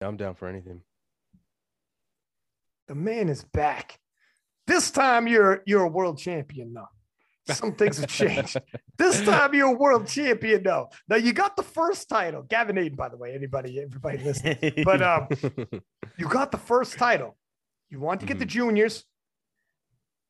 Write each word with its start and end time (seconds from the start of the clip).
I'm 0.00 0.16
down 0.16 0.34
for 0.34 0.48
anything. 0.48 0.82
The 2.88 2.94
man 2.94 3.28
is 3.28 3.44
back. 3.44 3.98
This 4.66 4.90
time 4.90 5.26
you're 5.26 5.62
you're 5.66 5.82
a 5.82 5.88
world 5.88 6.18
champion 6.18 6.72
now. 6.72 6.88
Some 7.54 7.74
things 7.74 7.98
have 7.98 8.08
changed. 8.08 8.56
this 8.98 9.22
time 9.22 9.54
you're 9.54 9.68
a 9.68 9.78
world 9.78 10.08
champion 10.08 10.62
though. 10.62 10.88
Now 11.08 11.16
you 11.16 11.32
got 11.32 11.56
the 11.56 11.62
first 11.62 12.08
title. 12.08 12.42
Gavin 12.42 12.76
Adin, 12.76 12.96
by 12.96 13.08
the 13.08 13.16
way, 13.16 13.34
anybody, 13.34 13.80
everybody 13.80 14.18
listening. 14.18 14.82
But 14.84 15.02
um, 15.02 15.28
you 16.18 16.28
got 16.28 16.50
the 16.50 16.58
first 16.58 16.98
title. 16.98 17.36
You 17.88 18.00
want 18.00 18.20
to 18.20 18.26
get 18.26 18.34
mm-hmm. 18.34 18.40
the 18.40 18.46
juniors 18.46 19.04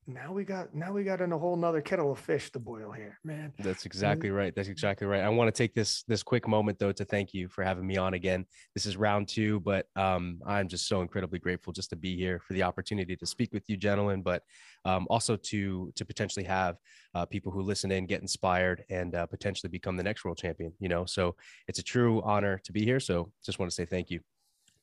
now 0.06 0.32
we 0.32 0.44
got 0.44 0.74
now 0.74 0.92
we 0.92 1.02
got 1.02 1.20
in 1.20 1.32
a 1.32 1.38
whole 1.38 1.56
nother 1.56 1.80
kettle 1.80 2.12
of 2.12 2.18
fish 2.18 2.50
to 2.52 2.58
boil 2.58 2.92
here 2.92 3.18
man. 3.24 3.52
That's 3.58 3.86
exactly 3.86 4.30
right. 4.30 4.54
That's 4.54 4.68
exactly 4.68 5.06
right. 5.06 5.22
I 5.22 5.28
want 5.28 5.52
to 5.52 5.56
take 5.56 5.74
this 5.74 6.04
this 6.04 6.22
quick 6.22 6.46
moment 6.46 6.78
though 6.78 6.92
to 6.92 7.04
thank 7.04 7.34
you 7.34 7.48
for 7.48 7.64
having 7.64 7.86
me 7.86 7.96
on 7.96 8.14
again. 8.14 8.46
This 8.74 8.86
is 8.86 8.96
round 8.96 9.28
two 9.28 9.60
but 9.60 9.86
um 9.96 10.40
i'm 10.46 10.68
just 10.68 10.88
so 10.88 11.00
incredibly 11.00 11.38
grateful 11.38 11.72
just 11.72 11.90
to 11.90 11.96
be 11.96 12.16
here 12.16 12.40
for 12.46 12.52
the 12.54 12.62
opportunity 12.62 13.16
to 13.16 13.26
speak 13.26 13.52
with 13.52 13.68
you 13.68 13.76
gentlemen 13.76 14.22
but 14.22 14.42
um 14.84 15.06
also 15.10 15.36
to 15.36 15.92
to 15.96 16.04
potentially 16.04 16.44
have 16.44 16.76
uh, 17.14 17.24
people 17.24 17.50
who 17.50 17.62
listen 17.62 17.90
in 17.90 18.06
get 18.06 18.20
inspired 18.20 18.84
and 18.90 19.14
uh, 19.14 19.26
potentially 19.26 19.70
become 19.70 19.96
the 19.96 20.02
next 20.02 20.24
world 20.24 20.38
champion 20.38 20.72
you 20.78 20.88
know? 20.88 21.04
So 21.06 21.34
it's 21.68 21.78
a 21.78 21.82
true 21.82 22.22
honor 22.22 22.60
to 22.64 22.72
be 22.72 22.84
here 22.84 23.00
so 23.00 23.32
just 23.44 23.58
want 23.58 23.70
to 23.70 23.74
say 23.74 23.84
thank 23.84 24.10
you. 24.10 24.20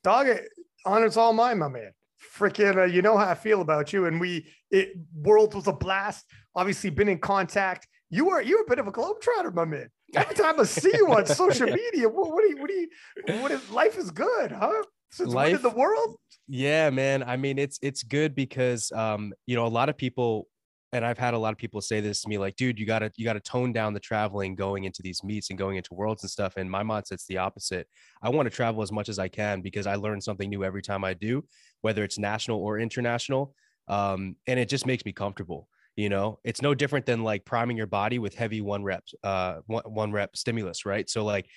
Dog 0.03 0.27
it. 0.27 0.49
Honor's 0.85 1.15
all 1.15 1.33
mine 1.33 1.59
my 1.59 1.67
man 1.67 1.91
freaking, 2.37 2.77
uh, 2.77 2.85
you 2.85 3.01
know 3.01 3.17
how 3.17 3.29
I 3.29 3.35
feel 3.35 3.61
about 3.61 3.93
you. 3.93 4.05
And 4.05 4.19
we, 4.19 4.47
it, 4.71 4.93
world 5.15 5.53
was 5.53 5.67
a 5.67 5.73
blast. 5.73 6.25
Obviously, 6.55 6.89
been 6.89 7.09
in 7.09 7.19
contact. 7.19 7.87
You 8.09 8.29
are 8.29 8.41
you're 8.41 8.61
a 8.61 8.69
bit 8.69 8.79
of 8.79 8.87
a 8.87 8.91
globetrotter, 8.91 9.53
my 9.53 9.65
man. 9.65 9.89
Every 10.15 10.35
time 10.35 10.59
I 10.59 10.63
see 10.63 10.91
you 10.93 11.11
on 11.11 11.25
social 11.25 11.67
media, 11.81 12.07
what, 12.07 12.31
what 12.31 12.43
do 12.43 12.49
you, 12.49 12.57
what 12.57 12.69
do 12.69 12.73
you, 12.73 13.41
what 13.41 13.51
is 13.51 13.69
life 13.71 13.97
is 13.97 14.11
good, 14.11 14.51
huh? 14.51 14.83
Since 15.11 15.33
life, 15.33 15.61
the 15.61 15.69
world? 15.69 16.17
Yeah, 16.47 16.89
man. 16.89 17.23
I 17.23 17.37
mean, 17.37 17.57
it's 17.57 17.79
it's 17.81 18.03
good 18.03 18.35
because 18.35 18.91
um, 18.91 19.33
you 19.45 19.55
know, 19.55 19.65
a 19.65 19.69
lot 19.69 19.89
of 19.89 19.97
people 19.97 20.47
and 20.93 21.03
I've 21.03 21.17
had 21.17 21.33
a 21.33 21.37
lot 21.39 21.51
of 21.51 21.57
people 21.57 21.81
say 21.81 21.99
this 21.99 22.21
to 22.21 22.29
me, 22.29 22.37
like, 22.37 22.55
dude, 22.55 22.79
you 22.79 22.85
gotta 22.85 23.11
you 23.17 23.25
gotta 23.25 23.39
tone 23.39 23.73
down 23.73 23.93
the 23.93 23.99
traveling 23.99 24.55
going 24.55 24.83
into 24.83 25.01
these 25.01 25.23
meets 25.23 25.49
and 25.49 25.57
going 25.57 25.75
into 25.75 25.93
worlds 25.95 26.23
and 26.23 26.29
stuff. 26.29 26.55
And 26.55 26.69
my 26.69 26.83
mindset's 26.83 27.25
the 27.25 27.39
opposite. 27.39 27.87
I 28.21 28.29
want 28.29 28.45
to 28.45 28.55
travel 28.55 28.83
as 28.83 28.91
much 28.91 29.09
as 29.09 29.17
I 29.19 29.27
can 29.27 29.61
because 29.61 29.87
I 29.87 29.95
learn 29.95 30.21
something 30.21 30.49
new 30.49 30.63
every 30.63 30.83
time 30.83 31.03
I 31.03 31.15
do, 31.15 31.43
whether 31.81 32.03
it's 32.03 32.19
national 32.19 32.59
or 32.59 32.79
international. 32.79 33.55
Um, 33.87 34.35
and 34.47 34.59
it 34.59 34.69
just 34.69 34.85
makes 34.85 35.03
me 35.03 35.11
comfortable. 35.11 35.67
You 35.95 36.09
know, 36.09 36.39
it's 36.43 36.61
no 36.61 36.73
different 36.73 37.05
than 37.05 37.23
like 37.23 37.43
priming 37.45 37.77
your 37.77 37.87
body 37.87 38.17
with 38.19 38.35
heavy 38.35 38.61
one 38.61 38.83
reps, 38.83 39.13
uh, 39.23 39.57
one 39.67 40.11
rep 40.11 40.35
stimulus, 40.35 40.85
right? 40.85 41.07
So 41.09 41.23
like 41.25 41.47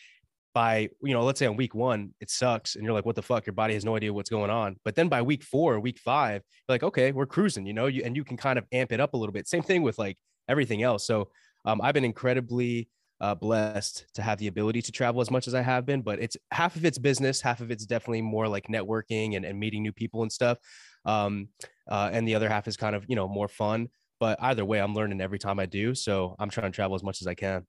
by 0.56 0.88
you 1.02 1.12
know 1.12 1.22
let's 1.22 1.38
say 1.38 1.44
on 1.44 1.54
week 1.54 1.74
one 1.74 2.14
it 2.18 2.30
sucks 2.30 2.76
and 2.76 2.84
you're 2.84 2.94
like 2.94 3.04
what 3.04 3.14
the 3.14 3.20
fuck? 3.20 3.44
Your 3.44 3.52
body 3.52 3.74
has 3.74 3.84
no 3.84 3.94
idea 3.94 4.10
what's 4.10 4.30
going 4.30 4.50
on. 4.50 4.76
But 4.86 4.94
then 4.94 5.06
by 5.06 5.20
week 5.20 5.42
four 5.44 5.78
week 5.80 5.98
five 5.98 6.40
you're 6.66 6.74
like 6.74 6.82
okay 6.82 7.12
we're 7.12 7.26
cruising 7.26 7.66
you 7.66 7.74
know 7.74 7.88
you, 7.88 8.02
and 8.02 8.16
you 8.16 8.24
can 8.24 8.38
kind 8.38 8.58
of 8.58 8.64
amp 8.72 8.90
it 8.90 8.98
up 8.98 9.12
a 9.12 9.18
little 9.18 9.34
bit. 9.34 9.46
Same 9.46 9.62
thing 9.62 9.82
with 9.82 9.98
like 9.98 10.16
everything 10.48 10.82
else. 10.82 11.06
So 11.06 11.28
um, 11.66 11.82
i've 11.82 11.92
been 11.92 12.06
incredibly 12.06 12.88
uh, 13.20 13.34
blessed 13.34 14.06
to 14.14 14.22
have 14.22 14.38
the 14.38 14.46
ability 14.46 14.80
to 14.80 14.92
travel 14.92 15.20
as 15.20 15.30
much 15.30 15.46
as 15.46 15.54
i 15.54 15.62
have 15.62 15.86
been 15.86 16.02
but 16.02 16.18
it's 16.20 16.36
half 16.52 16.76
of 16.76 16.84
it's 16.84 16.98
business 16.98 17.40
half 17.40 17.60
of 17.60 17.70
it's 17.70 17.86
definitely 17.86 18.22
more 18.22 18.46
like 18.46 18.66
networking 18.68 19.36
and, 19.36 19.44
and 19.44 19.58
meeting 19.58 19.82
new 19.82 19.92
people 19.92 20.22
and 20.22 20.32
stuff. 20.32 20.58
Um, 21.04 21.48
uh, 21.88 22.10
and 22.12 22.26
the 22.26 22.34
other 22.34 22.48
half 22.48 22.66
is 22.66 22.78
kind 22.78 22.96
of 22.96 23.04
you 23.08 23.16
know 23.16 23.28
more 23.28 23.48
fun. 23.48 23.88
But 24.20 24.38
either 24.40 24.64
way 24.64 24.78
i'm 24.80 24.94
learning 24.94 25.20
every 25.20 25.38
time 25.38 25.58
i 25.58 25.66
do 25.66 25.94
so 25.94 26.34
i'm 26.38 26.48
trying 26.48 26.72
to 26.72 26.74
travel 26.74 26.94
as 26.94 27.02
much 27.02 27.20
as 27.20 27.26
i 27.26 27.34
can. 27.34 27.66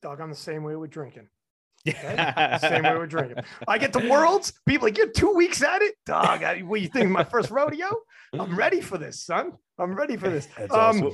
Dog 0.00 0.18
i'm 0.22 0.30
the 0.30 0.36
same 0.50 0.62
way 0.62 0.76
with 0.76 0.90
drinking 0.90 1.28
Okay? 1.88 2.58
Same 2.60 2.84
way 2.84 2.94
we're 2.96 3.06
drinking. 3.06 3.38
I 3.66 3.78
get 3.78 3.92
to 3.94 4.08
worlds. 4.08 4.52
People 4.66 4.88
like, 4.88 4.98
you're 4.98 5.10
two 5.10 5.32
weeks 5.32 5.62
at 5.62 5.82
it, 5.82 5.94
dog. 6.06 6.42
I, 6.42 6.60
what 6.60 6.80
you 6.80 6.88
think? 6.88 7.10
My 7.10 7.24
first 7.24 7.50
rodeo. 7.50 7.88
I'm 8.32 8.56
ready 8.56 8.80
for 8.80 8.98
this, 8.98 9.20
son. 9.20 9.52
I'm 9.78 9.94
ready 9.94 10.16
for 10.16 10.30
this. 10.30 10.48
Um, 10.58 10.68
awesome. 10.70 11.10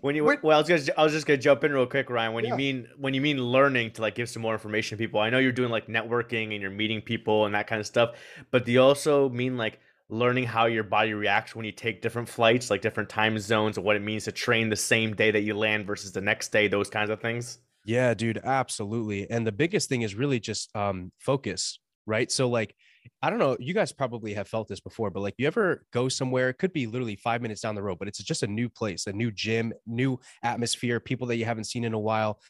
When 0.00 0.16
you 0.16 0.24
well, 0.24 0.56
I 0.56 0.58
was 0.58 0.66
just 0.66 0.90
I 0.98 1.04
was 1.04 1.12
just 1.12 1.26
gonna 1.26 1.36
jump 1.36 1.62
in 1.62 1.72
real 1.72 1.86
quick, 1.86 2.10
Ryan. 2.10 2.32
When 2.32 2.44
yeah. 2.44 2.50
you 2.50 2.56
mean 2.56 2.88
when 2.96 3.14
you 3.14 3.20
mean 3.20 3.38
learning 3.40 3.92
to 3.92 4.02
like 4.02 4.16
give 4.16 4.28
some 4.28 4.42
more 4.42 4.52
information 4.52 4.98
to 4.98 5.02
people, 5.02 5.20
I 5.20 5.30
know 5.30 5.38
you're 5.38 5.52
doing 5.52 5.70
like 5.70 5.86
networking 5.86 6.52
and 6.52 6.60
you're 6.60 6.72
meeting 6.72 7.00
people 7.00 7.46
and 7.46 7.54
that 7.54 7.68
kind 7.68 7.80
of 7.80 7.86
stuff. 7.86 8.16
But 8.50 8.64
do 8.64 8.72
you 8.72 8.82
also 8.82 9.28
mean 9.28 9.56
like 9.56 9.78
learning 10.08 10.44
how 10.44 10.66
your 10.66 10.82
body 10.82 11.14
reacts 11.14 11.54
when 11.54 11.64
you 11.64 11.72
take 11.72 12.02
different 12.02 12.28
flights, 12.28 12.68
like 12.68 12.82
different 12.82 13.08
time 13.08 13.38
zones, 13.38 13.76
and 13.76 13.86
what 13.86 13.94
it 13.94 14.02
means 14.02 14.24
to 14.24 14.32
train 14.32 14.68
the 14.68 14.76
same 14.76 15.14
day 15.14 15.30
that 15.30 15.42
you 15.42 15.54
land 15.54 15.86
versus 15.86 16.10
the 16.10 16.20
next 16.20 16.50
day, 16.50 16.66
those 16.66 16.90
kinds 16.90 17.10
of 17.10 17.20
things? 17.20 17.58
Yeah, 17.86 18.14
dude, 18.14 18.40
absolutely. 18.42 19.30
And 19.30 19.46
the 19.46 19.52
biggest 19.52 19.88
thing 19.88 20.02
is 20.02 20.14
really 20.16 20.40
just 20.40 20.74
um 20.76 21.12
focus, 21.20 21.78
right? 22.04 22.30
So 22.30 22.48
like 22.48 22.74
I 23.22 23.30
don't 23.30 23.38
know, 23.38 23.56
you 23.60 23.72
guys 23.72 23.92
probably 23.92 24.34
have 24.34 24.48
felt 24.48 24.66
this 24.66 24.80
before, 24.80 25.10
but 25.10 25.20
like 25.20 25.34
you 25.38 25.46
ever 25.46 25.86
go 25.92 26.08
somewhere, 26.08 26.48
it 26.48 26.58
could 26.58 26.72
be 26.72 26.86
literally 26.86 27.14
5 27.14 27.40
minutes 27.40 27.60
down 27.60 27.76
the 27.76 27.82
road, 27.82 28.00
but 28.00 28.08
it's 28.08 28.18
just 28.18 28.42
a 28.42 28.48
new 28.48 28.68
place, 28.68 29.06
a 29.06 29.12
new 29.12 29.30
gym, 29.30 29.72
new 29.86 30.18
atmosphere, 30.42 30.98
people 30.98 31.28
that 31.28 31.36
you 31.36 31.44
haven't 31.44 31.64
seen 31.64 31.84
in 31.84 31.94
a 31.94 31.98
while. 31.98 32.40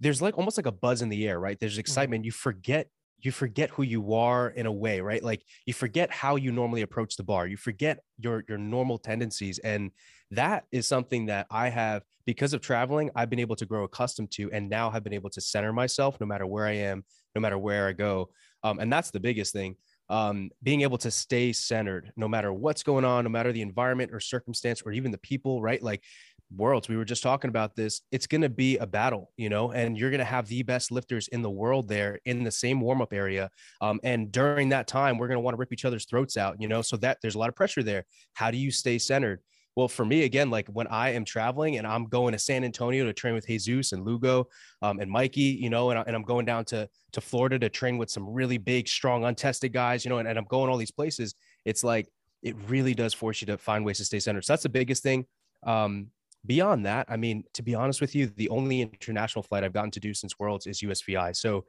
There's 0.00 0.20
like 0.20 0.36
almost 0.36 0.58
like 0.58 0.66
a 0.66 0.72
buzz 0.72 1.02
in 1.02 1.08
the 1.08 1.28
air, 1.28 1.38
right? 1.38 1.58
There's 1.60 1.74
mm-hmm. 1.74 1.80
excitement. 1.80 2.24
You 2.24 2.32
forget 2.32 2.88
you 3.24 3.32
forget 3.32 3.70
who 3.70 3.82
you 3.82 4.14
are 4.14 4.48
in 4.48 4.66
a 4.66 4.72
way 4.72 5.00
right 5.00 5.22
like 5.22 5.42
you 5.66 5.72
forget 5.72 6.10
how 6.10 6.36
you 6.36 6.52
normally 6.52 6.82
approach 6.82 7.16
the 7.16 7.22
bar 7.22 7.46
you 7.46 7.56
forget 7.56 8.00
your 8.18 8.44
your 8.48 8.58
normal 8.58 8.98
tendencies 8.98 9.58
and 9.60 9.90
that 10.30 10.64
is 10.70 10.86
something 10.86 11.26
that 11.26 11.46
I 11.50 11.68
have 11.68 12.04
because 12.24 12.54
of 12.54 12.60
traveling, 12.60 13.10
I've 13.16 13.30
been 13.30 13.40
able 13.40 13.56
to 13.56 13.66
grow 13.66 13.84
accustomed 13.84 14.30
to 14.32 14.50
and 14.52 14.68
now 14.68 14.90
have 14.90 15.02
been 15.02 15.12
able 15.12 15.30
to 15.30 15.40
center 15.40 15.72
myself 15.72 16.20
no 16.20 16.26
matter 16.26 16.46
where 16.46 16.66
I 16.66 16.72
am, 16.72 17.04
no 17.34 17.40
matter 17.40 17.58
where 17.58 17.88
I 17.88 17.92
go. 17.92 18.30
Um, 18.62 18.78
and 18.78 18.92
that's 18.92 19.10
the 19.10 19.20
biggest 19.20 19.52
thing. 19.52 19.76
Um, 20.08 20.50
being 20.62 20.82
able 20.82 20.98
to 20.98 21.10
stay 21.10 21.52
centered 21.52 22.12
no 22.16 22.28
matter 22.28 22.52
what's 22.52 22.82
going 22.82 23.04
on, 23.04 23.24
no 23.24 23.30
matter 23.30 23.52
the 23.52 23.62
environment 23.62 24.12
or 24.12 24.20
circumstance 24.20 24.82
or 24.82 24.92
even 24.92 25.12
the 25.12 25.18
people, 25.18 25.62
right? 25.62 25.82
Like 25.82 26.02
worlds, 26.56 26.88
we 26.88 26.96
were 26.96 27.04
just 27.04 27.22
talking 27.22 27.48
about 27.48 27.76
this. 27.76 28.02
It's 28.10 28.26
going 28.26 28.40
to 28.42 28.48
be 28.48 28.76
a 28.78 28.86
battle, 28.86 29.30
you 29.36 29.48
know, 29.48 29.72
and 29.72 29.96
you're 29.96 30.10
going 30.10 30.18
to 30.18 30.24
have 30.24 30.48
the 30.48 30.62
best 30.62 30.90
lifters 30.90 31.28
in 31.28 31.42
the 31.42 31.50
world 31.50 31.88
there 31.88 32.18
in 32.24 32.44
the 32.44 32.50
same 32.50 32.80
warm 32.80 33.00
up 33.00 33.12
area. 33.12 33.50
Um, 33.80 34.00
and 34.02 34.32
during 34.32 34.70
that 34.70 34.88
time, 34.88 35.18
we're 35.18 35.28
going 35.28 35.36
to 35.36 35.42
want 35.42 35.54
to 35.54 35.58
rip 35.58 35.72
each 35.72 35.84
other's 35.84 36.06
throats 36.06 36.36
out, 36.36 36.60
you 36.60 36.68
know, 36.68 36.82
so 36.82 36.96
that 36.98 37.18
there's 37.22 37.34
a 37.34 37.38
lot 37.38 37.48
of 37.48 37.54
pressure 37.54 37.82
there. 37.82 38.04
How 38.34 38.50
do 38.50 38.56
you 38.56 38.70
stay 38.70 38.98
centered? 38.98 39.40
Well, 39.76 39.86
for 39.86 40.04
me, 40.04 40.24
again, 40.24 40.50
like 40.50 40.66
when 40.68 40.88
I 40.88 41.10
am 41.10 41.24
traveling 41.24 41.78
and 41.78 41.86
I'm 41.86 42.04
going 42.06 42.32
to 42.32 42.38
San 42.38 42.64
Antonio 42.64 43.04
to 43.04 43.12
train 43.12 43.34
with 43.34 43.46
Jesus 43.46 43.92
and 43.92 44.04
Lugo 44.04 44.48
um, 44.82 44.98
and 44.98 45.10
Mikey, 45.10 45.42
you 45.42 45.70
know, 45.70 45.90
and, 45.90 45.98
I, 45.98 46.02
and 46.02 46.16
I'm 46.16 46.24
going 46.24 46.44
down 46.44 46.64
to, 46.66 46.88
to 47.12 47.20
Florida 47.20 47.58
to 47.60 47.68
train 47.68 47.96
with 47.96 48.10
some 48.10 48.28
really 48.28 48.58
big, 48.58 48.88
strong, 48.88 49.24
untested 49.24 49.72
guys, 49.72 50.04
you 50.04 50.08
know, 50.08 50.18
and, 50.18 50.26
and 50.26 50.36
I'm 50.36 50.44
going 50.46 50.68
all 50.68 50.76
these 50.76 50.90
places. 50.90 51.34
It's 51.64 51.84
like, 51.84 52.08
it 52.42 52.56
really 52.68 52.94
does 52.94 53.14
force 53.14 53.40
you 53.40 53.46
to 53.46 53.58
find 53.58 53.84
ways 53.84 53.98
to 53.98 54.04
stay 54.04 54.18
centered. 54.18 54.44
So 54.44 54.54
that's 54.54 54.62
the 54.62 54.68
biggest 54.70 55.02
thing. 55.02 55.26
Um, 55.62 56.08
beyond 56.46 56.86
that, 56.86 57.06
I 57.08 57.16
mean, 57.16 57.44
to 57.54 57.62
be 57.62 57.74
honest 57.74 58.00
with 58.00 58.14
you, 58.14 58.26
the 58.26 58.48
only 58.48 58.82
international 58.82 59.42
flight 59.42 59.64
I've 59.64 59.72
gotten 59.72 59.90
to 59.92 60.00
do 60.00 60.14
since 60.14 60.38
Worlds 60.38 60.66
is 60.66 60.80
USVI. 60.80 61.36
So 61.36 61.64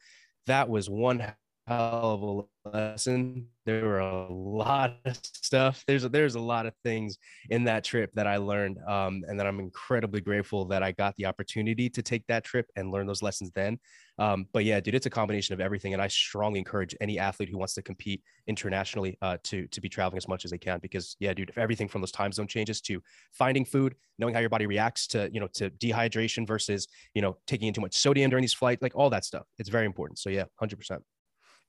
that 0.48 0.70
was 0.70 0.90
one 0.90 1.34
hell 1.72 2.12
of 2.12 2.22
a 2.66 2.70
lesson. 2.70 3.48
There 3.66 3.86
were 3.86 4.00
a 4.00 4.32
lot 4.32 4.98
of 5.06 5.20
stuff. 5.24 5.84
There's 5.88 6.04
a, 6.04 6.10
there's 6.10 6.36
a 6.36 6.40
lot 6.40 6.66
of 6.66 6.74
things 6.84 7.18
in 7.50 7.64
that 7.66 7.84
trip 7.84 8.12
that 8.14 8.28
I 8.28 8.38
learned, 8.38 8.78
um, 8.88 9.24
and 9.28 9.40
that 9.40 9.48
I'm 9.48 9.60
incredibly 9.60 10.22
grateful 10.22 10.66
that 10.66 10.84
I 10.84 10.92
got 10.92 11.16
the 11.16 11.26
opportunity 11.26 11.90
to 11.90 12.02
take 12.02 12.26
that 12.28 12.44
trip 12.44 12.68
and 12.76 12.92
learn 12.92 13.08
those 13.08 13.22
lessons 13.22 13.52
then. 13.54 13.80
Um, 14.20 14.48
but 14.54 14.66
yeah, 14.66 14.80
dude, 14.80 14.96
it's 14.96 15.06
a 15.06 15.12
combination 15.12 15.54
of 15.54 15.60
everything, 15.60 15.94
and 15.94 16.02
I 16.02 16.08
strongly 16.08 16.60
encourage 16.60 16.96
any 17.02 17.18
athlete 17.18 17.50
who 17.50 17.58
wants 17.58 17.74
to 17.76 17.82
compete 17.82 18.22
internationally 18.48 19.18
uh, 19.22 19.38
to 19.44 19.68
to 19.68 19.82
be 19.82 19.90
traveling 19.90 20.18
as 20.18 20.28
much 20.28 20.46
as 20.46 20.52
they 20.52 20.58
can 20.58 20.80
because 20.82 21.16
yeah, 21.20 21.34
dude, 21.34 21.50
if 21.50 21.58
everything 21.58 21.88
from 21.88 22.02
those 22.02 22.12
time 22.12 22.32
zone 22.32 22.48
changes 22.48 22.82
to 22.82 23.02
finding 23.32 23.66
food, 23.66 23.96
knowing 24.20 24.34
how 24.34 24.40
your 24.40 24.50
body 24.50 24.66
reacts 24.66 25.08
to 25.08 25.30
you 25.34 25.40
know 25.40 25.48
to 25.54 25.70
dehydration 25.72 26.46
versus 26.48 26.88
you 27.14 27.22
know 27.22 27.38
taking 27.48 27.68
in 27.68 27.74
too 27.74 27.82
much 27.82 27.96
sodium 27.96 28.30
during 28.30 28.44
these 28.44 28.54
flights, 28.54 28.82
like 28.82 28.96
all 28.96 29.10
that 29.10 29.26
stuff, 29.26 29.46
it's 29.60 29.70
very 29.70 29.86
important. 29.86 30.20
So 30.20 30.30
yeah, 30.30 30.46
hundred 30.60 30.78
percent 30.78 31.04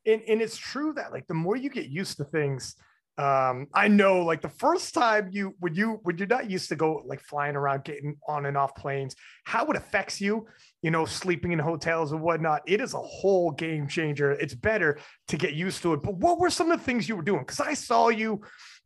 and, 0.07 0.23
and 0.29 0.43
it's 0.43 0.57
true 0.57 0.93
that 0.95 1.13
like 1.13 1.27
the 1.27 1.35
more 1.35 1.57
you 1.57 1.71
get 1.71 1.89
used 1.89 2.17
to 2.17 2.25
things 2.25 2.75
um 3.19 3.67
i 3.75 3.89
know 3.89 4.25
like 4.25 4.41
the 4.41 4.49
first 4.49 4.95
time 4.95 5.29
you 5.31 5.55
when 5.59 5.75
you 5.75 6.01
when 6.03 6.17
you're 6.17 6.27
not 6.27 6.51
used 6.51 6.71
to 6.71 6.77
go 6.77 7.03
like 7.05 7.21
flying 7.21 7.57
around 7.57 7.85
getting 7.85 8.17
on 8.27 8.47
and 8.47 8.57
off 8.57 8.75
planes 8.75 9.15
how 9.45 9.67
it 9.67 9.77
affects 9.77 10.19
you 10.19 10.47
you 10.83 10.91
know 10.91 11.05
sleeping 11.05 11.53
in 11.53 11.59
hotels 11.59 12.13
and 12.13 12.21
whatnot 12.21 12.61
it 12.67 12.81
is 12.81 12.95
a 12.95 12.99
whole 12.99 13.51
game 13.53 13.87
changer. 13.87 14.33
It's 14.33 14.55
better 14.55 14.99
to 15.29 15.37
get 15.37 15.55
used 15.55 15.83
to 15.83 15.95
it. 15.95 16.03
But 16.03 16.17
what 16.17 16.39
were 16.39 16.51
some 16.51 16.71
of 16.71 16.79
the 16.79 16.85
things 16.85 17.09
you 17.09 17.17
were 17.17 17.23
doing? 17.23 17.41
Because 17.41 17.61
i 17.61 17.75
saw 17.75 18.09
you 18.09 18.43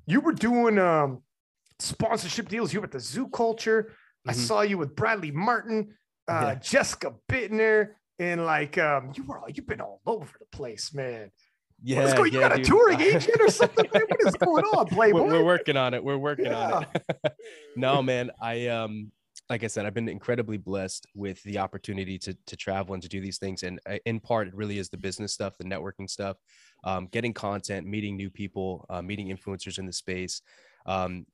you 0.06 0.20
were 0.20 0.32
doing 0.32 0.78
um 0.78 1.22
sponsorship 1.78 2.48
deals. 2.48 2.72
You 2.72 2.80
were 2.80 2.86
at 2.86 2.92
the 2.92 3.00
zoo 3.00 3.28
culture. 3.28 3.94
Mm-hmm. 4.26 4.30
i 4.30 4.32
saw 4.32 4.60
you 4.62 4.76
with 4.76 4.96
bradley 4.96 5.30
martin 5.30 5.94
uh, 6.28 6.40
yeah. 6.42 6.54
jessica 6.56 7.14
buettner 7.28 7.90
and 8.18 8.44
like 8.44 8.78
um, 8.78 9.12
you 9.14 9.24
were 9.24 9.38
all 9.38 9.48
you've 9.48 9.66
been 9.66 9.80
all 9.80 10.00
over 10.06 10.30
the 10.38 10.46
place, 10.46 10.94
man. 10.94 11.30
Yeah, 11.82 12.16
going, 12.16 12.32
you 12.32 12.40
yeah, 12.40 12.48
got 12.48 12.58
a 12.58 12.62
touring 12.62 13.00
agent 13.02 13.38
or 13.38 13.50
something? 13.50 13.86
man? 13.92 14.02
What 14.08 14.26
is 14.26 14.34
going 14.36 14.64
on, 14.64 14.86
Playboy? 14.86 15.24
We're, 15.24 15.32
we're, 15.32 15.44
working 15.44 15.76
on 15.76 15.92
it. 15.92 16.02
We're 16.02 16.16
working 16.16 16.46
yeah. 16.46 16.72
on 16.72 16.86
it. 16.94 17.32
no, 17.76 18.02
man, 18.02 18.30
I 18.40 18.68
um, 18.68 19.12
like 19.50 19.62
I 19.62 19.66
said, 19.66 19.86
I've 19.86 19.94
been 19.94 20.08
incredibly 20.08 20.56
blessed 20.56 21.06
with 21.14 21.42
the 21.42 21.58
opportunity 21.58 22.18
to 22.20 22.36
to 22.46 22.56
travel 22.56 22.94
and 22.94 23.02
to 23.02 23.08
do 23.08 23.20
these 23.20 23.38
things. 23.38 23.62
And 23.62 23.78
uh, 23.88 23.98
in 24.06 24.20
part, 24.20 24.48
it 24.48 24.54
really 24.54 24.78
is 24.78 24.88
the 24.88 24.96
business 24.96 25.32
stuff, 25.32 25.58
the 25.58 25.64
networking 25.64 26.08
stuff, 26.08 26.36
um, 26.84 27.08
getting 27.12 27.34
content, 27.34 27.86
meeting 27.86 28.16
new 28.16 28.30
people, 28.30 28.86
uh, 28.88 29.02
meeting 29.02 29.28
influencers 29.28 29.78
in 29.78 29.86
the 29.86 29.92
space. 29.92 30.40
Um, 30.86 31.26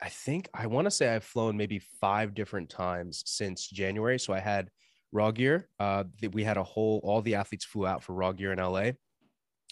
I 0.00 0.10
think 0.10 0.48
I 0.54 0.66
want 0.66 0.86
to 0.86 0.90
say 0.90 1.08
I've 1.08 1.24
flown 1.24 1.56
maybe 1.56 1.80
five 2.00 2.34
different 2.34 2.68
times 2.68 3.22
since 3.26 3.66
January. 3.66 4.18
So 4.18 4.32
I 4.32 4.40
had 4.40 4.70
Raw 5.12 5.30
Gear. 5.30 5.68
Uh, 5.78 6.04
we 6.32 6.44
had 6.44 6.56
a 6.56 6.64
whole 6.64 7.00
all 7.02 7.22
the 7.22 7.34
athletes 7.34 7.64
flew 7.64 7.86
out 7.86 8.02
for 8.02 8.12
Raw 8.12 8.32
Gear 8.32 8.52
in 8.52 8.58
LA. 8.58 8.90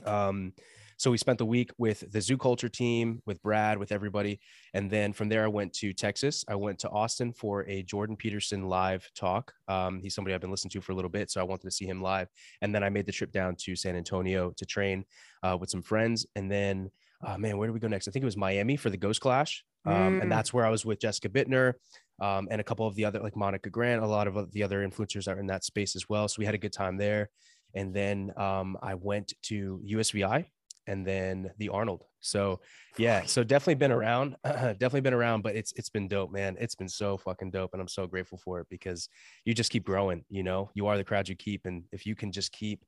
Um, 0.04 0.52
so 0.96 1.10
we 1.10 1.18
spent 1.18 1.38
the 1.38 1.46
week 1.46 1.70
with 1.76 2.10
the 2.12 2.20
Zoo 2.20 2.38
Culture 2.38 2.68
team, 2.68 3.20
with 3.26 3.42
Brad, 3.42 3.78
with 3.78 3.92
everybody. 3.92 4.40
And 4.74 4.90
then 4.90 5.12
from 5.12 5.28
there, 5.28 5.44
I 5.44 5.48
went 5.48 5.72
to 5.74 5.92
Texas. 5.92 6.44
I 6.48 6.54
went 6.54 6.78
to 6.80 6.90
Austin 6.90 7.32
for 7.32 7.68
a 7.68 7.82
Jordan 7.82 8.16
Peterson 8.16 8.68
live 8.68 9.08
talk. 9.14 9.52
Um, 9.68 10.00
he's 10.00 10.14
somebody 10.14 10.34
I've 10.34 10.40
been 10.40 10.50
listening 10.50 10.70
to 10.70 10.80
for 10.80 10.92
a 10.92 10.94
little 10.94 11.10
bit. 11.10 11.30
So 11.30 11.40
I 11.40 11.44
wanted 11.44 11.64
to 11.64 11.70
see 11.70 11.86
him 11.86 12.00
live. 12.00 12.28
And 12.62 12.74
then 12.74 12.84
I 12.84 12.90
made 12.90 13.06
the 13.06 13.12
trip 13.12 13.32
down 13.32 13.56
to 13.60 13.76
San 13.76 13.96
Antonio 13.96 14.52
to 14.56 14.64
train 14.64 15.04
uh, 15.42 15.56
with 15.60 15.70
some 15.70 15.82
friends. 15.82 16.26
And 16.36 16.50
then, 16.50 16.90
oh 17.26 17.36
man, 17.38 17.58
where 17.58 17.66
do 17.66 17.72
we 17.72 17.80
go 17.80 17.88
next? 17.88 18.06
I 18.08 18.10
think 18.10 18.22
it 18.22 18.26
was 18.26 18.36
Miami 18.36 18.76
for 18.76 18.90
the 18.90 18.96
Ghost 18.96 19.20
Clash. 19.20 19.64
Um, 19.86 20.18
mm. 20.18 20.22
And 20.22 20.32
that's 20.32 20.52
where 20.52 20.64
I 20.64 20.70
was 20.70 20.84
with 20.84 21.00
Jessica 21.00 21.28
Buettner. 21.28 21.74
Um, 22.20 22.48
and 22.50 22.60
a 22.60 22.64
couple 22.64 22.86
of 22.86 22.94
the 22.94 23.04
other, 23.04 23.20
like 23.20 23.36
Monica 23.36 23.70
Grant, 23.70 24.02
a 24.02 24.06
lot 24.06 24.26
of 24.28 24.52
the 24.52 24.62
other 24.62 24.86
influencers 24.86 25.26
are 25.28 25.38
in 25.38 25.46
that 25.48 25.64
space 25.64 25.96
as 25.96 26.08
well. 26.08 26.28
So 26.28 26.36
we 26.38 26.44
had 26.44 26.54
a 26.54 26.58
good 26.58 26.72
time 26.72 26.96
there. 26.96 27.30
And 27.74 27.92
then 27.92 28.32
um, 28.36 28.76
I 28.82 28.94
went 28.94 29.32
to 29.44 29.80
USVI 29.84 30.46
and 30.86 31.06
then 31.06 31.50
the 31.58 31.68
Arnold. 31.70 32.04
So 32.20 32.60
yeah, 32.96 33.24
so 33.26 33.44
definitely 33.44 33.76
been 33.76 33.92
around, 33.92 34.36
definitely 34.44 35.00
been 35.02 35.14
around, 35.14 35.42
but 35.42 35.56
it's 35.56 35.72
it's 35.72 35.90
been 35.90 36.08
dope, 36.08 36.30
man. 36.30 36.56
It's 36.58 36.74
been 36.74 36.88
so 36.88 37.16
fucking 37.16 37.50
dope, 37.50 37.70
and 37.72 37.80
I'm 37.82 37.88
so 37.88 38.06
grateful 38.06 38.38
for 38.38 38.60
it 38.60 38.66
because 38.70 39.08
you 39.44 39.54
just 39.54 39.70
keep 39.70 39.84
growing. 39.84 40.24
You 40.28 40.42
know, 40.42 40.70
you 40.74 40.86
are 40.86 40.96
the 40.96 41.04
crowd 41.04 41.28
you 41.28 41.36
keep, 41.36 41.66
and 41.66 41.84
if 41.92 42.06
you 42.06 42.14
can 42.14 42.32
just 42.32 42.52
keep, 42.52 42.84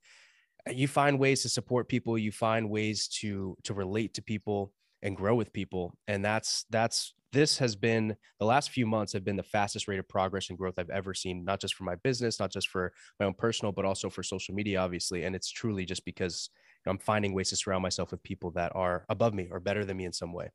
you 0.70 0.88
find 0.88 1.18
ways 1.18 1.42
to 1.42 1.48
support 1.48 1.88
people, 1.88 2.16
you 2.16 2.32
find 2.32 2.70
ways 2.70 3.08
to 3.20 3.56
to 3.64 3.74
relate 3.74 4.14
to 4.14 4.22
people 4.22 4.72
and 5.02 5.16
grow 5.16 5.34
with 5.34 5.52
people, 5.52 5.96
and 6.08 6.24
that's 6.24 6.64
that's 6.70 7.12
this 7.36 7.58
has 7.58 7.76
been 7.76 8.16
the 8.40 8.46
last 8.46 8.70
few 8.70 8.86
months 8.86 9.12
have 9.12 9.22
been 9.22 9.36
the 9.36 9.42
fastest 9.42 9.88
rate 9.88 9.98
of 9.98 10.08
progress 10.08 10.48
and 10.48 10.56
growth 10.56 10.78
I've 10.78 10.88
ever 10.88 11.12
seen, 11.12 11.44
not 11.44 11.60
just 11.60 11.74
for 11.74 11.84
my 11.84 11.94
business, 11.96 12.40
not 12.40 12.50
just 12.50 12.68
for 12.68 12.94
my 13.20 13.26
own 13.26 13.34
personal, 13.34 13.72
but 13.72 13.84
also 13.84 14.08
for 14.08 14.22
social 14.22 14.54
media, 14.54 14.80
obviously. 14.80 15.24
And 15.24 15.36
it's 15.36 15.50
truly 15.50 15.84
just 15.84 16.06
because 16.06 16.48
I'm 16.86 16.98
finding 16.98 17.34
ways 17.34 17.50
to 17.50 17.56
surround 17.56 17.82
myself 17.82 18.10
with 18.10 18.22
people 18.22 18.52
that 18.52 18.72
are 18.74 19.04
above 19.10 19.34
me 19.34 19.48
or 19.50 19.60
better 19.60 19.84
than 19.84 19.98
me 19.98 20.06
in 20.06 20.14
some 20.14 20.32
way. 20.32 20.50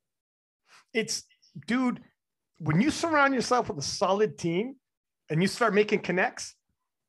It's, 0.92 1.24
dude, 1.68 2.02
when 2.58 2.82
you 2.82 2.90
surround 2.90 3.36
yourself 3.36 3.70
with 3.70 3.78
a 3.78 3.84
solid 3.84 4.40
team 4.40 4.76
and 5.30 5.40
you 5.40 5.48
start 5.48 5.76
making 5.76 6.00
connects, 6.00 6.56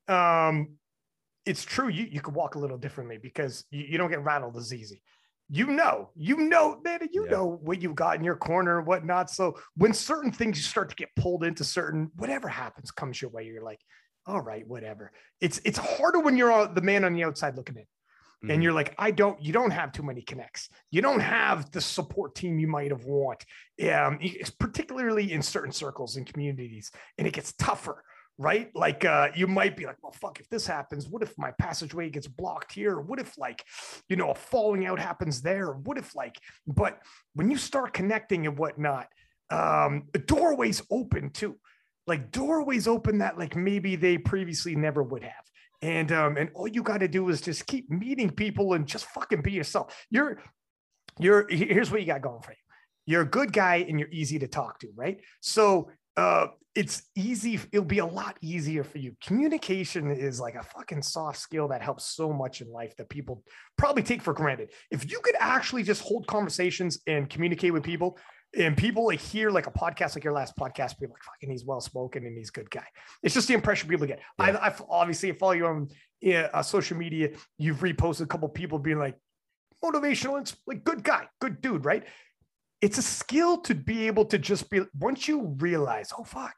um, 0.07 0.77
it's 1.47 1.65
true. 1.65 1.89
You, 1.89 2.07
you 2.11 2.21
could 2.21 2.35
walk 2.35 2.57
a 2.57 2.59
little 2.59 2.79
differently 2.79 3.19
because 3.23 3.65
you, 3.71 3.85
you 3.89 3.99
don't 3.99 4.11
get 4.11 4.23
rattled 4.23 4.57
as 4.59 4.75
easy. 4.75 5.03
You 5.55 5.67
know, 5.67 6.09
you 6.17 6.39
know, 6.39 6.81
man, 6.83 7.01
you 7.13 7.27
yeah. 7.27 7.31
know 7.33 7.61
what 7.63 7.83
you've 7.83 7.95
got 7.95 8.17
in 8.17 8.25
your 8.25 8.37
corner 8.37 8.79
and 8.79 8.87
whatnot. 8.87 9.29
So 9.29 9.59
when 9.77 9.93
certain 9.93 10.33
things 10.33 10.57
you 10.57 10.63
start 10.63 10.89
to 10.89 10.97
get 10.97 11.11
pulled 11.15 11.45
into 11.45 11.63
certain, 11.63 12.11
whatever 12.17 12.49
happens 12.49 12.91
comes 12.91 13.21
your 13.21 13.31
way, 13.31 13.45
you're 13.45 13.63
like, 13.63 13.81
all 14.25 14.41
right, 14.41 14.67
whatever. 14.67 15.13
It's 15.43 15.61
it's 15.67 15.77
harder 15.77 16.21
when 16.21 16.39
you're 16.39 16.69
the 16.69 16.81
man 16.81 17.05
on 17.05 17.13
the 17.13 17.25
outside 17.25 17.55
looking 17.59 17.77
in 17.77 17.83
mm-hmm. 17.83 18.51
and 18.51 18.63
you're 18.63 18.73
like, 18.73 18.95
I 18.99 19.11
don't, 19.11 19.43
you 19.43 19.53
don't 19.53 19.73
have 19.73 19.93
too 19.93 20.03
many 20.03 20.23
connects. 20.23 20.71
You 20.91 21.03
don't 21.03 21.21
have 21.21 21.71
the 21.71 21.83
support 21.83 22.35
team 22.35 22.59
you 22.59 22.69
might 22.69 22.91
have 22.91 23.05
want, 23.05 23.45
um, 23.93 24.19
it's 24.23 24.49
particularly 24.49 25.33
in 25.33 25.43
certain 25.43 25.73
circles 25.73 26.17
and 26.17 26.27
communities, 26.27 26.91
and 27.19 27.27
it 27.27 27.35
gets 27.35 27.53
tougher 27.53 28.03
right? 28.39 28.71
Like 28.75 29.05
uh, 29.05 29.29
you 29.35 29.47
might 29.47 29.77
be 29.77 29.87
like, 29.87 29.97
well, 30.03 30.13
fuck, 30.13 30.41
if 30.41 30.49
this 30.49 30.67
happens, 30.67 31.09
what 31.09 31.23
if 31.23 31.37
my 31.39 31.53
passageway 31.59 32.11
gets 32.11 32.27
blocked 32.27 32.73
here? 32.73 33.01
What 33.01 33.21
if 33.21 33.37
like, 33.39 33.65
you 34.09 34.17
know, 34.17 34.31
a 34.31 34.35
falling 34.35 34.87
out 34.87 34.99
happens 34.99 35.43
there? 35.43 35.73
What 35.73 35.99
if 35.99 36.15
like, 36.15 36.37
but 36.67 36.99
when 37.35 37.51
you 37.51 37.57
start 37.57 37.93
connecting 37.93 38.47
and 38.47 38.59
whatnot, 38.59 39.09
um, 39.51 40.05
doorways 40.27 40.83
open 40.91 41.31
too. 41.31 41.57
Like 42.07 42.33
doorways 42.33 42.89
open 42.89 43.19
that 43.19 43.39
like 43.39 43.55
maybe 43.55 43.97
they 43.97 44.19
previously 44.19 44.75
never 44.75 45.03
would 45.03 45.23
have 45.23 45.45
and 45.83 46.13
um, 46.13 46.37
and 46.37 46.49
all 46.55 46.69
you 46.69 46.83
got 46.83 46.99
to 46.99 47.09
do 47.09 47.29
is 47.29 47.41
just 47.41 47.67
keep 47.67 47.91
meeting 47.91 48.31
people 48.31 48.75
and 48.75 48.87
just 48.87 49.05
fucking 49.07 49.43
be 49.43 49.53
yourself. 49.53 50.07
You're 50.11 50.41
you're 51.19 51.47
here's 51.49 51.91
what 51.91 52.01
you 52.01 52.07
got 52.07 52.23
going 52.23 52.41
for 52.41 52.53
you. 52.53 52.57
You're 53.05 53.23
a 53.23 53.29
good 53.29 53.53
guy 53.53 53.85
and 53.89 53.99
you're 53.99 54.09
easy 54.11 54.39
to 54.39 54.47
talk 54.47 54.79
to, 54.81 54.89
right? 54.95 55.19
So 55.41 55.91
uh, 56.17 56.49
it's 56.75 57.03
easy. 57.15 57.61
It'll 57.71 57.85
be 57.85 57.99
a 57.99 58.07
lot 58.07 58.39
easier 58.41 58.83
for 58.83 58.99
you. 58.99 59.15
Communication 59.23 60.11
is 60.11 60.41
like 60.41 60.55
a 60.55 60.63
fucking 60.63 61.03
soft 61.03 61.39
skill 61.39 61.69
that 61.69 61.83
helps 61.83 62.07
so 62.07 62.33
much 62.33 62.63
in 62.63 62.71
life 62.71 62.97
that 62.97 63.11
people 63.11 63.43
probably 63.77 64.03
take 64.03 64.23
for 64.23 64.33
granted. 64.33 64.71
If 64.91 65.11
you 65.11 65.21
could 65.23 65.37
actually 65.39 65.83
just 65.83 66.03
hold 66.03 66.27
conversations 66.27 67.01
and 67.07 67.29
communicate 67.29 67.73
with 67.73 67.83
people, 67.83 68.19
and 68.55 68.77
people 68.77 69.07
like 69.07 69.21
hear 69.21 69.51
like 69.51 69.67
a 69.67 69.71
podcast 69.71 70.15
like 70.15 70.25
your 70.25 70.33
last 70.33 70.55
podcast 70.57 70.99
be 70.99 71.07
like 71.07 71.23
fucking 71.23 71.51
he's 71.51 71.65
well 71.65 71.81
spoken 71.81 72.27
and 72.27 72.37
he's 72.37 72.51
a 72.51 72.53
good 72.53 72.71
guy 72.71 72.85
it's 73.23 73.35
just 73.35 73.49
the 73.49 73.55
impression 73.55 73.89
people 73.89 74.07
get 74.07 74.21
yeah. 74.39 74.59
I, 74.61 74.69
I 74.69 74.75
obviously 74.91 75.33
follow 75.33 75.53
you 75.53 75.67
on 75.67 75.89
uh, 76.53 76.63
social 76.63 76.99
media 76.99 77.31
you've 77.57 77.79
reposted 77.79 78.23
a 78.23 78.27
couple 78.27 78.49
people 78.51 78.79
being 78.79 78.99
like 78.99 79.17
motivational 79.83 80.37
and 80.37 80.53
like 80.67 80.85
good 80.85 81.03
guy 81.03 81.29
good 81.41 81.63
dude 81.63 81.85
right 81.85 82.05
it's 82.83 82.99
a 82.99 83.03
skill 83.03 83.59
to 83.59 83.75
be 83.75 84.07
able 84.07 84.25
to 84.27 84.39
just 84.39 84.69
be 84.69 84.81
once 84.99 85.27
you 85.27 85.57
realize 85.59 86.13
oh 86.19 86.25
fuck 86.25 86.55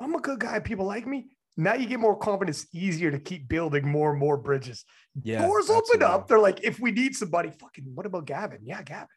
i'm 0.00 0.14
a 0.14 0.20
good 0.20 0.40
guy 0.40 0.58
people 0.58 0.84
like 0.84 1.06
me 1.06 1.26
now 1.56 1.74
you 1.74 1.86
get 1.86 2.00
more 2.00 2.16
confidence 2.16 2.66
easier 2.74 3.10
to 3.10 3.18
keep 3.18 3.48
building 3.48 3.88
more 3.88 4.10
and 4.10 4.20
more 4.20 4.36
bridges 4.36 4.84
yeah, 5.22 5.46
doors 5.46 5.70
open 5.70 6.02
up 6.02 6.28
they're 6.28 6.38
like 6.38 6.62
if 6.64 6.80
we 6.80 6.90
need 6.90 7.14
somebody 7.14 7.50
fucking 7.50 7.84
what 7.94 8.04
about 8.04 8.26
gavin 8.26 8.58
yeah 8.62 8.82
gavin 8.82 9.08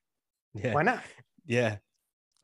yeah. 0.54 0.74
why 0.74 0.84
not 0.84 1.02
yeah 1.46 1.78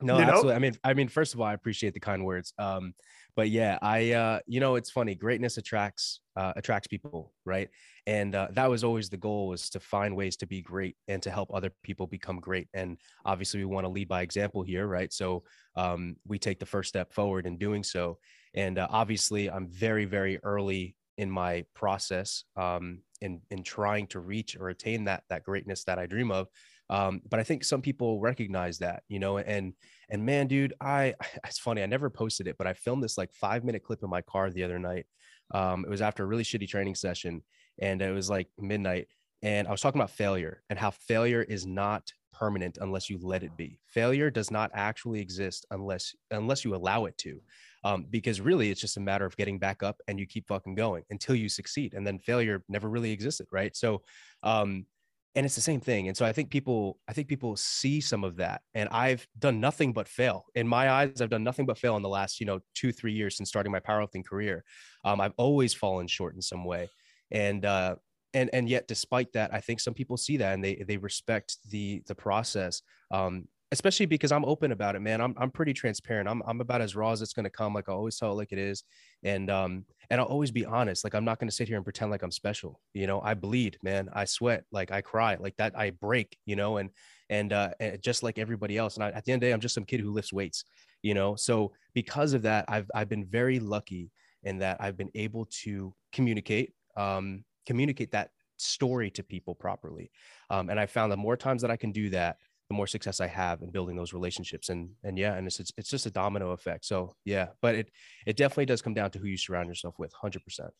no, 0.02 0.18
you 0.18 0.24
absolutely. 0.24 0.50
Know? 0.50 0.56
I 0.56 0.58
mean, 0.58 0.78
I 0.84 0.94
mean, 0.94 1.08
first 1.08 1.34
of 1.34 1.40
all, 1.40 1.46
I 1.46 1.54
appreciate 1.54 1.94
the 1.94 2.00
kind 2.00 2.24
words. 2.24 2.52
Um, 2.58 2.94
but 3.36 3.50
yeah, 3.50 3.78
I, 3.80 4.12
uh, 4.12 4.38
you 4.46 4.60
know, 4.60 4.74
it's 4.74 4.90
funny. 4.90 5.14
Greatness 5.14 5.56
attracts 5.56 6.20
uh, 6.36 6.52
attracts 6.56 6.88
people, 6.88 7.32
right? 7.44 7.68
And 8.06 8.34
uh, 8.34 8.48
that 8.52 8.68
was 8.68 8.84
always 8.84 9.08
the 9.08 9.16
goal: 9.16 9.48
was 9.48 9.70
to 9.70 9.80
find 9.80 10.16
ways 10.16 10.36
to 10.38 10.46
be 10.46 10.60
great 10.60 10.96
and 11.08 11.22
to 11.22 11.30
help 11.30 11.50
other 11.52 11.70
people 11.82 12.06
become 12.06 12.40
great. 12.40 12.68
And 12.74 12.98
obviously, 13.24 13.60
we 13.60 13.66
want 13.66 13.84
to 13.84 13.90
lead 13.90 14.08
by 14.08 14.22
example 14.22 14.62
here, 14.62 14.86
right? 14.86 15.12
So 15.12 15.44
um, 15.76 16.16
we 16.26 16.38
take 16.38 16.58
the 16.58 16.66
first 16.66 16.88
step 16.88 17.12
forward 17.12 17.46
in 17.46 17.58
doing 17.58 17.84
so. 17.84 18.18
And 18.54 18.78
uh, 18.78 18.88
obviously, 18.90 19.50
I'm 19.50 19.68
very, 19.68 20.04
very 20.04 20.38
early 20.42 20.96
in 21.18 21.30
my 21.30 21.64
process 21.74 22.44
um, 22.56 23.00
in 23.20 23.40
in 23.50 23.62
trying 23.62 24.06
to 24.08 24.20
reach 24.20 24.56
or 24.56 24.68
attain 24.68 25.04
that 25.04 25.22
that 25.28 25.44
greatness 25.44 25.84
that 25.84 25.98
I 25.98 26.06
dream 26.06 26.30
of. 26.30 26.48
Um, 26.90 27.22
but 27.28 27.40
I 27.40 27.42
think 27.42 27.64
some 27.64 27.80
people 27.80 28.20
recognize 28.20 28.78
that, 28.78 29.02
you 29.08 29.18
know, 29.18 29.38
and 29.38 29.72
and 30.10 30.26
man, 30.26 30.46
dude, 30.46 30.74
I 30.80 31.14
it's 31.46 31.58
funny, 31.58 31.82
I 31.82 31.86
never 31.86 32.10
posted 32.10 32.46
it, 32.46 32.56
but 32.58 32.66
I 32.66 32.74
filmed 32.74 33.02
this 33.02 33.18
like 33.18 33.32
five 33.32 33.64
minute 33.64 33.82
clip 33.82 34.02
in 34.02 34.10
my 34.10 34.22
car 34.22 34.50
the 34.50 34.64
other 34.64 34.78
night. 34.78 35.06
Um, 35.52 35.84
it 35.84 35.90
was 35.90 36.02
after 36.02 36.24
a 36.24 36.26
really 36.26 36.44
shitty 36.44 36.68
training 36.68 36.94
session, 36.94 37.42
and 37.82 38.00
it 38.00 38.12
was 38.12 38.30
like 38.30 38.48
midnight, 38.58 39.08
and 39.42 39.68
I 39.68 39.70
was 39.70 39.80
talking 39.80 40.00
about 40.00 40.10
failure 40.10 40.62
and 40.70 40.78
how 40.78 40.90
failure 40.92 41.42
is 41.42 41.66
not 41.66 42.10
permanent 42.32 42.78
unless 42.80 43.10
you 43.10 43.18
let 43.20 43.42
it 43.42 43.56
be. 43.56 43.78
Failure 43.86 44.30
does 44.30 44.50
not 44.50 44.70
actually 44.74 45.20
exist 45.20 45.66
unless 45.70 46.14
unless 46.30 46.64
you 46.64 46.74
allow 46.74 47.04
it 47.04 47.18
to. 47.18 47.40
Um, 47.84 48.06
because 48.08 48.40
really 48.40 48.70
it's 48.70 48.80
just 48.80 48.96
a 48.96 49.00
matter 49.00 49.26
of 49.26 49.36
getting 49.36 49.58
back 49.58 49.82
up 49.82 50.00
and 50.06 50.18
you 50.18 50.26
keep 50.26 50.46
fucking 50.46 50.76
going 50.76 51.02
until 51.10 51.34
you 51.34 51.48
succeed 51.48 51.94
and 51.94 52.06
then 52.06 52.20
failure 52.20 52.62
never 52.68 52.88
really 52.88 53.10
existed 53.10 53.48
right 53.50 53.74
so 53.76 54.02
um, 54.44 54.86
and 55.34 55.44
it's 55.46 55.56
the 55.56 55.60
same 55.60 55.80
thing 55.80 56.08
and 56.08 56.16
so 56.16 56.24
i 56.24 56.32
think 56.32 56.50
people 56.50 57.00
i 57.08 57.12
think 57.12 57.26
people 57.26 57.56
see 57.56 58.00
some 58.00 58.22
of 58.22 58.36
that 58.36 58.60
and 58.74 58.88
i've 58.90 59.26
done 59.38 59.60
nothing 59.60 59.92
but 59.92 60.06
fail 60.06 60.44
in 60.54 60.68
my 60.68 60.90
eyes 60.90 61.20
i've 61.20 61.30
done 61.30 61.42
nothing 61.42 61.66
but 61.66 61.78
fail 61.78 61.96
in 61.96 62.02
the 62.02 62.08
last 62.08 62.38
you 62.38 62.46
know 62.46 62.60
two 62.74 62.92
three 62.92 63.12
years 63.12 63.36
since 63.36 63.48
starting 63.48 63.72
my 63.72 63.80
powerlifting 63.80 64.24
career 64.24 64.62
um, 65.04 65.20
i've 65.20 65.34
always 65.36 65.74
fallen 65.74 66.06
short 66.06 66.34
in 66.34 66.42
some 66.42 66.64
way 66.64 66.88
and 67.32 67.64
uh 67.64 67.96
and 68.34 68.48
and 68.52 68.68
yet 68.68 68.86
despite 68.86 69.32
that 69.32 69.52
i 69.52 69.60
think 69.60 69.80
some 69.80 69.94
people 69.94 70.16
see 70.16 70.36
that 70.36 70.54
and 70.54 70.64
they 70.64 70.76
they 70.86 70.96
respect 70.96 71.58
the 71.70 72.02
the 72.06 72.14
process 72.14 72.82
um 73.10 73.48
especially 73.72 74.04
because 74.04 74.32
I'm 74.32 74.44
open 74.44 74.70
about 74.70 74.96
it, 74.96 75.00
man. 75.00 75.20
I'm 75.20 75.34
I'm 75.38 75.50
pretty 75.50 75.72
transparent. 75.72 76.28
I'm 76.28 76.42
I'm 76.46 76.60
about 76.60 76.82
as 76.82 76.94
raw 76.94 77.10
as 77.10 77.22
it's 77.22 77.32
gonna 77.32 77.50
come. 77.50 77.74
Like 77.74 77.88
I 77.88 77.92
always 77.92 78.18
tell 78.18 78.32
it 78.32 78.34
like 78.34 78.52
it 78.52 78.58
is, 78.58 78.84
and 79.24 79.50
um 79.50 79.84
and 80.10 80.20
I'll 80.20 80.26
always 80.26 80.50
be 80.50 80.66
honest. 80.66 81.04
Like 81.04 81.14
I'm 81.14 81.24
not 81.24 81.40
gonna 81.40 81.50
sit 81.50 81.68
here 81.68 81.78
and 81.78 81.84
pretend 81.84 82.10
like 82.10 82.22
I'm 82.22 82.30
special. 82.30 82.80
You 82.92 83.06
know, 83.06 83.20
I 83.22 83.34
bleed, 83.34 83.78
man. 83.82 84.10
I 84.12 84.26
sweat, 84.26 84.64
like 84.70 84.92
I 84.92 85.00
cry, 85.00 85.36
like 85.40 85.56
that. 85.56 85.72
I 85.76 85.90
break, 85.90 86.36
you 86.44 86.54
know, 86.54 86.76
and 86.76 86.90
and 87.30 87.52
uh, 87.52 87.70
just 88.02 88.22
like 88.22 88.38
everybody 88.38 88.76
else. 88.76 88.96
And 88.96 89.04
I, 89.04 89.08
at 89.08 89.24
the 89.24 89.32
end 89.32 89.42
of 89.42 89.46
the 89.46 89.46
day, 89.48 89.52
I'm 89.52 89.60
just 89.60 89.74
some 89.74 89.86
kid 89.86 90.00
who 90.00 90.12
lifts 90.12 90.34
weights, 90.34 90.64
you 91.00 91.14
know. 91.14 91.34
So 91.34 91.72
because 91.94 92.34
of 92.34 92.42
that, 92.42 92.66
I've 92.68 92.90
I've 92.94 93.08
been 93.08 93.24
very 93.24 93.58
lucky 93.58 94.12
in 94.44 94.58
that 94.58 94.76
I've 94.80 94.98
been 94.98 95.10
able 95.14 95.46
to 95.62 95.94
communicate, 96.12 96.74
um, 96.96 97.44
communicate 97.66 98.12
that 98.12 98.30
story 98.56 99.10
to 99.10 99.22
people 99.22 99.54
properly, 99.54 100.10
um, 100.50 100.70
and 100.70 100.78
I 100.78 100.86
found 100.86 101.12
that 101.12 101.16
more 101.16 101.36
times 101.36 101.62
that 101.62 101.70
I 101.70 101.76
can 101.76 101.92
do 101.92 102.10
that 102.10 102.36
the 102.72 102.76
more 102.76 102.86
success 102.86 103.20
I 103.20 103.26
have 103.26 103.60
in 103.60 103.70
building 103.70 103.96
those 103.96 104.12
relationships. 104.14 104.70
And 104.70 104.90
and 105.04 105.18
yeah, 105.18 105.34
and 105.34 105.46
it's 105.46 105.60
it's, 105.60 105.72
it's 105.76 105.90
just 105.90 106.06
a 106.06 106.10
domino 106.10 106.50
effect. 106.52 106.84
So 106.84 107.14
yeah, 107.24 107.48
but 107.60 107.74
it 107.74 107.90
it 108.26 108.36
definitely 108.36 108.66
does 108.66 108.82
come 108.82 108.94
down 108.94 109.10
to 109.12 109.18
who 109.18 109.26
you 109.26 109.36
surround 109.36 109.68
yourself 109.68 109.98
with, 109.98 110.12
hundred 110.12 110.42
percent. 110.44 110.70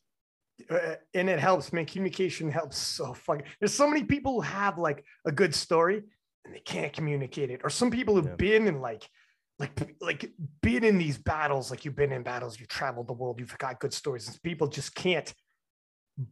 Uh, 0.71 0.95
and 1.14 1.28
it 1.28 1.38
helps, 1.38 1.73
man. 1.73 1.87
Communication 1.87 2.50
helps 2.50 2.78
so 2.78 3.12
fucking. 3.12 3.45
There's 3.61 3.75
so 3.75 3.88
many 3.88 4.04
people 4.04 4.35
who 4.35 4.40
have 4.40 4.78
like 4.78 5.04
a 5.26 5.33
good 5.33 5.54
story 5.54 6.02
and 6.45 6.54
they 6.54 6.61
can't 6.61 6.92
communicate 6.92 7.50
it, 7.50 7.61
or 7.62 7.71
some 7.71 7.90
people 7.90 8.14
who've 8.14 8.26
yeah. 8.26 8.37
been 8.37 8.66
in 8.66 8.81
like 8.81 9.09
like 9.59 9.97
like 10.00 10.31
been 10.62 10.83
in 10.83 10.97
these 10.97 11.19
battles 11.19 11.71
like 11.71 11.85
you've 11.85 11.95
been 11.95 12.11
in 12.11 12.23
battles 12.23 12.59
you've 12.59 12.69
traveled 12.69 13.07
the 13.07 13.12
world 13.12 13.38
you've 13.38 13.57
got 13.59 13.78
good 13.81 13.92
stories 13.92 14.26
and 14.26 14.42
people 14.42 14.66
just 14.66 14.95
can't 14.95 15.35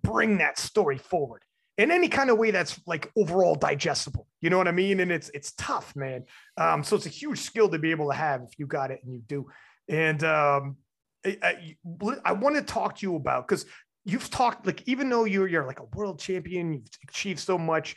bring 0.03 0.39
that 0.39 0.59
story 0.59 0.99
forward 0.99 1.43
in 1.79 1.91
any 1.91 2.09
kind 2.09 2.31
of 2.31 2.39
way 2.39 2.51
that's 2.51 2.81
like 2.87 3.11
overall 3.17 3.55
digestible. 3.55 4.27
You 4.41 4.51
know 4.51 4.59
what 4.59 4.69
i 4.69 4.73
mean? 4.73 5.01
And 5.01 5.11
it's 5.11 5.31
it's 5.31 5.53
tough 5.53 5.95
man. 5.97 6.25
Um 6.57 6.83
so 6.85 6.97
it's 6.97 7.07
a 7.07 7.11
huge 7.11 7.41
skill 7.41 7.69
to 7.71 7.79
be 7.79 7.91
able 7.91 8.09
to 8.09 8.17
have 8.17 8.43
if 8.43 8.59
you 8.59 8.67
got 8.67 8.91
it 8.91 9.01
and 9.03 9.13
you 9.13 9.21
do. 9.27 9.49
And 9.89 10.23
um 10.25 10.77
i, 11.25 11.37
I, 11.43 11.77
I 12.25 12.33
want 12.33 12.57
to 12.57 12.63
talk 12.63 12.97
to 12.99 13.07
you 13.07 13.17
about 13.17 13.47
because 13.47 13.67
you've 14.05 14.31
talked 14.31 14.67
like 14.67 14.83
even 14.87 15.09
though 15.09 15.25
you're 15.25 15.49
you're 15.49 15.67
like 15.67 15.81
a 15.81 15.97
world 15.97 16.19
champion 16.19 16.73
you've 16.75 16.89
achieved 17.09 17.41
so 17.41 17.59
much 17.59 17.97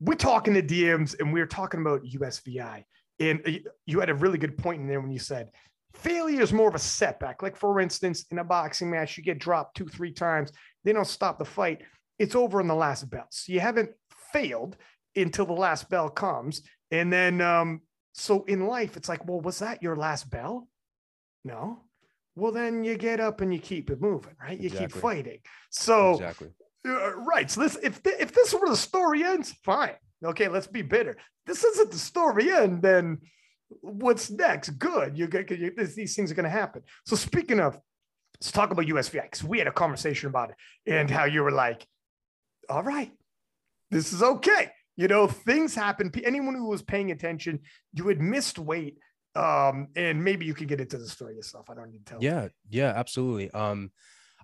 we're 0.00 0.14
talking 0.14 0.54
to 0.54 0.62
dms 0.62 1.18
and 1.18 1.32
we're 1.32 1.46
talking 1.46 1.80
about 1.80 2.04
usvi 2.04 2.84
and 3.20 3.60
you 3.86 4.00
had 4.00 4.10
a 4.10 4.14
really 4.14 4.38
good 4.38 4.56
point 4.56 4.80
in 4.80 4.88
there 4.88 5.00
when 5.00 5.10
you 5.10 5.18
said 5.18 5.50
failure 5.94 6.42
is 6.42 6.52
more 6.52 6.68
of 6.68 6.74
a 6.74 6.78
setback. 6.80 7.42
Like, 7.42 7.56
for 7.56 7.80
instance, 7.80 8.26
in 8.30 8.38
a 8.38 8.44
boxing 8.44 8.90
match, 8.90 9.16
you 9.16 9.24
get 9.24 9.38
dropped 9.38 9.76
two, 9.76 9.86
three 9.86 10.12
times, 10.12 10.52
they 10.84 10.92
don't 10.92 11.06
stop 11.06 11.38
the 11.38 11.44
fight. 11.44 11.82
It's 12.18 12.34
over 12.34 12.60
in 12.60 12.66
the 12.66 12.74
last 12.74 13.08
bell. 13.10 13.26
So 13.30 13.52
you 13.52 13.60
haven't 13.60 13.90
failed 14.32 14.76
until 15.16 15.46
the 15.46 15.52
last 15.52 15.88
bell 15.88 16.08
comes. 16.08 16.62
And 16.90 17.12
then, 17.12 17.40
um, 17.40 17.80
so 18.12 18.44
in 18.44 18.66
life, 18.66 18.96
it's 18.96 19.08
like, 19.08 19.26
well, 19.26 19.40
was 19.40 19.58
that 19.60 19.82
your 19.82 19.96
last 19.96 20.30
bell? 20.30 20.68
No. 21.44 21.82
Well, 22.36 22.52
then 22.52 22.84
you 22.84 22.96
get 22.96 23.20
up 23.20 23.40
and 23.40 23.52
you 23.52 23.60
keep 23.60 23.90
it 23.90 24.00
moving, 24.00 24.34
right? 24.40 24.58
You 24.58 24.66
exactly. 24.66 24.86
keep 24.86 25.02
fighting. 25.02 25.38
So, 25.70 26.12
exactly. 26.14 26.48
Uh, 26.86 27.16
right. 27.16 27.50
So 27.50 27.62
this, 27.62 27.76
if 27.82 28.00
if 28.04 28.34
this 28.34 28.52
were 28.52 28.68
the 28.68 28.76
story 28.76 29.24
ends, 29.24 29.54
fine. 29.64 29.94
Okay, 30.24 30.48
let's 30.48 30.66
be 30.66 30.82
bitter. 30.82 31.16
This 31.46 31.64
isn't 31.64 31.90
the 31.90 31.98
story 31.98 32.52
end. 32.52 32.82
Then 32.82 33.18
what's 33.80 34.30
next? 34.30 34.70
Good. 34.70 35.16
You 35.16 35.26
get 35.26 35.50
you, 35.50 35.72
these 35.76 36.14
things 36.14 36.30
are 36.30 36.34
going 36.34 36.44
to 36.44 36.50
happen. 36.50 36.82
So 37.06 37.16
speaking 37.16 37.60
of, 37.60 37.78
let's 38.40 38.52
talk 38.52 38.70
about 38.70 38.86
because 38.86 39.44
we 39.44 39.58
had 39.58 39.66
a 39.66 39.72
conversation 39.72 40.28
about 40.28 40.50
it 40.50 40.56
and 40.86 41.10
how 41.10 41.24
you 41.24 41.42
were 41.42 41.52
like, 41.52 41.86
all 42.68 42.82
right, 42.82 43.12
this 43.90 44.12
is 44.12 44.22
okay. 44.22 44.70
You 44.96 45.08
know, 45.08 45.26
things 45.26 45.74
happen. 45.74 46.12
Anyone 46.24 46.54
who 46.54 46.68
was 46.68 46.82
paying 46.82 47.10
attention, 47.10 47.60
you 47.92 48.08
had 48.08 48.20
missed 48.20 48.58
weight. 48.58 48.98
Um, 49.36 49.88
and 49.96 50.22
maybe 50.22 50.46
you 50.46 50.54
can 50.54 50.68
get 50.68 50.80
into 50.80 50.96
the 50.96 51.08
story 51.08 51.34
yourself. 51.34 51.68
I 51.68 51.74
don't 51.74 51.90
need 51.90 52.06
to 52.06 52.12
tell. 52.12 52.22
Yeah, 52.22 52.48
yeah, 52.70 52.92
absolutely. 52.94 53.50
Um, 53.50 53.90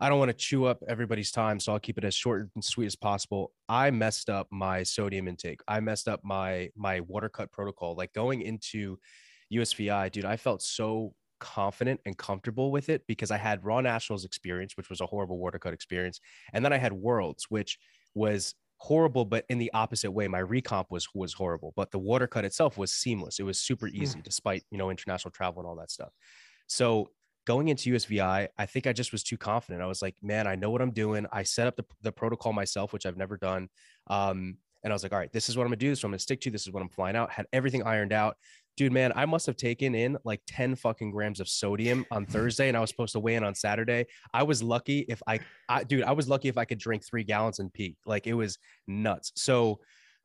I 0.00 0.08
don't 0.08 0.18
want 0.18 0.30
to 0.30 0.36
chew 0.36 0.64
up 0.64 0.82
everybody's 0.88 1.30
time, 1.30 1.60
so 1.60 1.72
I'll 1.72 1.78
keep 1.78 1.98
it 1.98 2.04
as 2.04 2.14
short 2.14 2.48
and 2.54 2.64
sweet 2.64 2.86
as 2.86 2.96
possible. 2.96 3.52
I 3.68 3.90
messed 3.90 4.30
up 4.30 4.48
my 4.50 4.82
sodium 4.82 5.28
intake. 5.28 5.60
I 5.68 5.80
messed 5.80 6.08
up 6.08 6.20
my 6.24 6.70
my 6.74 7.00
water 7.00 7.28
cut 7.28 7.52
protocol. 7.52 7.94
Like 7.94 8.12
going 8.14 8.42
into 8.42 8.98
USVI, 9.52 10.10
dude, 10.10 10.24
I 10.24 10.36
felt 10.36 10.62
so 10.62 11.12
confident 11.38 12.00
and 12.06 12.16
comfortable 12.16 12.70
with 12.70 12.88
it 12.88 13.02
because 13.06 13.30
I 13.30 13.36
had 13.36 13.64
Raw 13.64 13.80
Nationals 13.80 14.24
experience, 14.24 14.76
which 14.76 14.88
was 14.88 15.00
a 15.00 15.06
horrible 15.06 15.38
water 15.38 15.58
cut 15.58 15.74
experience, 15.74 16.20
and 16.52 16.64
then 16.64 16.72
I 16.72 16.78
had 16.78 16.92
Worlds, 16.92 17.46
which 17.50 17.78
was 18.14 18.54
horrible, 18.80 19.26
but 19.26 19.44
in 19.50 19.58
the 19.58 19.70
opposite 19.74 20.10
way. 20.10 20.26
My 20.26 20.40
recomp 20.40 20.86
was 20.90 21.06
was 21.14 21.34
horrible, 21.34 21.74
but 21.76 21.90
the 21.90 21.98
water 21.98 22.26
cut 22.26 22.46
itself 22.46 22.78
was 22.78 22.92
seamless. 22.92 23.38
It 23.38 23.42
was 23.44 23.58
super 23.58 23.86
hmm. 23.86 24.02
easy, 24.02 24.20
despite 24.22 24.64
you 24.70 24.78
know 24.78 24.90
international 24.90 25.30
travel 25.30 25.60
and 25.60 25.68
all 25.68 25.76
that 25.76 25.90
stuff. 25.90 26.10
So 26.66 27.10
going 27.46 27.68
into 27.68 27.92
USVI, 27.92 28.48
I 28.58 28.66
think 28.66 28.86
I 28.86 28.92
just 28.92 29.12
was 29.12 29.22
too 29.22 29.36
confident. 29.36 29.82
I 29.82 29.86
was 29.86 30.02
like, 30.02 30.16
man, 30.22 30.46
I 30.46 30.54
know 30.54 30.70
what 30.70 30.82
I'm 30.82 30.92
doing. 30.92 31.26
I 31.32 31.42
set 31.42 31.66
up 31.66 31.76
the, 31.76 31.84
the 32.02 32.12
protocol 32.12 32.52
myself, 32.52 32.92
which 32.92 33.06
I've 33.06 33.16
never 33.16 33.36
done. 33.36 33.68
Um, 34.08 34.56
and 34.82 34.92
I 34.92 34.94
was 34.94 35.02
like, 35.02 35.12
all 35.12 35.18
right, 35.18 35.32
this 35.32 35.48
is 35.48 35.56
what 35.56 35.64
I'm 35.64 35.68
gonna 35.68 35.76
do. 35.76 35.94
So 35.94 36.06
I'm 36.06 36.12
gonna 36.12 36.18
stick 36.18 36.40
to. 36.42 36.50
This 36.50 36.66
is 36.66 36.72
what 36.72 36.82
I'm 36.82 36.88
flying 36.88 37.16
out. 37.16 37.30
Had 37.30 37.46
everything 37.52 37.82
ironed 37.82 38.12
out. 38.12 38.36
Dude, 38.76 38.92
man, 38.92 39.12
I 39.14 39.26
must 39.26 39.46
have 39.46 39.56
taken 39.56 39.94
in 39.94 40.16
like 40.24 40.40
10 40.46 40.74
fucking 40.76 41.10
grams 41.10 41.40
of 41.40 41.48
sodium 41.48 42.06
on 42.10 42.24
Thursday, 42.24 42.68
and 42.68 42.76
I 42.76 42.80
was 42.80 42.88
supposed 42.88 43.12
to 43.12 43.20
weigh 43.20 43.34
in 43.34 43.44
on 43.44 43.54
Saturday. 43.54 44.06
I 44.32 44.42
was 44.42 44.62
lucky 44.62 45.00
if 45.00 45.22
I, 45.26 45.40
I 45.68 45.84
dude, 45.84 46.04
I 46.04 46.12
was 46.12 46.28
lucky 46.28 46.48
if 46.48 46.56
I 46.56 46.64
could 46.64 46.78
drink 46.78 47.04
three 47.04 47.24
gallons 47.24 47.58
and 47.58 47.72
pee. 47.72 47.96
Like 48.06 48.26
it 48.26 48.34
was 48.34 48.58
nuts. 48.86 49.32
So, 49.36 49.80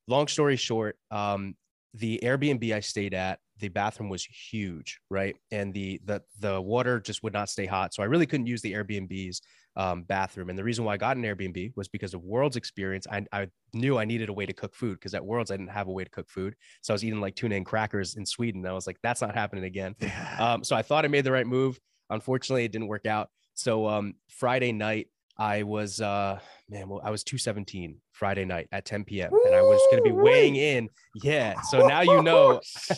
long 0.07 0.27
story 0.27 0.55
short, 0.55 0.97
um, 1.11 1.55
the 1.95 2.19
Airbnb 2.23 2.71
I 2.73 2.79
stayed 2.79 3.13
at, 3.13 3.39
the 3.59 3.69
bathroom 3.69 4.09
was 4.09 4.25
huge, 4.25 4.99
right? 5.09 5.35
And 5.51 5.73
the 5.73 5.99
the 6.03 6.21
the 6.39 6.61
water 6.61 6.99
just 6.99 7.23
would 7.23 7.33
not 7.33 7.49
stay 7.49 7.65
hot. 7.65 7.93
So 7.93 8.03
I 8.03 8.05
really 8.05 8.25
couldn't 8.25 8.47
use 8.47 8.61
the 8.61 8.73
Airbnb's 8.73 9.41
um, 9.77 10.03
bathroom. 10.03 10.49
And 10.49 10.57
the 10.57 10.63
reason 10.63 10.85
why 10.85 10.93
I 10.93 10.97
got 10.97 11.17
an 11.17 11.23
Airbnb 11.23 11.73
was 11.75 11.87
because 11.87 12.13
of 12.13 12.23
World's 12.23 12.55
experience. 12.55 13.07
I, 13.09 13.25
I 13.31 13.47
knew 13.73 13.97
I 13.97 14.05
needed 14.05 14.29
a 14.29 14.33
way 14.33 14.45
to 14.45 14.53
cook 14.53 14.75
food 14.75 14.99
because 14.99 15.13
at 15.13 15.25
World's 15.25 15.51
I 15.51 15.57
didn't 15.57 15.71
have 15.71 15.87
a 15.87 15.91
way 15.91 16.03
to 16.03 16.09
cook 16.09 16.29
food. 16.29 16.55
So 16.81 16.93
I 16.93 16.95
was 16.95 17.03
eating 17.03 17.21
like 17.21 17.35
tuna 17.35 17.55
and 17.55 17.65
crackers 17.65 18.15
in 18.15 18.25
Sweden. 18.25 18.61
And 18.61 18.69
I 18.69 18.73
was 18.73 18.87
like, 18.87 18.97
that's 19.03 19.21
not 19.21 19.35
happening 19.35 19.65
again. 19.65 19.95
Um, 20.39 20.63
so 20.63 20.75
I 20.75 20.81
thought 20.81 21.05
I 21.05 21.07
made 21.07 21.23
the 21.23 21.31
right 21.31 21.47
move. 21.47 21.79
Unfortunately, 22.09 22.65
it 22.65 22.71
didn't 22.71 22.87
work 22.87 23.05
out. 23.05 23.29
So 23.53 23.87
um, 23.87 24.15
Friday 24.27 24.73
night, 24.73 25.07
I 25.37 25.63
was 25.63 26.01
uh 26.01 26.39
man, 26.69 26.89
well, 26.89 27.01
I 27.03 27.11
was 27.11 27.23
217 27.23 27.99
Friday 28.15 28.45
night 28.45 28.67
at 28.71 28.85
10 28.85 29.03
p.m. 29.03 29.31
and 29.45 29.55
I 29.55 29.61
was 29.61 29.81
gonna 29.91 30.01
be 30.01 30.11
weighing 30.11 30.55
in. 30.55 30.89
Yeah. 31.21 31.59
So 31.69 31.85
now 31.85 32.01
you 32.01 32.23
know 32.23 32.61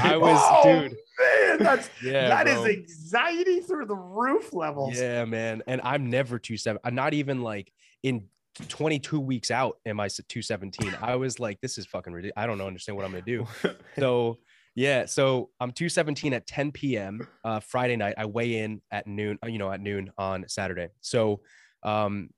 I 0.00 0.16
was 0.16 0.40
oh, 0.42 0.62
dude. 0.64 0.96
Man, 1.18 1.58
that's 1.58 1.90
yeah, 2.02 2.28
that 2.28 2.46
is 2.46 2.64
anxiety 2.64 3.60
through 3.60 3.86
the 3.86 3.96
roof 3.96 4.52
levels. 4.52 4.96
Yeah, 4.96 5.24
man. 5.24 5.62
And 5.66 5.80
I'm 5.82 6.08
never 6.08 6.38
27. 6.38 6.80
I'm 6.84 6.94
not 6.94 7.14
even 7.14 7.42
like 7.42 7.72
in 8.02 8.24
22 8.68 9.18
weeks 9.20 9.50
out 9.50 9.76
am 9.84 9.98
I 9.98 10.08
217. 10.08 10.94
I 11.02 11.16
was 11.16 11.40
like, 11.40 11.60
this 11.60 11.76
is 11.76 11.86
fucking 11.86 12.12
ridiculous. 12.12 12.34
I 12.36 12.46
don't 12.46 12.58
know, 12.58 12.66
understand 12.66 12.96
what 12.96 13.04
I'm 13.04 13.10
gonna 13.12 13.22
do. 13.22 13.46
So 13.98 14.38
yeah, 14.76 15.06
so 15.06 15.48
I'm 15.58 15.72
217 15.72 16.34
at 16.34 16.46
10 16.46 16.70
p.m. 16.70 17.26
Uh, 17.42 17.60
Friday 17.60 17.96
night. 17.96 18.14
I 18.18 18.26
weigh 18.26 18.58
in 18.58 18.82
at 18.90 19.06
noon, 19.06 19.38
uh, 19.42 19.46
you 19.46 19.58
know, 19.58 19.72
at 19.72 19.80
noon 19.80 20.10
on 20.18 20.44
Saturday. 20.48 20.88
So 21.00 21.40
um, 21.82 22.28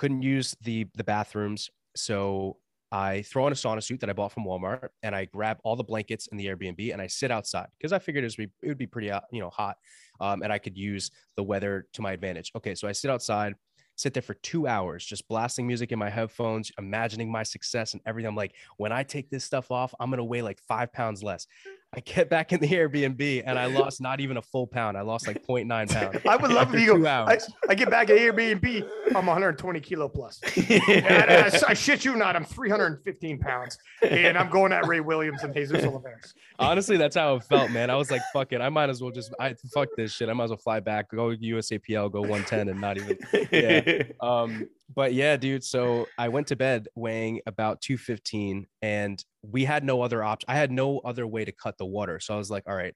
couldn't 0.00 0.22
use 0.22 0.56
the 0.62 0.86
the 0.94 1.04
bathrooms. 1.04 1.68
So 1.94 2.56
I 2.90 3.22
throw 3.22 3.44
on 3.44 3.52
a 3.52 3.54
sauna 3.54 3.82
suit 3.82 4.00
that 4.00 4.08
I 4.10 4.14
bought 4.14 4.32
from 4.32 4.44
Walmart 4.44 4.88
and 5.02 5.14
I 5.14 5.26
grab 5.26 5.58
all 5.62 5.76
the 5.76 5.84
blankets 5.84 6.26
in 6.28 6.38
the 6.38 6.46
Airbnb 6.46 6.92
and 6.92 7.00
I 7.00 7.06
sit 7.06 7.30
outside 7.30 7.68
because 7.78 7.92
I 7.92 7.98
figured 8.00 8.24
it 8.24 8.34
would 8.36 8.48
be, 8.48 8.52
it 8.62 8.68
would 8.68 8.78
be 8.78 8.86
pretty, 8.86 9.10
uh, 9.10 9.20
you 9.30 9.40
know, 9.40 9.50
hot 9.50 9.76
um, 10.20 10.42
and 10.42 10.52
I 10.52 10.58
could 10.58 10.76
use 10.76 11.10
the 11.36 11.42
weather 11.42 11.86
to 11.92 12.02
my 12.02 12.12
advantage. 12.12 12.50
Okay. 12.56 12.74
So 12.74 12.88
I 12.88 12.92
sit 12.92 13.10
outside, 13.10 13.54
sit 13.94 14.12
there 14.14 14.22
for 14.22 14.34
two 14.34 14.66
hours, 14.66 15.04
just 15.04 15.28
blasting 15.28 15.66
music 15.66 15.92
in 15.92 15.98
my 15.98 16.10
headphones, 16.10 16.72
imagining 16.78 17.30
my 17.30 17.44
success 17.44 17.92
and 17.92 18.02
everything. 18.06 18.28
I'm 18.28 18.36
like, 18.36 18.54
when 18.78 18.92
I 18.92 19.02
take 19.04 19.30
this 19.30 19.44
stuff 19.44 19.70
off, 19.70 19.94
I'm 20.00 20.10
going 20.10 20.18
to 20.18 20.24
weigh 20.24 20.42
like 20.42 20.58
five 20.66 20.92
pounds 20.92 21.22
less. 21.22 21.46
I 21.92 21.98
get 22.00 22.30
back 22.30 22.52
in 22.52 22.60
the 22.60 22.68
Airbnb 22.68 23.42
and 23.44 23.58
I 23.58 23.66
lost 23.66 24.00
not 24.00 24.20
even 24.20 24.36
a 24.36 24.42
full 24.42 24.68
pound. 24.68 24.96
I 24.96 25.00
lost 25.00 25.26
like 25.26 25.44
0.9 25.44 25.68
pounds. 25.68 26.18
I 26.24 26.36
would 26.36 26.52
love 26.52 26.72
if 26.72 26.80
you 26.80 26.96
go. 26.96 27.04
I, 27.04 27.36
I, 27.68 27.74
get 27.74 27.90
back 27.90 28.10
at 28.10 28.16
Airbnb. 28.16 28.88
I'm 29.08 29.26
120 29.26 29.80
kilo 29.80 30.08
plus. 30.08 30.40
I, 30.56 31.50
I, 31.66 31.74
shit 31.74 32.04
you 32.04 32.14
not. 32.14 32.36
I'm 32.36 32.44
315 32.44 33.40
pounds, 33.40 33.76
and 34.02 34.38
I'm 34.38 34.48
going 34.50 34.72
at 34.72 34.86
Ray 34.86 35.00
Williams 35.00 35.42
and 35.42 35.52
Jesus 35.52 35.84
Olivares. 35.84 36.32
Honestly, 36.60 36.96
that's 36.96 37.16
how 37.16 37.34
it 37.34 37.44
felt, 37.44 37.72
man. 37.72 37.90
I 37.90 37.96
was 37.96 38.08
like, 38.08 38.22
fuck 38.32 38.52
it. 38.52 38.60
I 38.60 38.68
might 38.68 38.88
as 38.88 39.02
well 39.02 39.10
just 39.10 39.34
I 39.40 39.56
fuck 39.74 39.88
this 39.96 40.12
shit. 40.12 40.28
I 40.28 40.32
might 40.32 40.44
as 40.44 40.50
well 40.50 40.58
fly 40.58 40.78
back, 40.78 41.10
go 41.10 41.34
USAPL, 41.34 42.12
go 42.12 42.20
110, 42.20 42.68
and 42.68 42.80
not 42.80 42.98
even. 42.98 43.18
Yeah. 43.50 44.02
Um, 44.20 44.68
but 44.94 45.14
yeah, 45.14 45.36
dude. 45.36 45.64
So 45.64 46.06
I 46.18 46.28
went 46.28 46.48
to 46.48 46.56
bed 46.56 46.88
weighing 46.94 47.40
about 47.46 47.80
215 47.80 48.66
and 48.82 49.24
we 49.42 49.64
had 49.64 49.84
no 49.84 50.02
other 50.02 50.22
option. 50.22 50.46
I 50.48 50.56
had 50.56 50.72
no 50.72 50.98
other 51.00 51.26
way 51.26 51.44
to 51.44 51.52
cut 51.52 51.78
the 51.78 51.86
water. 51.86 52.20
So 52.20 52.34
I 52.34 52.36
was 52.36 52.50
like, 52.50 52.64
all 52.66 52.74
right, 52.74 52.94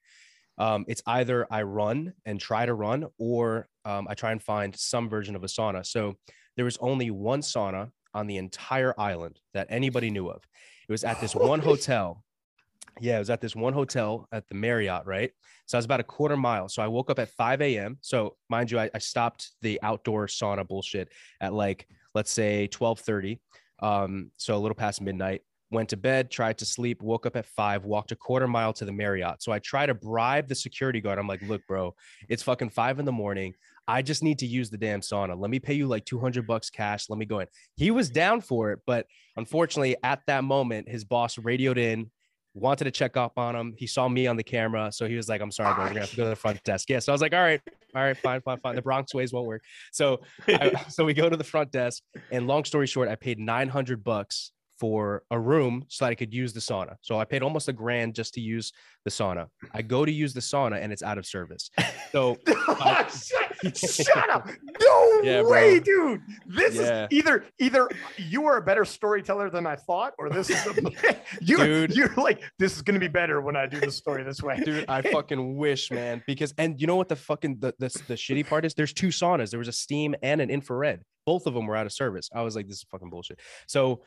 um, 0.59 0.85
it's 0.89 1.03
either 1.07 1.47
I 1.51 1.63
run 1.63 2.13
and 2.25 2.41
try 2.41 2.67
to 2.67 2.75
run 2.75 3.07
or 3.19 3.69
um, 3.85 4.07
I 4.09 4.15
try 4.15 4.33
and 4.33 4.43
find 4.43 4.75
some 4.77 5.09
version 5.09 5.37
of 5.37 5.45
a 5.45 5.49
sauna. 5.49 5.87
So 5.87 6.17
there 6.57 6.65
was 6.65 6.79
only 6.79 7.11
one 7.11 7.41
sauna 7.41 7.91
on 8.13 8.27
the 8.27 8.37
entire 8.37 8.95
island 8.99 9.41
that 9.53 9.67
anybody 9.71 10.11
knew 10.11 10.29
of. 10.29 10.43
It 10.89 10.93
was 10.93 11.05
at 11.05 11.21
this 11.21 11.35
one 11.35 11.61
hotel. 11.61 12.24
Yeah, 13.01 13.17
it 13.17 13.21
was 13.21 13.31
at 13.31 13.41
this 13.41 13.57
one 13.57 13.73
hotel 13.73 14.29
at 14.33 14.49
the 14.49 14.55
Marriott, 14.55 15.05
right? 15.05 15.31
So 15.67 15.77
I 15.77 15.79
was 15.79 15.85
about 15.85 16.01
a 16.01 16.05
quarter 16.05 16.37
mile. 16.37 16.69
So 16.69 16.83
I 16.83 16.87
woke 16.87 17.11
up 17.11 17.19
at 17.19 17.29
5 17.31 17.61
a.m. 17.63 17.99
So 18.01 18.37
mind 18.49 18.71
you, 18.71 18.79
I, 18.79 18.91
I 18.95 18.99
stopped 18.99 19.51
the 19.63 19.81
outdoor 19.83 20.27
sauna 20.27 20.67
bullshit 20.67 21.09
at 21.41 21.53
like, 21.53 21.89
let's 22.15 22.31
say 22.31 22.69
1230. 22.77 23.41
Um, 23.81 24.31
so 24.37 24.57
a 24.57 24.59
little 24.59 24.77
past 24.77 25.01
midnight 25.01 25.43
went 25.71 25.89
to 25.89 25.97
bed, 25.97 26.31
tried 26.31 26.59
to 26.59 26.65
sleep, 26.65 27.03
woke 27.03 27.27
up 27.27 27.37
at 27.37 27.47
five, 27.47 27.85
walked 27.85 28.13
a 28.13 28.17
quarter 28.17 28.47
mile 28.47 28.73
to 28.75 28.85
the 28.85 28.93
Marriott. 28.93 29.43
So 29.43 29.53
I 29.53 29.59
try 29.59 29.87
to 29.87 29.95
bribe 29.95 30.49
the 30.49 30.55
security 30.55 31.01
guard. 31.01 31.19
I'm 31.19 31.27
like, 31.27 31.43
look, 31.43 31.67
bro, 31.67 31.95
it's 32.29 32.43
fucking 32.43 32.71
five 32.71 32.99
in 32.99 33.05
the 33.05 33.13
morning. 33.13 33.55
I 33.87 34.01
just 34.01 34.23
need 34.23 34.39
to 34.39 34.47
use 34.47 34.71
the 34.71 34.79
damn 34.79 35.01
sauna. 35.01 35.39
Let 35.39 35.51
me 35.51 35.59
pay 35.59 35.75
you 35.75 35.87
like 35.87 36.05
200 36.05 36.47
bucks 36.47 36.71
cash. 36.71 37.11
Let 37.11 37.19
me 37.19 37.27
go 37.27 37.41
in. 37.41 37.49
He 37.77 37.91
was 37.91 38.09
down 38.09 38.41
for 38.41 38.73
it. 38.73 38.81
But 38.87 39.07
unfortunately, 39.37 39.97
at 40.03 40.21
that 40.27 40.45
moment, 40.45 40.89
his 40.89 41.05
boss 41.05 41.37
radioed 41.37 41.77
in 41.77 42.11
wanted 42.55 42.85
to 42.85 42.91
check 42.91 43.17
up 43.17 43.37
on 43.37 43.55
him. 43.55 43.75
He 43.77 43.87
saw 43.87 44.09
me 44.09 44.27
on 44.27 44.37
the 44.37 44.43
camera, 44.43 44.91
so 44.93 45.07
he 45.07 45.17
was 45.17 45.29
like, 45.29 45.41
"I'm 45.41 45.51
sorry, 45.51 45.75
bro. 45.75 45.85
We're 45.85 45.89
gonna 45.89 46.01
have 46.01 46.11
to 46.11 46.17
go 46.17 46.25
to 46.25 46.31
the 46.31 46.37
front 46.37 46.63
desk." 46.65 46.89
Yeah, 46.89 47.01
so 47.01 47.13
I 47.13 47.15
was 47.15 47.21
like, 47.21 47.35
"All 47.35 47.43
right, 47.43 47.61
all 47.95 48.03
right, 48.03 48.17
fine, 48.17 48.41
fine, 48.41 48.59
fine. 48.59 48.77
The 48.77 48.83
Bronx 48.83 49.13
ways 49.13 49.33
won't 49.33 49.47
work." 49.47 49.63
So, 49.93 50.21
I, 50.49 50.85
so 50.89 51.05
we 51.05 51.15
go 51.15 51.29
to 51.29 51.37
the 51.37 51.45
front 51.45 51.73
desk, 51.73 52.03
and 52.31 52.47
long 52.47 52.65
story 52.65 52.87
short, 52.87 53.09
I 53.09 53.17
paid 53.17 53.39
900 53.39 54.03
bucks 54.03 54.53
for 54.78 55.23
a 55.31 55.38
room 55.38 55.85
so 55.88 56.04
that 56.04 56.11
I 56.11 56.14
could 56.14 56.33
use 56.33 56.52
the 56.52 56.61
sauna. 56.61 56.97
So 57.00 57.19
I 57.19 57.25
paid 57.25 57.43
almost 57.43 57.69
a 57.69 57.73
grand 57.73 58.14
just 58.14 58.35
to 58.35 58.40
use 58.40 58.73
the 59.04 59.11
sauna. 59.11 59.47
I 59.73 59.83
go 59.83 60.04
to 60.04 60.12
use 60.12 60.35
the 60.35 60.40
sauna 60.40 60.83
and 60.83 60.93
it's 60.93 61.02
out 61.02 61.19
of 61.19 61.26
service. 61.26 61.71
So 62.11 62.37
I, 62.47 63.09
shut, 63.75 64.31
up. 64.31 64.49
No 64.81 65.21
yeah, 65.23 65.43
way, 65.43 65.81
dude. 65.81 66.23
This 66.47 66.76
yeah. 66.76 67.04
is 67.04 67.09
either 67.11 67.45
either 67.59 67.88
you 68.19 68.47
are 68.47 68.57
a 68.57 68.62
better 68.62 68.85
storyteller 68.85 69.50
than 69.50 69.66
I 69.66 69.76
thought, 69.76 70.14
or 70.19 70.28
this 70.28 70.50
is 70.50 70.66
a, 70.66 71.16
you're, 71.40 71.59
dude, 71.64 71.97
you're 71.97 72.14
like, 72.16 72.43
this 72.59 72.76
is 72.76 72.83
gonna 72.83 72.99
be 72.99 73.09
better 73.09 73.40
when 73.40 73.57
I 73.57 73.66
do 73.66 73.81
the 73.81 73.90
story 73.90 74.23
this 74.25 74.43
way. 74.43 74.61
Dude, 74.64 74.87
I 74.88 75.02
fucking 75.02 75.57
wish, 75.57 75.90
man. 75.90 76.23
Because 76.26 76.52
and 76.59 76.81
you 76.81 76.87
know 76.87 76.97
what 76.97 77.09
the 77.09 77.16
fucking 77.16 77.59
the, 77.61 77.75
the, 77.78 77.88
the 78.09 78.14
shitty 78.14 78.47
part 78.47 78.64
is? 78.64 78.75
There's 78.75 78.93
two 78.93 79.09
saunas. 79.09 79.50
There 79.50 79.59
was 79.59 79.69
a 79.69 79.73
steam 79.73 80.14
and 80.23 80.40
an 80.40 80.50
infrared. 80.50 81.02
Both 81.26 81.47
of 81.47 81.54
them 81.54 81.66
were 81.66 81.76
out 81.76 81.87
of 81.87 81.93
service. 81.93 82.28
I 82.35 82.43
was 82.43 82.54
like, 82.54 82.66
this 82.66 82.78
is 82.78 82.87
fucking 82.90 83.09
bullshit. 83.09 83.40
So 83.66 84.02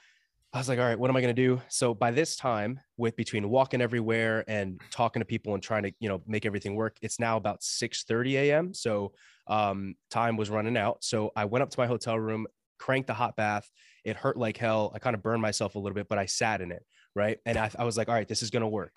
I 0.58 0.60
was 0.60 0.70
like, 0.70 0.80
all 0.80 0.86
right, 0.86 0.98
what 0.98 1.12
am 1.12 1.16
I 1.16 1.22
going 1.22 1.36
to 1.36 1.40
do? 1.40 1.62
So 1.68 1.94
by 1.94 2.10
this 2.10 2.36
time, 2.36 2.80
with 2.98 3.16
between 3.16 3.48
walking 3.48 3.80
everywhere 3.80 4.44
and 4.48 4.82
talking 4.90 5.20
to 5.20 5.26
people 5.26 5.54
and 5.54 5.62
trying 5.62 5.84
to, 5.84 5.92
you 6.00 6.10
know, 6.10 6.24
make 6.26 6.48
everything 6.48 6.74
work, 6.74 6.98
it's 7.04 7.20
now 7.20 7.38
about 7.38 7.62
6 7.62 8.06
30 8.06 8.38
a.m. 8.38 8.74
So 8.74 9.14
um, 9.46 9.94
time 10.10 10.36
was 10.36 10.50
running 10.50 10.76
out. 10.76 11.04
So 11.04 11.32
I 11.36 11.46
went 11.46 11.62
up 11.62 11.70
to 11.70 11.80
my 11.80 11.86
hotel 11.86 12.18
room, 12.18 12.48
cranked 12.80 13.06
the 13.06 13.14
hot 13.14 13.36
bath. 13.36 13.70
It 14.04 14.16
hurt 14.16 14.36
like 14.36 14.58
hell. 14.58 14.92
I 14.96 15.00
kind 15.00 15.16
of 15.16 15.22
burned 15.22 15.44
myself 15.44 15.76
a 15.76 15.80
little 15.80 15.94
bit, 15.94 16.08
but 16.10 16.18
I 16.18 16.26
sat 16.26 16.60
in 16.60 16.72
it. 16.72 16.84
Right. 17.14 17.38
And 17.46 17.56
I, 17.56 17.70
I 17.78 17.84
was 17.84 17.96
like, 17.96 18.10
all 18.10 18.16
right, 18.16 18.28
this 18.28 18.42
is 18.42 18.50
going 18.50 18.62
to 18.62 18.68
work. 18.68 18.94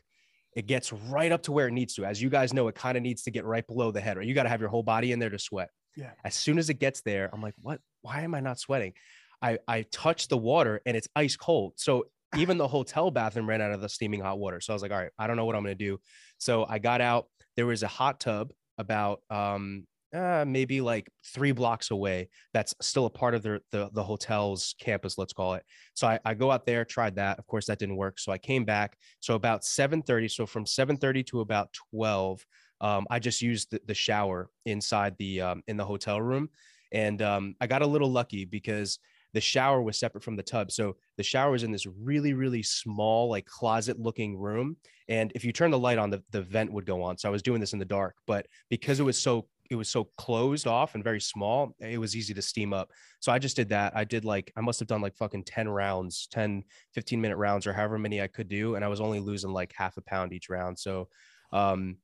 It 0.57 0.67
gets 0.67 0.95
right 0.95 1.31
up 1.31 1.43
to 1.43 1.53
where 1.53 1.69
it 1.69 1.73
needs 1.73 1.95
to. 1.97 2.07
As 2.07 2.23
you 2.23 2.31
guys 2.31 2.55
know, 2.55 2.69
it 2.69 2.75
kind 2.75 2.97
of 2.97 3.03
needs 3.03 3.25
to 3.25 3.31
get 3.31 3.45
right 3.45 3.67
below 3.67 3.91
the 3.91 4.01
head, 4.01 4.17
right? 4.17 4.27
You 4.27 4.33
got 4.33 4.45
to 4.45 4.49
have 4.49 4.61
your 4.61 4.71
whole 4.71 4.83
body 4.83 5.13
in 5.13 5.19
there 5.19 5.29
to 5.29 5.39
sweat. 5.39 5.69
Yeah. 5.95 6.13
As 6.25 6.35
soon 6.35 6.59
as 6.59 6.71
it 6.71 6.79
gets 6.79 7.03
there, 7.03 7.29
I'm 7.35 7.43
like, 7.43 7.55
what? 7.61 7.81
Why 8.01 8.23
am 8.23 8.35
I 8.35 8.41
not 8.41 8.59
sweating? 8.59 8.95
I 9.43 9.59
I 9.67 9.83
touch 9.93 10.29
the 10.29 10.37
water 10.37 10.81
and 10.87 10.97
it's 10.97 11.09
ice 11.17 11.37
cold. 11.37 11.75
So 11.77 12.05
even 12.37 12.59
the 12.59 12.69
hotel 12.69 13.11
bathroom 13.11 13.49
ran 13.49 13.61
out 13.61 13.73
of 13.73 13.81
the 13.81 13.89
steaming 13.89 14.21
hot 14.21 14.39
water. 14.39 14.61
So 14.61 14.73
I 14.73 14.75
was 14.75 14.83
like, 14.83 14.93
all 14.93 14.99
right, 14.99 15.11
I 15.19 15.27
don't 15.27 15.37
know 15.37 15.45
what 15.45 15.57
I'm 15.57 15.63
gonna 15.63 15.75
do. 15.75 15.99
So 16.39 16.67
I 16.69 16.79
got 16.79 17.01
out. 17.01 17.27
There 17.57 17.67
was 17.67 17.83
a 17.83 17.89
hot 17.89 18.21
tub 18.21 18.53
about 18.79 19.21
um 19.31 19.87
uh, 20.15 20.45
maybe 20.47 20.81
like 20.81 21.09
three 21.25 21.53
blocks 21.53 21.93
away 21.93 22.29
that's 22.53 22.75
still 22.81 23.07
a 23.07 23.11
part 23.11 23.35
of 23.35 23.43
the, 23.43 23.61
the, 23.71 23.89
the 23.93 24.03
hotel's 24.03 24.75
campus 24.81 25.17
let's 25.17 25.33
call 25.33 25.55
it 25.55 25.63
so 25.95 26.09
I, 26.09 26.19
I 26.25 26.35
go 26.35 26.51
out 26.51 26.67
there 26.67 26.85
tried 26.85 27.15
that 27.17 27.39
of 27.39 27.47
course 27.47 27.67
that 27.67 27.79
didn't 27.79 27.97
work 27.97 28.19
so 28.19 28.33
i 28.33 28.39
came 28.39 28.65
back 28.65 28.97
so 29.21 29.35
about 29.35 29.63
7.30 29.63 30.29
so 30.29 30.47
from 30.47 30.65
7.30 30.65 31.27
to 31.27 31.41
about 31.41 31.73
12 31.93 32.45
um, 32.81 33.07
i 33.09 33.21
just 33.21 33.41
used 33.41 33.71
the, 33.71 33.81
the 33.87 33.95
shower 33.95 34.51
inside 34.67 35.15
the 35.19 35.43
um, 35.43 35.63
in 35.69 35.77
the 35.77 35.85
hotel 35.85 36.21
room 36.21 36.49
and 36.91 37.23
um, 37.23 37.55
i 37.61 37.69
got 37.69 37.83
a 37.83 37.87
little 37.87 38.11
lucky 38.11 38.45
because 38.45 38.99
the 39.33 39.41
shower 39.41 39.83
was 39.83 39.99
separate 39.99 40.25
from 40.25 40.37
the 40.37 40.43
tub. 40.43 40.71
So 40.71 40.97
the 41.17 41.23
shower 41.23 41.53
was 41.53 41.63
in 41.63 41.73
this 41.73 41.87
really, 41.87 42.33
really 42.35 42.63
small, 42.63 43.29
like 43.29 43.47
closet 43.47 43.99
looking 43.99 44.37
room. 44.37 44.77
And 45.09 45.33
if 45.35 45.45
you 45.45 45.53
turn 45.53 45.71
the 45.71 45.79
light 45.79 45.99
on, 45.99 46.11
the, 46.11 46.23
the 46.31 46.43
vent 46.43 46.73
would 46.73 46.87
go 46.87 47.03
on. 47.03 47.19
So 47.19 47.29
I 47.29 47.33
was 47.33 47.43
doing 47.43 47.61
this 47.61 47.73
in 47.73 47.79
the 47.79 47.85
dark, 47.85 48.17
but 48.27 48.47
because 48.69 49.01
it 49.01 49.05
was 49.05 49.21
so 49.21 49.47
it 49.71 49.77
was 49.77 49.89
so 49.89 50.05
closed 50.19 50.67
off 50.67 50.97
and 50.97 51.05
very 51.05 51.21
small, 51.21 51.77
it 51.79 51.99
was 51.99 52.17
easy 52.17 52.35
to 52.35 52.43
steam 52.43 52.73
up. 52.73 52.91
So 53.21 53.31
I 53.31 53.39
just 53.39 53.55
did 53.55 53.69
that. 53.69 53.97
I 53.97 54.03
did 54.03 54.25
like, 54.25 54.53
I 54.57 54.61
must 54.61 54.81
have 54.81 54.89
done 54.89 55.01
like 55.01 55.15
fucking 55.15 55.45
10 55.45 55.69
rounds, 55.69 56.27
10, 56.33 56.65
15 56.93 57.21
minute 57.21 57.37
rounds 57.37 57.69
or 57.69 57.73
however 57.73 57.97
many 57.97 58.21
I 58.21 58.27
could 58.27 58.49
do. 58.49 58.75
And 58.75 58.85
I 58.85 58.89
was 58.89 59.01
only 59.01 59.21
losing 59.21 59.53
like 59.53 59.73
half 59.77 59.97
a 59.97 60.03
pound 60.03 60.33
each 60.33 60.49
round. 60.49 60.77
So, 60.77 61.09
um, 61.53 61.99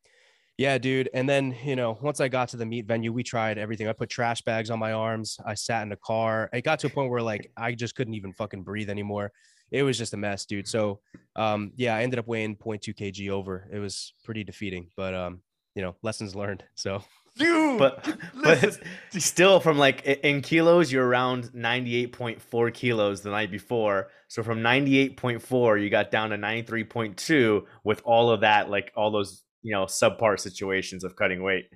yeah, 0.58 0.78
dude. 0.78 1.10
And 1.12 1.28
then, 1.28 1.54
you 1.64 1.76
know, 1.76 1.98
once 2.00 2.20
I 2.20 2.28
got 2.28 2.48
to 2.50 2.56
the 2.56 2.64
meet 2.64 2.86
venue, 2.86 3.12
we 3.12 3.22
tried 3.22 3.58
everything. 3.58 3.88
I 3.88 3.92
put 3.92 4.08
trash 4.08 4.40
bags 4.42 4.70
on 4.70 4.78
my 4.78 4.92
arms. 4.92 5.38
I 5.44 5.54
sat 5.54 5.82
in 5.82 5.92
a 5.92 5.96
car. 5.96 6.48
It 6.52 6.62
got 6.62 6.78
to 6.80 6.86
a 6.86 6.90
point 6.90 7.10
where 7.10 7.20
like 7.20 7.50
I 7.56 7.72
just 7.72 7.94
couldn't 7.94 8.14
even 8.14 8.32
fucking 8.32 8.62
breathe 8.62 8.88
anymore. 8.88 9.32
It 9.70 9.82
was 9.82 9.98
just 9.98 10.14
a 10.14 10.16
mess, 10.16 10.46
dude. 10.46 10.68
So, 10.68 11.00
um, 11.34 11.72
yeah, 11.76 11.94
I 11.94 12.02
ended 12.02 12.18
up 12.18 12.26
weighing 12.26 12.56
0.2 12.56 12.94
kg 12.94 13.30
over. 13.30 13.68
It 13.70 13.80
was 13.80 14.14
pretty 14.24 14.44
defeating, 14.44 14.90
but 14.96 15.12
um, 15.12 15.40
you 15.74 15.82
know, 15.82 15.94
lessons 16.02 16.34
learned. 16.34 16.64
So, 16.74 17.02
dude, 17.36 17.78
but 17.78 18.16
but 18.42 18.78
still 19.10 19.60
from 19.60 19.76
like 19.76 20.04
in 20.06 20.40
kilos, 20.40 20.90
you're 20.90 21.06
around 21.06 21.50
98.4 21.52 22.72
kilos 22.72 23.20
the 23.20 23.30
night 23.30 23.50
before. 23.50 24.08
So 24.28 24.42
from 24.42 24.60
98.4, 24.60 25.82
you 25.82 25.90
got 25.90 26.10
down 26.10 26.30
to 26.30 26.38
93.2 26.38 27.64
with 27.84 28.00
all 28.04 28.30
of 28.30 28.40
that, 28.40 28.70
like 28.70 28.92
all 28.96 29.10
those 29.10 29.42
you 29.66 29.72
know 29.72 29.84
subpar 29.86 30.38
situations 30.38 31.02
of 31.02 31.16
cutting 31.16 31.42
weight. 31.42 31.66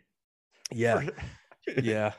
Yeah, 0.71 1.09
yeah, 1.83 2.13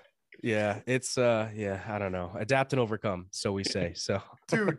yeah. 0.43 0.81
It's 0.85 1.17
uh, 1.17 1.49
yeah. 1.55 1.79
I 1.87 1.97
don't 1.97 2.11
know. 2.11 2.33
Adapt 2.37 2.73
and 2.73 2.79
overcome, 2.81 3.27
so 3.31 3.53
we 3.53 3.63
say. 3.63 3.93
So, 3.95 4.21
dude, 4.49 4.77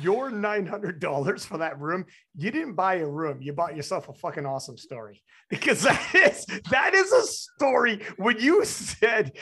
your 0.00 0.30
nine 0.30 0.64
hundred 0.64 0.98
dollars 0.98 1.44
for 1.44 1.58
that 1.58 1.78
room. 1.78 2.06
You 2.34 2.50
didn't 2.50 2.74
buy 2.74 2.94
a 2.94 3.06
room. 3.06 3.42
You 3.42 3.52
bought 3.52 3.76
yourself 3.76 4.08
a 4.08 4.14
fucking 4.14 4.46
awesome 4.46 4.78
story 4.78 5.22
because 5.50 5.82
that 5.82 6.14
is 6.14 6.46
that 6.70 6.94
is 6.94 7.12
a 7.12 7.22
story. 7.26 8.00
When 8.16 8.40
you 8.40 8.64
said 8.64 9.36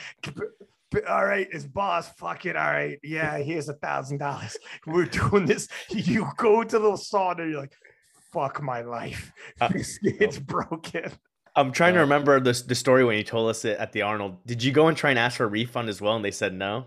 all 1.07 1.25
right, 1.25 1.47
his 1.51 1.65
boss, 1.65 2.09
fuck 2.13 2.45
it. 2.45 2.57
All 2.57 2.71
right. 2.71 2.97
Yeah, 3.03 3.37
here's 3.37 3.69
a 3.69 3.73
thousand 3.73 4.17
dollars. 4.17 4.57
We're 4.85 5.05
doing 5.05 5.45
this. 5.45 5.69
You 5.89 6.27
go 6.35 6.63
to 6.63 6.79
the 6.79 6.91
sauna, 6.91 7.49
you're 7.49 7.61
like, 7.61 7.73
fuck 8.31 8.61
my 8.61 8.81
life. 8.81 9.31
Uh, 9.59 9.69
it's 10.03 10.39
broken. 10.39 11.11
I'm 11.55 11.71
trying 11.71 11.95
to 11.95 12.01
remember 12.01 12.39
the, 12.39 12.63
the 12.67 12.75
story 12.75 13.03
when 13.03 13.17
you 13.17 13.23
told 13.23 13.49
us 13.49 13.65
it 13.65 13.79
at 13.79 13.91
the 13.91 14.03
Arnold. 14.03 14.45
Did 14.45 14.61
you 14.61 14.71
go 14.71 14.87
and 14.87 14.95
try 14.95 15.09
and 15.09 15.17
ask 15.17 15.37
for 15.37 15.45
a 15.45 15.47
refund 15.47 15.89
as 15.89 15.99
well? 15.99 16.15
And 16.15 16.23
they 16.23 16.31
said 16.31 16.53
no. 16.53 16.85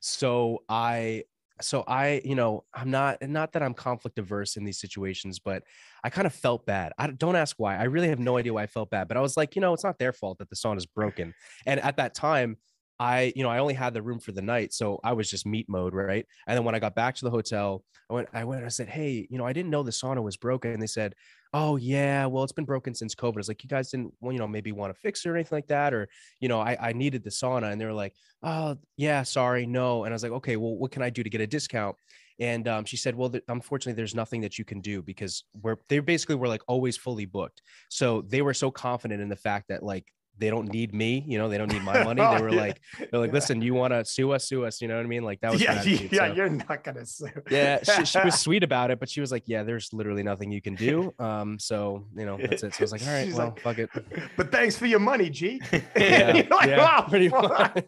So 0.00 0.62
I, 0.68 1.24
so 1.62 1.82
I, 1.86 2.20
you 2.22 2.34
know, 2.34 2.64
I'm 2.74 2.90
not, 2.90 3.26
not 3.26 3.52
that 3.52 3.62
I'm 3.62 3.72
conflict 3.72 4.18
averse 4.18 4.56
in 4.56 4.64
these 4.64 4.78
situations, 4.78 5.38
but 5.38 5.62
I 6.04 6.10
kind 6.10 6.26
of 6.26 6.34
felt 6.34 6.66
bad. 6.66 6.92
I 6.98 7.06
don't 7.06 7.36
ask 7.36 7.56
why. 7.58 7.76
I 7.76 7.84
really 7.84 8.08
have 8.08 8.18
no 8.18 8.36
idea 8.36 8.52
why 8.52 8.64
I 8.64 8.66
felt 8.66 8.90
bad, 8.90 9.08
but 9.08 9.16
I 9.16 9.20
was 9.20 9.36
like, 9.36 9.56
you 9.56 9.62
know, 9.62 9.72
it's 9.72 9.84
not 9.84 9.98
their 9.98 10.12
fault 10.12 10.38
that 10.38 10.50
the 10.50 10.56
sauna 10.56 10.76
is 10.76 10.86
broken. 10.86 11.32
And 11.64 11.80
at 11.80 11.96
that 11.96 12.14
time, 12.14 12.58
I, 12.98 13.32
you 13.36 13.42
know, 13.42 13.50
I 13.50 13.58
only 13.58 13.74
had 13.74 13.94
the 13.94 14.02
room 14.02 14.18
for 14.18 14.32
the 14.32 14.42
night, 14.42 14.72
so 14.72 15.00
I 15.04 15.12
was 15.12 15.30
just 15.30 15.46
meat 15.46 15.66
mode, 15.68 15.94
right? 15.94 16.26
And 16.46 16.56
then 16.56 16.64
when 16.64 16.74
I 16.74 16.78
got 16.78 16.94
back 16.94 17.14
to 17.16 17.24
the 17.24 17.30
hotel, 17.30 17.84
I 18.10 18.14
went, 18.14 18.28
I 18.32 18.44
went, 18.44 18.64
I 18.64 18.68
said, 18.68 18.88
hey, 18.88 19.26
you 19.30 19.36
know, 19.38 19.44
I 19.44 19.52
didn't 19.52 19.70
know 19.70 19.82
the 19.82 19.90
sauna 19.90 20.22
was 20.22 20.36
broken, 20.36 20.72
and 20.72 20.80
they 20.80 20.86
said, 20.86 21.14
oh 21.52 21.76
yeah, 21.76 22.26
well, 22.26 22.44
it's 22.44 22.52
been 22.52 22.64
broken 22.64 22.94
since 22.94 23.14
COVID. 23.14 23.38
It's 23.38 23.48
like 23.48 23.62
you 23.62 23.68
guys 23.68 23.90
didn't, 23.90 24.12
well, 24.20 24.32
you 24.32 24.38
know, 24.38 24.48
maybe 24.48 24.72
want 24.72 24.94
to 24.94 25.00
fix 25.00 25.24
it 25.24 25.28
or 25.28 25.34
anything 25.34 25.56
like 25.56 25.68
that, 25.68 25.92
or 25.92 26.08
you 26.40 26.48
know, 26.48 26.60
I, 26.60 26.76
I 26.80 26.92
needed 26.92 27.24
the 27.24 27.30
sauna, 27.30 27.70
and 27.72 27.80
they 27.80 27.86
were 27.86 27.92
like, 27.92 28.14
oh 28.42 28.76
yeah, 28.96 29.22
sorry, 29.22 29.66
no, 29.66 30.04
and 30.04 30.12
I 30.12 30.14
was 30.14 30.22
like, 30.22 30.32
okay, 30.32 30.56
well, 30.56 30.76
what 30.76 30.90
can 30.90 31.02
I 31.02 31.10
do 31.10 31.22
to 31.22 31.30
get 31.30 31.40
a 31.40 31.46
discount? 31.46 31.96
And 32.38 32.68
um, 32.68 32.84
she 32.84 32.96
said, 32.96 33.16
well, 33.16 33.30
th- 33.30 33.44
unfortunately, 33.48 33.96
there's 33.96 34.14
nothing 34.14 34.42
that 34.42 34.58
you 34.58 34.64
can 34.64 34.80
do 34.80 35.02
because 35.02 35.44
we're 35.62 35.76
they 35.88 36.00
basically 36.00 36.34
were 36.34 36.48
like 36.48 36.62
always 36.68 36.96
fully 36.96 37.24
booked. 37.24 37.62
So 37.88 38.22
they 38.22 38.42
were 38.42 38.54
so 38.54 38.70
confident 38.70 39.22
in 39.22 39.28
the 39.28 39.36
fact 39.36 39.68
that 39.68 39.82
like 39.82 40.06
they 40.38 40.50
don't 40.50 40.72
need 40.72 40.94
me, 40.94 41.24
you 41.26 41.38
know, 41.38 41.48
they 41.48 41.58
don't 41.58 41.72
need 41.72 41.82
my 41.82 42.04
money. 42.04 42.20
They 42.20 42.42
were 42.42 42.50
yeah. 42.50 42.60
like, 42.60 42.80
they're 43.10 43.20
like, 43.20 43.32
listen, 43.32 43.62
you 43.62 43.74
want 43.74 43.92
to 43.92 44.04
sue 44.04 44.32
us, 44.32 44.48
sue 44.48 44.64
us, 44.64 44.80
you 44.80 44.88
know 44.88 44.96
what 44.96 45.04
I 45.04 45.08
mean? 45.08 45.22
Like 45.22 45.40
that 45.40 45.52
was 45.52 45.62
yeah, 45.62 45.82
yeah, 45.82 46.28
so, 46.28 46.34
you're 46.34 46.48
not 46.48 46.84
gonna 46.84 47.06
sue. 47.06 47.28
Yeah, 47.50 47.82
she, 47.82 48.04
she, 48.04 48.18
was 48.20 48.38
sweet 48.38 48.62
about 48.62 48.90
it, 48.90 49.00
but 49.00 49.08
she 49.08 49.20
was 49.20 49.32
like, 49.32 49.44
yeah, 49.46 49.62
there's 49.62 49.92
literally 49.92 50.22
nothing 50.22 50.50
you 50.50 50.60
can 50.60 50.74
do. 50.74 51.12
Um, 51.18 51.58
so 51.58 52.06
you 52.16 52.26
know, 52.26 52.36
that's 52.36 52.62
it. 52.62 52.74
So 52.74 52.80
I 52.80 52.82
was 52.82 52.92
like, 52.92 53.02
all 53.02 53.08
right, 53.08 53.26
She's 53.26 53.34
well, 53.34 53.48
like, 53.48 53.60
fuck 53.60 53.78
it. 53.78 53.90
But 54.36 54.50
thanks 54.50 54.76
for 54.76 54.86
your 54.86 54.98
money, 54.98 55.30
G. 55.30 55.60
yeah, 55.96 56.46
like, 56.50 56.68
yeah 56.68 57.00
oh, 57.00 57.08
pretty 57.08 57.28
much. 57.28 57.84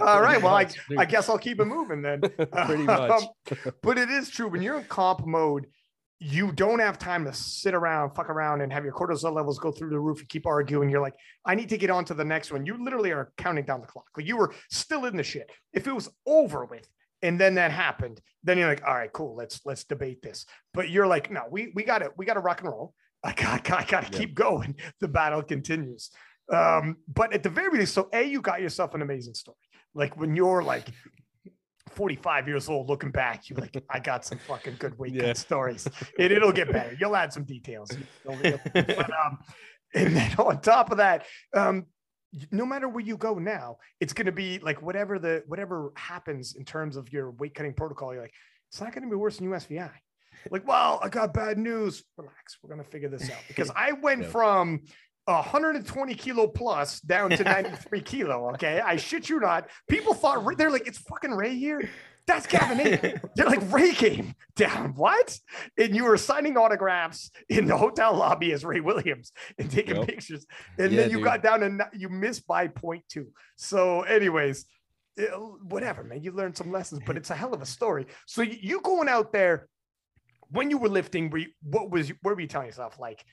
all 0.00 0.20
right, 0.20 0.42
well, 0.42 0.54
I, 0.54 0.68
I 0.98 1.04
guess 1.04 1.28
I'll 1.28 1.38
keep 1.38 1.60
it 1.60 1.64
moving 1.64 2.02
then. 2.02 2.20
pretty 2.20 2.82
much. 2.82 3.10
Um, 3.10 3.72
but 3.82 3.98
it 3.98 4.10
is 4.10 4.30
true 4.30 4.48
when 4.48 4.62
you're 4.62 4.78
in 4.78 4.84
comp 4.84 5.26
mode 5.26 5.66
you 6.18 6.50
don't 6.52 6.78
have 6.78 6.98
time 6.98 7.24
to 7.26 7.32
sit 7.32 7.74
around, 7.74 8.14
fuck 8.14 8.30
around, 8.30 8.62
and 8.62 8.72
have 8.72 8.84
your 8.84 8.94
cortisol 8.94 9.34
levels 9.34 9.58
go 9.58 9.70
through 9.70 9.90
the 9.90 10.00
roof 10.00 10.20
and 10.20 10.28
keep 10.28 10.46
arguing. 10.46 10.88
You're 10.88 11.02
like, 11.02 11.16
I 11.44 11.54
need 11.54 11.68
to 11.68 11.76
get 11.76 11.90
on 11.90 12.04
to 12.06 12.14
the 12.14 12.24
next 12.24 12.50
one. 12.50 12.64
You 12.64 12.82
literally 12.82 13.12
are 13.12 13.32
counting 13.36 13.64
down 13.64 13.82
the 13.82 13.86
clock. 13.86 14.06
Like 14.16 14.26
you 14.26 14.36
were 14.36 14.54
still 14.70 15.04
in 15.04 15.16
the 15.16 15.22
shit. 15.22 15.50
If 15.74 15.86
it 15.86 15.94
was 15.94 16.08
over 16.26 16.64
with, 16.64 16.88
and 17.22 17.40
then 17.40 17.54
that 17.56 17.70
happened, 17.70 18.20
then 18.44 18.58
you're 18.58 18.68
like, 18.68 18.86
all 18.86 18.94
right, 18.94 19.12
cool, 19.12 19.36
let's 19.36 19.60
let's 19.64 19.84
debate 19.84 20.22
this. 20.22 20.46
But 20.72 20.90
you're 20.90 21.06
like, 21.06 21.30
no, 21.30 21.42
we 21.50 21.72
we 21.74 21.82
got 21.82 21.98
to 21.98 22.10
we 22.16 22.24
got 22.24 22.34
to 22.34 22.40
rock 22.40 22.60
and 22.60 22.70
roll. 22.70 22.94
I 23.22 23.32
got 23.32 23.70
I 23.70 23.84
got 23.84 24.06
to 24.06 24.12
yeah. 24.12 24.18
keep 24.18 24.34
going. 24.34 24.76
The 25.00 25.08
battle 25.08 25.42
continues. 25.42 26.10
Um, 26.50 26.96
but 27.12 27.32
at 27.32 27.42
the 27.42 27.50
very 27.50 27.78
least, 27.78 27.94
so 27.94 28.08
a 28.12 28.22
you 28.22 28.40
got 28.40 28.62
yourself 28.62 28.94
an 28.94 29.02
amazing 29.02 29.34
story. 29.34 29.56
Like 29.94 30.16
when 30.16 30.36
you're 30.36 30.62
like 30.62 30.88
45 31.96 32.46
years 32.46 32.68
old 32.68 32.88
looking 32.88 33.10
back, 33.10 33.48
you're 33.48 33.58
like, 33.58 33.82
I 33.90 33.98
got 33.98 34.24
some 34.24 34.38
fucking 34.38 34.76
good 34.78 34.98
weekend 34.98 35.22
yeah. 35.22 35.32
stories. 35.32 35.88
It, 36.18 36.30
it'll 36.30 36.52
get 36.52 36.70
better. 36.70 36.96
You'll 37.00 37.16
add 37.16 37.32
some 37.32 37.44
details. 37.44 37.90
but, 38.24 39.10
um, 39.10 39.38
and 39.94 40.14
then 40.14 40.34
on 40.38 40.60
top 40.60 40.90
of 40.90 40.98
that, 40.98 41.24
um, 41.54 41.86
no 42.50 42.66
matter 42.66 42.88
where 42.88 43.04
you 43.04 43.16
go 43.16 43.34
now, 43.38 43.78
it's 43.98 44.12
going 44.12 44.26
to 44.26 44.32
be 44.32 44.58
like 44.58 44.82
whatever 44.82 45.18
the 45.18 45.42
whatever 45.46 45.92
happens 45.96 46.54
in 46.54 46.64
terms 46.64 46.96
of 46.96 47.10
your 47.12 47.30
weight 47.32 47.54
cutting 47.54 47.72
protocol. 47.72 48.12
You're 48.12 48.22
like, 48.22 48.34
it's 48.68 48.80
not 48.80 48.92
going 48.92 49.04
to 49.04 49.10
be 49.10 49.16
worse 49.16 49.38
than 49.38 49.48
USVI. 49.48 49.90
like, 50.50 50.68
well, 50.68 51.00
I 51.02 51.08
got 51.08 51.32
bad 51.32 51.56
news. 51.56 52.04
Relax, 52.18 52.58
we're 52.62 52.70
gonna 52.70 52.84
figure 52.84 53.08
this 53.08 53.30
out 53.30 53.38
because 53.48 53.70
I 53.76 53.92
went 53.92 54.26
from 54.26 54.82
120 55.26 56.14
kilo 56.14 56.46
plus 56.46 57.00
down 57.00 57.30
to 57.30 57.42
93 57.42 58.00
kilo. 58.00 58.50
Okay, 58.54 58.80
I 58.80 58.96
shit 58.96 59.28
you 59.28 59.40
not. 59.40 59.68
People 59.88 60.14
thought 60.14 60.56
they're 60.56 60.70
like, 60.70 60.86
it's 60.86 60.98
fucking 60.98 61.32
Ray 61.32 61.56
here. 61.56 61.88
That's 62.26 62.46
Gavin. 62.46 63.20
They're 63.36 63.46
like 63.46 63.72
Ray 63.72 63.92
came 63.92 64.34
down. 64.56 64.94
What? 64.96 65.38
And 65.78 65.94
you 65.94 66.04
were 66.04 66.16
signing 66.16 66.56
autographs 66.56 67.30
in 67.48 67.66
the 67.66 67.76
hotel 67.76 68.16
lobby 68.16 68.52
as 68.52 68.64
Ray 68.64 68.80
Williams 68.80 69.30
and 69.58 69.70
taking 69.70 69.96
yep. 69.96 70.08
pictures. 70.08 70.44
And 70.76 70.90
yeah, 70.90 71.02
then 71.02 71.10
you 71.10 71.18
dude. 71.18 71.24
got 71.24 71.42
down 71.42 71.62
and 71.62 71.82
you 71.92 72.08
missed 72.08 72.46
by 72.46 72.66
point 72.66 73.04
two. 73.08 73.28
So, 73.54 74.02
anyways, 74.02 74.64
it, 75.16 75.30
whatever, 75.62 76.02
man. 76.02 76.22
You 76.22 76.32
learned 76.32 76.56
some 76.56 76.72
lessons, 76.72 77.00
but 77.06 77.16
it's 77.16 77.30
a 77.30 77.34
hell 77.34 77.54
of 77.54 77.62
a 77.62 77.66
story. 77.66 78.06
So 78.26 78.42
you 78.42 78.80
going 78.80 79.08
out 79.08 79.32
there 79.32 79.68
when 80.50 80.70
you 80.70 80.78
were 80.78 80.88
lifting, 80.88 81.30
were 81.30 81.38
you, 81.38 81.50
what 81.62 81.90
was 81.90 82.08
what 82.22 82.34
were 82.34 82.40
you 82.40 82.46
telling 82.46 82.66
yourself? 82.66 82.98
Like, 82.98 83.24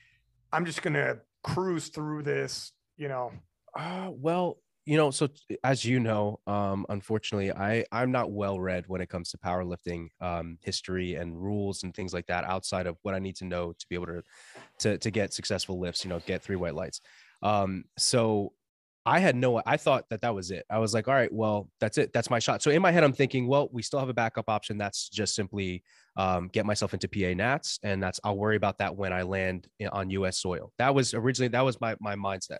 I'm 0.54 0.64
just 0.64 0.82
gonna 0.82 1.18
cruise 1.42 1.88
through 1.88 2.22
this, 2.22 2.70
you 2.96 3.08
know? 3.08 3.32
Uh, 3.76 4.10
well, 4.12 4.58
you 4.86 4.96
know, 4.96 5.10
so 5.10 5.28
as 5.64 5.84
you 5.84 5.98
know, 5.98 6.38
um, 6.46 6.86
unfortunately, 6.90 7.50
I 7.50 7.84
I'm 7.90 8.12
not 8.12 8.30
well 8.30 8.60
read 8.60 8.84
when 8.86 9.00
it 9.00 9.08
comes 9.08 9.30
to 9.30 9.38
powerlifting 9.38 10.08
um, 10.20 10.58
history 10.60 11.16
and 11.16 11.36
rules 11.42 11.82
and 11.82 11.92
things 11.92 12.14
like 12.14 12.26
that. 12.26 12.44
Outside 12.44 12.86
of 12.86 12.96
what 13.02 13.14
I 13.14 13.18
need 13.18 13.34
to 13.36 13.44
know 13.44 13.72
to 13.72 13.86
be 13.88 13.96
able 13.96 14.06
to 14.06 14.22
to 14.80 14.98
to 14.98 15.10
get 15.10 15.34
successful 15.34 15.80
lifts, 15.80 16.04
you 16.04 16.08
know, 16.10 16.20
get 16.20 16.42
three 16.42 16.56
white 16.56 16.76
lights. 16.76 17.00
Um, 17.42 17.84
so 17.98 18.52
I 19.06 19.18
had 19.18 19.34
no, 19.34 19.60
I 19.66 19.76
thought 19.76 20.08
that 20.10 20.20
that 20.20 20.34
was 20.36 20.52
it. 20.52 20.64
I 20.70 20.78
was 20.78 20.94
like, 20.94 21.08
all 21.08 21.14
right, 21.14 21.32
well, 21.32 21.68
that's 21.80 21.98
it. 21.98 22.12
That's 22.12 22.30
my 22.30 22.38
shot. 22.38 22.62
So 22.62 22.70
in 22.70 22.80
my 22.80 22.92
head, 22.92 23.02
I'm 23.04 23.12
thinking, 23.12 23.48
well, 23.48 23.68
we 23.72 23.82
still 23.82 23.98
have 23.98 24.08
a 24.08 24.14
backup 24.14 24.48
option. 24.48 24.78
That's 24.78 25.08
just 25.08 25.34
simply 25.34 25.82
um, 26.16 26.48
get 26.52 26.66
myself 26.66 26.94
into 26.94 27.08
PA 27.08 27.34
Nats, 27.34 27.78
and 27.82 28.02
that's 28.02 28.20
I'll 28.24 28.36
worry 28.36 28.56
about 28.56 28.78
that 28.78 28.96
when 28.96 29.12
I 29.12 29.22
land 29.22 29.66
on 29.90 30.10
U.S. 30.10 30.38
soil. 30.38 30.72
That 30.78 30.94
was 30.94 31.14
originally 31.14 31.48
that 31.48 31.64
was 31.64 31.80
my 31.80 31.96
my 32.00 32.14
mindset. 32.14 32.58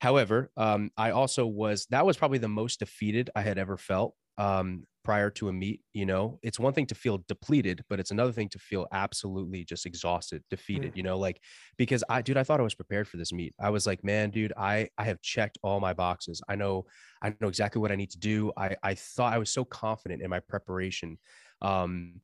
However, 0.00 0.50
um, 0.56 0.90
I 0.96 1.10
also 1.12 1.46
was 1.46 1.86
that 1.90 2.04
was 2.04 2.16
probably 2.16 2.38
the 2.38 2.48
most 2.48 2.80
defeated 2.80 3.30
I 3.34 3.42
had 3.42 3.58
ever 3.58 3.76
felt 3.76 4.14
um, 4.38 4.84
prior 5.04 5.30
to 5.30 5.48
a 5.48 5.52
meet. 5.52 5.80
You 5.94 6.04
know, 6.04 6.38
it's 6.42 6.58
one 6.58 6.72
thing 6.72 6.86
to 6.86 6.94
feel 6.94 7.24
depleted, 7.28 7.82
but 7.88 7.98
it's 8.00 8.10
another 8.10 8.32
thing 8.32 8.48
to 8.50 8.58
feel 8.58 8.86
absolutely 8.92 9.64
just 9.64 9.86
exhausted, 9.86 10.42
defeated. 10.50 10.92
Mm. 10.92 10.96
You 10.96 11.02
know, 11.04 11.18
like 11.18 11.40
because 11.78 12.04
I, 12.08 12.22
dude, 12.22 12.36
I 12.36 12.44
thought 12.44 12.60
I 12.60 12.64
was 12.64 12.74
prepared 12.74 13.08
for 13.08 13.16
this 13.16 13.32
meet. 13.32 13.54
I 13.60 13.70
was 13.70 13.86
like, 13.86 14.04
man, 14.04 14.30
dude, 14.30 14.52
I 14.56 14.88
I 14.98 15.04
have 15.04 15.22
checked 15.22 15.58
all 15.62 15.80
my 15.80 15.94
boxes. 15.94 16.42
I 16.48 16.56
know 16.56 16.86
I 17.22 17.34
know 17.40 17.48
exactly 17.48 17.80
what 17.80 17.92
I 17.92 17.96
need 17.96 18.10
to 18.10 18.18
do. 18.18 18.52
I 18.56 18.76
I 18.82 18.94
thought 18.94 19.32
I 19.32 19.38
was 19.38 19.50
so 19.50 19.64
confident 19.64 20.20
in 20.22 20.28
my 20.28 20.40
preparation, 20.40 21.18
um, 21.62 22.20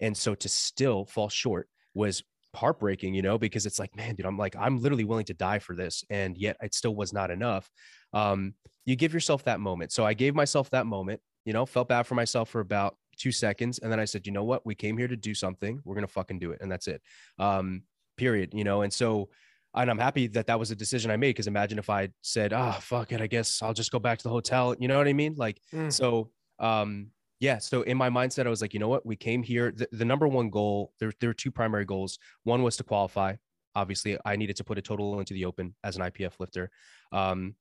and 0.00 0.16
so 0.16 0.34
to 0.34 0.48
still 0.48 1.04
fall 1.04 1.28
short 1.28 1.68
was 1.94 2.22
heartbreaking, 2.54 3.14
you 3.14 3.22
know, 3.22 3.38
because 3.38 3.66
it's 3.66 3.78
like, 3.78 3.94
man, 3.96 4.14
dude, 4.14 4.26
I'm 4.26 4.38
like, 4.38 4.56
I'm 4.56 4.80
literally 4.80 5.04
willing 5.04 5.26
to 5.26 5.34
die 5.34 5.58
for 5.58 5.74
this. 5.74 6.04
And 6.10 6.36
yet 6.36 6.56
it 6.62 6.74
still 6.74 6.94
was 6.94 7.12
not 7.12 7.30
enough. 7.30 7.70
Um, 8.12 8.54
you 8.84 8.96
give 8.96 9.12
yourself 9.12 9.44
that 9.44 9.60
moment. 9.60 9.92
So 9.92 10.04
I 10.04 10.14
gave 10.14 10.34
myself 10.34 10.70
that 10.70 10.86
moment, 10.86 11.20
you 11.44 11.52
know, 11.52 11.66
felt 11.66 11.88
bad 11.88 12.06
for 12.06 12.14
myself 12.14 12.48
for 12.48 12.60
about 12.60 12.96
two 13.16 13.32
seconds. 13.32 13.78
And 13.78 13.92
then 13.92 14.00
I 14.00 14.04
said, 14.04 14.26
you 14.26 14.32
know 14.32 14.44
what? 14.44 14.64
We 14.64 14.74
came 14.74 14.96
here 14.96 15.08
to 15.08 15.16
do 15.16 15.34
something. 15.34 15.80
We're 15.84 15.94
going 15.94 16.06
to 16.06 16.12
fucking 16.12 16.38
do 16.38 16.52
it. 16.52 16.60
And 16.60 16.70
that's 16.70 16.88
it. 16.88 17.02
Um, 17.38 17.82
period. 18.16 18.54
You 18.54 18.64
know, 18.64 18.82
and 18.82 18.92
so, 18.92 19.28
and 19.74 19.90
I'm 19.90 19.98
happy 19.98 20.26
that 20.28 20.46
that 20.46 20.58
was 20.58 20.70
a 20.70 20.76
decision 20.76 21.10
I 21.10 21.16
made. 21.16 21.36
Cause 21.36 21.46
imagine 21.46 21.78
if 21.78 21.90
I 21.90 22.08
said, 22.22 22.52
oh, 22.52 22.78
fuck 22.80 23.12
it. 23.12 23.20
I 23.20 23.26
guess 23.26 23.60
I'll 23.62 23.74
just 23.74 23.92
go 23.92 23.98
back 23.98 24.18
to 24.18 24.24
the 24.24 24.30
hotel. 24.30 24.74
You 24.78 24.88
know 24.88 24.96
what 24.96 25.06
I 25.06 25.12
mean? 25.12 25.34
Like, 25.36 25.60
mm. 25.72 25.92
so, 25.92 26.30
um, 26.58 27.08
yeah. 27.40 27.58
So 27.58 27.82
in 27.82 27.96
my 27.96 28.10
mindset, 28.10 28.46
I 28.46 28.50
was 28.50 28.60
like, 28.60 28.74
you 28.74 28.80
know 28.80 28.88
what? 28.88 29.06
We 29.06 29.16
came 29.16 29.42
here. 29.42 29.72
The, 29.74 29.88
the 29.92 30.04
number 30.04 30.26
one 30.26 30.50
goal, 30.50 30.92
there, 30.98 31.12
there 31.20 31.30
were 31.30 31.34
two 31.34 31.50
primary 31.50 31.84
goals. 31.84 32.18
One 32.44 32.62
was 32.62 32.76
to 32.78 32.84
qualify. 32.84 33.34
Obviously, 33.74 34.18
I 34.24 34.36
needed 34.36 34.56
to 34.56 34.64
put 34.64 34.78
a 34.78 34.82
total 34.82 35.18
into 35.20 35.34
the 35.34 35.44
open 35.44 35.74
as 35.84 35.96
an 35.96 36.02
IPF 36.02 36.32
lifter. 36.40 36.70
Um, 37.12 37.54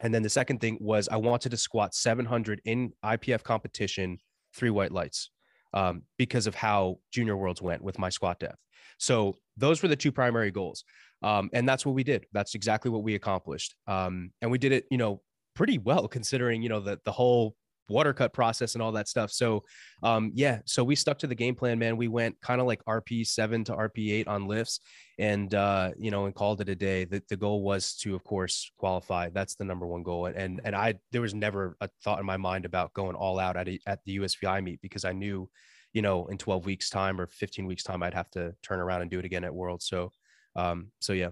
and 0.00 0.14
then 0.14 0.22
the 0.22 0.30
second 0.30 0.60
thing 0.60 0.78
was 0.80 1.08
I 1.08 1.16
wanted 1.16 1.50
to 1.50 1.56
squat 1.56 1.94
700 1.94 2.60
in 2.64 2.92
IPF 3.04 3.42
competition, 3.42 4.18
three 4.54 4.70
white 4.70 4.92
lights, 4.92 5.30
um, 5.72 6.02
because 6.18 6.46
of 6.46 6.54
how 6.54 6.98
Junior 7.12 7.36
Worlds 7.36 7.62
went 7.62 7.82
with 7.82 7.98
my 7.98 8.10
squat 8.10 8.38
depth. 8.40 8.60
So 8.98 9.36
those 9.56 9.82
were 9.82 9.88
the 9.88 9.96
two 9.96 10.12
primary 10.12 10.50
goals. 10.50 10.84
Um, 11.22 11.50
and 11.52 11.68
that's 11.68 11.84
what 11.84 11.94
we 11.94 12.04
did. 12.04 12.26
That's 12.32 12.54
exactly 12.54 12.90
what 12.90 13.02
we 13.02 13.14
accomplished. 13.14 13.74
Um, 13.86 14.30
and 14.42 14.50
we 14.50 14.58
did 14.58 14.72
it, 14.72 14.84
you 14.90 14.98
know, 14.98 15.22
pretty 15.54 15.78
well 15.78 16.06
considering, 16.08 16.62
you 16.62 16.68
know, 16.68 16.80
the, 16.80 17.00
the 17.04 17.12
whole 17.12 17.56
water 17.88 18.12
cut 18.12 18.32
process 18.32 18.74
and 18.74 18.82
all 18.82 18.92
that 18.92 19.08
stuff. 19.08 19.30
So, 19.30 19.62
um, 20.02 20.32
yeah, 20.34 20.60
so 20.64 20.82
we 20.84 20.96
stuck 20.96 21.18
to 21.18 21.26
the 21.26 21.34
game 21.34 21.54
plan, 21.54 21.78
man. 21.78 21.96
We 21.96 22.08
went 22.08 22.40
kind 22.40 22.60
of 22.60 22.66
like 22.66 22.84
RPE 22.84 23.26
seven 23.26 23.64
to 23.64 23.72
RPE 23.72 24.12
eight 24.12 24.28
on 24.28 24.46
lifts, 24.46 24.80
and 25.18 25.54
uh, 25.54 25.90
you 25.98 26.10
know, 26.10 26.26
and 26.26 26.34
called 26.34 26.60
it 26.60 26.68
a 26.68 26.74
day. 26.74 27.04
The, 27.04 27.22
the 27.28 27.36
goal 27.36 27.62
was 27.62 27.94
to, 27.96 28.14
of 28.14 28.24
course, 28.24 28.70
qualify. 28.78 29.30
That's 29.30 29.54
the 29.54 29.64
number 29.64 29.86
one 29.86 30.02
goal. 30.02 30.26
And 30.26 30.36
and, 30.36 30.60
and 30.64 30.76
I 30.76 30.94
there 31.12 31.22
was 31.22 31.34
never 31.34 31.76
a 31.80 31.88
thought 32.02 32.20
in 32.20 32.26
my 32.26 32.36
mind 32.36 32.64
about 32.64 32.92
going 32.92 33.16
all 33.16 33.38
out 33.38 33.56
at 33.56 33.68
a, 33.68 33.78
at 33.86 34.00
the 34.04 34.18
USVI 34.18 34.62
meet 34.62 34.80
because 34.80 35.04
I 35.04 35.12
knew, 35.12 35.48
you 35.92 36.02
know, 36.02 36.26
in 36.26 36.38
12 36.38 36.66
weeks 36.66 36.90
time 36.90 37.20
or 37.20 37.26
15 37.26 37.66
weeks 37.66 37.82
time, 37.82 38.02
I'd 38.02 38.14
have 38.14 38.30
to 38.30 38.54
turn 38.62 38.80
around 38.80 39.02
and 39.02 39.10
do 39.10 39.18
it 39.18 39.24
again 39.24 39.44
at 39.44 39.54
World. 39.54 39.82
So, 39.82 40.10
um, 40.54 40.90
so 41.00 41.12
yeah. 41.12 41.30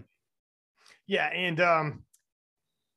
Yeah, 1.06 1.26
and 1.26 1.60
um, 1.60 2.04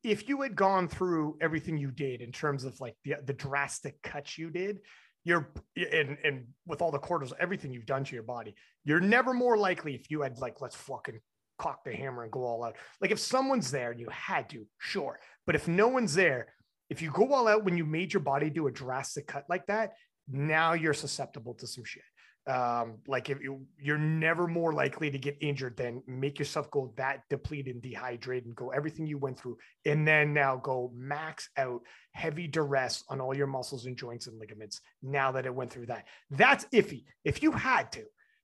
if 0.03 0.29
you 0.29 0.41
had 0.41 0.55
gone 0.55 0.87
through 0.87 1.37
everything 1.41 1.77
you 1.77 1.91
did 1.91 2.21
in 2.21 2.31
terms 2.31 2.63
of 2.63 2.79
like 2.79 2.95
the, 3.03 3.15
the 3.25 3.33
drastic 3.33 4.01
cuts 4.01 4.37
you 4.37 4.49
did, 4.49 4.79
you're 5.23 5.51
and 5.75 6.17
and 6.23 6.45
with 6.65 6.81
all 6.81 6.91
the 6.91 6.99
quarters, 6.99 7.33
everything 7.39 7.71
you've 7.71 7.85
done 7.85 8.03
to 8.05 8.13
your 8.13 8.23
body, 8.23 8.55
you're 8.85 9.01
never 9.01 9.33
more 9.33 9.57
likely 9.57 9.93
if 9.93 10.09
you 10.09 10.21
had 10.21 10.37
like 10.37 10.61
let's 10.61 10.75
fucking 10.75 11.19
cock 11.57 11.83
the 11.83 11.93
hammer 11.93 12.23
and 12.23 12.31
go 12.31 12.43
all 12.43 12.63
out. 12.63 12.75
Like 13.01 13.11
if 13.11 13.19
someone's 13.19 13.71
there 13.71 13.91
and 13.91 13.99
you 13.99 14.07
had 14.09 14.49
to, 14.51 14.65
sure. 14.77 15.19
But 15.45 15.55
if 15.55 15.67
no 15.67 15.87
one's 15.87 16.13
there, 16.13 16.53
if 16.89 17.01
you 17.01 17.11
go 17.11 17.33
all 17.33 17.47
out 17.47 17.65
when 17.65 17.77
you 17.77 17.85
made 17.85 18.13
your 18.13 18.21
body 18.21 18.49
do 18.49 18.67
a 18.67 18.71
drastic 18.71 19.27
cut 19.27 19.45
like 19.49 19.65
that, 19.67 19.93
now 20.29 20.73
you're 20.73 20.93
susceptible 20.93 21.53
to 21.55 21.67
some 21.67 21.83
shit. 21.83 22.03
Um, 22.47 22.99
like 23.07 23.29
if 23.29 23.41
you 23.41 23.65
you're 23.77 23.97
never 23.97 24.47
more 24.47 24.71
likely 24.71 25.11
to 25.11 25.17
get 25.17 25.37
injured 25.41 25.75
than 25.75 26.01
make 26.07 26.39
yourself 26.39 26.71
go 26.71 26.93
that 26.95 27.23
depleted 27.29 27.73
and 27.73 27.81
dehydrated 27.81 28.45
and 28.45 28.55
go 28.55 28.69
everything 28.69 29.05
you 29.05 29.17
went 29.17 29.37
through, 29.37 29.57
and 29.85 30.07
then 30.07 30.33
now 30.33 30.55
go 30.55 30.89
max 30.95 31.49
out 31.57 31.81
heavy 32.13 32.47
duress 32.47 33.03
on 33.09 33.19
all 33.19 33.35
your 33.35 33.47
muscles 33.47 33.85
and 33.85 33.97
joints 33.97 34.27
and 34.27 34.39
ligaments. 34.39 34.79
Now 35.03 35.33
that 35.33 35.45
it 35.45 35.53
went 35.53 35.71
through 35.71 35.87
that, 35.87 36.05
that's 36.31 36.63
iffy. 36.73 37.03
If 37.25 37.43
you 37.43 37.51
had 37.51 37.91
to, 37.91 38.03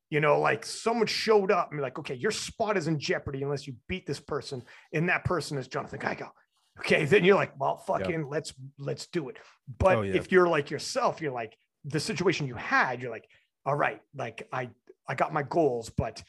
you 0.09 0.19
know, 0.19 0.37
like 0.41 0.65
someone 0.65 1.07
showed 1.07 1.49
up 1.49 1.71
and 1.71 1.79
like, 1.79 1.97
okay, 1.97 2.15
your 2.15 2.31
spot 2.31 2.75
is 2.75 2.87
in 2.87 2.99
jeopardy 2.99 3.41
unless 3.41 3.65
you 3.65 3.75
beat 3.87 4.05
this 4.05 4.19
person, 4.19 4.63
and 4.91 5.07
that 5.07 5.23
person 5.23 5.57
is 5.57 5.69
Jonathan 5.69 5.99
Cayco. 5.99 6.27
Okay, 6.79 7.05
then 7.11 7.23
you're 7.23 7.35
like, 7.35 7.57
well, 7.57 7.77
fucking, 7.77 8.19
yeah. 8.19 8.27
let's 8.27 8.53
let's 8.77 9.07
do 9.07 9.29
it. 9.29 9.37
But 9.79 9.97
oh, 9.97 10.01
yeah. 10.01 10.15
if 10.15 10.29
you're 10.29 10.49
like 10.49 10.69
yourself, 10.69 11.21
you're 11.21 11.31
like 11.31 11.55
the 11.85 11.99
situation 11.99 12.47
you 12.47 12.55
had, 12.55 13.01
you're 13.01 13.11
like 13.11 13.29
all 13.65 13.75
right, 13.75 14.01
like 14.15 14.47
I 14.51 14.69
I 15.07 15.15
got 15.15 15.33
my 15.33 15.43
goals, 15.43 15.89
but 15.89 16.23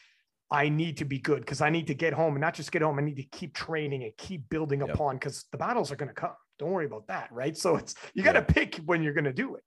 I 0.51 0.69
need 0.69 0.99
to 0.99 1.05
be 1.05 1.19
good 1.19 1.41
because 1.41 1.61
I 1.61 1.71
need 1.71 1.87
to 1.89 1.95
get 1.95 2.13
home 2.13 2.35
and 2.35 2.41
not 2.41 2.55
just 2.55 2.71
get 2.71 2.83
home. 2.83 2.99
I 2.99 3.03
need 3.03 3.17
to 3.17 3.25
keep 3.25 3.55
training 3.55 4.05
and 4.05 4.13
keep 4.17 4.49
building 4.49 4.81
yep. 4.81 4.91
upon 4.95 5.17
because 5.17 5.45
the 5.51 5.59
battles 5.59 5.91
are 5.91 5.97
going 5.97 6.09
to 6.09 6.15
come. 6.15 6.33
Don't 6.59 6.71
worry 6.71 6.87
about 6.87 7.07
that, 7.09 7.33
right? 7.33 7.57
So 7.57 7.77
it's 7.77 7.95
you 8.15 8.23
got 8.23 8.33
to 8.33 8.43
pick 8.43 8.77
when 8.87 9.03
you're 9.03 9.15
going 9.15 9.25
to 9.25 9.33
do 9.33 9.57
it. 9.57 9.63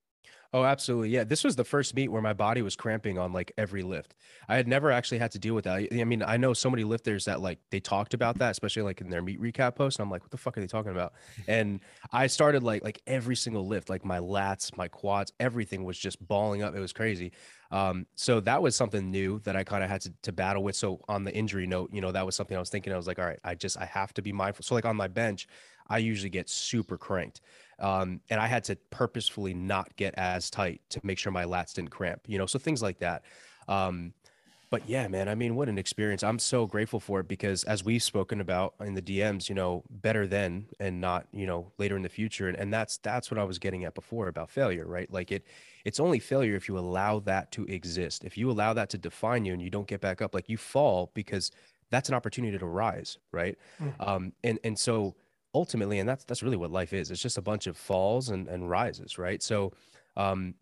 Oh, 0.53 0.63
absolutely. 0.63 1.09
Yeah. 1.09 1.25
This 1.25 1.43
was 1.43 1.55
the 1.57 1.63
first 1.65 1.93
meet 1.93 2.07
where 2.07 2.21
my 2.21 2.33
body 2.33 2.61
was 2.61 2.75
cramping 2.75 3.17
on 3.17 3.33
like 3.33 3.51
every 3.57 3.83
lift. 3.83 4.15
I 4.47 4.55
had 4.55 4.67
never 4.67 4.91
actually 4.91 5.17
had 5.17 5.31
to 5.31 5.39
deal 5.39 5.53
with 5.53 5.65
that. 5.65 5.87
I 5.91 6.03
mean, 6.05 6.23
I 6.23 6.37
know 6.37 6.53
so 6.53 6.69
many 6.69 6.85
lifters 6.85 7.25
that 7.25 7.41
like 7.41 7.59
they 7.69 7.81
talked 7.81 8.13
about 8.13 8.37
that, 8.39 8.51
especially 8.51 8.83
like 8.83 9.01
in 9.01 9.09
their 9.09 9.21
meet 9.21 9.41
recap 9.41 9.75
post. 9.75 9.99
And 9.99 10.05
I'm 10.05 10.09
like, 10.09 10.21
what 10.21 10.31
the 10.31 10.37
fuck 10.37 10.57
are 10.57 10.61
they 10.61 10.67
talking 10.67 10.91
about? 10.91 11.13
And 11.49 11.81
I 12.11 12.27
started 12.27 12.63
like 12.63 12.83
like 12.83 13.01
every 13.07 13.35
single 13.35 13.67
lift, 13.67 13.89
like 13.89 14.05
my 14.05 14.19
lats, 14.19 14.75
my 14.75 14.87
quads, 14.87 15.31
everything 15.39 15.83
was 15.83 15.97
just 15.97 16.25
balling 16.25 16.61
up. 16.61 16.75
It 16.75 16.79
was 16.79 16.93
crazy. 16.93 17.33
Um, 17.71 18.05
so 18.15 18.39
that 18.41 18.61
was 18.61 18.75
something 18.75 19.11
new 19.11 19.39
that 19.39 19.55
I 19.57 19.63
kind 19.63 19.83
of 19.83 19.89
had 19.89 20.01
to, 20.01 20.13
to 20.23 20.31
battle 20.31 20.63
with. 20.63 20.75
So 20.75 21.01
on 21.09 21.23
the 21.23 21.33
injury 21.33 21.67
note, 21.67 21.89
you 21.93 21.99
know, 22.01 22.11
that 22.13 22.25
was 22.25 22.35
something 22.35 22.55
I 22.55 22.59
was 22.59 22.69
thinking. 22.69 22.93
I 22.93 22.97
was 22.97 23.07
like, 23.07 23.19
all 23.19 23.25
right, 23.25 23.39
I 23.43 23.55
just 23.55 23.77
I 23.77 23.85
have 23.85 24.13
to 24.15 24.21
be 24.21 24.31
mindful. 24.31 24.63
So 24.63 24.75
like 24.75 24.85
on 24.85 24.95
my 24.95 25.07
bench, 25.07 25.47
I 25.89 25.97
usually 25.99 26.29
get 26.29 26.49
super 26.49 26.97
cranked. 26.97 27.41
Um, 27.79 28.21
and 28.29 28.39
I 28.39 28.47
had 28.47 28.63
to 28.65 28.75
purposefully 28.89 29.53
not 29.53 29.95
get 29.95 30.15
as 30.17 30.49
tight 30.49 30.81
to 30.89 30.99
make 31.03 31.19
sure 31.19 31.31
my 31.31 31.45
lats 31.45 31.73
didn't 31.73 31.91
cramp, 31.91 32.21
you 32.27 32.37
know, 32.37 32.45
so 32.45 32.57
things 32.59 32.81
like 32.81 32.99
that. 32.99 33.23
Um, 33.67 34.13
but 34.69 34.87
yeah, 34.87 35.07
man, 35.07 35.29
I 35.29 35.35
mean, 35.35 35.55
what 35.55 35.69
an 35.69 35.77
experience. 35.77 36.23
I'm 36.23 36.39
so 36.39 36.65
grateful 36.65 36.99
for 36.99 37.21
it 37.21 37.27
because 37.27 37.63
as 37.63 37.85
we've 37.85 38.03
spoken 38.03 38.41
about 38.41 38.73
in 38.81 38.95
the 38.95 39.01
DMs, 39.01 39.47
you 39.47 39.55
know, 39.55 39.83
better 39.89 40.27
then 40.27 40.65
and 40.79 40.99
not, 40.99 41.25
you 41.31 41.45
know, 41.45 41.71
later 41.77 41.95
in 41.95 42.01
the 42.01 42.09
future. 42.09 42.49
And, 42.49 42.57
and 42.57 42.73
that's, 42.73 42.97
that's 42.97 43.31
what 43.31 43.37
I 43.37 43.45
was 43.45 43.59
getting 43.59 43.85
at 43.85 43.95
before 43.95 44.27
about 44.27 44.49
failure, 44.49 44.85
right? 44.85 45.11
Like 45.11 45.31
it, 45.31 45.45
it's 45.85 46.01
only 46.01 46.19
failure 46.19 46.55
if 46.55 46.67
you 46.67 46.77
allow 46.77 47.19
that 47.19 47.51
to 47.53 47.63
exist. 47.65 48.25
If 48.25 48.37
you 48.37 48.51
allow 48.51 48.73
that 48.73 48.89
to 48.89 48.97
define 48.97 49.45
you 49.45 49.53
and 49.53 49.61
you 49.61 49.69
don't 49.69 49.87
get 49.87 50.01
back 50.01 50.21
up, 50.21 50.33
like 50.33 50.49
you 50.49 50.57
fall 50.57 51.11
because 51.13 51.51
that's 51.89 52.09
an 52.09 52.15
opportunity 52.15 52.57
to 52.57 52.65
rise. 52.65 53.19
Right. 53.31 53.57
Mm-hmm. 53.81 54.01
Um, 54.01 54.33
and, 54.43 54.59
and 54.65 54.77
so 54.77 55.15
ultimately, 55.53 55.99
and 55.99 56.07
that's, 56.07 56.23
that's 56.23 56.43
really 56.43 56.57
what 56.57 56.71
life 56.71 56.93
is. 56.93 57.11
It's 57.11 57.21
just 57.21 57.37
a 57.37 57.41
bunch 57.41 57.67
of 57.67 57.77
falls 57.77 58.29
and, 58.29 58.47
and 58.47 58.69
rises. 58.69 59.17
Right. 59.17 59.41
So, 59.41 59.73
um, 60.15 60.55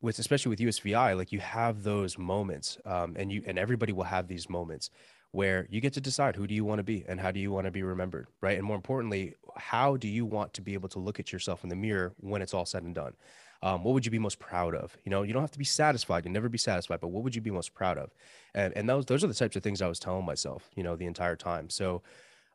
with 0.00 0.18
especially 0.18 0.50
with 0.50 0.58
USVI, 0.58 1.16
like 1.16 1.30
you 1.30 1.38
have 1.38 1.84
those 1.84 2.18
moments, 2.18 2.76
um, 2.84 3.14
and 3.16 3.30
you 3.30 3.42
and 3.46 3.56
everybody 3.58 3.92
will 3.92 4.02
have 4.04 4.26
these 4.26 4.50
moments 4.50 4.90
where 5.30 5.66
you 5.70 5.80
get 5.80 5.94
to 5.94 6.00
decide 6.00 6.36
who 6.36 6.46
do 6.46 6.54
you 6.54 6.64
want 6.64 6.78
to 6.78 6.82
be 6.82 7.04
and 7.08 7.18
how 7.18 7.30
do 7.30 7.40
you 7.40 7.50
want 7.50 7.64
to 7.64 7.70
be 7.70 7.82
remembered, 7.82 8.26
right? 8.42 8.58
And 8.58 8.66
more 8.66 8.76
importantly, 8.76 9.34
how 9.56 9.96
do 9.96 10.06
you 10.06 10.26
want 10.26 10.52
to 10.54 10.60
be 10.60 10.74
able 10.74 10.90
to 10.90 10.98
look 10.98 11.18
at 11.18 11.32
yourself 11.32 11.62
in 11.62 11.70
the 11.70 11.76
mirror 11.76 12.12
when 12.20 12.42
it's 12.42 12.52
all 12.52 12.66
said 12.66 12.82
and 12.82 12.94
done? 12.94 13.14
Um, 13.62 13.82
what 13.82 13.94
would 13.94 14.04
you 14.04 14.10
be 14.10 14.18
most 14.18 14.38
proud 14.38 14.74
of? 14.74 14.96
You 15.04 15.10
know, 15.10 15.22
you 15.22 15.32
don't 15.32 15.42
have 15.42 15.52
to 15.52 15.58
be 15.58 15.64
satisfied. 15.64 16.26
You 16.26 16.32
never 16.32 16.48
be 16.48 16.58
satisfied, 16.58 17.00
but 17.00 17.08
what 17.08 17.22
would 17.22 17.34
you 17.34 17.40
be 17.40 17.50
most 17.50 17.72
proud 17.72 17.96
of? 17.96 18.10
And 18.54 18.76
and 18.76 18.88
those 18.88 19.06
those 19.06 19.24
are 19.24 19.28
the 19.28 19.34
types 19.34 19.56
of 19.56 19.62
things 19.62 19.80
I 19.80 19.86
was 19.86 20.00
telling 20.00 20.26
myself, 20.26 20.68
you 20.74 20.82
know, 20.82 20.96
the 20.96 21.06
entire 21.06 21.36
time. 21.36 21.70
So 21.70 22.02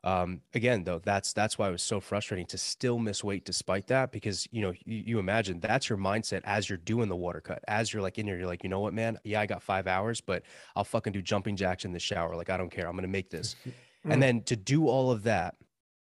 um, 0.04 0.40
again, 0.54 0.84
though, 0.84 1.00
that's 1.00 1.32
that's 1.32 1.58
why 1.58 1.68
it 1.68 1.72
was 1.72 1.82
so 1.82 2.00
frustrating 2.00 2.46
to 2.46 2.58
still 2.58 2.98
miss 2.98 3.24
weight 3.24 3.44
despite 3.44 3.88
that, 3.88 4.12
because 4.12 4.46
you 4.52 4.62
know, 4.62 4.72
you, 4.84 5.02
you 5.06 5.18
imagine 5.18 5.58
that's 5.60 5.88
your 5.88 5.98
mindset 5.98 6.40
as 6.44 6.68
you're 6.68 6.78
doing 6.78 7.08
the 7.08 7.16
water 7.16 7.40
cut, 7.40 7.62
as 7.66 7.92
you're 7.92 8.02
like 8.02 8.18
in 8.18 8.26
here, 8.26 8.38
you're 8.38 8.46
like, 8.46 8.62
you 8.62 8.70
know 8.70 8.80
what, 8.80 8.94
man, 8.94 9.18
yeah, 9.24 9.40
I 9.40 9.46
got 9.46 9.62
five 9.62 9.86
hours, 9.86 10.20
but 10.20 10.44
I'll 10.76 10.84
fucking 10.84 11.12
do 11.12 11.20
jumping 11.22 11.56
jacks 11.56 11.84
in 11.84 11.92
the 11.92 11.98
shower. 11.98 12.36
Like, 12.36 12.50
I 12.50 12.56
don't 12.56 12.70
care. 12.70 12.88
I'm 12.88 12.94
gonna 12.94 13.08
make 13.08 13.30
this. 13.30 13.56
and 14.04 14.22
then 14.22 14.42
to 14.42 14.56
do 14.56 14.86
all 14.86 15.10
of 15.10 15.24
that 15.24 15.56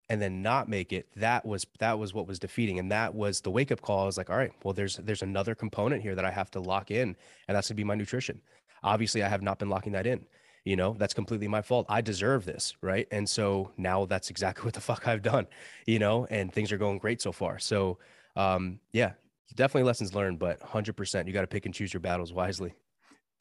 and 0.08 0.20
then 0.20 0.42
not 0.42 0.68
make 0.68 0.92
it 0.92 1.06
that 1.16 1.44
was 1.44 1.66
that 1.78 1.98
was 1.98 2.12
what 2.12 2.26
was 2.26 2.38
defeating 2.38 2.78
and 2.78 2.90
that 2.90 3.14
was 3.14 3.40
the 3.40 3.50
wake 3.50 3.72
up 3.72 3.80
call 3.80 4.02
i 4.02 4.04
was 4.06 4.18
like 4.18 4.30
all 4.30 4.36
right 4.36 4.52
well 4.64 4.74
there's 4.74 4.96
there's 4.96 5.22
another 5.22 5.54
component 5.54 6.02
here 6.02 6.14
that 6.14 6.24
i 6.24 6.30
have 6.30 6.50
to 6.50 6.60
lock 6.60 6.90
in 6.90 7.16
and 7.48 7.56
that's 7.56 7.68
going 7.68 7.76
to 7.76 7.80
be 7.80 7.84
my 7.84 7.94
nutrition 7.94 8.40
obviously 8.82 9.22
i 9.22 9.28
have 9.28 9.42
not 9.42 9.58
been 9.58 9.68
locking 9.68 9.92
that 9.92 10.06
in 10.06 10.24
you 10.64 10.76
know 10.76 10.94
that's 10.98 11.14
completely 11.14 11.48
my 11.48 11.62
fault 11.62 11.86
i 11.88 12.00
deserve 12.00 12.44
this 12.44 12.74
right 12.80 13.08
and 13.10 13.28
so 13.28 13.70
now 13.76 14.04
that's 14.06 14.30
exactly 14.30 14.64
what 14.64 14.74
the 14.74 14.80
fuck 14.80 15.06
i've 15.08 15.22
done 15.22 15.46
you 15.86 15.98
know 15.98 16.26
and 16.30 16.52
things 16.52 16.72
are 16.72 16.78
going 16.78 16.98
great 16.98 17.20
so 17.20 17.32
far 17.32 17.58
so 17.58 17.98
um 18.36 18.78
yeah 18.92 19.12
definitely 19.54 19.86
lessons 19.86 20.14
learned 20.14 20.38
but 20.38 20.58
100% 20.60 21.26
you 21.26 21.32
got 21.32 21.42
to 21.42 21.46
pick 21.46 21.66
and 21.66 21.74
choose 21.74 21.92
your 21.92 22.00
battles 22.00 22.32
wisely 22.32 22.72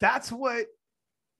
that's 0.00 0.30
what 0.30 0.66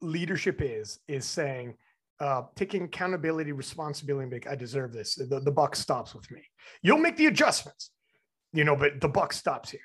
leadership 0.01 0.63
is 0.63 1.01
is 1.09 1.25
saying 1.25 1.77
uh, 2.23 2.43
taking 2.55 2.85
accountability, 2.85 3.51
responsibility, 3.51 4.37
and 4.37 4.47
I 4.49 4.55
deserve 4.55 4.93
this. 4.93 5.17
The, 5.17 5.41
the 5.41 5.51
buck 5.51 5.75
stops 5.75 6.15
with 6.15 6.31
me. 6.31 6.41
You'll 6.81 6.99
make 6.99 7.17
the 7.17 7.27
adjustments, 7.27 7.91
you 8.53 8.63
know, 8.63 8.77
but 8.77 9.01
the 9.01 9.09
buck 9.09 9.33
stops 9.33 9.71
here. 9.71 9.81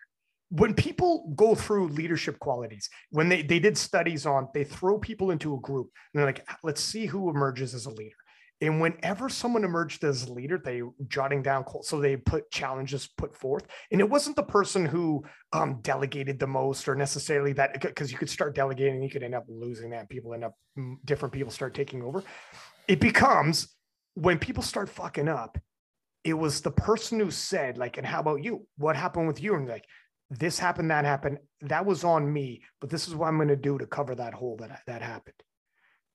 When 0.50 0.74
people 0.74 1.34
go 1.36 1.56
through 1.56 1.90
leadership 1.90 2.40
qualities, 2.40 2.90
when 3.10 3.28
they, 3.28 3.42
they 3.42 3.60
did 3.60 3.78
studies 3.78 4.26
on, 4.26 4.48
they 4.54 4.64
throw 4.64 4.98
people 4.98 5.32
into 5.32 5.54
a 5.54 5.60
group 5.60 5.90
and 6.14 6.20
they're 6.20 6.26
like, 6.26 6.48
let's 6.64 6.82
see 6.82 7.06
who 7.06 7.30
emerges 7.30 7.74
as 7.74 7.86
a 7.86 7.92
leader. 7.92 8.16
And 8.60 8.82
whenever 8.82 9.30
someone 9.30 9.64
emerged 9.64 10.04
as 10.04 10.24
a 10.24 10.34
leader, 10.34 10.58
they 10.58 10.82
jotting 11.08 11.44
down, 11.44 11.64
so 11.84 12.00
they 12.00 12.18
put 12.18 12.50
challenges 12.50 13.08
put 13.08 13.36
forth. 13.36 13.68
And 13.92 14.02
it 14.02 14.10
wasn't 14.10 14.36
the 14.36 14.44
person 14.44 14.84
who 14.84 15.24
um, 15.54 15.80
delegated 15.82 16.40
the 16.40 16.48
most 16.48 16.88
or 16.88 16.96
necessarily 16.96 17.54
that, 17.54 17.80
because 17.80 18.12
you 18.12 18.18
could 18.18 18.30
start 18.30 18.56
delegating 18.56 19.04
you 19.04 19.12
could 19.12 19.22
end 19.22 19.36
up 19.36 19.46
losing 19.48 19.92
that. 19.92 20.10
People 20.10 20.34
end 20.34 20.44
up, 20.44 20.56
mm, 20.78 20.96
different 21.06 21.34
people 21.34 21.52
start 21.52 21.76
taking 21.76 22.02
over. 22.02 22.24
It 22.88 23.00
becomes 23.00 23.76
when 24.16 24.40
people 24.40 24.64
start 24.64 24.90
fucking 24.90 25.28
up, 25.28 25.60
it 26.24 26.34
was 26.34 26.62
the 26.62 26.72
person 26.72 27.20
who 27.20 27.30
said, 27.30 27.78
like, 27.78 27.98
and 27.98 28.08
how 28.08 28.22
about 28.22 28.44
you? 28.44 28.66
What 28.78 28.96
happened 28.96 29.28
with 29.28 29.42
you? 29.42 29.54
And 29.54 29.68
like, 29.68 29.86
this 30.30 30.60
happened, 30.60 30.92
that 30.92 31.06
happened. 31.06 31.40
That 31.62 31.86
was 31.86 32.04
on 32.04 32.32
me, 32.32 32.64
but 32.82 32.90
this 32.90 33.08
is 33.08 33.16
what 33.16 33.28
I'm 33.28 33.38
going 33.38 33.48
to 33.48 33.56
do 33.56 33.78
to 33.78 33.88
cover 33.88 34.16
that 34.16 34.34
hole 34.34 34.58
that 34.58 34.82
that 34.88 35.02
happened 35.02 35.36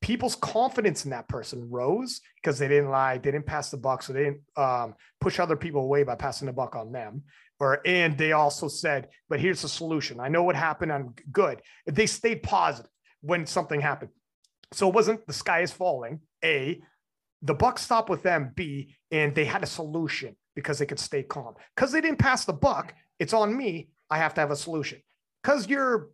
people's 0.03 0.35
confidence 0.35 1.05
in 1.05 1.13
that 1.13 1.29
person 1.29 1.71
rose 1.71 2.21
because 2.37 2.59
they 2.59 2.69
didn't 2.69 2.91
lie, 2.91 3.17
they 3.17 3.31
didn't 3.31 3.47
pass 3.47 3.71
the 3.71 3.77
buck, 3.77 4.03
so 4.03 4.13
they 4.13 4.25
didn't 4.25 4.43
um, 4.57 4.95
push 5.21 5.39
other 5.39 5.57
people 5.57 5.83
away 5.83 6.03
by 6.03 6.17
passing 6.17 6.47
the 6.47 6.53
buck 6.53 6.77
on 6.77 6.93
them. 6.93 7.23
Or 7.59 7.81
and 7.87 8.19
they 8.19 8.33
also 8.33 8.67
said, 8.67 9.09
"But 9.29 9.41
here's 9.41 9.63
the 9.63 9.69
solution. 9.69 10.19
I 10.19 10.29
know 10.29 10.43
what 10.43 10.57
happened. 10.57 10.93
I'm 10.93 11.15
good." 11.31 11.63
They 11.87 12.07
stayed 12.07 12.43
positive 12.43 12.91
when 13.21 13.47
something 13.47 13.81
happened. 13.81 14.11
So 14.73 14.89
it 14.89 14.95
wasn't 14.95 15.25
the 15.27 15.33
sky 15.33 15.61
is 15.61 15.71
falling. 15.71 16.21
A, 16.45 16.83
the 17.41 17.55
buck 17.55 17.79
stopped 17.79 18.11
with 18.11 18.25
them. 18.25 18.51
B, 18.55 18.97
and 19.13 19.33
they 19.33 19.45
had 19.45 19.63
a 19.63 19.67
solution 19.67 20.37
because 20.57 20.81
they 20.81 20.87
could 20.87 20.99
stay 20.99 21.23
calm. 21.23 21.55
Because 21.77 21.93
they 21.93 22.01
didn't 22.01 22.19
pass 22.19 22.45
the 22.45 22.53
buck, 22.53 22.95
it's 23.21 23.33
on 23.33 23.57
me. 23.57 23.91
I 24.13 24.19
have 24.19 24.35
to 24.35 24.41
have 24.41 24.51
a 24.51 24.57
solution. 24.57 25.01
Because 25.43 25.69
you're 25.69 26.11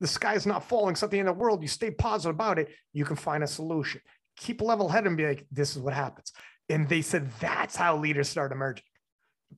the 0.00 0.08
sky 0.08 0.34
is 0.34 0.46
not 0.46 0.64
falling, 0.68 0.96
something 0.96 1.20
in 1.20 1.26
the 1.26 1.32
world, 1.32 1.62
you 1.62 1.68
stay 1.68 1.90
positive 1.90 2.34
about 2.34 2.58
it, 2.58 2.68
you 2.92 3.04
can 3.04 3.14
find 3.14 3.44
a 3.44 3.46
solution. 3.46 4.00
Keep 4.36 4.60
level 4.60 4.88
head 4.88 5.06
and 5.06 5.16
be 5.16 5.26
like, 5.26 5.46
this 5.52 5.76
is 5.76 5.78
what 5.78 5.94
happens. 5.94 6.32
And 6.68 6.88
they 6.88 7.02
said 7.02 7.30
that's 7.38 7.76
how 7.76 7.96
leaders 7.96 8.28
start 8.28 8.50
emerging. 8.50 8.84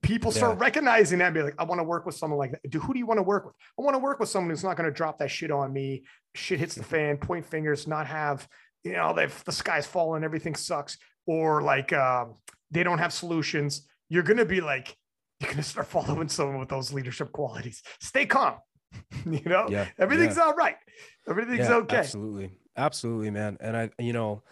People 0.01 0.31
start 0.31 0.57
yeah. 0.57 0.63
recognizing 0.63 1.19
that 1.19 1.27
and 1.27 1.33
be 1.33 1.41
like, 1.41 1.55
I 1.57 1.63
want 1.63 1.79
to 1.79 1.83
work 1.83 2.05
with 2.05 2.15
someone 2.15 2.37
like 2.37 2.51
that. 2.51 2.69
Do 2.69 2.79
who 2.79 2.93
do 2.93 2.99
you 2.99 3.07
want 3.07 3.17
to 3.17 3.23
work 3.23 3.45
with? 3.45 3.55
I 3.79 3.81
want 3.81 3.95
to 3.95 3.99
work 3.99 4.19
with 4.19 4.29
someone 4.29 4.49
who's 4.49 4.63
not 4.63 4.75
going 4.75 4.89
to 4.89 4.95
drop 4.95 5.17
that 5.19 5.31
shit 5.31 5.51
on 5.51 5.71
me. 5.71 6.03
Shit 6.35 6.59
hits 6.59 6.75
the 6.75 6.83
fan, 6.83 7.17
point 7.17 7.45
fingers, 7.45 7.87
not 7.87 8.05
have, 8.05 8.47
you 8.83 8.91
know, 8.91 9.17
if 9.17 9.43
the 9.45 9.53
sky's 9.53 9.87
falling, 9.87 10.23
everything 10.23 10.53
sucks, 10.53 10.97
or 11.25 11.61
like 11.61 11.93
um, 11.93 12.35
they 12.69 12.83
don't 12.83 12.99
have 12.99 13.13
solutions. 13.13 13.87
You're 14.09 14.23
going 14.23 14.37
to 14.37 14.45
be 14.45 14.61
like, 14.61 14.95
you're 15.39 15.49
going 15.49 15.57
to 15.57 15.63
start 15.63 15.87
following 15.87 16.29
someone 16.29 16.59
with 16.59 16.69
those 16.69 16.93
leadership 16.93 17.31
qualities. 17.31 17.83
Stay 17.99 18.25
calm. 18.25 18.55
you 19.25 19.41
know, 19.45 19.67
yeah, 19.69 19.87
everything's 19.99 20.37
yeah. 20.37 20.43
all 20.43 20.53
right. 20.53 20.77
Everything's 21.27 21.67
yeah, 21.69 21.75
okay. 21.75 21.97
Absolutely. 21.97 22.51
Absolutely, 22.77 23.31
man. 23.31 23.57
And 23.59 23.75
I, 23.75 23.89
you 23.99 24.13
know, 24.13 24.43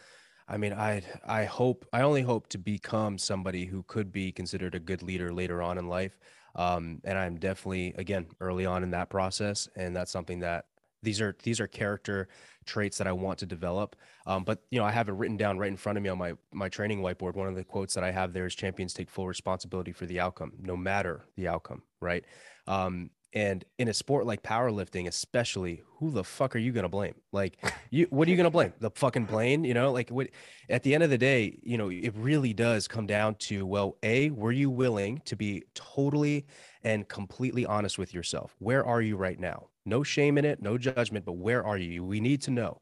I 0.48 0.58
mean, 0.58 0.74
I, 0.74 1.02
I 1.26 1.46
hope, 1.46 1.86
I 1.94 2.02
only 2.02 2.22
hope 2.22 2.48
to 2.50 2.58
become 2.58 3.18
somebody 3.18 3.66
who 3.66 3.84
could 3.84 4.12
be 4.12 4.32
considered 4.32 4.76
a 4.76 4.80
good 4.80 5.02
leader 5.04 5.34
later 5.34 5.62
on 5.62 5.78
in 5.78 5.88
life. 5.88 6.18
Um, 6.56 7.02
and 7.04 7.18
I'm 7.18 7.38
definitely, 7.38 7.94
again, 7.98 8.28
early 8.40 8.66
on 8.66 8.84
in 8.84 8.92
that 8.92 9.10
process. 9.10 9.68
And 9.76 9.96
that's 9.96 10.12
something 10.12 10.40
that 10.40 10.66
these 11.02 11.22
are, 11.22 11.36
these 11.44 11.60
are 11.60 11.68
character 11.68 12.28
traits 12.64 12.98
that 12.98 13.08
I 13.08 13.12
want 13.12 13.40
to 13.40 13.46
develop. 13.46 13.96
Um, 14.26 14.44
but 14.44 14.64
you 14.70 14.80
know, 14.80 14.86
I 14.86 14.92
have 14.92 15.10
it 15.10 15.14
written 15.14 15.38
down 15.38 15.58
right 15.58 15.70
in 15.70 15.78
front 15.78 15.98
of 15.98 16.04
me 16.04 16.10
on 16.10 16.18
my 16.18 16.34
my 16.52 16.70
training 16.70 17.02
whiteboard. 17.02 17.36
One 17.36 17.48
of 17.48 17.56
the 17.56 17.64
quotes 17.64 17.94
that 17.94 18.04
I 18.04 18.12
have 18.12 18.34
there 18.34 18.46
is 18.46 18.56
champions 18.56 18.94
take 18.94 19.10
full 19.10 19.28
responsibility 19.28 19.92
for 19.92 20.06
the 20.06 20.20
outcome, 20.20 20.54
no 20.60 20.76
matter 20.76 21.26
the 21.36 21.48
outcome, 21.48 21.84
right? 22.02 22.26
Um, 22.68 23.12
and 23.34 23.66
in 23.80 23.88
a 23.88 23.94
sport 23.94 24.28
like 24.28 24.44
powerlifting, 24.44 25.08
especially, 25.08 25.82
who 25.98 26.12
the 26.12 26.24
fuck 26.24 26.56
are 26.56 26.60
you 26.60 26.72
gonna 26.72 26.90
blame? 26.90 27.16
Like, 27.32 27.58
you, 27.90 28.06
what 28.12 28.28
are 28.28 28.32
you 28.32 28.38
gonna 28.38 28.52
blame? 28.52 28.74
The 28.80 28.92
fucking 28.92 29.26
plane? 29.26 29.64
You 29.64 29.74
know, 29.74 29.92
like, 29.92 30.10
what? 30.10 30.28
At 30.70 30.84
the 30.84 30.94
end 30.94 31.04
of 31.04 31.10
the 31.10 31.18
day, 31.18 31.60
you 31.64 31.78
know, 31.78 31.90
it 31.90 32.14
really 32.16 32.54
does 32.54 32.88
come 32.88 33.08
down 33.08 33.36
to, 33.36 33.66
well, 33.66 33.98
a, 34.04 34.30
were 34.30 34.52
you 34.52 34.70
willing 34.70 35.22
to 35.26 35.36
be 35.36 35.64
totally 35.74 36.46
and 36.84 37.08
completely 37.08 37.66
honest 37.66 37.98
with 37.98 38.14
yourself? 38.14 38.56
Where 38.60 38.86
are 38.86 39.02
you 39.02 39.18
right 39.18 39.40
now? 39.40 39.70
No 39.86 40.04
shame 40.04 40.38
in 40.38 40.46
it, 40.46 40.62
no 40.62 40.78
judgment, 40.78 41.26
but 41.26 41.34
where 41.34 41.64
are 41.66 41.78
you? 41.78 42.04
We 42.04 42.20
need 42.20 42.42
to 42.44 42.52
know. 42.52 42.82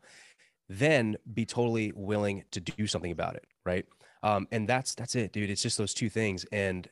Then 0.70 1.18
be 1.34 1.46
totally 1.46 1.92
willing 1.96 2.44
to 2.52 2.62
do 2.62 2.88
something 2.88 3.12
about 3.12 3.36
it, 3.36 3.46
right? 3.66 3.86
Um, 4.24 4.48
and 4.52 4.68
that's 4.68 4.96
that's 4.96 5.16
it, 5.16 5.34
dude. 5.34 5.50
It's 5.50 5.62
just 5.62 5.78
those 5.78 5.94
two 5.94 6.10
things, 6.10 6.46
and 6.52 6.88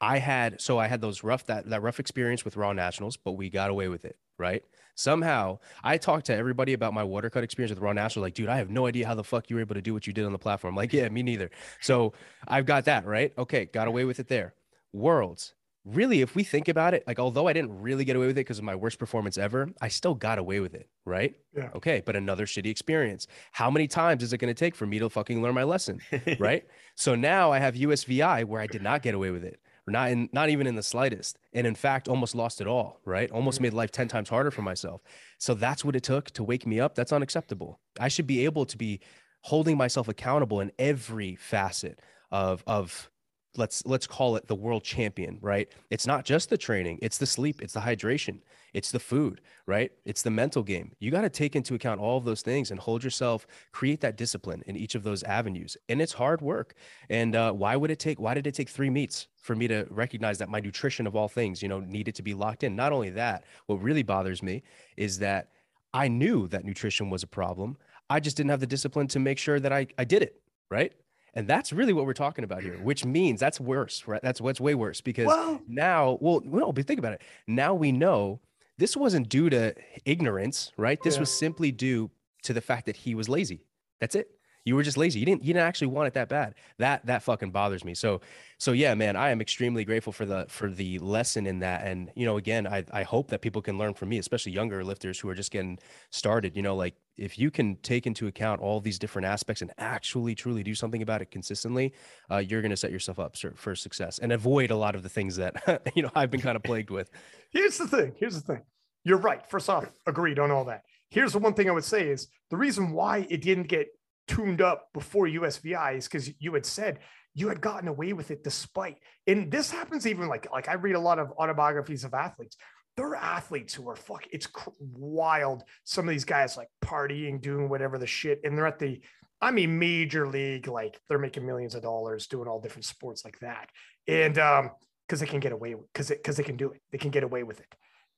I 0.00 0.18
had 0.18 0.60
so 0.60 0.78
I 0.78 0.86
had 0.86 1.00
those 1.00 1.22
rough 1.22 1.46
that 1.46 1.68
that 1.70 1.82
rough 1.82 2.00
experience 2.00 2.44
with 2.44 2.56
Raw 2.56 2.72
Nationals, 2.72 3.16
but 3.16 3.32
we 3.32 3.50
got 3.50 3.70
away 3.70 3.88
with 3.88 4.04
it, 4.04 4.16
right? 4.38 4.62
Somehow 4.96 5.58
I 5.82 5.98
talked 5.98 6.26
to 6.26 6.36
everybody 6.36 6.72
about 6.72 6.94
my 6.94 7.04
water 7.04 7.30
cut 7.30 7.44
experience 7.44 7.70
with 7.70 7.82
Raw 7.82 7.92
Nationals. 7.92 8.24
Like, 8.24 8.34
dude, 8.34 8.48
I 8.48 8.56
have 8.56 8.70
no 8.70 8.86
idea 8.86 9.06
how 9.06 9.14
the 9.14 9.24
fuck 9.24 9.50
you 9.50 9.56
were 9.56 9.62
able 9.62 9.74
to 9.74 9.82
do 9.82 9.92
what 9.92 10.06
you 10.06 10.12
did 10.12 10.24
on 10.24 10.32
the 10.32 10.38
platform. 10.38 10.74
like, 10.74 10.92
yeah, 10.92 11.08
me 11.08 11.22
neither. 11.22 11.50
So 11.80 12.12
I've 12.46 12.66
got 12.66 12.84
that 12.84 13.06
right. 13.06 13.32
Okay, 13.38 13.66
got 13.66 13.88
away 13.88 14.04
with 14.04 14.20
it 14.20 14.28
there. 14.28 14.54
Worlds, 14.92 15.54
really, 15.84 16.20
if 16.20 16.34
we 16.34 16.44
think 16.44 16.68
about 16.68 16.94
it, 16.94 17.04
like 17.06 17.18
although 17.18 17.46
I 17.46 17.52
didn't 17.52 17.80
really 17.80 18.04
get 18.04 18.16
away 18.16 18.26
with 18.26 18.38
it 18.38 18.40
because 18.40 18.58
of 18.58 18.64
my 18.64 18.74
worst 18.74 18.98
performance 18.98 19.38
ever, 19.38 19.68
I 19.80 19.88
still 19.88 20.14
got 20.14 20.38
away 20.38 20.60
with 20.60 20.74
it, 20.74 20.88
right? 21.04 21.34
Yeah. 21.56 21.70
Okay, 21.74 22.02
but 22.04 22.16
another 22.16 22.46
shitty 22.46 22.70
experience. 22.70 23.26
How 23.52 23.70
many 23.70 23.86
times 23.86 24.22
is 24.22 24.32
it 24.32 24.38
going 24.38 24.54
to 24.54 24.58
take 24.58 24.74
for 24.74 24.86
me 24.86 24.98
to 24.98 25.08
fucking 25.08 25.42
learn 25.42 25.54
my 25.54 25.64
lesson, 25.64 26.00
right? 26.38 26.64
so 26.96 27.14
now 27.14 27.52
I 27.52 27.58
have 27.58 27.74
USVI 27.74 28.44
where 28.44 28.60
I 28.60 28.66
did 28.66 28.82
not 28.82 29.02
get 29.02 29.14
away 29.14 29.30
with 29.30 29.44
it 29.44 29.60
not 29.86 30.10
in 30.10 30.28
not 30.32 30.48
even 30.48 30.66
in 30.66 30.76
the 30.76 30.82
slightest 30.82 31.38
and 31.52 31.66
in 31.66 31.74
fact 31.74 32.08
almost 32.08 32.34
lost 32.34 32.60
it 32.60 32.66
all 32.66 33.00
right 33.04 33.30
almost 33.30 33.56
mm-hmm. 33.56 33.64
made 33.64 33.72
life 33.74 33.90
10 33.90 34.08
times 34.08 34.28
harder 34.28 34.50
for 34.50 34.62
myself 34.62 35.02
so 35.38 35.54
that's 35.54 35.84
what 35.84 35.94
it 35.94 36.02
took 36.02 36.30
to 36.30 36.42
wake 36.42 36.66
me 36.66 36.80
up 36.80 36.94
that's 36.94 37.12
unacceptable 37.12 37.80
i 38.00 38.08
should 38.08 38.26
be 38.26 38.44
able 38.44 38.64
to 38.64 38.78
be 38.78 39.00
holding 39.42 39.76
myself 39.76 40.08
accountable 40.08 40.60
in 40.60 40.72
every 40.78 41.36
facet 41.36 42.00
of 42.30 42.64
of 42.66 43.10
let's 43.56 43.84
let's 43.86 44.06
call 44.06 44.36
it 44.36 44.46
the 44.46 44.54
world 44.54 44.84
champion 44.84 45.38
right? 45.40 45.70
It's 45.90 46.06
not 46.06 46.24
just 46.24 46.50
the 46.50 46.58
training 46.58 46.98
it's 47.02 47.18
the 47.18 47.26
sleep 47.26 47.62
it's 47.62 47.74
the 47.74 47.80
hydration 47.80 48.40
it's 48.72 48.90
the 48.90 48.98
food 48.98 49.40
right? 49.66 49.92
It's 50.04 50.22
the 50.22 50.30
mental 50.30 50.62
game. 50.62 50.92
You 50.98 51.10
got 51.10 51.22
to 51.22 51.30
take 51.30 51.56
into 51.56 51.74
account 51.74 52.00
all 52.00 52.18
of 52.18 52.24
those 52.24 52.42
things 52.42 52.70
and 52.70 52.78
hold 52.78 53.02
yourself 53.02 53.46
create 53.72 54.00
that 54.02 54.16
discipline 54.16 54.62
in 54.66 54.76
each 54.76 54.94
of 54.94 55.02
those 55.02 55.22
avenues. 55.22 55.76
And 55.88 56.02
it's 56.02 56.12
hard 56.12 56.42
work. 56.42 56.74
And 57.08 57.34
uh, 57.34 57.52
why 57.52 57.76
would 57.76 57.90
it 57.90 57.98
take 57.98 58.20
why 58.20 58.34
did 58.34 58.46
it 58.46 58.54
take 58.54 58.68
three 58.68 58.90
meets 58.90 59.28
for 59.36 59.54
me 59.54 59.68
to 59.68 59.86
recognize 59.90 60.38
that 60.38 60.48
my 60.48 60.60
nutrition 60.60 61.06
of 61.06 61.16
all 61.16 61.28
things 61.28 61.62
you 61.62 61.68
know 61.68 61.80
needed 61.80 62.14
to 62.16 62.22
be 62.22 62.34
locked 62.34 62.64
in? 62.64 62.76
Not 62.76 62.92
only 62.92 63.10
that 63.10 63.44
what 63.66 63.82
really 63.82 64.02
bothers 64.02 64.42
me 64.42 64.62
is 64.96 65.18
that 65.18 65.50
i 65.92 66.08
knew 66.08 66.48
that 66.48 66.64
nutrition 66.64 67.10
was 67.10 67.22
a 67.22 67.26
problem. 67.26 67.76
I 68.10 68.20
just 68.20 68.36
didn't 68.36 68.50
have 68.50 68.60
the 68.60 68.66
discipline 68.66 69.08
to 69.08 69.18
make 69.18 69.38
sure 69.38 69.58
that 69.60 69.72
i, 69.72 69.86
I 69.98 70.04
did 70.04 70.22
it 70.22 70.40
right 70.70 70.92
and 71.34 71.46
that's 71.48 71.72
really 71.72 71.92
what 71.92 72.06
we're 72.06 72.12
talking 72.14 72.44
about 72.44 72.62
here, 72.62 72.78
which 72.78 73.04
means 73.04 73.40
that's 73.40 73.60
worse, 73.60 74.06
right? 74.06 74.22
That's 74.22 74.40
what's 74.40 74.60
way 74.60 74.74
worse 74.74 75.00
because 75.00 75.26
well, 75.26 75.60
now, 75.66 76.18
well, 76.20 76.40
no, 76.44 76.72
but 76.72 76.86
think 76.86 76.98
about 76.98 77.12
it. 77.14 77.22
Now 77.46 77.74
we 77.74 77.92
know 77.92 78.40
this 78.78 78.96
wasn't 78.96 79.28
due 79.28 79.50
to 79.50 79.74
ignorance, 80.04 80.72
right? 80.76 81.00
This 81.02 81.14
Yeah. 81.14 81.20
was 81.20 81.30
simply 81.30 81.70
due 81.72 82.10
to 82.42 82.52
the 82.52 82.60
fact 82.60 82.86
that 82.86 82.96
he 82.96 83.14
was 83.14 83.28
lazy. 83.28 83.60
That's 84.00 84.14
it. 84.14 84.28
You 84.64 84.76
were 84.76 84.82
just 84.82 84.96
lazy. 84.96 85.20
You 85.20 85.26
didn't 85.26 85.44
you 85.44 85.52
didn't 85.52 85.66
actually 85.66 85.88
want 85.88 86.06
it 86.06 86.14
that 86.14 86.30
bad. 86.30 86.54
That 86.78 87.04
that 87.04 87.22
fucking 87.22 87.50
bothers 87.50 87.84
me. 87.84 87.94
So 87.94 88.22
so 88.58 88.72
yeah, 88.72 88.94
man, 88.94 89.14
I 89.14 89.28
am 89.28 89.42
extremely 89.42 89.84
grateful 89.84 90.12
for 90.12 90.24
the 90.24 90.46
for 90.48 90.70
the 90.70 90.98
lesson 91.00 91.46
in 91.46 91.58
that. 91.58 91.86
And 91.86 92.10
you 92.14 92.24
know, 92.24 92.38
again, 92.38 92.66
I 92.66 92.84
I 92.90 93.02
hope 93.02 93.28
that 93.28 93.42
people 93.42 93.60
can 93.60 93.76
learn 93.76 93.92
from 93.92 94.08
me, 94.08 94.18
especially 94.18 94.52
younger 94.52 94.82
lifters 94.82 95.20
who 95.20 95.28
are 95.28 95.34
just 95.34 95.50
getting 95.50 95.78
started. 96.10 96.56
You 96.56 96.62
know, 96.62 96.74
like 96.74 96.94
if 97.18 97.38
you 97.38 97.50
can 97.50 97.76
take 97.76 98.06
into 98.06 98.26
account 98.26 98.62
all 98.62 98.80
these 98.80 98.98
different 98.98 99.26
aspects 99.26 99.60
and 99.60 99.70
actually 99.76 100.34
truly 100.34 100.62
do 100.62 100.74
something 100.74 101.02
about 101.02 101.20
it 101.20 101.30
consistently, 101.30 101.92
uh, 102.30 102.38
you're 102.38 102.62
going 102.62 102.70
to 102.70 102.76
set 102.76 102.90
yourself 102.90 103.18
up 103.18 103.36
for, 103.36 103.52
for 103.54 103.76
success 103.76 104.18
and 104.18 104.32
avoid 104.32 104.70
a 104.70 104.76
lot 104.76 104.94
of 104.94 105.02
the 105.02 105.08
things 105.10 105.36
that 105.36 105.82
you 105.94 106.02
know 106.02 106.10
I've 106.14 106.30
been 106.30 106.40
kind 106.40 106.56
of 106.56 106.62
plagued 106.62 106.90
with. 106.90 107.10
Here's 107.50 107.76
the 107.76 107.86
thing. 107.86 108.14
Here's 108.18 108.34
the 108.34 108.54
thing. 108.54 108.62
You're 109.04 109.18
right. 109.18 109.46
First 109.50 109.68
off, 109.68 109.84
agreed 110.06 110.38
on 110.38 110.50
all 110.50 110.64
that. 110.64 110.84
Here's 111.10 111.32
the 111.32 111.38
one 111.38 111.52
thing 111.52 111.68
I 111.68 111.72
would 111.72 111.84
say 111.84 112.08
is 112.08 112.28
the 112.50 112.56
reason 112.56 112.92
why 112.92 113.26
it 113.28 113.42
didn't 113.42 113.68
get 113.68 113.88
tuned 114.28 114.60
up 114.60 114.88
before 114.92 115.26
USVI 115.26 115.98
is 115.98 116.08
because 116.08 116.30
you 116.38 116.54
had 116.54 116.66
said 116.66 117.00
you 117.34 117.48
had 117.48 117.60
gotten 117.60 117.88
away 117.88 118.12
with 118.12 118.30
it 118.30 118.44
despite. 118.44 118.98
And 119.26 119.50
this 119.50 119.70
happens 119.70 120.06
even 120.06 120.28
like 120.28 120.50
like 120.52 120.68
I 120.68 120.74
read 120.74 120.94
a 120.94 121.00
lot 121.00 121.18
of 121.18 121.32
autobiographies 121.32 122.04
of 122.04 122.14
athletes. 122.14 122.56
There 122.96 123.08
are 123.08 123.16
athletes 123.16 123.74
who 123.74 123.88
are 123.88 123.96
fuck. 123.96 124.24
It's 124.30 124.46
cr- 124.46 124.70
wild. 124.78 125.64
Some 125.82 126.08
of 126.08 126.12
these 126.12 126.24
guys 126.24 126.56
like 126.56 126.68
partying, 126.82 127.40
doing 127.40 127.68
whatever 127.68 127.98
the 127.98 128.06
shit, 128.06 128.40
and 128.44 128.56
they're 128.56 128.66
at 128.66 128.78
the. 128.78 129.00
I 129.40 129.50
mean, 129.50 129.78
major 129.78 130.28
league, 130.28 130.68
like 130.68 130.98
they're 131.08 131.18
making 131.18 131.44
millions 131.44 131.74
of 131.74 131.82
dollars 131.82 132.28
doing 132.28 132.48
all 132.48 132.60
different 132.60 132.84
sports 132.84 133.24
like 133.24 133.38
that, 133.40 133.68
and 134.06 134.38
um, 134.38 134.70
because 135.06 135.20
they 135.20 135.26
can 135.26 135.40
get 135.40 135.52
away 135.52 135.74
because 135.74 136.08
because 136.08 136.36
they 136.36 136.44
can 136.44 136.56
do 136.56 136.70
it, 136.70 136.80
they 136.92 136.98
can 136.98 137.10
get 137.10 137.24
away 137.24 137.42
with 137.42 137.60
it, 137.60 137.66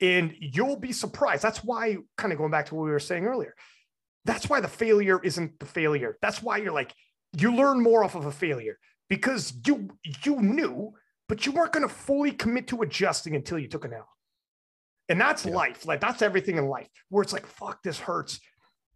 and 0.01 0.35
you'll 0.39 0.77
be 0.77 0.93
surprised. 0.93 1.43
That's 1.43 1.65
why, 1.65 1.97
kind 2.19 2.33
of 2.33 2.39
going 2.39 2.51
back 2.51 2.67
to 2.67 2.75
what 2.75 2.85
we 2.85 2.91
were 2.91 3.01
saying 3.01 3.25
earlier, 3.25 3.55
that's 4.27 4.49
why 4.49 4.61
the 4.61 4.69
failure 4.69 5.21
isn't 5.23 5.59
the 5.59 5.67
failure. 5.67 6.19
That's 6.21 6.43
why 6.43 6.59
you're 6.59 6.73
like 6.73 6.95
you 7.33 7.55
learn 7.55 7.83
more 7.83 8.05
off 8.05 8.15
of 8.15 8.27
a 8.27 8.33
failure 8.33 8.79
because 9.09 9.55
you 9.67 9.91
you 10.25 10.41
knew, 10.41 10.95
but 11.29 11.47
you 11.47 11.53
weren't 11.53 11.73
going 11.73 11.87
to 11.87 11.95
fully 11.95 12.33
commit 12.33 12.69
to 12.69 12.83
adjusting 12.83 13.37
until 13.37 13.59
you 13.59 13.69
took 13.69 13.85
an 13.85 13.95
L. 13.95 14.09
And 15.09 15.21
that's 15.21 15.45
Yeah. 15.45 15.55
life. 15.55 15.87
Like 15.87 16.01
that's 16.01 16.23
everything 16.23 16.57
in 16.57 16.67
life 16.67 16.89
where 17.09 17.23
it's 17.23 17.33
like, 17.33 17.47
fuck, 17.47 17.83
this 17.83 17.99
hurts. 17.99 18.41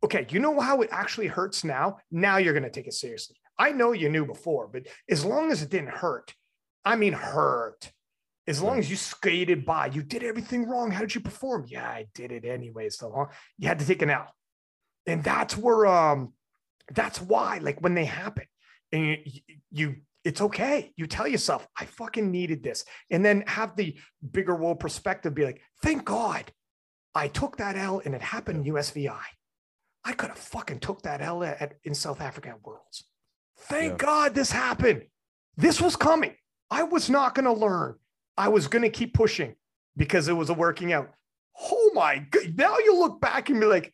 Okay, 0.03 0.27
you 0.31 0.40
know 0.40 0.59
how 0.59 0.81
it 0.81 0.88
actually 0.90 1.27
hurts 1.27 1.62
now? 1.62 1.99
Now 2.11 2.38
you're 2.38 2.55
going 2.55 2.64
to 2.64 2.71
take 2.71 2.87
it 2.87 2.95
seriously. 2.95 3.37
I 3.59 3.73
know 3.73 3.93
you 3.93 4.09
knew 4.09 4.25
before, 4.25 4.66
but 4.66 4.87
as 5.11 5.25
long 5.25 5.53
as 5.53 5.61
it 5.62 5.69
didn't 5.69 5.90
hurt, 5.90 6.35
I 6.85 6.97
mean, 6.97 7.12
hurt. 7.12 7.93
As 8.47 8.62
long 8.62 8.79
as 8.79 8.90
you 8.90 8.97
skated 8.97 9.66
by, 9.66 9.87
you 9.88 10.03
did 10.03 10.25
everything 10.25 10.66
wrong. 10.66 10.90
How 10.90 11.03
did 11.03 11.14
you 11.14 11.21
perform? 11.21 11.66
Yeah, 11.69 11.87
I 11.87 12.07
did 12.14 12.33
it 12.33 12.47
anyways. 12.47 12.97
So 12.97 13.12
huh? 13.14 13.27
you 13.59 13.69
had 13.69 13.79
to 13.79 13.87
take 13.87 14.01
an 14.01 14.09
L. 14.11 14.35
And 15.06 15.24
that's 15.24 15.56
where, 15.56 15.86
um, 15.86 16.32
that's 16.92 17.20
why, 17.20 17.58
like 17.58 17.80
when 17.80 17.94
they 17.94 18.04
happen, 18.04 18.44
and 18.92 19.18
you, 19.24 19.40
you, 19.70 19.96
it's 20.24 20.40
okay. 20.40 20.92
You 20.96 21.06
tell 21.06 21.26
yourself, 21.26 21.66
I 21.78 21.86
fucking 21.86 22.30
needed 22.30 22.62
this. 22.62 22.84
And 23.10 23.24
then 23.24 23.44
have 23.46 23.76
the 23.76 23.96
bigger 24.32 24.54
world 24.54 24.80
perspective 24.80 25.34
be 25.34 25.44
like, 25.44 25.62
thank 25.82 26.04
God 26.04 26.52
I 27.14 27.28
took 27.28 27.56
that 27.56 27.76
L 27.76 28.02
and 28.04 28.14
it 28.14 28.22
happened 28.22 28.66
in 28.66 28.74
USVI. 28.74 29.18
I 30.04 30.12
could 30.12 30.28
have 30.28 30.38
fucking 30.38 30.80
took 30.80 31.02
that 31.02 31.20
L 31.20 31.42
at, 31.42 31.74
in 31.84 31.94
South 31.94 32.20
Africa 32.20 32.50
at 32.50 32.62
Worlds. 32.62 33.04
Thank 33.58 33.92
Yeah. 33.92 33.96
God 33.96 34.34
this 34.34 34.50
happened. 34.50 35.02
This 35.56 35.80
was 35.80 35.96
coming. 35.96 36.34
I 36.70 36.84
was 36.84 37.10
not 37.10 37.34
going 37.34 37.46
to 37.46 37.52
learn. 37.52 37.96
I 38.36 38.48
was 38.48 38.68
going 38.68 38.82
to 38.82 38.90
keep 38.90 39.14
pushing 39.14 39.56
because 39.96 40.28
it 40.28 40.32
was 40.32 40.50
a 40.50 40.54
working 40.54 40.92
out. 40.92 41.10
Oh 41.60 41.90
my 41.94 42.18
God. 42.30 42.54
Now 42.56 42.78
you 42.78 42.98
look 42.98 43.20
back 43.20 43.50
and 43.50 43.60
be 43.60 43.66
like, 43.66 43.92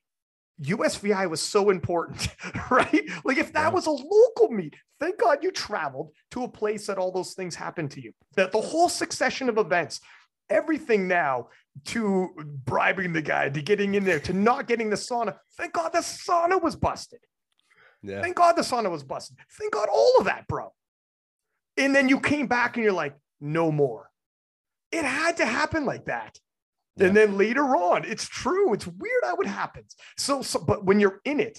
USVI 0.62 1.28
was 1.28 1.40
so 1.42 1.70
important, 1.70 2.28
right? 2.70 3.02
Like 3.24 3.36
if 3.38 3.52
that 3.52 3.64
Yeah. 3.64 3.68
was 3.70 3.86
a 3.86 3.90
local 3.90 4.48
meet, 4.50 4.74
thank 4.98 5.18
God 5.18 5.42
you 5.42 5.50
traveled 5.50 6.12
to 6.30 6.44
a 6.44 6.48
place 6.48 6.86
that 6.86 6.98
all 6.98 7.12
those 7.12 7.34
things 7.34 7.54
happened 7.54 7.90
to 7.92 8.02
you. 8.02 8.12
That 8.36 8.52
the 8.52 8.60
whole 8.60 8.88
succession 8.88 9.48
of 9.48 9.58
events, 9.58 10.00
everything 10.48 11.08
now 11.08 11.48
to 11.86 12.28
bribing 12.64 13.12
the 13.12 13.20
guy, 13.22 13.50
to 13.50 13.60
getting 13.62 13.94
in 13.94 14.04
there, 14.04 14.20
to 14.20 14.32
not 14.32 14.66
getting 14.66 14.88
the 14.88 14.96
sauna. 14.96 15.36
Thank 15.58 15.74
God 15.74 15.92
the 15.92 15.98
sauna 15.98 16.60
was 16.60 16.74
busted. 16.74 17.20
Yeah. 18.02 18.22
Thank 18.22 18.36
God 18.36 18.56
the 18.56 18.62
sauna 18.62 18.90
was 18.90 19.02
busted. 19.02 19.36
Thank 19.58 19.72
God 19.72 19.88
all 19.92 20.14
of 20.18 20.24
that, 20.26 20.46
bro. 20.48 20.72
And 21.76 21.94
then 21.94 22.08
you 22.08 22.20
came 22.20 22.46
back 22.46 22.76
and 22.76 22.84
you're 22.84 22.92
like, 22.92 23.14
no 23.40 23.70
more. 23.70 24.08
It 24.92 25.04
had 25.04 25.38
to 25.38 25.46
happen 25.46 25.84
like 25.84 26.06
that. 26.06 26.38
Yeah. 26.96 27.06
And 27.08 27.16
then 27.16 27.36
later 27.36 27.64
on, 27.76 28.04
it's 28.04 28.26
true. 28.28 28.72
It's 28.72 28.86
weird 28.86 29.22
how 29.24 29.36
it 29.36 29.46
happens. 29.46 29.94
So, 30.16 30.42
so, 30.42 30.60
but 30.60 30.84
when 30.84 30.98
you're 31.00 31.20
in 31.24 31.40
it, 31.40 31.58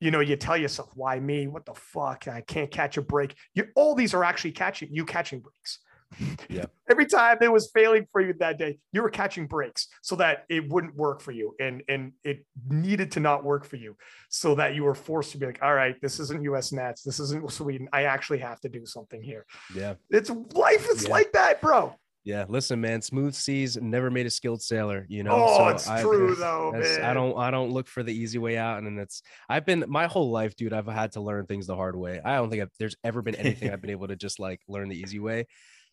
you 0.00 0.10
know, 0.10 0.20
you 0.20 0.36
tell 0.36 0.56
yourself, 0.56 0.90
why 0.94 1.18
me? 1.18 1.46
What 1.48 1.66
the 1.66 1.74
fuck? 1.74 2.28
I 2.28 2.40
can't 2.42 2.70
catch 2.70 2.96
a 2.96 3.02
break. 3.02 3.34
You, 3.54 3.66
all 3.74 3.94
these 3.94 4.14
are 4.14 4.22
actually 4.24 4.52
catching 4.52 4.88
you 4.92 5.04
catching 5.04 5.40
breaks. 5.40 5.80
Yeah. 6.48 6.64
Every 6.90 7.04
time 7.04 7.36
it 7.42 7.52
was 7.52 7.70
failing 7.74 8.06
for 8.10 8.22
you 8.22 8.32
that 8.40 8.58
day, 8.58 8.78
you 8.92 9.02
were 9.02 9.10
catching 9.10 9.46
breaks 9.46 9.88
so 10.00 10.16
that 10.16 10.44
it 10.48 10.66
wouldn't 10.72 10.96
work 10.96 11.20
for 11.20 11.32
you. 11.32 11.54
And, 11.60 11.82
and 11.86 12.12
it 12.24 12.46
needed 12.66 13.12
to 13.12 13.20
not 13.20 13.44
work 13.44 13.66
for 13.66 13.76
you 13.76 13.94
so 14.30 14.54
that 14.54 14.74
you 14.74 14.84
were 14.84 14.94
forced 14.94 15.32
to 15.32 15.38
be 15.38 15.44
like, 15.44 15.58
all 15.60 15.74
right, 15.74 15.96
this 16.00 16.18
isn't 16.18 16.42
US 16.44 16.72
Nats. 16.72 17.02
This 17.02 17.20
isn't 17.20 17.50
Sweden. 17.52 17.88
I 17.92 18.04
actually 18.04 18.38
have 18.38 18.58
to 18.62 18.70
do 18.70 18.86
something 18.86 19.20
here. 19.20 19.44
Yeah. 19.74 19.94
It's 20.08 20.30
life 20.30 20.88
is 20.90 21.04
Yeah. 21.04 21.10
like 21.10 21.32
that, 21.32 21.60
bro. 21.60 21.94
Yeah. 22.24 22.44
Listen, 22.48 22.80
man, 22.80 23.00
smooth 23.00 23.34
seas 23.34 23.76
never 23.80 24.10
made 24.10 24.26
a 24.26 24.30
skilled 24.30 24.60
sailor, 24.60 25.06
you 25.08 25.22
know? 25.22 25.32
oh, 25.32 25.68
it's 25.68 25.88
I- 25.88 26.02
true 26.02 26.34
though, 26.38 26.72
man. 26.72 27.02
I 27.02 27.14
don't 27.14 27.38
I 27.38 27.50
don't 27.50 27.70
look 27.70 27.88
for 27.88 28.02
the 28.02 28.12
easy 28.12 28.38
way 28.38 28.58
out. 28.58 28.82
And 28.82 28.98
it's 28.98 29.22
I've 29.48 29.64
been 29.64 29.84
my 29.88 30.06
whole 30.06 30.30
life, 30.30 30.54
dude. 30.56 30.72
I've 30.72 30.86
had 30.86 31.12
to 31.12 31.20
learn 31.20 31.46
things 31.46 31.66
the 31.66 31.76
hard 31.76 31.96
way. 31.96 32.20
I 32.24 32.36
don't 32.36 32.50
think 32.50 32.62
I've, 32.62 32.70
there's 32.78 32.96
ever 33.04 33.22
been 33.22 33.34
anything 33.36 33.70
I've 33.72 33.80
been 33.80 33.90
able 33.98 34.08
to 34.08 34.16
just 34.16 34.38
like 34.40 34.60
learn 34.68 34.88
the 34.88 34.96
easy 34.98 35.18
way. 35.20 35.46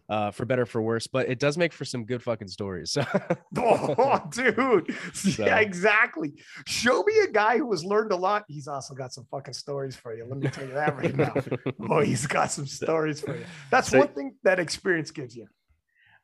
Uh, 0.08 0.30
for 0.30 0.46
better 0.46 0.68
for 0.68 0.84
worse, 0.84 1.08
but 1.08 1.28
it 1.28 1.40
does 1.40 1.58
make 1.58 1.74
for 1.74 1.84
some 1.84 2.06
good 2.06 2.22
fucking 2.22 2.48
stories. 2.48 2.96
Oh, 3.58 4.22
dude. 4.32 4.96
So- 5.14 5.46
Yeah, 5.46 5.58
exactly. 5.60 6.34
Show 6.68 7.02
me 7.04 7.14
a 7.28 7.32
guy 7.32 7.58
who 7.58 7.72
has 7.72 7.84
learned 7.84 8.12
a 8.12 8.16
lot. 8.16 8.44
He's 8.48 8.68
also 8.68 8.94
got 8.94 9.14
some 9.14 9.26
fucking 9.32 9.56
stories 9.56 9.96
for 9.96 10.14
you. 10.16 10.26
Let 10.26 10.38
me 10.38 10.48
tell 10.50 10.68
you 10.68 10.74
that 10.76 10.96
right 10.96 11.16
now. 11.16 11.34
Oh, 11.90 12.02
he's 12.02 12.28
got 12.28 12.52
some 12.52 12.68
stories 12.68 13.22
for 13.22 13.36
you. 13.36 13.46
That's 13.72 13.90
So- 13.90 13.98
one 14.00 14.10
thing 14.10 14.36
that 14.44 14.60
experience 14.60 15.10
gives 15.10 15.36
you. 15.36 15.48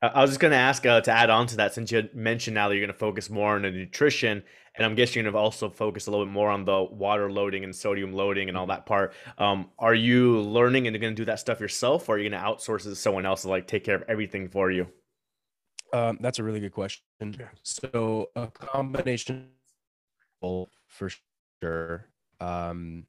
I 0.01 0.21
was 0.21 0.31
just 0.31 0.39
going 0.39 0.51
to 0.51 0.57
ask 0.57 0.83
uh, 0.85 0.99
to 1.01 1.11
add 1.11 1.29
on 1.29 1.45
to 1.47 1.57
that 1.57 1.75
since 1.75 1.91
you 1.91 1.97
had 1.97 2.15
mentioned 2.15 2.55
now 2.55 2.67
that 2.67 2.75
you're 2.75 2.85
going 2.85 2.93
to 2.93 2.97
focus 2.97 3.29
more 3.29 3.55
on 3.55 3.61
the 3.61 3.69
nutrition, 3.69 4.41
and 4.75 4.85
I'm 4.85 4.95
guessing 4.95 5.15
you're 5.15 5.31
going 5.31 5.39
to 5.39 5.43
also 5.43 5.69
focus 5.69 6.07
a 6.07 6.11
little 6.11 6.25
bit 6.25 6.31
more 6.31 6.49
on 6.49 6.65
the 6.65 6.83
water 6.83 7.31
loading 7.31 7.63
and 7.63 7.75
sodium 7.75 8.11
loading 8.11 8.49
and 8.49 8.57
all 8.57 8.65
that 8.67 8.87
part. 8.87 9.13
Um, 9.37 9.69
are 9.77 9.93
you 9.93 10.39
learning 10.39 10.87
and 10.87 10.99
going 10.99 11.13
to 11.13 11.21
do 11.21 11.25
that 11.25 11.39
stuff 11.39 11.59
yourself, 11.59 12.09
or 12.09 12.15
are 12.15 12.17
you 12.17 12.29
going 12.29 12.41
to 12.41 12.47
outsource 12.47 12.87
it 12.87 12.89
to 12.89 12.95
someone 12.95 13.27
else 13.27 13.43
to 13.43 13.49
like 13.49 13.67
take 13.67 13.83
care 13.83 13.95
of 13.95 14.03
everything 14.07 14.49
for 14.49 14.71
you? 14.71 14.87
Um, 15.93 16.17
that's 16.19 16.39
a 16.39 16.43
really 16.43 16.61
good 16.61 16.71
question. 16.71 17.03
So 17.61 18.29
a 18.35 18.47
combination 18.47 19.49
for 20.41 21.11
sure. 21.61 22.07
Um, 22.39 23.05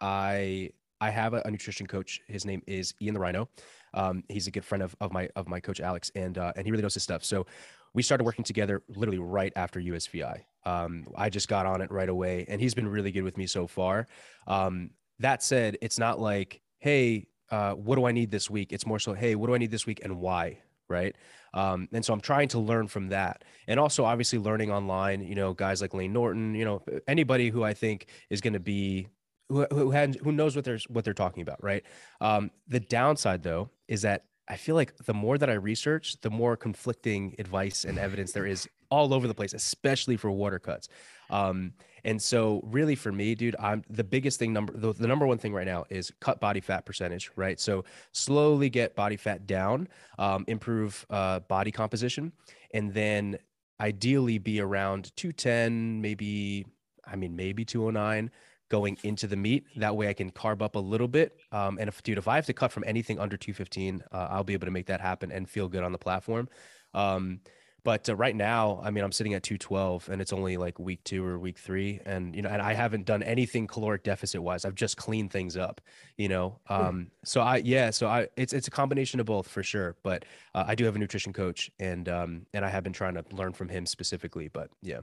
I 0.00 0.70
I 1.02 1.10
have 1.10 1.34
a, 1.34 1.42
a 1.44 1.50
nutrition 1.50 1.88
coach. 1.88 2.20
His 2.28 2.44
name 2.44 2.62
is 2.68 2.94
Ian 3.02 3.14
the 3.14 3.20
Rhino. 3.20 3.48
Um, 3.92 4.22
he's 4.28 4.46
a 4.46 4.52
good 4.52 4.64
friend 4.64 4.84
of, 4.84 4.94
of 5.00 5.12
my 5.12 5.28
of 5.34 5.48
my 5.48 5.58
coach 5.58 5.80
Alex, 5.80 6.12
and 6.14 6.38
uh, 6.38 6.52
and 6.54 6.64
he 6.64 6.70
really 6.70 6.82
knows 6.82 6.94
his 6.94 7.02
stuff. 7.02 7.24
So 7.24 7.44
we 7.92 8.02
started 8.02 8.22
working 8.22 8.44
together 8.44 8.82
literally 8.88 9.18
right 9.18 9.52
after 9.56 9.80
USVI. 9.80 10.42
Um, 10.64 11.08
I 11.16 11.28
just 11.28 11.48
got 11.48 11.66
on 11.66 11.80
it 11.80 11.90
right 11.90 12.08
away, 12.08 12.46
and 12.48 12.60
he's 12.60 12.72
been 12.72 12.86
really 12.86 13.10
good 13.10 13.24
with 13.24 13.36
me 13.36 13.48
so 13.48 13.66
far. 13.66 14.06
Um, 14.46 14.90
that 15.18 15.42
said, 15.42 15.76
it's 15.82 15.98
not 15.98 16.20
like, 16.20 16.60
hey, 16.78 17.26
uh, 17.50 17.72
what 17.72 17.96
do 17.96 18.06
I 18.06 18.12
need 18.12 18.30
this 18.30 18.48
week? 18.48 18.72
It's 18.72 18.86
more 18.86 19.00
so, 19.00 19.12
hey, 19.12 19.34
what 19.34 19.48
do 19.48 19.54
I 19.54 19.58
need 19.58 19.72
this 19.72 19.86
week 19.86 20.00
and 20.04 20.20
why? 20.20 20.60
Right. 20.88 21.16
Um, 21.52 21.88
and 21.92 22.04
so 22.04 22.12
I'm 22.12 22.20
trying 22.20 22.48
to 22.48 22.60
learn 22.60 22.86
from 22.86 23.08
that. 23.08 23.44
And 23.66 23.80
also, 23.80 24.04
obviously, 24.04 24.38
learning 24.38 24.70
online, 24.70 25.22
you 25.22 25.34
know, 25.34 25.52
guys 25.52 25.82
like 25.82 25.94
Layne 25.94 26.12
Norton, 26.12 26.54
you 26.54 26.64
know, 26.64 26.82
anybody 27.08 27.50
who 27.50 27.64
I 27.64 27.74
think 27.74 28.06
is 28.30 28.40
going 28.40 28.52
to 28.52 28.60
be. 28.60 29.08
Who, 29.52 29.66
who 29.70 29.90
had 29.90 30.16
who 30.16 30.32
knows 30.32 30.56
what 30.56 30.64
they're 30.64 30.78
what 30.88 31.04
they're 31.04 31.12
talking 31.12 31.42
about, 31.42 31.62
right? 31.62 31.84
Um, 32.20 32.50
the 32.68 32.80
downside, 32.80 33.42
though, 33.42 33.68
is 33.86 34.02
that 34.02 34.24
I 34.48 34.56
feel 34.56 34.74
like 34.74 34.96
the 34.96 35.14
more 35.14 35.38
that 35.38 35.50
I 35.50 35.54
research, 35.54 36.20
the 36.20 36.30
more 36.30 36.56
conflicting 36.56 37.34
advice 37.38 37.84
and 37.84 37.98
evidence 37.98 38.32
there 38.32 38.46
is 38.46 38.68
all 38.90 39.14
over 39.14 39.28
the 39.28 39.34
place, 39.34 39.52
especially 39.52 40.16
for 40.16 40.30
water 40.30 40.58
cuts. 40.58 40.88
Um, 41.30 41.72
and 42.04 42.20
so, 42.20 42.60
really, 42.64 42.94
for 42.94 43.12
me, 43.12 43.34
dude, 43.34 43.56
I'm 43.58 43.84
the 43.88 44.04
biggest 44.04 44.38
thing 44.38 44.52
number 44.52 44.72
the, 44.76 44.92
the 44.92 45.06
number 45.06 45.26
one 45.26 45.38
thing 45.38 45.52
right 45.52 45.66
now 45.66 45.84
is 45.88 46.12
cut 46.20 46.40
body 46.40 46.60
fat 46.60 46.84
percentage, 46.84 47.30
right? 47.36 47.60
So 47.60 47.84
slowly 48.12 48.70
get 48.70 48.96
body 48.96 49.16
fat 49.16 49.46
down, 49.46 49.88
um, 50.18 50.44
improve 50.48 51.06
uh, 51.10 51.40
body 51.40 51.70
composition, 51.70 52.32
and 52.72 52.92
then 52.92 53.38
ideally 53.80 54.38
be 54.38 54.60
around 54.60 55.14
210, 55.16 56.00
maybe 56.00 56.66
I 57.06 57.16
mean 57.16 57.36
maybe 57.36 57.64
209 57.64 58.30
going 58.72 58.96
into 59.02 59.26
the 59.26 59.36
meet. 59.36 59.66
That 59.76 59.94
way 59.94 60.08
I 60.08 60.14
can 60.14 60.30
carb 60.30 60.62
up 60.62 60.76
a 60.76 60.78
little 60.78 61.06
bit. 61.06 61.38
Um, 61.52 61.76
and 61.78 61.88
if 61.88 62.02
dude, 62.02 62.16
if 62.16 62.26
I 62.26 62.36
have 62.36 62.46
to 62.46 62.54
cut 62.54 62.72
from 62.72 62.84
anything 62.86 63.18
under 63.18 63.36
215, 63.36 64.02
uh, 64.10 64.28
I'll 64.30 64.44
be 64.44 64.54
able 64.54 64.64
to 64.64 64.70
make 64.70 64.86
that 64.86 65.02
happen 65.02 65.30
and 65.30 65.46
feel 65.46 65.68
good 65.68 65.84
on 65.84 65.92
the 65.92 65.98
platform. 65.98 66.48
Um, 66.94 67.40
but 67.84 68.08
uh, 68.08 68.16
right 68.16 68.34
now, 68.34 68.80
I 68.82 68.90
mean, 68.90 69.04
I'm 69.04 69.12
sitting 69.12 69.34
at 69.34 69.42
212 69.42 70.08
and 70.08 70.22
it's 70.22 70.32
only 70.32 70.56
like 70.56 70.78
week 70.78 71.04
two 71.04 71.22
or 71.22 71.38
week 71.38 71.58
three. 71.58 72.00
And, 72.06 72.34
you 72.34 72.40
know, 72.40 72.48
and 72.48 72.62
I 72.62 72.72
haven't 72.72 73.04
done 73.04 73.22
anything 73.22 73.66
caloric 73.66 74.04
deficit 74.04 74.42
wise. 74.42 74.64
I've 74.64 74.74
just 74.74 74.96
cleaned 74.96 75.32
things 75.32 75.54
up, 75.58 75.82
you 76.16 76.30
know? 76.30 76.58
Um, 76.70 77.10
so 77.26 77.42
I, 77.42 77.56
yeah, 77.56 77.90
so 77.90 78.06
I, 78.06 78.28
it's, 78.38 78.54
it's 78.54 78.68
a 78.68 78.70
combination 78.70 79.20
of 79.20 79.26
both 79.26 79.48
for 79.48 79.62
sure. 79.62 79.96
But 80.02 80.24
uh, 80.54 80.64
I 80.66 80.76
do 80.76 80.86
have 80.86 80.96
a 80.96 80.98
nutrition 80.98 81.34
coach 81.34 81.70
and, 81.78 82.08
um, 82.08 82.46
and 82.54 82.64
I 82.64 82.70
have 82.70 82.84
been 82.84 82.94
trying 82.94 83.16
to 83.16 83.24
learn 83.32 83.52
from 83.52 83.68
him 83.68 83.84
specifically, 83.84 84.48
but 84.48 84.70
yeah. 84.80 85.00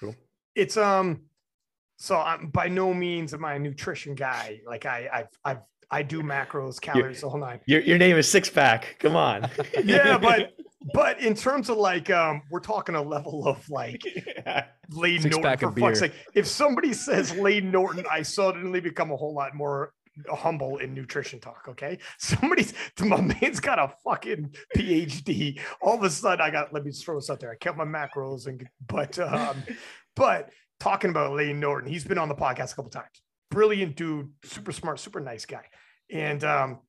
Cool. 0.00 0.16
It's, 0.54 0.78
um, 0.78 1.20
so 1.96 2.18
I'm 2.18 2.48
by 2.48 2.68
no 2.68 2.92
means 2.92 3.34
am 3.34 3.44
I 3.44 3.54
a 3.54 3.58
nutrition 3.58 4.14
guy. 4.14 4.60
Like 4.66 4.86
I, 4.86 5.08
I've, 5.12 5.28
I've, 5.44 5.62
I 5.90 6.02
do 6.02 6.22
macros, 6.22 6.80
calories, 6.80 7.20
the 7.20 7.28
whole 7.28 7.38
nine. 7.38 7.60
Your, 7.66 7.80
your 7.80 7.98
name 7.98 8.16
is 8.16 8.28
Six 8.28 8.50
Pack. 8.50 8.96
Come 8.98 9.16
on. 9.16 9.48
yeah, 9.84 10.18
but 10.18 10.54
but 10.92 11.20
in 11.20 11.34
terms 11.34 11.70
of 11.70 11.76
like, 11.76 12.10
um, 12.10 12.42
we're 12.50 12.60
talking 12.60 12.94
a 12.94 13.02
level 13.02 13.46
of 13.46 13.68
like 13.70 14.02
yeah. 14.26 14.66
Layne 14.90 15.20
Six 15.20 15.36
Norton 15.36 15.72
for 15.72 15.80
fuck's 15.80 16.00
sake. 16.00 16.12
If 16.34 16.46
somebody 16.46 16.92
says 16.92 17.34
Layne 17.36 17.70
Norton, 17.70 18.04
I 18.10 18.22
suddenly 18.22 18.80
become 18.80 19.10
a 19.10 19.16
whole 19.16 19.34
lot 19.34 19.54
more 19.54 19.92
humble 20.28 20.78
in 20.78 20.94
nutrition 20.94 21.40
talk. 21.40 21.66
Okay, 21.68 21.98
somebody's 22.18 22.74
my 23.00 23.20
man's 23.20 23.60
got 23.60 23.78
a 23.78 23.92
fucking 24.04 24.54
PhD. 24.76 25.60
All 25.80 25.96
of 25.96 26.02
a 26.02 26.10
sudden, 26.10 26.40
I 26.40 26.50
got 26.50 26.72
let 26.72 26.84
me 26.84 26.92
throw 26.92 27.16
this 27.16 27.30
out 27.30 27.40
there. 27.40 27.50
I 27.50 27.56
kept 27.56 27.76
my 27.76 27.84
macros 27.84 28.46
and 28.46 28.66
but 28.86 29.18
um, 29.18 29.62
but 30.16 30.50
talking 30.84 31.10
about 31.10 31.32
Layne 31.32 31.58
Norton, 31.58 31.90
he's 31.90 32.04
been 32.04 32.18
on 32.18 32.28
the 32.28 32.34
podcast 32.34 32.72
a 32.72 32.76
couple 32.76 32.90
times. 32.90 33.22
Brilliant 33.50 33.96
dude, 33.96 34.30
super 34.44 34.70
smart, 34.70 35.00
super 35.00 35.20
nice 35.20 35.46
guy, 35.46 35.64
and 36.10 36.44
um, 36.44 36.80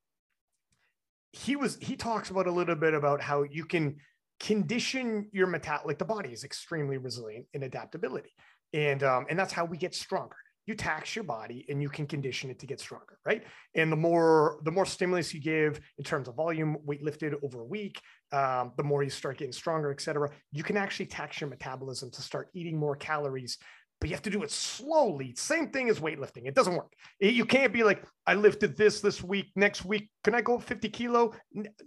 he 1.31 1.55
was 1.55 1.77
he 1.79 1.95
talks 1.95 2.29
about 2.29 2.47
a 2.47 2.51
little 2.51 2.75
bit 2.75 2.93
about 2.93 3.21
how 3.21 3.43
you 3.43 3.65
can 3.65 3.95
condition 4.39 5.29
your 5.31 5.47
metal 5.47 5.79
like 5.85 5.97
the 5.97 6.05
body 6.05 6.29
is 6.29 6.43
extremely 6.43 6.97
resilient 6.97 7.45
in 7.53 7.63
adaptability. 7.63 8.33
And 8.73 9.01
um, 9.03 9.25
and 9.29 9.39
that's 9.39 9.53
how 9.53 9.63
we 9.63 9.77
get 9.77 9.95
stronger. 9.95 10.35
You 10.65 10.73
tax 10.73 11.15
your 11.15 11.23
body 11.23 11.63
and 11.69 11.79
you 11.81 11.89
can 11.89 12.07
condition 12.07 12.49
it 12.49 12.57
to 12.59 12.65
get 12.65 12.79
stronger 12.79 13.19
right? 13.25 13.43
And 13.75 13.91
the 13.91 13.95
more 13.95 14.59
the 14.63 14.71
more 14.71 14.85
stimulus 14.85 15.33
you 15.33 15.39
give 15.39 15.79
in 15.99 16.03
terms 16.03 16.27
of 16.27 16.35
volume 16.35 16.77
weight 16.83 17.03
lifted 17.03 17.35
over 17.43 17.61
a 17.61 17.65
week 17.65 18.01
um, 18.31 18.73
the 18.75 18.83
more 18.83 19.03
you 19.03 19.11
start 19.11 19.37
getting 19.37 19.53
stronger 19.53 19.91
et 19.91 20.01
cetera 20.01 20.31
you 20.51 20.63
can 20.63 20.75
actually 20.75 21.05
tax 21.05 21.39
your 21.39 21.51
metabolism 21.51 22.09
to 22.09 22.21
start 22.23 22.49
eating 22.55 22.79
more 22.79 22.95
calories 22.95 23.59
but 23.99 24.09
you 24.09 24.15
have 24.15 24.23
to 24.23 24.29
do 24.29 24.43
it 24.43 24.51
slowly. 24.51 25.33
Same 25.35 25.69
thing 25.69 25.89
as 25.89 25.99
weightlifting. 25.99 26.45
It 26.45 26.53
doesn't 26.53 26.75
work. 26.75 26.93
You 27.19 27.45
can't 27.45 27.73
be 27.73 27.83
like, 27.83 28.03
I 28.27 28.35
lifted 28.35 28.75
this 28.75 29.01
this 29.01 29.23
week. 29.23 29.51
Next 29.55 29.85
week, 29.85 30.09
can 30.23 30.35
I 30.35 30.41
go 30.41 30.59
50 30.59 30.89
kilo? 30.89 31.33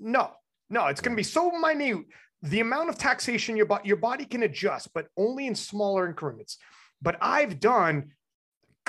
No, 0.00 0.30
no, 0.70 0.86
it's 0.86 1.00
going 1.00 1.12
to 1.12 1.16
be 1.16 1.22
so 1.22 1.50
minute. 1.52 2.06
The 2.42 2.60
amount 2.60 2.88
of 2.88 2.98
taxation 2.98 3.56
your 3.56 3.66
body, 3.66 3.88
your 3.88 3.96
body 3.96 4.24
can 4.24 4.44
adjust, 4.44 4.92
but 4.94 5.08
only 5.16 5.46
in 5.46 5.54
smaller 5.54 6.06
increments. 6.06 6.58
But 7.02 7.16
I've 7.20 7.60
done, 7.60 8.12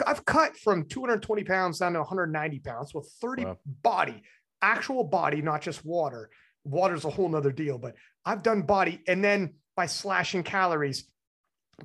I've 0.05 0.23
cut 0.23 0.55
from 0.55 0.85
220 0.85 1.43
pounds 1.43 1.79
down 1.79 1.93
to 1.93 1.99
190 1.99 2.59
pounds 2.59 2.93
with 2.93 3.11
30 3.21 3.45
wow. 3.45 3.57
body, 3.65 4.23
actual 4.61 5.03
body, 5.03 5.41
not 5.41 5.61
just 5.61 5.83
water. 5.83 6.29
Water's 6.63 7.05
a 7.05 7.09
whole 7.09 7.29
nother 7.29 7.51
deal, 7.51 7.77
but 7.77 7.95
I've 8.25 8.43
done 8.43 8.61
body. 8.61 9.01
And 9.07 9.23
then 9.23 9.55
by 9.75 9.87
slashing 9.87 10.43
calories, 10.43 11.05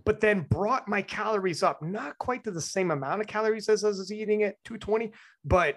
but 0.05 0.21
then 0.21 0.47
brought 0.49 0.89
my 0.89 1.03
calories 1.03 1.63
up, 1.63 1.83
not 1.83 2.19
quite 2.19 2.45
to 2.45 2.51
the 2.51 2.61
same 2.61 2.91
amount 2.91 3.21
of 3.21 3.27
calories 3.27 3.69
as 3.69 3.85
I 3.85 3.89
was 3.89 4.13
eating 4.13 4.43
at 4.43 4.63
220, 4.65 5.13
but 5.45 5.77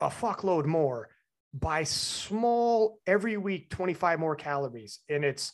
a 0.00 0.08
fuckload 0.08 0.66
more 0.66 1.08
by 1.52 1.84
small 1.84 2.98
every 3.06 3.36
week, 3.36 3.70
25 3.70 4.20
more 4.20 4.36
calories. 4.36 5.00
And 5.08 5.24
it's 5.24 5.52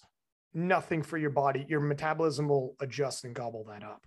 nothing 0.54 1.02
for 1.02 1.18
your 1.18 1.30
body. 1.30 1.64
Your 1.68 1.80
metabolism 1.80 2.48
will 2.48 2.76
adjust 2.80 3.24
and 3.24 3.34
gobble 3.34 3.64
that 3.68 3.82
up. 3.82 4.06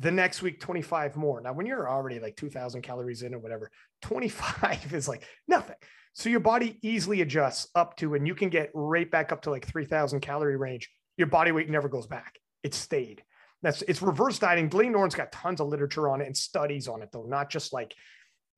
The 0.00 0.10
next 0.10 0.42
week, 0.42 0.60
25 0.60 1.16
more. 1.16 1.40
Now, 1.40 1.52
when 1.52 1.66
you're 1.66 1.90
already 1.90 2.20
like 2.20 2.36
2000 2.36 2.82
calories 2.82 3.22
in 3.22 3.34
or 3.34 3.38
whatever, 3.38 3.70
25 4.02 4.92
is 4.94 5.08
like 5.08 5.24
nothing. 5.46 5.76
So 6.12 6.28
your 6.28 6.40
body 6.40 6.78
easily 6.82 7.20
adjusts 7.20 7.68
up 7.74 7.96
to, 7.98 8.14
and 8.14 8.26
you 8.26 8.34
can 8.34 8.48
get 8.48 8.70
right 8.74 9.10
back 9.10 9.32
up 9.32 9.42
to 9.42 9.50
like 9.50 9.66
3000 9.66 10.20
calorie 10.20 10.56
range. 10.56 10.88
Your 11.16 11.26
body 11.26 11.52
weight 11.52 11.68
never 11.68 11.88
goes 11.88 12.06
back. 12.06 12.38
It 12.62 12.74
stayed. 12.74 13.22
That's 13.62 13.82
it's 13.82 14.02
reverse 14.02 14.38
dieting. 14.38 14.70
Layne 14.70 14.92
Norton's 14.92 15.14
got 15.14 15.32
tons 15.32 15.60
of 15.60 15.68
literature 15.68 16.08
on 16.08 16.20
it 16.20 16.26
and 16.26 16.36
studies 16.36 16.86
on 16.86 17.02
it, 17.02 17.10
though, 17.12 17.24
not 17.24 17.50
just 17.50 17.72
like 17.72 17.94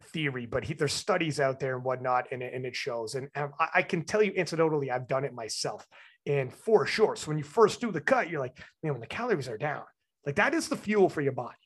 theory, 0.05 0.47
but 0.47 0.65
he, 0.65 0.75
there's 0.75 0.93
studies 0.93 1.41
out 1.41 1.61
there 1.61 1.77
and 1.77 1.85
whatnot, 1.85 2.27
and 2.33 2.43
it, 2.43 2.53
and 2.55 2.67
it 2.67 2.77
shows. 2.77 3.15
And, 3.15 3.29
and 3.35 3.51
I, 3.59 3.69
I, 3.77 3.83
can 3.83 4.05
tell 4.05 4.23
you, 4.23 4.33
incidentally, 4.33 4.91
I've 4.91 5.09
done 5.09 5.25
it 5.25 5.33
myself, 5.33 5.87
and 6.27 6.53
for 6.53 6.87
sure. 6.87 7.17
So 7.17 7.29
when 7.29 7.39
you 7.39 7.45
first 7.45 7.81
do 7.81 7.91
the 7.91 8.01
cut, 8.01 8.29
you're 8.29 8.41
like, 8.41 8.59
man, 8.83 8.93
when 8.93 9.01
the 9.01 9.07
calories 9.07 9.49
are 9.49 9.59
down, 9.59 9.83
like 10.27 10.37
that 10.37 10.55
is 10.55 10.69
the 10.69 10.77
fuel 10.77 11.09
for 11.09 11.21
your 11.21 11.33
body. 11.33 11.57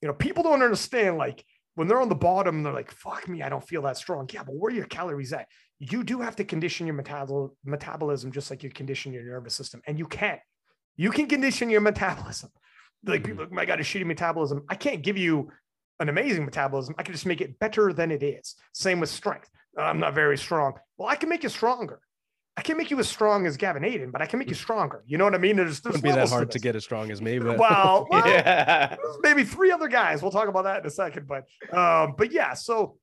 You 0.00 0.08
know, 0.08 0.14
people 0.14 0.42
don't 0.42 0.62
understand 0.62 1.18
like 1.18 1.44
when 1.74 1.86
they're 1.86 2.00
on 2.00 2.08
the 2.08 2.14
bottom, 2.14 2.62
they're 2.62 2.72
like, 2.72 2.90
fuck 2.90 3.28
me, 3.28 3.42
I 3.42 3.48
don't 3.48 3.66
feel 3.66 3.82
that 3.82 3.96
strong. 3.96 4.28
Yeah, 4.32 4.42
but 4.42 4.54
where 4.54 4.72
are 4.72 4.74
your 4.74 4.86
calories 4.86 5.32
at? 5.32 5.46
You 5.78 6.02
do 6.02 6.20
have 6.20 6.36
to 6.36 6.44
condition 6.44 6.86
your 6.86 6.96
metabol- 6.96 7.50
metabolism 7.64 8.32
just 8.32 8.50
like 8.50 8.62
you 8.62 8.70
condition 8.70 9.12
your 9.12 9.24
nervous 9.24 9.54
system, 9.54 9.82
and 9.86 9.98
you 9.98 10.06
can. 10.06 10.38
You 10.96 11.10
can 11.10 11.26
condition 11.26 11.70
your 11.70 11.80
metabolism 11.80 12.50
like 13.04 13.24
people, 13.24 13.46
mm-hmm. 13.46 13.58
I 13.58 13.64
got 13.64 13.80
a 13.80 13.82
shitty 13.82 14.06
metabolism. 14.06 14.64
I 14.68 14.74
can't 14.74 15.02
give 15.02 15.16
you 15.16 15.50
an 16.00 16.08
amazing 16.08 16.44
metabolism. 16.44 16.94
I 16.98 17.02
can 17.02 17.12
just 17.12 17.26
make 17.26 17.40
it 17.40 17.58
better 17.58 17.92
than 17.92 18.10
it 18.10 18.22
is. 18.22 18.54
Same 18.72 19.00
with 19.00 19.10
strength. 19.10 19.50
I'm 19.78 20.00
not 20.00 20.14
very 20.14 20.36
strong. 20.36 20.74
Well, 20.98 21.08
I 21.08 21.16
can 21.16 21.28
make 21.28 21.42
you 21.42 21.48
stronger. 21.48 22.00
I 22.56 22.62
can't 22.62 22.76
make 22.76 22.90
you 22.90 22.98
as 22.98 23.08
strong 23.08 23.46
as 23.46 23.56
Gavin 23.56 23.84
Adin, 23.84 24.10
but 24.10 24.20
I 24.20 24.26
can 24.26 24.38
make 24.38 24.48
you 24.48 24.56
mm. 24.56 24.60
stronger. 24.60 25.02
You 25.06 25.16
know 25.16 25.24
what 25.24 25.34
I 25.34 25.38
mean? 25.38 25.56
There's, 25.56 25.80
there's 25.80 25.94
Wouldn't 25.94 26.02
be 26.02 26.10
that 26.10 26.28
hard 26.28 26.50
to, 26.50 26.58
to, 26.58 26.62
get 26.62 26.76
as 26.76 26.84
strong 26.84 27.10
as 27.10 27.22
me, 27.22 27.38
but 27.38 27.58
well, 27.58 28.06
well 28.10 28.26
yeah. 28.26 28.96
maybe 29.22 29.44
three 29.44 29.70
other 29.70 29.88
guys. 29.88 30.20
We'll 30.20 30.32
talk 30.32 30.48
about 30.48 30.64
that 30.64 30.80
in 30.80 30.86
a 30.86 30.90
second. 30.90 31.26
But 31.26 31.44
um, 31.74 32.14
but 32.18 32.32
yeah, 32.32 32.54
so 32.54 32.98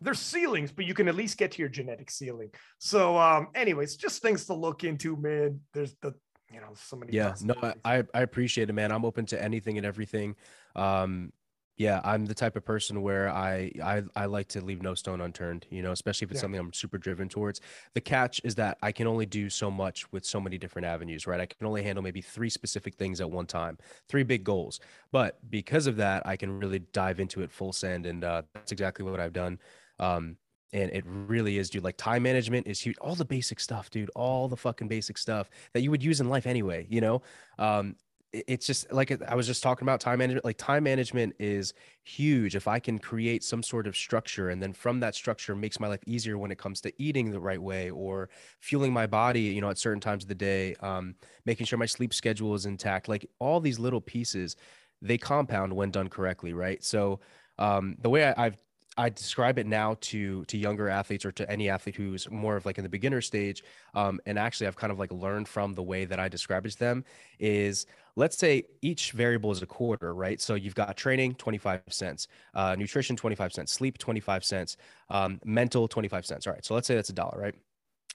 there's 0.00 0.18
ceilings, 0.18 0.72
but 0.72 0.84
you 0.84 0.94
can 0.94 1.06
at 1.06 1.14
least 1.14 1.38
get 1.38 1.52
to 1.52 1.58
your 1.58 1.68
genetic 1.68 2.10
ceiling. 2.10 2.50
So 2.78 3.16
um, 3.18 3.48
anyways, 3.54 3.96
just 3.96 4.22
things 4.22 4.46
to 4.46 4.54
look 4.54 4.84
into, 4.84 5.16
man. 5.16 5.60
There's 5.74 5.94
the 6.02 6.14
you 6.52 6.60
know 6.60 6.68
so 6.74 6.96
many 6.96 7.12
yeah 7.12 7.34
no 7.42 7.54
I, 7.84 8.04
I 8.14 8.22
appreciate 8.22 8.70
it 8.70 8.72
man. 8.72 8.92
I'm 8.92 9.04
open 9.04 9.26
to 9.26 9.42
anything 9.42 9.76
and 9.76 9.86
everything. 9.86 10.36
Um 10.74 11.32
yeah 11.78 12.00
i'm 12.04 12.26
the 12.26 12.34
type 12.34 12.56
of 12.56 12.64
person 12.64 13.02
where 13.02 13.30
I, 13.30 13.70
I 13.82 14.02
i 14.16 14.26
like 14.26 14.48
to 14.48 14.60
leave 14.60 14.82
no 14.82 14.94
stone 14.94 15.20
unturned 15.20 15.64
you 15.70 15.80
know 15.80 15.92
especially 15.92 16.26
if 16.26 16.32
it's 16.32 16.38
yeah. 16.38 16.42
something 16.42 16.60
i'm 16.60 16.72
super 16.72 16.98
driven 16.98 17.28
towards. 17.28 17.60
The 17.94 18.00
catch 18.00 18.40
is 18.44 18.56
that 18.56 18.76
i 18.82 18.92
can 18.92 19.06
only 19.06 19.26
do 19.26 19.48
so 19.48 19.70
much 19.70 20.10
with 20.12 20.24
so 20.24 20.40
many 20.40 20.58
different 20.58 20.86
avenues 20.86 21.26
right? 21.26 21.40
I 21.40 21.46
can 21.46 21.66
only 21.66 21.82
handle 21.82 22.02
maybe 22.02 22.20
three 22.20 22.50
specific 22.50 22.96
things 22.96 23.20
at 23.20 23.30
one 23.30 23.46
time 23.46 23.78
three 24.08 24.24
big 24.24 24.44
goals. 24.44 24.80
But 25.12 25.38
because 25.50 25.86
of 25.86 25.96
that 25.96 26.26
i 26.26 26.36
can 26.36 26.58
really 26.58 26.80
dive 26.92 27.20
into 27.20 27.42
it 27.42 27.50
full 27.50 27.72
send 27.72 28.04
and 28.06 28.24
uh, 28.24 28.42
that's 28.54 28.72
exactly 28.72 29.04
what 29.04 29.20
i've 29.20 29.32
done. 29.32 29.58
Um 30.00 30.36
and 30.72 30.90
it 30.90 31.04
really 31.06 31.58
is 31.58 31.70
dude 31.70 31.84
like 31.84 31.96
time 31.96 32.22
management 32.22 32.66
is 32.66 32.80
huge 32.80 32.96
all 32.98 33.14
the 33.14 33.24
basic 33.24 33.60
stuff 33.60 33.90
dude 33.90 34.10
all 34.14 34.48
the 34.48 34.56
fucking 34.56 34.88
basic 34.88 35.18
stuff 35.18 35.50
that 35.72 35.80
you 35.80 35.90
would 35.90 36.02
use 36.02 36.20
in 36.20 36.28
life 36.28 36.46
anyway 36.46 36.86
you 36.88 37.00
know? 37.00 37.22
Um 37.58 37.96
it's 38.34 38.66
just 38.66 38.92
like 38.92 39.22
i 39.22 39.34
was 39.34 39.46
just 39.46 39.62
talking 39.62 39.86
about 39.86 40.00
time 40.00 40.18
management 40.18 40.44
like 40.44 40.58
time 40.58 40.84
management 40.84 41.34
is 41.38 41.72
huge. 42.04 42.56
If 42.56 42.68
i 42.68 42.78
can 42.78 42.98
create 42.98 43.42
some 43.42 43.62
sort 43.62 43.86
of 43.86 43.96
structure 43.96 44.50
and 44.50 44.62
then 44.62 44.74
from 44.74 45.00
that 45.00 45.14
structure 45.14 45.56
makes 45.56 45.80
my 45.80 45.88
life 45.88 46.02
easier 46.06 46.36
when 46.36 46.50
it 46.50 46.58
comes 46.58 46.82
to 46.82 46.92
eating 47.02 47.30
the 47.30 47.40
right 47.40 47.60
way 47.60 47.88
or 47.88 48.28
fueling 48.60 48.92
my 48.92 49.06
body 49.06 49.40
you 49.40 49.62
know 49.62 49.70
at 49.70 49.78
certain 49.78 50.00
times 50.00 50.24
of 50.24 50.28
the 50.28 50.34
day 50.34 50.74
um, 50.80 51.14
making 51.46 51.64
sure 51.64 51.78
my 51.78 51.86
sleep 51.86 52.12
schedule 52.12 52.54
is 52.54 52.66
intact 52.66 53.08
like 53.08 53.26
all 53.38 53.60
these 53.60 53.78
little 53.78 54.00
pieces 54.00 54.56
they 55.00 55.18
compound 55.18 55.72
when 55.72 55.90
done 55.90 56.08
correctly 56.08 56.52
right? 56.52 56.82
So 56.84 57.20
um, 57.58 57.96
the 58.00 58.10
way 58.10 58.24
I, 58.24 58.44
have 58.44 58.56
I 58.98 59.08
describe 59.10 59.58
it 59.58 59.66
now 59.66 59.96
to 60.02 60.44
to 60.46 60.58
younger 60.58 60.88
athletes 60.88 61.24
or 61.24 61.32
to 61.32 61.50
any 61.50 61.70
athlete 61.70 61.96
who's 61.96 62.28
more 62.30 62.56
of 62.56 62.66
like 62.66 62.78
in 62.78 62.82
the 62.82 62.90
beginner 62.90 63.20
stage. 63.20 63.62
Um, 63.94 64.20
and 64.26 64.38
actually, 64.38 64.66
I've 64.66 64.76
kind 64.76 64.92
of 64.92 64.98
like 64.98 65.12
learned 65.12 65.48
from 65.48 65.74
the 65.74 65.82
way 65.84 66.04
that 66.04 66.18
I 66.18 66.28
describe 66.28 66.66
it 66.66 66.72
to 66.72 66.78
them 66.78 67.04
is 67.38 67.86
let's 68.16 68.36
say 68.36 68.64
each 68.82 69.12
variable 69.12 69.52
is 69.52 69.62
a 69.62 69.66
quarter, 69.66 70.14
right? 70.14 70.40
So 70.40 70.54
you've 70.56 70.74
got 70.74 70.96
training, 70.96 71.36
25 71.36 71.82
cents, 71.88 72.28
uh, 72.54 72.74
nutrition, 72.76 73.16
25 73.16 73.52
cents, 73.52 73.72
sleep, 73.72 73.98
25 73.98 74.44
cents, 74.44 74.76
um, 75.10 75.40
mental, 75.44 75.88
25 75.88 76.26
cents. 76.26 76.46
All 76.46 76.52
right. 76.52 76.64
So 76.64 76.74
let's 76.74 76.88
say 76.88 76.96
that's 76.96 77.10
a 77.10 77.14
dollar, 77.14 77.38
right? 77.38 77.54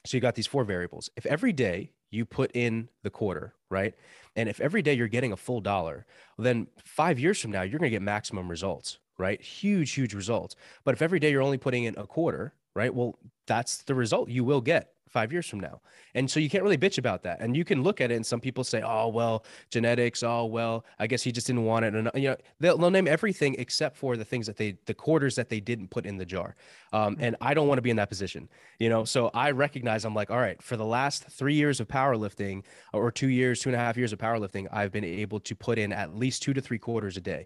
So 0.06 0.18
you 0.18 0.22
got 0.22 0.36
these 0.36 0.48
four 0.48 0.66
variables. 0.66 1.10
If 1.16 1.26
every 1.26 1.54
day 1.54 1.94
you 2.12 2.26
put 2.26 2.52
in 2.54 2.90
the 3.04 3.10
quarter, 3.10 3.56
right? 3.70 3.96
And 4.36 4.50
if 4.50 4.60
every 4.60 4.82
day 4.82 4.94
you're 4.94 5.08
getting 5.08 5.32
a 5.32 5.38
full 5.38 5.62
dollar, 5.62 6.06
then 6.38 6.68
five 6.84 7.20
years 7.20 7.40
from 7.40 7.52
now, 7.52 7.62
you're 7.62 7.80
going 7.80 7.90
to 7.90 7.96
get 7.96 8.02
maximum 8.02 8.50
results, 8.50 9.00
right? 9.18 9.41
Huge, 9.41 9.91
huge 9.91 10.14
results. 10.14 10.55
But 10.84 10.93
if 10.93 11.01
every 11.01 11.20
day 11.20 11.32
you're 11.32 11.41
only 11.41 11.57
putting 11.57 11.84
in 11.86 11.95
a 11.97 12.07
quarter, 12.07 12.53
right? 12.76 12.93
Well, 12.93 13.18
that's 13.47 13.84
the 13.84 13.95
result 13.95 14.30
you 14.30 14.43
will 14.43 14.61
get 14.61 14.93
five 15.14 15.32
years 15.32 15.47
from 15.47 15.59
now. 15.59 15.80
And 16.16 16.30
so 16.30 16.39
you 16.39 16.49
can't 16.49 16.64
really 16.64 16.78
bitch 16.78 16.97
about 16.97 17.22
that. 17.24 17.39
And 17.39 17.55
you 17.55 17.64
can 17.64 17.84
look 17.84 18.01
at 18.01 18.11
it 18.11 18.16
and 18.16 18.26
some 18.26 18.41
people 18.41 18.64
say, 18.64 18.82
oh, 18.84 19.09
well, 19.09 19.45
genetics. 19.70 20.24
Oh, 20.24 20.45
well, 20.45 20.86
I 20.97 21.05
guess 21.05 21.22
he 21.22 21.32
just 21.32 21.45
didn't 21.45 21.66
want 21.66 21.86
it. 21.86 21.93
And, 21.93 22.09
you 22.16 22.30
know, 22.30 22.36
they'll, 22.59 22.78
they'll 22.78 22.89
name 22.89 23.07
everything 23.07 23.55
except 23.59 23.95
for 23.95 24.18
the 24.18 24.26
things 24.26 24.47
that 24.47 24.57
they, 24.57 24.76
the 24.88 24.93
quarters 24.93 25.36
that 25.36 25.49
they 25.49 25.59
didn't 25.59 25.89
put 25.89 26.07
in 26.07 26.18
the 26.18 26.26
jar. 26.26 26.55
Um, 26.91 27.16
and 27.20 27.36
I 27.41 27.53
don't 27.53 27.68
want 27.68 27.78
to 27.78 27.84
be 27.84 27.91
in 27.91 27.95
that 27.97 28.09
position, 28.09 28.49
you 28.80 28.89
know? 28.89 29.05
So 29.05 29.30
I 29.36 29.51
recognize 29.51 30.03
I'm 30.03 30.16
like, 30.16 30.32
all 30.32 30.39
right, 30.39 30.61
for 30.61 30.78
the 30.78 30.86
last 30.86 31.26
three 31.26 31.53
years 31.53 31.80
of 31.80 31.88
powerlifting 31.88 32.64
or 32.91 33.11
two 33.11 33.30
years, 33.30 33.59
two 33.59 33.70
and 33.70 33.76
a 33.76 33.80
half 33.80 33.95
years 33.95 34.14
of 34.14 34.20
powerlifting, 34.20 34.68
I've 34.72 34.91
been 34.91 35.03
able 35.03 35.39
to 35.41 35.55
put 35.55 35.78
in 35.78 35.93
at 35.93 36.16
least 36.16 36.41
two 36.41 36.53
to 36.53 36.61
three 36.61 36.80
quarters 36.80 37.18
a 37.18 37.22
day 37.22 37.45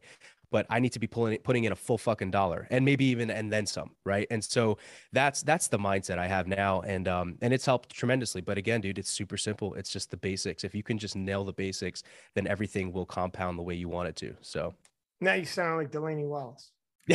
but 0.51 0.65
I 0.69 0.79
need 0.79 0.93
to 0.93 0.99
be 0.99 1.07
pulling 1.07 1.33
it, 1.33 1.43
putting 1.43 1.65
in 1.65 1.71
a 1.71 1.75
full 1.75 1.97
fucking 1.97 2.31
dollar 2.31 2.67
and 2.69 2.85
maybe 2.85 3.05
even 3.05 3.29
and 3.29 3.51
then 3.51 3.65
some, 3.65 3.91
right? 4.05 4.27
And 4.31 4.43
so 4.43 4.77
that's 5.11 5.41
that's 5.41 5.67
the 5.67 5.77
mindset 5.77 6.17
I 6.17 6.27
have 6.27 6.47
now, 6.47 6.81
and 6.81 7.07
um 7.07 7.37
and 7.41 7.53
it's 7.53 7.65
helped 7.65 7.89
tremendously. 7.93 8.41
But 8.41 8.57
again, 8.57 8.81
dude, 8.81 8.97
it's 8.97 9.11
super 9.11 9.37
simple. 9.37 9.73
It's 9.75 9.91
just 9.91 10.11
the 10.11 10.17
basics. 10.17 10.63
If 10.63 10.73
you 10.73 10.83
can 10.83 10.97
just 10.97 11.15
nail 11.15 11.43
the 11.43 11.53
basics, 11.53 12.03
then 12.35 12.47
everything 12.47 12.91
will 12.91 13.05
compound 13.05 13.57
the 13.57 13.63
way 13.63 13.75
you 13.75 13.89
want 13.89 14.09
it 14.09 14.15
to. 14.17 14.35
So 14.41 14.73
now 15.19 15.33
you 15.33 15.45
sound 15.45 15.77
like 15.77 15.91
Delaney 15.91 16.25
Wells. 16.25 16.71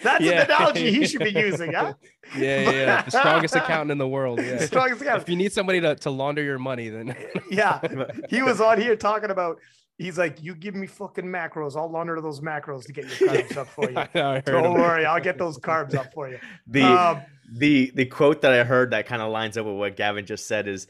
That's 0.00 0.20
yeah. 0.20 0.42
an 0.42 0.50
analogy 0.50 0.92
he 0.92 1.06
should 1.06 1.24
be 1.24 1.30
using, 1.36 1.72
huh? 1.72 1.94
Yeah, 2.36 2.60
yeah, 2.60 2.70
yeah. 2.70 3.02
The 3.02 3.10
strongest 3.10 3.54
accountant 3.56 3.90
in 3.90 3.98
the 3.98 4.06
world. 4.06 4.40
Yeah. 4.40 4.56
The 4.56 4.66
strongest 4.66 5.02
accountant. 5.02 5.24
If 5.24 5.28
you 5.28 5.36
need 5.36 5.52
somebody 5.52 5.80
to, 5.80 5.96
to 5.96 6.10
launder 6.10 6.42
your 6.42 6.58
money, 6.58 6.88
then 6.88 7.16
yeah. 7.50 7.80
He 8.28 8.42
was 8.42 8.60
on 8.60 8.80
here 8.80 8.94
talking 8.94 9.30
about 9.30 9.58
He's 9.98 10.18
like, 10.18 10.42
you 10.42 10.54
give 10.54 10.74
me 10.74 10.86
fucking 10.86 11.24
macros. 11.24 11.76
I'll 11.76 11.90
launder 11.90 12.20
those 12.20 12.40
macros 12.40 12.84
to 12.84 12.92
get 12.92 13.04
your 13.04 13.28
carbs 13.30 13.56
up 13.56 13.68
for 13.68 13.90
you. 13.90 13.94
know, 14.14 14.40
Don't 14.44 14.74
worry, 14.74 15.06
I'll 15.06 15.20
get 15.20 15.38
those 15.38 15.58
carbs 15.58 15.94
up 15.94 16.12
for 16.12 16.28
you. 16.28 16.38
The 16.66 16.82
um, 16.82 17.22
the 17.52 17.92
the 17.94 18.06
quote 18.06 18.42
that 18.42 18.52
I 18.52 18.64
heard 18.64 18.90
that 18.90 19.06
kind 19.06 19.22
of 19.22 19.30
lines 19.30 19.56
up 19.56 19.66
with 19.66 19.76
what 19.76 19.96
Gavin 19.96 20.26
just 20.26 20.48
said 20.48 20.66
is, 20.66 20.88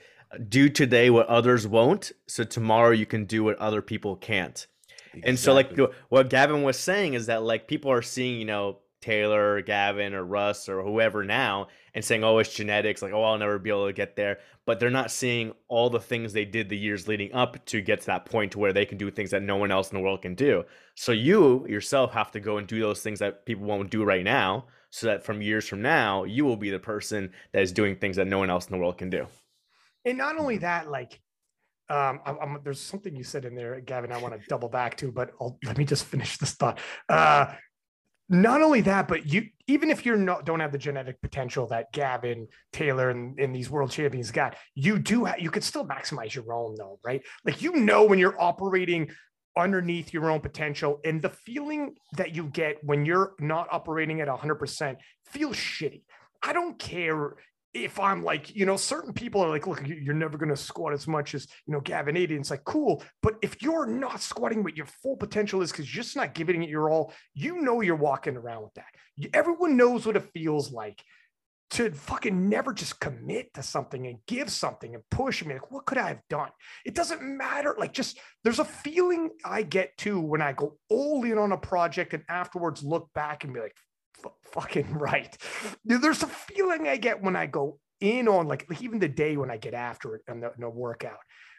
"Do 0.48 0.68
today 0.68 1.10
what 1.10 1.26
others 1.26 1.66
won't, 1.66 2.12
so 2.26 2.44
tomorrow 2.44 2.90
you 2.90 3.06
can 3.06 3.26
do 3.26 3.44
what 3.44 3.58
other 3.58 3.82
people 3.82 4.16
can't." 4.16 4.66
Exactly. 5.12 5.30
And 5.30 5.38
so, 5.38 5.52
like 5.54 5.78
what 6.08 6.30
Gavin 6.30 6.62
was 6.62 6.78
saying 6.78 7.14
is 7.14 7.26
that 7.26 7.42
like 7.42 7.68
people 7.68 7.90
are 7.92 8.02
seeing, 8.02 8.38
you 8.38 8.46
know, 8.46 8.78
Taylor, 9.00 9.54
or 9.54 9.62
Gavin, 9.62 10.14
or 10.14 10.24
Russ, 10.24 10.68
or 10.68 10.82
whoever 10.82 11.24
now, 11.24 11.68
and 11.94 12.04
saying, 12.04 12.24
"Oh, 12.24 12.38
it's 12.38 12.54
genetics." 12.54 13.02
Like, 13.02 13.12
"Oh, 13.12 13.22
I'll 13.22 13.38
never 13.38 13.58
be 13.58 13.70
able 13.70 13.86
to 13.86 13.92
get 13.92 14.16
there." 14.16 14.38
But 14.64 14.80
they're 14.80 14.90
not 14.90 15.10
seeing 15.10 15.52
all 15.68 15.90
the 15.90 16.00
things 16.00 16.32
they 16.32 16.44
did 16.44 16.68
the 16.68 16.76
years 16.76 17.06
leading 17.06 17.32
up 17.32 17.64
to 17.66 17.80
get 17.80 18.00
to 18.00 18.06
that 18.06 18.26
point 18.26 18.52
to 18.52 18.58
where 18.58 18.72
they 18.72 18.84
can 18.84 18.98
do 18.98 19.10
things 19.10 19.30
that 19.30 19.42
no 19.42 19.56
one 19.56 19.70
else 19.70 19.90
in 19.90 19.96
the 19.96 20.02
world 20.02 20.22
can 20.22 20.34
do. 20.34 20.64
So 20.94 21.12
you 21.12 21.66
yourself 21.68 22.12
have 22.12 22.30
to 22.32 22.40
go 22.40 22.58
and 22.58 22.66
do 22.66 22.80
those 22.80 23.02
things 23.02 23.18
that 23.20 23.46
people 23.46 23.64
won't 23.64 23.90
do 23.90 24.04
right 24.04 24.24
now, 24.24 24.66
so 24.90 25.06
that 25.06 25.24
from 25.24 25.42
years 25.42 25.68
from 25.68 25.82
now, 25.82 26.24
you 26.24 26.44
will 26.44 26.56
be 26.56 26.70
the 26.70 26.78
person 26.78 27.32
that 27.52 27.62
is 27.62 27.72
doing 27.72 27.96
things 27.96 28.16
that 28.16 28.26
no 28.26 28.38
one 28.38 28.50
else 28.50 28.66
in 28.66 28.72
the 28.72 28.78
world 28.78 28.98
can 28.98 29.10
do. 29.10 29.26
And 30.04 30.18
not 30.18 30.38
only 30.38 30.58
that, 30.58 30.88
like 30.88 31.20
um, 31.88 32.20
I'm, 32.26 32.38
I'm, 32.40 32.60
there's 32.64 32.80
something 32.80 33.14
you 33.14 33.22
said 33.22 33.44
in 33.44 33.54
there, 33.54 33.80
Gavin. 33.80 34.10
I 34.12 34.18
want 34.18 34.34
to 34.34 34.40
double 34.48 34.68
back 34.68 34.96
to, 34.98 35.12
but 35.12 35.32
I'll, 35.40 35.58
let 35.64 35.78
me 35.78 35.84
just 35.84 36.04
finish 36.04 36.36
this 36.38 36.52
thought. 36.52 36.80
Uh, 37.08 37.54
not 38.28 38.62
only 38.62 38.80
that, 38.82 39.08
but 39.08 39.26
you 39.26 39.48
even 39.68 39.90
if 39.90 40.04
you're 40.04 40.16
not 40.16 40.44
don't 40.44 40.60
have 40.60 40.72
the 40.72 40.78
genetic 40.78 41.20
potential 41.20 41.66
that 41.68 41.92
Gavin 41.92 42.48
Taylor 42.72 43.10
and, 43.10 43.54
these 43.54 43.70
world 43.70 43.90
champions 43.90 44.30
got, 44.30 44.56
you 44.74 44.98
do 44.98 45.24
have, 45.24 45.40
you 45.40 45.50
could 45.50 45.64
still 45.64 45.86
maximize 45.86 46.34
your 46.34 46.52
own 46.52 46.74
though, 46.76 46.98
right? 47.04 47.22
Like 47.44 47.62
you 47.62 47.72
know 47.72 48.04
when 48.04 48.18
you're 48.18 48.40
operating 48.40 49.10
underneath 49.56 50.12
your 50.12 50.30
own 50.30 50.40
potential 50.40 51.00
and 51.04 51.22
the 51.22 51.30
feeling 51.30 51.94
that 52.16 52.34
you 52.34 52.44
get 52.44 52.82
when 52.84 53.06
you're 53.06 53.34
not 53.40 53.68
operating 53.70 54.20
at 54.20 54.28
100% 54.28 54.96
feels 55.24 55.56
shitty. 55.56 56.02
I 56.42 56.52
don't 56.52 56.78
care 56.78 57.34
if 57.84 58.00
I'm 58.00 58.22
like, 58.22 58.54
you 58.54 58.66
know, 58.66 58.76
certain 58.76 59.12
people 59.12 59.42
are 59.42 59.48
like, 59.48 59.66
look, 59.66 59.82
you're 59.86 60.14
never 60.14 60.38
going 60.38 60.48
to 60.50 60.56
squat 60.56 60.92
as 60.92 61.06
much 61.06 61.34
as, 61.34 61.46
you 61.66 61.72
know, 61.72 61.80
Gavin 61.80 62.16
Adin. 62.16 62.40
It's 62.40 62.50
like, 62.50 62.64
cool. 62.64 63.02
But 63.22 63.36
if 63.42 63.60
you're 63.62 63.86
not 63.86 64.20
squatting 64.20 64.62
what 64.62 64.76
your 64.76 64.86
full 64.86 65.16
potential 65.16 65.62
is 65.62 65.70
because 65.70 65.94
you're 65.94 66.02
just 66.02 66.16
not 66.16 66.34
giving 66.34 66.62
it 66.62 66.68
your 66.68 66.90
all, 66.90 67.12
you 67.34 67.60
know, 67.60 67.80
you're 67.80 67.96
walking 67.96 68.36
around 68.36 68.62
with 68.62 68.74
that. 68.74 68.86
Everyone 69.34 69.76
knows 69.76 70.06
what 70.06 70.16
it 70.16 70.30
feels 70.32 70.72
like 70.72 71.02
to 71.68 71.90
fucking 71.90 72.48
never 72.48 72.72
just 72.72 73.00
commit 73.00 73.52
to 73.54 73.62
something 73.62 74.06
and 74.06 74.18
give 74.26 74.50
something 74.50 74.94
and 74.94 75.02
push 75.10 75.44
me 75.44 75.54
like 75.54 75.70
what 75.72 75.84
could 75.84 75.98
i 75.98 76.06
have 76.06 76.20
done 76.30 76.48
it 76.84 76.94
doesn't 76.94 77.22
matter 77.22 77.74
like 77.76 77.92
just 77.92 78.20
there's 78.44 78.60
a 78.60 78.64
feeling 78.64 79.30
i 79.44 79.62
get 79.62 79.96
too 79.96 80.20
when 80.20 80.40
i 80.40 80.52
go 80.52 80.76
all 80.88 81.24
in 81.24 81.38
on 81.38 81.50
a 81.50 81.56
project 81.56 82.14
and 82.14 82.22
afterwards 82.28 82.84
look 82.84 83.08
back 83.14 83.42
and 83.42 83.52
be 83.52 83.60
like 83.60 83.74
fucking 84.52 84.92
right. 84.98 85.36
There's 85.84 86.22
a 86.22 86.26
feeling 86.26 86.88
I 86.88 86.96
get 86.96 87.22
when 87.22 87.36
I 87.36 87.46
go 87.46 87.78
in 88.00 88.28
on 88.28 88.46
like, 88.46 88.66
like 88.68 88.82
even 88.82 88.98
the 88.98 89.08
day 89.08 89.36
when 89.36 89.50
I 89.50 89.56
get 89.56 89.74
after 89.74 90.16
it 90.16 90.22
and 90.28 90.42
the, 90.42 90.52
the 90.58 90.68
workout. 90.68 91.18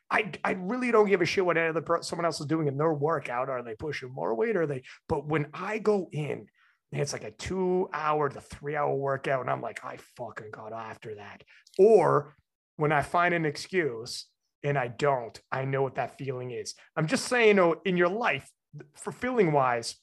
I, 0.10 0.32
I 0.44 0.52
really 0.52 0.92
don't 0.92 1.10
give 1.10 1.22
a 1.22 1.26
shit 1.26 1.46
what 1.46 1.58
other 1.58 1.84
someone 2.02 2.26
else 2.26 2.40
is 2.40 2.46
doing 2.46 2.68
in 2.68 2.78
their 2.78 2.94
workout. 2.94 3.50
Are 3.50 3.62
they 3.62 3.76
pushing 3.76 4.14
more 4.14 4.34
weight? 4.36 4.56
Are 4.56 4.66
they? 4.66 4.84
But 5.10 5.28
when 5.28 5.48
I 5.54 5.80
go 5.80 6.08
in, 6.14 6.48
it's 6.94 7.12
like 7.12 7.26
a 7.26 7.32
two 7.32 7.90
hour 7.92 8.30
to 8.30 8.40
three 8.40 8.78
hour 8.78 8.96
workout, 8.96 9.42
and 9.42 9.50
I'm 9.50 9.62
like, 9.62 9.84
I 9.84 9.98
fucking 10.16 10.52
got 10.52 10.72
after 10.72 11.16
that. 11.16 11.44
Or 11.78 12.36
when 12.78 12.94
I 12.94 13.02
find 13.02 13.34
an 13.34 13.46
excuse 13.46 14.28
and 14.64 14.78
I 14.78 14.88
don't, 14.88 15.38
I 15.52 15.66
know 15.66 15.82
what 15.82 15.96
that 15.96 16.18
feeling 16.18 16.52
is. 16.52 16.74
I'm 16.96 17.08
just 17.08 17.26
saying, 17.26 17.58
know, 17.58 17.76
in 17.84 17.98
your 17.98 18.08
life, 18.08 18.50
for 18.96 19.12
feeling 19.12 19.52
wise, 19.52 19.96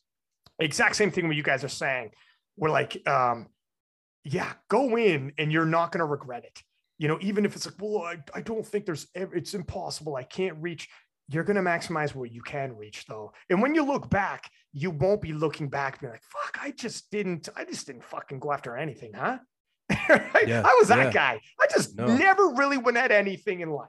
exact 0.58 0.96
same 0.96 1.10
thing 1.10 1.26
what 1.26 1.36
you 1.36 1.42
guys 1.42 1.64
are 1.64 1.68
saying 1.68 2.10
we're 2.56 2.70
like, 2.70 3.06
um, 3.08 3.48
yeah, 4.24 4.52
go 4.68 4.96
in 4.96 5.32
and 5.38 5.52
you're 5.52 5.66
not 5.66 5.92
going 5.92 6.00
to 6.00 6.06
regret 6.06 6.44
it. 6.44 6.62
You 6.98 7.08
know, 7.08 7.18
even 7.20 7.44
if 7.44 7.56
it's 7.56 7.66
like, 7.66 7.74
well, 7.80 8.02
I, 8.02 8.18
I 8.34 8.40
don't 8.40 8.66
think 8.66 8.86
there's, 8.86 9.08
it's 9.14 9.54
impossible. 9.54 10.16
I 10.16 10.22
can't 10.22 10.56
reach. 10.60 10.88
You're 11.28 11.44
going 11.44 11.56
to 11.56 11.62
maximize 11.62 12.14
what 12.14 12.30
you 12.30 12.42
can 12.42 12.76
reach 12.76 13.04
though. 13.06 13.32
And 13.50 13.60
when 13.60 13.74
you 13.74 13.84
look 13.84 14.08
back, 14.10 14.48
you 14.72 14.90
won't 14.90 15.20
be 15.20 15.32
looking 15.32 15.68
back 15.68 16.00
being 16.00 16.12
like, 16.12 16.22
fuck, 16.22 16.58
I 16.62 16.70
just 16.70 17.10
didn't, 17.10 17.48
I 17.56 17.64
just 17.64 17.86
didn't 17.86 18.04
fucking 18.04 18.40
go 18.40 18.52
after 18.52 18.76
anything, 18.76 19.12
huh? 19.14 19.38
Yeah, 20.46 20.62
I 20.64 20.76
was 20.78 20.88
that 20.88 21.06
yeah. 21.06 21.12
guy. 21.12 21.40
I 21.60 21.66
just 21.72 21.96
no. 21.96 22.06
never 22.06 22.48
really 22.50 22.76
went 22.76 22.98
at 22.98 23.10
anything 23.10 23.60
in 23.60 23.70
life. 23.70 23.88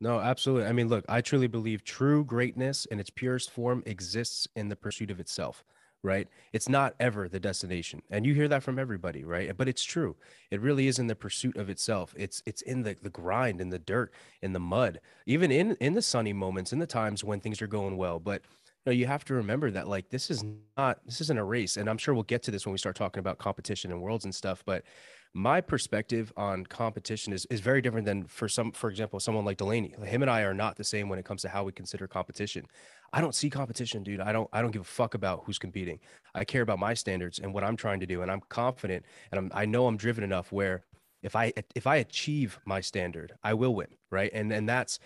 No, 0.00 0.20
absolutely. 0.20 0.68
I 0.68 0.72
mean, 0.72 0.88
look, 0.88 1.04
I 1.08 1.22
truly 1.22 1.46
believe 1.46 1.82
true 1.82 2.24
greatness 2.24 2.84
in 2.86 3.00
its 3.00 3.08
purest 3.08 3.50
form 3.50 3.82
exists 3.86 4.46
in 4.54 4.68
the 4.68 4.76
pursuit 4.76 5.10
of 5.10 5.18
itself 5.18 5.64
right? 6.04 6.28
It's 6.52 6.68
not 6.68 6.94
ever 7.00 7.28
the 7.28 7.40
destination. 7.40 8.02
And 8.10 8.26
you 8.26 8.34
hear 8.34 8.46
that 8.48 8.62
from 8.62 8.78
everybody, 8.78 9.24
right? 9.24 9.56
But 9.56 9.68
it's 9.68 9.82
true. 9.82 10.16
It 10.50 10.60
really 10.60 10.86
is 10.86 10.98
in 10.98 11.06
the 11.06 11.16
pursuit 11.16 11.56
of 11.56 11.70
itself. 11.70 12.14
It's 12.16 12.42
it's 12.46 12.62
in 12.62 12.82
the 12.82 12.96
the 13.02 13.10
grind, 13.10 13.60
in 13.60 13.70
the 13.70 13.78
dirt, 13.78 14.12
in 14.42 14.52
the 14.52 14.60
mud, 14.60 15.00
even 15.26 15.50
in 15.50 15.76
in 15.80 15.94
the 15.94 16.02
sunny 16.02 16.32
moments, 16.32 16.72
in 16.72 16.78
the 16.78 16.86
times 16.86 17.24
when 17.24 17.40
things 17.40 17.62
are 17.62 17.66
going 17.66 17.96
well. 17.96 18.20
But 18.20 18.42
you, 18.86 18.92
know, 18.92 18.92
you 18.92 19.06
have 19.06 19.24
to 19.24 19.34
remember 19.34 19.70
that 19.70 19.88
like 19.88 20.10
this 20.10 20.30
is 20.30 20.44
not 20.76 21.04
this 21.06 21.20
isn't 21.22 21.38
a 21.38 21.44
race. 21.44 21.76
And 21.78 21.88
I'm 21.88 21.98
sure 21.98 22.14
we'll 22.14 22.22
get 22.24 22.42
to 22.44 22.50
this 22.50 22.66
when 22.66 22.72
we 22.72 22.78
start 22.78 22.96
talking 22.96 23.20
about 23.20 23.38
competition 23.38 23.90
and 23.90 24.02
worlds 24.02 24.24
and 24.24 24.34
stuff. 24.34 24.62
But 24.66 24.84
my 25.36 25.60
perspective 25.60 26.32
on 26.36 26.64
competition 26.64 27.32
is, 27.32 27.44
is 27.50 27.60
very 27.60 27.82
different 27.82 28.06
than 28.06 28.24
for 28.24 28.48
some 28.48 28.70
for 28.70 28.88
example 28.88 29.18
someone 29.18 29.44
like 29.44 29.56
delaney 29.56 29.92
him 30.04 30.22
and 30.22 30.30
i 30.30 30.42
are 30.42 30.54
not 30.54 30.76
the 30.76 30.84
same 30.84 31.08
when 31.08 31.18
it 31.18 31.24
comes 31.24 31.42
to 31.42 31.48
how 31.48 31.64
we 31.64 31.72
consider 31.72 32.06
competition 32.06 32.64
I 33.14 33.20
don't 33.20 33.34
see 33.34 33.48
competition, 33.48 34.02
dude. 34.02 34.18
I 34.18 34.32
don't 34.32 34.48
I 34.52 34.60
don't 34.60 34.72
give 34.72 34.82
a 34.82 34.84
fuck 34.84 35.14
about 35.14 35.44
who's 35.44 35.56
competing. 35.56 36.00
I 36.34 36.44
care 36.44 36.62
about 36.62 36.80
my 36.80 36.94
standards 36.94 37.38
and 37.38 37.54
what 37.54 37.62
I'm 37.62 37.76
trying 37.76 38.00
to 38.00 38.06
do 38.06 38.22
and 38.22 38.30
I'm 38.30 38.40
confident 38.48 39.04
and 39.30 39.38
I'm, 39.38 39.50
I 39.54 39.66
know 39.66 39.86
I'm 39.86 39.96
driven 39.96 40.24
enough 40.24 40.50
where 40.50 40.84
if 41.22 41.36
I 41.36 41.52
if 41.76 41.86
I 41.86 41.96
achieve 41.96 42.58
my 42.66 42.80
standard, 42.80 43.32
I 43.44 43.54
will 43.54 43.72
win, 43.72 43.86
right? 44.10 44.32
And 44.34 44.52
and 44.52 44.68
that's 44.68 44.98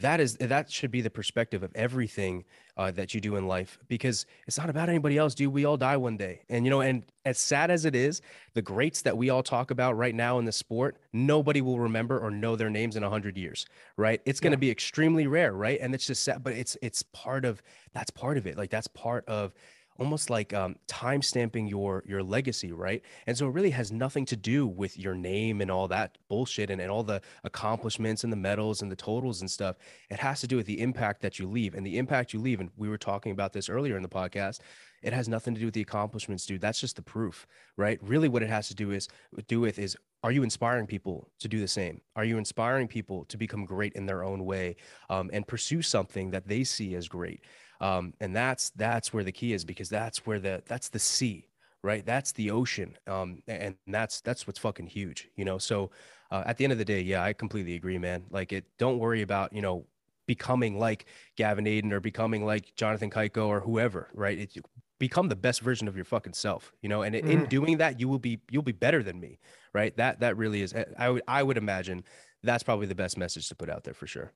that 0.00 0.20
is 0.20 0.36
that 0.36 0.70
should 0.70 0.90
be 0.90 1.00
the 1.00 1.10
perspective 1.10 1.62
of 1.62 1.72
everything 1.74 2.44
uh, 2.76 2.90
that 2.92 3.14
you 3.14 3.20
do 3.20 3.34
in 3.34 3.48
life 3.48 3.78
because 3.88 4.26
it's 4.46 4.56
not 4.56 4.70
about 4.70 4.88
anybody 4.88 5.18
else 5.18 5.34
dude. 5.34 5.52
We 5.52 5.64
all 5.64 5.76
die 5.76 5.96
one 5.96 6.16
day. 6.16 6.42
And 6.48 6.64
you 6.64 6.70
know 6.70 6.80
and 6.80 7.02
as 7.24 7.38
sad 7.38 7.70
as 7.70 7.84
it 7.84 7.96
is 7.96 8.22
the 8.54 8.62
greats 8.62 9.02
that 9.02 9.16
we 9.16 9.28
all 9.28 9.42
talk 9.42 9.70
about 9.70 9.96
right 9.96 10.14
now 10.14 10.38
in 10.38 10.44
the 10.44 10.52
sport 10.52 10.98
nobody 11.12 11.60
will 11.60 11.80
remember 11.80 12.18
or 12.18 12.30
know 12.30 12.54
their 12.54 12.70
names 12.70 12.96
in 12.96 13.02
100 13.02 13.36
years 13.36 13.66
right? 13.96 14.20
It's 14.24 14.40
going 14.40 14.52
to 14.52 14.56
yeah. 14.56 14.68
be 14.68 14.70
extremely 14.70 15.26
rare 15.26 15.52
right? 15.52 15.78
And 15.80 15.94
it's 15.94 16.06
just 16.06 16.22
sad 16.22 16.44
but 16.44 16.52
it's 16.52 16.76
it's 16.80 17.02
part 17.02 17.44
of 17.44 17.60
that's 17.92 18.10
part 18.10 18.38
of 18.38 18.46
it. 18.46 18.56
Like 18.56 18.70
that's 18.70 18.88
part 18.88 19.24
of 19.26 19.52
almost 19.98 20.30
like 20.30 20.54
um, 20.54 20.76
time 20.86 21.22
stamping 21.22 21.66
your 21.66 22.04
your 22.06 22.22
legacy, 22.22 22.72
right? 22.72 23.02
And 23.26 23.36
so 23.36 23.46
it 23.46 23.52
really 23.52 23.70
has 23.70 23.90
nothing 23.90 24.24
to 24.26 24.36
do 24.36 24.66
with 24.66 24.98
your 24.98 25.14
name 25.14 25.60
and 25.60 25.70
all 25.70 25.88
that 25.88 26.18
bullshit 26.28 26.70
and, 26.70 26.80
and 26.80 26.90
all 26.90 27.02
the 27.02 27.20
accomplishments 27.44 28.24
and 28.24 28.32
the 28.32 28.36
medals 28.36 28.82
and 28.82 28.90
the 28.90 28.96
totals 28.96 29.40
and 29.40 29.50
stuff. 29.50 29.76
It 30.10 30.18
has 30.18 30.40
to 30.40 30.46
do 30.46 30.56
with 30.56 30.66
the 30.66 30.80
impact 30.80 31.20
that 31.22 31.38
you 31.38 31.48
leave 31.48 31.74
and 31.74 31.84
the 31.84 31.98
impact 31.98 32.32
you 32.32 32.40
leave. 32.40 32.60
And 32.60 32.70
we 32.76 32.88
were 32.88 32.98
talking 32.98 33.32
about 33.32 33.52
this 33.52 33.68
earlier 33.68 33.96
in 33.96 34.02
the 34.02 34.08
podcast. 34.08 34.60
It 35.02 35.12
has 35.12 35.28
nothing 35.28 35.54
to 35.54 35.60
do 35.60 35.66
with 35.66 35.74
the 35.74 35.80
accomplishments, 35.80 36.44
dude. 36.44 36.60
That's 36.60 36.80
just 36.80 36.96
the 36.96 37.02
proof, 37.02 37.46
right? 37.76 37.98
Really, 38.02 38.28
what 38.28 38.42
it 38.42 38.50
has 38.50 38.68
to 38.68 38.74
do 38.74 38.90
is 38.90 39.08
do 39.46 39.60
with 39.60 39.78
is 39.78 39.96
are 40.24 40.32
you 40.32 40.42
inspiring 40.42 40.86
people 40.86 41.30
to 41.38 41.46
do 41.46 41.60
the 41.60 41.68
same? 41.68 42.00
Are 42.16 42.24
you 42.24 42.38
inspiring 42.38 42.88
people 42.88 43.24
to 43.26 43.36
become 43.36 43.64
great 43.64 43.92
in 43.92 44.06
their 44.06 44.24
own 44.24 44.44
way 44.44 44.74
um, 45.08 45.30
and 45.32 45.46
pursue 45.46 45.80
something 45.80 46.30
that 46.32 46.48
they 46.48 46.64
see 46.64 46.96
as 46.96 47.06
great? 47.06 47.44
Um, 47.80 48.14
and 48.20 48.34
that's 48.34 48.70
that's 48.70 49.12
where 49.12 49.24
the 49.24 49.32
key 49.32 49.52
is 49.52 49.64
because 49.64 49.88
that's 49.88 50.26
where 50.26 50.40
the 50.40 50.62
that's 50.66 50.88
the 50.88 50.98
sea 50.98 51.46
right 51.84 52.04
that's 52.04 52.32
the 52.32 52.50
ocean 52.50 52.98
um, 53.06 53.40
and 53.46 53.76
that's 53.86 54.20
that's 54.20 54.48
what's 54.48 54.58
fucking 54.58 54.88
huge 54.88 55.28
you 55.36 55.44
know 55.44 55.58
so 55.58 55.90
uh, 56.30 56.42
at 56.46 56.56
the 56.56 56.64
end 56.64 56.72
of 56.72 56.78
the 56.78 56.84
day, 56.84 57.00
yeah, 57.00 57.22
I 57.22 57.32
completely 57.32 57.74
agree, 57.74 57.98
man. 57.98 58.24
Like 58.30 58.52
it, 58.52 58.64
don't 58.78 58.98
worry 58.98 59.22
about, 59.22 59.52
you 59.52 59.62
know, 59.62 59.86
becoming 60.26 60.78
like 60.78 61.06
Gavin 61.36 61.66
Adin 61.66 61.92
or 61.92 62.00
becoming 62.00 62.44
like 62.44 62.74
Jonathan 62.74 63.10
Cayco 63.10 63.46
or 63.46 63.60
whoever, 63.60 64.08
right? 64.12 64.38
It, 64.38 64.56
become 64.98 65.28
the 65.28 65.36
best 65.36 65.60
version 65.60 65.86
of 65.86 65.94
your 65.94 66.04
fucking 66.04 66.32
self, 66.32 66.72
you 66.82 66.88
know, 66.88 67.02
and 67.02 67.14
mm. 67.14 67.22
in 67.22 67.44
doing 67.44 67.78
that, 67.78 68.00
you 68.00 68.08
will 68.08 68.18
be, 68.18 68.40
you'll 68.50 68.64
be 68.64 68.72
better 68.72 69.00
than 69.00 69.20
me, 69.20 69.38
right? 69.72 69.96
That, 69.96 70.18
that 70.20 70.36
really 70.36 70.60
is, 70.60 70.74
I 70.98 71.08
would, 71.08 71.22
I 71.28 71.40
would 71.40 71.56
imagine 71.56 72.02
that's 72.42 72.64
probably 72.64 72.86
the 72.86 72.96
best 72.96 73.16
message 73.16 73.48
to 73.48 73.54
put 73.54 73.70
out 73.70 73.84
there 73.84 73.94
for 73.94 74.08
sure. 74.08 74.32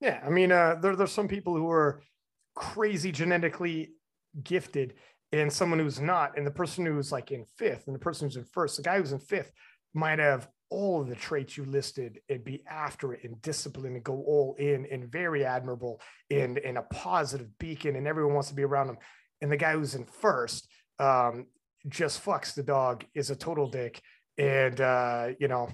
Yeah. 0.00 0.22
I 0.24 0.30
mean, 0.30 0.52
uh, 0.52 0.76
there, 0.80 0.96
there's 0.96 1.12
some 1.12 1.28
people 1.28 1.54
who 1.54 1.70
are 1.70 2.00
crazy 2.60 3.10
genetically 3.10 3.90
gifted 4.44 4.94
and 5.32 5.50
someone 5.50 5.78
who's 5.78 5.98
not. 5.98 6.36
And 6.36 6.46
the 6.46 6.50
person 6.50 6.84
who's 6.84 7.10
like 7.10 7.32
in 7.32 7.46
fifth 7.56 7.86
and 7.86 7.94
the 7.94 8.00
person 8.00 8.28
who's 8.28 8.36
in 8.36 8.44
first, 8.44 8.76
the 8.76 8.82
guy 8.82 8.98
who's 8.98 9.12
in 9.12 9.18
fifth 9.18 9.50
might 9.94 10.18
have 10.18 10.46
all 10.68 11.00
of 11.00 11.08
the 11.08 11.16
traits 11.16 11.56
you 11.56 11.64
listed 11.64 12.20
and 12.28 12.44
be 12.44 12.62
after 12.68 13.14
it 13.14 13.24
and 13.24 13.40
discipline 13.42 13.94
and 13.94 14.04
go 14.04 14.22
all 14.26 14.54
in 14.58 14.86
and 14.92 15.10
very 15.10 15.44
admirable 15.44 16.00
and, 16.30 16.58
and 16.58 16.78
a 16.78 16.82
positive 16.82 17.48
beacon 17.58 17.96
and 17.96 18.06
everyone 18.06 18.34
wants 18.34 18.50
to 18.50 18.54
be 18.54 18.62
around 18.62 18.90
him. 18.90 18.98
And 19.40 19.50
the 19.50 19.56
guy 19.56 19.72
who's 19.72 19.94
in 19.94 20.04
first 20.04 20.68
um, 20.98 21.46
just 21.88 22.22
fucks 22.22 22.54
the 22.54 22.62
dog, 22.62 23.06
is 23.14 23.30
a 23.30 23.36
total 23.36 23.70
dick. 23.70 24.02
And, 24.36 24.78
uh, 24.80 25.28
you 25.40 25.48
know, 25.48 25.70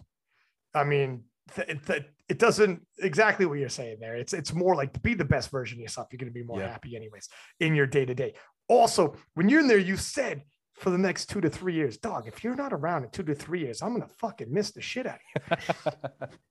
I 0.72 0.84
mean, 0.84 1.24
th- 1.54 1.86
th- 1.86 2.04
it 2.28 2.38
doesn't 2.38 2.84
exactly 2.98 3.46
what 3.46 3.58
you're 3.58 3.68
saying 3.68 3.98
there. 4.00 4.16
It's 4.16 4.32
it's 4.32 4.52
more 4.52 4.74
like 4.74 4.92
to 4.94 5.00
be 5.00 5.14
the 5.14 5.24
best 5.24 5.50
version 5.50 5.78
of 5.78 5.82
yourself. 5.82 6.08
You're 6.10 6.18
going 6.18 6.32
to 6.32 6.34
be 6.34 6.42
more 6.42 6.60
yeah. 6.60 6.70
happy 6.70 6.96
anyways 6.96 7.28
in 7.60 7.74
your 7.74 7.86
day 7.86 8.04
to 8.04 8.14
day. 8.14 8.34
Also, 8.68 9.14
when 9.34 9.48
you're 9.48 9.60
in 9.60 9.68
there, 9.68 9.78
you 9.78 9.96
said 9.96 10.42
for 10.74 10.90
the 10.90 10.98
next 10.98 11.26
two 11.26 11.40
to 11.40 11.48
three 11.48 11.72
years, 11.72 11.96
dog. 11.96 12.26
If 12.26 12.44
you're 12.44 12.54
not 12.54 12.72
around 12.72 13.04
in 13.04 13.10
two 13.10 13.22
to 13.22 13.34
three 13.34 13.60
years, 13.60 13.80
I'm 13.80 13.92
gonna 13.92 14.08
fucking 14.18 14.52
miss 14.52 14.72
the 14.72 14.82
shit 14.82 15.06
out 15.06 15.18
of 15.50 16.00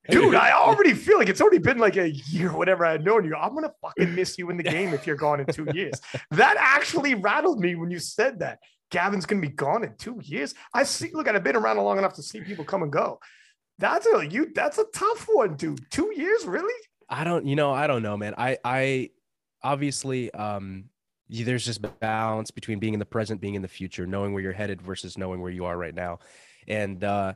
you, 0.09 0.21
dude. 0.21 0.35
I 0.35 0.51
already 0.51 0.93
feel 0.93 1.19
like 1.19 1.29
it's 1.29 1.41
already 1.41 1.59
been 1.59 1.77
like 1.77 1.97
a 1.97 2.09
year, 2.09 2.51
whatever 2.51 2.85
I've 2.85 3.03
known 3.03 3.25
you. 3.25 3.35
I'm 3.35 3.53
gonna 3.53 3.73
fucking 3.81 4.15
miss 4.15 4.37
you 4.37 4.49
in 4.49 4.57
the 4.57 4.63
game 4.63 4.93
if 4.93 5.05
you're 5.05 5.15
gone 5.15 5.41
in 5.41 5.45
two 5.47 5.67
years. 5.73 6.01
That 6.31 6.55
actually 6.57 7.15
rattled 7.15 7.59
me 7.59 7.75
when 7.75 7.91
you 7.91 7.99
said 7.99 8.39
that. 8.39 8.59
Gavin's 8.91 9.25
gonna 9.25 9.41
be 9.41 9.49
gone 9.49 9.83
in 9.83 9.95
two 9.97 10.19
years. 10.23 10.55
I 10.73 10.83
see. 10.83 11.11
Look, 11.13 11.27
I've 11.27 11.43
been 11.43 11.55
around 11.55 11.77
long 11.77 11.97
enough 11.97 12.13
to 12.13 12.23
see 12.23 12.41
people 12.41 12.65
come 12.65 12.81
and 12.81 12.91
go. 12.91 13.19
That's 13.77 14.07
a 14.07 14.25
you. 14.25 14.51
That's 14.53 14.77
a 14.77 14.85
tough 14.93 15.27
one, 15.31 15.55
dude. 15.55 15.89
Two 15.91 16.13
years, 16.15 16.45
really? 16.45 16.73
I 17.09 17.23
don't. 17.23 17.45
You 17.45 17.55
know, 17.55 17.71
I 17.73 17.87
don't 17.87 18.03
know, 18.03 18.17
man. 18.17 18.33
I 18.37 18.57
I 18.63 19.09
obviously 19.63 20.31
um 20.33 20.85
there's 21.27 21.65
just 21.65 21.81
balance 21.99 22.51
between 22.51 22.79
being 22.79 22.93
in 22.93 22.99
the 22.99 23.05
present, 23.05 23.41
being 23.41 23.55
in 23.55 23.61
the 23.61 23.67
future, 23.67 24.05
knowing 24.05 24.33
where 24.33 24.43
you're 24.43 24.53
headed 24.53 24.81
versus 24.81 25.17
knowing 25.17 25.41
where 25.41 25.51
you 25.51 25.65
are 25.65 25.77
right 25.77 25.95
now. 25.95 26.19
And 26.67 27.03
uh 27.03 27.33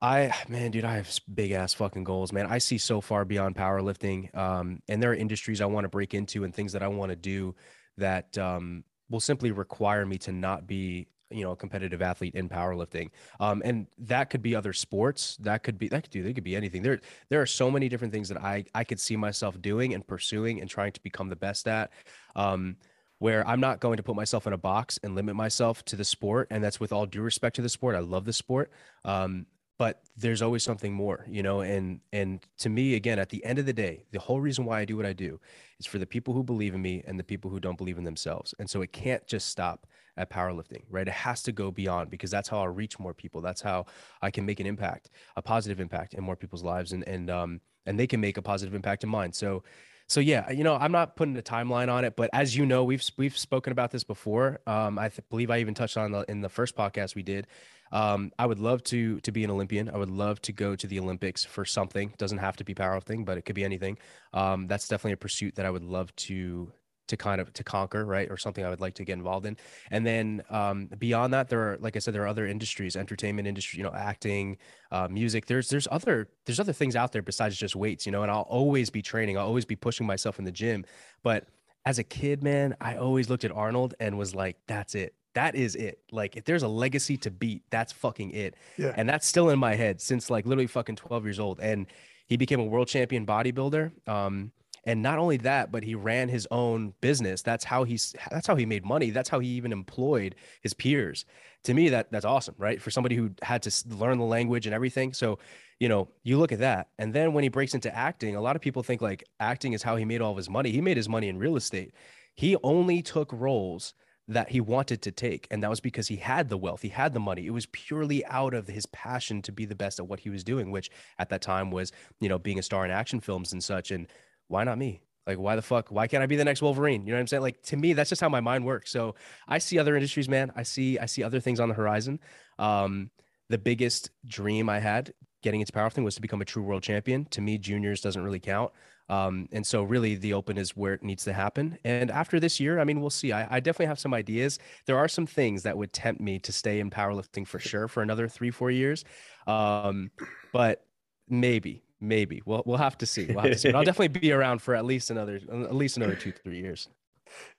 I 0.00 0.32
man, 0.48 0.70
dude, 0.70 0.84
I 0.84 0.96
have 0.96 1.10
big 1.32 1.52
ass 1.52 1.74
fucking 1.74 2.04
goals, 2.04 2.32
man. 2.32 2.46
I 2.46 2.58
see 2.58 2.78
so 2.78 3.00
far 3.00 3.24
beyond 3.24 3.56
powerlifting. 3.56 4.34
Um, 4.36 4.80
and 4.88 5.02
there 5.02 5.10
are 5.10 5.14
industries 5.14 5.60
I 5.60 5.66
want 5.66 5.84
to 5.84 5.88
break 5.88 6.14
into 6.14 6.44
and 6.44 6.54
things 6.54 6.72
that 6.72 6.82
I 6.82 6.88
want 6.88 7.10
to 7.10 7.16
do 7.16 7.54
that 7.98 8.36
um 8.38 8.84
will 9.10 9.20
simply 9.20 9.52
require 9.52 10.04
me 10.04 10.18
to 10.18 10.32
not 10.32 10.66
be 10.66 11.08
you 11.30 11.44
know 11.44 11.52
a 11.52 11.56
competitive 11.56 12.02
athlete 12.02 12.34
in 12.34 12.48
powerlifting. 12.48 13.10
Um, 13.40 13.62
and 13.64 13.86
that 13.98 14.30
could 14.30 14.42
be 14.42 14.54
other 14.54 14.72
sports. 14.72 15.36
That 15.40 15.62
could 15.62 15.78
be 15.78 15.88
that 15.88 16.04
could 16.04 16.10
do 16.10 16.22
they 16.22 16.32
could 16.32 16.44
be 16.44 16.56
anything. 16.56 16.82
There 16.82 17.00
there 17.28 17.40
are 17.40 17.46
so 17.46 17.70
many 17.70 17.88
different 17.88 18.12
things 18.12 18.28
that 18.28 18.38
i 18.38 18.64
i 18.74 18.84
could 18.84 19.00
see 19.00 19.16
myself 19.16 19.60
doing 19.60 19.94
and 19.94 20.06
pursuing 20.06 20.60
and 20.60 20.68
trying 20.68 20.92
to 20.92 21.02
become 21.02 21.28
the 21.28 21.36
best 21.36 21.68
at 21.68 21.90
um, 22.36 22.76
where 23.18 23.46
i'm 23.48 23.60
not 23.60 23.80
going 23.80 23.96
to 23.96 24.02
put 24.02 24.16
myself 24.16 24.46
in 24.46 24.52
a 24.52 24.58
box 24.58 24.98
and 25.02 25.14
limit 25.14 25.36
myself 25.36 25.84
to 25.86 25.96
the 25.96 26.04
sport. 26.04 26.48
And 26.50 26.62
that's 26.62 26.80
with 26.80 26.92
all 26.92 27.06
due 27.06 27.22
respect 27.22 27.56
to 27.56 27.62
the 27.62 27.68
sport. 27.68 27.96
I 27.96 28.00
love 28.00 28.24
the 28.24 28.32
sport. 28.32 28.70
Um, 29.04 29.46
but 29.78 30.02
there's 30.16 30.42
always 30.42 30.64
something 30.64 30.92
more 30.92 31.24
you 31.28 31.40
know 31.42 31.60
and 31.60 32.00
and 32.12 32.44
to 32.58 32.68
me 32.68 32.96
again 32.96 33.16
at 33.16 33.28
the 33.28 33.44
end 33.44 33.60
of 33.60 33.66
the 33.66 33.72
day 33.72 34.02
the 34.10 34.18
whole 34.18 34.40
reason 34.40 34.64
why 34.64 34.80
i 34.80 34.84
do 34.84 34.96
what 34.96 35.06
i 35.06 35.12
do 35.12 35.38
is 35.78 35.86
for 35.86 35.98
the 35.98 36.06
people 36.06 36.34
who 36.34 36.42
believe 36.42 36.74
in 36.74 36.82
me 36.82 37.02
and 37.06 37.18
the 37.18 37.24
people 37.24 37.50
who 37.50 37.60
don't 37.60 37.78
believe 37.78 37.98
in 37.98 38.04
themselves. 38.04 38.54
And 38.58 38.68
so 38.68 38.82
it 38.82 38.92
can't 38.92 39.26
just 39.26 39.48
stop 39.48 39.86
at 40.18 40.30
powerlifting, 40.30 40.82
right? 40.90 41.06
It 41.06 41.14
has 41.14 41.42
to 41.44 41.52
go 41.52 41.70
beyond 41.70 42.10
because 42.10 42.30
that's 42.30 42.48
how 42.48 42.58
I'll 42.58 42.68
reach 42.68 42.98
more 42.98 43.14
people. 43.14 43.40
That's 43.40 43.60
how 43.60 43.86
I 44.20 44.30
can 44.30 44.44
make 44.44 44.60
an 44.60 44.66
impact, 44.66 45.10
a 45.36 45.42
positive 45.42 45.80
impact 45.80 46.14
in 46.14 46.24
more 46.24 46.36
people's 46.36 46.64
lives, 46.64 46.92
and 46.92 47.06
and 47.08 47.30
um 47.30 47.60
and 47.86 47.98
they 47.98 48.06
can 48.06 48.20
make 48.20 48.36
a 48.36 48.42
positive 48.42 48.74
impact 48.74 49.02
in 49.02 49.08
mine. 49.08 49.32
So, 49.32 49.64
so 50.08 50.20
yeah, 50.20 50.50
you 50.50 50.62
know, 50.62 50.76
I'm 50.76 50.92
not 50.92 51.16
putting 51.16 51.36
a 51.36 51.42
timeline 51.42 51.90
on 51.90 52.04
it, 52.04 52.16
but 52.16 52.30
as 52.32 52.56
you 52.56 52.66
know, 52.66 52.84
we've 52.84 53.02
we've 53.16 53.36
spoken 53.36 53.72
about 53.72 53.90
this 53.90 54.04
before. 54.04 54.60
Um, 54.66 54.98
I 54.98 55.08
th- 55.08 55.20
believe 55.30 55.50
I 55.50 55.58
even 55.58 55.74
touched 55.74 55.96
on 55.96 56.12
the, 56.12 56.24
in 56.28 56.40
the 56.40 56.48
first 56.48 56.76
podcast 56.76 57.14
we 57.14 57.22
did. 57.22 57.46
Um, 57.90 58.32
I 58.38 58.46
would 58.46 58.58
love 58.58 58.82
to 58.84 59.20
to 59.20 59.32
be 59.32 59.44
an 59.44 59.50
Olympian. 59.50 59.88
I 59.88 59.96
would 59.96 60.10
love 60.10 60.40
to 60.42 60.52
go 60.52 60.76
to 60.76 60.86
the 60.86 60.98
Olympics 61.00 61.44
for 61.44 61.64
something. 61.64 62.14
Doesn't 62.18 62.38
have 62.38 62.56
to 62.56 62.64
be 62.64 62.74
powerlifting, 62.74 63.24
but 63.24 63.38
it 63.38 63.42
could 63.42 63.54
be 63.54 63.64
anything. 63.64 63.98
Um, 64.32 64.66
that's 64.66 64.88
definitely 64.88 65.12
a 65.12 65.18
pursuit 65.18 65.54
that 65.56 65.66
I 65.66 65.70
would 65.70 65.84
love 65.84 66.14
to 66.16 66.72
to 67.08 67.16
kind 67.16 67.40
of 67.40 67.52
to 67.52 67.64
conquer 67.64 68.04
right 68.04 68.30
or 68.30 68.36
something 68.36 68.64
i 68.64 68.70
would 68.70 68.80
like 68.80 68.94
to 68.94 69.04
get 69.04 69.14
involved 69.14 69.46
in 69.46 69.56
and 69.90 70.06
then 70.06 70.42
um, 70.50 70.88
beyond 70.98 71.32
that 71.32 71.48
there 71.48 71.60
are 71.60 71.78
like 71.80 71.96
i 71.96 71.98
said 71.98 72.14
there 72.14 72.22
are 72.22 72.28
other 72.28 72.46
industries 72.46 72.96
entertainment 72.96 73.48
industry 73.48 73.78
you 73.78 73.84
know 73.84 73.92
acting 73.94 74.56
uh, 74.92 75.08
music 75.08 75.46
there's 75.46 75.68
there's 75.68 75.88
other 75.90 76.28
there's 76.46 76.60
other 76.60 76.72
things 76.72 76.96
out 76.96 77.12
there 77.12 77.22
besides 77.22 77.56
just 77.56 77.76
weights 77.76 78.06
you 78.06 78.12
know 78.12 78.22
and 78.22 78.30
i'll 78.30 78.42
always 78.42 78.90
be 78.90 79.02
training 79.02 79.36
i'll 79.36 79.46
always 79.46 79.64
be 79.64 79.76
pushing 79.76 80.06
myself 80.06 80.38
in 80.38 80.44
the 80.44 80.52
gym 80.52 80.84
but 81.22 81.46
as 81.84 81.98
a 81.98 82.04
kid 82.04 82.42
man 82.42 82.76
i 82.80 82.96
always 82.96 83.28
looked 83.28 83.44
at 83.44 83.52
arnold 83.52 83.94
and 84.00 84.16
was 84.16 84.34
like 84.34 84.56
that's 84.66 84.94
it 84.94 85.14
that 85.34 85.54
is 85.54 85.76
it. 85.76 86.00
Like 86.10 86.36
if 86.36 86.44
there's 86.44 86.64
a 86.64 86.68
legacy 86.68 87.16
to 87.18 87.30
beat, 87.30 87.62
that's 87.70 87.92
fucking 87.92 88.32
it. 88.32 88.56
Yeah. 88.76 88.92
And 88.96 89.08
that's 89.08 89.24
still 89.24 89.50
in 89.50 89.58
my 89.58 89.76
head 89.76 90.00
since 90.00 90.30
like 90.30 90.46
literally 90.46 90.66
fucking 90.66 90.96
12 90.96 91.24
years 91.24 91.38
old. 91.38 91.60
And 91.60 91.86
he 92.26 92.36
became 92.36 92.58
a 92.58 92.64
world 92.64 92.88
champion 92.88 93.24
bodybuilder. 93.24 94.08
Um, 94.08 94.50
and 94.88 95.02
not 95.02 95.18
only 95.18 95.36
that 95.36 95.70
but 95.70 95.84
he 95.84 95.94
ran 95.94 96.30
his 96.30 96.48
own 96.50 96.94
business. 97.02 97.42
That's 97.42 97.62
how 97.62 97.84
he's 97.84 98.16
that's 98.30 98.46
how 98.46 98.56
he 98.56 98.64
made 98.64 98.86
money. 98.86 99.10
That's 99.10 99.28
how 99.28 99.38
he 99.38 99.48
even 99.48 99.70
employed 99.70 100.34
his 100.62 100.72
peers. 100.72 101.26
To 101.64 101.74
me 101.74 101.90
that 101.90 102.10
that's 102.10 102.24
awesome 102.24 102.54
right? 102.56 102.80
For 102.80 102.90
somebody 102.90 103.14
who 103.14 103.30
had 103.42 103.62
to 103.62 103.88
learn 103.94 104.18
the 104.18 104.24
language 104.24 104.66
and 104.66 104.74
everything. 104.74 105.12
So 105.12 105.38
you 105.78 105.90
know 105.90 106.08
you 106.22 106.38
look 106.38 106.52
at 106.52 106.60
that. 106.60 106.88
And 106.98 107.12
then 107.12 107.34
when 107.34 107.42
he 107.42 107.50
breaks 107.50 107.74
into 107.74 107.94
acting 107.94 108.34
a 108.34 108.40
lot 108.40 108.56
of 108.56 108.62
people 108.62 108.82
think 108.82 109.02
like 109.02 109.24
acting 109.38 109.74
is 109.74 109.82
how 109.82 109.96
he 109.96 110.06
made 110.06 110.22
all 110.22 110.30
of 110.30 110.38
his 110.38 110.48
money. 110.48 110.70
He 110.70 110.80
made 110.80 110.96
his 110.96 111.08
money 111.08 111.28
in 111.28 111.38
real 111.38 111.56
estate. 111.56 111.92
He 112.34 112.56
only 112.62 113.02
took 113.02 113.30
roles 113.30 113.92
that 114.26 114.50
he 114.50 114.60
wanted 114.60 115.02
to 115.02 115.10
take. 115.10 115.46
And 115.50 115.62
that 115.62 115.70
was 115.70 115.80
because 115.80 116.08
he 116.08 116.16
had 116.16 116.48
the 116.50 116.58
wealth. 116.58 116.82
He 116.82 116.90
had 116.90 117.14
the 117.14 117.20
money. 117.20 117.46
It 117.46 117.50
was 117.50 117.66
purely 117.66 118.24
out 118.26 118.52
of 118.52 118.68
his 118.68 118.84
passion 118.86 119.40
to 119.42 119.52
be 119.52 119.64
the 119.64 119.74
best 119.74 119.98
at 119.98 120.06
what 120.06 120.20
he 120.20 120.28
was 120.30 120.44
doing 120.44 120.70
which 120.70 120.90
at 121.18 121.30
that 121.30 121.42
time 121.42 121.70
was 121.70 121.92
you 122.20 122.28
know 122.28 122.38
being 122.38 122.58
a 122.58 122.62
star 122.62 122.86
in 122.86 122.90
action 122.90 123.20
films 123.20 123.52
and 123.52 123.62
such. 123.62 123.90
And 123.90 124.06
why 124.48 124.64
not 124.64 124.78
me? 124.78 125.02
Like, 125.26 125.38
why 125.38 125.56
the 125.56 125.62
fuck? 125.62 125.90
Why 125.90 126.06
can't 126.06 126.22
I 126.22 126.26
be 126.26 126.36
the 126.36 126.44
next 126.44 126.62
Wolverine? 126.62 127.04
You 127.04 127.12
know 127.12 127.18
what 127.18 127.20
I'm 127.20 127.26
saying? 127.26 127.42
Like 127.42 127.62
to 127.64 127.76
me, 127.76 127.92
that's 127.92 128.08
just 128.08 128.20
how 128.20 128.30
my 128.30 128.40
mind 128.40 128.64
works. 128.64 128.90
So 128.90 129.14
I 129.46 129.58
see 129.58 129.78
other 129.78 129.94
industries, 129.94 130.28
man. 130.28 130.50
I 130.56 130.62
see 130.62 130.98
I 130.98 131.06
see 131.06 131.22
other 131.22 131.38
things 131.38 131.60
on 131.60 131.68
the 131.68 131.74
horizon. 131.74 132.18
Um, 132.58 133.10
the 133.50 133.58
biggest 133.58 134.10
dream 134.26 134.68
I 134.68 134.78
had 134.78 135.12
getting 135.42 135.60
into 135.60 135.72
powerlifting 135.72 136.02
was 136.02 136.14
to 136.16 136.22
become 136.22 136.40
a 136.40 136.44
true 136.44 136.62
world 136.62 136.82
champion. 136.82 137.26
To 137.26 137.40
me, 137.40 137.58
juniors 137.58 138.00
doesn't 138.00 138.22
really 138.22 138.40
count. 138.40 138.72
Um, 139.10 139.48
and 139.52 139.66
so 139.66 139.82
really 139.82 140.16
the 140.16 140.34
open 140.34 140.58
is 140.58 140.76
where 140.76 140.92
it 140.92 141.02
needs 141.02 141.24
to 141.24 141.32
happen. 141.32 141.78
And 141.84 142.10
after 142.10 142.38
this 142.38 142.60
year, 142.60 142.78
I 142.78 142.84
mean, 142.84 143.00
we'll 143.00 143.08
see. 143.08 143.32
I, 143.32 143.56
I, 143.56 143.60
definitely 143.60 143.86
have 143.86 143.98
some 143.98 144.12
ideas. 144.12 144.58
There 144.84 144.98
are 144.98 145.08
some 145.08 145.26
things 145.26 145.62
that 145.62 145.78
would 145.78 145.94
tempt 145.94 146.20
me 146.20 146.38
to 146.40 146.52
stay 146.52 146.78
in 146.78 146.90
powerlifting 146.90 147.46
for 147.46 147.58
sure 147.58 147.88
for 147.88 148.02
another 148.02 148.28
three, 148.28 148.50
four 148.50 148.70
years. 148.70 149.04
Um, 149.46 150.10
but 150.52 150.84
maybe, 151.26 151.84
maybe 152.00 152.42
we'll 152.44 152.62
we'll 152.66 152.78
have 152.78 152.98
to 152.98 153.06
see. 153.06 153.26
We'll 153.26 153.40
have 153.40 153.52
to 153.52 153.58
see. 153.58 153.68
But 153.68 153.78
I'll 153.78 153.84
definitely 153.90 154.20
be 154.20 154.32
around 154.32 154.62
for 154.62 154.74
at 154.74 154.84
least 154.84 155.10
another 155.10 155.36
at 155.50 155.74
least 155.74 155.96
another 155.96 156.14
two 156.14 156.32
three 156.32 156.60
years. 156.60 156.88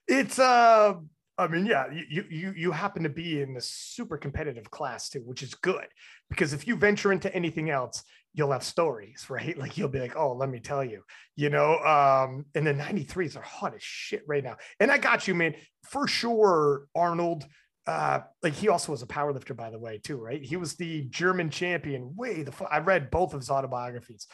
It's 0.08 0.38
uh, 0.38 0.94
I 1.38 1.48
mean, 1.48 1.66
yeah, 1.66 1.86
you 1.90 2.24
you 2.28 2.52
you 2.56 2.70
happen 2.70 3.02
to 3.02 3.08
be 3.08 3.40
in 3.40 3.54
the 3.54 3.60
super 3.60 4.18
competitive 4.18 4.70
class 4.70 5.08
too, 5.08 5.20
which 5.20 5.42
is 5.42 5.54
good 5.54 5.86
because 6.28 6.52
if 6.52 6.66
you 6.66 6.76
venture 6.76 7.12
into 7.12 7.34
anything 7.34 7.70
else, 7.70 8.02
you'll 8.34 8.52
have 8.52 8.62
stories, 8.62 9.26
right? 9.28 9.56
Like 9.56 9.78
you'll 9.78 9.88
be 9.88 10.00
like, 10.00 10.16
oh, 10.16 10.34
let 10.34 10.48
me 10.48 10.60
tell 10.60 10.84
you, 10.84 11.02
you 11.36 11.50
know. 11.50 11.78
Um, 11.78 12.46
and 12.54 12.66
the 12.66 12.74
93s 12.74 13.36
are 13.36 13.42
hot 13.42 13.74
as 13.74 13.82
shit 13.82 14.22
right 14.26 14.44
now. 14.44 14.56
And 14.78 14.90
I 14.90 14.98
got 14.98 15.26
you, 15.26 15.34
man, 15.34 15.54
for 15.88 16.06
sure. 16.06 16.86
Arnold 16.94 17.44
uh, 17.86 18.20
like 18.42 18.52
he 18.52 18.68
also 18.68 18.92
was 18.92 19.02
a 19.02 19.06
power 19.06 19.32
lifter, 19.32 19.54
by 19.54 19.70
the 19.70 19.78
way, 19.78 19.98
too, 19.98 20.16
right? 20.16 20.42
He 20.42 20.56
was 20.56 20.74
the 20.76 21.02
German 21.10 21.50
champion. 21.50 22.14
Way 22.14 22.42
the 22.42 22.52
I 22.70 22.78
read 22.78 23.10
both 23.10 23.34
of 23.34 23.40
his 23.40 23.50
autobiographies. 23.50 24.26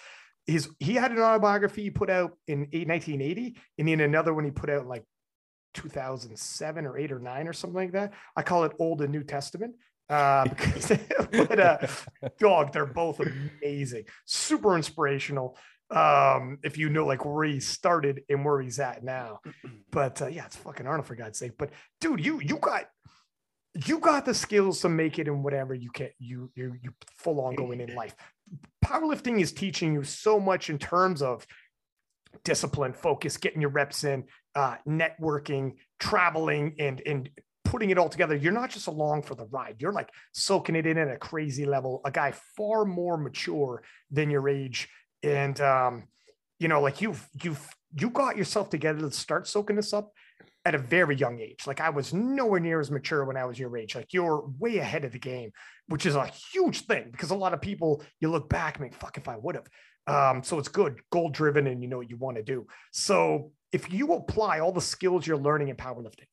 His 0.47 0.69
he 0.79 0.95
had 0.95 1.13
an 1.13 1.19
autobiography 1.19 1.83
he 1.83 1.91
put 1.91 2.11
out 2.11 2.33
in 2.47 2.61
1980, 2.61 3.57
and 3.79 3.89
then 3.89 4.01
another 4.01 4.35
one 4.35 4.45
he 4.45 4.51
put 4.51 4.71
out 4.71 4.87
like 4.87 5.05
2007 5.75 6.87
or 6.87 6.99
eight 6.99 7.13
or 7.13 7.19
nine 7.19 7.49
or 7.49 7.53
something 7.53 7.77
like 7.77 7.93
that. 7.93 8.13
I 8.37 8.43
call 8.43 8.65
it 8.65 8.73
Old 8.79 9.03
and 9.03 9.13
New 9.13 9.23
Testament. 9.23 9.75
Uh, 10.09 10.45
because 10.49 10.93
but 11.31 11.61
uh, 11.61 11.79
dog, 12.39 12.73
they're 12.73 12.87
both 12.87 13.21
amazing, 13.21 14.05
super 14.25 14.77
inspirational. 14.77 15.57
Um, 15.89 16.59
if 16.65 16.79
you 16.79 16.89
know 16.89 17.07
like 17.07 17.25
where 17.25 17.47
he 17.47 17.61
started 17.61 18.23
and 18.29 18.45
where 18.45 18.61
he's 18.61 18.81
at 18.81 19.05
now, 19.05 19.41
but 19.91 20.21
uh, 20.21 20.27
yeah, 20.27 20.47
it's 20.47 20.57
fucking 20.57 20.87
Arnold 20.87 21.07
for 21.07 21.15
God's 21.15 21.39
sake. 21.39 21.53
But 21.57 21.71
dude, 22.01 22.25
you 22.25 22.41
you 22.41 22.59
got 22.59 22.87
you 23.85 23.99
got 23.99 24.25
the 24.25 24.35
skills 24.35 24.81
to 24.81 24.89
make 24.89 25.19
it 25.19 25.29
in 25.29 25.43
whatever 25.43 25.75
you 25.75 25.91
can 25.91 26.11
you 26.19 26.51
you 26.55 26.75
you 26.83 26.93
full 27.19 27.41
on 27.41 27.55
going 27.55 27.81
in 27.81 27.95
life. 27.95 28.15
Powerlifting 28.85 29.41
is 29.41 29.53
teaching 29.53 29.93
you 29.93 30.05
so 30.05 30.39
much 30.39 30.71
in 30.71 30.79
terms 30.79 31.23
of 31.23 31.47
discipline 32.45 32.93
focus 32.93 33.37
getting 33.37 33.61
your 33.61 33.71
reps 33.71 34.05
in 34.05 34.25
uh, 34.55 34.77
networking 34.87 35.75
traveling 35.99 36.75
and 36.79 37.03
and 37.07 37.31
putting 37.65 37.91
it 37.91 37.99
all 37.99 38.09
together. 38.09 38.37
You're 38.37 38.53
not 38.53 38.71
just 38.71 38.87
along 38.87 39.23
for 39.23 39.35
the 39.35 39.47
ride. 39.47 39.77
You're 39.79 39.93
like 39.93 40.11
soaking 40.33 40.77
it 40.77 40.87
in 40.87 40.99
at 40.99 41.09
a 41.09 41.19
crazy 41.19 41.67
level 41.67 42.01
a 42.05 42.11
guy 42.11 42.33
far 42.57 42.85
more 42.85 43.17
mature 43.17 43.83
than 44.11 44.31
your 44.31 44.49
age. 44.49 44.89
And 45.23 45.61
um 45.61 46.05
you 46.59 46.69
know 46.69 46.81
like 46.81 47.01
you've 47.01 47.27
you've 47.43 47.69
you 47.99 48.11
got 48.11 48.37
yourself 48.37 48.71
together 48.71 49.01
to 49.01 49.11
start 49.11 49.49
soaking 49.49 49.77
this 49.77 49.93
up 49.93 50.13
at 50.67 50.75
a 50.75 50.79
very 50.79 51.15
young 51.15 51.39
age. 51.39 51.65
Like 51.65 51.81
I 51.81 51.91
was 51.91 52.13
nowhere 52.13 52.59
near 52.59 52.81
as 52.81 52.91
mature 52.91 53.25
when 53.25 53.37
I 53.37 53.45
was 53.45 53.57
your 53.57 53.75
age. 53.77 53.95
Like 53.95 54.13
you're 54.13 54.45
way 54.59 54.79
ahead 54.79 55.05
of 55.05 55.13
the 55.13 55.19
game, 55.21 55.53
which 55.87 56.05
is 56.05 56.17
a 56.17 56.27
huge 56.27 56.81
thing 56.81 57.09
because 57.13 57.31
a 57.31 57.37
lot 57.37 57.55
of 57.55 57.61
people 57.61 58.03
you 58.19 58.29
look 58.29 58.49
back 58.49 58.81
and 58.81 58.93
fuck 58.93 59.17
if 59.17 59.29
I 59.29 59.37
would 59.37 59.55
have. 59.55 59.69
Um, 60.09 60.43
so 60.43 60.59
it's 60.59 60.69
good, 60.69 61.01
goal 61.11 61.31
driven, 61.31 61.69
and 61.69 61.83
you 61.83 61.89
know 61.89 61.99
what 61.99 62.11
you 62.11 62.17
want 62.17 62.37
to 62.37 62.43
do. 62.43 62.67
So 62.91 63.53
if 63.73 63.93
you 63.93 64.13
apply 64.15 64.59
all 64.59 64.73
the 64.73 64.81
skills 64.81 65.25
you're 65.25 65.37
learning 65.37 65.69
in 65.69 65.77
powerlifting, 65.77 66.27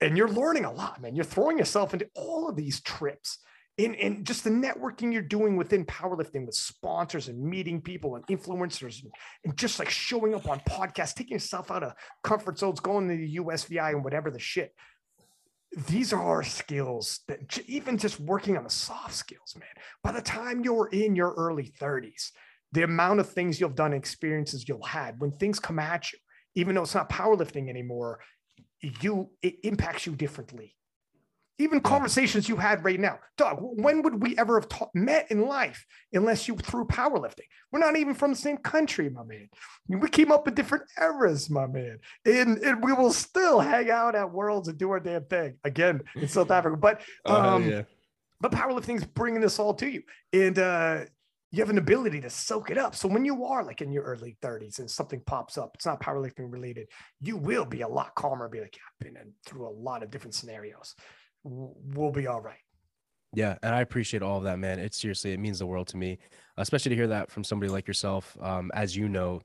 and 0.00 0.18
you're 0.18 0.28
learning 0.28 0.64
a 0.64 0.72
lot, 0.72 1.00
man, 1.00 1.14
you're 1.14 1.24
throwing 1.24 1.56
yourself 1.56 1.92
into 1.92 2.08
all 2.16 2.48
of 2.48 2.56
these 2.56 2.80
trips 2.80 3.38
in, 3.76 3.94
in 3.94 4.24
just 4.24 4.44
the 4.44 4.50
networking 4.50 5.12
you're 5.12 5.22
doing 5.22 5.56
within 5.56 5.84
powerlifting 5.84 6.46
with 6.46 6.54
sponsors 6.54 7.28
and 7.28 7.42
meeting 7.42 7.80
people 7.80 8.14
and 8.14 8.26
influencers 8.28 9.02
and, 9.02 9.12
and 9.44 9.56
just 9.56 9.78
like 9.78 9.90
showing 9.90 10.34
up 10.34 10.48
on 10.48 10.60
podcasts, 10.60 11.14
taking 11.14 11.34
yourself 11.34 11.70
out 11.70 11.82
of 11.82 11.92
comfort 12.22 12.58
zones, 12.58 12.78
going 12.78 13.08
to 13.08 13.16
the 13.16 13.36
USVI 13.36 13.90
and 13.90 14.04
whatever 14.04 14.30
the 14.30 14.38
shit. 14.38 14.72
These 15.88 16.12
are 16.12 16.44
skills 16.44 17.20
that 17.26 17.58
even 17.66 17.98
just 17.98 18.20
working 18.20 18.56
on 18.56 18.62
the 18.62 18.70
soft 18.70 19.14
skills, 19.14 19.56
man. 19.58 19.68
By 20.04 20.12
the 20.12 20.22
time 20.22 20.62
you're 20.62 20.88
in 20.88 21.16
your 21.16 21.34
early 21.34 21.72
30s, 21.80 22.30
the 22.70 22.84
amount 22.84 23.18
of 23.18 23.28
things 23.28 23.60
you've 23.60 23.74
done, 23.74 23.92
experiences 23.92 24.68
you'll 24.68 24.84
had 24.84 25.18
when 25.18 25.32
things 25.32 25.58
come 25.58 25.80
at 25.80 26.12
you, 26.12 26.18
even 26.54 26.76
though 26.76 26.82
it's 26.82 26.94
not 26.94 27.08
powerlifting 27.08 27.68
anymore, 27.68 28.20
you 29.00 29.30
it 29.42 29.56
impacts 29.64 30.06
you 30.06 30.14
differently 30.14 30.76
even 31.58 31.80
conversations 31.80 32.48
you 32.48 32.56
had 32.56 32.84
right 32.84 32.98
now. 32.98 33.18
Doug, 33.36 33.58
when 33.60 34.02
would 34.02 34.20
we 34.20 34.36
ever 34.36 34.58
have 34.58 34.68
ta- 34.68 34.90
met 34.94 35.30
in 35.30 35.46
life 35.46 35.86
unless 36.12 36.48
you 36.48 36.56
through 36.56 36.86
powerlifting? 36.86 37.46
We're 37.70 37.78
not 37.78 37.96
even 37.96 38.14
from 38.14 38.32
the 38.32 38.36
same 38.36 38.56
country, 38.56 39.08
my 39.08 39.22
man. 39.22 39.48
We 39.88 40.08
came 40.08 40.32
up 40.32 40.48
in 40.48 40.54
different 40.54 40.84
eras, 41.00 41.48
my 41.48 41.66
man. 41.66 41.98
And, 42.24 42.58
and 42.58 42.82
we 42.82 42.92
will 42.92 43.12
still 43.12 43.60
hang 43.60 43.90
out 43.90 44.16
at 44.16 44.32
Worlds 44.32 44.68
and 44.68 44.78
do 44.78 44.90
our 44.90 45.00
damn 45.00 45.24
thing 45.26 45.56
again 45.62 46.02
in 46.16 46.26
South 46.26 46.50
Africa. 46.52 46.76
But 46.76 47.02
oh, 47.24 47.40
um, 47.40 47.70
yeah. 47.70 47.82
but 48.40 48.50
powerlifting's 48.50 49.04
bringing 49.04 49.40
this 49.40 49.58
all 49.58 49.74
to 49.74 49.88
you. 49.88 50.02
And 50.32 50.58
uh, 50.58 51.04
you 51.52 51.60
have 51.60 51.70
an 51.70 51.78
ability 51.78 52.20
to 52.22 52.30
soak 52.30 52.70
it 52.70 52.78
up. 52.78 52.96
So 52.96 53.06
when 53.06 53.24
you 53.24 53.44
are 53.44 53.62
like 53.62 53.80
in 53.80 53.92
your 53.92 54.02
early 54.02 54.36
30s 54.42 54.80
and 54.80 54.90
something 54.90 55.20
pops 55.24 55.56
up, 55.56 55.70
it's 55.74 55.86
not 55.86 56.00
powerlifting 56.02 56.50
related, 56.50 56.88
you 57.20 57.36
will 57.36 57.64
be 57.64 57.82
a 57.82 57.88
lot 57.88 58.16
calmer, 58.16 58.48
be 58.48 58.60
like, 58.60 58.76
yeah, 58.76 59.08
I've 59.08 59.14
been 59.14 59.32
through 59.46 59.68
a 59.68 59.70
lot 59.70 60.02
of 60.02 60.10
different 60.10 60.34
scenarios 60.34 60.96
we'll 61.44 62.12
be 62.12 62.26
all 62.26 62.40
right. 62.40 62.58
Yeah, 63.34 63.56
and 63.62 63.74
I 63.74 63.80
appreciate 63.80 64.22
all 64.22 64.38
of 64.38 64.44
that, 64.44 64.58
man. 64.58 64.78
It 64.78 64.94
seriously, 64.94 65.32
it 65.32 65.40
means 65.40 65.58
the 65.58 65.66
world 65.66 65.88
to 65.88 65.96
me, 65.96 66.18
especially 66.56 66.90
to 66.90 66.96
hear 66.96 67.08
that 67.08 67.30
from 67.30 67.44
somebody 67.44 67.70
like 67.70 67.88
yourself. 67.88 68.36
Um, 68.40 68.70
as 68.74 68.96
you 68.96 69.08
know, 69.08 69.40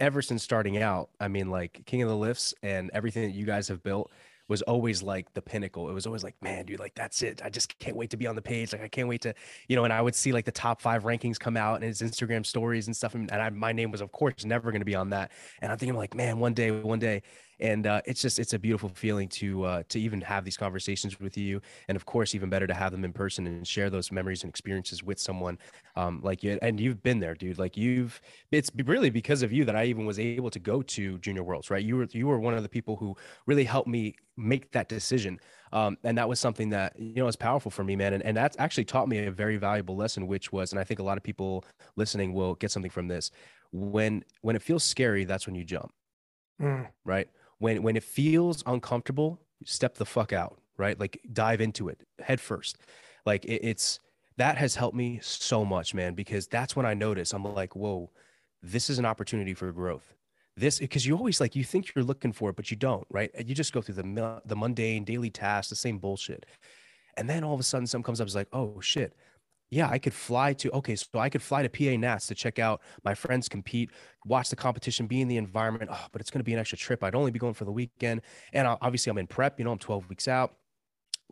ever 0.00 0.22
since 0.22 0.42
starting 0.42 0.78
out, 0.78 1.10
I 1.20 1.28
mean, 1.28 1.50
like 1.50 1.82
King 1.86 2.02
of 2.02 2.08
the 2.08 2.16
Lifts 2.16 2.54
and 2.62 2.90
everything 2.94 3.24
that 3.24 3.34
you 3.34 3.44
guys 3.44 3.68
have 3.68 3.82
built 3.82 4.10
was 4.48 4.62
always 4.62 5.02
like 5.02 5.32
the 5.32 5.40
pinnacle. 5.40 5.88
It 5.88 5.94
was 5.94 6.06
always 6.06 6.22
like, 6.22 6.34
man, 6.42 6.66
dude, 6.66 6.78
like 6.78 6.94
that's 6.94 7.22
it. 7.22 7.40
I 7.42 7.48
just 7.48 7.78
can't 7.78 7.96
wait 7.96 8.10
to 8.10 8.16
be 8.16 8.26
on 8.26 8.34
the 8.34 8.42
page. 8.42 8.72
Like 8.72 8.82
I 8.82 8.88
can't 8.88 9.08
wait 9.08 9.22
to, 9.22 9.34
you 9.68 9.76
know. 9.76 9.84
And 9.84 9.92
I 9.92 10.02
would 10.02 10.14
see 10.14 10.32
like 10.32 10.44
the 10.44 10.52
top 10.52 10.80
five 10.80 11.04
rankings 11.04 11.38
come 11.38 11.56
out 11.56 11.76
and 11.76 11.84
his 11.84 12.02
Instagram 12.02 12.44
stories 12.44 12.86
and 12.86 12.96
stuff, 12.96 13.14
and, 13.14 13.30
I, 13.30 13.48
my 13.50 13.72
name 13.72 13.90
was 13.90 14.00
of 14.00 14.12
course 14.12 14.44
never 14.44 14.70
going 14.70 14.82
to 14.82 14.86
be 14.86 14.94
on 14.94 15.10
that. 15.10 15.32
And 15.62 15.72
I'm 15.72 15.78
thinking 15.78 15.96
like, 15.96 16.14
man, 16.14 16.38
one 16.38 16.52
day, 16.52 16.70
one 16.70 16.98
day 16.98 17.22
and 17.64 17.86
uh, 17.86 18.02
it's 18.04 18.20
just 18.20 18.38
it's 18.38 18.52
a 18.52 18.58
beautiful 18.58 18.90
feeling 18.90 19.26
to 19.26 19.64
uh, 19.64 19.82
to 19.88 19.98
even 19.98 20.20
have 20.20 20.44
these 20.44 20.56
conversations 20.56 21.18
with 21.18 21.36
you. 21.38 21.62
And 21.88 21.96
of 21.96 22.04
course 22.04 22.34
even 22.34 22.50
better 22.50 22.66
to 22.66 22.74
have 22.74 22.92
them 22.92 23.04
in 23.04 23.12
person 23.12 23.46
and 23.46 23.66
share 23.66 23.88
those 23.88 24.12
memories 24.12 24.42
and 24.42 24.50
experiences 24.50 25.02
with 25.02 25.18
someone 25.18 25.58
um, 25.96 26.20
like 26.22 26.42
you. 26.42 26.58
And 26.60 26.78
you've 26.78 27.02
been 27.02 27.20
there 27.20 27.34
dude. 27.34 27.58
Like 27.58 27.76
you've 27.76 28.20
it's 28.52 28.70
really 28.84 29.08
because 29.08 29.42
of 29.42 29.50
you 29.50 29.64
that 29.64 29.74
i 29.74 29.84
even 29.84 30.04
was 30.04 30.18
able 30.18 30.50
to 30.50 30.58
go 30.58 30.82
to 30.82 31.18
junior 31.18 31.42
worlds 31.42 31.70
right? 31.70 31.82
You 31.82 31.96
were 31.96 32.08
you 32.12 32.26
were 32.26 32.38
one 32.38 32.54
of 32.54 32.62
the 32.62 32.68
people 32.68 32.96
who 32.96 33.16
really 33.46 33.64
helped 33.64 33.88
me 33.88 34.14
make 34.36 34.70
that 34.72 34.88
decision. 34.88 35.40
Um, 35.72 35.96
and 36.04 36.18
that 36.18 36.28
was 36.28 36.38
something 36.38 36.68
that 36.70 36.98
you 36.98 37.14
know 37.14 37.24
was 37.24 37.36
powerful 37.36 37.70
for 37.70 37.82
me 37.82 37.96
man. 37.96 38.12
And, 38.12 38.22
and 38.22 38.36
that's 38.36 38.56
actually 38.58 38.84
taught 38.84 39.08
me 39.08 39.24
a 39.24 39.30
very 39.30 39.56
valuable 39.56 39.96
lesson 39.96 40.26
which 40.26 40.52
was 40.52 40.72
and 40.72 40.78
i 40.80 40.84
think 40.84 41.00
a 41.00 41.02
lot 41.02 41.16
of 41.16 41.22
people 41.22 41.64
listening 41.96 42.34
will 42.34 42.54
get 42.56 42.70
something 42.70 42.90
from 42.90 43.08
this. 43.08 43.30
When 43.72 44.22
when 44.42 44.54
it 44.54 44.62
feels 44.62 44.84
scary 44.84 45.24
that's 45.24 45.46
when 45.46 45.56
you 45.56 45.64
jump. 45.64 45.92
Mm. 46.60 46.86
right 47.04 47.28
when 47.58 47.82
when 47.82 47.96
it 47.96 48.04
feels 48.04 48.62
uncomfortable 48.66 49.40
step 49.64 49.94
the 49.94 50.06
fuck 50.06 50.32
out 50.32 50.58
right? 50.76 50.98
Like 50.98 51.20
dive 51.32 51.60
into 51.60 51.88
it 51.88 52.00
head 52.18 52.40
first. 52.40 52.78
Like 53.26 53.44
it, 53.44 53.60
it's 53.62 54.00
that 54.36 54.56
has 54.58 54.74
helped 54.74 54.96
me 54.96 55.20
so 55.22 55.64
much 55.64 55.94
man 55.94 56.14
because 56.14 56.48
that's 56.48 56.74
when 56.74 56.84
i 56.84 56.92
notice 56.92 57.32
i'm 57.32 57.44
like 57.44 57.76
whoa 57.76 58.10
this 58.62 58.90
is 58.90 58.98
an 58.98 59.04
opportunity 59.04 59.54
for 59.54 59.70
growth. 59.72 60.14
This 60.56 60.78
because 60.78 61.06
you 61.06 61.16
always 61.16 61.40
like 61.40 61.54
you 61.54 61.64
think 61.64 61.94
you're 61.94 62.04
looking 62.04 62.32
for 62.32 62.50
it 62.50 62.56
but 62.56 62.70
you 62.70 62.76
don't 62.76 63.06
right? 63.10 63.30
You 63.44 63.54
just 63.54 63.72
go 63.72 63.80
through 63.80 63.96
the 63.96 64.42
the 64.44 64.56
mundane 64.56 65.04
daily 65.04 65.30
tasks 65.30 65.70
the 65.70 65.76
same 65.76 65.98
bullshit. 65.98 66.46
And 67.16 67.30
then 67.30 67.44
all 67.44 67.54
of 67.54 67.60
a 67.60 67.64
sudden 67.64 67.86
something 67.86 68.04
comes 68.04 68.20
up 68.20 68.26
it's 68.26 68.34
like 68.34 68.48
oh 68.52 68.80
shit 68.80 69.14
yeah, 69.70 69.88
I 69.88 69.98
could 69.98 70.14
fly 70.14 70.52
to 70.54 70.70
okay, 70.72 70.96
so 70.96 71.06
I 71.18 71.28
could 71.28 71.42
fly 71.42 71.66
to 71.66 71.68
PA 71.68 71.96
Nats 71.98 72.26
to 72.28 72.34
check 72.34 72.58
out 72.58 72.80
my 73.04 73.14
friends 73.14 73.48
compete, 73.48 73.90
watch 74.24 74.50
the 74.50 74.56
competition, 74.56 75.06
be 75.06 75.20
in 75.20 75.28
the 75.28 75.36
environment. 75.36 75.90
Oh, 75.92 76.06
but 76.12 76.20
it's 76.20 76.30
going 76.30 76.40
to 76.40 76.44
be 76.44 76.52
an 76.52 76.58
extra 76.58 76.78
trip. 76.78 77.02
I'd 77.02 77.14
only 77.14 77.30
be 77.30 77.38
going 77.38 77.54
for 77.54 77.64
the 77.64 77.72
weekend, 77.72 78.22
and 78.52 78.66
obviously 78.66 79.10
I'm 79.10 79.18
in 79.18 79.26
prep. 79.26 79.58
You 79.58 79.64
know, 79.64 79.72
I'm 79.72 79.78
12 79.78 80.08
weeks 80.08 80.28
out. 80.28 80.54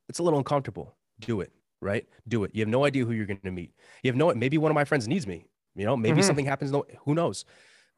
It's 0.08 0.18
a 0.18 0.22
little 0.22 0.38
uncomfortable. 0.38 0.96
Do 1.20 1.40
it, 1.40 1.52
right? 1.80 2.06
Do 2.26 2.44
it. 2.44 2.50
You 2.54 2.62
have 2.62 2.68
no 2.68 2.84
idea 2.84 3.04
who 3.04 3.12
you're 3.12 3.26
going 3.26 3.40
to 3.44 3.52
meet. 3.52 3.72
You 4.02 4.08
have 4.08 4.16
no. 4.16 4.34
Maybe 4.34 4.58
one 4.58 4.70
of 4.70 4.74
my 4.74 4.84
friends 4.84 5.06
needs 5.06 5.26
me. 5.26 5.46
You 5.74 5.84
know, 5.84 5.96
maybe 5.96 6.18
mm-hmm. 6.18 6.26
something 6.26 6.44
happens. 6.44 6.74
Who 7.04 7.14
knows? 7.14 7.44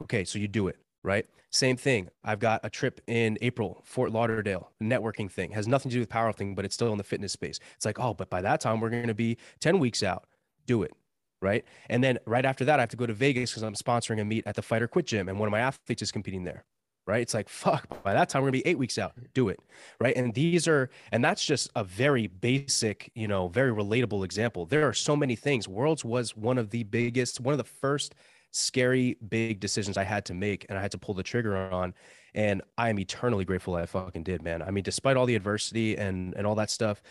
Okay, 0.02 0.24
so 0.24 0.38
you 0.38 0.48
do 0.48 0.68
it 0.68 0.76
right? 1.04 1.26
Same 1.50 1.76
thing. 1.76 2.08
I've 2.24 2.40
got 2.40 2.60
a 2.64 2.70
trip 2.70 3.00
in 3.06 3.38
April, 3.40 3.80
Fort 3.84 4.10
Lauderdale, 4.10 4.72
networking 4.82 5.30
thing. 5.30 5.52
Has 5.52 5.68
nothing 5.68 5.90
to 5.90 5.94
do 5.94 6.00
with 6.00 6.08
powerlifting, 6.08 6.56
but 6.56 6.64
it's 6.64 6.74
still 6.74 6.90
in 6.90 6.98
the 6.98 7.04
fitness 7.04 7.30
space. 7.30 7.60
It's 7.76 7.84
like, 7.84 8.00
oh, 8.00 8.14
but 8.14 8.28
by 8.28 8.42
that 8.42 8.60
time 8.60 8.80
we're 8.80 8.90
going 8.90 9.06
to 9.06 9.14
be 9.14 9.36
10 9.60 9.78
weeks 9.78 10.02
out. 10.02 10.26
Do 10.66 10.82
it. 10.82 10.92
Right. 11.40 11.64
And 11.90 12.02
then 12.02 12.18
right 12.24 12.44
after 12.44 12.64
that, 12.64 12.80
I 12.80 12.82
have 12.82 12.88
to 12.88 12.96
go 12.96 13.06
to 13.06 13.12
Vegas 13.12 13.50
because 13.50 13.62
I'm 13.62 13.74
sponsoring 13.74 14.18
a 14.18 14.24
meet 14.24 14.46
at 14.46 14.56
the 14.56 14.62
Fight 14.62 14.80
or 14.80 14.88
Quit 14.88 15.06
Gym. 15.06 15.28
And 15.28 15.38
one 15.38 15.46
of 15.46 15.52
my 15.52 15.60
athletes 15.60 16.00
is 16.00 16.10
competing 16.10 16.44
there. 16.44 16.64
Right. 17.06 17.20
It's 17.20 17.34
like, 17.34 17.50
fuck, 17.50 18.02
by 18.02 18.14
that 18.14 18.30
time, 18.30 18.40
we're 18.40 18.50
going 18.50 18.60
to 18.60 18.64
be 18.64 18.70
eight 18.70 18.78
weeks 18.78 18.96
out. 18.96 19.12
Do 19.34 19.50
it. 19.50 19.60
Right. 20.00 20.16
And 20.16 20.32
these 20.32 20.66
are, 20.66 20.88
and 21.12 21.22
that's 21.22 21.44
just 21.44 21.68
a 21.76 21.84
very 21.84 22.28
basic, 22.28 23.12
you 23.14 23.28
know, 23.28 23.48
very 23.48 23.72
relatable 23.72 24.24
example. 24.24 24.64
There 24.64 24.88
are 24.88 24.94
so 24.94 25.14
many 25.14 25.36
things. 25.36 25.68
Worlds 25.68 26.02
was 26.02 26.34
one 26.34 26.56
of 26.56 26.70
the 26.70 26.84
biggest, 26.84 27.40
one 27.40 27.52
of 27.52 27.58
the 27.58 27.64
first 27.64 28.14
scary 28.54 29.16
big 29.28 29.60
decisions 29.60 29.96
I 29.96 30.04
had 30.04 30.24
to 30.26 30.34
make 30.34 30.66
and 30.68 30.78
I 30.78 30.82
had 30.82 30.92
to 30.92 30.98
pull 30.98 31.14
the 31.14 31.22
trigger 31.22 31.56
on. 31.56 31.94
And 32.34 32.62
I 32.78 32.88
am 32.88 32.98
eternally 32.98 33.44
grateful 33.44 33.74
I 33.74 33.86
fucking 33.86 34.22
did, 34.22 34.42
man. 34.42 34.62
I 34.62 34.70
mean, 34.70 34.84
despite 34.84 35.16
all 35.16 35.26
the 35.26 35.36
adversity 35.36 35.96
and 35.96 36.34
and 36.36 36.46
all 36.46 36.54
that 36.56 36.70
stuff, 36.70 37.02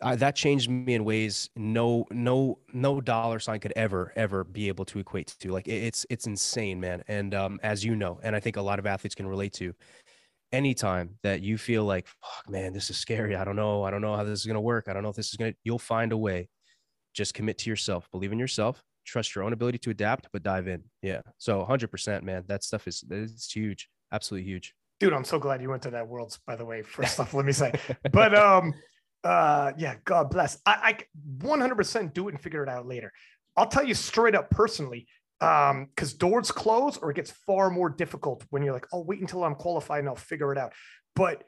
I, 0.00 0.16
that 0.16 0.34
changed 0.34 0.70
me 0.70 0.94
in 0.94 1.04
ways 1.04 1.50
no 1.56 2.06
no 2.10 2.58
no 2.72 3.00
dollar 3.00 3.38
sign 3.38 3.60
could 3.60 3.72
ever 3.76 4.12
ever 4.16 4.44
be 4.44 4.68
able 4.68 4.84
to 4.86 4.98
equate 4.98 5.34
to. 5.40 5.50
Like 5.50 5.68
it, 5.68 5.82
it's 5.84 6.06
it's 6.10 6.26
insane, 6.26 6.80
man. 6.80 7.02
And 7.08 7.34
um, 7.34 7.60
as 7.62 7.84
you 7.84 7.96
know, 7.96 8.18
and 8.22 8.34
I 8.34 8.40
think 8.40 8.56
a 8.56 8.62
lot 8.62 8.78
of 8.78 8.86
athletes 8.86 9.14
can 9.14 9.26
relate 9.26 9.52
to, 9.54 9.74
anytime 10.52 11.18
that 11.22 11.42
you 11.42 11.58
feel 11.58 11.84
like, 11.84 12.06
fuck, 12.06 12.50
man, 12.50 12.72
this 12.72 12.90
is 12.90 12.96
scary. 12.96 13.36
I 13.36 13.44
don't 13.44 13.56
know. 13.56 13.82
I 13.84 13.90
don't 13.90 14.02
know 14.02 14.16
how 14.16 14.24
this 14.24 14.40
is 14.40 14.46
gonna 14.46 14.60
work. 14.60 14.88
I 14.88 14.92
don't 14.94 15.02
know 15.02 15.10
if 15.10 15.16
this 15.16 15.28
is 15.28 15.36
gonna. 15.36 15.54
You'll 15.64 15.78
find 15.78 16.12
a 16.12 16.16
way. 16.16 16.48
Just 17.14 17.34
commit 17.34 17.58
to 17.58 17.70
yourself. 17.70 18.10
Believe 18.10 18.32
in 18.32 18.38
yourself 18.38 18.82
trust 19.04 19.34
your 19.34 19.44
own 19.44 19.52
ability 19.52 19.78
to 19.78 19.90
adapt, 19.90 20.28
but 20.32 20.42
dive 20.42 20.68
in. 20.68 20.82
Yeah. 21.02 21.20
So 21.38 21.64
100%, 21.64 22.22
man. 22.22 22.44
That 22.46 22.62
stuff 22.64 22.86
is 22.86 23.04
it's 23.10 23.52
huge. 23.52 23.88
Absolutely 24.12 24.48
huge. 24.48 24.74
Dude, 25.00 25.12
I'm 25.12 25.24
so 25.24 25.38
glad 25.38 25.60
you 25.60 25.68
went 25.68 25.82
to 25.82 25.90
that 25.90 26.06
worlds, 26.06 26.38
by 26.46 26.54
the 26.56 26.64
way. 26.64 26.82
First 26.82 27.18
off, 27.18 27.34
let 27.34 27.44
me 27.44 27.52
say. 27.52 27.72
But 28.12 28.34
um, 28.34 28.74
uh, 29.24 29.72
yeah, 29.76 29.96
God 30.04 30.30
bless. 30.30 30.58
I, 30.64 30.96
I 31.00 31.44
100% 31.44 32.12
do 32.12 32.28
it 32.28 32.32
and 32.32 32.40
figure 32.40 32.62
it 32.62 32.68
out 32.68 32.86
later. 32.86 33.12
I'll 33.56 33.68
tell 33.68 33.84
you 33.84 33.94
straight 33.94 34.34
up 34.34 34.50
personally, 34.50 35.06
um, 35.40 35.86
because 35.86 36.14
doors 36.14 36.50
close 36.52 36.96
or 36.96 37.10
it 37.10 37.14
gets 37.14 37.30
far 37.30 37.68
more 37.68 37.90
difficult 37.90 38.44
when 38.50 38.62
you're 38.62 38.72
like, 38.72 38.86
oh, 38.92 39.00
wait 39.00 39.20
until 39.20 39.44
I'm 39.44 39.56
qualified 39.56 40.00
and 40.00 40.08
I'll 40.08 40.14
figure 40.14 40.52
it 40.52 40.58
out. 40.58 40.72
But 41.16 41.44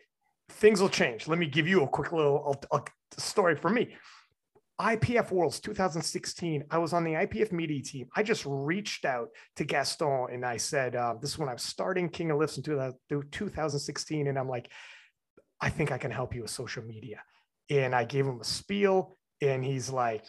things 0.50 0.80
will 0.80 0.88
change. 0.88 1.28
Let 1.28 1.38
me 1.38 1.46
give 1.46 1.66
you 1.66 1.82
a 1.82 1.88
quick 1.88 2.12
little 2.12 2.60
a, 2.70 2.76
a 2.76 2.82
story 3.20 3.56
for 3.56 3.70
me. 3.70 3.94
IPF 4.80 5.30
Worlds 5.30 5.60
2016. 5.60 6.64
I 6.70 6.78
was 6.78 6.92
on 6.92 7.04
the 7.04 7.12
IPF 7.12 7.52
media 7.52 7.82
team. 7.82 8.08
I 8.16 8.22
just 8.22 8.44
reached 8.46 9.04
out 9.04 9.28
to 9.56 9.64
Gaston 9.64 10.28
and 10.32 10.44
I 10.44 10.56
said, 10.56 10.96
uh, 10.96 11.14
This 11.20 11.30
is 11.30 11.38
when 11.38 11.48
I 11.48 11.52
was 11.52 11.62
starting 11.62 12.08
King 12.08 12.32
of 12.32 12.38
Lifts 12.38 12.58
in 12.58 12.62
2016. 12.62 14.26
And 14.26 14.38
I'm 14.38 14.48
like, 14.48 14.70
I 15.60 15.70
think 15.70 15.92
I 15.92 15.98
can 15.98 16.10
help 16.10 16.34
you 16.34 16.42
with 16.42 16.50
social 16.50 16.82
media. 16.82 17.22
And 17.70 17.94
I 17.94 18.04
gave 18.04 18.26
him 18.26 18.40
a 18.40 18.44
spiel, 18.44 19.16
and 19.40 19.64
he's 19.64 19.88
like, 19.90 20.24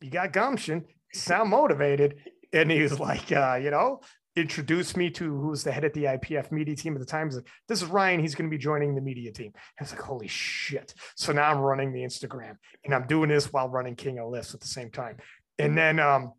You 0.00 0.10
got 0.10 0.32
gumption, 0.32 0.84
sound 1.12 1.50
motivated. 1.50 2.16
And 2.52 2.70
he 2.70 2.82
was 2.82 2.98
like, 2.98 3.30
uh, 3.30 3.58
You 3.62 3.70
know, 3.70 4.00
introduced 4.36 4.96
me 4.96 5.10
to 5.10 5.40
who's 5.40 5.64
the 5.64 5.72
head 5.72 5.84
at 5.84 5.94
the 5.94 6.04
IPF 6.04 6.52
media 6.52 6.76
team 6.76 6.94
at 6.94 7.00
the 7.00 7.06
time. 7.06 7.28
He's 7.28 7.36
like, 7.36 7.48
This 7.68 7.82
is 7.82 7.88
Ryan. 7.88 8.20
He's 8.20 8.34
going 8.34 8.48
to 8.48 8.54
be 8.54 8.60
joining 8.60 8.94
the 8.94 9.00
media 9.00 9.32
team. 9.32 9.52
I 9.56 9.82
was 9.82 9.92
like, 9.92 10.02
Holy 10.02 10.28
shit. 10.28 10.94
So 11.16 11.32
now 11.32 11.50
I'm 11.50 11.58
running 11.58 11.92
the 11.92 12.00
Instagram 12.00 12.56
and 12.84 12.94
I'm 12.94 13.06
doing 13.06 13.30
this 13.30 13.52
while 13.52 13.68
running 13.68 13.96
King 13.96 14.18
of 14.18 14.28
Lifts 14.28 14.54
at 14.54 14.60
the 14.60 14.68
same 14.68 14.90
time. 14.90 15.16
And 15.58 15.76
then, 15.76 15.98
um, 15.98 16.32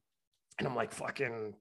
and 0.59 0.67
I'm 0.67 0.75
like, 0.75 0.91
fucking, 0.91 1.55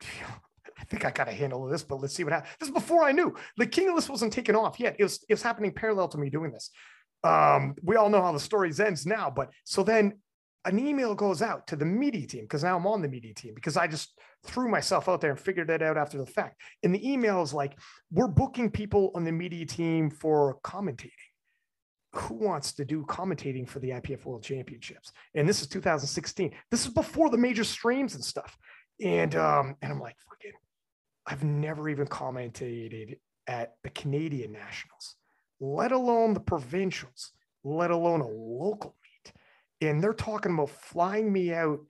I 0.79 0.85
think 0.85 1.05
I 1.05 1.11
got 1.11 1.25
to 1.25 1.33
handle 1.33 1.67
this, 1.67 1.83
but 1.83 2.01
let's 2.01 2.15
see 2.15 2.25
what 2.25 2.35
happens. 2.35 2.55
This 2.61 2.69
is 2.69 2.75
before 2.75 3.03
I 3.03 3.13
knew 3.13 3.35
the 3.57 3.67
King 3.67 3.89
of 3.89 3.95
Lifts 3.95 4.11
wasn't 4.11 4.33
taken 4.33 4.55
off 4.55 4.79
yet. 4.79 4.97
It 4.99 5.03
was, 5.03 5.25
it 5.29 5.33
was 5.33 5.43
happening 5.43 5.73
parallel 5.73 6.09
to 6.09 6.19
me 6.19 6.29
doing 6.29 6.53
this. 6.53 6.71
Um, 7.25 7.75
we 7.83 7.97
all 7.97 8.11
know 8.11 8.23
how 8.23 8.33
the 8.33 8.41
story 8.41 8.71
ends 8.79 9.07
now, 9.07 9.33
but 9.35 9.51
so 9.65 9.83
then 9.83 10.19
an 10.67 10.79
email 10.79 11.15
goes 11.15 11.43
out 11.43 11.67
to 11.69 11.77
the 11.77 11.85
media 11.85 12.27
team 12.27 12.43
because 12.43 12.65
now 12.65 12.77
I'm 12.77 12.87
on 12.87 13.01
the 13.01 13.09
media 13.09 13.33
team 13.33 13.55
because 13.55 13.77
I 13.77 13.87
just 13.87 14.19
threw 14.45 14.69
myself 14.69 15.09
out 15.09 15.21
there 15.21 15.31
and 15.31 15.39
figured 15.39 15.69
that 15.69 15.83
out 15.83 15.97
after 15.97 16.19
the 16.19 16.27
fact. 16.27 16.61
And 16.83 16.95
the 16.95 17.09
email 17.11 17.43
is 17.43 17.55
like, 17.55 17.79
we're 18.11 18.29
booking 18.29 18.71
people 18.71 19.13
on 19.15 19.25
the 19.25 19.33
media 19.33 19.65
team 19.65 20.11
for 20.11 20.59
commentating. 20.65 21.13
Who 22.15 22.35
wants 22.35 22.73
to 22.75 22.85
do 22.85 23.05
commentating 23.05 23.69
for 23.69 23.79
the 23.79 23.91
IPF 23.91 24.25
World 24.25 24.43
Championships? 24.43 25.13
And 25.35 25.49
this 25.49 25.61
is 25.61 25.69
2016. 25.69 26.53
This 26.71 26.87
is 26.87 26.93
before 26.93 27.31
the 27.31 27.39
major 27.39 27.65
streams 27.65 28.15
and 28.15 28.25
stuff. 28.25 28.57
And 29.03 29.35
um, 29.37 29.77
and 29.83 29.93
I'm 29.93 30.01
like, 30.01 30.17
fucking, 30.29 30.53
I've 31.27 31.45
never 31.45 31.89
even 31.89 32.07
commentated 32.07 33.19
at 33.47 33.75
the 33.83 33.91
Canadian 33.91 34.53
Nationals, 34.53 35.17
let 35.61 35.93
alone 35.93 36.35
the 36.35 36.41
provincials, 36.41 37.33
let 37.65 37.91
alone 37.91 38.21
a 38.21 38.27
local. 38.27 38.97
And 39.81 40.03
they're 40.03 40.15
talking 40.15 40.55
about 40.55 40.71
flying 40.71 41.33
me 41.33 41.53
out 41.53 41.81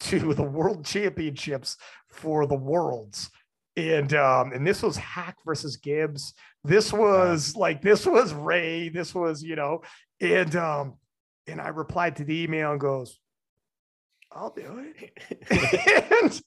to 0.00 0.18
the 0.34 0.42
world 0.42 0.84
championships 0.84 1.76
for 2.08 2.46
the 2.46 2.56
worlds. 2.56 3.30
And 3.76 4.12
um, 4.14 4.52
and 4.52 4.66
this 4.66 4.82
was 4.82 4.96
Hack 4.96 5.36
versus 5.46 5.76
Gibbs. 5.76 6.34
This 6.64 6.92
was 6.92 7.54
like 7.54 7.80
this 7.80 8.04
was 8.04 8.32
Ray. 8.32 8.88
This 8.88 9.14
was, 9.14 9.42
you 9.42 9.54
know, 9.54 9.82
and 10.20 10.54
um, 10.56 10.94
and 11.46 11.60
I 11.60 11.68
replied 11.68 12.16
to 12.16 12.24
the 12.24 12.42
email 12.42 12.72
and 12.72 12.80
goes, 12.80 13.20
I'll 14.32 14.50
do 14.50 14.84
it. 14.96 15.12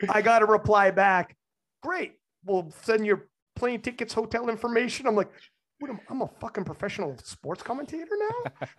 and 0.00 0.10
I 0.10 0.22
got 0.22 0.42
a 0.42 0.46
reply 0.46 0.90
back. 0.90 1.36
Great. 1.82 2.12
We'll 2.44 2.72
send 2.82 3.04
your 3.04 3.28
plane 3.54 3.80
tickets, 3.80 4.14
hotel 4.14 4.48
information. 4.48 5.06
I'm 5.06 5.16
like, 5.16 5.30
what 5.78 5.90
am, 5.90 6.00
I'm 6.08 6.22
a 6.22 6.28
fucking 6.40 6.64
professional 6.64 7.16
sports 7.22 7.62
commentator 7.62 8.06
now. 8.10 8.52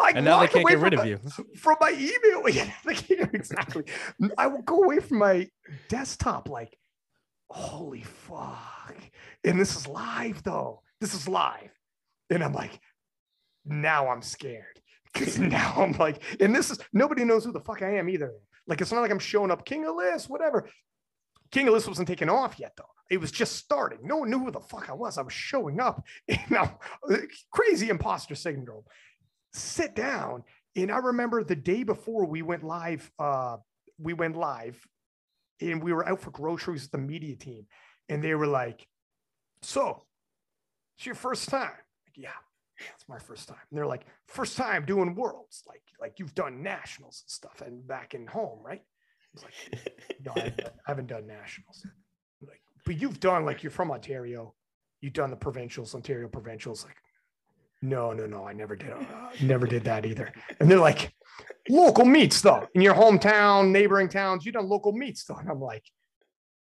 I 0.00 0.12
and 0.14 0.24
now 0.24 0.40
they 0.40 0.48
can't 0.48 0.68
get 0.68 0.78
rid 0.78 0.94
of 0.94 1.06
you 1.06 1.18
from 1.56 1.76
my 1.80 1.90
email. 1.90 2.42
Yeah, 2.52 3.26
exactly. 3.32 3.84
I 4.36 4.46
will 4.46 4.62
go 4.62 4.82
away 4.82 5.00
from 5.00 5.18
my 5.18 5.48
desktop 5.88 6.48
like, 6.48 6.76
holy 7.48 8.02
fuck. 8.02 8.96
And 9.44 9.58
this 9.58 9.74
is 9.76 9.86
live 9.86 10.42
though. 10.42 10.82
This 11.00 11.14
is 11.14 11.28
live. 11.28 11.70
And 12.30 12.42
I'm 12.42 12.52
like, 12.52 12.78
now 13.64 14.08
I'm 14.08 14.22
scared. 14.22 14.80
Because 15.12 15.38
now 15.38 15.74
I'm 15.76 15.92
like, 15.92 16.22
and 16.40 16.54
this 16.54 16.70
is 16.70 16.78
nobody 16.92 17.24
knows 17.24 17.44
who 17.44 17.52
the 17.52 17.60
fuck 17.60 17.82
I 17.82 17.96
am 17.96 18.08
either. 18.08 18.32
Like 18.66 18.80
it's 18.80 18.92
not 18.92 19.00
like 19.00 19.10
I'm 19.10 19.18
showing 19.18 19.50
up 19.50 19.64
King 19.64 19.86
of 19.86 19.96
Lifts, 19.96 20.28
whatever. 20.28 20.68
King 21.50 21.68
of 21.68 21.74
Lifts 21.74 21.88
wasn't 21.88 22.08
taken 22.08 22.28
off 22.28 22.58
yet 22.58 22.72
though. 22.76 22.84
It 23.12 23.20
was 23.20 23.30
just 23.30 23.56
starting. 23.56 23.98
No 24.02 24.16
one 24.16 24.30
knew 24.30 24.38
who 24.38 24.50
the 24.50 24.58
fuck 24.58 24.88
I 24.88 24.94
was. 24.94 25.18
I 25.18 25.22
was 25.22 25.34
showing 25.34 25.80
up. 25.80 26.02
And 26.28 26.40
now 26.50 26.78
crazy 27.52 27.90
imposter 27.90 28.34
syndrome. 28.34 28.84
Sit 29.52 29.94
down. 29.94 30.44
And 30.76 30.90
I 30.90 30.96
remember 30.96 31.44
the 31.44 31.54
day 31.54 31.82
before 31.82 32.24
we 32.24 32.40
went 32.40 32.64
live, 32.64 33.10
uh, 33.18 33.58
we 33.98 34.14
went 34.14 34.34
live 34.34 34.82
and 35.60 35.82
we 35.82 35.92
were 35.92 36.08
out 36.08 36.20
for 36.20 36.30
groceries 36.30 36.84
with 36.84 36.92
the 36.92 36.98
media 36.98 37.36
team. 37.36 37.66
And 38.08 38.24
they 38.24 38.34
were 38.34 38.46
like, 38.46 38.86
So 39.60 40.04
it's 40.96 41.04
your 41.04 41.14
first 41.14 41.50
time. 41.50 41.68
Like, 42.06 42.16
yeah, 42.16 42.30
it's 42.94 43.06
my 43.10 43.18
first 43.18 43.46
time. 43.46 43.58
And 43.70 43.76
they're 43.76 43.86
like, 43.86 44.06
first 44.26 44.56
time 44.56 44.86
doing 44.86 45.14
worlds, 45.14 45.64
like 45.68 45.82
like 46.00 46.18
you've 46.18 46.34
done 46.34 46.62
nationals 46.62 47.24
and 47.26 47.30
stuff, 47.30 47.60
and 47.60 47.86
back 47.86 48.14
in 48.14 48.26
home, 48.26 48.60
right? 48.64 48.80
I 48.80 49.28
was 49.34 49.44
like, 49.44 49.92
no, 50.24 50.32
I 50.34 50.40
haven't, 50.40 50.60
I 50.66 50.90
haven't 50.90 51.06
done 51.08 51.26
nationals. 51.26 51.86
Like, 52.86 52.96
but 52.96 53.00
you've 53.00 53.20
done 53.20 53.44
like 53.44 53.62
you're 53.62 53.70
from 53.70 53.90
Ontario, 53.90 54.54
you've 55.00 55.12
done 55.12 55.30
the 55.30 55.36
provincials, 55.36 55.94
Ontario 55.94 56.28
provincials. 56.28 56.84
Like, 56.84 56.96
no, 57.80 58.12
no, 58.12 58.26
no, 58.26 58.46
I 58.46 58.52
never 58.52 58.76
did. 58.76 58.90
Uh, 58.90 59.30
never 59.42 59.66
did 59.66 59.84
that 59.84 60.06
either. 60.06 60.32
And 60.60 60.70
they're 60.70 60.78
like, 60.78 61.12
local 61.68 62.04
meets 62.04 62.40
though, 62.40 62.68
in 62.74 62.80
your 62.80 62.94
hometown, 62.94 63.70
neighboring 63.70 64.08
towns, 64.08 64.44
you've 64.44 64.54
done 64.54 64.68
local 64.68 64.92
meets 64.92 65.24
though. 65.24 65.36
And 65.36 65.48
I'm 65.48 65.60
like, 65.60 65.84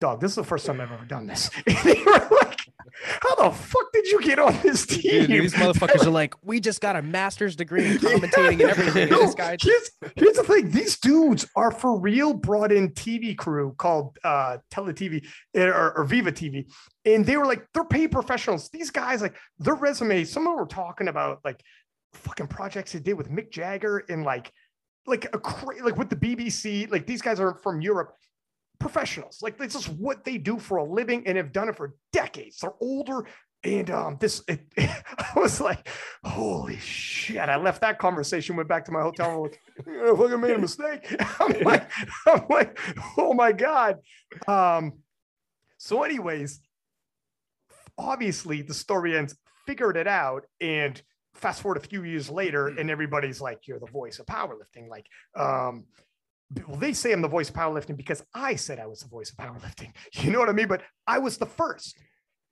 dog, 0.01 0.21
this 0.21 0.33
is 0.33 0.37
the 0.37 0.45
first 0.45 0.67
time 0.67 0.81
I've 0.81 0.93
ever 0.93 1.05
done 1.05 1.27
this. 1.27 1.51
how 3.21 3.35
the 3.37 3.51
fuck 3.51 3.93
did 3.93 4.07
you 4.07 4.21
get 4.23 4.39
on 4.39 4.59
this 4.63 4.87
team? 4.87 5.27
Dude, 5.27 5.43
these 5.43 5.55
motherfuckers 5.55 6.03
are 6.07 6.11
like, 6.11 6.35
we 6.43 6.61
just 6.61 6.81
got 6.81 6.97
a 6.97 7.03
master's 7.03 7.57
degree 7.57 7.87
in 7.87 7.99
commentating 7.99 8.61
yeah. 8.61 8.69
and 8.69 8.79
everything. 8.79 9.09
No, 9.11 9.21
this 9.21 9.35
guy 9.35 9.57
here's, 9.61 9.91
here's, 10.17 10.37
the 10.37 10.45
thing: 10.45 10.71
these 10.71 10.99
dudes 10.99 11.47
are 11.57 11.71
for 11.71 11.99
real 11.99 12.35
brought 12.35 12.73
in 12.73 12.91
TV 12.91 13.37
crew 13.37 13.75
called 13.79 14.19
uh 14.25 14.59
TV 14.73 15.27
eh, 15.55 15.65
or, 15.65 15.93
or 15.99 16.05
Viva 16.05 16.33
TV, 16.33 16.71
and 17.05 17.25
they 17.25 17.37
were 17.37 17.47
like, 17.47 17.67
they're 17.75 17.85
paid 17.85 18.11
professionals. 18.11 18.69
These 18.71 18.91
guys, 18.91 19.23
like, 19.23 19.37
their 19.59 19.75
resumes. 19.75 20.31
Some 20.31 20.47
of 20.47 20.53
them 20.53 20.61
were 20.61 20.67
talking 20.67 21.09
about 21.09 21.41
like 21.45 21.61
fucking 22.15 22.47
projects 22.47 22.93
they 22.93 23.01
did 23.01 23.15
with 23.15 23.31
Mick 23.31 23.51
Jagger 23.51 24.05
and 24.09 24.25
like 24.25 24.53
like 25.07 25.27
a 25.35 25.39
cra- 25.39 25.85
like 25.85 25.97
with 25.97 26.11
the 26.11 26.17
BBC. 26.17 26.91
Like 26.91 27.07
these 27.07 27.23
guys 27.23 27.41
are 27.41 27.55
from 27.63 27.81
Europe 27.81 28.17
professionals. 28.79 29.41
Like 29.43 29.59
this 29.59 29.75
is 29.75 29.89
what 29.89 30.25
they 30.25 30.39
do 30.39 30.59
for 30.59 30.79
a 30.79 30.85
living 30.85 31.27
and 31.27 31.37
have 31.37 31.53
done 31.53 31.69
it 31.69 31.77
for 31.77 31.95
decades. 32.13 32.59
They're 32.61 32.73
older. 32.81 33.27
And 33.63 33.91
um, 33.91 34.17
this, 34.21 34.43
it, 34.47 34.61
I 34.79 35.33
was 35.37 35.61
like, 35.61 35.89
holy 36.23 36.79
shit. 36.79 37.39
I 37.39 37.57
left 37.57 37.81
that 37.81 37.99
conversation, 37.99 38.57
went 38.57 38.69
back 38.69 38.85
to 38.87 38.93
my 38.93 39.01
hotel 39.01 39.31
room. 39.31 39.43
Like, 39.43 39.61
I 39.89 40.17
fucking 40.17 40.41
made 40.41 40.57
a 40.57 40.59
mistake. 40.59 41.17
I'm 41.41 41.61
like, 41.63 41.91
I'm 42.27 42.45
like, 42.51 42.79
oh 43.17 43.33
my 43.33 43.53
God. 43.53 44.01
Um, 44.47 44.95
so, 45.79 46.03
anyways, 46.03 46.61
obviously 47.97 48.63
the 48.63 48.75
story 48.75 49.17
ends, 49.17 49.35
figured 49.67 49.97
it 49.97 50.07
out. 50.07 50.45
And 50.61 51.01
fast 51.35 51.63
forward 51.63 51.79
a 51.79 51.87
few 51.87 52.05
years 52.05 52.31
later, 52.31 52.69
and 52.69 52.91
everybody's 52.91 53.41
like, 53.41 53.67
you're 53.67 53.81
the 53.81 53.87
voice 53.87 54.19
of 54.19 54.27
powerlifting. 54.27 54.89
Like, 54.89 55.07
um, 55.37 55.85
well, 56.67 56.79
they 56.79 56.93
say 56.93 57.13
I'm 57.13 57.23
the 57.23 57.29
voice 57.29 57.49
of 57.49 57.55
powerlifting 57.55 57.97
because 57.97 58.23
I 58.35 58.57
said 58.57 58.79
I 58.79 58.87
was 58.87 59.01
the 59.01 59.09
voice 59.09 59.31
of 59.31 59.37
powerlifting. 59.37 59.93
You 60.23 60.31
know 60.31 60.39
what 60.39 60.49
I 60.49 60.53
mean? 60.53 60.69
But 60.69 60.83
I 61.07 61.19
was 61.19 61.39
the 61.39 61.47
first. 61.47 61.99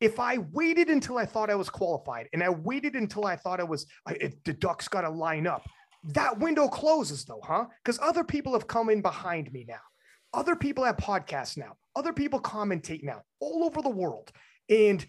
If 0.01 0.19
I 0.19 0.39
waited 0.39 0.89
until 0.89 1.19
I 1.19 1.27
thought 1.27 1.51
I 1.51 1.55
was 1.55 1.71
qualified 1.71 2.29
and 2.33 2.43
I 2.43 2.51
waited 2.51 2.95
until 2.95 3.25
I 3.25 3.37
thought 3.37 3.61
I 3.61 3.65
was, 3.65 3.87
I, 4.07 4.13
it, 4.15 4.45
the 4.45 4.53
ducks 4.53 4.89
got 4.89 5.03
to 5.03 5.11
line 5.11 5.47
up, 5.47 5.69
that 6.05 6.39
window 6.39 6.67
closes 6.67 7.25
though, 7.25 7.41
huh? 7.43 7.67
Because 7.85 8.01
other 8.03 8.25
people 8.25 8.53
have 8.55 8.67
come 8.67 8.91
in 8.91 9.01
behind 9.01 9.53
me 9.53 9.65
now. 9.69 9.81
Other 10.35 10.57
people 10.57 10.85
have 10.85 10.97
podcasts 10.97 11.57
now. 11.57 11.77
Other 11.95 12.13
people 12.13 12.41
commentate 12.41 13.05
now 13.05 13.23
all 13.39 13.65
over 13.65 13.83
the 13.83 13.91
world. 13.91 14.33
And 14.69 15.05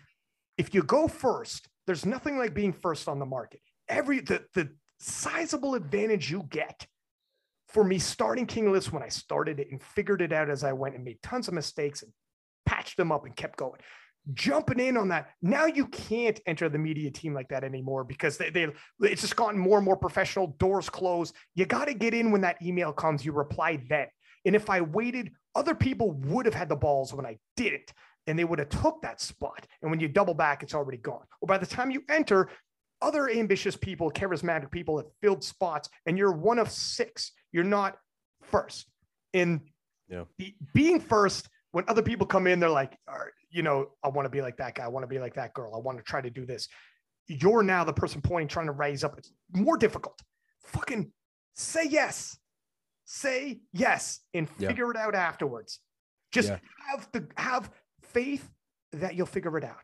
if 0.58 0.74
you 0.74 0.84
go 0.84 1.08
first, 1.08 1.68
there's 1.88 2.06
nothing 2.06 2.38
like 2.38 2.54
being 2.54 2.74
first 2.74 3.08
on 3.08 3.20
the 3.20 3.26
market. 3.26 3.62
Every 3.88 4.20
the 4.20 4.44
the 4.54 4.70
sizable 5.00 5.76
advantage 5.76 6.32
you 6.32 6.44
get 6.50 6.88
for 7.74 7.84
me 7.84 8.00
starting 8.00 8.46
King 8.46 8.72
List 8.72 8.94
when 8.94 9.04
I 9.04 9.10
started 9.10 9.60
it 9.60 9.68
and 9.72 9.82
figured 9.82 10.22
it 10.22 10.32
out 10.32 10.50
as 10.50 10.64
I 10.64 10.74
went 10.74 10.96
and 10.96 11.04
made 11.04 11.22
tons 11.22 11.48
of 11.48 11.54
mistakes 11.54 12.04
and 12.04 12.12
patched 12.66 12.98
them 12.98 13.12
up 13.12 13.26
and 13.26 13.36
kept 13.36 13.58
going. 13.58 13.80
Jumping 14.34 14.80
in 14.80 14.96
on 14.96 15.10
that. 15.10 15.30
Now 15.42 15.66
you 15.66 15.88
can't 15.88 16.40
enter 16.46 16.70
the 16.70 16.78
media 16.78 17.12
team 17.12 17.34
like 17.34 17.50
that 17.50 17.64
anymore 17.64 18.06
because 18.06 18.38
they, 18.38 18.50
they 18.50 18.68
it's 19.02 19.22
just 19.22 19.36
gotten 19.36 19.60
more 19.60 19.78
and 19.80 19.86
more 19.86 19.98
professional, 19.98 20.56
doors 20.60 20.90
closed. 20.90 21.36
You 21.56 21.66
got 21.66 21.86
to 21.86 21.94
get 21.94 22.14
in 22.14 22.32
when 22.32 22.42
that 22.42 22.62
email 22.62 22.94
comes. 22.94 23.26
You 23.26 23.34
reply 23.34 23.84
then. 23.90 24.08
And 24.46 24.56
if 24.56 24.70
I 24.70 24.82
waited, 24.82 25.32
other 25.56 25.76
people 25.76 26.12
would 26.12 26.46
have 26.46 26.56
had 26.56 26.70
the 26.70 26.76
balls 26.76 27.14
when 27.14 27.26
I 27.26 27.38
didn't 27.58 27.92
and 28.28 28.40
they 28.40 28.44
would 28.44 28.60
have 28.60 28.70
took 28.70 29.02
that 29.02 29.20
spot. 29.20 29.66
And 29.82 29.92
when 29.92 30.00
you 30.00 30.08
double 30.08 30.34
back, 30.34 30.64
it's 30.64 30.74
already 30.74 30.98
gone. 30.98 31.26
Or 31.42 31.48
by 31.48 31.58
the 31.58 31.66
time 31.66 31.92
you 31.92 32.04
enter, 32.10 32.50
other 33.02 33.30
ambitious 33.30 33.76
people, 33.76 34.10
charismatic 34.10 34.72
people 34.72 34.98
have 34.98 35.08
filled 35.22 35.44
spots, 35.44 35.90
and 36.06 36.18
you're 36.18 36.32
one 36.32 36.60
of 36.60 36.72
six. 36.72 37.34
You're 37.54 37.64
not 37.64 37.97
first. 38.41 38.88
In 39.32 39.62
yeah. 40.10 40.26
being 40.74 40.99
first, 40.99 41.47
when 41.72 41.86
other 41.88 42.01
people 42.01 42.28
come 42.28 42.45
in, 42.45 42.60
they're 42.60 42.70
like, 42.70 42.97
you 43.49 43.64
know, 43.64 43.88
I 44.04 44.10
want 44.10 44.26
to 44.26 44.30
be 44.30 44.41
like 44.41 44.58
that 44.58 44.76
guy. 44.76 44.84
I 44.84 44.89
want 44.89 45.04
to 45.04 45.08
be 45.08 45.20
like 45.20 45.36
that 45.36 45.54
girl. 45.54 45.74
I 45.74 45.80
want 45.80 45.97
to 45.97 46.04
try 46.04 46.20
to 46.20 46.30
do 46.30 46.45
this. 46.45 46.68
You're 47.28 47.64
now 47.64 47.86
the 47.86 47.93
person 47.93 48.22
pointing, 48.22 48.49
trying 48.49 48.66
to 48.66 48.74
raise 48.74 49.04
up. 49.04 49.18
It's 49.18 49.32
more 49.54 49.78
difficult. 49.78 50.22
Fucking 50.66 51.12
say 51.54 51.88
yes. 51.88 52.38
Say 53.06 53.62
yes 53.72 54.20
and 54.34 54.49
figure 54.49 54.86
yeah. 54.86 54.91
it 54.91 54.97
out 54.97 55.16
afterwards. 55.16 55.80
Just 56.32 56.49
yeah. 56.49 56.60
have 56.89 57.08
the 57.12 57.28
have 57.38 57.70
faith 58.01 58.49
that 58.91 59.16
you'll 59.16 59.26
figure 59.26 59.58
it 59.58 59.64
out. 59.64 59.76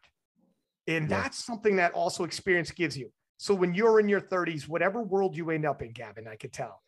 And 0.87 1.09
yeah. 1.09 1.21
that's 1.21 1.43
something 1.43 1.75
that 1.77 1.93
also 1.93 2.23
experience 2.23 2.71
gives 2.71 2.97
you. 2.97 3.11
So 3.37 3.53
when 3.53 3.73
you're 3.73 3.99
in 3.99 4.09
your 4.09 4.21
30s, 4.21 4.67
whatever 4.67 5.01
world 5.01 5.37
you 5.37 5.49
end 5.51 5.65
up 5.65 5.81
in, 5.81 5.91
Gavin, 5.91 6.27
I 6.27 6.35
could 6.35 6.51
tell, 6.51 6.81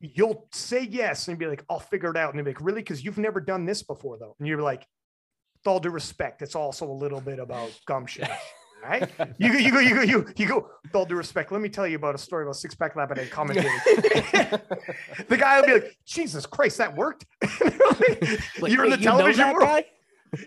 you'll 0.00 0.48
say 0.52 0.84
yes 0.84 1.28
and 1.28 1.38
be 1.38 1.46
like, 1.46 1.64
I'll 1.68 1.80
figure 1.80 2.10
it 2.10 2.16
out. 2.16 2.34
And 2.34 2.44
be 2.44 2.50
like, 2.50 2.60
really? 2.60 2.80
Because 2.80 3.04
you've 3.04 3.18
never 3.18 3.40
done 3.40 3.66
this 3.66 3.82
before, 3.82 4.18
though. 4.18 4.34
And 4.38 4.46
you're 4.46 4.62
like, 4.62 4.86
with 5.58 5.66
all 5.66 5.80
due 5.80 5.90
respect, 5.90 6.42
it's 6.42 6.54
also 6.54 6.90
a 6.90 6.92
little 6.92 7.20
bit 7.20 7.38
about 7.38 7.70
gumption. 7.86 8.28
right? 8.82 9.10
You 9.38 9.52
go, 9.52 9.58
you 9.58 9.72
go, 9.72 9.78
you 9.80 9.94
go, 9.94 10.02
you 10.02 10.26
you 10.36 10.46
go. 10.46 10.70
With 10.84 10.94
all 10.94 11.04
due 11.04 11.16
respect, 11.16 11.50
let 11.50 11.60
me 11.60 11.68
tell 11.68 11.86
you 11.86 11.96
about 11.96 12.14
a 12.14 12.18
story 12.18 12.44
about 12.44 12.56
six 12.56 12.74
pack 12.74 12.94
lap 12.96 13.10
and 13.10 13.28
commentating. 13.30 13.68
the 15.28 15.36
guy 15.36 15.60
will 15.60 15.66
be 15.66 15.72
like, 15.74 15.96
Jesus 16.06 16.46
Christ, 16.46 16.78
that 16.78 16.94
worked. 16.94 17.26
like, 17.42 18.72
You're 18.72 18.84
in 18.84 18.90
the 18.90 18.96
television 18.96 19.52
world. 19.52 19.84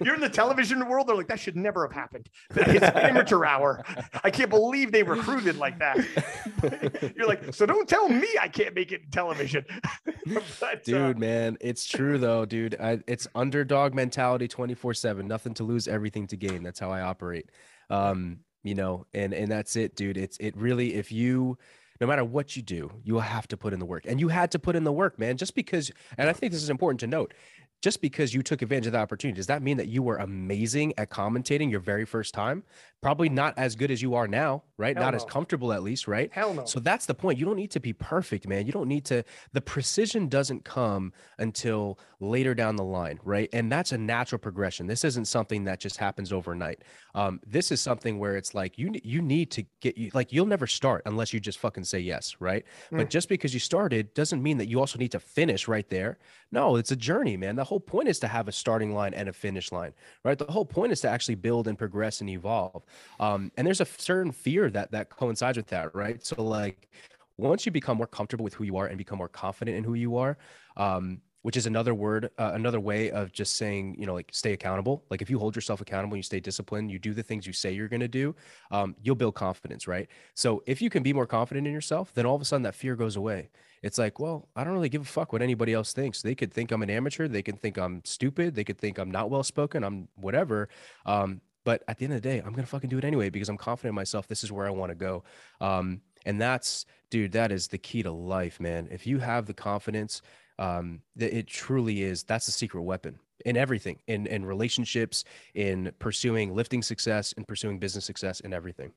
You're 0.03 0.15
in 0.15 0.21
the 0.21 0.29
television 0.29 0.87
world. 0.87 1.07
They're 1.07 1.15
like, 1.15 1.27
that 1.27 1.39
should 1.39 1.55
never 1.55 1.87
have 1.87 1.93
happened. 1.93 2.29
It's 2.71 2.83
amateur 2.83 3.43
hour. 3.43 3.83
I 4.23 4.29
can't 4.29 4.49
believe 4.49 4.91
they 4.91 5.03
recruited 5.03 5.57
like 5.57 5.79
that. 5.79 7.13
You're 7.15 7.27
like, 7.27 7.53
so 7.53 7.65
don't 7.65 7.87
tell 7.87 8.07
me 8.07 8.27
I 8.39 8.47
can't 8.47 8.73
make 8.75 8.91
it 8.91 9.01
in 9.03 9.09
television. 9.09 9.65
but, 10.05 10.43
uh, 10.61 10.75
dude, 10.83 11.17
uh, 11.17 11.19
man, 11.19 11.57
it's 11.59 11.85
true 11.85 12.17
though, 12.17 12.45
dude. 12.45 12.75
I, 12.79 12.99
it's 13.07 13.27
underdog 13.35 13.93
mentality 13.93 14.47
24 14.47 14.93
seven, 14.93 15.27
nothing 15.27 15.53
to 15.55 15.63
lose, 15.63 15.87
everything 15.87 16.27
to 16.27 16.37
gain. 16.37 16.63
That's 16.63 16.79
how 16.79 16.91
I 16.91 17.01
operate. 17.01 17.49
Um, 17.89 18.39
you 18.63 18.75
know, 18.75 19.05
and, 19.13 19.33
and 19.33 19.51
that's 19.51 19.75
it, 19.75 19.95
dude. 19.95 20.17
It's, 20.17 20.37
it 20.37 20.55
really, 20.55 20.93
if 20.93 21.11
you, 21.11 21.57
no 21.99 22.07
matter 22.07 22.23
what 22.23 22.55
you 22.55 22.61
do, 22.61 22.91
you 23.03 23.13
will 23.13 23.21
have 23.21 23.47
to 23.49 23.57
put 23.57 23.73
in 23.73 23.79
the 23.79 23.85
work. 23.85 24.05
And 24.07 24.19
you 24.19 24.27
had 24.27 24.51
to 24.51 24.59
put 24.59 24.75
in 24.75 24.83
the 24.83 24.91
work, 24.91 25.19
man, 25.19 25.37
just 25.37 25.55
because, 25.55 25.91
and 26.17 26.29
I 26.29 26.33
think 26.33 26.51
this 26.51 26.63
is 26.63 26.69
important 26.69 26.99
to 27.01 27.07
note 27.07 27.33
just 27.81 28.01
because 28.01 28.33
you 28.33 28.43
took 28.43 28.61
advantage 28.61 28.87
of 28.87 28.93
the 28.93 28.99
opportunity, 28.99 29.35
does 29.35 29.47
that 29.47 29.63
mean 29.63 29.77
that 29.77 29.87
you 29.87 30.03
were 30.03 30.17
amazing 30.17 30.93
at 30.97 31.09
commentating 31.09 31.71
your 31.71 31.79
very 31.79 32.05
first 32.05 32.33
time? 32.33 32.63
Probably 33.01 33.29
not 33.29 33.57
as 33.57 33.75
good 33.75 33.89
as 33.89 34.01
you 34.01 34.13
are 34.13 34.27
now, 34.27 34.61
right? 34.77 34.95
Hell 34.95 35.05
not 35.05 35.11
no. 35.11 35.15
as 35.15 35.25
comfortable, 35.25 35.73
at 35.73 35.81
least, 35.81 36.07
right? 36.07 36.29
Hell 36.31 36.53
no. 36.53 36.65
So 36.65 36.79
that's 36.79 37.07
the 37.07 37.15
point. 37.15 37.39
You 37.39 37.45
don't 37.45 37.55
need 37.55 37.71
to 37.71 37.79
be 37.79 37.93
perfect, 37.93 38.47
man. 38.47 38.67
You 38.67 38.71
don't 38.71 38.87
need 38.87 39.05
to, 39.05 39.23
the 39.53 39.61
precision 39.61 40.27
doesn't 40.27 40.63
come 40.63 41.11
until 41.39 41.97
later 42.19 42.53
down 42.53 42.75
the 42.75 42.83
line, 42.83 43.19
right? 43.23 43.49
And 43.51 43.71
that's 43.71 43.91
a 43.91 43.97
natural 43.97 44.37
progression. 44.37 44.85
This 44.85 45.03
isn't 45.03 45.25
something 45.25 45.63
that 45.63 45.79
just 45.79 45.97
happens 45.97 46.31
overnight. 46.31 46.83
Um, 47.15 47.39
this 47.47 47.71
is 47.71 47.81
something 47.81 48.19
where 48.19 48.37
it's 48.37 48.53
like 48.53 48.77
you, 48.77 48.91
you 49.03 49.23
need 49.23 49.49
to 49.51 49.65
get 49.79 49.97
you, 49.97 50.11
like, 50.13 50.31
you'll 50.31 50.45
never 50.45 50.67
start 50.67 51.01
unless 51.07 51.33
you 51.33 51.39
just 51.39 51.57
fucking 51.57 51.85
say 51.85 51.99
yes, 51.99 52.35
right? 52.39 52.63
Mm. 52.91 52.97
But 52.97 53.09
just 53.09 53.27
because 53.27 53.55
you 53.55 53.59
started 53.59 54.13
doesn't 54.13 54.43
mean 54.43 54.59
that 54.59 54.67
you 54.67 54.79
also 54.79 54.99
need 54.99 55.11
to 55.13 55.19
finish 55.19 55.67
right 55.67 55.89
there. 55.89 56.19
No, 56.51 56.75
it's 56.75 56.91
a 56.91 56.95
journey, 56.95 57.37
man. 57.37 57.55
The 57.55 57.63
whole 57.71 57.79
point 57.79 58.09
is 58.09 58.19
to 58.19 58.27
have 58.27 58.49
a 58.49 58.51
starting 58.51 58.93
line 58.93 59.13
and 59.13 59.29
a 59.29 59.33
finish 59.33 59.71
line, 59.71 59.93
right? 60.25 60.37
The 60.37 60.43
whole 60.43 60.65
point 60.65 60.91
is 60.91 60.99
to 61.01 61.09
actually 61.09 61.35
build 61.35 61.69
and 61.69 61.77
progress 61.77 62.19
and 62.19 62.29
evolve. 62.29 62.83
Um, 63.17 63.49
and 63.55 63.65
there's 63.65 63.79
a 63.79 63.85
certain 63.85 64.33
fear 64.33 64.69
that 64.71 64.91
that 64.91 65.09
coincides 65.09 65.55
with 65.55 65.67
that, 65.67 65.95
right? 65.95 66.21
So 66.21 66.43
like 66.43 66.89
once 67.37 67.65
you 67.65 67.71
become 67.71 67.95
more 67.95 68.07
comfortable 68.07 68.43
with 68.43 68.53
who 68.53 68.65
you 68.65 68.75
are 68.75 68.87
and 68.87 68.97
become 68.97 69.19
more 69.19 69.29
confident 69.29 69.77
in 69.77 69.85
who 69.85 69.93
you 69.93 70.17
are, 70.17 70.37
um, 70.75 71.21
which 71.41 71.57
is 71.57 71.65
another 71.65 71.93
word, 71.93 72.29
uh, 72.37 72.51
another 72.53 72.79
way 72.79 73.09
of 73.11 73.31
just 73.31 73.55
saying, 73.55 73.95
you 73.97 74.05
know, 74.05 74.13
like 74.13 74.29
stay 74.31 74.53
accountable. 74.53 75.03
Like 75.09 75.21
if 75.21 75.29
you 75.29 75.39
hold 75.39 75.55
yourself 75.55 75.81
accountable, 75.81 76.15
you 76.17 76.23
stay 76.23 76.39
disciplined, 76.39 76.91
you 76.91 76.99
do 76.99 77.13
the 77.13 77.23
things 77.23 77.47
you 77.47 77.53
say 77.53 77.71
you're 77.71 77.87
going 77.87 78.01
to 78.01 78.07
do, 78.07 78.35
um, 78.69 78.95
you'll 79.01 79.15
build 79.15 79.35
confidence, 79.35 79.87
right? 79.87 80.07
So 80.35 80.63
if 80.65 80.81
you 80.81 80.89
can 80.89 81.03
be 81.03 81.13
more 81.13 81.25
confident 81.25 81.65
in 81.67 81.73
yourself, 81.73 82.13
then 82.13 82.25
all 82.25 82.35
of 82.35 82.41
a 82.41 82.45
sudden 82.45 82.63
that 82.63 82.75
fear 82.75 82.95
goes 82.95 83.15
away. 83.15 83.49
It's 83.81 83.97
like, 83.97 84.19
well, 84.19 84.47
I 84.55 84.63
don't 84.63 84.73
really 84.73 84.89
give 84.89 85.01
a 85.01 85.05
fuck 85.05 85.33
what 85.33 85.41
anybody 85.41 85.73
else 85.73 85.93
thinks. 85.93 86.21
They 86.21 86.35
could 86.35 86.53
think 86.53 86.71
I'm 86.71 86.83
an 86.83 86.89
amateur. 86.91 87.27
They 87.27 87.41
could 87.41 87.59
think 87.59 87.77
I'm 87.77 88.03
stupid. 88.05 88.53
They 88.53 88.63
could 88.63 88.77
think 88.77 88.99
I'm 88.99 89.09
not 89.09 89.31
well 89.31 89.43
spoken. 89.43 89.83
I'm 89.83 90.07
whatever. 90.15 90.69
Um, 91.05 91.41
but 91.63 91.83
at 91.87 91.97
the 91.97 92.05
end 92.05 92.13
of 92.13 92.21
the 92.21 92.29
day, 92.29 92.39
I'm 92.39 92.53
gonna 92.53 92.67
fucking 92.67 92.89
do 92.89 92.97
it 92.97 93.03
anyway 93.03 93.29
because 93.29 93.49
I'm 93.49 93.57
confident 93.57 93.91
in 93.91 93.95
myself. 93.95 94.27
This 94.27 94.43
is 94.43 94.51
where 94.51 94.67
I 94.67 94.71
want 94.71 94.91
to 94.91 94.95
go. 94.95 95.23
Um, 95.59 96.01
and 96.25 96.39
that's, 96.39 96.85
dude, 97.09 97.31
that 97.31 97.51
is 97.51 97.67
the 97.67 97.77
key 97.77 98.03
to 98.03 98.11
life, 98.11 98.59
man. 98.59 98.87
If 98.91 99.07
you 99.07 99.19
have 99.19 99.45
the 99.45 99.53
confidence 99.53 100.21
um, 100.61 101.01
it 101.17 101.47
truly 101.47 102.03
is 102.03 102.23
that's 102.23 102.45
the 102.45 102.51
secret 102.51 102.83
weapon 102.83 103.19
in 103.45 103.57
everything 103.57 103.99
in 104.07 104.27
in 104.27 104.45
relationships 104.45 105.23
in 105.55 105.91
pursuing 105.99 106.53
lifting 106.53 106.83
success 106.83 107.31
in 107.33 107.43
pursuing 107.43 107.79
business 107.79 108.05
success 108.05 108.39
in 108.41 108.53
everything. 108.53 108.91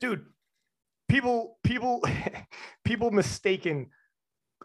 Dude 0.00 0.24
people 1.12 1.58
people 1.62 2.02
people 2.84 3.10
mistaken 3.10 3.88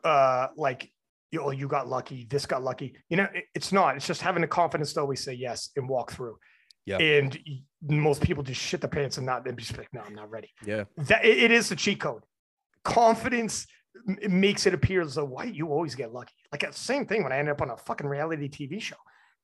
uh 0.03 0.47
like 0.55 0.91
you 1.29 1.39
know, 1.39 1.51
you 1.51 1.67
got 1.67 1.89
lucky 1.89 2.25
this 2.29 2.45
got 2.45 2.63
lucky. 2.63 2.95
You 3.09 3.17
know 3.17 3.27
it, 3.33 3.45
it's 3.53 3.73
not. 3.73 3.97
It's 3.97 4.07
just 4.07 4.21
having 4.21 4.41
the 4.41 4.47
confidence 4.47 4.93
to 4.93 5.01
always 5.01 5.23
say 5.23 5.33
yes 5.33 5.71
and 5.75 5.89
walk 5.89 6.11
through. 6.11 6.37
Yeah. 6.85 6.99
And 6.99 7.37
most 7.81 8.21
people 8.21 8.43
just 8.43 8.61
shit 8.61 8.79
the 8.79 8.87
pants 8.87 9.17
and 9.17 9.25
not 9.25 9.45
and 9.45 9.57
just 9.57 9.77
like 9.77 9.89
no 9.93 10.01
i'm 10.01 10.15
not 10.15 10.29
ready. 10.29 10.51
Yeah. 10.65 10.85
That 10.97 11.25
it, 11.25 11.37
it 11.37 11.51
is 11.51 11.67
the 11.67 11.75
cheat 11.75 11.99
code. 11.99 12.23
Confidence 12.85 13.67
it 14.21 14.31
makes 14.31 14.65
it 14.65 14.73
appear 14.73 15.01
as 15.01 15.15
though 15.15 15.25
why 15.25 15.45
you 15.45 15.69
always 15.69 15.95
get 15.95 16.13
lucky. 16.13 16.33
Like 16.51 16.61
the 16.61 16.73
same 16.73 17.05
thing 17.05 17.23
when 17.23 17.31
I 17.31 17.37
ended 17.37 17.53
up 17.53 17.61
on 17.61 17.69
a 17.69 17.77
fucking 17.77 18.07
reality 18.07 18.49
TV 18.49 18.81
show 18.81 18.95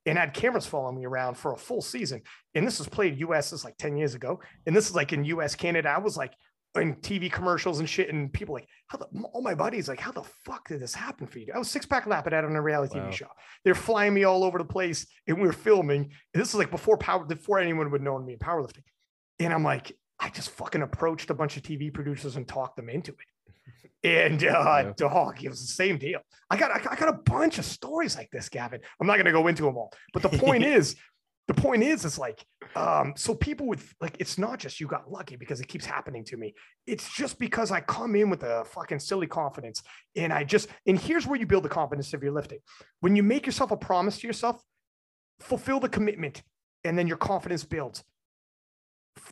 and 0.05 0.17
had 0.17 0.33
cameras 0.33 0.65
following 0.65 0.97
me 0.97 1.05
around 1.05 1.35
for 1.35 1.53
a 1.53 1.57
full 1.57 1.81
season. 1.81 2.21
And 2.55 2.67
this 2.67 2.79
was 2.79 2.87
played 2.87 3.19
US 3.19 3.53
is 3.53 3.63
like 3.63 3.77
10 3.77 3.97
years 3.97 4.15
ago. 4.15 4.39
And 4.65 4.75
this 4.75 4.89
is 4.89 4.95
like 4.95 5.13
in 5.13 5.23
US, 5.25 5.55
Canada. 5.55 5.89
I 5.89 5.99
was 5.99 6.17
like 6.17 6.33
in 6.75 6.95
TV 6.95 7.31
commercials 7.31 7.79
and 7.79 7.87
shit. 7.87 8.09
And 8.09 8.31
people 8.33 8.53
like, 8.53 8.67
how 8.87 8.97
the 8.97 9.07
all 9.33 9.41
my 9.41 9.55
buddies 9.55 9.87
like, 9.87 9.99
how 9.99 10.11
the 10.11 10.23
fuck 10.45 10.67
did 10.67 10.81
this 10.81 10.93
happen 10.93 11.27
for 11.27 11.39
you? 11.39 11.53
I 11.53 11.57
was 11.57 11.69
six 11.69 11.85
pack 11.85 12.05
lapping 12.05 12.33
out 12.33 12.45
on 12.45 12.55
a 12.55 12.61
reality 12.61 12.99
wow. 12.99 13.07
TV 13.07 13.13
show. 13.13 13.27
They're 13.63 13.75
flying 13.75 14.13
me 14.13 14.23
all 14.23 14.43
over 14.43 14.57
the 14.57 14.65
place 14.65 15.07
and 15.27 15.37
we 15.37 15.47
were 15.47 15.53
filming. 15.53 16.11
And 16.33 16.41
this 16.41 16.49
is 16.49 16.55
like 16.55 16.71
before 16.71 16.97
power, 16.97 17.23
before 17.23 17.59
anyone 17.59 17.91
would 17.91 18.01
know 18.01 18.19
me 18.19 18.33
in 18.33 18.39
powerlifting. 18.39 18.83
And 19.39 19.53
I'm 19.53 19.63
like, 19.63 19.91
I 20.19 20.29
just 20.29 20.51
fucking 20.51 20.81
approached 20.81 21.29
a 21.29 21.33
bunch 21.33 21.57
of 21.57 21.63
TV 21.63 21.93
producers 21.93 22.35
and 22.35 22.47
talked 22.47 22.75
them 22.75 22.89
into 22.89 23.11
it. 23.11 23.17
And 24.03 24.43
uh, 24.43 24.47
yeah. 24.47 24.93
dog, 24.97 25.43
it 25.43 25.49
was 25.49 25.61
the 25.61 25.67
same 25.67 25.97
deal. 25.97 26.19
I 26.49 26.57
got 26.57 26.71
I 26.71 26.95
got 26.95 27.07
a 27.07 27.13
bunch 27.13 27.57
of 27.57 27.65
stories 27.65 28.17
like 28.17 28.29
this, 28.31 28.49
Gavin. 28.49 28.81
I'm 28.99 29.07
not 29.07 29.15
going 29.15 29.25
to 29.25 29.31
go 29.31 29.47
into 29.47 29.63
them 29.63 29.77
all, 29.77 29.93
but 30.11 30.21
the 30.21 30.29
point 30.37 30.63
is, 30.63 30.95
the 31.47 31.53
point 31.53 31.83
is, 31.83 32.05
it's 32.05 32.17
like, 32.17 32.45
um, 32.75 33.13
so 33.15 33.35
people 33.35 33.67
with 33.67 33.93
like, 33.99 34.15
it's 34.19 34.37
not 34.37 34.59
just 34.59 34.79
you 34.79 34.87
got 34.87 35.11
lucky 35.11 35.35
because 35.35 35.59
it 35.61 35.67
keeps 35.67 35.85
happening 35.85 36.23
to 36.25 36.37
me. 36.37 36.53
It's 36.87 37.13
just 37.13 37.37
because 37.37 37.71
I 37.71 37.81
come 37.81 38.15
in 38.15 38.29
with 38.29 38.43
a 38.43 38.65
fucking 38.65 38.99
silly 38.99 39.27
confidence, 39.27 39.83
and 40.15 40.33
I 40.33 40.43
just, 40.43 40.69
and 40.85 40.97
here's 40.97 41.27
where 41.27 41.39
you 41.39 41.45
build 41.45 41.63
the 41.63 41.69
confidence 41.69 42.13
of 42.13 42.23
your 42.23 42.33
lifting. 42.33 42.59
When 42.99 43.15
you 43.15 43.23
make 43.23 43.45
yourself 43.45 43.71
a 43.71 43.77
promise 43.77 44.19
to 44.19 44.27
yourself, 44.27 44.61
fulfill 45.39 45.79
the 45.79 45.89
commitment, 45.89 46.41
and 46.83 46.97
then 46.97 47.07
your 47.07 47.17
confidence 47.17 47.63
builds. 47.63 48.03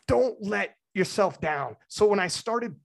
Don't 0.07 0.35
let 0.41 0.75
yourself 0.93 1.39
down. 1.39 1.75
So 1.87 2.07
when 2.07 2.19
I 2.19 2.27
started 2.27 2.75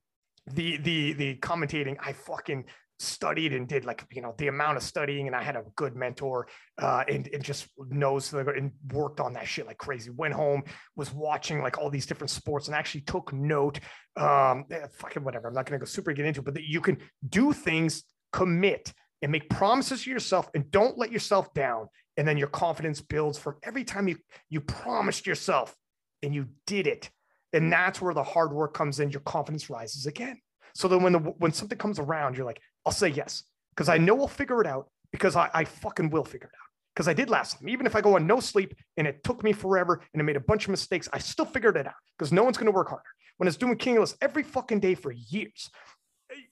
the 0.52 0.76
the 0.78 1.12
the 1.14 1.36
commentating 1.36 1.96
i 2.04 2.12
fucking 2.12 2.64
studied 2.98 3.52
and 3.52 3.68
did 3.68 3.84
like 3.84 4.06
you 4.10 4.22
know 4.22 4.34
the 4.38 4.48
amount 4.48 4.76
of 4.76 4.82
studying 4.82 5.26
and 5.26 5.36
i 5.36 5.42
had 5.42 5.54
a 5.54 5.62
good 5.74 5.94
mentor 5.94 6.48
uh 6.80 7.04
and, 7.08 7.28
and 7.32 7.44
just 7.44 7.68
knows 7.90 8.32
and 8.32 8.72
worked 8.92 9.20
on 9.20 9.34
that 9.34 9.46
shit 9.46 9.66
like 9.66 9.76
crazy. 9.76 10.10
Went 10.10 10.32
home 10.32 10.62
was 10.94 11.12
watching 11.12 11.60
like 11.60 11.76
all 11.76 11.90
these 11.90 12.06
different 12.06 12.30
sports 12.30 12.68
and 12.68 12.74
actually 12.74 13.02
took 13.02 13.32
note 13.34 13.80
um 14.16 14.64
eh, 14.70 14.86
fucking 14.98 15.22
whatever 15.24 15.48
i'm 15.48 15.54
not 15.54 15.66
to 15.66 15.78
go 15.78 15.84
super 15.84 16.12
get 16.12 16.24
into 16.24 16.40
it, 16.40 16.44
but 16.44 16.54
that 16.54 16.64
you 16.64 16.80
can 16.80 16.96
do 17.28 17.52
things 17.52 18.04
commit 18.32 18.92
and 19.20 19.30
make 19.30 19.48
promises 19.50 20.04
to 20.04 20.10
yourself 20.10 20.48
and 20.54 20.70
don't 20.70 20.96
let 20.96 21.12
yourself 21.12 21.52
down 21.52 21.88
and 22.16 22.26
then 22.26 22.38
your 22.38 22.48
confidence 22.48 23.00
builds 23.02 23.36
for 23.36 23.58
every 23.62 23.84
time 23.84 24.08
you 24.08 24.16
you 24.48 24.60
promised 24.60 25.26
yourself 25.26 25.76
and 26.22 26.34
you 26.34 26.48
did 26.66 26.86
it 26.86 27.10
and 27.56 27.72
that's 27.72 28.02
where 28.02 28.12
the 28.12 28.22
hard 28.22 28.52
work 28.52 28.74
comes 28.74 29.00
in. 29.00 29.10
Your 29.10 29.22
confidence 29.22 29.70
rises 29.70 30.06
again. 30.06 30.38
So 30.74 30.88
then 30.88 31.02
when 31.02 31.14
the 31.14 31.18
when 31.18 31.52
something 31.52 31.78
comes 31.78 31.98
around, 31.98 32.36
you're 32.36 32.44
like, 32.44 32.60
I'll 32.84 32.92
say 32.92 33.08
yes. 33.08 33.44
Because 33.70 33.88
I 33.88 33.96
know 33.96 34.20
I'll 34.20 34.28
figure 34.28 34.60
it 34.60 34.66
out 34.66 34.90
because 35.10 35.36
I, 35.36 35.50
I 35.54 35.64
fucking 35.64 36.10
will 36.10 36.24
figure 36.24 36.48
it 36.48 36.54
out. 36.54 36.68
Because 36.94 37.08
I 37.08 37.14
did 37.14 37.30
last 37.30 37.58
time. 37.58 37.68
Even 37.68 37.86
if 37.86 37.96
I 37.96 38.02
go 38.02 38.16
on 38.16 38.26
no 38.26 38.40
sleep 38.40 38.74
and 38.98 39.06
it 39.06 39.24
took 39.24 39.42
me 39.42 39.52
forever 39.52 40.02
and 40.12 40.20
I 40.20 40.24
made 40.24 40.36
a 40.36 40.40
bunch 40.40 40.64
of 40.64 40.70
mistakes, 40.70 41.08
I 41.12 41.18
still 41.18 41.46
figured 41.46 41.76
it 41.76 41.86
out 41.86 41.94
because 42.18 42.30
no 42.30 42.44
one's 42.44 42.58
going 42.58 42.66
to 42.66 42.72
work 42.72 42.88
harder. 42.88 43.04
When 43.38 43.48
it's 43.48 43.56
doing 43.56 43.76
King 43.76 43.96
of 43.96 44.00
Lifts 44.00 44.16
every 44.20 44.42
fucking 44.42 44.80
day 44.80 44.94
for 44.94 45.12
years, 45.12 45.70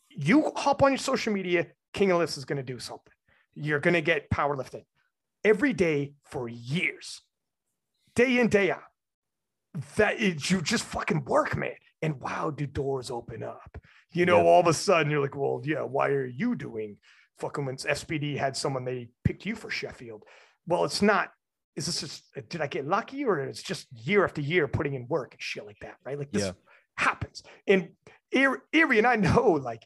you 0.09 0.53
hop 0.57 0.83
on 0.83 0.93
your 0.93 0.99
social 0.99 1.33
media, 1.33 1.67
King 1.93 2.11
of 2.13 2.19
Lifts 2.19 2.39
is 2.39 2.45
going 2.45 2.59
to 2.59 2.63
do 2.63 2.79
something. 2.79 3.13
You're 3.55 3.81
going 3.81 3.95
to 3.95 4.03
get 4.03 4.31
powerlifting 4.31 4.85
every 5.45 5.73
day 5.73 6.15
for 6.25 6.49
years, 6.49 7.23
day 8.15 8.39
in, 8.39 8.49
day 8.49 8.71
out 8.71 8.83
that 9.97 10.21
is, 10.21 10.51
you 10.51 10.63
just 10.63 10.85
fucking 10.85 11.25
work, 11.25 11.57
man. 11.57 11.75
And 12.03 12.21
wow, 12.21 12.51
do 12.51 12.67
doors 12.67 13.11
open 13.11 13.43
up? 13.43 13.81
You 14.13 14.27
know, 14.27 14.47
all 14.47 14.61
of 14.61 14.67
a 14.67 14.75
sudden 14.75 15.11
you're 15.11 15.23
like, 15.23 15.37
well, 15.37 15.61
yeah, 15.65 15.81
why 15.81 16.09
are 16.11 16.27
you 16.27 16.55
doing 16.55 16.99
fucking 17.39 17.65
when 17.65 17.77
SBD 17.77 18.37
had 18.37 18.57
someone 18.57 18.85
they 18.85 19.09
picked 19.25 19.47
you 19.47 19.57
for 19.57 19.71
Sheffield? 19.71 20.23
Well, 20.67 20.85
it's 20.85 21.03
not. 21.03 21.31
Is 21.75 21.87
this 21.87 22.01
just 22.01 22.49
did 22.49 22.61
I 22.61 22.69
get 22.69 22.87
lucky 22.87 23.25
or 23.25 23.41
it's 23.41 23.63
just 23.63 23.89
year 24.07 24.23
after 24.25 24.41
year 24.41 24.69
putting 24.69 24.95
in 24.95 25.09
work 25.09 25.33
and 25.33 25.43
shit 25.43 25.67
like 25.67 25.81
that, 25.81 25.97
right? 26.05 26.17
Like 26.17 26.31
this 26.31 26.45
yeah. 26.45 26.53
happens. 26.97 27.43
And 27.67 27.89
Erie 28.31 28.99
and 28.99 29.07
I 29.07 29.17
know 29.17 29.53
like 29.53 29.83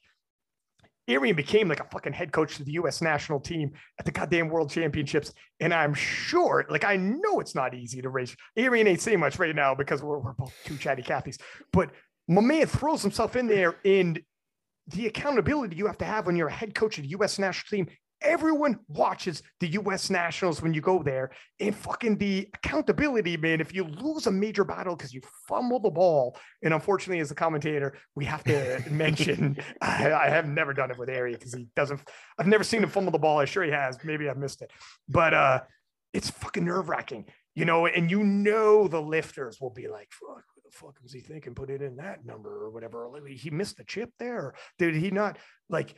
Arian 1.08 1.34
became 1.34 1.68
like 1.68 1.80
a 1.80 1.88
fucking 1.90 2.12
head 2.12 2.32
coach 2.32 2.56
to 2.56 2.64
the 2.64 2.72
U.S. 2.72 3.00
national 3.00 3.40
team 3.40 3.72
at 3.98 4.04
the 4.04 4.12
goddamn 4.12 4.48
World 4.48 4.70
Championships, 4.70 5.32
and 5.58 5.72
I'm 5.72 5.94
sure, 5.94 6.66
like 6.68 6.84
I 6.84 6.96
know 6.96 7.40
it's 7.40 7.54
not 7.54 7.74
easy 7.74 8.02
to 8.02 8.10
raise. 8.10 8.36
Arian 8.56 8.86
ain't 8.86 9.00
saying 9.00 9.20
much 9.20 9.38
right 9.38 9.54
now 9.54 9.74
because 9.74 10.02
we're, 10.02 10.18
we're 10.18 10.34
both 10.34 10.54
two 10.64 10.76
chatty 10.76 11.02
Cathys, 11.02 11.38
but 11.72 11.90
my 12.28 12.42
man 12.42 12.66
throws 12.66 13.02
himself 13.02 13.36
in 13.36 13.46
there 13.46 13.76
and 13.84 14.20
the 14.88 15.06
accountability 15.06 15.76
you 15.76 15.86
have 15.86 15.98
to 15.98 16.04
have 16.04 16.26
when 16.26 16.36
you're 16.36 16.48
a 16.48 16.52
head 16.52 16.74
coach 16.74 16.98
of 16.98 17.04
the 17.04 17.10
U.S. 17.10 17.38
national 17.38 17.84
team. 17.84 17.94
Everyone 18.20 18.80
watches 18.88 19.42
the 19.60 19.68
U.S. 19.68 20.10
Nationals 20.10 20.60
when 20.60 20.74
you 20.74 20.80
go 20.80 21.02
there, 21.02 21.30
and 21.60 21.74
fucking 21.74 22.18
the 22.18 22.48
accountability, 22.54 23.36
man. 23.36 23.60
If 23.60 23.72
you 23.72 23.84
lose 23.84 24.26
a 24.26 24.30
major 24.30 24.64
battle 24.64 24.96
because 24.96 25.14
you 25.14 25.20
fumble 25.46 25.78
the 25.78 25.90
ball, 25.90 26.36
and 26.62 26.74
unfortunately, 26.74 27.20
as 27.20 27.30
a 27.30 27.34
commentator, 27.34 27.96
we 28.14 28.24
have 28.24 28.42
to 28.44 28.82
mention 28.90 29.56
I, 29.80 30.12
I, 30.12 30.28
have 30.28 30.48
never 30.48 30.74
done 30.74 30.90
it 30.90 30.98
with 30.98 31.08
Ari 31.08 31.34
because 31.34 31.54
he 31.54 31.68
doesn't. 31.76 32.00
I've 32.38 32.46
never 32.46 32.64
seen 32.64 32.82
him 32.82 32.88
fumble 32.88 33.12
the 33.12 33.18
ball. 33.18 33.38
I'm 33.38 33.46
sure 33.46 33.62
he 33.62 33.70
has. 33.70 33.98
Maybe 34.02 34.28
I've 34.28 34.36
missed 34.36 34.62
it, 34.62 34.72
but 35.08 35.32
uh, 35.34 35.60
it's 36.12 36.30
fucking 36.30 36.64
nerve 36.64 36.88
wracking, 36.88 37.26
you 37.54 37.64
know. 37.64 37.86
And 37.86 38.10
you 38.10 38.24
know 38.24 38.88
the 38.88 39.00
lifters 39.00 39.60
will 39.60 39.70
be 39.70 39.86
like, 39.86 40.08
"Fuck, 40.10 40.44
the 40.68 40.76
fuck 40.76 40.96
was 41.02 41.12
he 41.12 41.20
thinking? 41.20 41.54
Put 41.54 41.70
it 41.70 41.82
in 41.82 41.96
that 41.96 42.24
number 42.24 42.64
or 42.64 42.70
whatever. 42.70 43.08
He 43.28 43.50
missed 43.50 43.76
the 43.76 43.84
chip 43.84 44.10
there. 44.18 44.54
Did 44.78 44.94
he 44.94 45.10
not 45.10 45.38
like? 45.68 45.94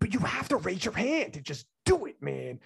But 0.00 0.12
you 0.12 0.20
have 0.20 0.48
to 0.48 0.56
raise 0.56 0.84
your 0.84 0.94
hand 0.94 1.34
to 1.34 1.40
just 1.40 1.66
do 1.84 2.06
it, 2.06 2.16
man. 2.20 2.60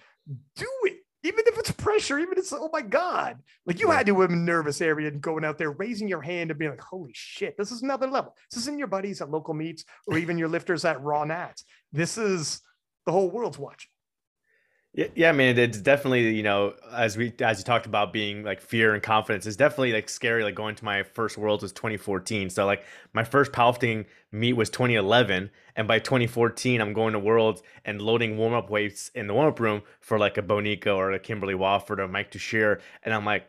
Do 0.55 0.67
it. 0.83 0.97
Even 1.23 1.43
if 1.47 1.57
it's 1.57 1.71
pressure, 1.71 2.17
even 2.17 2.33
if 2.33 2.39
it's 2.39 2.53
oh 2.53 2.69
my 2.71 2.81
god, 2.81 3.39
like 3.65 3.81
you 3.81 3.91
had 3.91 4.05
to 4.05 4.21
have 4.21 4.29
a 4.29 4.35
nervous 4.35 4.79
area 4.79 5.09
and 5.09 5.19
going 5.19 5.43
out 5.43 5.57
there, 5.57 5.71
raising 5.71 6.07
your 6.07 6.21
hand 6.21 6.49
and 6.49 6.57
being 6.57 6.71
like, 6.71 6.79
"Holy 6.81 7.11
shit, 7.13 7.57
this 7.57 7.71
is 7.71 7.81
another 7.81 8.07
level." 8.07 8.35
This 8.49 8.61
isn't 8.61 8.79
your 8.79 8.87
buddies 8.87 9.21
at 9.21 9.29
local 9.29 9.53
meets 9.53 9.83
or 10.07 10.17
even 10.17 10.37
your 10.37 10.47
lifters 10.47 10.85
at 10.85 11.01
Raw 11.01 11.25
Nats. 11.25 11.65
This 11.91 12.17
is 12.17 12.61
the 13.05 13.11
whole 13.11 13.29
world's 13.29 13.59
watching. 13.59 13.88
Yeah, 14.93 15.29
I 15.29 15.33
mean, 15.33 15.57
It's 15.57 15.79
definitely 15.79 16.35
you 16.35 16.41
know 16.41 16.73
as 16.91 17.15
we 17.15 17.31
as 17.41 17.59
you 17.59 17.63
talked 17.63 17.85
about 17.85 18.11
being 18.11 18.43
like 18.43 18.59
fear 18.59 18.93
and 18.95 19.03
confidence. 19.03 19.45
It's 19.45 19.55
definitely 19.55 19.93
like 19.93 20.09
scary. 20.09 20.43
Like 20.43 20.55
going 20.55 20.75
to 20.75 20.83
my 20.83 21.03
first 21.03 21.37
Worlds 21.37 21.61
was 21.61 21.71
2014. 21.73 22.49
So 22.49 22.65
like 22.65 22.83
my 23.13 23.23
first 23.23 23.51
powerlifting 23.51 24.05
meet 24.31 24.53
was 24.53 24.69
2011, 24.71 25.51
and 25.75 25.87
by 25.87 25.99
2014 25.99 26.81
I'm 26.81 26.93
going 26.93 27.13
to 27.13 27.19
Worlds 27.19 27.61
and 27.85 28.01
loading 28.01 28.35
warm 28.37 28.53
up 28.53 28.69
weights 28.71 29.09
in 29.13 29.27
the 29.27 29.33
warm 29.33 29.47
up 29.49 29.59
room 29.59 29.83
for 30.01 30.17
like 30.17 30.37
a 30.37 30.41
Bonica 30.41 30.95
or 30.95 31.11
a 31.11 31.19
Kimberly 31.19 31.55
Walford 31.55 31.99
or 31.99 32.07
Mike 32.07 32.31
Tuchscherer, 32.31 32.81
and 33.03 33.13
I'm 33.13 33.25
like, 33.25 33.47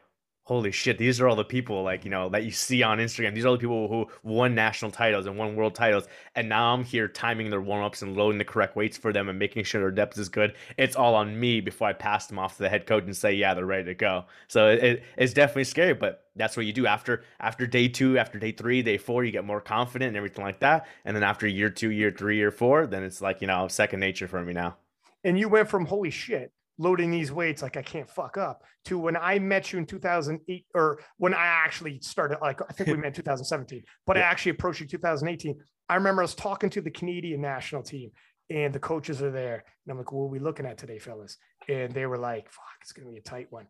holy 0.51 0.72
shit, 0.72 0.98
these 0.98 1.20
are 1.20 1.28
all 1.28 1.36
the 1.36 1.44
people 1.44 1.84
like, 1.84 2.05
you 2.05 2.11
know, 2.11 2.28
that 2.28 2.42
you 2.42 2.51
see 2.51 2.82
on 2.82 2.98
Instagram. 2.98 3.32
These 3.36 3.44
are 3.44 3.48
all 3.51 3.55
the 3.55 3.61
people 3.61 3.86
who 3.86 4.09
won 4.24 4.53
national 4.53 4.90
titles 4.90 5.26
and 5.26 5.38
won 5.38 5.55
world 5.55 5.76
titles. 5.76 6.09
And 6.34 6.48
now 6.48 6.74
I'm 6.74 6.82
here 6.82 7.07
timing 7.07 7.51
their 7.51 7.61
warm 7.61 7.84
ups 7.84 8.03
and 8.03 8.16
loading 8.16 8.38
the 8.38 8.44
correct 8.44 8.74
weights 8.74 8.96
for 8.96 9.12
them 9.12 9.28
and 9.28 9.38
making 9.38 9.62
sure 9.62 9.80
their 9.80 9.92
depth 9.92 10.18
is 10.18 10.28
good. 10.28 10.55
It's 10.76 10.96
all 10.96 11.14
on 11.14 11.38
me 11.38 11.61
before 11.61 11.86
I 11.86 11.92
pass 11.92 12.26
them 12.26 12.40
off 12.40 12.57
to 12.57 12.64
the 12.64 12.68
head 12.68 12.84
coach 12.84 13.05
and 13.05 13.16
say, 13.16 13.32
yeah, 13.32 13.55
they're 13.55 13.64
ready 13.64 13.84
to 13.84 13.94
go. 13.94 14.24
So 14.48 14.70
it, 14.70 15.05
it's 15.16 15.32
definitely 15.32 15.64
scary, 15.64 15.94
but 15.94 16.24
that's 16.34 16.57
what 16.57 16.66
you 16.66 16.72
do 16.72 16.84
after 16.84 17.22
after 17.38 17.64
day 17.68 17.86
two, 17.86 18.18
after 18.18 18.40
day 18.40 18.51
three, 18.51 18.82
day 18.82 18.98
four, 18.98 19.22
you 19.22 19.30
get 19.30 19.44
more 19.44 19.61
confident 19.61 20.09
and 20.09 20.16
everything 20.16 20.44
like 20.44 20.59
that. 20.59 20.88
And 21.05 21.14
then 21.14 21.22
after 21.22 21.46
year 21.46 21.70
two, 21.70 21.90
year 21.90 22.11
three, 22.11 22.38
year 22.38 22.51
four, 22.51 22.88
then 22.88 23.05
it's 23.05 23.20
like, 23.20 23.40
you 23.40 23.46
know, 23.46 23.68
second 23.68 24.01
nature 24.01 24.26
for 24.26 24.42
me 24.42 24.53
now. 24.53 24.78
And 25.22 25.38
you 25.38 25.48
went 25.48 25.68
from 25.68 25.86
holy 25.86 26.11
shit 26.11 26.51
loading 26.81 27.11
these 27.11 27.31
weights 27.31 27.61
like 27.61 27.76
I 27.76 27.83
can't 27.83 28.09
fuck 28.09 28.39
up 28.39 28.64
to 28.87 28.99
when 28.99 29.14
I 29.14 29.39
met 29.39 29.70
you 29.70 29.78
in 29.78 29.85
2008 29.85 30.64
or 30.74 31.01
when 31.18 31.35
I 31.35 31.45
actually 31.45 32.01
started 32.01 32.39
like 32.41 32.61
I 32.62 32.72
think 32.72 32.89
we 32.89 32.97
met 32.97 33.14
2017 33.14 33.83
but 34.07 34.16
yeah. 34.16 34.22
I 34.22 34.26
actually 34.26 34.53
approached 34.53 34.81
you 34.81 34.87
2018 34.87 35.57
I 35.91 35.95
remember 35.95 36.22
I 36.22 36.24
was 36.24 36.35
talking 36.35 36.70
to 36.70 36.81
the 36.81 36.91
Canadian 36.91 37.43
national 37.43 37.83
team 37.83 38.11
and 38.49 38.72
the 38.72 38.78
coaches 38.78 39.20
are 39.20 39.31
there 39.31 39.62
and 39.85 39.93
I'm 39.93 39.99
like 39.99 40.11
what 40.11 40.22
are 40.22 40.28
we 40.28 40.39
looking 40.39 40.64
at 40.64 40.78
today 40.78 40.99
fellas? 40.99 41.37
And 41.68 41.93
they 41.93 42.07
were 42.07 42.16
like 42.16 42.51
fuck 42.51 42.64
it's 42.81 42.93
gonna 42.93 43.11
be 43.11 43.18
a 43.18 43.22
tight 43.22 43.49
one. 43.51 43.66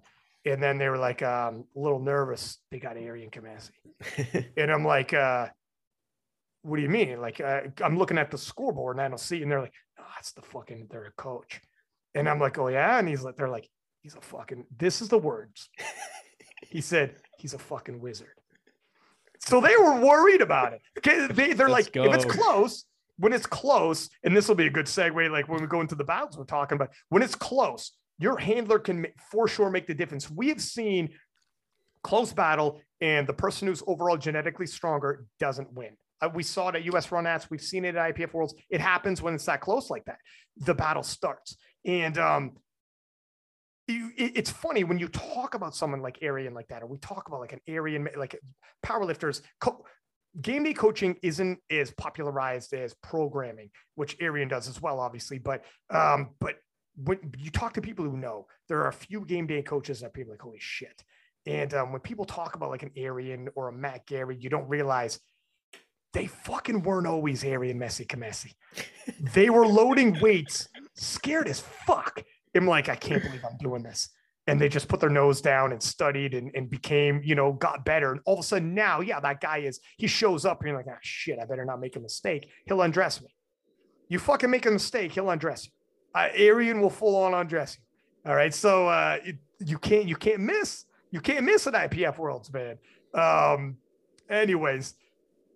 And 0.46 0.62
then 0.62 0.78
they 0.78 0.88
were 0.88 0.96
like 0.96 1.20
um, 1.22 1.64
a 1.76 1.80
little 1.80 2.00
nervous 2.00 2.58
they 2.70 2.78
got 2.78 2.96
Arian 2.96 3.30
Khamasi 3.30 4.46
and 4.56 4.70
I'm 4.70 4.84
like 4.84 5.12
uh, 5.12 5.48
what 6.62 6.76
do 6.76 6.82
you 6.82 6.88
mean? 6.88 7.20
Like 7.20 7.40
uh, 7.40 7.62
I'm 7.82 7.98
looking 7.98 8.18
at 8.18 8.30
the 8.30 8.38
scoreboard 8.38 8.98
and 8.98 9.04
I 9.04 9.08
don't 9.08 9.18
see 9.18 9.42
and 9.42 9.50
they're 9.50 9.62
like 9.62 9.74
oh, 9.98 10.04
that's 10.14 10.30
the 10.30 10.42
fucking 10.42 10.86
they're 10.92 11.06
a 11.06 11.12
coach 11.12 11.60
and 12.14 12.28
I'm 12.28 12.40
like, 12.40 12.58
oh 12.58 12.68
yeah. 12.68 12.98
And 12.98 13.08
he's 13.08 13.22
like, 13.22 13.36
they're 13.36 13.48
like, 13.48 13.68
he's 14.02 14.14
a 14.14 14.20
fucking, 14.20 14.66
this 14.76 15.00
is 15.00 15.08
the 15.08 15.18
words. 15.18 15.68
he 16.68 16.80
said, 16.80 17.16
he's 17.38 17.54
a 17.54 17.58
fucking 17.58 18.00
wizard. 18.00 18.28
So 19.40 19.60
they 19.60 19.76
were 19.76 20.00
worried 20.00 20.42
about 20.42 20.74
it. 20.74 20.82
Okay. 20.98 21.26
They, 21.26 21.52
they're 21.54 21.68
Let's 21.68 21.86
like, 21.86 21.92
go. 21.92 22.04
if 22.04 22.14
it's 22.14 22.24
close, 22.24 22.84
when 23.16 23.32
it's 23.32 23.46
close, 23.46 24.08
and 24.24 24.36
this 24.36 24.48
will 24.48 24.54
be 24.54 24.66
a 24.66 24.70
good 24.70 24.86
segue, 24.86 25.30
like 25.30 25.48
when 25.48 25.60
we 25.60 25.66
go 25.66 25.80
into 25.80 25.94
the 25.94 26.04
battles 26.04 26.36
we're 26.36 26.44
talking 26.44 26.76
about, 26.76 26.90
when 27.08 27.22
it's 27.22 27.34
close, 27.34 27.92
your 28.18 28.36
handler 28.38 28.78
can 28.78 29.06
for 29.30 29.48
sure 29.48 29.70
make 29.70 29.86
the 29.86 29.94
difference. 29.94 30.30
We 30.30 30.48
have 30.48 30.60
seen 30.60 31.10
close 32.02 32.32
battle, 32.32 32.80
and 33.00 33.26
the 33.26 33.32
person 33.32 33.68
who's 33.68 33.82
overall 33.86 34.16
genetically 34.16 34.66
stronger 34.66 35.24
doesn't 35.38 35.72
win. 35.72 35.96
Uh, 36.20 36.28
we 36.34 36.42
saw 36.42 36.68
it 36.68 36.76
at 36.76 36.84
US 36.84 37.10
Raw 37.10 37.20
Nats. 37.20 37.50
We've 37.50 37.62
seen 37.62 37.84
it 37.84 37.96
at 37.96 38.14
IPF 38.14 38.32
Worlds. 38.32 38.54
It 38.68 38.80
happens 38.80 39.22
when 39.22 39.34
it's 39.34 39.46
that 39.46 39.60
close 39.60 39.90
like 39.90 40.04
that. 40.04 40.18
The 40.58 40.74
battle 40.74 41.02
starts. 41.02 41.56
And 41.84 42.18
um, 42.18 42.52
you, 43.88 44.10
it, 44.16 44.32
it's 44.36 44.50
funny 44.50 44.84
when 44.84 44.98
you 44.98 45.08
talk 45.08 45.54
about 45.54 45.74
someone 45.74 46.02
like 46.02 46.18
Arian 46.22 46.54
like 46.54 46.68
that, 46.68 46.82
or 46.82 46.86
we 46.86 46.98
talk 46.98 47.28
about 47.28 47.40
like 47.40 47.52
an 47.52 47.60
Arian, 47.66 48.08
like 48.16 48.38
powerlifters. 48.84 49.42
Co- 49.60 49.84
game 50.40 50.64
day 50.64 50.74
coaching 50.74 51.16
isn't 51.22 51.58
as 51.70 51.90
popularized 51.92 52.72
as 52.72 52.94
programming, 53.02 53.70
which 53.94 54.16
Arian 54.20 54.48
does 54.48 54.68
as 54.68 54.80
well, 54.80 55.00
obviously. 55.00 55.38
But 55.38 55.64
um, 55.90 56.30
but 56.40 56.56
when 56.96 57.18
you 57.38 57.50
talk 57.50 57.74
to 57.74 57.80
people 57.80 58.04
who 58.04 58.16
know, 58.16 58.46
there 58.68 58.80
are 58.80 58.88
a 58.88 58.92
few 58.92 59.24
game 59.24 59.46
day 59.46 59.62
coaches 59.62 60.00
that 60.00 60.14
people 60.14 60.32
like, 60.32 60.42
holy 60.42 60.58
shit. 60.60 61.02
And 61.46 61.72
um, 61.74 61.92
when 61.92 62.00
people 62.00 62.24
talk 62.24 62.54
about 62.54 62.70
like 62.70 62.82
an 62.82 62.90
Arian 62.96 63.48
or 63.54 63.68
a 63.68 63.72
Matt 63.72 64.06
Gary, 64.06 64.36
you 64.38 64.50
don't 64.50 64.68
realize 64.68 65.18
they 66.12 66.26
fucking 66.26 66.82
weren't 66.82 67.06
always 67.06 67.44
Arian 67.44 67.78
Messi 67.78 68.06
Kamesi. 68.06 68.52
they 69.32 69.48
were 69.48 69.66
loading 69.66 70.18
weights 70.20 70.68
scared 71.00 71.48
as 71.48 71.60
fuck. 71.60 72.22
I'm 72.54 72.66
like, 72.66 72.88
I 72.88 72.96
can't 72.96 73.22
believe 73.22 73.44
I'm 73.44 73.56
doing 73.58 73.82
this. 73.82 74.10
And 74.46 74.60
they 74.60 74.68
just 74.68 74.88
put 74.88 74.98
their 74.98 75.10
nose 75.10 75.40
down 75.40 75.70
and 75.70 75.80
studied 75.80 76.34
and, 76.34 76.50
and 76.54 76.68
became, 76.68 77.20
you 77.22 77.34
know, 77.34 77.52
got 77.52 77.84
better. 77.84 78.10
And 78.10 78.20
all 78.24 78.34
of 78.34 78.40
a 78.40 78.42
sudden 78.42 78.74
now, 78.74 79.00
yeah, 79.00 79.20
that 79.20 79.40
guy 79.40 79.58
is, 79.58 79.80
he 79.96 80.08
shows 80.08 80.44
up 80.44 80.60
and 80.60 80.68
you're 80.68 80.76
like, 80.76 80.86
ah, 80.90 80.98
shit, 81.02 81.38
I 81.40 81.44
better 81.44 81.64
not 81.64 81.80
make 81.80 81.94
a 81.96 82.00
mistake. 82.00 82.48
He'll 82.66 82.82
undress 82.82 83.20
me. 83.22 83.28
You 84.08 84.18
fucking 84.18 84.50
make 84.50 84.66
a 84.66 84.70
mistake, 84.70 85.12
he'll 85.12 85.30
undress 85.30 85.66
you. 85.66 85.72
Uh, 86.14 86.28
Arian 86.34 86.80
will 86.80 86.90
full 86.90 87.14
on 87.16 87.32
undress 87.32 87.78
you. 87.78 88.30
All 88.30 88.36
right. 88.36 88.52
So 88.52 88.88
uh, 88.88 89.18
it, 89.22 89.36
you 89.60 89.78
can't, 89.78 90.06
you 90.06 90.16
can't 90.16 90.40
miss, 90.40 90.84
you 91.12 91.20
can't 91.20 91.44
miss 91.44 91.66
an 91.68 91.74
IPF 91.74 92.18
Worlds, 92.18 92.52
man. 92.52 92.78
Um, 93.14 93.76
anyways, 94.28 94.94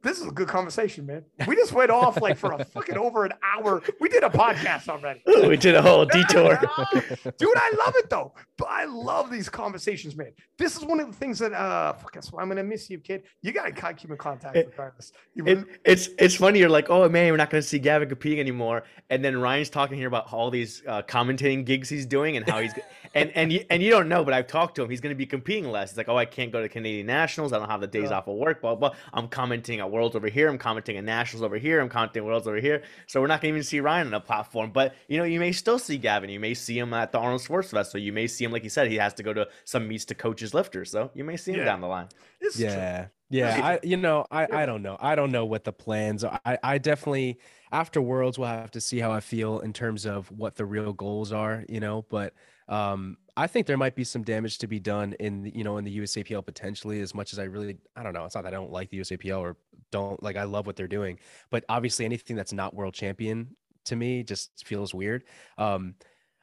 this 0.05 0.21
is 0.21 0.27
a 0.27 0.31
good 0.31 0.49
conversation, 0.49 1.07
man. 1.07 1.25
We 1.49 1.57
just 1.57 1.73
went 1.73 1.91
off 1.91 2.21
like 2.21 2.37
for 2.37 2.53
a 2.53 2.65
fucking 2.65 2.97
over 2.97 3.25
an 3.25 3.33
hour. 3.43 3.83
We 4.01 4.09
did 4.09 4.23
a 4.23 4.29
podcast 4.29 4.89
already. 4.89 5.23
we 5.49 5.57
did 5.57 5.75
a 5.75 5.83
whole 5.83 6.05
detour. 6.05 6.61
Dude, 6.93 7.57
I 7.57 7.73
love 7.85 7.97
it 7.97 8.11
though. 8.11 8.35
But 8.57 8.69
I 8.69 8.85
love 8.85 9.31
these 9.31 9.49
conversations, 9.49 10.15
man. 10.15 10.33
This 10.59 10.77
is 10.77 10.85
one 10.85 11.01
of 11.01 11.09
the 11.09 11.13
things 11.13 11.39
that 11.41 11.53
uh 11.53 11.95
fuck 11.95 12.13
that's 12.13 12.33
why 12.33 12.43
I'm 12.43 12.49
gonna 12.49 12.63
miss 12.63 12.89
you, 12.91 12.99
kid. 12.99 13.25
You 13.43 13.53
gotta 13.53 13.73
keep 13.73 14.11
in 14.11 14.17
contact 14.17 14.57
it, 14.57 14.69
regardless. 14.71 15.13
It, 15.35 15.67
it's 15.85 16.11
it's 16.19 16.35
funny, 16.37 16.61
you're 16.61 16.69
like, 16.69 16.91
oh 16.91 17.09
man, 17.09 17.33
we're 17.33 17.39
not 17.39 17.51
gonna 17.51 17.63
see 17.63 17.79
Gavin 17.79 18.09
competing 18.09 18.41
anymore. 18.41 18.85
And 19.11 19.25
then 19.25 19.41
Ryan's 19.41 19.71
talking 19.71 19.97
here 19.97 20.09
about 20.09 20.33
all 20.33 20.51
these 20.51 20.83
uh, 20.87 21.03
commentating 21.03 21.65
gigs 21.65 21.89
he's 21.89 22.07
doing 22.07 22.37
and 22.37 22.49
how 22.49 22.61
he's 22.61 22.75
and 23.15 23.33
and 23.35 23.53
you 23.53 23.65
and 23.71 23.83
you 23.83 23.91
don't 23.91 24.09
know, 24.09 24.25
but 24.25 24.35
I've 24.35 24.47
talked 24.47 24.77
to 24.77 24.83
him. 24.83 24.91
He's 24.91 25.01
gonna 25.01 25.15
be 25.15 25.27
competing 25.27 25.71
less. 25.71 25.91
He's 25.91 25.97
like, 25.97 26.09
oh, 26.09 26.17
I 26.17 26.27
can't 26.27 26.53
go 26.53 26.61
to 26.61 26.69
Canadian 26.69 27.07
Nationals. 27.07 27.53
I 27.53 27.59
don't 27.59 27.71
have 27.71 27.81
the 27.81 27.87
days 27.87 28.11
off 28.11 28.29
of 28.29 28.37
work. 28.37 28.61
Blah 28.61 28.75
blah. 28.75 28.95
I'm 29.13 29.29
commenting 29.29 29.81
at 29.81 29.91
Worlds 29.95 30.17
over 30.17 30.29
here. 30.29 30.49
I'm 30.49 30.59
commenting 30.59 30.97
at 30.97 31.05
Nationals 31.05 31.43
over 31.43 31.57
here. 31.57 31.81
I'm 31.81 31.89
commenting 31.89 32.25
Worlds 32.25 32.47
over 32.47 32.59
here. 32.59 32.83
So 33.07 33.21
we're 33.21 33.29
not 33.29 33.41
gonna 33.41 33.53
even 33.53 33.63
see 33.63 33.81
Ryan 33.81 34.09
on 34.09 34.15
a 34.15 34.21
platform. 34.21 34.73
But 34.73 34.95
you 35.09 35.17
know, 35.17 35.25
you 35.25 35.41
may 35.41 35.53
still 35.53 35.79
see 35.79 35.97
Gavin. 35.97 36.29
You 36.29 36.41
may 36.41 36.55
see 36.55 36.79
him 36.79 36.93
at 36.93 37.13
the 37.13 37.19
Arnold 37.19 37.41
Sports 37.41 37.71
Festival. 37.71 38.05
You 38.05 38.13
may 38.13 38.27
see 38.27 38.45
him, 38.45 38.53
like 38.53 38.65
you 38.65 38.71
said, 38.71 38.89
he 38.89 38.97
has 38.97 39.15
to 39.15 39.23
go 39.23 39.33
to 39.33 39.49
some 39.65 39.89
meets 39.89 40.05
to 40.07 40.15
coach 40.15 40.41
his 40.41 40.53
lifters. 40.53 40.91
So 40.91 41.11
you 41.15 41.25
may 41.25 41.37
see 41.37 41.53
him 41.53 41.61
yeah. 41.61 41.65
down 41.65 41.81
the 41.81 41.87
line. 41.87 42.09
It's 42.41 42.59
yeah. 42.59 42.99
True. 42.99 43.11
Yeah, 43.31 43.61
I 43.63 43.81
you 43.83 43.97
know 43.97 44.27
I 44.31 44.47
I 44.51 44.67
don't 44.67 44.83
know 44.83 44.97
I 45.01 45.15
don't 45.15 45.33
know 45.33 45.45
what 45.45 45.65
the 45.65 45.73
plans 45.73 46.25
are. 46.25 46.39
I 46.45 46.59
I 46.63 46.79
definitely 46.79 47.39
after 47.73 48.01
Worlds 48.01 48.39
we'll 48.39 48.49
have 48.49 48.71
to 48.73 48.81
see 48.81 48.99
how 48.99 49.11
I 49.11 49.21
feel 49.21 49.61
in 49.61 49.73
terms 49.73 50.07
of 50.07 50.31
what 50.31 50.57
the 50.57 50.65
real 50.65 50.93
goals 50.93 51.33
are. 51.33 51.65
You 51.69 51.81
know, 51.81 52.05
but 52.09 52.35
um 52.69 53.17
I 53.37 53.47
think 53.47 53.67
there 53.67 53.77
might 53.77 53.97
be 53.97 54.05
some 54.05 54.23
damage 54.23 54.59
to 54.59 54.67
be 54.67 54.79
done 54.79 55.15
in 55.19 55.51
you 55.55 55.65
know 55.65 55.77
in 55.79 55.85
the 55.85 55.99
USAPL 55.99 56.45
potentially 56.45 57.01
as 57.01 57.15
much 57.15 57.33
as 57.33 57.39
I 57.39 57.45
really 57.45 57.79
I 57.97 58.03
don't 58.03 58.13
know 58.13 58.25
it's 58.25 58.35
not 58.35 58.45
that 58.45 58.55
I 58.55 58.57
don't 58.57 58.71
like 58.71 58.91
the 58.91 59.01
USAPL 59.01 59.41
or 59.41 59.57
don't 59.91 60.23
like 60.23 60.37
I 60.37 60.45
love 60.45 60.67
what 60.67 60.77
they're 60.77 60.87
doing 60.87 61.19
but 61.51 61.65
obviously 61.69 62.05
anything 62.05 62.37
that's 62.37 62.53
not 62.53 62.75
world 62.75 62.95
champion 62.95 63.57
to 63.87 63.97
me 63.97 64.23
just 64.23 64.65
feels 64.65 64.95
weird. 64.95 65.25
Um 65.59 65.95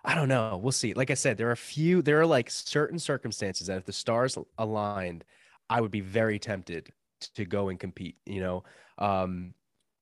I 0.04 0.16
don't 0.16 0.30
know 0.30 0.60
we'll 0.62 0.72
see. 0.72 0.94
Like 0.94 1.12
I 1.12 1.16
said 1.16 1.38
there 1.38 1.50
are 1.50 1.54
a 1.54 1.58
few 1.58 2.02
there 2.02 2.20
are 2.20 2.26
like 2.26 2.50
certain 2.50 3.00
circumstances 3.00 3.68
that 3.68 3.78
if 3.78 3.86
the 3.86 3.94
stars 3.94 4.38
aligned 4.58 5.24
I 5.70 5.80
would 5.80 5.92
be 5.92 6.02
very 6.02 6.40
tempted 6.40 6.92
to 7.36 7.46
go 7.46 7.70
and 7.70 7.80
compete 7.80 8.18
you 8.26 8.42
know? 8.42 8.64
Um 8.98 9.54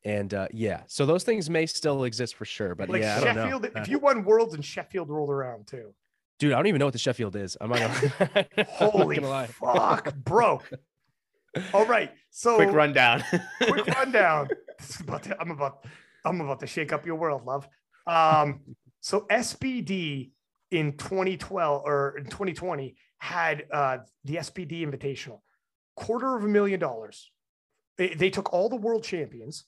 and 0.06 0.34
uh, 0.34 0.48
yeah, 0.52 0.84
so 0.88 1.06
those 1.06 1.26
things 1.26 1.50
may 1.50 1.66
still 1.66 2.06
exist 2.06 2.36
for 2.36 2.46
sure, 2.46 2.74
but 2.74 2.88
like 2.88 3.02
yeah, 3.02 3.20
Sheffield. 3.20 3.68
If 3.76 3.90
you 3.90 4.00
won 4.00 4.24
worlds 4.24 4.54
and 4.54 4.64
Sheffield 4.64 5.10
rolled 5.10 5.30
around 5.30 5.68
too, 5.68 5.94
Dude, 6.40 6.54
I 6.54 6.56
don't 6.56 6.68
even 6.68 6.80
know 6.80 6.86
what 6.86 6.94
the 6.94 7.00
Sheffield 7.00 7.36
is. 7.36 7.58
I'm 7.60 7.70
not 7.70 7.80
gonna. 7.80 8.48
Holy 8.70 9.18
gonna 9.18 9.30
lie. 9.30 9.48
fuck, 9.48 10.16
bro! 10.16 10.62
All 11.74 11.86
right. 11.86 12.12
So 12.30 12.56
quick 12.56 12.72
rundown. 12.72 13.24
quick 13.62 13.88
rundown. 13.88 14.48
About 15.02 15.24
to, 15.24 15.38
I'm 15.42 15.52
about 15.52 15.86
I'm 16.24 16.40
about 16.40 16.62
to 16.62 16.68
shake 16.68 16.94
up 16.94 17.06
your 17.06 17.18
world, 17.18 17.46
love. 17.46 17.68
Um, 18.08 18.62
so 19.02 19.26
SBD 19.30 20.32
in 20.72 20.96
2012 20.96 21.82
or 21.86 22.18
in 22.18 22.24
2020 22.24 22.96
had 23.18 23.66
uh, 23.74 23.98
the 24.24 24.36
SBD 24.36 24.88
Invitational, 24.88 25.42
quarter 25.98 26.38
of 26.38 26.46
a 26.46 26.48
million 26.48 26.80
dollars. 26.80 27.30
They, 27.98 28.14
they 28.14 28.30
took 28.30 28.54
all 28.54 28.70
the 28.70 28.78
world 28.78 29.04
champions 29.04 29.66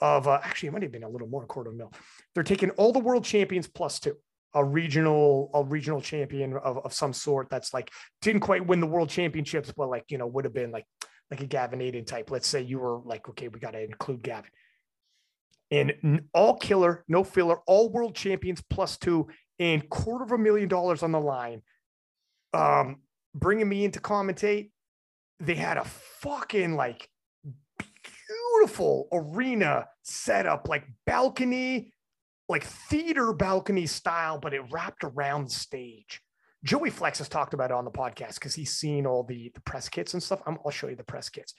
of 0.00 0.26
uh, 0.26 0.40
actually 0.42 0.70
it 0.70 0.72
might 0.72 0.82
have 0.82 0.90
been 0.90 1.04
a 1.04 1.08
little 1.08 1.28
more 1.28 1.46
quarter 1.46 1.70
of 1.70 1.76
a 1.76 1.78
mil. 1.78 1.92
They're 2.34 2.42
taking 2.42 2.70
all 2.70 2.92
the 2.92 2.98
world 2.98 3.24
champions 3.24 3.68
plus 3.68 4.00
two 4.00 4.16
a 4.54 4.64
regional 4.64 5.50
a 5.54 5.64
regional 5.64 6.00
champion 6.00 6.56
of, 6.56 6.78
of 6.78 6.92
some 6.92 7.12
sort 7.12 7.48
that's 7.50 7.72
like 7.72 7.90
didn't 8.20 8.40
quite 8.40 8.66
win 8.66 8.80
the 8.80 8.86
world 8.86 9.08
championships 9.08 9.72
but 9.76 9.88
like 9.88 10.04
you 10.08 10.18
know 10.18 10.26
would 10.26 10.44
have 10.44 10.54
been 10.54 10.70
like 10.70 10.86
like 11.30 11.40
a 11.40 11.46
Gavin 11.46 11.80
Adin 11.80 12.04
type. 12.04 12.30
Let's 12.30 12.46
say 12.46 12.60
you 12.60 12.78
were 12.78 12.98
like 13.04 13.28
okay 13.30 13.48
we 13.48 13.58
got 13.58 13.72
to 13.72 13.82
include 13.82 14.22
Gavin. 14.22 14.50
And 15.70 16.28
all 16.34 16.56
killer 16.56 17.04
no 17.08 17.24
filler 17.24 17.58
all 17.66 17.90
world 17.90 18.14
champions 18.14 18.62
plus 18.68 18.98
two 18.98 19.28
and 19.58 19.88
quarter 19.88 20.24
of 20.24 20.32
a 20.32 20.38
million 20.38 20.68
dollars 20.68 21.02
on 21.02 21.12
the 21.12 21.20
line. 21.20 21.62
Um 22.52 22.96
bringing 23.34 23.68
me 23.68 23.86
in 23.86 23.90
to 23.92 24.00
commentate 24.00 24.70
they 25.40 25.54
had 25.54 25.78
a 25.78 25.84
fucking 25.84 26.76
like 26.76 27.08
beautiful 28.60 29.08
arena 29.10 29.86
setup 30.02 30.68
like 30.68 30.84
balcony 31.06 31.92
like 32.52 32.64
theater 32.64 33.32
balcony 33.32 33.86
style, 33.86 34.38
but 34.38 34.54
it 34.54 34.62
wrapped 34.70 35.02
around 35.02 35.46
the 35.46 35.54
stage. 35.54 36.20
Joey 36.62 36.90
Flex 36.90 37.18
has 37.18 37.28
talked 37.28 37.54
about 37.54 37.70
it 37.70 37.74
on 37.74 37.84
the 37.84 37.90
podcast 37.90 38.34
because 38.34 38.54
he's 38.54 38.76
seen 38.76 39.06
all 39.06 39.24
the, 39.24 39.50
the 39.54 39.60
press 39.62 39.88
kits 39.88 40.14
and 40.14 40.22
stuff. 40.22 40.42
i 40.46 40.54
will 40.62 40.70
show 40.70 40.86
you 40.86 40.94
the 40.94 41.02
press 41.02 41.28
kits. 41.28 41.54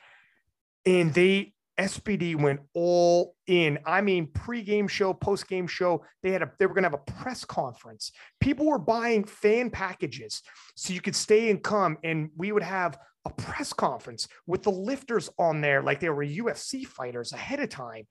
And 0.86 1.14
they 1.14 1.54
SBD 1.80 2.40
went 2.40 2.62
all 2.76 3.36
in. 3.48 3.80
I 3.86 4.02
mean, 4.02 4.28
pre-game 4.28 4.88
show, 4.88 5.14
post-game 5.14 5.66
show. 5.66 6.06
They 6.22 6.32
had 6.32 6.44
a 6.44 6.52
they 6.60 6.68
were 6.68 6.76
gonna 6.76 6.88
have 6.88 6.94
a 6.94 7.12
press 7.12 7.44
conference. 7.44 8.12
People 8.40 8.68
were 8.68 8.78
buying 8.78 9.24
fan 9.24 9.72
packages 9.72 10.44
so 10.76 10.94
you 10.94 11.02
could 11.02 11.16
stay 11.16 11.50
and 11.50 11.62
come, 11.64 11.98
and 12.04 12.30
we 12.38 12.52
would 12.52 12.64
have 12.64 12.98
a 13.26 13.32
press 13.32 13.74
conference 13.74 14.28
with 14.46 14.64
the 14.64 14.72
lifters 14.72 15.30
on 15.40 15.62
there, 15.62 15.82
like 15.82 16.00
they 16.00 16.10
were 16.10 16.26
UFC 16.26 16.86
fighters 16.86 17.32
ahead 17.32 17.60
of 17.60 17.70
time 17.70 18.06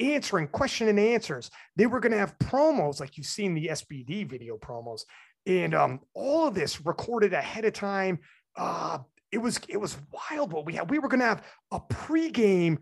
answering 0.00 0.48
question 0.48 0.88
and 0.88 0.98
answers. 0.98 1.50
They 1.76 1.86
were 1.86 2.00
going 2.00 2.12
to 2.12 2.18
have 2.18 2.38
promos 2.38 3.00
like 3.00 3.16
you've 3.16 3.26
seen 3.26 3.54
the 3.54 3.68
SBD 3.68 4.28
video 4.28 4.56
promos, 4.56 5.02
and 5.46 5.74
um, 5.74 6.00
all 6.14 6.48
of 6.48 6.54
this 6.54 6.84
recorded 6.84 7.32
ahead 7.32 7.64
of 7.64 7.72
time. 7.72 8.18
Uh, 8.56 8.98
it 9.32 9.38
was 9.38 9.60
it 9.68 9.76
was 9.76 9.96
wild 10.30 10.52
what 10.52 10.64
we 10.64 10.74
had. 10.74 10.90
We 10.90 10.98
were 10.98 11.08
going 11.08 11.20
to 11.20 11.26
have 11.26 11.44
a 11.70 11.80
pregame. 11.80 12.78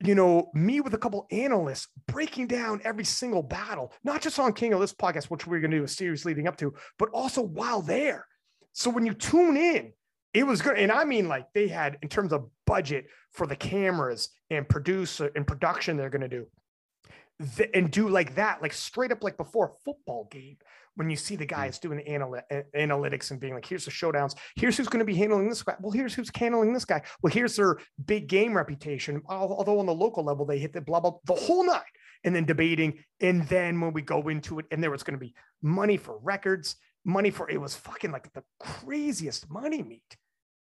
You 0.00 0.14
know, 0.14 0.52
me 0.54 0.80
with 0.80 0.94
a 0.94 0.98
couple 0.98 1.26
analysts 1.32 1.88
breaking 2.06 2.46
down 2.46 2.80
every 2.84 3.04
single 3.04 3.42
battle, 3.42 3.92
not 4.04 4.22
just 4.22 4.38
on 4.38 4.52
King 4.52 4.72
of 4.72 4.78
this 4.78 4.94
podcast, 4.94 5.24
which 5.24 5.44
we 5.44 5.56
we're 5.56 5.60
going 5.60 5.72
to 5.72 5.78
do 5.78 5.84
a 5.84 5.88
series 5.88 6.24
leading 6.24 6.46
up 6.46 6.56
to, 6.58 6.72
but 7.00 7.08
also 7.12 7.42
while 7.42 7.82
there. 7.82 8.24
So 8.74 8.90
when 8.90 9.04
you 9.04 9.12
tune 9.12 9.56
in, 9.56 9.92
it 10.34 10.46
was 10.46 10.62
good. 10.62 10.76
And 10.78 10.92
I 10.92 11.04
mean, 11.04 11.28
like 11.28 11.52
they 11.54 11.68
had 11.68 11.98
in 12.02 12.08
terms 12.08 12.32
of 12.32 12.48
budget 12.66 13.06
for 13.32 13.46
the 13.46 13.56
cameras 13.56 14.30
and 14.50 14.68
producer 14.68 15.30
and 15.34 15.46
production 15.46 15.96
they're 15.96 16.10
going 16.10 16.22
to 16.22 16.28
do 16.28 16.46
the, 17.38 17.74
and 17.74 17.90
do 17.90 18.08
like 18.08 18.34
that, 18.34 18.62
like 18.62 18.72
straight 18.72 19.12
up 19.12 19.22
like 19.22 19.36
before 19.36 19.66
a 19.66 19.84
football 19.84 20.28
game. 20.30 20.56
When 20.94 21.10
you 21.10 21.16
see 21.16 21.36
the 21.36 21.44
hmm. 21.44 21.50
guys 21.50 21.78
doing 21.78 21.98
the 21.98 22.10
anal- 22.10 22.40
analytics 22.76 23.30
and 23.30 23.38
being 23.38 23.54
like, 23.54 23.64
here's 23.64 23.84
the 23.84 23.90
showdowns, 23.90 24.34
here's 24.56 24.76
who's 24.76 24.88
going 24.88 24.98
to 24.98 25.04
be 25.04 25.14
handling 25.14 25.48
this 25.48 25.62
guy. 25.62 25.76
Well, 25.80 25.92
here's 25.92 26.12
who's 26.12 26.30
handling 26.34 26.72
this 26.72 26.84
guy. 26.84 27.02
Well, 27.22 27.32
here's 27.32 27.54
their 27.54 27.78
big 28.04 28.26
game 28.26 28.56
reputation. 28.56 29.22
Although 29.28 29.78
on 29.78 29.86
the 29.86 29.94
local 29.94 30.24
level, 30.24 30.44
they 30.44 30.58
hit 30.58 30.72
the 30.72 30.80
blah, 30.80 30.98
blah, 30.98 31.12
the 31.26 31.34
whole 31.34 31.64
night 31.64 31.82
and 32.24 32.34
then 32.34 32.44
debating. 32.44 33.04
And 33.20 33.46
then 33.48 33.80
when 33.80 33.92
we 33.92 34.02
go 34.02 34.26
into 34.26 34.58
it, 34.58 34.66
and 34.72 34.82
there 34.82 34.90
was 34.90 35.04
going 35.04 35.18
to 35.18 35.24
be 35.24 35.34
money 35.62 35.96
for 35.96 36.18
records, 36.18 36.74
money 37.08 37.30
for 37.30 37.50
it 37.50 37.60
was 37.60 37.74
fucking 37.74 38.12
like 38.12 38.32
the 38.34 38.44
craziest 38.60 39.50
money 39.50 39.82
meet 39.82 40.16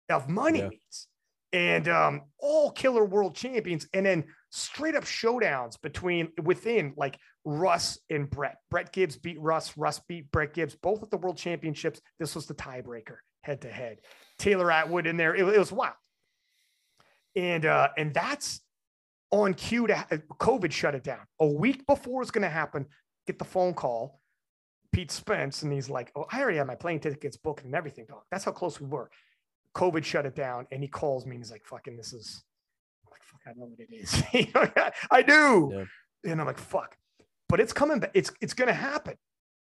of 0.10 0.30
money 0.30 0.60
yeah. 0.60 0.70
meets 0.70 1.08
and 1.54 1.90
um, 1.90 2.22
all 2.40 2.72
killer 2.72 3.04
world 3.04 3.36
champions, 3.36 3.88
and 3.94 4.06
then 4.06 4.24
straight 4.52 4.96
up 4.96 5.04
showdowns 5.04 5.82
between 5.82 6.30
within 6.42 6.94
like 6.96 7.18
Russ 7.44 8.00
and 8.10 8.30
Brett. 8.30 8.58
Brett 8.70 8.94
Gibbs 8.94 9.18
beat 9.18 9.40
Russ. 9.40 9.76
Russ 9.78 10.00
beat 10.08 10.32
Brett 10.32 10.54
Gibbs, 10.54 10.76
both 10.76 11.04
at 11.04 11.12
the 11.12 11.18
world 11.18 11.38
championships. 11.38 12.02
This 12.20 12.36
was 12.36 12.46
the 12.46 12.54
tiebreaker, 12.54 13.18
head 13.42 13.62
to 13.62 13.70
head. 13.70 14.00
Taylor 14.40 14.72
Atwood 14.72 15.08
in 15.08 15.18
there. 15.18 15.36
It, 15.36 15.46
it 15.46 15.60
was 15.60 15.72
wild, 15.72 15.96
and 17.36 17.66
uh, 17.66 17.90
and 17.98 18.14
that's 18.14 18.62
on 19.32 19.54
cue 19.54 19.88
to 19.88 20.22
COVID 20.40 20.72
shut 20.72 20.96
it 20.96 21.04
down 21.04 21.22
a 21.40 21.48
week 21.48 21.86
before 21.86 22.22
it's 22.22 22.32
going 22.32 22.44
to 22.44 22.50
happen. 22.50 22.86
Get 23.28 23.40
the 23.40 23.46
phone 23.46 23.74
call. 23.74 24.21
Pete 24.92 25.12
Spence, 25.12 25.64
and 25.64 25.72
he's 25.72 25.90
like, 25.90 26.12
"Oh, 26.16 26.26
I 26.32 26.42
already 26.42 26.58
have 26.58 26.68
my 26.68 26.76
plane 26.76 27.00
tickets 27.00 27.38
booked 27.38 27.64
and 27.64 27.74
everything, 27.76 28.06
dog. 28.08 28.24
That's 28.32 28.44
how 28.44 28.52
close 28.52 28.80
we 28.80 28.88
were." 28.88 29.10
COVID 29.76 30.04
shut 30.04 30.26
it 30.26 30.36
down, 30.36 30.68
and 30.72 30.82
he 30.82 30.88
calls 30.88 31.26
me 31.26 31.36
and 31.36 31.44
he's 31.44 31.52
like, 31.52 31.66
"Fucking, 31.66 31.96
this 31.98 32.14
is." 32.14 32.44
I'm 33.06 33.12
like, 33.12 33.24
"Fuck, 33.24 33.42
I 33.48 33.54
know 33.58 33.66
what 33.66 33.80
it 33.80 33.94
is." 33.94 34.92
I 35.12 35.22
do, 35.22 35.72
yeah. 36.24 36.32
and 36.32 36.42
I'm 36.42 36.48
like, 36.48 36.58
"Fuck," 36.58 36.98
but 37.48 37.60
it's 37.60 37.74
coming. 37.74 38.00
Back. 38.00 38.12
It's 38.14 38.32
it's 38.42 38.54
going 38.54 38.68
to 38.68 38.74
happen. 38.74 39.16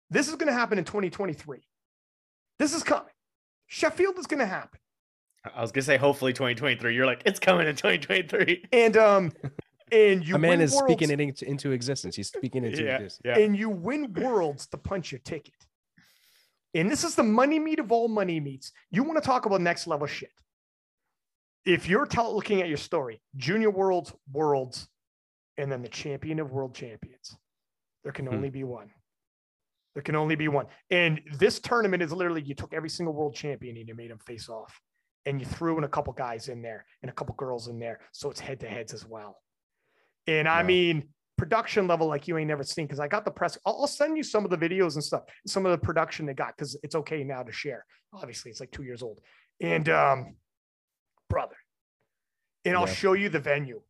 This 0.10 0.28
is 0.28 0.36
going 0.36 0.48
to 0.48 0.54
happen 0.54 0.78
in 0.78 0.86
2023. 0.86 1.60
This 2.60 2.74
is 2.74 2.84
coming. 2.84 3.12
Sheffield 3.68 4.18
is 4.18 4.28
going 4.28 4.40
to 4.40 4.46
happen. 4.46 4.80
I 5.56 5.62
was 5.62 5.72
gonna 5.72 5.84
say 5.84 5.98
hopefully 5.98 6.34
2023. 6.34 6.96
You're 6.96 7.06
like 7.06 7.22
it's 7.26 7.40
coming 7.40 7.68
in 7.68 7.76
2023. 7.76 8.66
And 8.72 8.98
um, 8.98 9.32
and 9.92 10.28
you 10.28 10.36
a 10.36 10.40
man 10.40 10.62
is 10.62 10.74
worlds. 10.74 10.92
speaking 10.92 11.10
it 11.12 11.20
into, 11.20 11.48
into, 11.48 11.72
existence. 11.72 12.16
He's 12.16 12.28
speaking 12.28 12.64
into 12.64 12.84
yeah, 12.84 12.96
existence. 12.96 13.22
Yeah. 13.24 13.44
And 13.44 13.58
you 13.58 13.70
win 13.70 14.14
worlds 14.14 14.68
to 14.68 14.78
punch 14.78 15.12
your 15.12 15.20
ticket. 15.20 15.54
And 16.74 16.92
this 16.92 17.04
is 17.04 17.16
the 17.16 17.24
money 17.24 17.60
meet 17.60 17.80
of 17.80 17.92
all 17.92 18.08
money 18.08 18.40
meets. 18.40 18.72
You 18.92 19.04
want 19.04 19.22
to 19.22 19.26
talk 19.26 19.46
about 19.46 19.62
next 19.62 19.88
level 19.88 20.08
shit. 20.08 20.32
If 21.66 21.88
you're 21.88 22.06
t- 22.06 22.22
looking 22.22 22.62
at 22.62 22.68
your 22.68 22.78
story, 22.78 23.22
junior 23.36 23.70
worlds, 23.70 24.14
worlds, 24.32 24.88
and 25.58 25.72
then 25.72 25.82
the 25.82 25.90
champion 25.90 26.40
of 26.40 26.52
world 26.52 26.76
champions, 26.76 27.36
there 28.04 28.12
can 28.12 28.28
hmm. 28.28 28.36
only 28.36 28.50
hmm. 28.50 28.54
be 28.54 28.64
one. 28.64 28.92
There 29.96 30.04
can 30.04 30.16
only 30.16 30.36
be 30.36 30.48
one. 30.48 30.68
And 30.92 31.20
this 31.40 31.60
tournament 31.60 32.04
is 32.04 32.12
literally 32.12 32.44
you 32.44 32.54
took 32.54 32.74
every 32.74 32.90
single 32.90 33.16
world 33.16 33.34
champion 33.34 33.78
and 33.78 33.88
you 33.88 33.96
made 33.96 34.12
them 34.12 34.20
face 34.20 34.48
off. 34.48 34.80
And 35.26 35.42
you 35.42 35.48
threw 35.48 35.78
in 35.80 35.84
a 35.84 35.90
couple 35.90 36.14
guys 36.14 36.50
in 36.50 36.62
there 36.62 36.86
and 37.02 37.10
a 37.10 37.14
couple 37.14 37.34
girls 37.36 37.68
in 37.68 37.80
there. 37.80 38.00
So 38.12 38.30
it's 38.30 38.40
head 38.40 38.60
to 38.60 38.68
heads 38.68 38.94
as 38.94 39.06
well. 39.08 39.38
And 40.28 40.48
I 40.48 40.64
mean, 40.64 41.08
production 41.38 41.88
level 41.88 42.08
like 42.08 42.28
you 42.28 42.38
ain't 42.38 42.48
never 42.48 42.64
seen 42.64 42.86
because 42.86 43.00
I 43.00 43.08
got 43.08 43.24
the 43.24 43.32
press. 43.32 43.58
I'll, 43.66 43.78
I'll, 43.82 43.88
send 43.88 44.18
you 44.18 44.24
some 44.24 44.44
of 44.44 44.52
the 44.52 44.58
videos 44.58 44.96
and 44.96 45.04
stuff, 45.04 45.24
some 45.46 45.66
of 45.66 45.72
the 45.72 45.78
production 45.78 46.26
they 46.26 46.34
got 46.34 46.56
because 46.58 46.78
it's 46.84 46.96
okay 46.96 47.24
now 47.24 47.44
to 47.44 47.52
share. 47.52 47.86
Obviously, 48.14 48.52
it's 48.52 48.60
like 48.60 48.72
two 48.72 48.84
years 48.84 49.04
old, 49.04 49.22
and 49.62 49.88
um, 49.90 50.36
brother, 51.30 51.56
and 52.66 52.76
I'll 52.76 52.86
show 52.86 53.14
you 53.14 53.30
the 53.30 53.40
venue. 53.40 53.82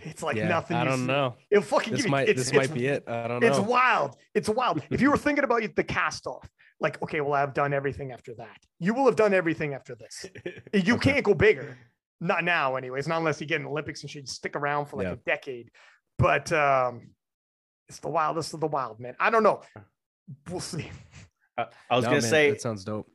It's 0.00 0.22
like 0.22 0.36
yeah, 0.36 0.48
nothing. 0.48 0.76
I 0.76 0.84
don't 0.84 0.98
see. 1.00 1.06
know. 1.06 1.34
It'll 1.50 1.64
fucking 1.64 1.92
this 1.92 2.02
give 2.02 2.10
might 2.10 2.28
it's, 2.28 2.50
this 2.50 2.52
might 2.52 2.72
be 2.72 2.86
it. 2.86 3.04
I 3.08 3.26
don't 3.26 3.40
know. 3.40 3.46
It's 3.46 3.58
wild. 3.58 4.16
It's 4.34 4.48
wild. 4.48 4.82
if 4.90 5.00
you 5.00 5.10
were 5.10 5.16
thinking 5.16 5.44
about 5.44 5.62
the 5.74 5.84
cast 5.84 6.26
off, 6.26 6.48
like 6.80 7.00
okay, 7.02 7.20
well 7.20 7.34
I've 7.34 7.54
done 7.54 7.72
everything 7.72 8.12
after 8.12 8.34
that. 8.36 8.58
You 8.78 8.94
will 8.94 9.06
have 9.06 9.16
done 9.16 9.34
everything 9.34 9.74
after 9.74 9.96
this. 9.96 10.26
You 10.84 10.94
okay. 10.94 11.14
can't 11.14 11.24
go 11.24 11.34
bigger. 11.34 11.76
Not 12.20 12.44
now, 12.44 12.76
anyways. 12.76 13.06
Not 13.06 13.18
unless 13.18 13.40
you 13.40 13.46
get 13.46 13.60
an 13.60 13.66
Olympics 13.66 14.02
and 14.02 14.10
she'd 14.10 14.28
stick 14.28 14.56
around 14.56 14.86
for 14.86 14.96
like 14.96 15.06
yeah. 15.06 15.12
a 15.12 15.16
decade 15.16 15.70
but 16.18 16.52
um, 16.52 17.10
it's 17.88 18.00
the 18.00 18.08
wildest 18.08 18.52
of 18.54 18.60
the 18.60 18.66
wild, 18.66 19.00
man. 19.00 19.14
I 19.18 19.30
don't 19.30 19.42
know. 19.42 19.62
We'll 20.50 20.60
see. 20.60 20.90
Uh, 21.56 21.64
I 21.90 21.96
was 21.96 22.04
no, 22.04 22.10
gonna 22.10 22.22
man, 22.22 22.30
say 22.30 22.50
that 22.50 22.60
sounds 22.60 22.84
dope. 22.84 23.10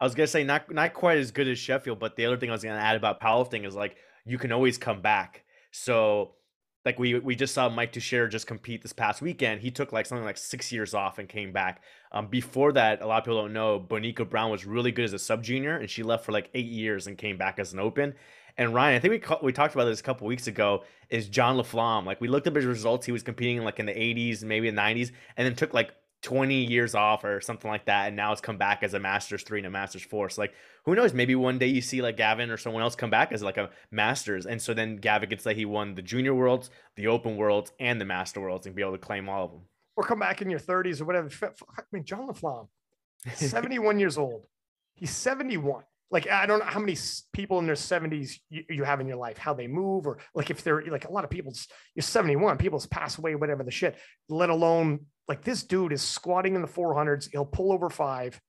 I 0.00 0.04
was 0.04 0.14
gonna 0.14 0.26
say 0.26 0.44
not 0.44 0.72
not 0.72 0.94
quite 0.94 1.18
as 1.18 1.30
good 1.30 1.48
as 1.48 1.58
Sheffield, 1.58 1.98
but 1.98 2.16
the 2.16 2.26
other 2.26 2.36
thing 2.36 2.48
I 2.48 2.52
was 2.52 2.62
gonna 2.62 2.76
add 2.76 2.96
about 2.96 3.20
powerlifting 3.20 3.66
is 3.66 3.74
like 3.74 3.96
you 4.24 4.38
can 4.38 4.50
always 4.52 4.78
come 4.78 5.02
back. 5.02 5.44
So 5.72 6.36
like 6.84 6.98
we 6.98 7.18
we 7.18 7.34
just 7.34 7.54
saw 7.54 7.68
Mike 7.68 7.92
Tuchscherer 7.92 8.30
just 8.30 8.46
compete 8.46 8.82
this 8.82 8.92
past 8.92 9.20
weekend. 9.20 9.60
He 9.60 9.70
took 9.70 9.92
like 9.92 10.06
something 10.06 10.24
like 10.24 10.38
six 10.38 10.72
years 10.72 10.94
off 10.94 11.18
and 11.18 11.28
came 11.28 11.52
back. 11.52 11.82
Um, 12.12 12.28
before 12.28 12.72
that, 12.72 13.02
a 13.02 13.06
lot 13.06 13.18
of 13.18 13.24
people 13.24 13.42
don't 13.42 13.52
know 13.52 13.78
Bonica 13.80 14.28
Brown 14.28 14.50
was 14.50 14.64
really 14.64 14.92
good 14.92 15.04
as 15.04 15.12
a 15.12 15.18
sub 15.18 15.42
junior, 15.42 15.76
and 15.76 15.90
she 15.90 16.02
left 16.02 16.24
for 16.24 16.32
like 16.32 16.50
eight 16.54 16.66
years 16.66 17.06
and 17.06 17.18
came 17.18 17.36
back 17.36 17.58
as 17.58 17.72
an 17.72 17.80
open. 17.80 18.14
And 18.56 18.72
Ryan, 18.72 18.96
I 18.96 18.98
think 19.00 19.12
we 19.12 19.36
we 19.42 19.52
talked 19.52 19.74
about 19.74 19.86
this 19.86 20.00
a 20.00 20.02
couple 20.02 20.26
weeks 20.26 20.46
ago. 20.46 20.84
Is 21.10 21.28
John 21.28 21.56
LaFlamme 21.56 22.06
like 22.06 22.20
we 22.20 22.28
looked 22.28 22.46
up 22.46 22.54
his 22.54 22.64
results? 22.64 23.04
He 23.04 23.12
was 23.12 23.22
competing 23.22 23.62
like 23.64 23.80
in 23.80 23.86
the 23.86 23.92
80s, 23.92 24.42
maybe 24.42 24.70
the 24.70 24.76
90s, 24.76 25.10
and 25.36 25.46
then 25.46 25.54
took 25.54 25.74
like 25.74 25.92
20 26.22 26.54
years 26.64 26.94
off 26.94 27.22
or 27.22 27.40
something 27.40 27.70
like 27.70 27.84
that, 27.84 28.06
and 28.06 28.16
now 28.16 28.32
it's 28.32 28.40
come 28.40 28.56
back 28.56 28.82
as 28.82 28.94
a 28.94 28.98
Masters 28.98 29.42
three 29.42 29.58
and 29.58 29.66
a 29.66 29.70
Masters 29.70 30.02
four. 30.02 30.30
So 30.30 30.40
like, 30.40 30.54
who 30.84 30.94
knows? 30.94 31.12
Maybe 31.12 31.34
one 31.34 31.58
day 31.58 31.66
you 31.66 31.82
see 31.82 32.00
like 32.00 32.16
Gavin 32.16 32.50
or 32.50 32.56
someone 32.56 32.82
else 32.82 32.94
come 32.96 33.10
back 33.10 33.30
as 33.30 33.42
like 33.42 33.58
a 33.58 33.70
Masters, 33.90 34.46
and 34.46 34.60
so 34.60 34.72
then 34.72 34.96
Gavin 34.96 35.28
gets 35.28 35.44
like 35.44 35.56
he 35.56 35.66
won 35.66 35.94
the 35.94 36.02
Junior 36.02 36.34
Worlds, 36.34 36.70
the 36.96 37.08
Open 37.08 37.36
Worlds, 37.36 37.72
and 37.78 38.00
the 38.00 38.04
Master 38.06 38.40
Worlds, 38.40 38.66
and 38.66 38.74
be 38.74 38.82
able 38.82 38.92
to 38.92 38.98
claim 38.98 39.28
all 39.28 39.44
of 39.44 39.50
them. 39.50 39.60
Or 39.96 40.04
come 40.04 40.18
back 40.18 40.40
in 40.42 40.50
your 40.50 40.58
30s 40.58 41.00
or 41.00 41.04
whatever. 41.04 41.28
I 41.76 41.82
mean, 41.92 42.04
John 42.04 42.26
LaFlamme, 42.26 42.68
71 43.34 43.98
years 43.98 44.16
old. 44.16 44.46
He's 44.94 45.10
71. 45.10 45.84
Like 46.14 46.30
I 46.30 46.46
don't 46.46 46.60
know 46.60 46.64
how 46.64 46.78
many 46.78 46.96
people 47.32 47.58
in 47.58 47.66
their 47.66 47.74
70s 47.74 48.38
you, 48.48 48.62
you, 48.70 48.84
have 48.84 49.00
in 49.00 49.08
your 49.08 49.16
life, 49.16 49.36
how 49.36 49.52
they 49.52 49.66
move, 49.66 50.06
or 50.06 50.18
like 50.32 50.48
if 50.48 50.62
they're 50.62 50.84
like 50.86 51.06
a 51.06 51.10
lot 51.10 51.24
of 51.24 51.30
people's 51.30 51.66
you're 51.96 52.04
71, 52.04 52.56
people's 52.56 52.86
pass 52.86 53.18
away, 53.18 53.34
whatever 53.34 53.64
the 53.64 53.72
shit, 53.72 53.96
let 54.28 54.48
alone 54.48 55.06
like 55.26 55.42
this 55.42 55.64
dude 55.64 55.92
is 55.92 56.02
squatting 56.02 56.54
in 56.54 56.62
the 56.62 56.68
400s, 56.68 57.28
he'll 57.32 57.44
pull 57.44 57.72
over 57.72 57.90
five. 57.90 58.40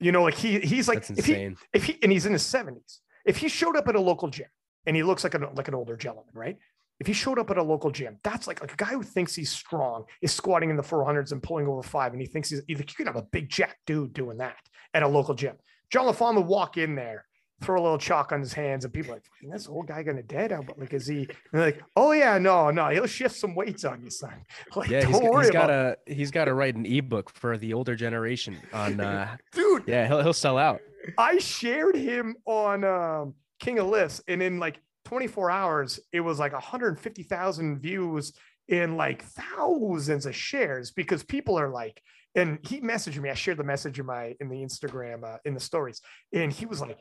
You 0.00 0.10
know, 0.10 0.24
like 0.24 0.34
he 0.34 0.58
he's 0.58 0.88
like 0.88 1.08
if 1.08 1.24
he 1.24 1.54
if 1.72 1.84
he 1.84 1.98
and 2.02 2.10
he's 2.10 2.26
in 2.26 2.32
his 2.32 2.42
70s. 2.42 2.98
If 3.24 3.36
he 3.36 3.48
showed 3.48 3.76
up 3.76 3.86
at 3.86 3.94
a 3.94 4.00
local 4.00 4.28
gym 4.28 4.48
and 4.84 4.96
he 4.96 5.04
looks 5.04 5.22
like 5.22 5.34
an 5.34 5.46
like 5.54 5.68
an 5.68 5.76
older 5.76 5.96
gentleman, 5.96 6.34
right? 6.34 6.58
If 6.98 7.06
he 7.06 7.12
showed 7.12 7.38
up 7.38 7.48
at 7.50 7.58
a 7.58 7.62
local 7.62 7.92
gym, 7.92 8.18
that's 8.24 8.48
like, 8.48 8.60
like 8.60 8.72
a 8.72 8.76
guy 8.76 8.86
who 8.86 9.04
thinks 9.04 9.36
he's 9.36 9.52
strong 9.52 10.04
is 10.20 10.32
squatting 10.32 10.68
in 10.68 10.76
the 10.76 10.82
400s 10.82 11.30
and 11.30 11.40
pulling 11.40 11.68
over 11.68 11.80
five, 11.80 12.10
and 12.10 12.20
he 12.20 12.26
thinks 12.26 12.50
he's 12.50 12.60
either 12.66 12.82
you 12.82 12.94
can 12.96 13.06
have 13.06 13.14
a 13.14 13.22
big 13.22 13.48
jack 13.48 13.76
dude 13.86 14.12
doing 14.12 14.38
that 14.38 14.56
at 14.94 15.04
a 15.04 15.08
local 15.08 15.34
gym. 15.34 15.54
John 15.90 16.06
LaFon 16.06 16.36
would 16.36 16.46
walk 16.46 16.76
in 16.76 16.94
there, 16.94 17.24
throw 17.62 17.80
a 17.80 17.82
little 17.82 17.98
chalk 17.98 18.32
on 18.32 18.40
his 18.40 18.52
hands, 18.52 18.84
and 18.84 18.92
people 18.92 19.14
like, 19.14 19.24
this 19.42 19.68
old 19.68 19.86
guy 19.86 20.02
gonna 20.02 20.22
dead? 20.22 20.52
Out?" 20.52 20.66
But 20.66 20.78
like, 20.78 20.92
is 20.92 21.06
he? 21.06 21.28
like, 21.52 21.82
oh 21.96 22.12
yeah, 22.12 22.38
no, 22.38 22.70
no, 22.70 22.88
he'll 22.88 23.06
shift 23.06 23.36
some 23.36 23.54
weights 23.54 23.84
on 23.84 24.02
you, 24.02 24.10
son. 24.10 24.34
Like, 24.76 24.90
yeah, 24.90 25.04
he's, 25.04 25.18
he's 25.18 25.50
got 25.50 25.66
to 25.68 25.98
he's 26.06 26.30
got 26.30 26.44
to 26.46 26.54
write 26.54 26.76
an 26.76 26.86
ebook 26.86 27.30
for 27.30 27.58
the 27.58 27.74
older 27.74 27.96
generation 27.96 28.58
on, 28.72 29.00
uh, 29.00 29.36
dude. 29.52 29.84
Yeah, 29.86 30.06
he'll 30.06 30.22
he'll 30.22 30.32
sell 30.32 30.58
out. 30.58 30.80
I 31.16 31.38
shared 31.38 31.96
him 31.96 32.36
on 32.44 32.84
um, 32.84 33.34
King 33.60 33.78
of 33.78 33.86
Lifts, 33.86 34.22
and 34.28 34.42
in 34.42 34.58
like 34.58 34.80
24 35.06 35.50
hours, 35.50 36.00
it 36.12 36.20
was 36.20 36.38
like 36.38 36.52
150,000 36.52 37.78
views 37.80 38.34
in 38.68 38.96
like 38.96 39.24
thousands 39.24 40.26
of 40.26 40.36
shares 40.36 40.90
because 40.90 41.22
people 41.22 41.58
are 41.58 41.70
like 41.70 42.02
and 42.38 42.58
he 42.62 42.80
messaged 42.80 43.20
me. 43.20 43.30
I 43.30 43.34
shared 43.34 43.58
the 43.58 43.64
message 43.64 43.98
in 43.98 44.06
my 44.06 44.34
in 44.40 44.48
the 44.48 44.56
Instagram 44.56 45.24
uh, 45.24 45.38
in 45.44 45.54
the 45.54 45.60
stories, 45.60 46.00
and 46.32 46.52
he 46.52 46.66
was 46.66 46.80
like, 46.80 46.98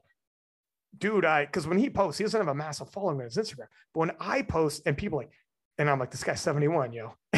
"Dude, 0.97 1.25
I 1.25 1.45
because 1.45 1.67
when 1.67 1.77
he 1.77 1.89
posts, 1.89 2.17
he 2.17 2.23
doesn't 2.23 2.39
have 2.39 2.47
a 2.47 2.55
massive 2.55 2.89
following 2.89 3.17
on 3.17 3.25
his 3.25 3.37
Instagram, 3.37 3.67
but 3.93 3.99
when 3.99 4.11
I 4.19 4.41
post 4.41 4.83
and 4.85 4.97
people 4.97 5.19
like." 5.19 5.31
And 5.79 5.87
I'm 5.91 5.99
like, 5.99 6.09
this 6.09 6.23
guy's 6.23 6.41
71, 6.41 6.91
yo. 6.91 7.13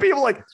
people 0.00 0.22
like, 0.22 0.44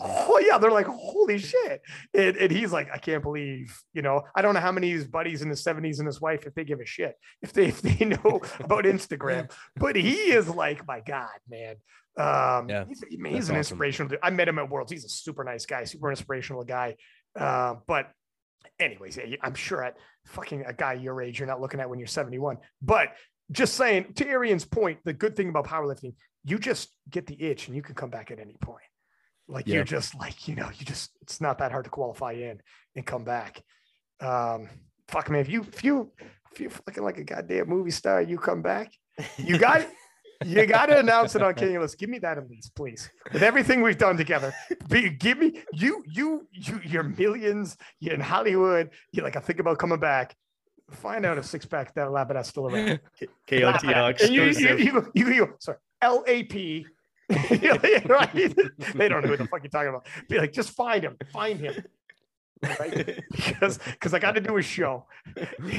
oh 0.00 0.38
yeah, 0.46 0.58
they're 0.58 0.70
like, 0.70 0.86
holy 0.86 1.36
shit. 1.38 1.82
And, 2.14 2.36
and, 2.36 2.52
he's 2.52 2.72
like, 2.72 2.88
I 2.94 2.98
can't 2.98 3.20
believe, 3.20 3.76
you 3.94 4.02
know, 4.02 4.22
I 4.36 4.42
don't 4.42 4.54
know 4.54 4.60
how 4.60 4.70
many 4.70 4.92
of 4.92 4.98
his 4.98 5.08
buddies 5.08 5.42
in 5.42 5.48
the 5.48 5.56
70s 5.56 5.98
and 5.98 6.06
his 6.06 6.20
wife, 6.20 6.46
if 6.46 6.54
they 6.54 6.62
give 6.62 6.78
a 6.78 6.86
shit, 6.86 7.16
if 7.42 7.52
they 7.52 7.66
if 7.66 7.82
they 7.82 8.04
know 8.04 8.40
about 8.60 8.84
Instagram. 8.84 9.50
But 9.76 9.96
he 9.96 10.30
is 10.30 10.48
like, 10.48 10.86
my 10.86 11.00
God, 11.00 11.28
man. 11.48 11.76
Um, 12.18 12.68
yeah, 12.68 12.84
he's, 12.86 13.02
he's 13.08 13.18
an 13.18 13.36
awesome. 13.36 13.56
inspirational. 13.56 14.08
Dude. 14.10 14.18
I 14.22 14.30
met 14.30 14.48
him 14.48 14.58
at 14.58 14.68
Worlds. 14.68 14.90
He's 14.90 15.04
a 15.04 15.08
super 15.08 15.44
nice 15.44 15.66
guy, 15.66 15.84
super 15.84 16.10
inspirational 16.10 16.64
guy. 16.64 16.96
Uh, 17.38 17.76
but, 17.86 18.10
anyways, 18.80 19.18
I'm 19.42 19.54
sure 19.54 19.84
at 19.84 19.96
fucking 20.26 20.64
a 20.66 20.72
guy 20.72 20.94
your 20.94 21.22
age, 21.22 21.38
you're 21.38 21.48
not 21.48 21.60
looking 21.60 21.80
at 21.80 21.88
when 21.88 21.98
you're 21.98 22.08
71. 22.08 22.58
But 22.82 23.12
just 23.52 23.74
saying, 23.74 24.14
to 24.14 24.26
Arian's 24.26 24.64
point, 24.64 24.98
the 25.04 25.12
good 25.12 25.36
thing 25.36 25.48
about 25.48 25.66
powerlifting, 25.66 26.14
you 26.44 26.58
just 26.58 26.88
get 27.08 27.26
the 27.26 27.40
itch 27.40 27.68
and 27.68 27.76
you 27.76 27.82
can 27.82 27.94
come 27.94 28.10
back 28.10 28.30
at 28.30 28.40
any 28.40 28.56
point. 28.60 28.82
Like 29.48 29.66
yeah. 29.66 29.76
you're 29.76 29.84
just 29.84 30.14
like, 30.14 30.46
you 30.46 30.54
know, 30.54 30.68
you 30.78 30.84
just 30.84 31.10
it's 31.22 31.40
not 31.40 31.58
that 31.58 31.72
hard 31.72 31.84
to 31.84 31.90
qualify 31.90 32.32
in 32.32 32.60
and 32.94 33.06
come 33.06 33.24
back. 33.24 33.62
Um, 34.20 34.68
fuck 35.08 35.30
man, 35.30 35.40
if 35.40 35.48
you 35.48 35.62
if 35.62 35.82
you 35.82 36.12
if 36.52 36.60
you're 36.60 36.70
fucking 36.70 37.02
like 37.02 37.18
a 37.18 37.24
goddamn 37.24 37.68
movie 37.68 37.90
star, 37.90 38.20
you 38.20 38.38
come 38.38 38.60
back. 38.60 38.92
You 39.38 39.58
got 39.58 39.86
you 40.44 40.66
got 40.66 40.86
to 40.86 40.98
announce 41.00 41.34
it 41.34 41.42
on 41.42 41.54
King 41.54 41.76
of 41.76 41.82
Lifts. 41.82 41.94
Give 41.94 42.08
me 42.08 42.18
that 42.20 42.38
at 42.38 42.48
least, 42.48 42.74
please. 42.74 43.10
With 43.32 43.42
everything 43.42 43.82
we've 43.82 43.98
done 43.98 44.16
together, 44.16 44.52
be, 44.88 45.10
give 45.10 45.38
me 45.38 45.62
you, 45.72 46.02
you, 46.06 46.46
you, 46.52 46.80
your 46.84 47.02
millions. 47.02 47.76
You're 48.00 48.14
in 48.14 48.20
Hollywood. 48.20 48.90
You're 49.12 49.24
like, 49.24 49.36
I 49.36 49.40
think 49.40 49.58
about 49.60 49.78
coming 49.78 49.98
back. 49.98 50.36
Find 50.90 51.26
out 51.26 51.36
if 51.36 51.44
six 51.44 51.66
pack 51.66 51.94
that 51.94 52.10
lab 52.10 52.32
that's 52.32 52.48
still 52.48 52.66
around. 52.66 53.00
KOTL 53.48 54.10
exclusive. 54.10 54.80
You, 54.80 55.10
you, 55.14 55.26
you, 55.26 55.32
you, 55.34 55.54
sorry, 55.58 55.78
LAP. 56.02 56.86
right? 58.08 58.32
They 58.32 59.08
don't 59.08 59.22
know 59.22 59.28
who 59.28 59.36
the 59.36 59.46
fuck 59.50 59.62
you're 59.62 59.70
talking 59.70 59.90
about. 59.90 60.06
Be 60.30 60.38
like, 60.38 60.52
just 60.52 60.70
find 60.70 61.04
him. 61.04 61.18
Find 61.30 61.60
him 61.60 61.84
right? 62.62 63.22
because 63.30 63.78
because 63.78 64.14
I 64.14 64.18
got 64.18 64.32
to 64.32 64.40
do 64.40 64.56
a 64.56 64.62
show, 64.62 65.06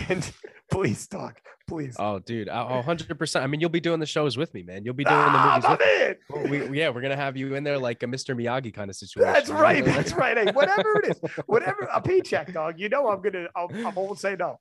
and 0.09 0.29
please 0.71 1.07
talk, 1.07 1.41
please. 1.67 1.95
Oh, 1.99 2.19
dude, 2.19 2.49
hundred 2.49 3.17
percent. 3.17 3.43
I 3.43 3.47
mean, 3.47 3.59
you'll 3.59 3.69
be 3.69 3.79
doing 3.79 3.99
the 3.99 4.05
shows 4.05 4.37
with 4.37 4.53
me, 4.53 4.63
man. 4.63 4.83
You'll 4.83 4.93
be 4.93 5.03
doing 5.03 5.15
ah, 5.17 5.59
the 5.59 5.69
movies. 5.69 6.19
With 6.29 6.49
it. 6.49 6.71
We, 6.71 6.79
yeah, 6.79 6.89
we're 6.89 7.01
gonna 7.01 7.15
have 7.15 7.37
you 7.37 7.55
in 7.55 7.63
there 7.63 7.77
like 7.77 8.03
a 8.03 8.07
Mr. 8.07 8.35
Miyagi 8.35 8.73
kind 8.73 8.89
of 8.89 8.95
situation. 8.95 9.33
That's 9.33 9.49
right. 9.49 9.83
That's 9.83 10.13
right. 10.13 10.37
Hey, 10.37 10.51
whatever 10.51 10.99
it 11.03 11.11
is, 11.11 11.31
whatever 11.45 11.87
a 11.93 12.01
paycheck, 12.01 12.53
dog. 12.53 12.79
You 12.79 12.89
know, 12.89 13.07
I'm 13.07 13.21
gonna. 13.21 13.47
I'll, 13.55 13.69
I 13.85 13.89
won't 13.89 14.19
say 14.19 14.35
no. 14.37 14.59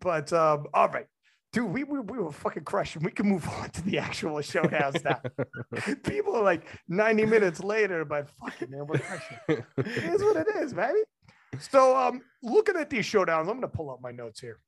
But 0.00 0.32
um, 0.32 0.66
all 0.74 0.88
right. 0.88 1.06
Dude, 1.50 1.72
we, 1.72 1.82
we, 1.82 2.00
we 2.00 2.18
were 2.18 2.30
fucking 2.30 2.64
crushing. 2.64 3.02
We 3.02 3.10
can 3.10 3.26
move 3.26 3.48
on 3.60 3.70
to 3.70 3.82
the 3.82 3.98
actual 3.98 4.36
showdowns 4.36 5.02
now. 5.02 5.20
People 6.04 6.36
are 6.36 6.42
like 6.42 6.66
90 6.88 7.24
minutes 7.24 7.60
later, 7.60 8.04
but 8.04 8.28
fucking 8.38 8.70
man, 8.70 8.86
we're 8.86 8.98
crushing. 8.98 9.38
It 9.48 10.04
is 10.04 10.22
what 10.22 10.36
it 10.36 10.46
is, 10.56 10.74
baby. 10.74 11.00
So, 11.58 11.96
um, 11.96 12.22
looking 12.42 12.76
at 12.76 12.90
these 12.90 13.06
showdowns, 13.06 13.40
I'm 13.40 13.46
going 13.46 13.62
to 13.62 13.68
pull 13.68 13.90
up 13.90 14.00
my 14.02 14.12
notes 14.12 14.40
here. 14.40 14.58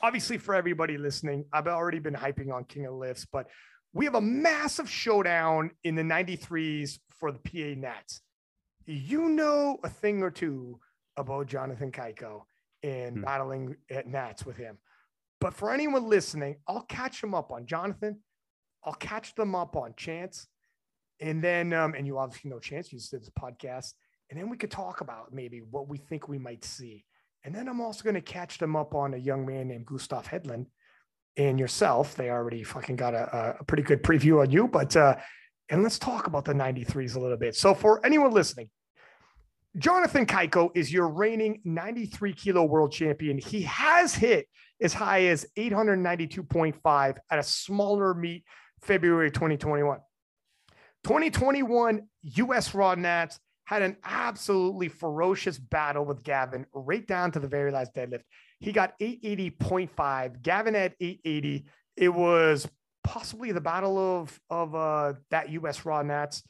Obviously, 0.00 0.38
for 0.38 0.54
everybody 0.54 0.96
listening, 0.96 1.44
I've 1.52 1.66
already 1.66 1.98
been 1.98 2.14
hyping 2.14 2.52
on 2.52 2.64
King 2.64 2.86
of 2.86 2.94
Lifts, 2.94 3.26
but 3.30 3.48
we 3.92 4.04
have 4.04 4.14
a 4.14 4.20
massive 4.20 4.88
showdown 4.88 5.70
in 5.84 5.94
the 5.94 6.02
93s 6.02 6.98
for 7.10 7.32
the 7.32 7.38
PA 7.38 7.78
Nats. 7.80 8.20
You 8.86 9.28
know 9.28 9.78
a 9.82 9.88
thing 9.88 10.22
or 10.22 10.30
two 10.30 10.80
about 11.16 11.46
Jonathan 11.46 11.90
Cayco 11.90 12.42
and 12.82 13.16
hmm. 13.16 13.22
battling 13.22 13.76
at 13.90 14.06
Nats 14.06 14.46
with 14.46 14.56
him. 14.56 14.78
But 15.40 15.54
for 15.54 15.72
anyone 15.72 16.08
listening, 16.08 16.56
I'll 16.66 16.82
catch 16.82 17.20
them 17.20 17.34
up 17.34 17.52
on 17.52 17.66
Jonathan. 17.66 18.20
I'll 18.84 18.94
catch 18.94 19.34
them 19.34 19.54
up 19.54 19.76
on 19.76 19.94
Chance. 19.96 20.46
And 21.20 21.42
then, 21.42 21.72
um, 21.72 21.94
and 21.94 22.06
you 22.06 22.18
obviously 22.18 22.50
know 22.50 22.58
Chance, 22.58 22.92
you 22.92 22.98
just 22.98 23.10
did 23.10 23.22
this 23.22 23.30
podcast. 23.30 23.92
And 24.30 24.38
then 24.38 24.50
we 24.50 24.56
could 24.56 24.70
talk 24.70 25.00
about 25.00 25.32
maybe 25.32 25.60
what 25.70 25.88
we 25.88 25.98
think 25.98 26.28
we 26.28 26.38
might 26.38 26.64
see. 26.64 27.04
And 27.44 27.54
then 27.54 27.68
I'm 27.68 27.80
also 27.80 28.02
going 28.02 28.14
to 28.14 28.20
catch 28.20 28.58
them 28.58 28.76
up 28.76 28.94
on 28.94 29.14
a 29.14 29.16
young 29.16 29.46
man 29.46 29.68
named 29.68 29.86
Gustav 29.86 30.26
Hedlund 30.26 30.66
and 31.36 31.58
yourself. 31.58 32.14
They 32.14 32.30
already 32.30 32.62
fucking 32.62 32.96
got 32.96 33.14
a, 33.14 33.56
a 33.60 33.64
pretty 33.64 33.84
good 33.84 34.02
preview 34.02 34.42
on 34.42 34.50
you, 34.50 34.68
but, 34.68 34.96
uh, 34.96 35.16
and 35.70 35.82
let's 35.82 35.98
talk 35.98 36.26
about 36.26 36.44
the 36.44 36.52
93s 36.52 37.16
a 37.16 37.20
little 37.20 37.36
bit. 37.36 37.54
So 37.54 37.74
for 37.74 38.04
anyone 38.04 38.32
listening, 38.32 38.70
Jonathan 39.76 40.26
Cayco 40.26 40.70
is 40.74 40.92
your 40.92 41.08
reigning 41.08 41.60
93 41.64 42.32
kilo 42.32 42.64
world 42.64 42.90
champion. 42.90 43.38
He 43.38 43.62
has 43.62 44.14
hit 44.14 44.48
as 44.80 44.92
high 44.92 45.26
as 45.26 45.46
892.5 45.56 47.16
at 47.30 47.38
a 47.38 47.42
smaller 47.42 48.14
meet 48.14 48.44
February 48.82 49.30
2021. 49.30 49.98
2021 51.04 52.02
US 52.22 52.74
Raw 52.74 52.94
Nats 52.94 53.38
had 53.68 53.82
an 53.82 53.98
absolutely 54.02 54.88
ferocious 54.88 55.58
battle 55.58 56.02
with 56.02 56.24
Gavin 56.24 56.64
right 56.72 57.06
down 57.06 57.30
to 57.32 57.38
the 57.38 57.46
very 57.46 57.70
last 57.70 57.94
deadlift. 57.94 58.22
He 58.60 58.72
got 58.72 58.98
880.5. 58.98 60.40
Gavin 60.40 60.72
had 60.72 60.94
880. 60.98 61.66
It 61.94 62.08
was 62.08 62.66
possibly 63.04 63.52
the 63.52 63.60
battle 63.60 63.98
of 63.98 64.40
of 64.48 64.74
uh, 64.74 65.12
that 65.30 65.50
US 65.50 65.84
Raw 65.84 66.00
Nats. 66.00 66.42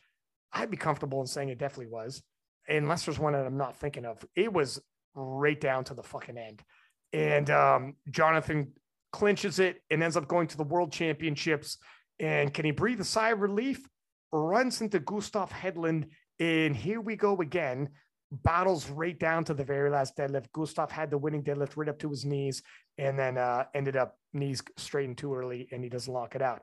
I'd 0.53 0.71
be 0.71 0.77
comfortable 0.77 1.21
in 1.21 1.27
saying 1.27 1.49
it 1.49 1.59
definitely 1.59 1.93
was, 1.93 2.23
unless 2.69 3.05
there's 3.05 3.19
one 3.19 3.33
that 3.33 3.45
I'm 3.45 3.59
not 3.59 3.77
thinking 3.77 4.05
of. 4.05 4.25
It 4.37 4.53
was 4.53 4.81
right 5.17 5.61
down 5.61 5.83
to 5.85 5.95
the 5.95 6.05
fucking 6.05 6.39
end, 6.39 6.63
and 7.13 7.51
um, 7.51 7.97
Jonathan 8.09 8.75
clinches 9.11 9.59
it 9.59 9.83
and 9.91 10.05
ends 10.05 10.17
up 10.17 10.29
going 10.29 10.47
to 10.47 10.57
the 10.57 10.63
World 10.63 10.93
Championships. 10.93 11.79
And 12.21 12.55
can 12.55 12.65
he 12.65 12.71
breathe 12.71 13.01
a 13.01 13.05
sigh 13.05 13.31
of 13.31 13.41
relief? 13.41 13.89
Runs 14.31 14.81
into 14.81 15.01
Gustav 15.01 15.51
Hedlund 15.51 16.11
and 16.41 16.77
here 16.77 17.01
we 17.01 17.17
go 17.17 17.41
again. 17.41 17.89
Battles 18.31 18.91
right 18.91 19.19
down 19.19 19.45
to 19.45 19.55
the 19.55 19.65
very 19.65 19.91
last 19.91 20.17
deadlift. 20.17 20.53
Gustav 20.53 20.91
had 20.91 21.11
the 21.11 21.19
winning 21.19 21.43
deadlift 21.43 21.77
right 21.77 21.89
up 21.89 21.99
to 22.01 22.11
his 22.11 22.25
knees 22.25 22.63
and 22.99 23.19
then 23.19 23.39
uh, 23.39 23.65
ended 23.75 23.97
up 23.97 24.19
knees 24.35 24.63
straightened 24.77 25.17
too 25.17 25.35
early 25.35 25.69
and 25.73 25.83
he 25.83 25.89
doesn't 25.89 26.13
lock 26.13 26.35
it 26.35 26.43
out. 26.43 26.63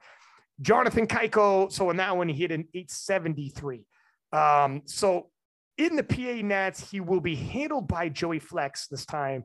Jonathan 0.61 1.07
Cayco, 1.07 1.72
so 1.72 1.89
in 1.89 1.97
that 1.97 2.15
one, 2.15 2.30
he 2.30 2.35
hit 2.35 2.52
an 2.52 2.68
873. 2.73 3.85
Um, 4.31 4.84
so 4.85 5.30
in 5.77 5.95
the 5.95 6.03
PA 6.03 6.45
Nats, 6.45 6.89
he 6.89 6.99
will 6.99 7.19
be 7.19 7.35
handled 7.35 7.88
by 7.88 8.10
Joey 8.10 8.39
Flex 8.39 8.88
this 8.88 9.06
time 9.06 9.43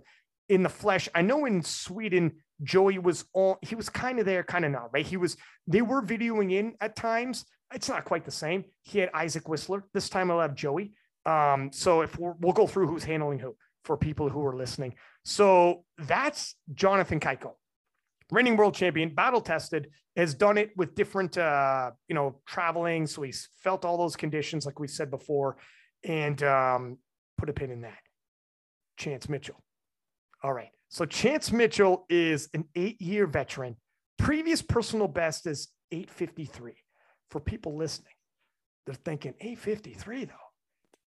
in 0.48 0.62
the 0.62 0.68
flesh. 0.68 1.08
I 1.14 1.22
know 1.22 1.46
in 1.46 1.62
Sweden, 1.62 2.32
Joey 2.62 2.98
was 2.98 3.24
on, 3.34 3.56
he 3.62 3.74
was 3.74 3.88
kind 3.88 4.18
of 4.18 4.26
there, 4.26 4.42
kind 4.44 4.64
of 4.64 4.70
not, 4.70 4.90
right? 4.92 5.06
He 5.06 5.16
was, 5.16 5.36
they 5.66 5.82
were 5.82 6.02
videoing 6.02 6.52
in 6.52 6.74
at 6.80 6.96
times, 6.96 7.44
it's 7.72 7.88
not 7.88 8.04
quite 8.04 8.24
the 8.24 8.30
same. 8.30 8.64
He 8.82 8.98
had 8.98 9.10
Isaac 9.14 9.48
Whistler. 9.48 9.84
This 9.94 10.08
time 10.08 10.30
I'll 10.30 10.40
have 10.40 10.54
Joey. 10.54 10.94
Um, 11.26 11.70
so 11.72 12.00
if 12.02 12.18
we 12.18 12.30
will 12.40 12.52
go 12.52 12.66
through 12.66 12.88
who's 12.88 13.04
handling 13.04 13.38
who 13.38 13.56
for 13.84 13.96
people 13.96 14.28
who 14.28 14.44
are 14.44 14.56
listening. 14.56 14.94
So 15.24 15.84
that's 15.98 16.56
Jonathan 16.74 17.20
Cayco, 17.20 17.52
reigning 18.30 18.56
world 18.56 18.74
champion, 18.74 19.14
battle 19.14 19.40
tested, 19.40 19.90
has 20.16 20.34
done 20.34 20.58
it 20.58 20.70
with 20.76 20.94
different, 20.94 21.38
uh, 21.38 21.92
you 22.08 22.14
know, 22.14 22.40
traveling. 22.46 23.06
So 23.06 23.22
he's 23.22 23.48
felt 23.62 23.84
all 23.84 23.96
those 23.96 24.16
conditions, 24.16 24.66
like 24.66 24.78
we 24.78 24.88
said 24.88 25.10
before, 25.10 25.56
and 26.04 26.42
um, 26.42 26.98
put 27.38 27.48
a 27.48 27.52
pin 27.52 27.70
in 27.70 27.82
that. 27.82 27.98
Chance 28.96 29.28
Mitchell. 29.28 29.62
All 30.42 30.52
right. 30.52 30.70
So 30.88 31.04
Chance 31.04 31.52
Mitchell 31.52 32.06
is 32.08 32.48
an 32.54 32.64
eight-year 32.74 33.26
veteran. 33.26 33.76
Previous 34.18 34.60
personal 34.60 35.08
best 35.08 35.46
is 35.46 35.68
853. 35.92 36.74
For 37.30 37.40
people 37.40 37.76
listening, 37.76 38.12
they're 38.86 38.94
thinking 38.94 39.34
853 39.40 40.24
though. 40.26 40.34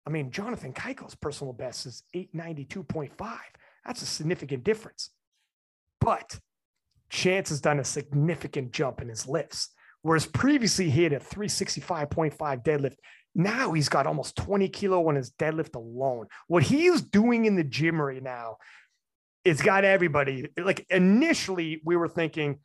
I 0.05 0.09
mean, 0.09 0.31
Jonathan 0.31 0.73
Cayco's 0.73 1.15
personal 1.15 1.53
best 1.53 1.85
is 1.85 2.03
892.5. 2.15 3.11
That's 3.85 4.01
a 4.01 4.05
significant 4.05 4.63
difference. 4.63 5.09
But 5.99 6.39
Chance 7.09 7.49
has 7.49 7.61
done 7.61 7.79
a 7.79 7.83
significant 7.83 8.71
jump 8.71 9.01
in 9.01 9.09
his 9.09 9.27
lifts. 9.27 9.69
Whereas 10.01 10.25
previously 10.25 10.89
he 10.89 11.03
had 11.03 11.13
a 11.13 11.19
365.5 11.19 12.37
deadlift. 12.63 12.95
Now 13.35 13.73
he's 13.73 13.89
got 13.89 14.07
almost 14.07 14.35
20 14.37 14.69
kilo 14.69 15.07
on 15.07 15.15
his 15.15 15.31
deadlift 15.31 15.75
alone. 15.75 16.27
What 16.47 16.63
he 16.63 16.85
is 16.85 17.01
doing 17.01 17.45
in 17.45 17.55
the 17.55 17.63
gym 17.63 18.01
right 18.01 18.23
now, 18.23 18.57
it's 19.43 19.61
got 19.61 19.83
everybody. 19.83 20.49
Like 20.57 20.85
initially, 20.89 21.81
we 21.85 21.95
were 21.95 22.09
thinking, 22.09 22.59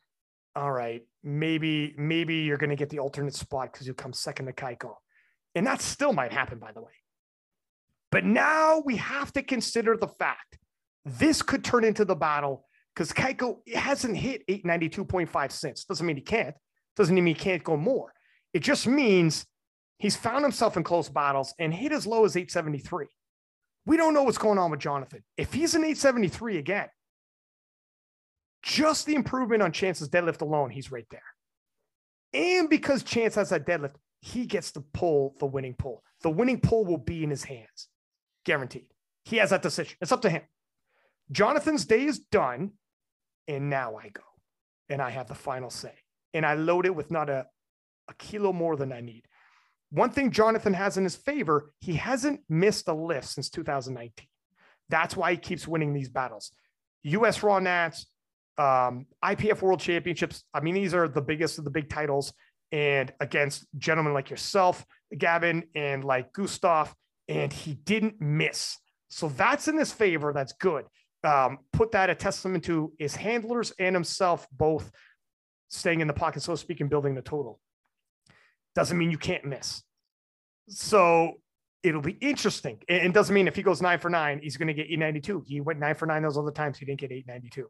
all 0.55 0.71
right, 0.71 1.01
maybe, 1.23 1.93
maybe 1.97 2.35
you're 2.35 2.57
going 2.57 2.69
to 2.69 2.75
get 2.75 2.89
the 2.89 2.99
alternate 2.99 3.35
spot 3.35 3.71
because 3.71 3.87
you 3.87 3.93
come 3.93 4.13
second 4.13 4.45
to 4.45 4.53
Cayco. 4.53 4.95
And 5.55 5.65
that 5.67 5.81
still 5.81 6.13
might 6.13 6.31
happen, 6.31 6.59
by 6.59 6.71
the 6.71 6.81
way. 6.81 6.91
But 8.11 8.25
now 8.25 8.81
we 8.85 8.97
have 8.97 9.33
to 9.33 9.41
consider 9.41 9.97
the 9.97 10.07
fact 10.07 10.57
this 11.05 11.41
could 11.41 11.63
turn 11.63 11.83
into 11.83 12.05
the 12.05 12.15
battle 12.15 12.67
because 12.93 13.11
Cayco 13.11 13.57
hasn't 13.73 14.15
hit 14.15 14.45
892.5 14.47 15.51
since. 15.51 15.85
Doesn't 15.85 16.05
mean 16.05 16.15
he 16.15 16.21
can't. 16.21 16.55
Doesn't 16.95 17.15
mean 17.15 17.25
he 17.25 17.33
can't 17.33 17.63
go 17.63 17.75
more. 17.75 18.13
It 18.53 18.59
just 18.59 18.85
means 18.85 19.45
he's 19.97 20.15
found 20.15 20.43
himself 20.43 20.77
in 20.77 20.83
close 20.83 21.09
battles 21.09 21.53
and 21.59 21.73
hit 21.73 21.91
as 21.91 22.05
low 22.05 22.23
as 22.25 22.37
873. 22.37 23.07
We 23.85 23.97
don't 23.97 24.13
know 24.13 24.23
what's 24.23 24.37
going 24.37 24.59
on 24.59 24.71
with 24.71 24.79
Jonathan. 24.79 25.23
If 25.35 25.53
he's 25.53 25.73
an 25.73 25.81
873 25.81 26.57
again, 26.57 26.87
just 28.63 29.05
the 29.05 29.15
improvement 29.15 29.61
on 29.61 29.71
Chance's 29.71 30.09
deadlift 30.09 30.41
alone, 30.41 30.69
he's 30.69 30.91
right 30.91 31.07
there. 31.11 31.21
And 32.33 32.69
because 32.69 33.03
Chance 33.03 33.35
has 33.35 33.49
that 33.49 33.67
deadlift, 33.67 33.95
he 34.21 34.45
gets 34.45 34.71
to 34.71 34.81
pull 34.93 35.35
the 35.39 35.45
winning 35.45 35.75
pull. 35.75 36.03
The 36.21 36.31
winning 36.31 36.59
pull 36.59 36.85
will 36.85 36.97
be 36.97 37.23
in 37.23 37.29
his 37.29 37.43
hands, 37.43 37.89
guaranteed. 38.45 38.87
He 39.25 39.37
has 39.37 39.51
that 39.51 39.61
decision. 39.61 39.97
It's 40.01 40.11
up 40.11 40.21
to 40.21 40.29
him. 40.29 40.41
Jonathan's 41.31 41.85
day 41.85 42.05
is 42.05 42.19
done. 42.19 42.71
And 43.47 43.69
now 43.69 43.97
I 43.97 44.07
go 44.09 44.23
and 44.87 45.01
I 45.01 45.09
have 45.09 45.27
the 45.27 45.35
final 45.35 45.69
say. 45.69 45.93
And 46.33 46.45
I 46.45 46.53
load 46.53 46.85
it 46.85 46.95
with 46.95 47.11
not 47.11 47.29
a, 47.29 47.45
a 48.09 48.13
kilo 48.13 48.53
more 48.53 48.77
than 48.77 48.93
I 48.93 49.01
need. 49.01 49.23
One 49.91 50.09
thing 50.09 50.31
Jonathan 50.31 50.73
has 50.73 50.97
in 50.97 51.03
his 51.03 51.15
favor, 51.15 51.71
he 51.79 51.93
hasn't 51.95 52.39
missed 52.49 52.87
a 52.87 52.93
lift 52.93 53.27
since 53.27 53.49
2019. 53.49 54.27
That's 54.89 55.15
why 55.15 55.31
he 55.31 55.37
keeps 55.37 55.67
winning 55.67 55.93
these 55.93 56.09
battles. 56.09 56.51
US 57.03 57.43
Raw 57.43 57.59
Nats, 57.59 58.07
um, 58.57 59.05
IPF 59.23 59.61
World 59.61 59.79
Championships. 59.79 60.43
I 60.53 60.61
mean, 60.61 60.75
these 60.75 60.93
are 60.93 61.07
the 61.07 61.21
biggest 61.21 61.57
of 61.57 61.63
the 61.63 61.71
big 61.71 61.89
titles. 61.89 62.33
And 62.71 63.13
against 63.19 63.65
gentlemen 63.77 64.13
like 64.13 64.31
yourself, 64.31 64.83
Gavin, 65.15 65.63
and 65.75 66.03
like 66.03 66.33
Gustav, 66.33 66.93
and 67.27 67.53
he 67.53 67.75
didn't 67.75 68.19
miss. 68.19 68.77
So 69.09 69.29
that's 69.29 69.67
in 69.67 69.77
his 69.77 69.91
favor. 69.91 70.33
That's 70.33 70.53
good 70.53 70.85
um, 71.23 71.59
put 71.71 71.91
that 71.91 72.09
a 72.09 72.15
testament 72.15 72.63
to 72.65 72.91
his 72.99 73.15
handlers 73.15 73.71
and 73.79 73.95
himself 73.95 74.47
both 74.51 74.91
staying 75.69 76.01
in 76.01 76.07
the 76.07 76.13
pocket, 76.13 76.41
so 76.41 76.53
to 76.53 76.57
speak, 76.57 76.81
and 76.81 76.89
building 76.89 77.15
the 77.15 77.21
total. 77.21 77.59
Doesn't 78.75 78.97
mean 78.97 79.11
you 79.11 79.17
can't 79.17 79.45
miss. 79.45 79.83
So 80.67 81.35
it'll 81.81 82.01
be 82.01 82.17
interesting. 82.21 82.79
And 82.89 83.13
doesn't 83.13 83.33
mean 83.33 83.47
if 83.47 83.55
he 83.55 83.63
goes 83.63 83.81
nine 83.81 83.99
for 83.99 84.09
nine, 84.09 84.39
he's 84.41 84.57
going 84.57 84.67
to 84.67 84.73
get 84.73 84.87
892. 84.87 85.43
He 85.47 85.61
went 85.61 85.79
nine 85.79 85.95
for 85.95 86.05
nine 86.05 86.23
those 86.23 86.37
other 86.37 86.51
times. 86.51 86.77
He 86.77 86.85
didn't 86.85 86.99
get 86.99 87.11
892. 87.11 87.67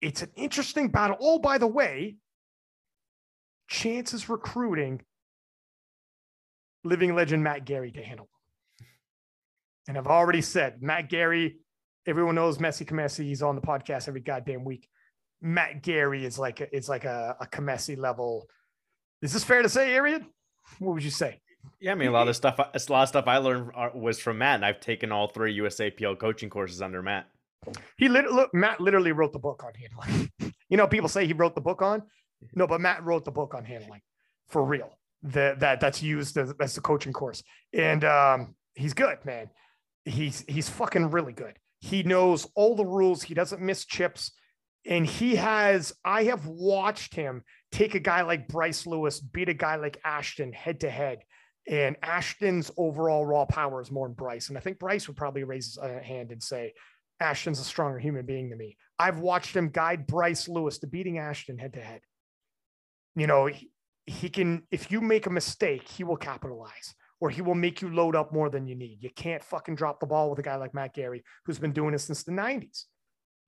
It's 0.00 0.22
an 0.22 0.30
interesting 0.36 0.88
battle. 0.88 1.16
Oh, 1.20 1.38
by 1.38 1.58
the 1.58 1.66
way, 1.66 2.16
chances 3.68 4.28
recruiting 4.28 5.02
living 6.84 7.14
legend 7.14 7.42
Matt 7.42 7.64
Gary 7.64 7.90
to 7.92 8.02
handle. 8.02 8.28
And 9.88 9.96
I've 9.96 10.06
already 10.06 10.42
said 10.42 10.82
Matt 10.82 11.08
Gary 11.08 11.56
everyone 12.06 12.34
knows 12.34 12.58
Messi 12.58 12.86
Kamesi. 12.86 13.24
He's 13.24 13.42
on 13.42 13.56
the 13.56 13.60
podcast 13.60 14.08
every 14.08 14.20
goddamn 14.20 14.64
week. 14.64 14.88
Matt 15.42 15.82
Gary 15.82 16.24
is 16.24 16.38
like 16.38 16.60
a, 16.60 16.74
is 16.74 16.88
like 16.88 17.04
a, 17.04 17.36
a 17.40 17.46
Kamesi 17.46 17.98
level. 17.98 18.48
Is 19.22 19.32
this 19.32 19.44
fair 19.44 19.62
to 19.62 19.68
say, 19.68 19.92
Arian? 19.94 20.26
What 20.78 20.94
would 20.94 21.04
you 21.04 21.10
say? 21.10 21.40
Yeah, 21.80 21.92
I 21.92 21.94
mean, 21.96 22.08
a 22.08 22.12
lot 22.12 22.28
of 22.28 22.36
stuff. 22.36 22.58
A 22.58 22.92
lot 22.92 23.02
of 23.02 23.08
stuff 23.08 23.26
I 23.26 23.38
learned 23.38 23.72
was 23.94 24.20
from 24.20 24.38
Matt, 24.38 24.56
and 24.56 24.64
I've 24.64 24.80
taken 24.80 25.10
all 25.10 25.28
three 25.28 25.56
USAPL 25.58 26.18
coaching 26.18 26.48
courses 26.48 26.80
under 26.80 27.02
Matt. 27.02 27.26
He 27.96 28.08
literally 28.08 28.36
look, 28.36 28.54
Matt 28.54 28.80
literally 28.80 29.12
wrote 29.12 29.32
the 29.32 29.38
book 29.38 29.62
on 29.64 29.72
handling. 29.74 30.30
you 30.68 30.76
know, 30.76 30.86
people 30.86 31.08
say 31.08 31.26
he 31.26 31.32
wrote 31.32 31.54
the 31.54 31.60
book 31.60 31.82
on. 31.82 32.02
No, 32.54 32.66
but 32.66 32.80
Matt 32.80 33.04
wrote 33.04 33.24
the 33.24 33.30
book 33.30 33.54
on 33.54 33.64
handling 33.64 34.00
for 34.48 34.64
real. 34.64 34.98
That 35.22 35.60
that 35.60 35.80
that's 35.80 36.02
used 36.02 36.36
as, 36.36 36.52
as 36.60 36.74
the 36.74 36.80
coaching 36.80 37.12
course, 37.12 37.42
and 37.72 38.04
um, 38.04 38.54
he's 38.74 38.94
good, 38.94 39.18
man. 39.24 39.50
He's 40.04 40.44
he's 40.46 40.68
fucking 40.68 41.10
really 41.10 41.32
good. 41.32 41.58
He 41.80 42.02
knows 42.02 42.46
all 42.54 42.74
the 42.74 42.84
rules. 42.84 43.22
He 43.22 43.34
doesn't 43.34 43.62
miss 43.62 43.84
chips. 43.84 44.32
And 44.88 45.04
he 45.04 45.34
has, 45.36 45.92
I 46.04 46.24
have 46.24 46.46
watched 46.46 47.14
him 47.14 47.42
take 47.72 47.94
a 47.94 48.00
guy 48.00 48.22
like 48.22 48.48
Bryce 48.48 48.86
Lewis, 48.86 49.20
beat 49.20 49.48
a 49.48 49.54
guy 49.54 49.76
like 49.76 50.00
Ashton 50.04 50.52
head 50.52 50.80
to 50.80 50.90
head. 50.90 51.18
And 51.68 51.96
Ashton's 52.02 52.70
overall 52.76 53.26
raw 53.26 53.44
power 53.44 53.80
is 53.80 53.90
more 53.90 54.06
than 54.06 54.14
Bryce. 54.14 54.48
And 54.48 54.56
I 54.56 54.60
think 54.60 54.78
Bryce 54.78 55.08
would 55.08 55.16
probably 55.16 55.42
raise 55.42 55.66
his 55.66 55.78
uh, 55.78 55.98
hand 56.00 56.30
and 56.30 56.40
say, 56.40 56.74
Ashton's 57.20 57.60
a 57.60 57.64
stronger 57.64 57.98
human 57.98 58.26
being 58.26 58.50
than 58.50 58.58
me. 58.58 58.76
I've 58.98 59.18
watched 59.18 59.56
him 59.56 59.70
guide 59.70 60.06
Bryce 60.06 60.48
Lewis 60.48 60.78
to 60.78 60.86
beating 60.86 61.18
Ashton 61.18 61.58
head 61.58 61.74
to 61.74 61.80
head. 61.80 62.00
You 63.14 63.26
know, 63.26 63.46
he, 63.46 63.70
he 64.06 64.28
can, 64.28 64.62
if 64.70 64.90
you 64.90 65.00
make 65.00 65.26
a 65.26 65.30
mistake, 65.30 65.88
he 65.88 66.04
will 66.04 66.16
capitalize 66.16 66.94
or 67.20 67.30
he 67.30 67.42
will 67.42 67.54
make 67.54 67.80
you 67.80 67.92
load 67.92 68.14
up 68.14 68.32
more 68.32 68.50
than 68.50 68.66
you 68.66 68.74
need. 68.74 69.02
You 69.02 69.10
can't 69.10 69.42
fucking 69.42 69.74
drop 69.74 70.00
the 70.00 70.06
ball 70.06 70.30
with 70.30 70.38
a 70.38 70.42
guy 70.42 70.56
like 70.56 70.74
Matt 70.74 70.94
Gary, 70.94 71.24
who's 71.44 71.58
been 71.58 71.72
doing 71.72 71.94
it 71.94 71.98
since 71.98 72.22
the 72.22 72.32
90s. 72.32 72.84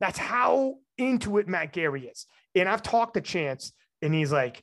That's 0.00 0.18
how 0.18 0.76
into 0.96 1.38
it 1.38 1.48
Matt 1.48 1.72
Gary 1.72 2.06
is. 2.06 2.26
And 2.54 2.68
I've 2.68 2.82
talked 2.82 3.14
to 3.14 3.20
Chance, 3.20 3.72
and 4.00 4.14
he's 4.14 4.32
like, 4.32 4.62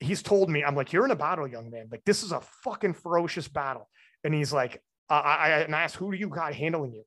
he's 0.00 0.22
told 0.22 0.50
me, 0.50 0.64
I'm 0.64 0.74
like, 0.74 0.92
you're 0.92 1.04
in 1.04 1.12
a 1.12 1.16
battle, 1.16 1.46
young 1.46 1.70
man. 1.70 1.88
Like, 1.90 2.04
this 2.04 2.22
is 2.22 2.32
a 2.32 2.42
fucking 2.64 2.94
ferocious 2.94 3.48
battle. 3.48 3.88
And 4.24 4.34
he's 4.34 4.52
like, 4.52 4.82
I, 5.08 5.18
I, 5.18 5.48
and 5.60 5.74
I 5.74 5.82
asked, 5.82 5.96
who 5.96 6.12
do 6.12 6.18
you 6.18 6.28
got 6.28 6.54
handling 6.54 6.92
you? 6.92 7.04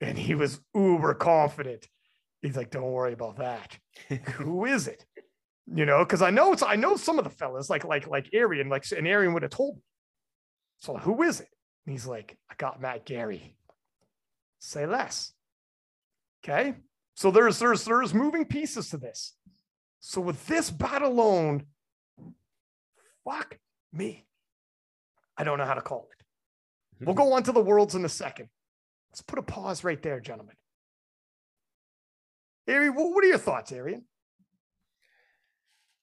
And 0.00 0.18
he 0.18 0.34
was 0.34 0.60
uber 0.74 1.14
confident. 1.14 1.86
He's 2.42 2.56
like, 2.56 2.70
don't 2.70 2.90
worry 2.90 3.12
about 3.12 3.36
that. 3.36 3.78
who 4.34 4.64
is 4.64 4.88
it? 4.88 5.04
You 5.72 5.86
know, 5.86 6.04
because 6.04 6.22
I 6.22 6.30
know 6.30 6.52
it's 6.52 6.62
I 6.62 6.76
know 6.76 6.96
some 6.96 7.18
of 7.18 7.24
the 7.24 7.30
fellas 7.30 7.70
like 7.70 7.84
like 7.84 8.08
like 8.08 8.30
Arian, 8.32 8.68
like 8.68 8.84
and 8.96 9.06
Arian 9.06 9.34
would 9.34 9.42
have 9.42 9.52
told 9.52 9.76
me. 9.76 9.82
So 10.78 10.96
who 10.96 11.22
is 11.22 11.40
it? 11.40 11.48
And 11.86 11.92
he's 11.92 12.06
like, 12.06 12.36
I 12.50 12.54
got 12.56 12.80
Matt 12.80 13.04
Gary. 13.04 13.56
Say 14.58 14.86
less. 14.86 15.32
Okay. 16.42 16.74
So 17.14 17.30
there's 17.30 17.58
there's 17.58 17.84
there's 17.84 18.14
moving 18.14 18.46
pieces 18.46 18.88
to 18.90 18.96
this. 18.96 19.34
So 20.00 20.20
with 20.20 20.44
this 20.46 20.70
bat 20.70 21.02
alone, 21.02 21.66
fuck 23.24 23.58
me. 23.92 24.26
I 25.36 25.44
don't 25.44 25.58
know 25.58 25.66
how 25.66 25.74
to 25.74 25.82
call 25.82 26.08
it. 26.10 26.24
We'll 27.04 27.14
mm-hmm. 27.14 27.24
go 27.24 27.32
on 27.34 27.42
to 27.44 27.52
the 27.52 27.60
worlds 27.60 27.94
in 27.94 28.04
a 28.04 28.08
second. 28.08 28.48
Let's 29.10 29.22
put 29.22 29.38
a 29.38 29.42
pause 29.42 29.84
right 29.84 30.00
there, 30.00 30.20
gentlemen. 30.20 30.56
Arian, 32.66 32.94
what 32.94 33.24
are 33.24 33.28
your 33.28 33.38
thoughts, 33.38 33.72
Arian? 33.72 34.04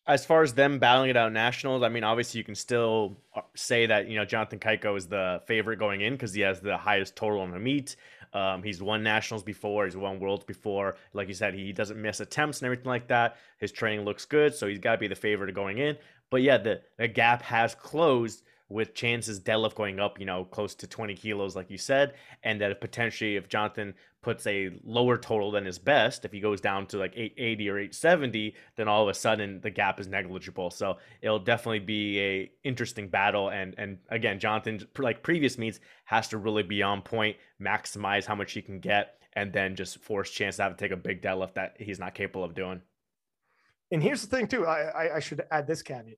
as 0.08 0.26
far 0.26 0.42
as 0.42 0.54
them 0.54 0.80
battling 0.80 1.10
it 1.10 1.18
out 1.18 1.34
nationals, 1.34 1.84
I 1.84 1.90
mean, 1.90 2.06
obviously 2.06 2.38
you 2.38 2.44
can 2.46 2.56
still 2.56 3.18
uh, 3.36 3.42
say 3.56 3.86
that 3.86 4.08
you 4.08 4.16
know 4.16 4.24
Jonathan 4.24 4.58
Cayco 4.58 4.98
is 4.98 5.08
the 5.08 5.42
favorite 5.46 5.78
going 5.78 6.02
in 6.02 6.14
because 6.14 6.34
he 6.34 6.42
has 6.42 6.62
the 6.62 6.78
highest 6.78 7.16
total 7.16 7.42
on 7.42 7.52
the 7.52 7.60
meet. 7.60 7.98
Um, 8.34 8.64
he's 8.64 8.82
won 8.82 9.04
nationals 9.04 9.44
before, 9.44 9.86
he's 9.86 9.98
won 9.98 10.20
worlds 10.20 10.46
before. 10.46 10.96
Like 11.14 11.28
you 11.28 11.34
said, 11.34 11.54
he 11.54 11.74
doesn't 11.74 12.02
miss 12.02 12.22
attempts 12.22 12.60
and 12.60 12.66
everything 12.66 12.88
like 12.88 13.08
that. 13.10 13.38
His 13.58 13.72
training 13.72 14.06
looks 14.06 14.26
good, 14.26 14.56
so 14.56 14.68
he's 14.68 14.80
got 14.80 14.94
to 14.94 14.98
be 14.98 15.08
the 15.08 15.16
favorite 15.16 15.54
going 15.54 15.78
in. 15.78 15.98
But 16.30 16.42
yeah, 16.42 16.58
the 16.58 16.82
the 16.98 17.10
gap 17.10 17.42
has 17.42 17.76
closed 17.76 18.44
with 18.70 18.94
chances 18.94 19.40
deadlift 19.40 19.76
going 19.76 20.00
up, 20.00 20.20
you 20.20 20.26
know, 20.26 20.44
close 20.44 20.76
to 20.76 20.88
20 20.88 21.16
kilos, 21.16 21.56
like 21.56 21.72
you 21.72 21.78
said, 21.78 22.14
and 22.44 22.60
that 22.60 22.72
if 22.72 22.80
potentially 22.80 23.38
if 23.38 23.48
Jonathan 23.48 23.94
puts 24.22 24.46
a 24.46 24.72
lower 24.84 25.18
total 25.18 25.52
than 25.52 25.64
his 25.66 25.80
best, 25.80 26.26
if 26.26 26.34
he 26.34 26.42
goes 26.42 26.60
down 26.60 26.86
to 26.88 26.98
like 26.98 27.14
880 27.16 27.70
or 27.70 27.78
870, 27.78 28.56
then 28.76 28.88
all 28.88 29.04
of 29.04 29.10
a 29.10 29.14
sudden 29.14 29.62
the 29.62 29.70
gap 29.70 30.00
is 30.00 30.08
negligible. 30.08 30.70
So 30.70 30.98
it'll 31.22 31.40
definitely 31.40 31.80
be 31.80 32.20
a 32.20 32.52
interesting 32.64 33.08
battle. 33.08 33.50
And 33.50 33.74
and 33.78 34.00
again, 34.10 34.40
Jonathan, 34.40 34.86
like 34.98 35.24
previous 35.24 35.58
meets, 35.58 35.80
has 36.06 36.28
to 36.30 36.38
really 36.38 36.64
be 36.64 36.84
on 36.84 37.02
point, 37.02 37.38
maximize 37.62 38.26
how 38.26 38.36
much 38.36 38.52
he 38.52 38.62
can 38.62 38.80
get, 38.80 39.22
and 39.34 39.54
then 39.54 39.76
just 39.76 40.00
force 40.00 40.30
Chance 40.30 40.58
to 40.58 40.64
have 40.64 40.76
to 40.76 40.84
take 40.84 40.92
a 40.92 40.98
big 40.98 41.22
deadlift 41.22 41.54
that 41.54 41.76
he's 41.80 42.00
not 42.00 42.14
capable 42.14 42.44
of 42.44 42.54
doing. 42.54 42.82
And 43.92 44.04
here's 44.04 44.22
the 44.22 44.28
thing, 44.28 44.48
too. 44.48 44.66
I, 44.66 44.82
I, 44.82 45.16
I 45.16 45.20
should 45.20 45.42
add 45.50 45.68
this 45.68 45.82
caveat 45.82 46.18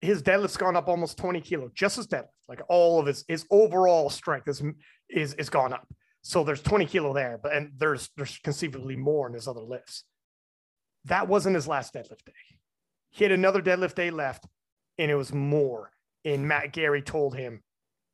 his 0.00 0.22
deadlift's 0.22 0.56
gone 0.56 0.76
up 0.76 0.88
almost 0.88 1.18
20 1.18 1.40
kilo, 1.40 1.70
just 1.74 1.96
his 1.96 2.06
deadlift. 2.06 2.28
Like 2.48 2.62
all 2.68 3.00
of 3.00 3.06
his 3.06 3.24
his 3.28 3.44
overall 3.50 4.10
strength 4.10 4.48
is 4.48 4.62
is 5.08 5.34
is 5.34 5.50
gone 5.50 5.72
up. 5.72 5.86
So 6.22 6.44
there's 6.44 6.62
20 6.62 6.86
kilo 6.86 7.12
there, 7.12 7.38
but 7.42 7.52
and 7.52 7.72
there's 7.76 8.10
there's 8.16 8.38
conceivably 8.38 8.96
more 8.96 9.26
in 9.26 9.34
his 9.34 9.48
other 9.48 9.60
lifts. 9.60 10.04
That 11.04 11.28
wasn't 11.28 11.54
his 11.54 11.68
last 11.68 11.94
deadlift 11.94 12.24
day. 12.24 12.32
He 13.10 13.24
had 13.24 13.32
another 13.32 13.62
deadlift 13.62 13.94
day 13.94 14.10
left, 14.10 14.46
and 14.98 15.10
it 15.10 15.14
was 15.14 15.32
more. 15.32 15.90
And 16.24 16.46
Matt 16.46 16.72
Gary 16.72 17.02
told 17.02 17.34
him, 17.34 17.62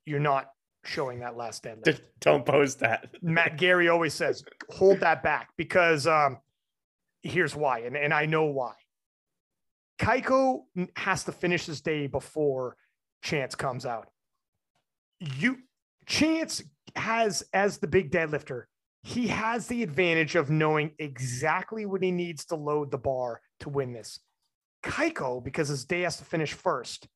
You're 0.05 0.21
not 0.21 0.51
showing 0.87 1.21
that 1.21 1.37
last 1.37 1.65
deadlift. 1.65 2.01
Don't 2.21 2.47
post 2.47 2.81
that. 2.81 3.09
Matt 3.23 3.57
Gary 3.57 3.89
always 3.89 4.15
says, 4.15 4.45
hold 4.71 5.01
that 5.01 5.23
back 5.23 5.49
because 5.57 6.07
um, 6.07 6.39
here's 7.23 7.57
why. 7.57 7.81
And, 7.81 7.97
and 7.97 8.13
I 8.13 8.27
know 8.27 8.45
why. 8.45 8.75
Cayco 9.99 10.63
has 10.97 11.25
to 11.25 11.33
finish 11.33 11.67
his 11.67 11.81
day 11.81 12.07
before 12.07 12.77
Chance 13.23 13.55
comes 13.55 13.87
out. 13.87 14.09
You 15.21 15.59
Chance 16.07 16.63
has 16.97 17.45
as 17.53 17.79
the 17.79 17.87
big 17.87 18.11
deadlifter, 18.11 18.65
he 19.03 19.29
has 19.29 19.67
the 19.67 19.83
advantage 19.83 20.35
of 20.35 20.51
knowing 20.51 20.93
exactly 20.99 21.87
what 21.87 22.03
he 22.03 22.11
needs 22.11 22.47
to 22.47 22.57
load 22.57 22.91
the 22.91 22.99
bar 22.99 23.41
to 23.61 23.69
win 23.69 23.93
this. 23.93 24.21
Cayco, 24.83 25.43
because 25.43 25.69
his 25.69 25.85
day 25.85 26.03
has 26.03 26.19
to 26.19 26.25
finish 26.25 26.53
first, 26.53 27.09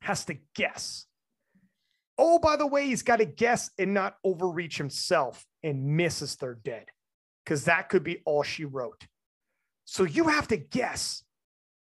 has 0.00 0.24
to 0.24 0.36
guess. 0.54 1.06
Oh, 2.18 2.38
by 2.38 2.56
the 2.56 2.66
way, 2.66 2.86
he's 2.86 3.02
got 3.02 3.16
to 3.16 3.24
guess 3.24 3.70
and 3.78 3.94
not 3.94 4.16
overreach 4.24 4.78
himself 4.78 5.44
and 5.62 5.96
miss 5.96 6.20
his 6.20 6.34
third 6.34 6.62
dead 6.62 6.86
because 7.44 7.64
that 7.64 7.88
could 7.88 8.04
be 8.04 8.22
all 8.24 8.42
she 8.42 8.64
wrote. 8.64 9.06
So 9.84 10.04
you 10.04 10.28
have 10.28 10.48
to 10.48 10.56
guess 10.56 11.24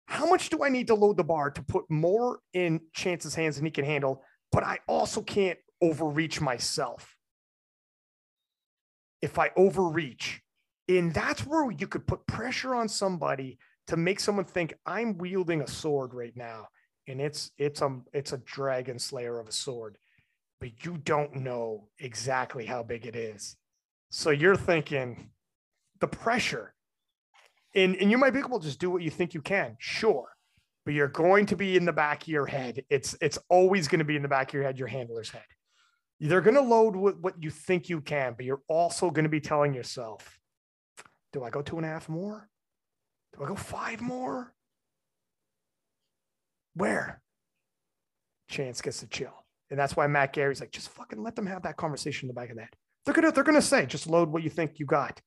how 0.06 0.26
much 0.26 0.50
do 0.50 0.64
I 0.64 0.70
need 0.70 0.88
to 0.88 0.96
load 0.96 1.18
the 1.18 1.24
bar 1.24 1.52
to 1.52 1.62
put 1.64 1.90
more 1.90 2.40
in 2.54 2.82
Chance's 2.94 3.36
hands 3.36 3.56
than 3.56 3.66
he 3.66 3.72
can 3.72 3.86
handle, 3.86 4.24
but 4.52 4.64
I 4.64 4.80
also 4.88 5.22
can't 5.22 5.60
overreach 5.82 6.42
myself. 6.42 7.16
If 9.22 9.40
I 9.40 9.52
overreach, 9.56 10.42
and 10.88 11.14
that's 11.14 11.46
where 11.46 11.72
you 11.72 11.88
could 11.88 12.06
put 12.06 12.28
pressure 12.28 12.76
on 12.76 12.90
somebody 12.90 13.58
to 13.88 13.98
make 13.98 14.20
someone 14.20 14.46
think 14.46 14.74
I'm 14.86 15.18
wielding 15.18 15.62
a 15.62 15.68
sword 15.68 16.14
right 16.14 16.36
now, 16.36 16.68
and 17.08 17.22
it's 17.22 17.52
it's 17.58 17.82
a 17.82 18.00
it's 18.12 18.34
a 18.34 18.38
dragon 18.40 19.00
slayer 19.00 19.40
of 19.40 19.48
a 19.48 19.52
sword, 19.54 19.98
but 20.60 20.86
you 20.86 20.98
don't 20.98 21.36
know 21.38 21.88
exactly 22.00 22.66
how 22.66 22.84
big 22.84 23.06
it 23.06 23.16
is. 23.16 23.56
So 24.12 24.30
you're 24.30 24.58
thinking 24.58 25.30
the 26.00 26.08
pressure 26.08 26.74
and 27.76 27.96
and 27.96 28.12
you 28.12 28.18
might 28.18 28.32
be 28.32 28.40
able 28.40 28.60
to 28.60 28.66
just 28.66 28.80
do 28.80 28.90
what 28.90 29.02
you 29.02 29.10
think 29.10 29.34
you 29.34 29.42
can, 29.42 29.76
sure, 29.80 30.30
but 30.86 30.94
you're 30.94 31.08
going 31.08 31.46
to 31.48 31.56
be 31.56 31.76
in 31.76 31.86
the 31.86 31.94
back 31.94 32.24
of 32.24 32.28
your 32.28 32.46
head. 32.46 32.84
It's 32.90 33.16
it's 33.22 33.40
always 33.50 33.88
going 33.88 34.00
to 34.00 34.06
be 34.06 34.16
in 34.16 34.22
the 34.22 34.28
back 34.28 34.50
of 34.50 34.54
your 34.54 34.64
head, 34.64 34.78
your 34.78 34.88
handler's 34.88 35.30
head. 35.30 35.44
They're 36.20 36.42
going 36.42 36.56
to 36.56 36.62
load 36.62 36.96
with 36.96 37.18
what 37.18 37.42
you 37.42 37.50
think 37.50 37.90
you 37.90 38.00
can, 38.00 38.34
but 38.36 38.46
you're 38.46 38.62
also 38.68 39.10
going 39.10 39.24
to 39.24 39.30
be 39.30 39.42
telling 39.42 39.74
yourself, 39.74 40.40
"Do 41.32 41.44
I 41.44 41.50
go 41.50 41.62
two 41.62 41.78
and 41.78 41.86
a 41.86 41.90
half 41.90 42.08
more? 42.08 42.50
Do 43.36 43.44
I 43.44 43.48
go 43.48 43.56
five 43.56 44.02
more? 44.02 44.54
Where?" 46.76 47.22
Chance 48.50 48.82
gets 48.82 49.00
to 49.00 49.08
chill, 49.08 49.46
and 49.70 49.80
that's 49.80 49.96
why 49.96 50.06
Matt 50.08 50.34
Gary's 50.34 50.62
like, 50.62 50.72
"Just 50.72 50.90
fucking 50.90 51.24
let 51.24 51.36
them 51.36 51.48
have 51.48 51.64
that 51.64 51.78
conversation 51.78 52.28
in 52.30 52.36
the 52.36 52.40
back 52.40 52.52
of 52.52 52.58
that." 52.58 52.74
They're 53.06 53.14
gonna 53.14 53.32
they're 53.32 53.44
gonna 53.44 53.62
say, 53.62 53.86
"Just 53.86 54.08
load 54.08 54.30
what 54.30 54.44
you 54.44 54.50
think 54.50 54.80
you 54.80 54.86
got." 54.86 55.22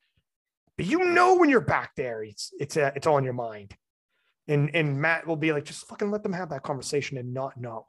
But 0.77 0.86
you 0.86 1.05
know 1.05 1.36
when 1.36 1.48
you're 1.48 1.61
back 1.61 1.93
there, 1.97 2.23
it's 2.23 2.53
it's 2.59 2.77
a, 2.77 2.93
it's 2.94 3.07
on 3.07 3.24
your 3.24 3.32
mind. 3.32 3.74
And 4.48 4.70
and 4.74 5.01
Matt 5.01 5.27
will 5.27 5.36
be 5.36 5.53
like, 5.53 5.65
just 5.65 5.86
fucking 5.89 6.11
let 6.11 6.23
them 6.23 6.35
have 6.35 6.51
that 6.51 6.62
conversation 6.62 7.16
and 7.19 7.32
not 7.32 7.57
know. 7.57 7.86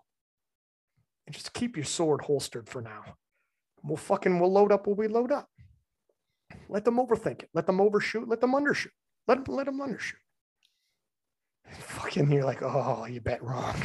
And 1.26 1.35
just 1.35 1.53
keep 1.53 1.76
your 1.76 1.85
sword 1.85 2.22
holstered 2.22 2.69
for 2.69 2.81
now. 2.81 3.03
We'll 3.84 3.97
fucking 3.97 4.39
we'll 4.39 4.51
load 4.51 4.72
up 4.72 4.88
what 4.88 4.97
we 4.97 5.07
load 5.07 5.31
up. 5.31 5.49
Let 6.69 6.85
them 6.85 6.95
overthink 6.95 7.43
it. 7.43 7.49
Let 7.53 7.68
them 7.68 7.81
overshoot. 7.81 8.27
Let 8.27 8.39
them 8.39 8.53
undershoot. 8.53 8.91
Let 9.27 9.43
them 9.43 9.55
let 9.55 9.65
them 9.65 9.80
undershoot. 9.80 10.14
Fucking, 11.80 12.31
you're 12.31 12.45
like, 12.45 12.61
oh, 12.61 13.05
you 13.09 13.19
bet 13.19 13.43
wrong. 13.43 13.76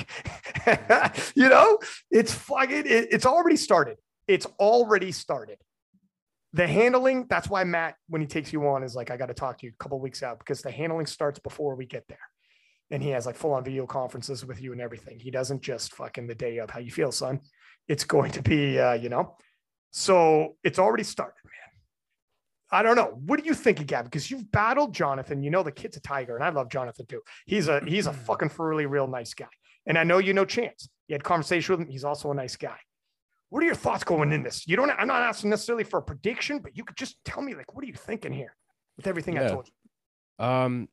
you 1.34 1.48
know, 1.48 1.78
it's 2.12 2.32
fucking. 2.32 2.86
It, 2.86 3.08
it's 3.10 3.26
already 3.26 3.56
started. 3.56 3.98
It's 4.28 4.46
already 4.60 5.10
started 5.10 5.58
the 6.54 6.66
handling 6.66 7.26
that's 7.28 7.48
why 7.48 7.64
matt 7.64 7.94
when 8.08 8.20
he 8.20 8.26
takes 8.26 8.52
you 8.52 8.66
on 8.68 8.82
is 8.82 8.94
like 8.94 9.10
i 9.10 9.16
got 9.16 9.26
to 9.26 9.34
talk 9.34 9.58
to 9.58 9.66
you 9.66 9.72
a 9.72 9.82
couple 9.82 9.98
weeks 9.98 10.22
out 10.22 10.38
because 10.38 10.62
the 10.62 10.70
handling 10.70 11.06
starts 11.06 11.38
before 11.38 11.74
we 11.74 11.86
get 11.86 12.06
there. 12.08 12.18
And 12.90 13.02
he 13.02 13.08
has 13.10 13.24
like 13.24 13.36
full 13.36 13.54
on 13.54 13.64
video 13.64 13.86
conferences 13.86 14.44
with 14.44 14.60
you 14.60 14.72
and 14.72 14.80
everything. 14.80 15.18
He 15.18 15.30
doesn't 15.30 15.62
just 15.62 15.94
fucking 15.94 16.26
the 16.26 16.34
day 16.34 16.58
of. 16.58 16.68
How 16.68 16.78
you 16.78 16.90
feel 16.90 17.10
son? 17.10 17.40
It's 17.88 18.04
going 18.04 18.32
to 18.32 18.42
be 18.42 18.78
uh, 18.78 18.92
you 18.92 19.08
know? 19.08 19.36
So 19.92 20.56
it's 20.62 20.78
already 20.78 21.04
started 21.04 21.40
man. 21.44 22.80
I 22.80 22.82
don't 22.82 22.96
know. 22.96 23.18
What 23.24 23.40
do 23.40 23.46
you 23.46 23.54
think 23.54 23.80
of 23.80 23.86
gab 23.86 24.04
because 24.04 24.30
you've 24.30 24.50
battled 24.50 24.94
jonathan. 24.94 25.42
You 25.42 25.50
know 25.50 25.62
the 25.62 25.72
kid's 25.72 25.96
a 25.96 26.00
tiger 26.00 26.36
and 26.36 26.44
i 26.44 26.50
love 26.50 26.70
jonathan 26.70 27.06
too. 27.06 27.22
He's 27.46 27.68
a 27.68 27.80
he's 27.86 28.06
a 28.06 28.12
fucking 28.28 28.50
really 28.58 28.86
real 28.86 29.06
nice 29.06 29.32
guy. 29.32 29.46
And 29.86 29.96
i 29.96 30.04
know 30.04 30.18
you 30.18 30.34
know 30.34 30.44
chance. 30.44 30.88
You 31.08 31.14
had 31.14 31.24
conversation 31.24 31.72
with 31.72 31.86
him. 31.86 31.92
He's 31.92 32.04
also 32.04 32.30
a 32.30 32.34
nice 32.34 32.56
guy 32.56 32.78
what 33.52 33.62
are 33.62 33.66
your 33.66 33.74
thoughts 33.74 34.02
going 34.02 34.32
in 34.32 34.42
this? 34.42 34.66
You 34.66 34.76
don't, 34.76 34.90
I'm 34.90 35.06
not 35.06 35.20
asking 35.20 35.50
necessarily 35.50 35.84
for 35.84 35.98
a 35.98 36.02
prediction, 36.02 36.60
but 36.60 36.74
you 36.74 36.84
could 36.84 36.96
just 36.96 37.22
tell 37.22 37.42
me, 37.42 37.54
like, 37.54 37.74
what 37.74 37.84
are 37.84 37.86
you 37.86 37.92
thinking 37.92 38.32
here 38.32 38.56
with 38.96 39.06
everything 39.06 39.34
yeah. 39.34 39.44
I 39.44 39.48
told 39.48 39.68
you? 39.68 40.44
Um, 40.46 40.88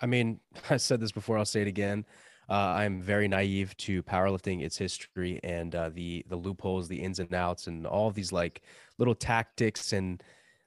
I 0.00 0.06
mean, 0.06 0.38
I 0.70 0.76
said 0.76 1.00
this 1.00 1.10
before, 1.10 1.36
I'll 1.36 1.44
say 1.44 1.62
it 1.62 1.66
again. 1.66 2.06
Uh, 2.48 2.52
I'm 2.52 3.02
very 3.02 3.26
naive 3.26 3.76
to 3.78 4.04
powerlifting, 4.04 4.62
its 4.62 4.78
history, 4.78 5.40
and 5.42 5.74
uh, 5.74 5.88
the 5.88 6.24
the 6.28 6.36
loopholes, 6.36 6.86
the 6.86 7.02
ins 7.02 7.18
and 7.18 7.34
outs, 7.34 7.66
and 7.66 7.84
all 7.84 8.12
these 8.12 8.30
like 8.30 8.62
little 8.98 9.16
tactics 9.16 9.92
and 9.92 10.22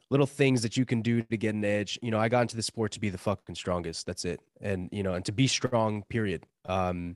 little 0.09 0.25
things 0.25 0.61
that 0.63 0.75
you 0.75 0.83
can 0.83 1.01
do 1.01 1.21
to 1.21 1.37
get 1.37 1.55
an 1.55 1.63
edge. 1.63 1.97
You 2.01 2.11
know, 2.11 2.19
I 2.19 2.27
got 2.27 2.41
into 2.41 2.57
the 2.57 2.63
sport 2.63 2.91
to 2.91 2.99
be 2.99 3.07
the 3.07 3.17
fucking 3.17 3.55
strongest. 3.55 4.05
That's 4.05 4.25
it, 4.25 4.41
and 4.59 4.89
you 4.91 5.03
know, 5.03 5.13
and 5.13 5.23
to 5.23 5.31
be 5.31 5.47
strong. 5.47 6.03
Period. 6.09 6.43
Um, 6.65 7.15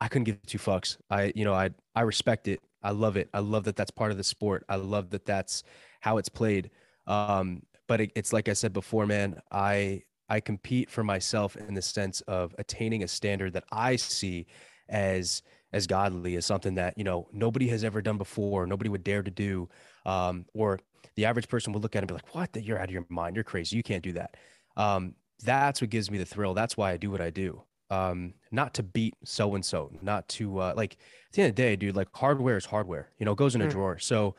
I 0.00 0.08
couldn't 0.08 0.24
give 0.24 0.40
two 0.46 0.56
fucks. 0.56 0.96
I, 1.10 1.34
you 1.36 1.44
know, 1.44 1.52
I 1.52 1.68
I 1.94 2.00
respect 2.00 2.48
it. 2.48 2.62
I 2.82 2.90
love 2.90 3.16
it. 3.16 3.28
I 3.34 3.40
love 3.40 3.64
that 3.64 3.76
that's 3.76 3.90
part 3.90 4.10
of 4.10 4.16
the 4.16 4.24
sport. 4.24 4.64
I 4.68 4.76
love 4.76 5.10
that 5.10 5.24
that's 5.24 5.62
how 6.00 6.18
it's 6.18 6.28
played. 6.28 6.70
Um, 7.06 7.62
but 7.86 8.00
it, 8.00 8.12
it's 8.14 8.32
like 8.32 8.48
I 8.48 8.52
said 8.52 8.72
before, 8.72 9.06
man. 9.06 9.40
I 9.50 10.02
I 10.28 10.40
compete 10.40 10.90
for 10.90 11.02
myself 11.02 11.56
in 11.56 11.74
the 11.74 11.82
sense 11.82 12.20
of 12.22 12.54
attaining 12.58 13.02
a 13.02 13.08
standard 13.08 13.54
that 13.54 13.64
I 13.72 13.96
see 13.96 14.46
as 14.88 15.42
as 15.72 15.86
godly 15.86 16.36
as 16.36 16.46
something 16.46 16.74
that 16.76 16.96
you 16.96 17.04
know 17.04 17.28
nobody 17.32 17.68
has 17.68 17.84
ever 17.84 18.00
done 18.02 18.18
before, 18.18 18.66
nobody 18.66 18.90
would 18.90 19.04
dare 19.04 19.22
to 19.22 19.30
do, 19.30 19.68
um, 20.06 20.46
or 20.54 20.80
the 21.16 21.24
average 21.24 21.48
person 21.48 21.72
would 21.72 21.82
look 21.82 21.96
at 21.96 21.98
it 21.98 22.02
and 22.02 22.08
be 22.08 22.14
like, 22.14 22.34
"What? 22.34 22.52
That 22.52 22.64
you're 22.64 22.78
out 22.78 22.88
of 22.88 22.92
your 22.92 23.06
mind. 23.08 23.36
You're 23.36 23.44
crazy. 23.44 23.76
You 23.76 23.82
can't 23.82 24.02
do 24.02 24.12
that." 24.12 24.36
Um, 24.76 25.14
that's 25.42 25.80
what 25.80 25.90
gives 25.90 26.10
me 26.10 26.18
the 26.18 26.24
thrill. 26.24 26.54
That's 26.54 26.76
why 26.76 26.92
I 26.92 26.96
do 26.96 27.10
what 27.10 27.20
I 27.20 27.30
do 27.30 27.62
um 27.90 28.34
not 28.50 28.74
to 28.74 28.82
beat 28.82 29.14
so 29.24 29.54
and 29.54 29.64
so 29.64 29.90
not 30.02 30.28
to 30.28 30.58
uh 30.58 30.74
like 30.76 30.94
at 30.94 31.32
the 31.32 31.42
end 31.42 31.50
of 31.50 31.56
the 31.56 31.62
day 31.62 31.76
dude 31.76 31.96
like 31.96 32.08
hardware 32.14 32.56
is 32.56 32.66
hardware 32.66 33.10
you 33.18 33.24
know 33.24 33.32
it 33.32 33.38
goes 33.38 33.54
in 33.54 33.62
a 33.62 33.66
mm. 33.66 33.70
drawer. 33.70 33.98
So 33.98 34.34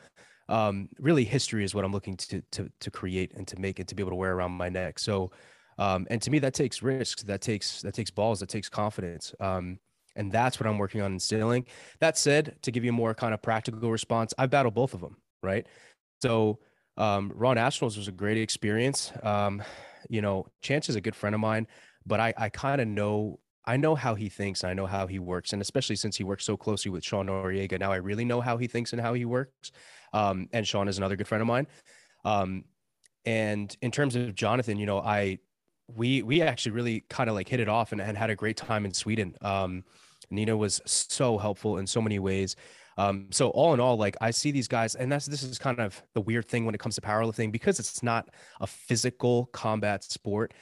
um 0.48 0.88
really 0.98 1.24
history 1.24 1.64
is 1.64 1.74
what 1.74 1.84
i'm 1.84 1.92
looking 1.92 2.16
to 2.16 2.42
to 2.52 2.70
to 2.80 2.90
create 2.90 3.32
and 3.34 3.46
to 3.48 3.58
make 3.58 3.80
it 3.80 3.88
to 3.88 3.94
be 3.94 4.02
able 4.02 4.10
to 4.10 4.16
wear 4.16 4.34
around 4.34 4.52
my 4.52 4.68
neck. 4.68 4.98
So 4.98 5.30
um 5.78 6.06
and 6.10 6.20
to 6.22 6.30
me 6.30 6.38
that 6.40 6.54
takes 6.54 6.82
risks 6.82 7.22
that 7.24 7.40
takes 7.40 7.82
that 7.82 7.94
takes 7.94 8.10
balls 8.10 8.40
that 8.40 8.48
takes 8.48 8.68
confidence 8.68 9.34
um 9.40 9.78
and 10.16 10.30
that's 10.30 10.58
what 10.60 10.66
i'm 10.66 10.78
working 10.78 11.00
on 11.02 11.12
instilling. 11.12 11.66
That 12.00 12.18
said 12.18 12.56
to 12.62 12.70
give 12.70 12.84
you 12.84 12.90
a 12.90 12.92
more 12.92 13.14
kind 13.14 13.34
of 13.34 13.42
practical 13.42 13.90
response 13.90 14.32
I've 14.38 14.50
battled 14.50 14.74
both 14.74 14.94
of 14.94 15.00
them 15.00 15.16
right? 15.42 15.66
So 16.22 16.60
um 16.96 17.32
raw 17.34 17.54
nationals 17.54 17.96
was 17.96 18.06
a 18.06 18.12
great 18.12 18.38
experience. 18.38 19.12
Um 19.24 19.62
you 20.08 20.22
know 20.22 20.46
chance 20.62 20.88
is 20.88 20.96
a 20.96 21.00
good 21.00 21.16
friend 21.16 21.34
of 21.34 21.40
mine 21.40 21.66
but 22.06 22.20
I, 22.20 22.34
I 22.36 22.48
kind 22.48 22.80
of 22.80 22.88
know 22.88 23.40
I 23.66 23.76
know 23.76 23.94
how 23.94 24.14
he 24.14 24.28
thinks 24.28 24.62
and 24.62 24.70
I 24.70 24.74
know 24.74 24.86
how 24.86 25.06
he 25.06 25.18
works. 25.18 25.52
And 25.52 25.60
especially 25.60 25.96
since 25.96 26.16
he 26.16 26.24
works 26.24 26.44
so 26.44 26.56
closely 26.56 26.90
with 26.90 27.04
Sean 27.04 27.26
Noriega, 27.26 27.78
now 27.78 27.92
I 27.92 27.96
really 27.96 28.24
know 28.24 28.40
how 28.40 28.56
he 28.56 28.66
thinks 28.66 28.92
and 28.92 29.00
how 29.00 29.14
he 29.14 29.24
works. 29.24 29.70
Um, 30.12 30.48
and 30.52 30.66
Sean 30.66 30.88
is 30.88 30.98
another 30.98 31.14
good 31.14 31.28
friend 31.28 31.42
of 31.42 31.46
mine. 31.46 31.66
Um, 32.24 32.64
and 33.24 33.76
in 33.82 33.90
terms 33.90 34.16
of 34.16 34.34
Jonathan, 34.34 34.78
you 34.78 34.86
know, 34.86 34.98
I 34.98 35.38
we 35.94 36.22
we 36.22 36.42
actually 36.42 36.72
really 36.72 37.04
kind 37.08 37.28
of 37.28 37.36
like 37.36 37.48
hit 37.48 37.60
it 37.60 37.68
off 37.68 37.92
and, 37.92 38.00
and, 38.00 38.16
had 38.16 38.30
a 38.30 38.36
great 38.36 38.56
time 38.56 38.84
in 38.84 38.94
Sweden. 38.94 39.34
Um, 39.42 39.84
Nina 40.30 40.56
was 40.56 40.80
so 40.86 41.36
helpful 41.36 41.78
in 41.78 41.86
so 41.86 42.00
many 42.00 42.18
ways. 42.18 42.56
Um, 42.96 43.28
so 43.30 43.50
all 43.50 43.74
in 43.74 43.80
all, 43.80 43.96
like 43.96 44.16
I 44.20 44.30
see 44.30 44.50
these 44.50 44.68
guys, 44.68 44.94
and 44.94 45.10
that's 45.10 45.26
this 45.26 45.42
is 45.42 45.58
kind 45.58 45.80
of 45.80 46.02
the 46.14 46.20
weird 46.20 46.48
thing 46.48 46.64
when 46.64 46.74
it 46.74 46.78
comes 46.78 46.94
to 46.96 47.00
powerlifting 47.00 47.50
because 47.52 47.78
it's 47.78 48.02
not 48.02 48.28
a 48.60 48.66
physical 48.66 49.46
combat 49.46 50.04
sport. 50.04 50.54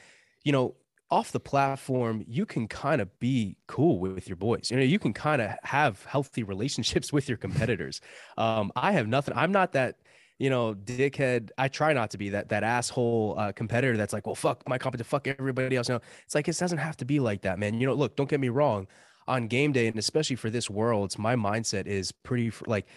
You 0.43 0.51
know, 0.51 0.75
off 1.11 1.31
the 1.31 1.39
platform, 1.39 2.23
you 2.27 2.45
can 2.45 2.67
kind 2.67 3.01
of 3.01 3.19
be 3.19 3.55
cool 3.67 3.99
with 3.99 4.27
your 4.27 4.35
boys. 4.35 4.69
You 4.69 4.77
know, 4.77 4.83
you 4.83 4.99
can 4.99 5.13
kind 5.13 5.41
of 5.41 5.51
have 5.63 6.03
healthy 6.05 6.43
relationships 6.43 7.11
with 7.13 7.27
your 7.27 7.37
competitors. 7.37 8.01
Um, 8.37 8.71
I 8.75 8.91
have 8.91 9.07
nothing. 9.07 9.33
I'm 9.35 9.51
not 9.51 9.73
that, 9.73 9.97
you 10.37 10.49
know, 10.49 10.75
dickhead. 10.75 11.49
I 11.57 11.67
try 11.67 11.93
not 11.93 12.11
to 12.11 12.17
be 12.17 12.29
that 12.29 12.49
that 12.49 12.63
asshole 12.63 13.35
uh, 13.37 13.51
competitor 13.51 13.97
that's 13.97 14.13
like, 14.13 14.27
well, 14.27 14.35
fuck 14.35 14.67
my 14.67 14.77
competitor, 14.77 15.07
fuck 15.07 15.27
everybody 15.27 15.75
else. 15.75 15.89
You 15.89 15.95
know, 15.95 16.01
it's 16.25 16.35
like 16.35 16.47
it 16.47 16.57
doesn't 16.57 16.77
have 16.77 16.97
to 16.97 17.05
be 17.05 17.19
like 17.19 17.41
that, 17.41 17.57
man. 17.57 17.79
You 17.79 17.87
know, 17.87 17.93
look, 17.93 18.15
don't 18.15 18.29
get 18.29 18.39
me 18.39 18.49
wrong. 18.49 18.87
On 19.27 19.47
game 19.47 19.71
day, 19.71 19.87
and 19.87 19.97
especially 19.97 20.35
for 20.35 20.49
this 20.49 20.69
world, 20.71 21.17
my 21.19 21.35
mindset 21.35 21.85
is 21.85 22.11
pretty 22.11 22.51
like 22.65 22.87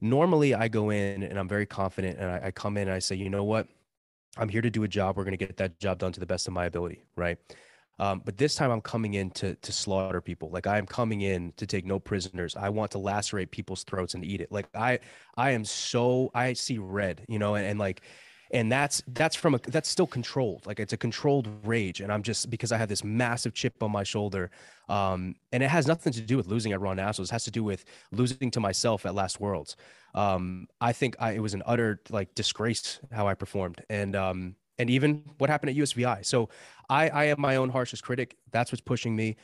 normally 0.00 0.54
I 0.54 0.68
go 0.68 0.90
in 0.90 1.22
and 1.22 1.38
I'm 1.38 1.48
very 1.48 1.66
confident 1.66 2.18
and 2.18 2.30
I, 2.30 2.46
I 2.46 2.50
come 2.50 2.76
in 2.76 2.88
and 2.88 2.94
I 2.94 2.98
say, 2.98 3.16
you 3.16 3.30
know 3.30 3.44
what? 3.44 3.66
I'm 4.36 4.48
here 4.48 4.62
to 4.62 4.70
do 4.70 4.84
a 4.84 4.88
job. 4.88 5.16
We're 5.16 5.24
going 5.24 5.36
to 5.36 5.44
get 5.44 5.56
that 5.58 5.78
job 5.78 5.98
done 5.98 6.12
to 6.12 6.20
the 6.20 6.26
best 6.26 6.46
of 6.46 6.54
my 6.54 6.66
ability. 6.66 7.02
Right. 7.16 7.38
Um, 7.98 8.22
but 8.24 8.38
this 8.38 8.54
time 8.54 8.70
I'm 8.70 8.80
coming 8.80 9.14
in 9.14 9.30
to 9.32 9.54
to 9.56 9.72
slaughter 9.72 10.22
people. 10.22 10.50
Like 10.50 10.66
I 10.66 10.78
am 10.78 10.86
coming 10.86 11.20
in 11.20 11.52
to 11.58 11.66
take 11.66 11.84
no 11.84 12.00
prisoners. 12.00 12.56
I 12.56 12.70
want 12.70 12.92
to 12.92 12.98
lacerate 12.98 13.50
people's 13.50 13.84
throats 13.84 14.14
and 14.14 14.24
eat 14.24 14.40
it. 14.40 14.50
Like 14.50 14.68
I 14.74 15.00
I 15.36 15.50
am 15.50 15.66
so 15.66 16.30
I 16.34 16.54
see 16.54 16.78
red, 16.78 17.22
you 17.28 17.38
know, 17.38 17.56
and, 17.56 17.66
and 17.66 17.78
like 17.78 18.00
and 18.52 18.70
that's 18.70 19.02
that's 19.08 19.36
from 19.36 19.54
a 19.54 19.58
that's 19.58 19.88
still 19.88 20.06
controlled. 20.06 20.66
Like 20.66 20.80
it's 20.80 20.92
a 20.92 20.96
controlled 20.96 21.48
rage. 21.64 22.00
And 22.00 22.12
i'm 22.12 22.22
just 22.22 22.50
because 22.50 22.72
i 22.72 22.78
have 22.78 22.88
this 22.88 23.04
massive 23.04 23.54
chip 23.54 23.82
on 23.82 23.90
my 23.92 24.02
shoulder 24.02 24.50
um 24.88 25.34
and 25.52 25.62
it 25.62 25.70
has 25.70 25.86
nothing 25.86 26.12
to 26.12 26.20
do 26.20 26.36
with 26.36 26.46
losing 26.48 26.72
at 26.72 26.80
raw 26.80 26.94
nationals 26.94 27.30
it 27.30 27.32
has 27.32 27.44
to 27.44 27.50
do 27.50 27.62
with 27.64 27.84
losing 28.12 28.50
to 28.50 28.60
myself 28.60 29.06
at 29.06 29.14
last 29.14 29.40
worlds. 29.40 29.76
Um 30.14 30.66
i 30.80 30.92
think 30.92 31.16
I, 31.20 31.32
it 31.32 31.40
was 31.40 31.54
an 31.54 31.62
utter 31.66 32.00
like 32.10 32.34
disgrace 32.34 33.00
how 33.12 33.26
i 33.28 33.34
performed. 33.34 33.82
And 33.88 34.16
um 34.16 34.56
and 34.78 34.90
even 34.90 35.24
what 35.38 35.50
happened 35.50 35.70
at 35.70 35.76
usvi 35.76 36.24
so 36.24 36.48
i 36.88 37.08
i 37.10 37.24
am 37.24 37.40
my 37.40 37.56
own 37.56 37.70
harshest 37.70 38.02
critic. 38.04 38.36
That's 38.52 38.72
what's 38.72 38.82
pushing 38.82 39.14
me. 39.16 39.36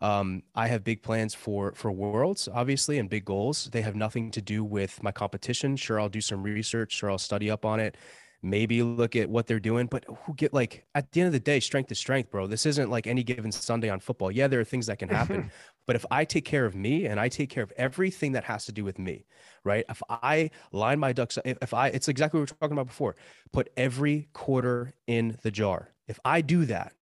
Um, 0.00 0.42
I 0.56 0.66
have 0.66 0.82
big 0.82 1.02
plans 1.02 1.32
for 1.34 1.72
for 1.74 1.92
worlds, 1.92 2.48
obviously, 2.52 2.98
and 2.98 3.08
big 3.08 3.24
goals. 3.24 3.70
They 3.70 3.82
have 3.82 3.94
nothing 3.94 4.32
to 4.32 4.42
do 4.42 4.64
with 4.64 5.00
my 5.02 5.12
competition. 5.12 5.76
Sure, 5.76 6.00
I'll 6.00 6.08
do 6.08 6.20
some 6.20 6.42
research. 6.42 6.92
Sure, 6.92 7.10
I'll 7.10 7.18
study 7.18 7.50
up 7.50 7.64
on 7.64 7.78
it 7.78 7.96
maybe 8.42 8.82
look 8.82 9.14
at 9.14 9.30
what 9.30 9.46
they're 9.46 9.60
doing, 9.60 9.86
but 9.86 10.04
who 10.24 10.34
get 10.34 10.52
like 10.52 10.84
at 10.94 11.12
the 11.12 11.20
end 11.20 11.28
of 11.28 11.32
the 11.32 11.40
day, 11.40 11.60
strength 11.60 11.92
is 11.92 11.98
strength, 11.98 12.30
bro. 12.30 12.46
This 12.46 12.66
isn't 12.66 12.90
like 12.90 13.06
any 13.06 13.22
given 13.22 13.52
Sunday 13.52 13.88
on 13.88 14.00
football. 14.00 14.30
Yeah, 14.30 14.48
there 14.48 14.60
are 14.60 14.64
things 14.64 14.86
that 14.86 14.98
can 14.98 15.08
happen, 15.08 15.50
but 15.86 15.96
if 15.96 16.04
I 16.10 16.24
take 16.24 16.44
care 16.44 16.64
of 16.64 16.74
me 16.74 17.06
and 17.06 17.20
I 17.20 17.28
take 17.28 17.50
care 17.50 17.62
of 17.62 17.72
everything 17.76 18.32
that 18.32 18.44
has 18.44 18.66
to 18.66 18.72
do 18.72 18.84
with 18.84 18.98
me, 18.98 19.26
right? 19.64 19.84
If 19.88 20.02
I 20.10 20.50
line 20.72 20.98
my 20.98 21.12
ducks, 21.12 21.38
if, 21.44 21.58
if 21.62 21.72
I, 21.72 21.88
it's 21.88 22.08
exactly 22.08 22.40
what 22.40 22.50
we 22.50 22.52
were 22.52 22.58
talking 22.60 22.76
about 22.76 22.88
before, 22.88 23.16
put 23.52 23.70
every 23.76 24.28
quarter 24.32 24.94
in 25.06 25.38
the 25.42 25.50
jar. 25.50 25.90
If 26.08 26.18
I 26.24 26.40
do 26.40 26.64
that, 26.66 26.94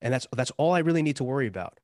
and 0.00 0.14
that's 0.14 0.26
that's 0.36 0.52
all 0.52 0.72
I 0.72 0.80
really 0.80 1.02
need 1.02 1.16
to 1.16 1.24
worry 1.24 1.48
about, 1.48 1.80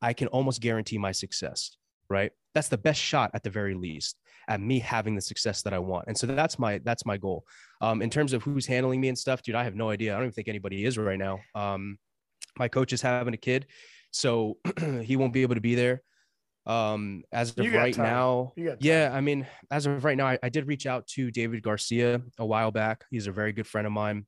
I 0.00 0.12
can 0.12 0.28
almost 0.28 0.60
guarantee 0.60 0.98
my 0.98 1.12
success, 1.12 1.76
right? 2.08 2.30
That's 2.54 2.68
the 2.68 2.78
best 2.78 3.00
shot 3.00 3.32
at 3.34 3.42
the 3.42 3.50
very 3.50 3.74
least 3.74 4.16
at 4.48 4.60
me 4.60 4.78
having 4.78 5.14
the 5.14 5.20
success 5.20 5.62
that 5.62 5.72
I 5.72 5.78
want. 5.78 6.06
And 6.08 6.16
so 6.16 6.26
that's 6.26 6.58
my 6.58 6.78
that's 6.84 7.06
my 7.06 7.16
goal. 7.16 7.44
Um, 7.80 8.02
in 8.02 8.10
terms 8.10 8.32
of 8.32 8.42
who's 8.42 8.66
handling 8.66 9.00
me 9.00 9.08
and 9.08 9.18
stuff, 9.18 9.42
dude, 9.42 9.54
I 9.54 9.64
have 9.64 9.74
no 9.74 9.90
idea. 9.90 10.12
I 10.12 10.16
don't 10.16 10.24
even 10.24 10.32
think 10.32 10.48
anybody 10.48 10.84
is 10.84 10.98
right 10.98 11.18
now. 11.18 11.40
Um, 11.54 11.98
my 12.58 12.68
coach 12.68 12.92
is 12.92 13.02
having 13.02 13.34
a 13.34 13.38
kid, 13.38 13.66
so 14.10 14.58
he 15.02 15.16
won't 15.16 15.32
be 15.32 15.42
able 15.42 15.54
to 15.54 15.60
be 15.60 15.74
there. 15.74 16.02
Um, 16.66 17.24
as 17.30 17.50
of 17.50 17.72
right 17.74 17.94
time. 17.94 18.06
now, 18.06 18.52
yeah, 18.56 19.10
I 19.12 19.20
mean, 19.20 19.46
as 19.70 19.84
of 19.84 20.02
right 20.02 20.16
now, 20.16 20.26
I, 20.26 20.38
I 20.42 20.48
did 20.48 20.66
reach 20.66 20.86
out 20.86 21.06
to 21.08 21.30
David 21.30 21.62
Garcia 21.62 22.22
a 22.38 22.46
while 22.46 22.70
back. 22.70 23.04
He's 23.10 23.26
a 23.26 23.32
very 23.32 23.52
good 23.52 23.66
friend 23.66 23.86
of 23.86 23.92
mine. 23.92 24.26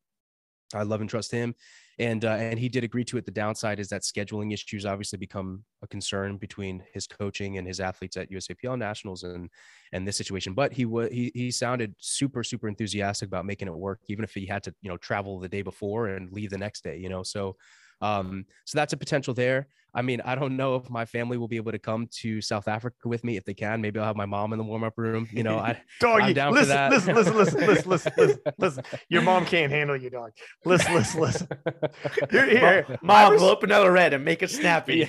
I 0.75 0.83
love 0.83 1.01
and 1.01 1.09
trust 1.09 1.31
him 1.31 1.55
and 1.99 2.25
uh, 2.25 2.33
and 2.33 2.59
he 2.59 2.69
did 2.69 2.85
agree 2.85 3.05
to 3.05 3.17
it. 3.17 3.25
The 3.25 3.31
downside 3.31 3.81
is 3.81 3.89
that 3.89 4.03
scheduling 4.03 4.53
issues 4.53 4.85
obviously 4.85 5.19
become 5.19 5.65
a 5.83 5.87
concern 5.87 6.37
between 6.37 6.85
his 6.93 7.07
coaching 7.07 7.57
and 7.59 7.67
his 7.67 7.81
athletes 7.81 8.17
at 8.17 8.31
USAPL 8.31 8.79
nationals 8.79 9.23
and 9.23 9.51
and 9.93 10.07
this 10.07 10.17
situation. 10.17 10.55
But 10.55 10.73
he 10.73 10.85
was 10.85 11.11
he 11.11 11.33
he 11.35 11.51
sounded 11.51 11.95
super 11.99 12.45
super 12.45 12.69
enthusiastic 12.69 13.29
about 13.29 13.47
making 13.47 13.69
it 13.69 13.75
work, 13.75 14.01
even 14.09 14.25
if 14.25 14.35
he 14.35 14.47
had 14.47 14.63
to 14.65 14.75
you 14.83 14.91
know 14.91 14.99
travel 14.99 15.41
the 15.41 15.49
day 15.49 15.63
before 15.63 16.09
and 16.09 16.31
leave 16.33 16.51
the 16.51 16.59
next 16.59 16.85
day. 16.85 16.99
You 16.99 17.09
know, 17.09 17.23
so 17.23 17.57
um, 18.01 18.47
so 18.65 18.79
that's 18.79 18.93
a 18.93 18.97
potential 18.97 19.35
there. 19.35 19.69
I 19.97 20.03
mean, 20.03 20.21
I 20.27 20.35
don't 20.35 20.59
know 20.59 20.77
if 20.77 20.91
my 20.91 21.07
family 21.07 21.39
will 21.39 21.49
be 21.49 21.57
able 21.57 21.73
to 21.73 21.79
come 21.79 22.07
to 22.21 22.43
South 22.43 22.69
Africa 22.69 23.09
with 23.09 23.25
me. 23.25 23.39
If 23.39 23.45
they 23.45 23.55
can, 23.55 23.81
maybe 23.81 23.99
I'll 23.99 24.05
have 24.05 24.17
my 24.17 24.27
mom 24.27 24.53
in 24.53 24.59
the 24.59 24.65
warm 24.65 24.85
up 24.85 24.93
room. 24.99 25.27
You 25.33 25.43
know, 25.43 25.57
I, 25.57 25.81
dog, 26.01 26.21
I'm 26.21 26.35
down 26.35 26.53
listen, 26.53 26.67
for 26.67 26.75
that. 26.75 26.91
Listen, 26.91 27.15
listen, 27.15 27.37
listen, 27.37 27.67
listen, 27.67 27.91
listen, 27.91 28.13
listen, 28.19 28.41
listen. 28.59 28.85
Your 29.09 29.23
mom 29.23 29.47
can't 29.47 29.73
handle 29.73 29.97
you, 29.97 30.11
dog. 30.11 30.33
Listen, 30.67 30.93
listen, 30.93 31.21
listen. 31.23 31.49
Here, 32.31 32.47
here. 32.47 32.99
Mom, 33.01 33.33
res- 33.33 33.41
we'll 33.41 33.51
open 33.51 33.71
another 33.71 33.91
red 33.91 34.13
and 34.13 34.23
make 34.23 34.43
it 34.43 34.51
snappy. 34.51 35.09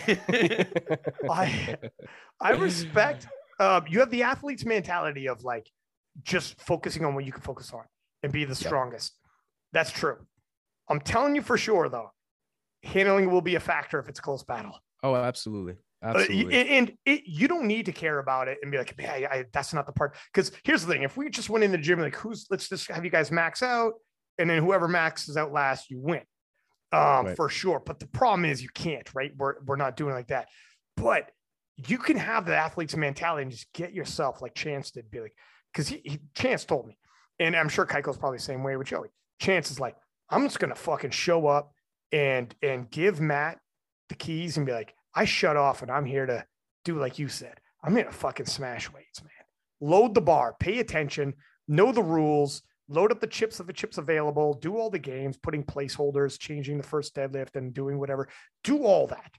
I, 1.29 1.77
I 2.39 2.51
respect. 2.51 3.27
Um, 3.59 3.85
you 3.89 3.99
have 3.99 4.09
the 4.09 4.23
athlete's 4.23 4.65
mentality 4.65 5.27
of 5.27 5.43
like 5.43 5.69
just 6.23 6.61
focusing 6.61 7.03
on 7.03 7.13
what 7.13 7.25
you 7.25 7.33
can 7.33 7.41
focus 7.41 7.73
on 7.73 7.83
and 8.23 8.31
be 8.31 8.45
the 8.45 8.55
strongest. 8.55 9.15
Yep. 9.15 9.29
That's 9.73 9.91
true. 9.91 10.17
I'm 10.89 11.01
telling 11.01 11.35
you 11.35 11.41
for 11.41 11.57
sure, 11.57 11.89
though 11.89 12.11
handling 12.83 13.31
will 13.31 13.41
be 13.41 13.55
a 13.55 13.59
factor 13.59 13.99
if 13.99 14.09
it's 14.09 14.19
a 14.19 14.21
close 14.21 14.43
battle. 14.43 14.79
Oh, 15.03 15.15
absolutely. 15.15 15.75
Absolutely. 16.03 16.55
Uh, 16.55 16.63
and, 16.63 16.93
it, 17.05 17.23
you 17.25 17.47
don't 17.47 17.65
need 17.65 17.87
to 17.87 17.91
care 17.91 18.19
about 18.19 18.47
it 18.47 18.59
and 18.61 18.71
be 18.71 18.77
like, 18.77 18.95
man, 18.97 19.09
I, 19.09 19.25
I, 19.25 19.45
that's 19.51 19.73
not 19.73 19.87
the 19.87 19.91
part. 19.91 20.15
Because 20.31 20.51
here's 20.63 20.85
the 20.85 20.93
thing: 20.93 21.03
if 21.03 21.17
we 21.17 21.29
just 21.29 21.49
went 21.49 21.63
in 21.63 21.71
the 21.71 21.77
gym, 21.77 21.99
like, 21.99 22.15
who's 22.15 22.45
let's 22.51 22.69
just 22.69 22.87
have 22.89 23.03
you 23.03 23.09
guys 23.09 23.31
max 23.31 23.63
out, 23.63 23.93
and 24.37 24.49
then 24.49 24.63
whoever 24.63 24.87
maxes 24.87 25.37
out 25.37 25.51
last, 25.51 25.89
you 25.89 25.99
win, 25.99 26.21
um, 26.91 27.25
right. 27.25 27.35
for 27.35 27.49
sure. 27.49 27.81
But 27.83 27.99
the 27.99 28.07
problem 28.07 28.45
is 28.45 28.61
you 28.61 28.69
can't, 28.69 29.11
right? 29.15 29.31
We're 29.35 29.55
we're 29.65 29.75
not 29.75 29.97
doing 29.97 30.13
like 30.13 30.27
that. 30.27 30.49
But 30.97 31.31
you 31.87 31.97
can 31.97 32.17
have 32.17 32.45
the 32.45 32.55
athlete's 32.55 32.95
mentality 32.95 33.43
and 33.43 33.51
just 33.51 33.71
get 33.73 33.93
yourself 33.93 34.41
like 34.41 34.53
Chance 34.55 34.91
did, 34.91 35.09
be 35.11 35.21
like, 35.21 35.35
because 35.73 35.87
he, 35.87 36.01
he 36.03 36.19
Chance 36.35 36.65
told 36.65 36.87
me, 36.87 36.97
and 37.39 37.55
I'm 37.55 37.69
sure 37.69 37.85
Cayco's 37.85 38.17
probably 38.17 38.37
the 38.37 38.43
same 38.43 38.63
way 38.63 38.75
with 38.77 38.87
Joey. 38.87 39.09
Chance 39.39 39.71
is 39.71 39.79
like, 39.79 39.95
I'm 40.29 40.43
just 40.43 40.59
gonna 40.59 40.75
fucking 40.75 41.11
show 41.11 41.47
up 41.47 41.71
and 42.11 42.53
and 42.61 42.89
give 42.89 43.19
Matt 43.19 43.59
the 44.09 44.15
keys 44.15 44.57
and 44.57 44.65
be 44.65 44.71
like, 44.71 44.93
I 45.13 45.25
shut 45.25 45.57
off 45.57 45.81
and 45.81 45.91
I'm 45.91 46.05
here 46.05 46.25
to 46.25 46.45
do 46.85 46.99
like 46.99 47.19
you 47.19 47.27
said. 47.27 47.59
I'm 47.83 47.95
here 47.95 48.05
to 48.05 48.11
fucking 48.11 48.45
smash 48.45 48.91
weights, 48.91 49.21
man. 49.21 49.31
Load 49.79 50.13
the 50.13 50.21
bar, 50.21 50.55
pay 50.59 50.79
attention, 50.79 51.33
know 51.67 51.91
the 51.91 52.03
rules, 52.03 52.63
load 52.89 53.11
up 53.11 53.19
the 53.19 53.27
chips 53.27 53.59
of 53.59 53.67
the 53.67 53.73
chips 53.73 53.97
available, 53.97 54.53
do 54.53 54.77
all 54.77 54.89
the 54.89 54.99
games, 54.99 55.37
putting 55.37 55.63
placeholders, 55.63 56.39
changing 56.39 56.77
the 56.77 56.83
first 56.83 57.15
deadlift 57.15 57.55
and 57.55 57.73
doing 57.73 57.99
whatever. 57.99 58.27
Do 58.63 58.83
all 58.83 59.07
that. 59.07 59.31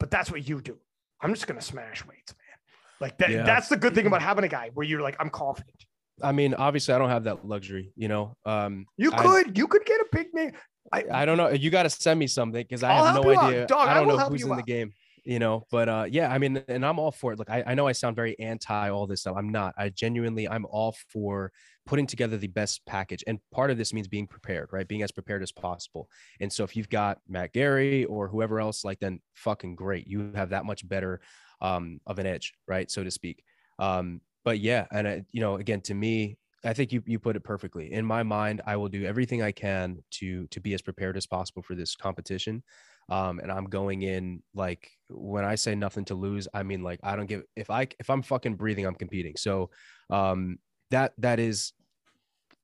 But 0.00 0.10
that's 0.10 0.30
what 0.30 0.48
you 0.48 0.60
do. 0.60 0.78
I'm 1.20 1.34
just 1.34 1.46
gonna 1.46 1.60
smash 1.60 2.04
weights, 2.06 2.32
man. 2.32 2.58
Like 3.00 3.18
that, 3.18 3.30
yeah. 3.30 3.42
that's 3.44 3.68
the 3.68 3.76
good 3.76 3.94
thing 3.94 4.06
about 4.06 4.22
having 4.22 4.44
a 4.44 4.48
guy 4.48 4.70
where 4.74 4.86
you're 4.86 5.02
like, 5.02 5.16
I'm 5.18 5.30
confident. 5.30 5.84
I 6.22 6.32
mean, 6.32 6.54
obviously, 6.54 6.94
I 6.94 6.98
don't 6.98 7.10
have 7.10 7.24
that 7.24 7.44
luxury, 7.44 7.92
you 7.96 8.08
know. 8.08 8.36
Um, 8.46 8.86
you 8.96 9.10
could, 9.10 9.48
I, 9.48 9.50
you 9.54 9.66
could 9.66 9.84
get 9.84 10.00
a 10.00 10.06
big 10.12 10.32
name. 10.32 10.52
I, 10.92 11.04
I 11.10 11.24
don't 11.24 11.36
know. 11.36 11.50
You 11.50 11.70
got 11.70 11.84
to 11.84 11.90
send 11.90 12.18
me 12.20 12.26
something 12.26 12.62
because 12.62 12.82
I 12.82 12.92
have 12.92 13.14
no 13.14 13.38
idea. 13.38 13.66
Dog, 13.66 13.88
I 13.88 13.94
don't 13.94 14.10
I 14.10 14.16
know 14.16 14.28
who's 14.28 14.44
in 14.44 14.52
out. 14.52 14.56
the 14.56 14.62
game, 14.62 14.92
you 15.24 15.38
know. 15.38 15.64
But 15.70 15.88
uh, 15.88 16.06
yeah, 16.08 16.30
I 16.32 16.38
mean, 16.38 16.62
and 16.68 16.84
I'm 16.84 16.98
all 16.98 17.10
for 17.10 17.32
it. 17.32 17.38
Look, 17.38 17.50
I, 17.50 17.64
I 17.66 17.74
know 17.74 17.86
I 17.86 17.92
sound 17.92 18.16
very 18.16 18.38
anti 18.38 18.90
all 18.90 19.06
this 19.06 19.22
stuff. 19.22 19.36
I'm 19.36 19.50
not. 19.50 19.74
I 19.78 19.88
genuinely, 19.88 20.48
I'm 20.48 20.66
all 20.66 20.94
for 21.12 21.52
putting 21.86 22.06
together 22.06 22.36
the 22.36 22.48
best 22.48 22.84
package. 22.86 23.24
And 23.26 23.38
part 23.52 23.70
of 23.70 23.78
this 23.78 23.92
means 23.92 24.08
being 24.08 24.26
prepared, 24.26 24.70
right? 24.72 24.86
Being 24.86 25.02
as 25.02 25.12
prepared 25.12 25.42
as 25.42 25.52
possible. 25.52 26.08
And 26.40 26.52
so 26.52 26.64
if 26.64 26.76
you've 26.76 26.88
got 26.88 27.18
Matt 27.28 27.52
Gary 27.52 28.04
or 28.04 28.28
whoever 28.28 28.60
else, 28.60 28.84
like 28.84 29.00
then 29.00 29.20
fucking 29.34 29.74
great. 29.74 30.06
You 30.06 30.32
have 30.34 30.50
that 30.50 30.64
much 30.64 30.86
better 30.88 31.20
um, 31.60 32.00
of 32.06 32.18
an 32.18 32.26
edge, 32.26 32.54
right? 32.66 32.90
So 32.90 33.04
to 33.04 33.10
speak. 33.10 33.42
Um, 33.78 34.20
but 34.44 34.60
yeah, 34.60 34.86
and 34.92 35.08
I, 35.08 35.24
you 35.32 35.40
know, 35.40 35.56
again, 35.56 35.80
to 35.82 35.94
me, 35.94 36.36
I 36.64 36.72
think 36.72 36.92
you 36.92 37.02
you 37.06 37.18
put 37.18 37.36
it 37.36 37.44
perfectly. 37.44 37.92
In 37.92 38.04
my 38.04 38.22
mind, 38.22 38.62
I 38.66 38.76
will 38.76 38.88
do 38.88 39.04
everything 39.04 39.42
I 39.42 39.52
can 39.52 40.02
to 40.12 40.46
to 40.48 40.60
be 40.60 40.74
as 40.74 40.82
prepared 40.82 41.16
as 41.16 41.26
possible 41.26 41.62
for 41.62 41.74
this 41.74 41.94
competition. 41.94 42.62
Um, 43.10 43.38
and 43.38 43.52
I'm 43.52 43.66
going 43.66 44.02
in 44.02 44.42
like 44.54 44.90
when 45.08 45.44
I 45.44 45.56
say 45.56 45.74
nothing 45.74 46.06
to 46.06 46.14
lose, 46.14 46.48
I 46.54 46.62
mean 46.62 46.82
like 46.82 47.00
I 47.02 47.16
don't 47.16 47.26
give 47.26 47.42
if 47.54 47.70
I 47.70 47.88
if 47.98 48.08
I'm 48.08 48.22
fucking 48.22 48.54
breathing, 48.54 48.86
I'm 48.86 48.94
competing. 48.94 49.36
So 49.36 49.70
um, 50.10 50.58
that 50.90 51.12
that 51.18 51.38
is 51.38 51.72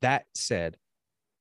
that 0.01 0.25
said, 0.35 0.77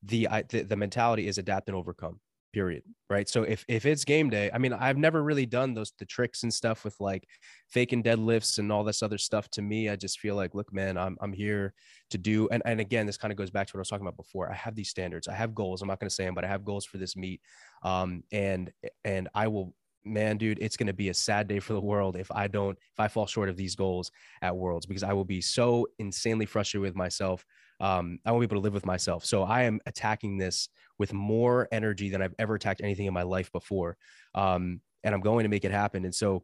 the, 0.03 0.27
I, 0.27 0.41
the 0.43 0.63
the 0.63 0.75
mentality 0.75 1.27
is 1.27 1.37
adapt 1.37 1.69
and 1.69 1.77
overcome 1.77 2.19
period 2.51 2.83
right? 3.09 3.27
So 3.27 3.43
if 3.43 3.65
if 3.67 3.85
it's 3.85 4.05
game 4.05 4.29
day 4.29 4.51
i 4.53 4.57
mean 4.57 4.73
i've 4.73 4.97
never 4.97 5.23
really 5.23 5.45
done 5.45 5.73
those 5.73 5.91
the 5.97 6.05
tricks 6.05 6.43
and 6.43 6.53
stuff 6.53 6.83
with 6.83 6.95
like 6.99 7.27
faking 7.67 8.03
deadlifts 8.03 8.59
and 8.59 8.71
all 8.71 8.83
this 8.83 9.01
other 9.01 9.17
stuff. 9.17 9.49
To 9.51 9.61
me 9.61 9.89
i 9.89 9.95
just 9.95 10.19
feel 10.19 10.35
like 10.35 10.53
look 10.53 10.71
man 10.71 10.97
i'm, 10.97 11.17
I'm 11.21 11.33
here 11.33 11.73
to 12.11 12.17
do 12.17 12.47
and, 12.51 12.61
and 12.65 12.79
again 12.79 13.05
this 13.05 13.17
kind 13.17 13.31
of 13.31 13.37
goes 13.37 13.49
back 13.49 13.67
to 13.67 13.73
what 13.73 13.79
i 13.79 13.81
was 13.81 13.89
talking 13.89 14.05
about 14.05 14.17
before. 14.17 14.51
I 14.51 14.55
have 14.55 14.75
these 14.75 14.89
standards. 14.89 15.27
I 15.27 15.33
have 15.33 15.55
goals. 15.55 15.81
I'm 15.81 15.87
not 15.87 15.99
going 15.99 16.09
to 16.09 16.15
say 16.15 16.25
them 16.25 16.35
but 16.35 16.45
i 16.45 16.47
have 16.47 16.63
goals 16.63 16.85
for 16.85 16.97
this 16.97 17.15
meet. 17.15 17.41
Um 17.83 18.23
and 18.31 18.71
and 19.03 19.27
i 19.33 19.47
will 19.47 19.73
man 20.05 20.37
dude 20.37 20.59
it's 20.61 20.77
going 20.77 20.87
to 20.87 20.93
be 20.93 21.09
a 21.09 21.13
sad 21.13 21.47
day 21.47 21.59
for 21.59 21.73
the 21.73 21.81
world 21.81 22.15
if 22.15 22.31
i 22.31 22.47
don't 22.47 22.77
if 22.77 22.99
i 22.99 23.07
fall 23.07 23.27
short 23.27 23.49
of 23.49 23.57
these 23.57 23.75
goals 23.75 24.11
at 24.41 24.55
worlds 24.55 24.85
because 24.85 25.03
i 25.03 25.11
will 25.11 25.25
be 25.25 25.41
so 25.41 25.85
insanely 25.99 26.45
frustrated 26.45 26.81
with 26.81 26.95
myself 26.95 27.45
um, 27.79 28.19
I 28.25 28.31
won't 28.31 28.41
be 28.41 28.45
able 28.45 28.61
to 28.61 28.63
live 28.63 28.73
with 28.73 28.85
myself. 28.85 29.25
So 29.25 29.43
I 29.43 29.63
am 29.63 29.79
attacking 29.85 30.37
this 30.37 30.69
with 30.97 31.13
more 31.13 31.67
energy 31.71 32.09
than 32.09 32.21
I've 32.21 32.35
ever 32.39 32.55
attacked 32.55 32.81
anything 32.83 33.05
in 33.05 33.13
my 33.13 33.23
life 33.23 33.51
before. 33.51 33.97
Um, 34.35 34.81
and 35.03 35.15
I'm 35.15 35.21
going 35.21 35.43
to 35.43 35.49
make 35.49 35.63
it 35.63 35.71
happen. 35.71 36.03
And 36.05 36.13
so 36.13 36.43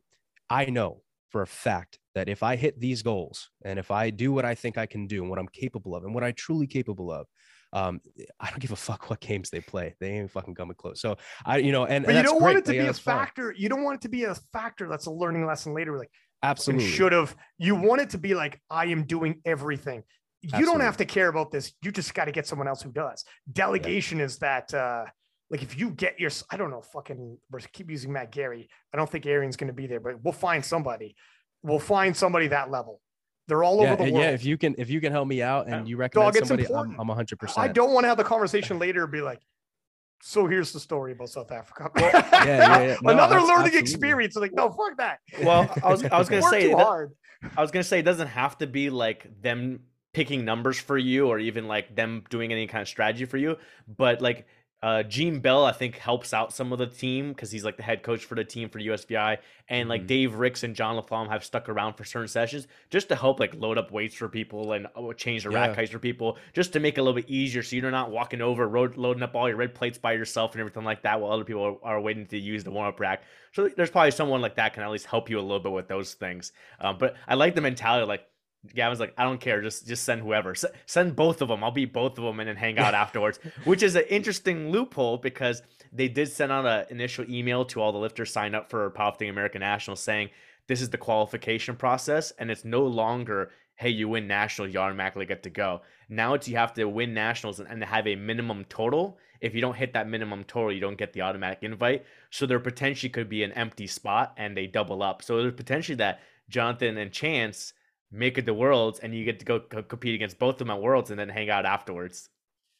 I 0.49 0.65
know 0.65 1.01
for 1.29 1.41
a 1.41 1.47
fact 1.47 1.99
that 2.13 2.29
if 2.29 2.43
I 2.43 2.55
hit 2.55 2.79
these 2.79 3.01
goals 3.01 3.49
and 3.65 3.77
if 3.77 3.91
I 3.91 4.09
do 4.09 4.31
what 4.31 4.45
I 4.45 4.55
think 4.55 4.77
I 4.77 4.85
can 4.85 5.07
do 5.07 5.21
and 5.21 5.29
what 5.29 5.39
I'm 5.39 5.49
capable 5.49 5.95
of 5.95 6.05
and 6.05 6.13
what 6.13 6.23
I 6.23 6.31
truly 6.31 6.67
capable 6.67 7.11
of, 7.11 7.27
um, 7.73 7.99
I 8.39 8.49
don't 8.49 8.59
give 8.59 8.71
a 8.71 8.77
fuck 8.77 9.09
what 9.09 9.19
games 9.19 9.49
they 9.49 9.59
play. 9.59 9.95
They 9.99 10.11
ain't 10.11 10.31
fucking 10.31 10.55
coming 10.55 10.75
close. 10.75 11.01
So 11.01 11.17
I, 11.45 11.57
you 11.57 11.73
know, 11.73 11.85
and, 11.85 12.05
but 12.05 12.15
and 12.15 12.25
you 12.25 12.31
don't 12.31 12.41
want 12.41 12.57
it 12.57 12.65
to 12.65 12.71
be 12.71 12.79
a 12.79 12.93
factor. 12.93 13.51
Fun. 13.51 13.61
You 13.61 13.67
don't 13.67 13.83
want 13.83 13.95
it 13.95 14.01
to 14.03 14.09
be 14.09 14.23
a 14.23 14.35
factor 14.53 14.87
that's 14.87 15.07
a 15.07 15.11
learning 15.11 15.45
lesson 15.45 15.73
later. 15.73 15.97
Like 15.97 16.09
absolutely 16.41 16.87
should 16.87 17.11
have. 17.11 17.35
You 17.57 17.75
want 17.75 17.99
it 17.99 18.11
to 18.11 18.17
be 18.17 18.33
like 18.33 18.61
I 18.69 18.85
am 18.85 19.03
doing 19.03 19.41
everything 19.43 20.03
you 20.57 20.65
don't 20.65 20.81
have 20.81 20.97
to 20.97 21.05
care 21.05 21.27
about 21.27 21.51
this. 21.51 21.73
You 21.81 21.91
just 21.91 22.13
got 22.13 22.25
to 22.25 22.31
get 22.31 22.47
someone 22.47 22.67
else 22.67 22.81
who 22.81 22.91
does. 22.91 23.23
Delegation 23.51 24.19
yeah. 24.19 24.25
is 24.25 24.37
that. 24.39 24.73
uh 24.73 25.05
like 25.49 25.61
if 25.61 25.77
you 25.77 25.91
get 25.91 26.19
your, 26.19 26.31
I 26.49 26.57
don't 26.57 26.71
know, 26.71 26.81
fucking, 26.81 27.37
we 27.51 27.61
keep 27.71 27.91
using 27.91 28.11
Matt 28.11 28.31
Gary. 28.31 28.67
I 28.93 28.97
don't 28.97 29.09
think 29.09 29.25
Arian's 29.25 29.55
going 29.55 29.67
to 29.67 29.73
be 29.73 29.85
there, 29.85 29.99
but 29.99 30.23
we'll 30.23 30.33
find 30.33 30.65
somebody. 30.65 31.15
We'll 31.61 31.79
find 31.79 32.17
somebody 32.17 32.47
that 32.47 32.71
level. 32.71 32.99
They're 33.47 33.63
all 33.63 33.81
yeah, 33.81 33.93
over 33.93 34.05
the 34.05 34.11
world. 34.11 34.23
Yeah, 34.23 34.31
if 34.31 34.43
you 34.43 34.57
can, 34.57 34.73
if 34.77 34.89
you 34.89 34.99
can 34.99 35.11
help 35.11 35.27
me 35.27 35.43
out 35.43 35.67
and 35.67 35.87
you 35.87 35.97
recommend 35.97 36.33
Dog, 36.33 36.47
somebody, 36.47 36.67
I'm, 36.73 36.99
I'm 36.99 37.07
100%. 37.07 37.57
I 37.57 37.67
don't 37.67 37.93
want 37.93 38.05
to 38.05 38.07
have 38.07 38.17
the 38.17 38.23
conversation 38.23 38.79
later 38.85 39.03
and 39.03 39.11
be 39.11 39.21
like, 39.21 39.39
so 40.21 40.47
here's 40.47 40.71
the 40.71 40.79
story 40.79 41.11
about 41.11 41.29
South 41.29 41.51
Africa. 41.51 41.91
yeah, 41.95 42.45
yeah, 42.45 42.81
yeah. 42.81 42.97
No, 43.03 43.11
Another 43.11 43.35
learning 43.35 43.49
absolutely. 43.49 43.79
experience. 43.79 44.35
Like, 44.35 44.53
no, 44.53 44.69
fuck 44.71 44.97
that. 44.97 45.19
Well, 45.43 45.71
I 45.83 45.91
was, 45.91 46.03
I 46.05 46.17
was 46.17 46.29
gonna 46.29 46.41
say, 46.41 46.69
that, 46.73 47.09
I 47.55 47.61
was 47.61 47.69
gonna 47.69 47.83
say, 47.83 47.99
it 47.99 48.05
doesn't 48.05 48.29
have 48.29 48.57
to 48.59 48.67
be 48.67 48.89
like 48.89 49.29
them 49.41 49.81
picking 50.15 50.45
numbers 50.45 50.79
for 50.79 50.97
you 50.97 51.27
or 51.27 51.39
even 51.39 51.67
like 51.67 51.93
them 51.93 52.23
doing 52.29 52.53
any 52.53 52.67
kind 52.67 52.81
of 52.81 52.87
strategy 52.87 53.25
for 53.25 53.35
you, 53.35 53.57
but 53.97 54.21
like 54.21 54.47
uh, 54.81 55.03
Gene 55.03 55.39
Bell, 55.39 55.65
I 55.65 55.73
think, 55.73 55.97
helps 55.97 56.33
out 56.33 56.53
some 56.53 56.71
of 56.71 56.79
the 56.79 56.85
team 56.85 57.29
because 57.29 57.51
he's 57.51 57.65
like 57.65 57.75
the 57.75 57.83
head 57.83 58.01
coach 58.01 58.23
for 58.23 58.35
the 58.35 58.45
team 58.45 58.69
for 58.69 58.79
USVI, 58.79 59.39
and 59.67 59.89
like 59.89 60.01
mm-hmm. 60.01 60.07
Dave 60.07 60.35
Ricks 60.35 60.63
and 60.63 60.75
John 60.75 60.95
Laflamme 60.95 61.27
have 61.27 61.43
stuck 61.43 61.67
around 61.67 61.95
for 61.95 62.05
certain 62.05 62.27
sessions 62.29 62.67
just 62.89 63.09
to 63.09 63.15
help 63.15 63.41
like 63.41 63.55
load 63.55 63.77
up 63.77 63.91
weights 63.91 64.15
for 64.15 64.29
people 64.29 64.71
and 64.73 64.87
uh, 64.95 65.11
change 65.13 65.43
the 65.43 65.51
yeah. 65.51 65.67
rack 65.67 65.75
heights 65.75 65.91
for 65.91 65.99
people, 65.99 66.37
just 66.53 66.71
to 66.73 66.79
make 66.79 66.97
it 66.97 67.01
a 67.01 67.03
little 67.03 67.19
bit 67.19 67.29
easier 67.29 67.61
so 67.61 67.75
you're 67.75 67.91
not 67.91 68.11
walking 68.11 68.41
over, 68.41 68.67
road, 68.69 68.95
loading 68.95 69.23
up 69.23 69.35
all 69.35 69.49
your 69.49 69.57
red 69.57 69.73
plates 69.73 69.97
by 69.97 70.13
yourself 70.13 70.51
and 70.51 70.59
everything 70.61 70.83
like 70.83 71.01
that 71.01 71.19
while 71.19 71.31
other 71.31 71.43
people 71.43 71.79
are, 71.83 71.95
are 71.95 71.99
waiting 71.99 72.27
to 72.27 72.37
use 72.37 72.63
the 72.63 72.71
warm 72.71 72.87
up 72.87 72.99
rack. 72.99 73.23
So 73.51 73.67
there's 73.67 73.89
probably 73.89 74.11
someone 74.11 74.41
like 74.41 74.55
that 74.55 74.75
can 74.75 74.83
at 74.83 74.91
least 74.91 75.07
help 75.07 75.29
you 75.29 75.39
a 75.39 75.41
little 75.41 75.59
bit 75.59 75.71
with 75.71 75.87
those 75.87 76.13
things. 76.13 76.51
Um, 76.79 76.99
but 76.99 77.15
I 77.27 77.33
like 77.33 77.55
the 77.55 77.61
mentality 77.61 78.05
like 78.05 78.27
Gavin's 78.73 78.99
like, 78.99 79.13
I 79.17 79.23
don't 79.23 79.39
care, 79.39 79.61
just 79.61 79.87
just 79.87 80.03
send 80.03 80.21
whoever. 80.21 80.51
S- 80.51 80.65
send 80.85 81.15
both 81.15 81.41
of 81.41 81.47
them. 81.47 81.63
I'll 81.63 81.71
beat 81.71 81.93
both 81.93 82.17
of 82.17 82.23
them 82.23 82.39
and 82.39 82.49
then 82.49 82.55
hang 82.55 82.77
out 82.79 82.93
afterwards. 83.05 83.39
Which 83.63 83.83
is 83.83 83.95
an 83.95 84.03
interesting 84.09 84.71
loophole 84.71 85.17
because 85.17 85.61
they 85.91 86.07
did 86.07 86.29
send 86.29 86.51
out 86.51 86.65
an 86.65 86.85
initial 86.89 87.25
email 87.29 87.65
to 87.65 87.81
all 87.81 87.91
the 87.91 87.97
lifters 87.97 88.31
signed 88.31 88.55
up 88.55 88.69
for 88.69 88.89
Powerlifting 88.91 89.29
American 89.29 89.61
National 89.61 89.95
saying 89.95 90.29
this 90.67 90.81
is 90.81 90.89
the 90.89 90.97
qualification 90.97 91.75
process 91.75 92.31
and 92.39 92.49
it's 92.49 92.65
no 92.65 92.83
longer 92.85 93.51
hey 93.75 93.89
you 93.89 94.07
win 94.07 94.25
nationals 94.25 94.73
you 94.73 94.79
automatically 94.79 95.25
get 95.25 95.43
to 95.43 95.49
go. 95.49 95.81
Now 96.09 96.33
it's 96.33 96.47
you 96.47 96.57
have 96.57 96.73
to 96.75 96.85
win 96.85 97.13
nationals 97.13 97.59
and, 97.59 97.69
and 97.69 97.83
have 97.83 98.07
a 98.07 98.15
minimum 98.15 98.65
total. 98.69 99.17
If 99.41 99.53
you 99.53 99.61
don't 99.61 99.75
hit 99.75 99.93
that 99.93 100.07
minimum 100.07 100.43
total, 100.45 100.71
you 100.71 100.79
don't 100.79 100.97
get 100.97 101.13
the 101.13 101.21
automatic 101.21 101.59
invite. 101.61 102.05
So 102.29 102.45
there 102.45 102.59
potentially 102.59 103.09
could 103.09 103.29
be 103.29 103.43
an 103.43 103.51
empty 103.51 103.87
spot 103.87 104.33
and 104.37 104.55
they 104.55 104.67
double 104.67 105.03
up. 105.03 105.21
So 105.21 105.37
there's 105.37 105.53
potentially 105.53 105.97
that 105.97 106.21
Jonathan 106.49 106.97
and 106.97 107.11
Chance 107.11 107.73
make 108.11 108.37
it 108.37 108.45
to 108.45 108.53
Worlds, 108.53 108.99
and 108.99 109.13
you 109.13 109.25
get 109.25 109.39
to 109.39 109.45
go 109.45 109.59
compete 109.59 110.15
against 110.15 110.39
both 110.39 110.55
of 110.55 110.59
them 110.59 110.71
at 110.71 110.81
Worlds, 110.81 111.11
and 111.11 111.19
then 111.19 111.29
hang 111.29 111.49
out 111.49 111.65
afterwards. 111.65 112.29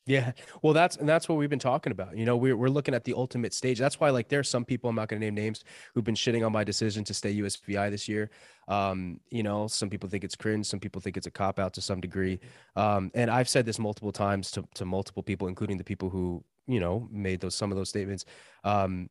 Yeah, 0.08 0.34
well, 0.62 0.74
that's 0.74 0.98
and 0.98 1.10
that's 1.10 1.28
what 1.28 1.40
we've 1.40 1.50
been 1.50 1.58
talking 1.58 1.92
about. 1.92 2.16
You 2.16 2.26
know, 2.26 2.38
we're 2.38 2.56
we're 2.56 2.70
looking 2.70 2.94
at 2.94 3.04
the 3.06 3.16
ultimate 3.16 3.56
stage. 3.56 3.80
That's 3.80 4.00
why, 4.00 4.12
like, 4.12 4.30
there's 4.30 4.48
some 4.48 4.64
people 4.64 4.88
I'm 4.88 4.96
not 4.96 5.08
going 5.08 5.20
to 5.20 5.26
name 5.26 5.34
names 5.34 5.64
who've 5.94 6.04
been 6.04 6.14
shitting 6.14 6.46
on 6.46 6.52
my 6.52 6.64
decision 6.64 7.04
to 7.06 7.14
stay 7.14 7.36
USVI 7.36 7.90
this 7.90 8.08
year. 8.08 8.30
Um, 8.68 9.20
you 9.32 9.42
know, 9.42 9.66
some 9.66 9.90
people 9.90 10.08
think 10.08 10.24
it's 10.24 10.36
cringe, 10.36 10.68
some 10.68 10.80
people 10.80 11.02
think 11.02 11.18
it's 11.18 11.26
a 11.26 11.32
cop 11.32 11.58
out 11.58 11.74
to 11.74 11.82
some 11.82 12.02
degree. 12.02 12.40
Um, 12.76 13.10
and 13.16 13.32
I've 13.32 13.50
said 13.50 13.66
this 13.66 13.80
multiple 13.80 14.12
times 14.12 14.52
to 14.52 14.68
to 14.76 14.86
multiple 14.86 15.24
people, 15.24 15.48
including 15.48 15.78
the 15.78 15.84
people 15.84 16.12
who 16.12 16.44
you 16.68 16.80
know 16.80 17.08
made 17.12 17.40
those 17.40 17.56
some 17.56 17.72
of 17.72 17.78
those 17.78 17.90
statements. 17.90 18.26
Um, 18.64 19.10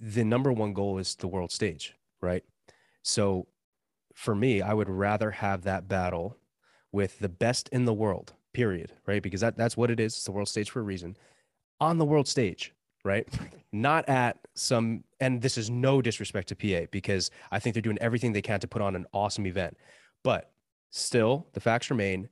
the 0.00 0.22
number 0.22 0.52
one 0.52 0.72
goal 0.72 0.98
is 0.98 1.16
the 1.16 1.26
world 1.26 1.50
stage, 1.50 1.94
right? 2.20 2.44
So 3.02 3.48
for 4.16 4.34
me, 4.34 4.62
I 4.62 4.72
would 4.72 4.88
rather 4.88 5.30
have 5.30 5.64
that 5.64 5.88
battle 5.88 6.38
with 6.90 7.18
the 7.18 7.28
best 7.28 7.68
in 7.68 7.84
the 7.84 7.92
world, 7.92 8.32
period, 8.54 8.94
right? 9.06 9.22
Because 9.22 9.42
that, 9.42 9.58
that's 9.58 9.76
what 9.76 9.90
it 9.90 10.00
is. 10.00 10.14
It's 10.14 10.24
the 10.24 10.32
world 10.32 10.48
stage 10.48 10.70
for 10.70 10.80
a 10.80 10.82
reason. 10.82 11.18
On 11.80 11.98
the 11.98 12.04
world 12.06 12.26
stage, 12.26 12.72
right? 13.04 13.28
Not 13.72 14.08
at 14.08 14.38
some, 14.54 15.04
and 15.20 15.42
this 15.42 15.58
is 15.58 15.68
no 15.68 16.00
disrespect 16.00 16.48
to 16.48 16.56
PA 16.56 16.86
because 16.90 17.30
I 17.52 17.58
think 17.58 17.74
they're 17.74 17.82
doing 17.82 17.98
everything 18.00 18.32
they 18.32 18.40
can 18.40 18.58
to 18.60 18.66
put 18.66 18.80
on 18.80 18.96
an 18.96 19.04
awesome 19.12 19.46
event. 19.46 19.76
But 20.24 20.50
still, 20.88 21.46
the 21.52 21.60
facts 21.60 21.90
remain, 21.90 22.30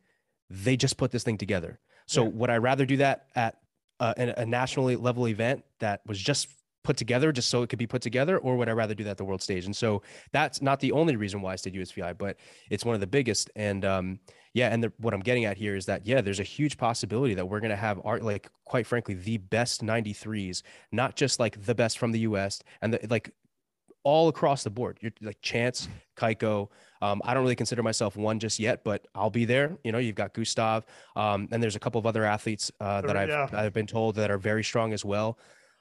they 0.49 0.79
just 0.79 0.97
put 0.97 1.11
this 1.11 1.23
thing 1.23 1.37
together. 1.37 1.81
So 2.07 2.23
yeah. 2.23 2.31
would 2.31 2.49
I 2.49 2.57
rather 2.57 2.87
do 2.87 2.97
that 2.97 3.27
at 3.37 3.59
a, 4.01 4.35
a 4.39 4.47
nationally 4.47 4.97
level 4.97 5.29
event 5.29 5.63
that 5.81 6.01
was 6.07 6.19
just 6.19 6.49
put 6.85 6.97
together 6.97 7.33
just 7.33 7.51
so 7.51 7.63
it 7.63 7.69
could 7.69 7.79
be 7.79 7.87
put 7.87 8.03
together, 8.03 8.39
or 8.39 8.57
would 8.57 8.69
I 8.69 8.73
rather 8.73 8.95
do 8.95 9.03
that 9.05 9.11
at 9.11 9.17
the 9.17 9.25
world 9.25 9.43
stage? 9.43 9.65
And 9.65 9.75
so 9.75 10.03
that's 10.33 10.63
not 10.63 10.79
the 10.79 10.93
only 10.93 11.17
reason 11.17 11.43
why 11.43 11.55
I 11.55 11.57
stayed 11.57 11.75
USVI, 11.75 12.17
but 12.17 12.37
it's 12.71 12.85
one 12.85 12.95
of 12.95 13.01
the 13.01 13.07
biggest. 13.07 13.51
And 13.57 13.85
um, 13.85 14.21
yeah, 14.53 14.69
and 14.69 14.85
the, 14.85 14.93
what 14.99 15.13
I'm 15.13 15.21
getting 15.21 15.47
at 15.47 15.57
here 15.57 15.75
is 15.75 15.87
that 15.87 16.07
yeah, 16.07 16.21
there's 16.21 16.41
a 16.41 16.45
huge 16.45 16.77
possibility 16.77 17.35
that 17.35 17.47
we're 17.47 17.61
gonna 17.61 17.75
have 17.75 18.01
art 18.05 18.23
like 18.23 18.49
quite 18.65 18.87
frankly 18.87 19.15
the 19.15 19.39
best 19.39 19.85
93s, 19.85 20.63
not 20.93 21.17
just 21.17 21.41
like 21.41 21.61
the 21.65 21.75
best 21.75 21.99
from 21.99 22.13
the 22.13 22.21
US 22.21 22.63
and 22.81 22.93
the, 22.95 23.01
like 23.09 23.33
all 24.05 24.29
across 24.29 24.63
the 24.63 24.71
board. 24.71 24.99
You're 25.01 25.13
like 25.23 25.41
Chance, 25.41 25.89
Cayco. 26.17 26.69
Um, 27.01 27.21
I 27.25 27.35
don't 27.35 27.43
really 27.43 27.57
consider 27.57 27.83
myself 27.83 28.17
one 28.17 28.39
just 28.39 28.61
yet, 28.61 28.85
but 28.85 29.07
I'll 29.15 29.31
be 29.31 29.47
there. 29.47 29.77
You 29.83 29.93
know, 29.93 29.99
you've 29.99 30.15
got 30.15 30.35
Gustav, 30.35 30.85
um, 31.17 31.49
and 31.51 31.63
there's 31.63 31.77
a 31.77 31.81
couple 31.81 31.99
of 31.99 32.07
other 32.07 32.25
athletes 32.25 32.71
uh, 32.81 33.01
that 33.01 33.17
I've 33.17 33.29
yeah. 33.29 33.49
I've 33.53 33.73
been 33.73 33.87
told 33.87 34.15
that 34.17 34.31
are 34.31 34.39
very 34.39 34.63
strong 34.63 34.93
as 34.93 35.05
well. 35.05 35.39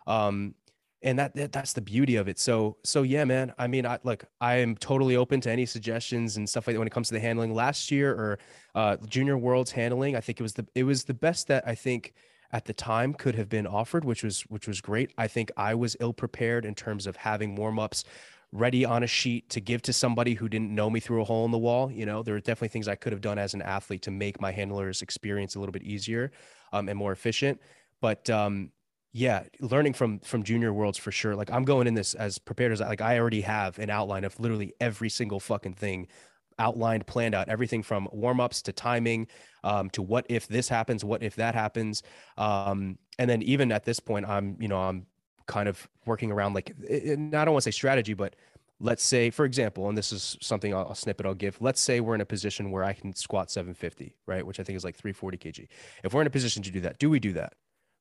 Um, 0.08 0.56
and 1.04 1.20
that, 1.20 1.36
that, 1.36 1.52
that's 1.52 1.74
the 1.74 1.82
beauty 1.82 2.16
of 2.16 2.28
it. 2.28 2.40
So 2.40 2.78
so 2.84 3.04
yeah 3.04 3.26
man 3.26 3.54
i 3.58 3.68
mean 3.68 3.86
i 3.86 4.00
look 4.04 4.26
i 4.42 4.56
am 4.56 4.76
totally 4.76 5.16
open 5.16 5.42
to 5.42 5.52
any 5.52 5.66
suggestions 5.66 6.38
and 6.38 6.48
stuff 6.48 6.66
like 6.66 6.76
that 6.76 6.80
when 6.80 6.88
it 6.88 6.94
comes 6.94 7.10
to 7.10 7.14
the 7.14 7.20
handling. 7.20 7.54
Last 7.54 7.92
year 7.92 8.12
or 8.12 8.40
uh, 8.76 8.98
junior 9.08 9.38
worlds 9.38 9.72
handling 9.72 10.16
i 10.16 10.22
think 10.22 10.40
it 10.40 10.44
was 10.44 10.54
the 10.54 10.66
it 10.74 10.84
was 10.84 11.04
the 11.04 11.14
best 11.14 11.48
that 11.48 11.68
i 11.68 11.76
think 11.76 12.14
at 12.52 12.66
the 12.66 12.74
time 12.74 13.14
could 13.14 13.36
have 13.36 13.50
been 13.50 13.68
offered 13.68 14.06
which 14.06 14.24
was 14.24 14.42
which 14.44 14.68
was 14.68 14.82
great. 14.82 15.12
I 15.18 15.28
think 15.28 15.52
i 15.58 15.76
was 15.76 15.96
ill 16.00 16.14
prepared 16.14 16.66
in 16.66 16.76
terms 16.76 17.06
of 17.06 17.16
having 17.16 17.56
warm-ups 17.56 18.06
ready 18.52 18.86
on 18.86 19.02
a 19.02 19.08
sheet 19.08 19.50
to 19.50 19.60
give 19.60 19.82
to 19.82 19.92
somebody 19.92 20.36
who 20.36 20.48
didn't 20.48 20.70
know 20.74 20.88
me 20.88 21.00
through 21.00 21.22
a 21.22 21.26
hole 21.26 21.44
in 21.44 21.52
the 21.52 21.58
wall 21.58 21.92
you 21.92 22.06
know? 22.06 22.24
There 22.24 22.36
are 22.36 22.40
definitely 22.40 22.70
things 22.70 22.88
i 22.88 22.96
could 22.96 23.12
have 23.12 23.22
done 23.22 23.38
as 23.38 23.54
an 23.54 23.62
athlete 23.62 24.04
to 24.04 24.12
make 24.12 24.40
my 24.40 24.52
handlers 24.52 25.02
experience 25.02 25.56
a 25.56 25.60
little 25.60 25.74
bit 25.74 25.84
easier 25.84 26.32
um, 26.72 26.90
and 26.90 26.98
more 26.98 27.12
efficient. 27.12 27.60
But 28.02 28.30
um, 28.30 28.72
yeah 29.14 29.44
learning 29.60 29.94
from 29.94 30.20
from 30.20 30.44
junior 30.44 30.74
worlds 30.74 30.98
for 30.98 31.12
sure. 31.12 31.36
Like 31.36 31.52
i'm 31.52 31.64
going 31.64 31.88
in 31.88 31.94
this 31.94 32.16
as 32.16 32.40
prepared 32.40 32.72
as 32.72 32.82
I, 32.82 32.88
like 32.90 33.02
i 33.02 33.18
already 33.20 33.42
have 33.42 33.80
an 33.80 33.90
outline 33.90 34.24
of 34.24 34.38
literally 34.40 34.74
every 34.82 35.10
single 35.10 35.40
fucking 35.40 35.76
thing 35.76 36.08
outlined 36.60 37.08
planned 37.08 37.34
out 37.34 37.48
everything 37.48 37.82
from 37.82 38.08
warm-ups 38.12 38.62
to 38.64 38.72
timing 38.74 39.28
um, 39.64 39.90
to 39.92 40.02
what 40.02 40.26
if 40.30 40.48
this 40.48 40.68
happens 40.68 41.06
what 41.06 41.24
if 41.24 41.36
that 41.36 41.56
happens. 41.56 42.04
Um, 42.38 42.98
and 43.18 43.30
then 43.30 43.42
even 43.44 43.72
at 43.72 43.86
this 43.86 44.00
point 44.00 44.28
i'm 44.28 44.58
you 44.60 44.68
know 44.68 44.80
i'm 44.80 45.06
kind 45.46 45.68
of 45.70 45.88
working 46.06 46.32
around 46.32 46.54
like 46.54 46.70
it, 46.70 46.76
it, 46.90 47.20
i 47.20 47.46
don't 47.46 47.54
want 47.54 47.64
to 47.64 47.72
say 47.72 47.72
strategy 47.72 48.14
but 48.14 48.36
let's 48.80 49.04
say 49.04 49.30
for 49.30 49.46
example 49.46 49.90
and 49.90 49.98
this 49.98 50.12
is 50.12 50.38
something 50.42 50.74
I'll, 50.74 50.88
I'll 50.88 50.96
snippet 50.96 51.26
i'll 51.26 51.34
give. 51.34 51.62
Let's 51.62 51.82
say 51.82 52.00
we're 52.00 52.16
in 52.16 52.22
a 52.22 52.26
position 52.26 52.72
where 52.72 52.84
i 52.84 52.94
can 52.94 53.14
squat 53.14 53.52
750 53.52 54.16
right 54.26 54.46
which 54.46 54.60
i 54.60 54.64
think 54.64 54.76
is 54.76 54.84
like 54.84 54.96
340 54.96 55.38
kg. 55.38 55.68
If 56.04 56.14
we're 56.14 56.22
in 56.22 56.28
a 56.28 56.32
position 56.32 56.64
to 56.64 56.72
do 56.72 56.80
that 56.82 56.98
do 56.98 57.10
we 57.10 57.20
do 57.20 57.34
that 57.34 57.54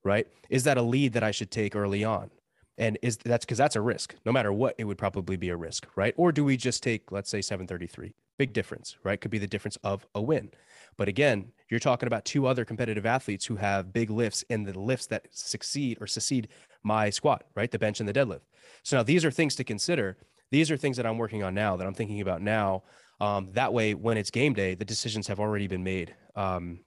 right? 0.05 0.27
Is 0.51 0.65
that 0.65 0.79
a 0.79 0.83
lead 0.83 1.13
that 1.15 1.23
I 1.23 1.31
should 1.31 1.51
take 1.51 1.77
early 1.77 2.05
on? 2.05 2.31
And 2.79 2.99
is 3.03 3.19
that's 3.19 3.45
because 3.45 3.59
that's 3.59 3.77
a 3.77 3.81
risk. 3.81 4.15
No 4.25 4.33
matter 4.33 4.53
what, 4.53 4.75
it 4.79 4.85
would 4.85 4.99
probably 4.99 5.37
be 5.37 5.51
a 5.51 5.57
risk, 5.57 5.87
right? 5.95 6.15
Or 6.17 6.33
do 6.33 6.45
we 6.45 6.57
just 6.57 6.83
take, 6.83 7.13
let's 7.13 7.31
say, 7.31 7.43
733? 7.43 8.15
Big 8.39 8.53
difference, 8.53 8.97
right? 9.05 9.21
Could 9.21 9.31
be 9.31 9.39
the 9.39 9.47
difference 9.47 9.77
of 9.85 10.07
a 10.15 10.23
win. 10.23 10.51
But 10.97 11.09
again, 11.09 11.53
you're 11.69 11.81
talking 11.81 12.07
about 12.07 12.25
two 12.25 12.47
other 12.47 12.65
competitive 12.65 13.07
athletes 13.07 13.45
who 13.45 13.57
have 13.57 13.93
big 13.93 14.11
lifts 14.11 14.45
and 14.51 14.67
the 14.67 14.79
lifts 14.79 15.07
that 15.07 15.27
succeed 15.31 15.99
or 16.01 16.07
succeed 16.07 16.49
my 16.83 17.11
squat, 17.11 17.45
right? 17.55 17.71
The 17.71 17.79
bench 17.79 18.01
and 18.01 18.09
the 18.09 18.13
deadlift. 18.13 18.41
So 18.83 18.97
now 18.97 19.03
these 19.03 19.25
are 19.25 19.31
things 19.31 19.55
to 19.57 19.65
consider. 19.65 20.17
These 20.51 20.71
are 20.71 20.77
things 20.77 20.97
that 20.97 21.07
I'm 21.07 21.19
working 21.19 21.43
on 21.43 21.55
now 21.55 21.77
that 21.77 21.87
I'm 21.87 21.95
thinking 21.95 22.21
about 22.21 22.43
now. 22.43 22.83
Um, 23.21 23.51
that 23.53 23.73
way, 23.73 23.95
when 23.95 24.17
it's 24.17 24.31
game 24.31 24.53
day, 24.53 24.75
the 24.75 24.85
decisions 24.85 25.27
have 25.29 25.41
already 25.41 25.67
been 25.67 25.85
made. 25.85 26.15
Um, 26.35 26.81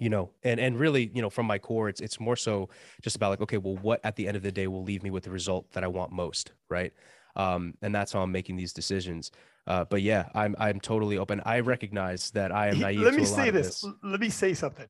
you 0.00 0.08
know 0.08 0.30
and 0.42 0.58
and 0.58 0.80
really 0.80 1.10
you 1.14 1.22
know 1.22 1.30
from 1.30 1.46
my 1.46 1.58
core 1.58 1.88
it's 1.88 2.00
it's 2.00 2.18
more 2.18 2.34
so 2.34 2.68
just 3.02 3.14
about 3.14 3.30
like 3.30 3.40
okay 3.40 3.58
well 3.58 3.76
what 3.76 4.00
at 4.02 4.16
the 4.16 4.26
end 4.26 4.36
of 4.36 4.42
the 4.42 4.50
day 4.50 4.66
will 4.66 4.82
leave 4.82 5.02
me 5.02 5.10
with 5.10 5.22
the 5.22 5.30
result 5.30 5.70
that 5.72 5.84
i 5.84 5.86
want 5.86 6.10
most 6.10 6.52
right? 6.68 6.92
Um 7.36 7.74
and 7.82 7.94
that's 7.94 8.12
how 8.12 8.22
i'm 8.22 8.32
making 8.32 8.56
these 8.56 8.72
decisions. 8.72 9.30
Uh 9.66 9.84
but 9.84 10.02
yeah 10.02 10.28
i'm 10.34 10.56
i'm 10.58 10.80
totally 10.80 11.18
open. 11.18 11.40
I 11.44 11.60
recognize 11.60 12.30
that 12.32 12.50
i 12.50 12.68
am 12.68 12.80
naive 12.80 13.00
let 13.00 13.14
me 13.14 13.24
say 13.24 13.50
this. 13.50 13.82
this. 13.82 13.92
Let 14.02 14.20
me 14.20 14.30
say 14.30 14.54
something. 14.54 14.86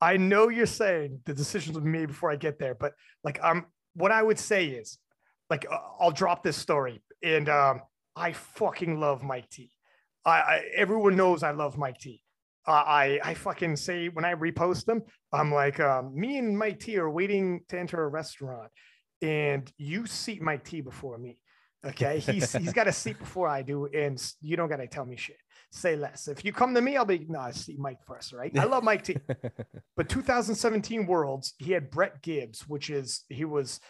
I 0.00 0.16
know 0.16 0.48
you're 0.48 0.66
saying 0.66 1.20
the 1.26 1.34
decisions 1.34 1.74
will 1.74 1.84
be 1.84 1.90
made 1.90 2.06
before 2.06 2.30
i 2.30 2.36
get 2.36 2.58
there 2.58 2.74
but 2.74 2.92
like 3.24 3.38
i'm 3.42 3.66
what 3.94 4.10
i 4.10 4.22
would 4.22 4.38
say 4.38 4.66
is 4.66 4.98
like 5.50 5.66
uh, 5.70 5.78
i'll 6.00 6.10
drop 6.10 6.42
this 6.42 6.56
story 6.56 7.02
and 7.22 7.48
um 7.48 7.82
i 8.16 8.32
fucking 8.32 8.98
love 8.98 9.22
mike 9.22 9.48
t. 9.50 9.70
I, 10.24 10.30
I 10.30 10.62
everyone 10.76 11.16
knows 11.16 11.42
i 11.42 11.50
love 11.50 11.76
mike 11.76 11.98
t 11.98 12.21
uh, 12.66 12.70
I 12.72 13.20
I 13.24 13.34
fucking 13.34 13.76
say 13.76 14.08
when 14.08 14.24
I 14.24 14.34
repost 14.34 14.84
them, 14.84 15.02
I'm 15.32 15.52
like, 15.52 15.80
um, 15.80 16.14
me 16.14 16.38
and 16.38 16.56
Mike 16.56 16.80
T 16.80 16.96
are 16.98 17.10
waiting 17.10 17.62
to 17.68 17.78
enter 17.78 18.02
a 18.02 18.08
restaurant, 18.08 18.70
and 19.20 19.70
you 19.78 20.06
seat 20.06 20.42
Mike 20.42 20.64
T 20.64 20.80
before 20.80 21.18
me. 21.18 21.38
Okay, 21.84 22.20
he's 22.20 22.52
he's 22.52 22.72
got 22.72 22.86
a 22.86 22.92
seat 22.92 23.18
before 23.18 23.48
I 23.48 23.62
do, 23.62 23.86
and 23.86 24.22
you 24.40 24.56
don't 24.56 24.68
got 24.68 24.76
to 24.76 24.86
tell 24.86 25.04
me 25.04 25.16
shit. 25.16 25.36
say 25.72 25.96
less. 25.96 26.28
If 26.28 26.44
you 26.44 26.52
come 26.52 26.74
to 26.74 26.80
me, 26.80 26.96
I'll 26.96 27.04
be 27.04 27.26
no. 27.28 27.40
I 27.40 27.50
see 27.50 27.76
Mike 27.76 27.98
first, 28.06 28.32
right? 28.32 28.56
I 28.56 28.64
love 28.64 28.84
Mike 28.84 29.02
T. 29.02 29.16
but 29.96 30.08
2017 30.08 31.06
Worlds, 31.06 31.54
he 31.58 31.72
had 31.72 31.90
Brett 31.90 32.22
Gibbs, 32.22 32.68
which 32.68 32.90
is 32.90 33.24
he 33.28 33.44
was 33.44 33.80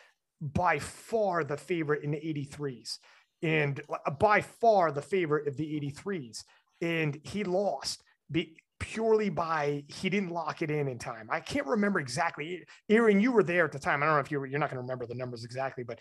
by 0.40 0.78
far 0.78 1.44
the 1.44 1.58
favorite 1.58 2.02
in 2.02 2.12
the 2.12 2.16
83s, 2.18 2.98
and 3.42 3.80
uh, 3.90 4.10
by 4.10 4.40
far 4.40 4.90
the 4.90 5.02
favorite 5.02 5.46
of 5.46 5.58
the 5.58 5.80
83s, 5.80 6.44
and 6.80 7.20
he 7.22 7.44
lost. 7.44 8.02
Be, 8.30 8.56
purely 8.82 9.30
by 9.30 9.84
he 9.86 10.10
didn't 10.10 10.30
lock 10.30 10.60
it 10.60 10.70
in 10.70 10.88
in 10.88 10.98
time. 10.98 11.28
I 11.30 11.38
can't 11.38 11.66
remember 11.66 12.00
exactly. 12.00 12.64
Aaron, 12.88 13.20
you 13.20 13.30
were 13.30 13.44
there 13.44 13.64
at 13.64 13.70
the 13.70 13.78
time. 13.78 14.02
I 14.02 14.06
don't 14.06 14.16
know 14.16 14.20
if 14.20 14.30
you 14.30 14.40
were, 14.40 14.46
you're 14.46 14.58
not 14.58 14.70
going 14.70 14.78
to 14.78 14.82
remember 14.82 15.06
the 15.06 15.14
numbers 15.14 15.44
exactly, 15.44 15.84
but 15.84 16.00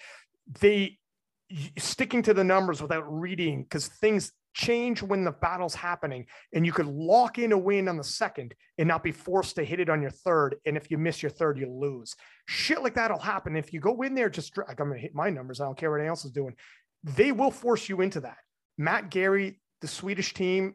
they 0.59 0.97
sticking 1.77 2.23
to 2.23 2.33
the 2.33 2.43
numbers 2.43 2.81
without 2.81 3.03
reading 3.07 3.61
because 3.61 3.87
things 3.87 4.31
change 4.53 5.03
when 5.03 5.23
the 5.23 5.31
battle's 5.31 5.75
happening 5.75 6.25
and 6.53 6.65
you 6.65 6.73
could 6.73 6.87
lock 6.87 7.37
in 7.37 7.51
a 7.51 7.57
win 7.57 7.87
on 7.87 7.97
the 7.97 8.03
second 8.03 8.53
and 8.79 8.87
not 8.87 9.03
be 9.03 9.11
forced 9.11 9.55
to 9.55 9.63
hit 9.63 9.79
it 9.79 9.89
on 9.89 10.01
your 10.01 10.11
third 10.11 10.55
and 10.65 10.75
if 10.75 10.89
you 10.89 10.97
miss 10.97 11.21
your 11.21 11.29
third 11.29 11.57
you 11.57 11.69
lose 11.69 12.15
shit 12.47 12.81
like 12.81 12.95
that'll 12.95 13.17
happen 13.17 13.55
if 13.55 13.71
you 13.71 13.79
go 13.79 14.01
in 14.01 14.13
there 14.13 14.29
just 14.29 14.57
like 14.57 14.79
i'm 14.81 14.89
gonna 14.89 14.99
hit 14.99 15.15
my 15.15 15.29
numbers 15.29 15.61
i 15.61 15.65
don't 15.65 15.77
care 15.77 15.89
what 15.89 15.97
anyone 15.97 16.09
else 16.09 16.25
is 16.25 16.31
doing 16.31 16.53
they 17.03 17.31
will 17.31 17.51
force 17.51 17.87
you 17.87 18.01
into 18.01 18.19
that 18.19 18.37
matt 18.77 19.09
gary 19.09 19.61
the 19.79 19.87
swedish 19.87 20.33
team 20.33 20.73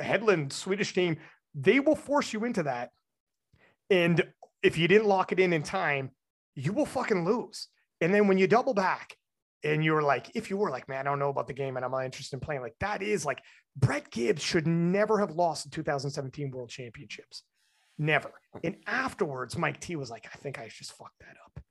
headland 0.00 0.52
swedish 0.52 0.92
team 0.92 1.16
they 1.54 1.80
will 1.80 1.96
force 1.96 2.32
you 2.32 2.44
into 2.44 2.64
that. 2.64 2.90
And 3.90 4.24
if 4.62 4.78
you 4.78 4.88
didn't 4.88 5.06
lock 5.06 5.32
it 5.32 5.40
in 5.40 5.52
in 5.52 5.62
time, 5.62 6.10
you 6.54 6.72
will 6.72 6.86
fucking 6.86 7.24
lose. 7.24 7.68
And 8.00 8.12
then 8.12 8.26
when 8.26 8.38
you 8.38 8.46
double 8.46 8.74
back 8.74 9.16
and 9.64 9.84
you're 9.84 10.02
like, 10.02 10.30
if 10.34 10.50
you 10.50 10.56
were 10.56 10.70
like, 10.70 10.88
man, 10.88 11.06
I 11.06 11.10
don't 11.10 11.18
know 11.18 11.28
about 11.28 11.46
the 11.46 11.52
game 11.52 11.76
and 11.76 11.84
I'm 11.84 11.90
not 11.90 12.04
interested 12.04 12.36
in 12.36 12.40
playing, 12.40 12.62
like 12.62 12.74
that 12.80 13.02
is 13.02 13.24
like 13.24 13.40
Brett 13.76 14.10
Gibbs 14.10 14.42
should 14.42 14.66
never 14.66 15.18
have 15.20 15.32
lost 15.32 15.64
the 15.64 15.70
2017 15.70 16.50
World 16.50 16.70
Championships. 16.70 17.42
Never. 17.98 18.32
And 18.64 18.76
afterwards, 18.86 19.56
Mike 19.56 19.80
T 19.80 19.96
was 19.96 20.10
like, 20.10 20.26
I 20.32 20.36
think 20.36 20.58
I 20.58 20.68
just 20.68 20.92
fucked 20.96 21.18
that 21.20 21.36
up. 21.44 21.62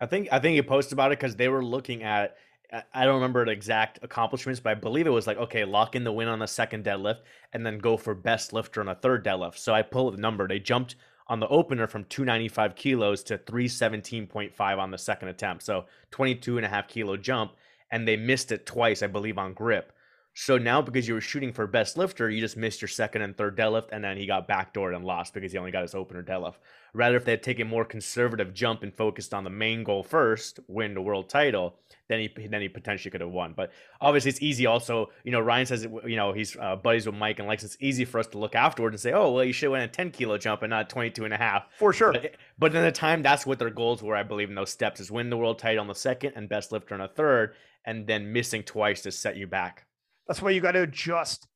I 0.00 0.06
think 0.06 0.28
I 0.30 0.38
think 0.38 0.54
he 0.54 0.62
posted 0.62 0.92
about 0.92 1.12
it 1.12 1.18
because 1.18 1.34
they 1.34 1.48
were 1.48 1.64
looking 1.64 2.04
at 2.04 2.36
I 2.70 3.04
don't 3.04 3.14
remember 3.14 3.44
the 3.44 3.52
exact 3.52 3.98
accomplishments, 4.02 4.60
but 4.60 4.70
I 4.70 4.74
believe 4.74 5.06
it 5.06 5.10
was 5.10 5.26
like, 5.26 5.38
okay, 5.38 5.64
lock 5.64 5.96
in 5.96 6.04
the 6.04 6.12
win 6.12 6.28
on 6.28 6.38
the 6.38 6.46
second 6.46 6.84
deadlift 6.84 7.20
and 7.54 7.64
then 7.64 7.78
go 7.78 7.96
for 7.96 8.14
best 8.14 8.52
lifter 8.52 8.80
on 8.80 8.86
the 8.86 8.94
third 8.94 9.24
deadlift. 9.24 9.56
So 9.56 9.72
I 9.72 9.80
pulled 9.80 10.14
the 10.14 10.20
number. 10.20 10.46
They 10.46 10.58
jumped 10.58 10.96
on 11.28 11.40
the 11.40 11.48
opener 11.48 11.86
from 11.86 12.04
295 12.04 12.74
kilos 12.74 13.22
to 13.24 13.38
317.5 13.38 14.78
on 14.78 14.90
the 14.90 14.98
second 14.98 15.28
attempt. 15.28 15.62
So 15.62 15.86
22 16.10 16.58
and 16.58 16.66
a 16.66 16.68
half 16.68 16.88
kilo 16.88 17.16
jump. 17.16 17.52
And 17.90 18.06
they 18.06 18.16
missed 18.16 18.52
it 18.52 18.66
twice, 18.66 19.02
I 19.02 19.06
believe, 19.06 19.38
on 19.38 19.54
grip. 19.54 19.92
So 20.40 20.56
now, 20.56 20.80
because 20.80 21.08
you 21.08 21.14
were 21.14 21.20
shooting 21.20 21.52
for 21.52 21.66
best 21.66 21.96
lifter, 21.96 22.30
you 22.30 22.40
just 22.40 22.56
missed 22.56 22.80
your 22.80 22.88
second 22.88 23.22
and 23.22 23.36
third 23.36 23.56
deadlift, 23.58 23.88
and 23.90 24.04
then 24.04 24.16
he 24.16 24.24
got 24.24 24.46
backdoored 24.46 24.94
and 24.94 25.04
lost 25.04 25.34
because 25.34 25.50
he 25.50 25.58
only 25.58 25.72
got 25.72 25.82
his 25.82 25.96
opener 25.96 26.22
deadlift. 26.22 26.58
Rather, 26.94 27.16
if 27.16 27.24
they 27.24 27.32
had 27.32 27.42
taken 27.42 27.66
more 27.66 27.84
conservative 27.84 28.54
jump 28.54 28.84
and 28.84 28.94
focused 28.94 29.34
on 29.34 29.42
the 29.42 29.50
main 29.50 29.82
goal 29.82 30.04
first, 30.04 30.60
win 30.68 30.94
the 30.94 31.02
world 31.02 31.28
title, 31.28 31.74
then 32.06 32.20
he 32.20 32.46
then 32.46 32.60
he 32.60 32.68
potentially 32.68 33.10
could 33.10 33.20
have 33.20 33.30
won. 33.30 33.52
But 33.52 33.72
obviously, 34.00 34.28
it's 34.28 34.40
easy. 34.40 34.64
Also, 34.64 35.10
you 35.24 35.32
know, 35.32 35.40
Ryan 35.40 35.66
says 35.66 35.88
you 36.06 36.14
know 36.14 36.32
he's 36.32 36.56
uh, 36.56 36.76
buddies 36.76 37.06
with 37.06 37.16
Mike 37.16 37.40
and 37.40 37.48
likes. 37.48 37.64
It's 37.64 37.76
easy 37.80 38.04
for 38.04 38.20
us 38.20 38.28
to 38.28 38.38
look 38.38 38.54
afterward 38.54 38.92
and 38.92 39.00
say, 39.00 39.10
oh 39.10 39.32
well, 39.32 39.44
you 39.44 39.52
should 39.52 39.72
win 39.72 39.82
a 39.82 39.88
10 39.88 40.12
kilo 40.12 40.38
jump 40.38 40.62
and 40.62 40.70
not 40.70 40.88
22 40.88 41.24
and 41.24 41.34
a 41.34 41.36
half. 41.36 41.66
For 41.80 41.92
sure. 41.92 42.12
But, 42.12 42.36
but 42.60 42.76
in 42.76 42.84
the 42.84 42.92
time, 42.92 43.24
that's 43.24 43.44
what 43.44 43.58
their 43.58 43.70
goals 43.70 44.04
were. 44.04 44.14
I 44.14 44.22
believe 44.22 44.50
in 44.50 44.54
those 44.54 44.70
steps 44.70 45.00
is 45.00 45.10
win 45.10 45.30
the 45.30 45.36
world 45.36 45.58
title 45.58 45.80
on 45.80 45.88
the 45.88 45.96
second 45.96 46.34
and 46.36 46.48
best 46.48 46.70
lifter 46.70 46.94
on 46.94 47.00
a 47.00 47.08
third, 47.08 47.56
and 47.84 48.06
then 48.06 48.32
missing 48.32 48.62
twice 48.62 49.02
to 49.02 49.10
set 49.10 49.36
you 49.36 49.48
back. 49.48 49.87
That's 50.28 50.42
why 50.42 50.50
you 50.50 50.60
got 50.60 50.72
to 50.72 50.82
adjust 50.82 51.48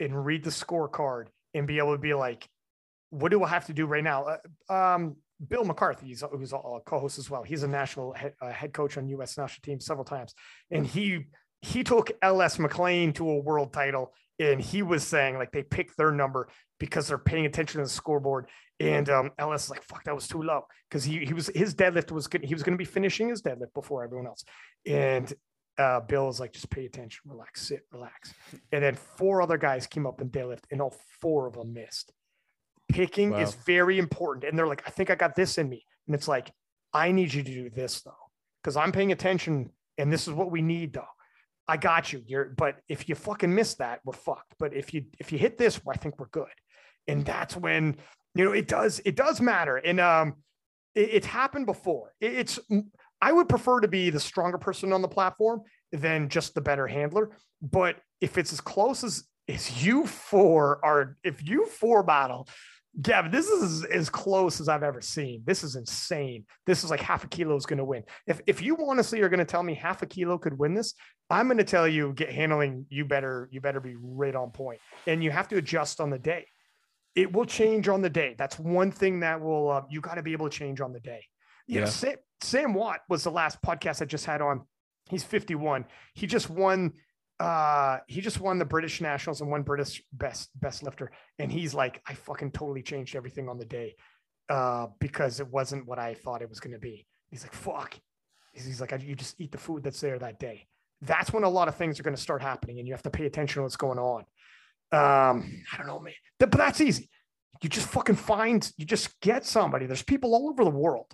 and 0.00 0.24
read 0.24 0.44
the 0.44 0.50
scorecard 0.50 1.26
and 1.52 1.66
be 1.66 1.78
able 1.78 1.92
to 1.92 1.98
be 1.98 2.14
like, 2.14 2.48
what 3.10 3.30
do 3.30 3.42
I 3.44 3.48
have 3.48 3.66
to 3.66 3.72
do 3.72 3.86
right 3.86 4.02
now? 4.02 4.38
Uh, 4.68 4.72
um, 4.72 5.16
Bill 5.48 5.64
McCarthy, 5.64 6.06
he's, 6.06 6.22
who's 6.32 6.52
a 6.52 6.58
co-host 6.86 7.18
as 7.18 7.28
well. 7.28 7.42
He's 7.42 7.62
a 7.62 7.68
national 7.68 8.12
head, 8.12 8.34
uh, 8.40 8.50
head 8.50 8.72
coach 8.72 8.96
on 8.96 9.08
U.S. 9.08 9.36
national 9.36 9.62
team 9.62 9.80
several 9.80 10.04
times, 10.04 10.34
and 10.70 10.86
he 10.86 11.26
he 11.60 11.82
took 11.82 12.12
LS 12.22 12.58
McClain 12.58 13.14
to 13.14 13.28
a 13.30 13.38
world 13.40 13.72
title, 13.72 14.12
and 14.38 14.60
he 14.60 14.82
was 14.82 15.02
saying 15.02 15.36
like 15.36 15.50
they 15.50 15.62
picked 15.62 15.96
their 15.96 16.12
number 16.12 16.48
because 16.78 17.08
they're 17.08 17.18
paying 17.18 17.46
attention 17.46 17.80
to 17.80 17.84
the 17.84 17.90
scoreboard. 17.90 18.48
And 18.80 19.08
um, 19.08 19.30
LS 19.38 19.64
is 19.64 19.70
like, 19.70 19.82
fuck, 19.82 20.04
that 20.04 20.14
was 20.14 20.28
too 20.28 20.42
low 20.42 20.66
because 20.88 21.04
he 21.04 21.24
he 21.24 21.32
was 21.32 21.48
his 21.54 21.74
deadlift 21.74 22.10
was 22.10 22.26
good. 22.26 22.44
He 22.44 22.54
was 22.54 22.62
going 22.62 22.74
to 22.74 22.78
be 22.78 22.84
finishing 22.84 23.28
his 23.28 23.42
deadlift 23.42 23.74
before 23.74 24.04
everyone 24.04 24.26
else, 24.26 24.44
and 24.86 25.32
uh, 25.78 26.00
Bill 26.00 26.28
is 26.28 26.40
like, 26.40 26.52
just 26.52 26.70
pay 26.70 26.86
attention, 26.86 27.22
relax, 27.26 27.68
sit, 27.68 27.80
relax. 27.92 28.32
And 28.72 28.82
then 28.82 28.94
four 28.94 29.42
other 29.42 29.58
guys 29.58 29.86
came 29.86 30.06
up 30.06 30.20
and 30.20 30.30
deadlift, 30.30 30.64
and 30.70 30.80
all 30.80 30.94
four 31.20 31.46
of 31.46 31.54
them 31.54 31.74
missed. 31.74 32.12
Picking 32.88 33.30
wow. 33.30 33.38
is 33.38 33.54
very 33.54 33.98
important. 33.98 34.44
And 34.44 34.58
they're 34.58 34.66
like, 34.66 34.82
I 34.86 34.90
think 34.90 35.10
I 35.10 35.14
got 35.14 35.34
this 35.34 35.58
in 35.58 35.68
me. 35.68 35.84
And 36.06 36.14
it's 36.14 36.28
like, 36.28 36.52
I 36.92 37.10
need 37.10 37.34
you 37.34 37.42
to 37.42 37.50
do 37.50 37.70
this 37.70 38.02
though, 38.02 38.12
because 38.62 38.76
I'm 38.76 38.92
paying 38.92 39.10
attention, 39.10 39.70
and 39.98 40.12
this 40.12 40.28
is 40.28 40.32
what 40.32 40.50
we 40.50 40.62
need 40.62 40.92
though. 40.92 41.06
I 41.66 41.76
got 41.76 42.12
you. 42.12 42.22
You're, 42.26 42.44
but 42.56 42.76
if 42.88 43.08
you 43.08 43.14
fucking 43.14 43.52
miss 43.52 43.74
that, 43.76 44.00
we're 44.04 44.12
fucked. 44.12 44.54
But 44.58 44.74
if 44.74 44.92
you 44.92 45.06
if 45.18 45.32
you 45.32 45.38
hit 45.38 45.56
this, 45.56 45.80
I 45.90 45.96
think 45.96 46.18
we're 46.18 46.28
good. 46.28 46.52
And 47.08 47.24
that's 47.24 47.56
when 47.56 47.96
you 48.34 48.44
know 48.44 48.52
it 48.52 48.68
does 48.68 49.00
it 49.04 49.16
does 49.16 49.40
matter. 49.40 49.76
And 49.78 49.98
um, 49.98 50.34
it, 50.94 51.08
it's 51.14 51.26
happened 51.26 51.66
before. 51.66 52.12
It, 52.20 52.34
it's 52.34 52.58
I 53.24 53.32
would 53.32 53.48
prefer 53.48 53.80
to 53.80 53.88
be 53.88 54.10
the 54.10 54.20
stronger 54.20 54.58
person 54.58 54.92
on 54.92 55.00
the 55.00 55.08
platform 55.08 55.62
than 55.92 56.28
just 56.28 56.54
the 56.54 56.60
better 56.60 56.86
handler. 56.86 57.30
But 57.62 57.96
if 58.20 58.36
it's 58.36 58.52
as 58.52 58.60
close 58.60 59.02
as 59.02 59.24
as 59.48 59.82
you 59.82 60.06
four 60.06 60.84
are, 60.84 61.16
if 61.24 61.46
you 61.48 61.64
four 61.64 62.02
battle, 62.02 62.46
Gavin, 63.00 63.30
this 63.30 63.48
is 63.48 63.82
as 63.86 64.10
close 64.10 64.60
as 64.60 64.68
I've 64.68 64.82
ever 64.82 65.00
seen. 65.00 65.42
This 65.46 65.64
is 65.64 65.74
insane. 65.74 66.44
This 66.66 66.84
is 66.84 66.90
like 66.90 67.00
half 67.00 67.24
a 67.24 67.26
kilo 67.28 67.56
is 67.56 67.64
going 67.64 67.78
to 67.78 67.84
win. 67.84 68.02
If 68.26 68.42
if 68.46 68.60
you 68.60 68.76
honestly 68.86 69.22
are 69.22 69.30
going 69.30 69.38
to 69.38 69.46
tell 69.46 69.62
me 69.62 69.72
half 69.72 70.02
a 70.02 70.06
kilo 70.06 70.36
could 70.36 70.58
win 70.58 70.74
this, 70.74 70.92
I'm 71.30 71.46
going 71.46 71.56
to 71.56 71.64
tell 71.64 71.88
you 71.88 72.12
get 72.12 72.30
handling. 72.30 72.84
You 72.90 73.06
better 73.06 73.48
you 73.50 73.62
better 73.62 73.80
be 73.80 73.96
right 73.98 74.34
on 74.34 74.50
point, 74.50 74.80
and 75.06 75.24
you 75.24 75.30
have 75.30 75.48
to 75.48 75.56
adjust 75.56 75.98
on 75.98 76.10
the 76.10 76.18
day. 76.18 76.44
It 77.14 77.32
will 77.32 77.46
change 77.46 77.88
on 77.88 78.02
the 78.02 78.10
day. 78.10 78.34
That's 78.36 78.58
one 78.58 78.90
thing 78.90 79.20
that 79.20 79.40
will 79.40 79.70
uh, 79.70 79.82
you 79.88 80.02
got 80.02 80.16
to 80.16 80.22
be 80.22 80.32
able 80.32 80.50
to 80.50 80.58
change 80.58 80.82
on 80.82 80.92
the 80.92 81.00
day. 81.00 81.24
You 81.66 81.76
yeah. 81.76 81.84
Know, 81.84 81.90
Sam, 81.90 82.16
Sam 82.40 82.74
Watt 82.74 83.00
was 83.08 83.24
the 83.24 83.30
last 83.30 83.62
podcast 83.62 84.02
I 84.02 84.04
just 84.06 84.26
had 84.26 84.40
on. 84.40 84.62
He's 85.10 85.24
51. 85.24 85.86
He 86.14 86.26
just 86.26 86.50
won 86.50 86.92
uh 87.40 87.98
he 88.06 88.20
just 88.20 88.40
won 88.40 88.60
the 88.60 88.64
British 88.64 89.00
Nationals 89.00 89.40
and 89.40 89.50
won 89.50 89.62
British 89.62 90.02
best 90.12 90.50
best 90.60 90.84
lifter 90.84 91.10
and 91.40 91.50
he's 91.50 91.74
like 91.74 92.00
I 92.06 92.14
fucking 92.14 92.52
totally 92.52 92.82
changed 92.82 93.16
everything 93.16 93.48
on 93.48 93.58
the 93.58 93.64
day 93.64 93.96
uh 94.48 94.86
because 95.00 95.40
it 95.40 95.48
wasn't 95.48 95.86
what 95.86 95.98
I 95.98 96.14
thought 96.14 96.42
it 96.42 96.48
was 96.48 96.60
going 96.60 96.74
to 96.74 96.78
be. 96.78 97.06
He's 97.30 97.42
like 97.42 97.52
fuck. 97.52 97.98
He's 98.52 98.80
like 98.80 98.94
you 99.02 99.16
just 99.16 99.40
eat 99.40 99.50
the 99.50 99.58
food 99.58 99.82
that's 99.82 100.00
there 100.00 100.18
that 100.20 100.38
day. 100.38 100.68
That's 101.02 101.32
when 101.32 101.42
a 101.42 101.48
lot 101.48 101.66
of 101.66 101.74
things 101.74 101.98
are 101.98 102.04
going 102.04 102.14
to 102.14 102.22
start 102.22 102.40
happening 102.40 102.78
and 102.78 102.86
you 102.86 102.94
have 102.94 103.02
to 103.02 103.10
pay 103.10 103.26
attention 103.26 103.60
to 103.60 103.62
what's 103.64 103.76
going 103.76 103.98
on. 103.98 104.20
Um 104.92 105.64
I 105.72 105.76
don't 105.76 105.88
know 105.88 105.98
man. 105.98 106.14
But 106.38 106.52
that's 106.52 106.80
easy. 106.80 107.10
You 107.62 107.68
just 107.68 107.88
fucking 107.88 108.16
find 108.16 108.70
you 108.76 108.86
just 108.86 109.20
get 109.20 109.44
somebody. 109.44 109.86
There's 109.86 110.02
people 110.02 110.34
all 110.36 110.48
over 110.50 110.62
the 110.62 110.70
world 110.70 111.12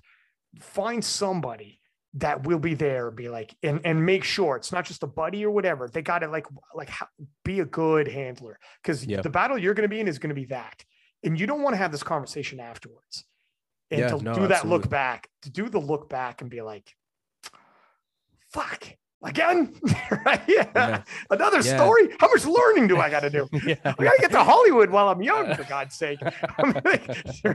find 0.59 1.05
somebody 1.05 1.81
that 2.15 2.45
will 2.45 2.59
be 2.59 2.75
there 2.75 3.11
be 3.11 3.29
like 3.29 3.55
and 3.63 3.81
and 3.85 4.05
make 4.05 4.25
sure 4.25 4.57
it's 4.57 4.73
not 4.73 4.85
just 4.85 5.03
a 5.05 5.07
buddy 5.07 5.45
or 5.45 5.51
whatever 5.51 5.89
they 5.89 6.03
got 6.03 6.21
to 6.21 6.29
like 6.29 6.47
like 6.75 6.91
be 7.45 7.61
a 7.61 7.65
good 7.65 8.09
handler 8.09 8.59
because 8.83 9.07
yeah. 9.07 9.21
the 9.21 9.31
battle 9.31 9.57
you're 9.57 9.75
going 9.75 9.89
to 9.89 9.95
be 9.95 10.01
in 10.01 10.09
is 10.09 10.19
going 10.19 10.29
to 10.29 10.35
be 10.35 10.47
that 10.47 10.85
and 11.23 11.39
you 11.39 11.47
don't 11.47 11.63
want 11.63 11.73
to 11.73 11.77
have 11.77 11.93
this 11.93 12.03
conversation 12.03 12.59
afterwards 12.59 13.25
and 13.93 14.01
yeah, 14.01 14.09
to 14.09 14.23
no, 14.23 14.35
do 14.35 14.41
that 14.43 14.53
absolutely. 14.53 14.71
look 14.71 14.91
back 14.91 15.29
to 15.43 15.51
do 15.51 15.69
the 15.69 15.79
look 15.79 16.09
back 16.09 16.41
and 16.41 16.51
be 16.51 16.61
like 16.63 16.97
fuck 18.49 18.89
again 19.23 19.73
right 20.27 20.43
yeah. 20.49 20.69
yeah. 20.75 21.03
another 21.31 21.61
yeah. 21.61 21.77
story 21.77 22.09
how 22.19 22.29
much 22.29 22.45
learning 22.45 22.89
do 22.89 22.97
i 22.97 23.09
got 23.09 23.21
to 23.21 23.31
do 23.31 23.49
yeah. 23.67 23.77
i 23.85 23.93
gotta 23.93 24.19
get 24.19 24.33
to 24.33 24.43
hollywood 24.43 24.91
while 24.91 25.09
i'm 25.09 25.23
young 25.23 25.55
for 25.55 25.63
god's 25.69 25.95
sake 25.95 26.19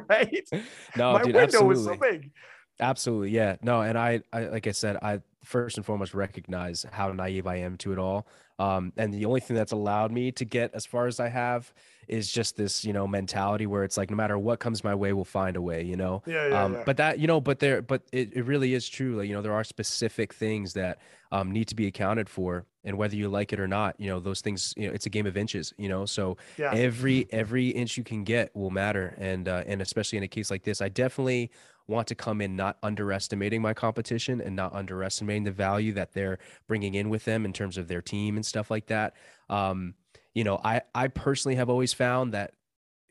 right 0.07 0.47
no 0.95 1.13
my 1.13 1.23
dude, 1.23 1.35
window 1.35 1.39
absolutely. 1.41 1.67
was 1.67 1.83
so 1.83 1.95
big 1.95 2.31
Absolutely. 2.79 3.31
Yeah. 3.31 3.55
No, 3.61 3.81
and 3.81 3.97
I, 3.97 4.21
I 4.33 4.45
like 4.45 4.67
I 4.67 4.71
said, 4.71 4.97
I 5.01 5.21
first 5.43 5.77
and 5.77 5.85
foremost 5.85 6.13
recognize 6.13 6.85
how 6.91 7.11
naive 7.11 7.47
I 7.47 7.57
am 7.57 7.77
to 7.77 7.93
it 7.93 7.99
all. 7.99 8.27
Um, 8.57 8.93
and 8.97 9.13
the 9.13 9.25
only 9.25 9.41
thing 9.41 9.55
that's 9.55 9.73
allowed 9.73 10.11
me 10.11 10.31
to 10.33 10.45
get 10.45 10.73
as 10.73 10.85
far 10.85 11.07
as 11.07 11.19
I 11.19 11.27
have 11.27 11.73
is 12.07 12.31
just 12.31 12.55
this, 12.55 12.85
you 12.85 12.93
know, 12.93 13.07
mentality 13.07 13.65
where 13.65 13.83
it's 13.83 13.97
like 13.97 14.09
no 14.09 14.15
matter 14.15 14.37
what 14.37 14.59
comes 14.59 14.83
my 14.83 14.95
way, 14.95 15.11
we'll 15.11 15.25
find 15.25 15.57
a 15.57 15.61
way, 15.61 15.83
you 15.83 15.97
know. 15.97 16.23
Yeah, 16.25 16.47
yeah, 16.47 16.63
um, 16.63 16.73
yeah. 16.73 16.83
But 16.85 16.97
that, 16.97 17.19
you 17.19 17.27
know, 17.27 17.41
but 17.41 17.59
there, 17.59 17.81
but 17.81 18.03
it, 18.11 18.31
it 18.33 18.45
really 18.45 18.73
is 18.73 18.87
true. 18.87 19.17
Like 19.17 19.27
you 19.27 19.33
know, 19.33 19.41
there 19.41 19.53
are 19.53 19.63
specific 19.63 20.33
things 20.33 20.73
that 20.73 20.99
um, 21.31 21.51
need 21.51 21.67
to 21.69 21.75
be 21.75 21.87
accounted 21.87 22.29
for, 22.29 22.65
and 22.83 22.97
whether 22.97 23.15
you 23.15 23.27
like 23.27 23.51
it 23.51 23.59
or 23.59 23.67
not, 23.67 23.99
you 23.99 24.07
know, 24.07 24.19
those 24.19 24.41
things, 24.41 24.73
you 24.77 24.87
know, 24.87 24.93
it's 24.93 25.05
a 25.05 25.09
game 25.09 25.25
of 25.25 25.35
inches, 25.35 25.73
you 25.77 25.89
know. 25.89 26.05
So 26.05 26.37
yeah. 26.57 26.71
every 26.73 27.27
every 27.31 27.69
inch 27.69 27.97
you 27.97 28.03
can 28.03 28.23
get 28.23 28.55
will 28.55 28.71
matter, 28.71 29.15
and 29.17 29.47
uh, 29.47 29.63
and 29.65 29.81
especially 29.81 30.17
in 30.17 30.23
a 30.23 30.29
case 30.29 30.49
like 30.49 30.63
this, 30.63 30.81
I 30.81 30.89
definitely 30.89 31.51
want 31.87 32.07
to 32.07 32.15
come 32.15 32.41
in 32.41 32.55
not 32.55 32.77
underestimating 32.83 33.61
my 33.61 33.73
competition 33.73 34.41
and 34.41 34.55
not 34.55 34.73
underestimating 34.73 35.43
the 35.43 35.51
value 35.51 35.93
that 35.93 36.13
they're 36.13 36.39
bringing 36.67 36.95
in 36.95 37.09
with 37.09 37.25
them 37.25 37.45
in 37.45 37.53
terms 37.53 37.77
of 37.77 37.87
their 37.87 38.01
team 38.01 38.35
and 38.35 38.45
stuff 38.45 38.71
like 38.71 38.87
that. 38.87 39.13
Um, 39.49 39.93
you 40.33 40.43
know, 40.43 40.59
I 40.63 40.81
I 40.93 41.07
personally 41.07 41.55
have 41.55 41.69
always 41.69 41.93
found 41.93 42.33
that 42.33 42.53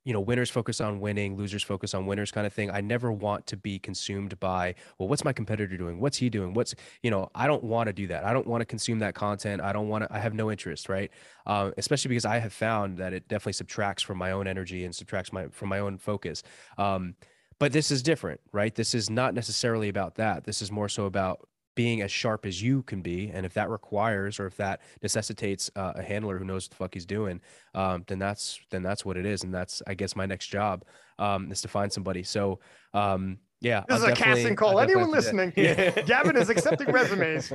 you 0.04 0.12
know, 0.12 0.20
winners 0.20 0.50
focus 0.50 0.80
on 0.82 1.00
winning, 1.00 1.36
losers 1.36 1.62
focus 1.62 1.94
on 1.94 2.04
winners 2.04 2.30
kind 2.30 2.46
of 2.46 2.52
thing. 2.52 2.70
I 2.70 2.82
never 2.82 3.10
want 3.10 3.46
to 3.46 3.56
be 3.56 3.78
consumed 3.78 4.38
by, 4.38 4.74
well, 4.98 5.08
what's 5.08 5.24
my 5.24 5.32
competitor 5.32 5.78
doing? 5.78 5.98
What's 5.98 6.18
he 6.18 6.28
doing? 6.28 6.52
What's, 6.52 6.74
you 7.02 7.10
know, 7.10 7.30
I 7.34 7.46
don't 7.46 7.64
want 7.64 7.86
to 7.86 7.94
do 7.94 8.06
that. 8.08 8.24
I 8.24 8.34
don't 8.34 8.46
want 8.46 8.60
to 8.60 8.66
consume 8.66 8.98
that 8.98 9.14
content. 9.14 9.62
I 9.62 9.72
don't 9.72 9.88
want 9.88 10.04
to, 10.04 10.14
I 10.14 10.18
have 10.18 10.34
no 10.34 10.50
interest, 10.50 10.90
right? 10.90 11.10
Uh, 11.46 11.70
especially 11.78 12.10
because 12.10 12.26
I 12.26 12.38
have 12.38 12.52
found 12.52 12.98
that 12.98 13.14
it 13.14 13.28
definitely 13.28 13.54
subtracts 13.54 14.02
from 14.02 14.18
my 14.18 14.32
own 14.32 14.46
energy 14.46 14.84
and 14.84 14.94
subtracts 14.94 15.32
my, 15.32 15.48
from 15.48 15.70
my 15.70 15.78
own 15.78 15.96
focus. 15.96 16.42
Um, 16.76 17.14
but 17.58 17.72
this 17.72 17.90
is 17.90 18.02
different, 18.02 18.40
right? 18.52 18.74
This 18.74 18.94
is 18.94 19.10
not 19.10 19.34
necessarily 19.34 19.88
about 19.88 20.16
that. 20.16 20.44
This 20.44 20.62
is 20.62 20.70
more 20.70 20.88
so 20.88 21.06
about 21.06 21.48
being 21.74 22.02
as 22.02 22.12
sharp 22.12 22.46
as 22.46 22.62
you 22.62 22.82
can 22.82 23.02
be. 23.02 23.30
And 23.32 23.44
if 23.44 23.54
that 23.54 23.68
requires 23.68 24.38
or 24.38 24.46
if 24.46 24.56
that 24.58 24.80
necessitates 25.02 25.70
uh, 25.76 25.92
a 25.96 26.02
handler 26.02 26.38
who 26.38 26.44
knows 26.44 26.64
what 26.64 26.70
the 26.70 26.76
fuck 26.76 26.94
he's 26.94 27.06
doing, 27.06 27.40
um, 27.74 28.04
then 28.06 28.18
that's 28.18 28.60
then 28.70 28.82
that's 28.82 29.04
what 29.04 29.16
it 29.16 29.26
is. 29.26 29.42
And 29.42 29.52
that's 29.52 29.82
I 29.86 29.94
guess 29.94 30.14
my 30.14 30.26
next 30.26 30.48
job 30.48 30.84
um, 31.18 31.50
is 31.50 31.60
to 31.62 31.68
find 31.68 31.92
somebody. 31.92 32.22
So 32.22 32.60
um, 32.92 33.38
yeah, 33.64 33.82
this 33.88 34.02
I'll 34.02 34.12
is 34.12 34.12
a 34.12 34.22
casting 34.22 34.56
call. 34.56 34.78
Anyone 34.78 35.10
listening, 35.10 35.52
yeah. 35.56 35.90
Gavin 36.06 36.36
is 36.36 36.50
accepting 36.50 36.92
resumes. 36.92 37.50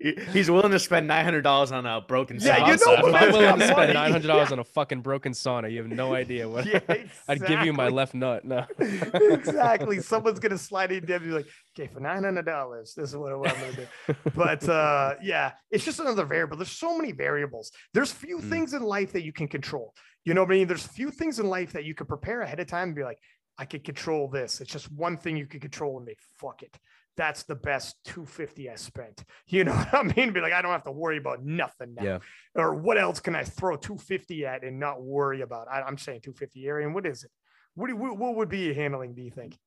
He's 0.32 0.50
willing 0.50 0.70
to 0.72 0.78
spend 0.78 1.06
nine 1.06 1.24
hundred 1.24 1.42
dollars 1.42 1.72
on 1.72 1.86
a 1.86 2.02
broken. 2.02 2.38
Yeah, 2.38 2.58
sauna. 2.58 2.66
you 2.66 2.86
know 2.86 3.02
what? 3.02 3.22
I'm 3.22 3.32
willing 3.32 3.58
to 3.58 3.66
spend 3.66 3.94
nine 3.94 4.12
hundred 4.12 4.28
dollars 4.28 4.48
yeah. 4.48 4.52
on 4.56 4.58
a 4.58 4.64
fucking 4.64 5.00
broken 5.00 5.32
sauna. 5.32 5.72
You 5.72 5.78
have 5.78 5.90
no 5.90 6.14
idea 6.14 6.46
what. 6.46 6.66
Yeah, 6.66 6.76
exactly. 6.88 7.10
I'd 7.28 7.46
give 7.46 7.62
you 7.62 7.72
my 7.72 7.88
left 7.88 8.14
nut. 8.14 8.44
No, 8.44 8.66
exactly. 8.78 10.00
Someone's 10.00 10.40
gonna 10.40 10.58
slide 10.58 10.92
in 10.92 11.10
and 11.10 11.24
be 11.24 11.30
like, 11.30 11.46
"Okay, 11.74 11.90
for 11.92 12.00
nine 12.00 12.22
hundred 12.22 12.44
dollars, 12.44 12.92
this 12.94 13.08
is 13.08 13.16
what, 13.16 13.38
what, 13.38 13.56
I'm 13.56 13.60
gonna 13.60 13.76
do." 13.76 14.14
But 14.34 14.68
uh, 14.68 15.14
yeah, 15.22 15.52
it's 15.70 15.86
just 15.86 16.00
another 16.00 16.26
variable. 16.26 16.58
There's 16.58 16.70
so 16.70 16.96
many 16.96 17.12
variables. 17.12 17.72
There's 17.94 18.12
few 18.12 18.38
mm. 18.38 18.50
things 18.50 18.74
in 18.74 18.82
life 18.82 19.12
that 19.12 19.24
you 19.24 19.32
can 19.32 19.48
control. 19.48 19.94
You 20.24 20.34
know 20.34 20.42
what 20.42 20.52
I 20.52 20.58
mean? 20.58 20.68
There's 20.68 20.86
few 20.86 21.10
things 21.10 21.38
in 21.38 21.48
life 21.48 21.72
that 21.72 21.84
you 21.84 21.94
can 21.94 22.06
prepare 22.06 22.42
ahead 22.42 22.60
of 22.60 22.66
time 22.66 22.88
and 22.88 22.94
be 22.94 23.04
like, 23.04 23.18
I 23.60 23.66
could 23.66 23.84
control 23.84 24.26
this. 24.26 24.62
It's 24.62 24.72
just 24.72 24.90
one 24.90 25.18
thing 25.18 25.36
you 25.36 25.46
could 25.46 25.60
control 25.60 25.98
and 25.98 26.08
they 26.08 26.16
fuck 26.38 26.62
it. 26.62 26.78
That's 27.18 27.42
the 27.42 27.54
best 27.54 27.96
250 28.06 28.70
I 28.70 28.74
spent. 28.76 29.22
You 29.48 29.64
know 29.64 29.74
what 29.74 29.94
I 29.94 30.02
mean? 30.04 30.32
Be 30.32 30.40
like, 30.40 30.54
I 30.54 30.62
don't 30.62 30.70
have 30.70 30.84
to 30.84 30.92
worry 30.92 31.18
about 31.18 31.44
nothing 31.44 31.94
now. 31.94 32.04
Yeah. 32.04 32.18
Or 32.54 32.74
what 32.74 32.96
else 32.96 33.20
can 33.20 33.36
I 33.36 33.44
throw 33.44 33.76
250 33.76 34.46
at 34.46 34.64
and 34.64 34.80
not 34.80 35.02
worry 35.02 35.42
about? 35.42 35.66
I, 35.70 35.86
am 35.86 35.98
saying 35.98 36.20
250 36.22 36.66
area. 36.66 36.86
And 36.86 36.94
what 36.94 37.04
is 37.04 37.24
it? 37.24 37.30
What, 37.74 37.92
what, 37.92 38.16
what 38.16 38.36
would 38.36 38.48
be 38.48 38.72
handling, 38.72 39.14
do 39.14 39.22
you 39.22 39.30
think? 39.30 39.58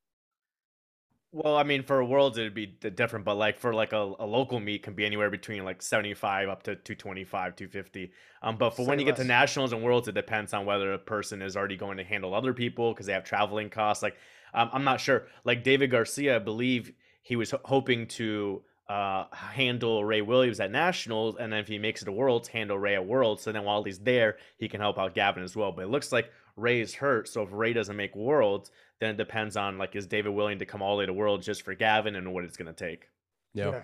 Well, 1.36 1.58
I 1.58 1.64
mean, 1.64 1.82
for 1.82 2.04
worlds 2.04 2.38
it'd 2.38 2.54
be 2.54 2.68
different, 2.68 3.26
but 3.26 3.38
like 3.38 3.58
for 3.58 3.74
like 3.74 3.92
a, 3.92 4.14
a 4.20 4.26
local 4.26 4.60
meet 4.60 4.84
can 4.84 4.94
be 4.94 5.04
anywhere 5.04 5.32
between 5.32 5.64
like 5.66 5.82
seventy 5.82 6.14
five 6.14 6.48
up 6.48 6.62
to 6.64 6.76
two 6.76 6.94
twenty 6.94 7.24
five, 7.24 7.56
two 7.56 7.68
fifty. 7.68 8.12
Um, 8.44 8.56
but 8.56 8.76
for 8.76 8.84
Say 8.84 8.90
when 8.90 9.00
you 9.00 9.06
less. 9.08 9.18
get 9.18 9.24
to 9.24 9.28
nationals 9.28 9.74
and 9.74 9.82
worlds, 9.82 10.08
it 10.08 10.14
depends 10.14 10.54
on 10.54 10.68
whether 10.68 10.94
a 10.94 11.00
person 11.00 11.42
is 11.42 11.58
already 11.58 11.76
going 11.76 11.98
to 11.98 12.04
handle 12.04 12.36
other 12.36 12.54
people 12.54 12.94
because 12.94 13.08
they 13.08 13.14
have 13.14 13.24
traveling 13.24 13.72
costs. 13.72 14.04
Like, 14.04 14.16
um, 14.54 14.70
I'm 14.74 14.84
not 14.84 15.02
sure. 15.02 15.24
Like 15.44 15.64
David 15.64 15.90
Garcia, 15.90 16.36
I 16.36 16.40
believe 16.40 16.94
he 17.24 17.36
was 17.36 17.52
hoping 17.66 18.06
to 18.10 18.62
uh, 18.88 19.26
handle 19.34 20.06
Ray 20.06 20.22
Williams 20.22 20.60
at 20.60 20.70
nationals, 20.70 21.36
and 21.40 21.52
then 21.52 21.62
if 21.62 21.68
he 21.68 21.80
makes 21.80 22.04
it 22.04 22.06
to 22.06 22.12
worlds, 22.12 22.48
handle 22.48 22.78
Ray 22.78 22.94
at 22.94 23.08
worlds. 23.08 23.42
So 23.42 23.52
then 23.52 23.64
while 23.64 23.84
he's 23.84 23.98
there, 23.98 24.38
he 24.58 24.70
can 24.70 24.82
help 24.82 25.00
out 25.00 25.16
Gavin 25.16 25.42
as 25.42 25.56
well. 25.56 25.72
But 25.72 25.86
it 25.86 25.90
looks 25.90 26.12
like 26.12 26.30
Ray 26.56 26.80
is 26.80 26.94
hurt, 26.94 27.28
so 27.28 27.42
if 27.42 27.50
Ray 27.52 27.74
doesn't 27.74 27.96
make 27.96 28.16
worlds, 28.16 28.70
then 29.04 29.12
it 29.12 29.18
depends 29.18 29.58
on 29.58 29.78
like 29.78 29.96
is 29.96 30.08
David 30.08 30.30
willing 30.30 30.60
to 30.60 30.66
come 30.66 30.82
all 30.82 30.96
the 30.96 31.00
way 31.00 31.06
to 31.06 31.14
world 31.14 31.42
just 31.42 31.64
for 31.64 31.74
Gavin 31.76 32.16
and 32.16 32.34
what 32.34 32.44
it's 32.44 32.58
going 32.58 32.74
to 32.74 32.74
take. 32.74 33.10
Yeah. 33.54 33.72
yeah. 33.72 33.82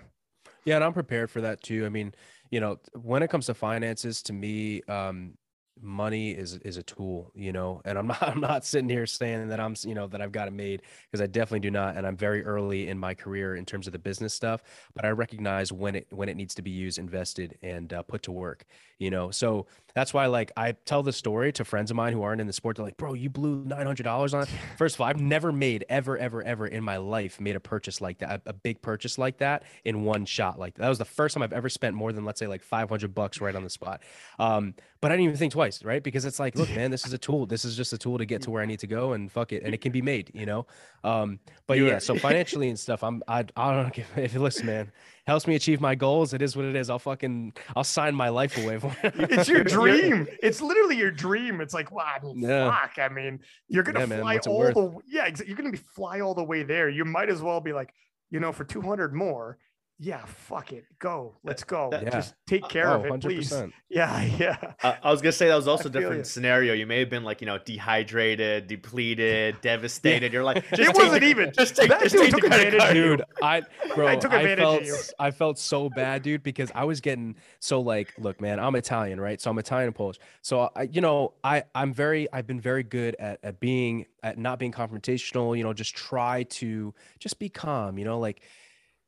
Yeah, 0.64 0.74
and 0.76 0.84
I'm 0.84 0.92
prepared 0.92 1.30
for 1.30 1.40
that 1.42 1.62
too. 1.62 1.86
I 1.86 1.88
mean, 1.88 2.14
you 2.50 2.60
know, 2.60 2.78
when 2.92 3.22
it 3.22 3.30
comes 3.30 3.46
to 3.46 3.54
finances, 3.54 4.22
to 4.24 4.32
me, 4.32 4.82
um, 4.88 5.34
money 5.82 6.32
is 6.32 6.56
is 6.58 6.76
a 6.76 6.82
tool 6.82 7.30
you 7.34 7.52
know 7.52 7.80
and 7.84 7.98
i'm 7.98 8.06
not 8.08 8.22
i'm 8.22 8.40
not 8.40 8.64
sitting 8.64 8.88
here 8.88 9.06
saying 9.06 9.48
that 9.48 9.60
i'm 9.60 9.74
you 9.82 9.94
know 9.94 10.06
that 10.06 10.20
i've 10.20 10.32
got 10.32 10.48
it 10.48 10.52
made 10.52 10.82
because 11.10 11.22
i 11.22 11.26
definitely 11.26 11.60
do 11.60 11.70
not 11.70 11.96
and 11.96 12.06
i'm 12.06 12.16
very 12.16 12.44
early 12.44 12.88
in 12.88 12.98
my 12.98 13.14
career 13.14 13.56
in 13.56 13.64
terms 13.64 13.86
of 13.86 13.92
the 13.92 13.98
business 13.98 14.34
stuff 14.34 14.62
but 14.94 15.04
i 15.04 15.08
recognize 15.08 15.72
when 15.72 15.94
it 15.94 16.06
when 16.10 16.28
it 16.28 16.36
needs 16.36 16.54
to 16.54 16.62
be 16.62 16.70
used 16.70 16.98
invested 16.98 17.56
and 17.62 17.92
uh, 17.92 18.02
put 18.02 18.22
to 18.22 18.32
work 18.32 18.64
you 18.98 19.10
know 19.10 19.30
so 19.30 19.66
that's 19.94 20.12
why 20.12 20.26
like 20.26 20.52
i 20.56 20.72
tell 20.84 21.02
the 21.02 21.12
story 21.12 21.52
to 21.52 21.64
friends 21.64 21.90
of 21.90 21.96
mine 21.96 22.12
who 22.12 22.22
aren't 22.22 22.40
in 22.40 22.46
the 22.46 22.52
sport 22.52 22.76
they're 22.76 22.84
like 22.84 22.96
bro 22.96 23.14
you 23.14 23.30
blew 23.30 23.64
$900 23.64 24.34
on 24.34 24.42
it 24.42 24.48
first 24.76 24.96
of 24.96 25.00
all 25.00 25.06
i've 25.06 25.20
never 25.20 25.50
made 25.50 25.84
ever 25.88 26.18
ever 26.18 26.42
ever 26.42 26.66
in 26.66 26.84
my 26.84 26.98
life 26.98 27.40
made 27.40 27.56
a 27.56 27.60
purchase 27.60 28.00
like 28.00 28.18
that 28.18 28.42
a, 28.46 28.50
a 28.50 28.52
big 28.52 28.82
purchase 28.82 29.18
like 29.18 29.38
that 29.38 29.62
in 29.84 30.04
one 30.04 30.24
shot 30.24 30.58
like 30.58 30.74
that. 30.74 30.82
that 30.82 30.88
was 30.88 30.98
the 30.98 31.04
first 31.04 31.34
time 31.34 31.42
i've 31.42 31.52
ever 31.52 31.68
spent 31.68 31.96
more 31.96 32.12
than 32.12 32.24
let's 32.24 32.38
say 32.38 32.46
like 32.46 32.62
500 32.62 33.14
bucks 33.14 33.40
right 33.40 33.54
on 33.54 33.64
the 33.64 33.70
spot 33.70 34.02
um 34.38 34.74
but 35.00 35.10
i 35.10 35.14
didn't 35.14 35.24
even 35.24 35.36
think 35.36 35.52
twice 35.52 35.59
right? 35.84 36.02
Because 36.02 36.24
it's 36.24 36.38
like, 36.38 36.56
look, 36.56 36.68
man, 36.76 36.90
this 36.90 37.06
is 37.06 37.12
a 37.12 37.18
tool. 37.18 37.46
This 37.46 37.64
is 37.64 37.76
just 37.76 37.92
a 37.92 37.98
tool 37.98 38.18
to 38.18 38.24
get 38.24 38.42
to 38.42 38.50
where 38.50 38.62
I 38.62 38.66
need 38.66 38.80
to 38.80 38.86
go, 38.86 39.12
and 39.12 39.30
fuck 39.30 39.52
it, 39.52 39.62
and 39.62 39.74
it 39.74 39.80
can 39.80 39.92
be 39.92 40.02
made, 40.02 40.30
you 40.34 40.46
know. 40.46 40.66
Um, 41.04 41.38
but 41.66 41.78
yeah, 41.78 41.98
so 41.98 42.14
financially 42.14 42.68
and 42.68 42.78
stuff, 42.78 43.02
I'm 43.02 43.22
I 43.28 43.44
I 43.56 43.74
don't 43.74 43.92
give 43.94 44.06
if 44.16 44.34
you 44.34 44.40
listen, 44.40 44.66
man, 44.66 44.92
helps 45.26 45.46
me 45.46 45.54
achieve 45.54 45.80
my 45.80 45.94
goals. 45.94 46.34
It 46.34 46.42
is 46.42 46.56
what 46.56 46.64
it 46.64 46.76
is. 46.76 46.90
I'll 46.90 46.98
fucking 46.98 47.54
I'll 47.76 47.84
sign 47.84 48.14
my 48.14 48.28
life 48.28 48.56
away 48.62 48.78
for. 48.78 48.94
it's 49.04 49.48
your 49.48 49.64
dream. 49.64 50.26
It's 50.42 50.60
literally 50.60 50.96
your 50.96 51.10
dream. 51.10 51.60
It's 51.60 51.74
like, 51.74 51.90
wow, 51.92 52.16
I 52.16 52.24
mean, 52.24 52.40
yeah. 52.40 52.70
fuck. 52.70 52.98
I 52.98 53.08
mean, 53.08 53.40
you're 53.68 53.82
gonna 53.82 54.00
yeah, 54.00 54.20
fly 54.20 54.38
all 54.46 54.72
the 54.72 54.98
yeah, 55.08 55.30
you're 55.46 55.56
gonna 55.56 55.70
be 55.70 55.78
fly 55.78 56.20
all 56.20 56.34
the 56.34 56.44
way 56.44 56.62
there. 56.62 56.88
You 56.88 57.04
might 57.04 57.30
as 57.30 57.42
well 57.42 57.60
be 57.60 57.72
like, 57.72 57.94
you 58.30 58.40
know, 58.40 58.52
for 58.52 58.64
200 58.64 59.14
more 59.14 59.58
yeah, 60.02 60.24
fuck 60.24 60.72
it, 60.72 60.86
go, 60.98 61.34
let's 61.44 61.62
go. 61.62 61.90
That, 61.90 62.10
Just 62.10 62.34
take 62.46 62.66
care 62.70 62.88
oh, 62.88 63.00
of 63.00 63.04
it, 63.04 63.12
100%. 63.12 63.20
please. 63.20 63.52
Yeah, 63.92 64.22
yeah. 64.38 64.56
Uh, 64.84 64.94
I 65.02 65.10
was 65.10 65.20
gonna 65.20 65.32
say 65.32 65.48
that 65.48 65.56
was 65.56 65.66
also 65.66 65.88
a 65.88 65.92
different 65.92 66.24
scenario. 66.24 66.74
You 66.74 66.86
may 66.86 67.00
have 67.00 67.10
been 67.10 67.24
like, 67.24 67.40
you 67.40 67.46
know, 67.48 67.58
dehydrated, 67.58 68.68
depleted, 68.68 69.56
devastated. 69.62 70.32
You're 70.32 70.44
like, 70.44 70.64
it 70.70 70.94
wasn't 70.94 71.22
the, 71.22 71.26
even. 71.26 71.52
Just 71.58 71.74
take, 71.74 71.88
that 71.88 72.00
just 72.00 72.14
dude 72.14 72.26
take 72.26 72.34
took 72.34 72.44
advantage, 72.44 72.92
dude. 72.92 73.22
I, 73.42 73.62
bro, 73.96 74.06
I 74.06 74.14
took 74.14 74.32
advantage 74.32 74.60
I 74.60 74.62
felt, 74.62 74.80
of 74.82 74.86
you. 74.86 74.96
I 75.18 75.30
felt 75.32 75.58
so 75.58 75.90
bad, 75.90 76.22
dude, 76.22 76.44
because 76.44 76.70
I 76.72 76.84
was 76.84 77.00
getting 77.00 77.34
so 77.58 77.80
like, 77.80 78.14
look, 78.16 78.40
man, 78.40 78.60
I'm 78.60 78.76
Italian, 78.76 79.20
right? 79.20 79.40
So 79.40 79.50
I'm 79.50 79.58
Italian 79.58 79.88
and 79.88 79.96
Polish. 79.96 80.18
So 80.40 80.70
I, 80.76 80.82
you 80.82 81.00
know, 81.00 81.34
I, 81.42 81.64
I'm 81.74 81.92
very, 81.92 82.32
I've 82.32 82.46
been 82.46 82.60
very 82.60 82.84
good 82.84 83.16
at 83.18 83.40
at 83.42 83.58
being, 83.58 84.06
at 84.22 84.38
not 84.38 84.60
being 84.60 84.72
confrontational. 84.72 85.58
You 85.58 85.64
know, 85.64 85.72
just 85.72 85.96
try 85.96 86.44
to 86.44 86.94
just 87.18 87.40
be 87.40 87.48
calm. 87.48 87.98
You 87.98 88.04
know, 88.04 88.20
like, 88.20 88.42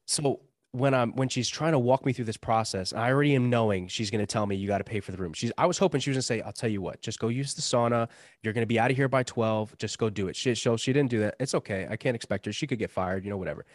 so 0.07 0.41
when 0.73 0.95
I'm 0.95 1.13
when 1.13 1.29
she's 1.29 1.49
trying 1.49 1.73
to 1.73 1.79
walk 1.79 2.05
me 2.05 2.13
through 2.13 2.25
this 2.25 2.39
process, 2.39 2.93
I 2.95 3.11
already 3.11 3.35
am 3.35 3.51
knowing 3.51 3.89
she's 3.89 4.11
going 4.11 4.21
to 4.23 4.27
tell 4.27 4.47
me 4.47 4.57
you 4.57 4.67
got 4.67 4.79
to 4.79 4.85
pay 4.85 5.01
for 5.01 5.13
the 5.13 5.19
room. 5.19 5.35
She's 5.35 5.53
I 5.59 5.67
was 5.67 5.77
hoping 5.77 6.01
she 6.01 6.11
was 6.11 6.17
going 6.17 6.21
to 6.21 6.27
say, 6.27 6.41
"I'll 6.41 6.53
tell 6.53 6.71
you 6.71 6.81
what, 6.81 7.03
just 7.03 7.19
go 7.19 7.29
use 7.29 7.53
the 7.55 7.63
sauna. 7.63 8.09
You're 8.43 8.55
going 8.55 8.63
to 8.63 8.67
be 8.67 8.81
out 8.81 8.91
of 8.91 8.97
here 8.97 9.09
by 9.09 9.23
12. 9.23 9.77
Just 9.77 9.99
go 9.99 10.09
do 10.09 10.29
it." 10.29 10.37
She 10.37 10.55
so 10.55 10.77
she 10.79 10.93
didn't 10.93 11.11
do 11.11 11.21
that. 11.21 11.37
It's 11.39 11.55
okay. 11.55 11.87
I 11.91 11.97
can't 11.97 12.17
expect 12.17 12.47
her. 12.47 12.53
She 12.53 12.67
could 12.67 12.79
get 12.79 12.91
fired, 12.91 13.25
you 13.25 13.31
know, 13.31 13.37
whatever. 13.37 13.67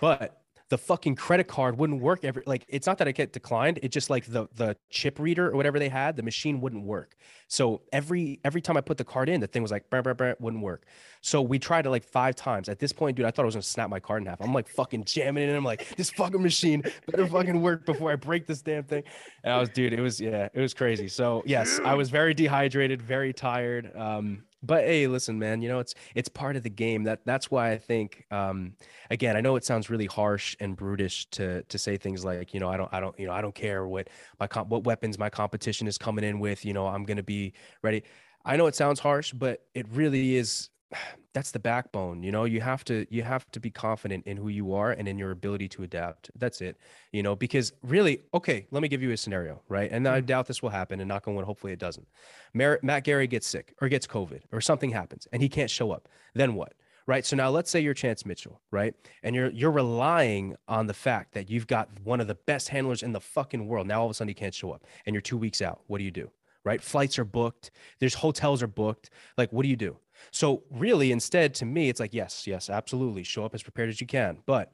But 0.00 0.40
the 0.68 0.78
fucking 0.78 1.14
credit 1.14 1.46
card 1.46 1.78
wouldn't 1.78 2.02
work 2.02 2.24
every 2.24 2.42
like 2.44 2.64
it's 2.68 2.86
not 2.86 2.98
that 2.98 3.06
I 3.06 3.12
get 3.12 3.32
declined. 3.32 3.78
It 3.82 3.90
just 3.90 4.10
like 4.10 4.26
the 4.26 4.48
the 4.54 4.76
chip 4.90 5.20
reader 5.20 5.48
or 5.50 5.56
whatever 5.56 5.78
they 5.78 5.88
had, 5.88 6.16
the 6.16 6.24
machine 6.24 6.60
wouldn't 6.60 6.84
work. 6.84 7.16
So 7.46 7.82
every 7.92 8.40
every 8.44 8.60
time 8.60 8.76
I 8.76 8.80
put 8.80 8.98
the 8.98 9.04
card 9.04 9.28
in, 9.28 9.40
the 9.40 9.46
thing 9.46 9.62
was 9.62 9.70
like 9.70 9.88
burr, 9.90 10.02
burr, 10.02 10.34
wouldn't 10.40 10.62
work. 10.62 10.86
So 11.20 11.40
we 11.40 11.60
tried 11.60 11.86
it 11.86 11.90
like 11.90 12.02
five 12.02 12.34
times. 12.34 12.68
At 12.68 12.80
this 12.80 12.92
point, 12.92 13.16
dude, 13.16 13.26
I 13.26 13.30
thought 13.30 13.42
I 13.42 13.46
was 13.46 13.54
gonna 13.54 13.62
snap 13.62 13.90
my 13.90 14.00
card 14.00 14.22
in 14.22 14.26
half. 14.26 14.40
I'm 14.40 14.52
like 14.52 14.68
fucking 14.68 15.04
jamming 15.04 15.44
it 15.44 15.48
and 15.48 15.56
I'm 15.56 15.64
like, 15.64 15.94
this 15.96 16.10
fucking 16.10 16.42
machine 16.42 16.82
better 17.06 17.28
fucking 17.28 17.62
work 17.62 17.86
before 17.86 18.10
I 18.10 18.16
break 18.16 18.46
this 18.46 18.60
damn 18.62 18.82
thing. 18.84 19.04
And 19.44 19.52
I 19.52 19.60
was, 19.60 19.68
dude, 19.68 19.92
it 19.92 20.00
was 20.00 20.20
yeah, 20.20 20.48
it 20.52 20.60
was 20.60 20.74
crazy. 20.74 21.06
So 21.06 21.44
yes, 21.46 21.78
I 21.84 21.94
was 21.94 22.10
very 22.10 22.34
dehydrated, 22.34 23.00
very 23.00 23.32
tired. 23.32 23.96
Um, 23.96 24.42
but 24.66 24.84
hey 24.84 25.06
listen 25.06 25.38
man 25.38 25.62
you 25.62 25.68
know 25.68 25.78
it's 25.78 25.94
it's 26.14 26.28
part 26.28 26.56
of 26.56 26.62
the 26.62 26.70
game 26.70 27.04
that 27.04 27.20
that's 27.24 27.50
why 27.50 27.70
i 27.70 27.78
think 27.78 28.24
um 28.30 28.72
again 29.10 29.36
i 29.36 29.40
know 29.40 29.56
it 29.56 29.64
sounds 29.64 29.88
really 29.88 30.06
harsh 30.06 30.56
and 30.60 30.76
brutish 30.76 31.26
to 31.30 31.62
to 31.64 31.78
say 31.78 31.96
things 31.96 32.24
like 32.24 32.52
you 32.52 32.60
know 32.60 32.68
i 32.68 32.76
don't 32.76 32.92
i 32.92 33.00
don't 33.00 33.18
you 33.18 33.26
know 33.26 33.32
i 33.32 33.40
don't 33.40 33.54
care 33.54 33.86
what 33.86 34.08
my 34.38 34.46
comp 34.46 34.68
what 34.68 34.84
weapons 34.84 35.18
my 35.18 35.30
competition 35.30 35.86
is 35.86 35.96
coming 35.96 36.24
in 36.24 36.38
with 36.38 36.64
you 36.64 36.72
know 36.72 36.86
i'm 36.86 37.06
to 37.16 37.22
be 37.22 37.52
ready. 37.82 38.02
I 38.44 38.56
know 38.56 38.66
it 38.66 38.76
sounds 38.76 39.00
harsh 39.00 39.32
but 39.32 39.62
it 39.74 39.86
really 39.90 40.36
is 40.36 40.70
that's 41.32 41.50
the 41.50 41.58
backbone 41.58 42.22
you 42.22 42.32
know? 42.32 42.44
You 42.44 42.60
have 42.60 42.84
to 42.86 43.06
you 43.10 43.22
have 43.22 43.50
to 43.52 43.60
be 43.60 43.70
confident 43.70 44.26
in 44.26 44.36
who 44.36 44.48
you 44.48 44.74
are 44.74 44.92
and 44.92 45.06
in 45.06 45.18
your 45.18 45.30
ability 45.30 45.68
to 45.70 45.82
adapt. 45.82 46.30
That's 46.36 46.60
it 46.60 46.76
you 47.12 47.22
know? 47.22 47.36
Because 47.36 47.72
really 47.82 48.22
okay 48.34 48.66
let 48.70 48.82
me 48.82 48.88
give 48.88 49.02
you 49.02 49.10
a 49.12 49.16
scenario 49.16 49.62
right? 49.68 49.90
And 49.90 50.06
i 50.08 50.18
mm-hmm. 50.18 50.26
doubt 50.26 50.46
this 50.46 50.62
will 50.62 50.70
happen 50.70 51.00
and 51.00 51.08
knock 51.08 51.28
on 51.28 51.34
wood 51.34 51.44
hopefully 51.44 51.72
it 51.72 51.78
doesn't. 51.78 52.06
Matt 52.54 53.04
gary 53.04 53.26
gets 53.26 53.46
sick 53.46 53.74
or 53.80 53.88
gets 53.88 54.06
covid 54.06 54.42
or 54.52 54.60
something 54.60 54.90
happens 54.90 55.26
and 55.32 55.42
he 55.42 55.48
can't 55.48 55.70
show 55.70 55.90
up. 55.92 56.08
Then 56.34 56.54
what 56.54 56.74
right? 57.06 57.24
So 57.24 57.36
now 57.36 57.50
let's 57.50 57.70
say 57.70 57.80
you're 57.80 57.94
chance 57.94 58.24
mitchell 58.24 58.60
right? 58.70 58.94
And 59.22 59.34
you're 59.34 59.50
you're 59.50 59.70
relying 59.70 60.56
on 60.68 60.86
the 60.86 60.94
fact 60.94 61.34
that 61.34 61.50
you've 61.50 61.66
got 61.66 61.88
one 62.02 62.20
of 62.20 62.26
the 62.28 62.34
best 62.34 62.68
handlers 62.68 63.02
in 63.02 63.12
the 63.12 63.20
fucking 63.20 63.66
world. 63.66 63.86
Now 63.86 64.00
all 64.00 64.06
of 64.06 64.10
a 64.10 64.14
sudden 64.14 64.28
he 64.28 64.34
can't 64.34 64.54
show 64.54 64.72
up 64.72 64.84
and 65.04 65.14
you're 65.14 65.20
two 65.20 65.38
weeks 65.38 65.60
out. 65.60 65.82
What 65.86 65.98
do 65.98 66.04
you 66.04 66.10
do 66.10 66.30
right? 66.64 66.82
Flights 66.82 67.16
are 67.18 67.24
booked. 67.24 67.70
There's 68.00 68.14
hotels 68.14 68.60
are 68.62 68.66
booked. 68.66 69.10
Like 69.38 69.52
what 69.52 69.62
do 69.62 69.68
you 69.68 69.76
do 69.76 69.96
so 70.30 70.62
really, 70.70 71.12
instead, 71.12 71.54
to 71.54 71.64
me, 71.64 71.88
it's 71.88 72.00
like, 72.00 72.14
yes, 72.14 72.46
yes, 72.46 72.70
absolutely. 72.70 73.22
Show 73.22 73.44
up 73.44 73.54
as 73.54 73.62
prepared 73.62 73.88
as 73.88 74.00
you 74.00 74.06
can, 74.06 74.38
but 74.46 74.72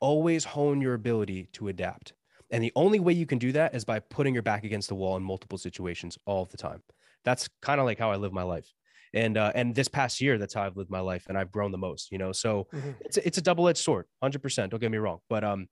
always 0.00 0.44
hone 0.44 0.80
your 0.80 0.94
ability 0.94 1.48
to 1.52 1.68
adapt. 1.68 2.12
And 2.50 2.62
the 2.62 2.72
only 2.76 3.00
way 3.00 3.12
you 3.12 3.26
can 3.26 3.38
do 3.38 3.52
that 3.52 3.74
is 3.74 3.84
by 3.84 4.00
putting 4.00 4.34
your 4.34 4.42
back 4.42 4.64
against 4.64 4.88
the 4.88 4.94
wall 4.94 5.16
in 5.16 5.22
multiple 5.22 5.58
situations 5.58 6.18
all 6.26 6.44
the 6.44 6.56
time. 6.56 6.82
That's 7.24 7.48
kind 7.62 7.80
of 7.80 7.86
like 7.86 7.98
how 7.98 8.10
I 8.10 8.16
live 8.16 8.32
my 8.32 8.42
life. 8.42 8.72
And 9.14 9.38
uh, 9.38 9.52
and 9.54 9.74
this 9.74 9.88
past 9.88 10.20
year, 10.20 10.38
that's 10.38 10.54
how 10.54 10.64
I've 10.64 10.76
lived 10.76 10.90
my 10.90 11.00
life, 11.00 11.26
and 11.28 11.38
I've 11.38 11.52
grown 11.52 11.70
the 11.70 11.78
most. 11.78 12.10
You 12.10 12.18
know, 12.18 12.32
so 12.32 12.66
mm-hmm. 12.74 12.90
it's 13.00 13.16
it's 13.18 13.38
a 13.38 13.42
double 13.42 13.68
edged 13.68 13.78
sword, 13.78 14.06
hundred 14.20 14.42
percent. 14.42 14.72
Don't 14.72 14.80
get 14.80 14.90
me 14.90 14.98
wrong, 14.98 15.20
but 15.28 15.44
um, 15.44 15.68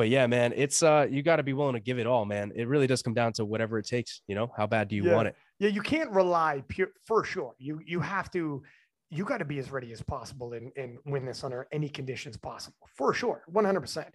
but 0.00 0.08
yeah, 0.08 0.26
man, 0.26 0.54
it's 0.56 0.82
uh, 0.82 1.06
you 1.10 1.22
got 1.22 1.36
to 1.36 1.42
be 1.42 1.52
willing 1.52 1.74
to 1.74 1.78
give 1.78 1.98
it 1.98 2.06
all, 2.06 2.24
man. 2.24 2.52
It 2.56 2.66
really 2.68 2.86
does 2.86 3.02
come 3.02 3.12
down 3.12 3.34
to 3.34 3.44
whatever 3.44 3.78
it 3.78 3.86
takes. 3.86 4.22
You 4.28 4.34
know, 4.34 4.50
how 4.56 4.66
bad 4.66 4.88
do 4.88 4.96
you 4.96 5.04
yeah. 5.04 5.14
want 5.14 5.28
it? 5.28 5.36
Yeah, 5.58 5.68
you 5.68 5.82
can't 5.82 6.10
rely 6.10 6.64
pure 6.68 6.88
for 7.06 7.22
sure. 7.22 7.52
You 7.58 7.82
you 7.84 8.00
have 8.00 8.30
to 8.30 8.62
you 9.10 9.24
got 9.26 9.40
to 9.40 9.44
be 9.44 9.58
as 9.58 9.70
ready 9.70 9.92
as 9.92 10.00
possible 10.00 10.54
and, 10.54 10.72
and 10.74 10.96
win 11.04 11.26
this 11.26 11.44
under 11.44 11.66
any 11.70 11.90
conditions 11.90 12.38
possible 12.38 12.88
for 12.96 13.12
sure 13.12 13.42
100% 13.52 14.06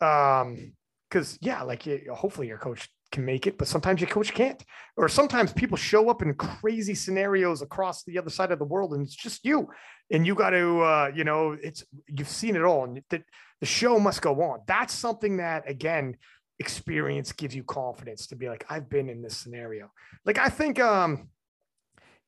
um 0.00 0.74
because 1.08 1.38
yeah 1.40 1.62
like 1.62 1.88
hopefully 2.14 2.46
your 2.46 2.58
coach 2.58 2.88
can 3.12 3.24
make 3.24 3.46
it 3.46 3.58
but 3.58 3.68
sometimes 3.68 4.00
your 4.00 4.10
coach 4.10 4.32
can't 4.34 4.64
or 4.96 5.08
sometimes 5.08 5.52
people 5.52 5.76
show 5.76 6.08
up 6.08 6.22
in 6.22 6.34
crazy 6.34 6.94
scenarios 6.94 7.62
across 7.62 8.02
the 8.04 8.18
other 8.18 8.30
side 8.30 8.50
of 8.50 8.58
the 8.58 8.64
world 8.64 8.92
and 8.94 9.04
it's 9.04 9.14
just 9.14 9.44
you 9.44 9.68
and 10.10 10.26
you 10.26 10.34
got 10.34 10.50
to 10.50 10.80
uh 10.80 11.10
you 11.14 11.24
know 11.24 11.56
it's 11.62 11.84
you've 12.08 12.28
seen 12.28 12.56
it 12.56 12.62
all 12.62 12.84
and 12.84 13.02
the, 13.10 13.22
the 13.60 13.66
show 13.66 13.98
must 13.98 14.22
go 14.22 14.42
on 14.42 14.60
that's 14.66 14.94
something 14.94 15.36
that 15.36 15.68
again 15.68 16.16
experience 16.58 17.32
gives 17.32 17.54
you 17.54 17.62
confidence 17.62 18.26
to 18.26 18.36
be 18.36 18.48
like 18.48 18.64
i've 18.68 18.88
been 18.88 19.08
in 19.08 19.22
this 19.22 19.36
scenario 19.36 19.90
like 20.24 20.38
i 20.38 20.48
think 20.48 20.80
um 20.80 21.28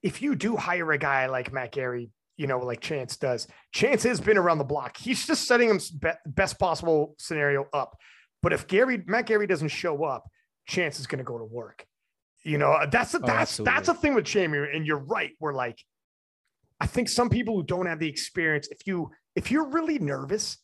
if 0.05 0.21
you 0.21 0.35
do 0.37 0.55
hire 0.55 0.93
a 0.93 0.99
guy 0.99 1.27
like 1.27 1.51
Matt 1.51 1.73
Gary, 1.73 2.11
you 2.37 2.47
know, 2.47 2.59
like 2.59 2.83
Chance 2.83 3.17
does, 3.17 3.49
Chance 3.73 4.03
has 4.03 4.21
been 4.21 4.37
around 4.37 4.59
the 4.59 4.65
block. 4.65 4.99
He's 4.99 5.27
just 5.27 5.49
setting 5.49 5.71
him 5.71 5.81
best 6.27 6.59
possible 6.59 7.15
scenario 7.19 7.67
up. 7.73 7.97
But 8.43 8.53
if 8.53 8.67
Gary 8.67 9.03
Matt 9.07 9.25
Gary 9.25 9.47
doesn't 9.47 9.69
show 9.69 10.05
up, 10.05 10.31
Chance 10.67 11.01
is 11.01 11.07
going 11.07 11.19
to 11.19 11.25
go 11.25 11.39
to 11.39 11.45
work. 11.45 11.87
You 12.43 12.59
know, 12.59 12.79
that's 12.91 13.15
a, 13.15 13.19
oh, 13.19 13.21
that's 13.21 13.53
absolutely. 13.53 13.75
that's 13.75 13.89
a 13.89 13.95
thing 13.95 14.15
with 14.15 14.25
Jamie. 14.25 14.59
And 14.73 14.87
you're 14.87 14.99
right. 14.99 15.33
We're 15.41 15.55
like, 15.55 15.79
I 16.81 16.87
think 16.87 17.09
some 17.09 17.31
people 17.31 17.57
who 17.57 17.63
don't 17.63 17.87
have 17.87 17.99
the 17.99 18.09
experience, 18.09 18.69
if 18.71 18.87
you 18.87 19.11
if 19.35 19.51
you're 19.51 19.69
really 19.69 19.99
nervous 19.99 20.59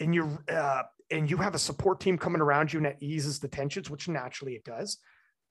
and 0.00 0.14
you're 0.14 0.44
uh, 0.48 0.82
and 1.10 1.30
you 1.30 1.36
have 1.36 1.54
a 1.54 1.58
support 1.58 2.00
team 2.00 2.18
coming 2.18 2.40
around 2.40 2.72
you 2.72 2.78
and 2.78 2.86
that 2.86 3.02
eases 3.02 3.38
the 3.38 3.48
tensions, 3.48 3.90
which 3.90 4.08
naturally 4.08 4.54
it 4.54 4.64
does 4.64 4.98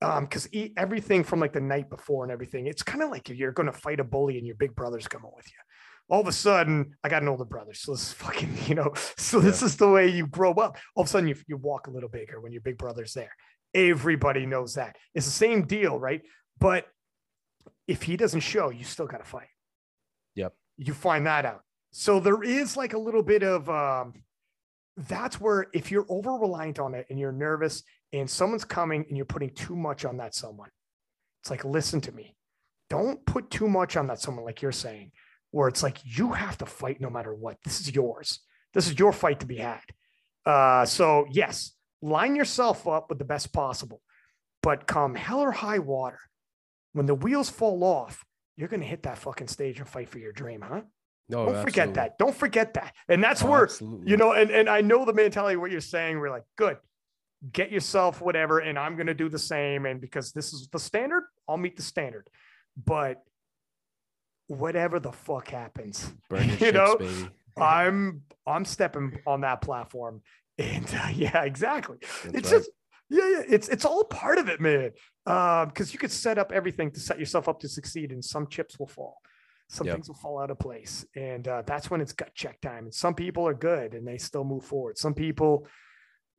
um 0.04 0.26
because 0.26 0.48
everything 0.78 1.24
from 1.24 1.40
like 1.40 1.54
the 1.54 1.62
night 1.62 1.90
before 1.90 2.24
and 2.24 2.32
everything 2.32 2.68
it's 2.68 2.84
kind 2.84 3.02
of 3.02 3.10
like 3.10 3.30
you're 3.30 3.52
going 3.52 3.72
to 3.72 3.78
fight 3.78 4.00
a 4.00 4.04
bully 4.04 4.38
and 4.38 4.46
your 4.46 4.56
big 4.56 4.76
brother's 4.76 5.08
coming 5.08 5.32
with 5.36 5.46
you 5.48 5.58
all 6.10 6.22
of 6.22 6.28
a 6.28 6.32
sudden 6.32 6.94
i 7.04 7.10
got 7.10 7.22
an 7.22 7.28
older 7.28 7.46
brother 7.46 7.74
so 7.74 7.94
this 7.94 8.08
is 8.08 8.14
fucking 8.14 8.56
you 8.68 8.76
know 8.76 8.92
so 9.18 9.40
this 9.40 9.62
yeah. 9.62 9.66
is 9.66 9.78
the 9.78 9.88
way 9.88 10.08
you 10.08 10.28
grow 10.28 10.52
up 10.52 10.78
all 10.96 11.04
of 11.04 11.08
a 11.08 11.10
sudden 11.10 11.30
you, 11.30 11.36
you 11.48 11.58
walk 11.58 11.88
a 11.88 11.92
little 11.92 12.10
bigger 12.10 12.40
when 12.42 12.52
your 12.52 12.62
big 12.62 12.78
brother's 12.78 13.14
there 13.14 13.32
everybody 13.74 14.46
knows 14.46 14.76
that 14.76 14.98
it's 15.14 15.26
the 15.26 15.32
same 15.32 15.64
deal 15.64 16.00
right 16.00 16.22
but 16.60 16.88
if 17.88 18.04
he 18.04 18.16
doesn't 18.16 18.42
show 18.42 18.70
you 18.70 18.84
still 18.84 19.08
got 19.08 19.18
to 19.18 19.24
fight 19.24 19.48
yep 20.36 20.54
you 20.78 20.94
find 20.94 21.26
that 21.26 21.46
out 21.46 21.64
so 21.92 22.20
there 22.20 22.44
is 22.44 22.78
like 22.78 22.94
a 22.94 22.98
little 22.98 23.24
bit 23.24 23.44
of 23.44 23.70
um 23.70 24.14
that's 24.98 25.40
where 25.40 25.68
if 25.74 25.92
you're 25.92 26.06
over 26.10 26.34
reliant 26.34 26.80
on 26.80 26.94
it 26.94 27.08
and 27.10 27.20
you're 27.20 27.32
nervous 27.32 27.84
and 28.12 28.30
someone's 28.30 28.64
coming 28.66 29.06
and 29.08 29.18
you're 29.18 29.26
putting 29.26 29.50
too 29.50 29.76
much 29.76 30.06
on 30.06 30.18
that 30.18 30.36
someone, 30.36 30.70
it's 31.42 31.50
like, 31.50 31.66
listen 31.66 32.00
to 32.02 32.12
me. 32.12 32.36
Don't 32.90 33.26
put 33.26 33.50
too 33.50 33.68
much 33.68 33.98
on 33.98 34.08
that 34.08 34.20
someone, 34.20 34.46
like 34.46 34.62
you're 34.62 34.72
saying, 34.72 35.12
where 35.52 35.68
it's 35.68 35.82
like 35.82 35.98
you 36.04 36.32
have 36.32 36.58
to 36.60 36.66
fight 36.66 37.02
no 37.02 37.10
matter 37.10 37.34
what. 37.34 37.58
This 37.64 37.82
is 37.82 37.94
yours. 37.94 38.40
This 38.74 38.88
is 38.88 39.00
your 39.00 39.14
fight 39.14 39.40
to 39.40 39.46
be 39.46 39.58
had. 39.58 39.82
Uh, 40.46 40.86
so, 40.86 41.26
yes, 41.32 41.74
line 42.04 42.36
yourself 42.36 42.88
up 42.88 43.10
with 43.10 43.18
the 43.18 43.26
best 43.26 43.54
possible. 43.54 44.02
But 44.62 44.88
come 44.88 45.16
hell 45.16 45.40
or 45.40 45.52
high 45.52 45.80
water, 45.80 46.20
when 46.92 47.06
the 47.06 47.16
wheels 47.16 47.50
fall 47.50 47.84
off, 47.84 48.24
you're 48.56 48.68
going 48.68 48.82
to 48.82 48.88
hit 48.88 49.04
that 49.04 49.18
fucking 49.18 49.48
stage 49.48 49.80
and 49.80 49.88
fight 49.88 50.10
for 50.10 50.20
your 50.20 50.32
dream, 50.32 50.62
huh? 50.62 50.82
No, 51.30 51.46
don't 51.46 51.64
forget 51.64 51.94
that. 51.96 52.18
Don't 52.18 52.36
forget 52.36 52.74
that. 52.76 52.94
And 53.08 53.24
that's 53.24 53.44
oh, 53.44 53.50
where, 53.50 53.64
absolutely. 53.64 54.12
you 54.12 54.18
know, 54.18 54.34
and, 54.34 54.52
and 54.52 54.70
I 54.70 54.82
know 54.82 55.06
the 55.06 55.14
mentality 55.14 55.56
of 55.56 55.62
what 55.62 55.72
you're 55.72 55.82
saying. 55.82 56.20
We're 56.20 56.30
like, 56.30 56.44
good, 56.58 56.78
get 57.52 57.72
yourself 57.72 58.22
whatever. 58.22 58.60
And 58.60 58.78
I'm 58.78 58.96
going 58.96 59.08
to 59.08 59.14
do 59.14 59.30
the 59.30 59.40
same. 59.40 59.86
And 59.86 60.00
because 60.00 60.34
this 60.34 60.54
is 60.54 60.68
the 60.72 60.80
standard, 60.80 61.24
I'll 61.48 61.58
meet 61.58 61.78
the 61.78 61.82
standard. 61.82 62.30
But 62.86 63.24
whatever 64.48 65.00
the 65.00 65.14
fuck 65.14 65.48
happens, 65.48 66.12
you 66.32 66.58
ships, 66.58 66.74
know, 66.74 66.98
baby. 66.98 67.30
I'm, 67.58 68.22
I'm 68.46 68.66
stepping 68.66 69.20
on 69.26 69.42
that 69.42 69.62
platform. 69.62 70.22
And 70.58 70.86
uh, 70.94 71.08
yeah, 71.14 71.44
exactly. 71.44 71.98
That's 72.02 72.36
it's 72.36 72.52
right. 72.52 72.58
just, 72.60 72.70
yeah, 73.10 73.30
yeah, 73.30 73.44
it's 73.48 73.70
it's 73.70 73.86
all 73.86 74.04
part 74.04 74.38
of 74.38 74.50
it, 74.50 74.60
man. 74.62 74.92
Because 75.26 75.90
um, 75.90 75.90
you 75.92 76.00
could 76.00 76.12
set 76.12 76.38
up 76.38 76.52
everything 76.52 76.92
to 76.92 77.00
set 77.00 77.20
yourself 77.20 77.48
up 77.48 77.60
to 77.62 77.70
succeed, 77.70 78.12
and 78.12 78.24
some 78.24 78.48
chips 78.48 78.80
will 78.80 78.88
fall 78.88 79.18
some 79.74 79.88
yep. 79.88 79.96
things 79.96 80.08
will 80.08 80.16
fall 80.16 80.40
out 80.40 80.52
of 80.52 80.60
place. 80.60 81.06
And 81.16 81.48
uh, 81.48 81.64
that's 81.66 81.90
when 81.90 82.00
it's 82.00 82.14
gut 82.14 82.34
check 82.36 82.62
time. 82.62 82.86
And 82.86 82.94
some 82.94 83.16
people 83.16 83.48
are 83.48 83.54
good 83.54 83.94
and 83.94 84.08
they 84.08 84.18
still 84.18 84.44
move 84.44 84.64
forward. 84.64 84.98
Some 84.98 85.14
people, 85.14 85.68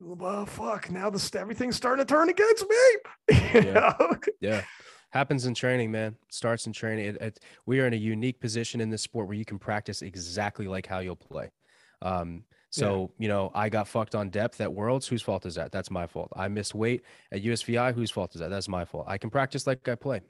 well, 0.00 0.46
fuck, 0.46 0.90
now 0.90 1.10
this 1.10 1.34
everything's 1.34 1.76
starting 1.76 2.06
to 2.06 2.12
turn 2.12 2.28
against 2.28 2.64
me. 2.68 3.36
yeah. 3.54 3.94
yeah. 4.40 4.62
Happens 5.10 5.46
in 5.46 5.54
training, 5.54 5.90
man. 5.90 6.16
Starts 6.30 6.66
in 6.66 6.72
training. 6.72 7.06
It, 7.06 7.16
it, 7.20 7.40
we 7.66 7.80
are 7.80 7.86
in 7.86 7.92
a 7.92 7.96
unique 7.96 8.40
position 8.40 8.80
in 8.80 8.90
this 8.90 9.02
sport 9.02 9.26
where 9.26 9.36
you 9.36 9.44
can 9.44 9.58
practice 9.58 10.02
exactly 10.02 10.66
like 10.66 10.86
how 10.86 11.00
you'll 11.00 11.16
play. 11.16 11.50
Um, 12.02 12.44
so, 12.74 13.02
yeah. 13.02 13.22
you 13.22 13.28
know, 13.28 13.52
I 13.54 13.68
got 13.68 13.86
fucked 13.86 14.16
on 14.16 14.30
depth 14.30 14.60
at 14.60 14.72
Worlds. 14.72 15.06
Whose 15.06 15.22
fault 15.22 15.46
is 15.46 15.54
that? 15.54 15.70
That's 15.70 15.92
my 15.92 16.08
fault. 16.08 16.32
I 16.34 16.48
missed 16.48 16.74
weight 16.74 17.02
at 17.30 17.40
USVI. 17.40 17.94
Whose 17.94 18.10
fault 18.10 18.34
is 18.34 18.40
that? 18.40 18.50
That's 18.50 18.66
my 18.66 18.84
fault. 18.84 19.04
I 19.06 19.16
can 19.16 19.30
practice 19.30 19.64
like 19.64 19.86
I 19.88 19.94
play. 19.94 20.22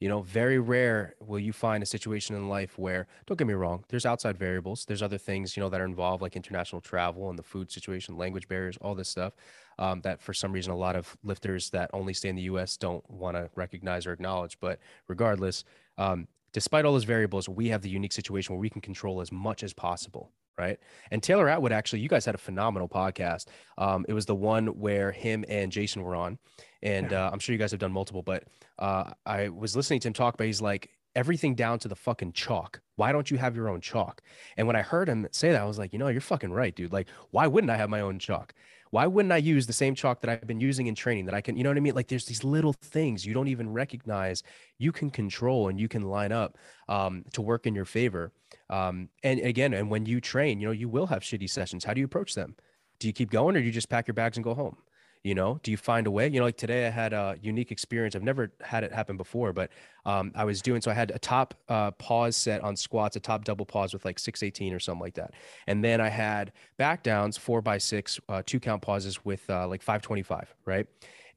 You 0.00 0.08
know, 0.08 0.22
very 0.22 0.58
rare 0.58 1.14
will 1.20 1.38
you 1.38 1.52
find 1.52 1.80
a 1.80 1.86
situation 1.86 2.34
in 2.34 2.48
life 2.48 2.76
where, 2.76 3.06
don't 3.26 3.36
get 3.36 3.46
me 3.46 3.54
wrong, 3.54 3.84
there's 3.88 4.04
outside 4.04 4.36
variables. 4.36 4.84
There's 4.84 5.00
other 5.00 5.16
things, 5.16 5.56
you 5.56 5.62
know, 5.62 5.68
that 5.68 5.80
are 5.80 5.84
involved, 5.84 6.22
like 6.22 6.34
international 6.34 6.80
travel 6.80 7.30
and 7.30 7.38
the 7.38 7.44
food 7.44 7.70
situation, 7.70 8.16
language 8.16 8.48
barriers, 8.48 8.76
all 8.80 8.96
this 8.96 9.08
stuff. 9.08 9.34
Um, 9.78 10.00
that 10.00 10.20
for 10.20 10.34
some 10.34 10.50
reason, 10.50 10.72
a 10.72 10.76
lot 10.76 10.96
of 10.96 11.16
lifters 11.22 11.70
that 11.70 11.88
only 11.92 12.14
stay 12.14 12.30
in 12.30 12.34
the 12.34 12.42
US 12.42 12.76
don't 12.76 13.08
want 13.08 13.36
to 13.36 13.48
recognize 13.54 14.08
or 14.08 14.12
acknowledge. 14.12 14.58
But 14.58 14.80
regardless, 15.06 15.62
um, 15.98 16.26
despite 16.52 16.84
all 16.84 16.94
those 16.94 17.04
variables, 17.04 17.48
we 17.48 17.68
have 17.68 17.82
the 17.82 17.88
unique 17.88 18.12
situation 18.12 18.56
where 18.56 18.60
we 18.60 18.70
can 18.70 18.80
control 18.80 19.20
as 19.20 19.30
much 19.30 19.62
as 19.62 19.72
possible 19.72 20.32
right? 20.62 20.78
And 21.10 21.22
Taylor 21.22 21.48
Atwood, 21.48 21.72
actually, 21.72 22.00
you 22.00 22.08
guys 22.08 22.24
had 22.24 22.34
a 22.34 22.38
phenomenal 22.38 22.88
podcast. 22.88 23.46
Um, 23.78 24.04
it 24.08 24.12
was 24.12 24.26
the 24.26 24.34
one 24.34 24.66
where 24.78 25.12
him 25.12 25.44
and 25.48 25.72
Jason 25.72 26.02
were 26.02 26.14
on, 26.14 26.38
and 26.82 27.12
uh, 27.12 27.30
I'm 27.32 27.38
sure 27.38 27.52
you 27.52 27.58
guys 27.58 27.72
have 27.72 27.80
done 27.80 27.92
multiple. 27.92 28.22
But 28.22 28.44
uh, 28.78 29.12
I 29.26 29.48
was 29.48 29.76
listening 29.76 30.00
to 30.00 30.08
him 30.08 30.14
talk, 30.14 30.36
but 30.36 30.46
he's 30.46 30.60
like 30.60 30.90
everything 31.14 31.54
down 31.54 31.78
to 31.80 31.88
the 31.88 31.96
fucking 31.96 32.32
chalk. 32.32 32.80
Why 32.96 33.12
don't 33.12 33.30
you 33.30 33.38
have 33.38 33.56
your 33.56 33.68
own 33.68 33.80
chalk? 33.80 34.22
And 34.56 34.66
when 34.66 34.76
I 34.76 34.82
heard 34.82 35.08
him 35.08 35.26
say 35.32 35.52
that, 35.52 35.60
I 35.60 35.64
was 35.64 35.78
like, 35.78 35.92
you 35.92 35.98
know, 35.98 36.08
you're 36.08 36.20
fucking 36.20 36.52
right, 36.52 36.74
dude. 36.74 36.92
Like, 36.92 37.08
why 37.30 37.46
wouldn't 37.46 37.70
I 37.70 37.76
have 37.76 37.90
my 37.90 38.00
own 38.00 38.18
chalk? 38.18 38.54
Why 38.92 39.06
wouldn't 39.06 39.32
I 39.32 39.38
use 39.38 39.66
the 39.66 39.72
same 39.72 39.94
chalk 39.94 40.20
that 40.20 40.28
I've 40.28 40.46
been 40.46 40.60
using 40.60 40.86
in 40.86 40.94
training 40.94 41.24
that 41.24 41.34
I 41.34 41.40
can, 41.40 41.56
you 41.56 41.64
know 41.64 41.70
what 41.70 41.78
I 41.78 41.80
mean? 41.80 41.94
Like 41.94 42.08
there's 42.08 42.26
these 42.26 42.44
little 42.44 42.74
things 42.74 43.24
you 43.24 43.32
don't 43.32 43.48
even 43.48 43.72
recognize 43.72 44.42
you 44.78 44.92
can 44.92 45.08
control 45.08 45.68
and 45.68 45.80
you 45.80 45.88
can 45.88 46.02
line 46.02 46.30
up 46.30 46.58
um, 46.90 47.24
to 47.32 47.40
work 47.40 47.66
in 47.66 47.74
your 47.74 47.86
favor. 47.86 48.32
Um, 48.68 49.08
and 49.22 49.40
again, 49.40 49.72
and 49.72 49.88
when 49.88 50.04
you 50.04 50.20
train, 50.20 50.60
you 50.60 50.66
know, 50.66 50.72
you 50.72 50.90
will 50.90 51.06
have 51.06 51.22
shitty 51.22 51.48
sessions. 51.48 51.84
How 51.84 51.94
do 51.94 52.00
you 52.00 52.04
approach 52.04 52.34
them? 52.34 52.54
Do 52.98 53.06
you 53.06 53.14
keep 53.14 53.30
going 53.30 53.56
or 53.56 53.60
do 53.60 53.64
you 53.64 53.72
just 53.72 53.88
pack 53.88 54.06
your 54.06 54.14
bags 54.14 54.36
and 54.36 54.44
go 54.44 54.52
home? 54.52 54.76
You 55.24 55.34
know 55.34 55.60
do 55.62 55.70
you 55.70 55.76
find 55.76 56.06
a 56.06 56.10
way? 56.10 56.28
You 56.28 56.40
know 56.40 56.46
like 56.46 56.56
today 56.56 56.86
i 56.86 56.90
had 56.90 57.12
a 57.12 57.36
unique 57.40 57.70
experience. 57.70 58.16
I've 58.16 58.22
never 58.22 58.52
had 58.60 58.84
it 58.84 58.92
happen 58.92 59.16
before 59.16 59.52
but 59.52 59.70
um, 60.04 60.32
i 60.34 60.44
was 60.44 60.60
doing 60.60 60.80
so 60.80 60.90
i 60.90 60.94
had 60.94 61.10
a 61.12 61.18
top 61.18 61.54
uh, 61.68 61.90
pause 61.92 62.36
set 62.36 62.60
on 62.62 62.76
squats 62.76 63.16
a 63.16 63.20
top 63.20 63.44
double 63.44 63.64
pause 63.64 63.92
with 63.92 64.04
like 64.04 64.18
618 64.18 64.74
or 64.74 64.80
something 64.80 65.00
like 65.00 65.14
that. 65.14 65.32
And 65.66 65.84
then 65.84 66.00
i 66.00 66.08
had 66.08 66.52
back 66.76 67.02
downs 67.02 67.36
four 67.36 67.62
by 67.62 67.78
six 67.78 68.20
uh, 68.28 68.42
two 68.44 68.60
count 68.60 68.82
pauses 68.82 69.24
with 69.24 69.48
uh, 69.48 69.66
like 69.68 69.82
525 69.82 70.54
right? 70.64 70.86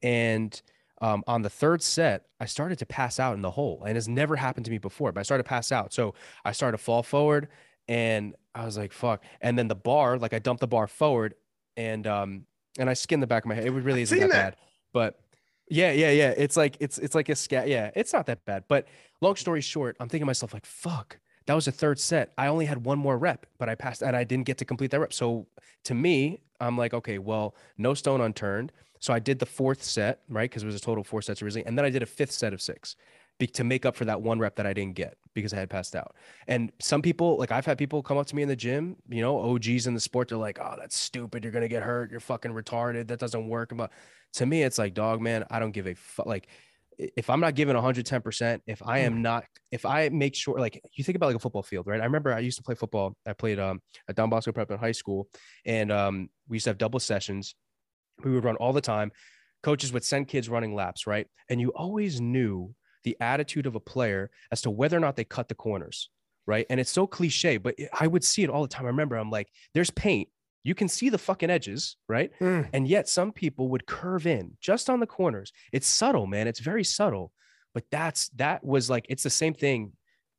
And 0.01 0.59
um, 1.01 1.23
on 1.27 1.41
the 1.41 1.49
third 1.49 1.83
set 1.83 2.25
i 2.39 2.45
started 2.45 2.79
to 2.79 2.85
pass 2.85 3.19
out 3.19 3.35
in 3.35 3.41
the 3.41 3.51
hole 3.51 3.83
and 3.85 3.97
it's 3.97 4.07
never 4.07 4.35
happened 4.35 4.65
to 4.65 4.71
me 4.71 4.77
before 4.77 5.11
but 5.11 5.19
i 5.19 5.23
started 5.23 5.43
to 5.43 5.49
pass 5.49 5.71
out. 5.71 5.93
So 5.93 6.15
i 6.43 6.51
started 6.51 6.77
to 6.77 6.83
fall 6.83 7.03
forward 7.03 7.49
and 7.87 8.33
i 8.55 8.65
was 8.65 8.77
like 8.77 8.93
fuck. 8.93 9.23
And 9.41 9.59
then 9.59 9.67
the 9.67 9.75
bar 9.75 10.17
like 10.17 10.33
i 10.33 10.39
dumped 10.39 10.61
the 10.61 10.67
bar 10.67 10.87
forward 10.87 11.35
and 11.77 12.07
um 12.07 12.45
and 12.77 12.89
I 12.89 12.93
skinned 12.93 13.23
the 13.23 13.27
back 13.27 13.43
of 13.43 13.49
my 13.49 13.55
head. 13.55 13.65
It 13.65 13.71
really 13.71 14.01
isn't 14.01 14.19
that, 14.19 14.31
that, 14.31 14.31
bad, 14.31 14.55
but 14.93 15.19
yeah, 15.69 15.91
yeah, 15.91 16.11
yeah. 16.11 16.33
It's 16.37 16.55
like 16.57 16.77
it's 16.79 16.97
it's 16.97 17.15
like 17.15 17.29
a 17.29 17.35
scat. 17.35 17.67
Yeah, 17.67 17.91
it's 17.95 18.13
not 18.13 18.27
that 18.27 18.45
bad. 18.45 18.65
But 18.67 18.87
long 19.21 19.35
story 19.35 19.61
short, 19.61 19.97
I'm 19.99 20.07
thinking 20.07 20.23
to 20.23 20.27
myself 20.27 20.53
like, 20.53 20.65
fuck, 20.65 21.17
that 21.47 21.53
was 21.53 21.67
a 21.67 21.71
third 21.71 21.99
set. 21.99 22.31
I 22.37 22.47
only 22.47 22.65
had 22.65 22.85
one 22.85 22.99
more 22.99 23.17
rep, 23.17 23.45
but 23.57 23.69
I 23.69 23.75
passed 23.75 24.01
and 24.01 24.15
I 24.15 24.23
didn't 24.23 24.45
get 24.45 24.57
to 24.59 24.65
complete 24.65 24.91
that 24.91 24.99
rep. 24.99 25.13
So 25.13 25.47
to 25.85 25.93
me, 25.93 26.41
I'm 26.59 26.77
like, 26.77 26.93
okay, 26.93 27.17
well, 27.17 27.55
no 27.77 27.93
stone 27.93 28.21
unturned. 28.21 28.71
So 28.99 29.13
I 29.13 29.19
did 29.19 29.39
the 29.39 29.45
fourth 29.45 29.83
set, 29.83 30.21
right? 30.29 30.49
Because 30.49 30.63
it 30.63 30.67
was 30.67 30.75
a 30.75 30.79
total 30.79 31.03
four 31.03 31.21
sets 31.21 31.41
originally, 31.41 31.65
and 31.67 31.77
then 31.77 31.85
I 31.85 31.89
did 31.89 32.01
a 32.01 32.07
fifth 32.07 32.31
set 32.31 32.53
of 32.53 32.61
six. 32.61 32.95
Be, 33.37 33.47
to 33.47 33.63
make 33.63 33.85
up 33.85 33.95
for 33.95 34.05
that 34.05 34.21
one 34.21 34.39
rep 34.39 34.55
that 34.55 34.65
I 34.65 34.73
didn't 34.73 34.95
get 34.95 35.15
because 35.33 35.53
I 35.53 35.57
had 35.57 35.69
passed 35.69 35.95
out. 35.95 36.15
And 36.47 36.71
some 36.79 37.01
people, 37.01 37.37
like 37.37 37.51
I've 37.51 37.65
had 37.65 37.77
people 37.77 38.01
come 38.01 38.17
up 38.17 38.25
to 38.27 38.35
me 38.35 38.41
in 38.41 38.47
the 38.47 38.55
gym, 38.55 38.95
you 39.09 39.21
know, 39.21 39.37
OGs 39.39 39.87
in 39.87 39.93
the 39.93 39.99
sport, 39.99 40.29
they're 40.29 40.37
like, 40.37 40.59
"Oh, 40.59 40.75
that's 40.77 40.97
stupid. 40.97 41.43
You're 41.43 41.51
gonna 41.51 41.67
get 41.67 41.83
hurt. 41.83 42.11
You're 42.11 42.19
fucking 42.19 42.51
retarded. 42.51 43.07
That 43.07 43.19
doesn't 43.19 43.47
work." 43.47 43.71
But 43.75 43.91
to 44.33 44.45
me, 44.45 44.63
it's 44.63 44.77
like, 44.77 44.93
dog, 44.93 45.21
man, 45.21 45.45
I 45.49 45.59
don't 45.59 45.71
give 45.71 45.87
a 45.87 45.93
fuck. 45.95 46.25
Like, 46.25 46.47
if 46.97 47.29
I'm 47.29 47.41
not 47.41 47.55
giving 47.55 47.75
110 47.75 48.21
percent, 48.21 48.63
if 48.65 48.81
I 48.81 48.99
am 48.99 49.21
not, 49.21 49.43
if 49.71 49.85
I 49.85 50.07
make 50.09 50.35
sure, 50.35 50.57
like, 50.59 50.81
you 50.93 51.03
think 51.03 51.17
about 51.17 51.27
like 51.27 51.35
a 51.35 51.39
football 51.39 51.63
field, 51.63 51.87
right? 51.87 51.99
I 51.99 52.05
remember 52.05 52.33
I 52.33 52.39
used 52.39 52.57
to 52.57 52.63
play 52.63 52.75
football. 52.75 53.17
I 53.27 53.33
played 53.33 53.59
um, 53.59 53.81
at 54.07 54.15
Don 54.15 54.29
Bosco 54.29 54.53
Prep 54.53 54.71
in 54.71 54.77
high 54.77 54.93
school, 54.93 55.27
and 55.65 55.91
um, 55.91 56.29
we 56.47 56.55
used 56.55 56.63
to 56.65 56.69
have 56.69 56.77
double 56.77 56.99
sessions. 56.99 57.55
We 58.23 58.31
would 58.31 58.45
run 58.45 58.55
all 58.55 58.71
the 58.71 58.81
time. 58.81 59.11
Coaches 59.61 59.91
would 59.91 60.05
send 60.05 60.29
kids 60.29 60.47
running 60.47 60.73
laps, 60.73 61.05
right? 61.05 61.27
And 61.49 61.59
you 61.59 61.69
always 61.69 62.21
knew 62.21 62.73
the 63.05 63.15
attitude 63.21 63.65
of 63.65 63.75
a 63.75 63.79
player 63.79 64.29
as 64.51 64.61
to 64.63 64.69
whether 64.69 64.97
or 64.97 64.99
not 64.99 65.15
they 65.15 65.23
cut 65.23 65.47
the 65.47 65.55
corners, 65.55 66.09
right? 66.45 66.65
And 66.69 66.79
it's 66.79 66.91
so 66.91 67.07
cliche, 67.07 67.57
but 67.57 67.75
I 67.97 68.07
would 68.07 68.23
see 68.23 68.43
it 68.43 68.49
all 68.49 68.63
the 68.63 68.67
time. 68.67 68.85
I 68.85 68.89
remember 68.89 69.15
I'm 69.15 69.29
like, 69.31 69.47
there's 69.73 69.91
paint. 69.91 70.27
You 70.63 70.75
can 70.75 70.89
see 70.89 71.09
the 71.09 71.19
fucking 71.19 71.51
edges, 71.51 71.95
right? 72.09 72.31
Mm. 72.39 72.69
And 72.73 72.87
yet 72.87 73.07
some 73.07 73.31
people 73.31 73.69
would 73.69 73.85
curve 73.85 74.25
in 74.25 74.57
just 74.59 74.89
on 74.89 74.99
the 74.99 75.07
corners. 75.07 75.53
It's 75.71 75.87
subtle, 75.87 76.25
man. 76.25 76.47
It's 76.47 76.59
very 76.59 76.83
subtle. 76.83 77.31
But 77.75 77.83
that's 77.91 78.29
that 78.29 78.63
was 78.63 78.89
like 78.89 79.05
it's 79.09 79.23
the 79.23 79.29
same 79.29 79.53
thing 79.53 79.91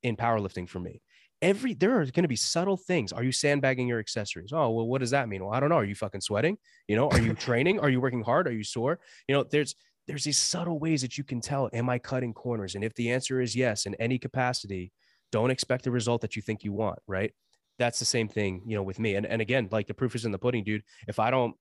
in 0.03 0.17
powerlifting 0.17 0.69
for 0.69 0.81
me. 0.81 1.01
Every 1.43 1.75
there 1.75 2.01
are 2.01 2.05
going 2.07 2.25
to 2.25 2.29
be 2.29 2.35
subtle 2.35 2.79
things. 2.79 3.13
Are 3.13 3.23
you 3.23 3.31
sandbagging 3.31 3.87
your 3.87 4.01
accessories? 4.01 4.53
Oh, 4.53 4.71
well, 4.71 4.87
what 4.87 5.01
does 5.01 5.11
that 5.11 5.29
mean? 5.29 5.45
Well, 5.45 5.55
I 5.55 5.61
don't 5.61 5.69
know. 5.69 5.77
Are 5.77 5.85
you 5.85 5.95
fucking 5.95 6.23
sweating? 6.23 6.57
You 6.89 6.97
know, 6.97 7.09
are 7.11 7.21
you 7.21 7.35
training? 7.49 7.79
Are 7.79 7.91
you 7.91 8.01
working 8.01 8.23
hard? 8.23 8.49
Are 8.49 8.53
you 8.53 8.65
sore? 8.65 8.99
You 9.29 9.35
know, 9.37 9.45
there's 9.45 9.77
there's 10.07 10.25
these 10.25 10.39
subtle 10.39 10.79
ways 10.79 11.03
that 11.03 11.19
you 11.19 11.25
can 11.25 11.41
tell 11.41 11.69
am 11.73 11.89
i 11.89 11.99
cutting 11.99 12.33
corners? 12.33 12.75
And 12.75 12.85
if 12.85 12.95
the 12.95 13.11
answer 13.11 13.41
is 13.41 13.57
yes 13.57 13.87
in 13.87 13.95
any 13.97 14.19
capacity 14.19 14.93
don't 15.33 15.51
expect 15.51 15.85
the 15.85 15.91
result 15.91 16.21
that 16.21 16.37
you 16.37 16.43
think 16.43 16.65
you 16.65 16.73
want 16.73 16.99
right? 17.07 17.33
That's 17.79 17.99
the 17.99 18.05
same 18.05 18.29
thing 18.29 18.63
you 18.67 18.77
know 18.77 18.83
with 18.83 18.99
me. 18.99 19.17
And, 19.17 19.27
and 19.27 19.43
again 19.43 19.69
like 19.71 19.87
the 19.87 19.95
proof 19.95 20.15
is 20.15 20.25
in 20.25 20.33
the 20.33 20.39
pudding 20.39 20.65
dude. 20.65 20.83
If 21.09 21.19
i 21.19 21.31
don't 21.31 21.55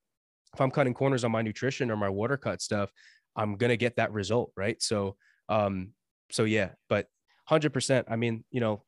if 0.54 0.62
i'm 0.62 0.72
cutting 0.72 0.94
corners 0.94 1.24
on 1.24 1.32
my 1.32 1.42
nutrition 1.42 1.92
or 1.92 1.98
my 1.98 2.10
water 2.10 2.38
cut 2.38 2.62
stuff 2.62 2.92
i'm 3.36 3.58
gonna 3.58 3.78
get 3.78 3.96
that 3.98 4.12
result 4.12 4.52
right? 4.56 4.82
So 4.82 5.16
um 5.50 5.90
so 6.32 6.44
yeah 6.44 6.70
but 6.90 7.08
100% 7.50 8.06
i 8.10 8.16
mean 8.16 8.44
you 8.52 8.60
know 8.60 8.84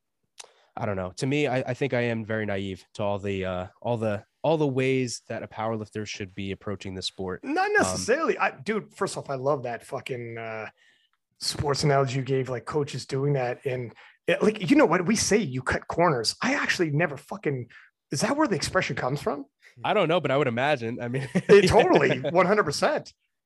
i 0.75 0.85
don't 0.85 0.95
know. 0.95 1.13
To 1.17 1.25
me 1.25 1.47
i, 1.47 1.57
I 1.59 1.73
think 1.73 1.93
i 1.93 2.01
am 2.01 2.25
very 2.25 2.45
naive 2.45 2.83
to 2.95 3.03
all 3.03 3.19
the 3.19 3.45
uh 3.45 3.67
all 3.81 3.97
the 3.97 4.23
all 4.47 4.55
the 4.55 4.65
ways 4.65 5.23
that 5.27 5.43
a 5.43 5.47
powerlifter 5.47 6.07
should 6.07 6.33
be 6.33 6.53
approaching 6.53 6.95
the 6.95 7.01
sport. 7.01 7.43
Not 7.43 7.67
um, 7.67 7.73
necessarily. 7.73 8.37
Um, 8.37 8.45
I, 8.45 8.61
dude, 8.61 8.95
first 8.95 9.17
off, 9.17 9.29
I 9.29 9.35
love 9.35 9.63
that 9.63 9.85
fucking 9.85 10.37
uh, 10.37 10.67
sports 11.41 11.83
analogy 11.83 12.19
you 12.19 12.21
gave, 12.21 12.47
like 12.47 12.63
coaches 12.63 13.05
doing 13.05 13.33
that. 13.33 13.65
And 13.65 13.93
it, 14.25 14.41
like, 14.41 14.69
you 14.69 14.77
know 14.77 14.85
what? 14.85 15.05
We 15.05 15.17
say 15.17 15.35
you 15.35 15.61
cut 15.61 15.89
corners. 15.89 16.33
I 16.41 16.53
actually 16.53 16.91
never 16.91 17.17
fucking, 17.17 17.67
is 18.11 18.21
that 18.21 18.37
where 18.37 18.47
the 18.47 18.55
expression 18.55 18.95
comes 18.95 19.21
from? 19.21 19.43
I 19.83 19.93
don't 19.93 20.07
know, 20.07 20.21
but 20.21 20.31
I 20.31 20.37
would 20.37 20.47
imagine. 20.47 20.99
I 21.01 21.09
mean, 21.09 21.27
it, 21.33 21.67
totally 21.67 22.11
100%. 22.11 22.95
Um, 22.95 23.03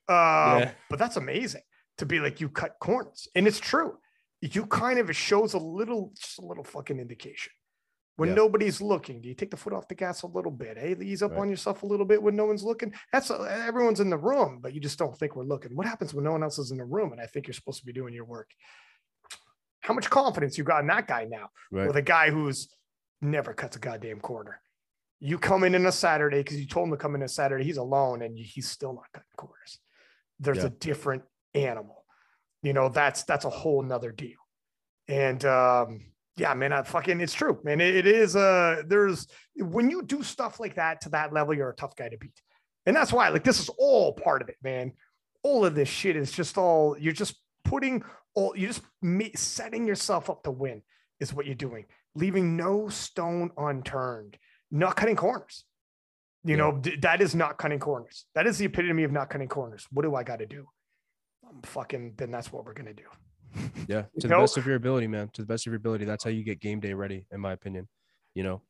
yeah. 0.08 0.72
But 0.88 1.00
that's 1.00 1.18
amazing 1.18 1.64
to 1.98 2.06
be 2.06 2.20
like, 2.20 2.40
you 2.40 2.48
cut 2.48 2.76
corners. 2.80 3.28
And 3.34 3.48
it's 3.48 3.60
true. 3.60 3.98
You 4.40 4.68
kind 4.68 5.00
of, 5.00 5.10
it 5.10 5.16
shows 5.16 5.56
a 5.56 5.60
little, 5.60 6.12
just 6.16 6.38
a 6.38 6.46
little 6.46 6.64
fucking 6.64 7.00
indication 7.00 7.54
when 8.22 8.30
yeah. 8.30 8.36
nobody's 8.36 8.82
looking? 8.82 9.20
Do 9.20 9.28
you 9.30 9.34
take 9.34 9.50
the 9.50 9.58
foot 9.58 9.74
off 9.74 9.88
the 9.88 9.96
gas 9.96 10.22
a 10.22 10.28
little 10.28 10.52
bit? 10.52 10.78
Hey, 10.78 10.96
ease 11.02 11.24
up 11.24 11.32
right. 11.32 11.40
on 11.40 11.50
yourself 11.50 11.82
a 11.82 11.88
little 11.88 12.06
bit 12.06 12.22
when 12.22 12.36
no 12.36 12.46
one's 12.46 12.64
looking. 12.64 12.94
That's 13.12 13.32
uh, 13.32 13.42
everyone's 13.66 14.00
in 14.00 14.12
the 14.12 14.18
room, 14.18 14.60
but 14.62 14.76
you 14.76 14.80
just 14.80 15.00
don't 15.00 15.18
think 15.18 15.36
we're 15.36 15.44
looking. 15.44 15.76
What 15.76 15.88
happens 15.88 16.14
when 16.14 16.26
no 16.26 16.32
one 16.34 16.44
else 16.44 16.60
is 16.60 16.70
in 16.70 16.78
the 16.78 16.86
room? 16.86 17.14
And 17.14 17.20
I 17.20 17.26
think 17.26 17.48
you're 17.48 17.56
supposed 17.56 17.80
to 17.80 17.86
be 17.88 17.94
doing 17.94 18.14
your 18.14 18.26
work. 18.26 18.52
How 19.80 19.96
much 19.96 20.08
confidence 20.08 20.56
you 20.56 20.64
got 20.64 20.82
in 20.82 20.88
that 20.88 21.08
guy 21.08 21.26
now, 21.28 21.50
right. 21.72 21.88
with 21.88 21.96
a 21.96 22.04
guy 22.04 22.30
who's 22.30 22.70
never 23.24 23.56
cuts 23.56 23.76
a 23.76 23.80
goddamn 23.80 24.20
corner? 24.20 24.62
You 25.20 25.40
come 25.40 25.64
in 25.64 25.74
on 25.74 25.88
a 25.88 25.92
Saturday 25.92 26.44
because 26.44 26.60
you 26.60 26.68
told 26.68 26.90
him 26.90 26.92
to 26.92 26.98
come 26.98 27.16
in 27.16 27.24
a 27.24 27.28
Saturday. 27.28 27.64
He's 27.64 27.78
alone 27.78 28.22
and 28.22 28.38
he's 28.38 28.70
still 28.70 28.94
not 28.94 29.06
cutting 29.12 29.30
corners. 29.36 29.80
There's 30.40 30.60
yeah. 30.60 30.66
a 30.66 30.70
different 30.70 31.24
animal. 31.56 32.06
You 32.62 32.74
know, 32.74 32.88
that's 32.88 33.24
that's 33.24 33.46
a 33.46 33.50
whole 33.50 33.82
nother 33.82 34.12
deal. 34.12 34.38
And 35.08 35.44
um, 35.44 36.11
yeah, 36.42 36.56
man, 36.56 36.74
I 36.74 36.82
fucking 36.82 37.22
it's 37.22 37.36
true, 37.36 37.60
man. 37.64 37.80
it, 37.80 37.96
it 37.96 38.08
is 38.08 38.36
uh 38.36 38.82
there's 38.88 39.28
when 39.56 39.92
you 39.92 40.02
do 40.02 40.24
stuff 40.24 40.60
like 40.60 40.76
that 40.76 41.02
to 41.02 41.10
that 41.10 41.32
level, 41.32 41.54
you're 41.54 41.70
a 41.70 41.76
tough 41.76 41.96
guy 41.96 42.10
to 42.10 42.18
beat. 42.18 42.42
And 42.88 42.96
that's 42.96 43.14
why 43.14 43.30
like 43.30 43.44
this 43.44 43.60
is 43.60 43.70
all 43.78 44.14
part 44.14 44.42
of 44.42 44.50
it, 44.50 44.58
man. 44.64 44.94
All 45.44 45.66
of 45.66 45.76
this 45.76 45.88
shit 45.88 46.16
is 46.16 46.32
just 46.32 46.58
all 46.58 46.98
you're 46.98 47.14
just 47.14 47.36
putting 47.64 48.04
all 48.34 48.56
you're 48.58 48.74
just 48.74 48.82
setting 49.36 49.86
yourself 49.86 50.32
up 50.32 50.42
to 50.44 50.52
win 50.52 50.82
is 51.20 51.32
what 51.32 51.46
you're 51.46 51.54
doing, 51.54 51.86
leaving 52.16 52.58
no 52.58 52.90
stone 52.90 53.52
unturned, 53.56 54.38
not 54.72 54.96
cutting 54.96 55.16
corners. 55.16 55.64
You 56.44 56.56
yeah. 56.56 56.58
know, 56.58 56.82
that 57.02 57.22
is 57.22 57.36
not 57.36 57.60
cutting 57.60 57.78
corners. 57.78 58.26
That 58.34 58.48
is 58.48 58.58
the 58.58 58.66
epitome 58.66 59.04
of 59.04 59.12
not 59.12 59.30
cutting 59.30 59.48
corners. 59.48 59.86
What 59.92 60.02
do 60.02 60.16
I 60.16 60.24
got 60.24 60.40
to 60.40 60.48
do? 60.48 60.66
I'm 61.48 61.62
fucking, 61.62 62.16
then 62.18 62.32
that's 62.32 62.52
what 62.52 62.66
we're 62.66 62.74
going 62.74 62.88
to 62.88 62.94
do. 62.94 63.04
Yeah, 63.88 64.04
to 64.20 64.28
the 64.28 64.36
best 64.36 64.58
of 64.58 64.66
your 64.66 64.76
ability, 64.76 65.08
man. 65.08 65.30
To 65.34 65.42
the 65.42 65.48
best 65.48 65.66
of 65.66 65.72
your 65.72 65.78
ability. 65.78 66.06
That's 66.06 66.24
how 66.24 66.30
you 66.30 66.44
get 66.44 66.60
game 66.60 66.80
day 66.80 66.94
ready, 66.94 67.26
in 67.32 67.40
my 67.40 67.54
opinion. 67.54 67.88
You 68.34 68.44
know, 68.44 68.62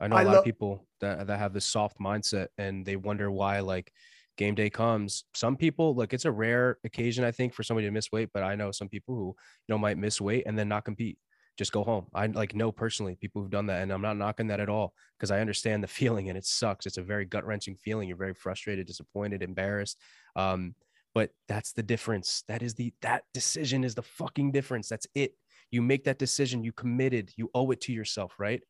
I 0.00 0.08
know 0.08 0.16
a 0.16 0.18
I 0.18 0.22
lot 0.22 0.32
lo- 0.32 0.38
of 0.38 0.44
people 0.44 0.86
that 1.00 1.26
that 1.26 1.38
have 1.38 1.52
this 1.52 1.64
soft 1.66 1.98
mindset 1.98 2.48
and 2.58 2.84
they 2.84 2.96
wonder 2.96 3.30
why 3.30 3.60
like 3.60 3.92
game 4.36 4.54
day 4.54 4.70
comes. 4.70 5.24
Some 5.34 5.56
people 5.56 5.94
like 5.94 6.12
it's 6.14 6.24
a 6.24 6.32
rare 6.32 6.78
occasion, 6.84 7.24
I 7.24 7.32
think, 7.32 7.52
for 7.54 7.62
somebody 7.62 7.86
to 7.86 7.90
miss 7.92 8.10
weight, 8.10 8.30
but 8.32 8.42
I 8.42 8.54
know 8.54 8.72
some 8.72 8.88
people 8.88 9.14
who 9.14 9.26
you 9.26 9.72
know 9.74 9.78
might 9.78 9.98
miss 9.98 10.20
weight 10.20 10.44
and 10.46 10.58
then 10.58 10.68
not 10.68 10.84
compete. 10.84 11.18
Just 11.58 11.72
go 11.72 11.84
home. 11.84 12.06
I 12.14 12.26
like 12.26 12.54
know 12.54 12.72
personally 12.72 13.16
people 13.16 13.42
who've 13.42 13.50
done 13.50 13.66
that, 13.66 13.82
and 13.82 13.92
I'm 13.92 14.00
not 14.00 14.16
knocking 14.16 14.46
that 14.46 14.60
at 14.60 14.70
all 14.70 14.94
because 15.18 15.30
I 15.30 15.40
understand 15.40 15.82
the 15.82 15.88
feeling 15.98 16.30
and 16.30 16.38
it 16.38 16.46
sucks. 16.46 16.86
It's 16.86 16.96
a 16.96 17.02
very 17.02 17.26
gut 17.26 17.44
wrenching 17.44 17.76
feeling. 17.76 18.08
You're 18.08 18.16
very 18.16 18.34
frustrated, 18.34 18.86
disappointed, 18.86 19.42
embarrassed. 19.42 19.98
Um, 20.36 20.74
but 21.14 21.30
that's 21.48 21.72
the 21.72 21.82
difference. 21.82 22.44
That 22.48 22.62
is 22.62 22.74
the 22.74 22.92
that 23.02 23.24
decision 23.34 23.84
is 23.84 23.94
the 23.94 24.02
fucking 24.02 24.52
difference. 24.52 24.88
That's 24.88 25.06
it. 25.14 25.34
You 25.70 25.82
make 25.82 26.04
that 26.04 26.18
decision. 26.18 26.64
You 26.64 26.72
committed. 26.72 27.32
You 27.36 27.50
owe 27.54 27.70
it 27.70 27.80
to 27.82 27.92
yourself 27.92 28.34
right? 28.38 28.62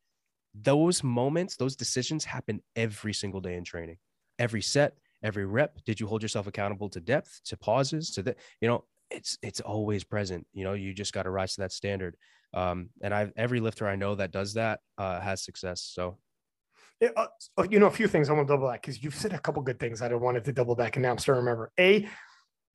Those 0.53 1.03
moments 1.03 1.55
those 1.55 1.75
decisions 1.75 2.25
happen 2.25 2.61
every 2.75 3.13
single 3.13 3.41
day 3.41 3.55
in 3.55 3.63
training. 3.63 3.97
Every 4.39 4.61
set 4.61 4.93
every 5.23 5.45
rep. 5.45 5.77
Did 5.85 5.99
you 5.99 6.07
hold 6.07 6.23
yourself 6.23 6.47
accountable 6.47 6.89
to 6.89 6.99
depth 6.99 7.41
to 7.45 7.57
pauses 7.57 8.09
to 8.11 8.23
the 8.23 8.35
you 8.59 8.67
know 8.67 8.85
it's 9.09 9.37
it's 9.41 9.61
always 9.61 10.03
present. 10.03 10.47
You 10.53 10.63
know 10.63 10.73
you 10.73 10.93
just 10.93 11.13
got 11.13 11.23
to 11.23 11.29
rise 11.29 11.55
to 11.55 11.61
that 11.61 11.71
standard. 11.71 12.15
Um 12.53 12.89
and 13.01 13.13
i 13.13 13.31
every 13.37 13.61
lifter 13.61 13.87
i 13.87 13.95
know 13.95 14.15
that 14.15 14.31
does 14.31 14.55
that 14.55 14.79
uh 14.97 15.21
has 15.21 15.43
success. 15.43 15.81
So 15.81 16.17
uh, 17.01 17.27
you 17.69 17.79
know, 17.79 17.87
a 17.87 17.91
few 17.91 18.07
things 18.07 18.29
I 18.29 18.33
want 18.33 18.47
to 18.47 18.53
double 18.53 18.67
back 18.67 18.81
because 18.81 19.03
you've 19.03 19.15
said 19.15 19.33
a 19.33 19.39
couple 19.39 19.61
good 19.63 19.79
things 19.79 20.01
I 20.01 20.13
wanted 20.13 20.45
to 20.45 20.53
double 20.53 20.75
back, 20.75 20.95
and 20.95 21.03
now 21.03 21.11
I'm 21.11 21.17
starting 21.17 21.43
to 21.43 21.49
remember. 21.49 21.71
A, 21.79 22.07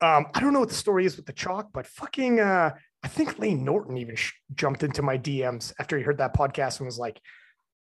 um, 0.00 0.26
I 0.34 0.40
don't 0.40 0.52
know 0.52 0.60
what 0.60 0.68
the 0.68 0.74
story 0.74 1.06
is 1.06 1.16
with 1.16 1.26
the 1.26 1.32
chalk, 1.32 1.70
but 1.72 1.86
fucking, 1.86 2.40
uh, 2.40 2.74
I 3.02 3.08
think 3.08 3.38
Layne 3.38 3.64
Norton 3.64 3.96
even 3.96 4.16
sh- 4.16 4.32
jumped 4.54 4.82
into 4.82 5.02
my 5.02 5.16
DMs 5.16 5.72
after 5.78 5.96
he 5.96 6.04
heard 6.04 6.18
that 6.18 6.34
podcast 6.34 6.80
and 6.80 6.86
was 6.86 6.98
like, 6.98 7.20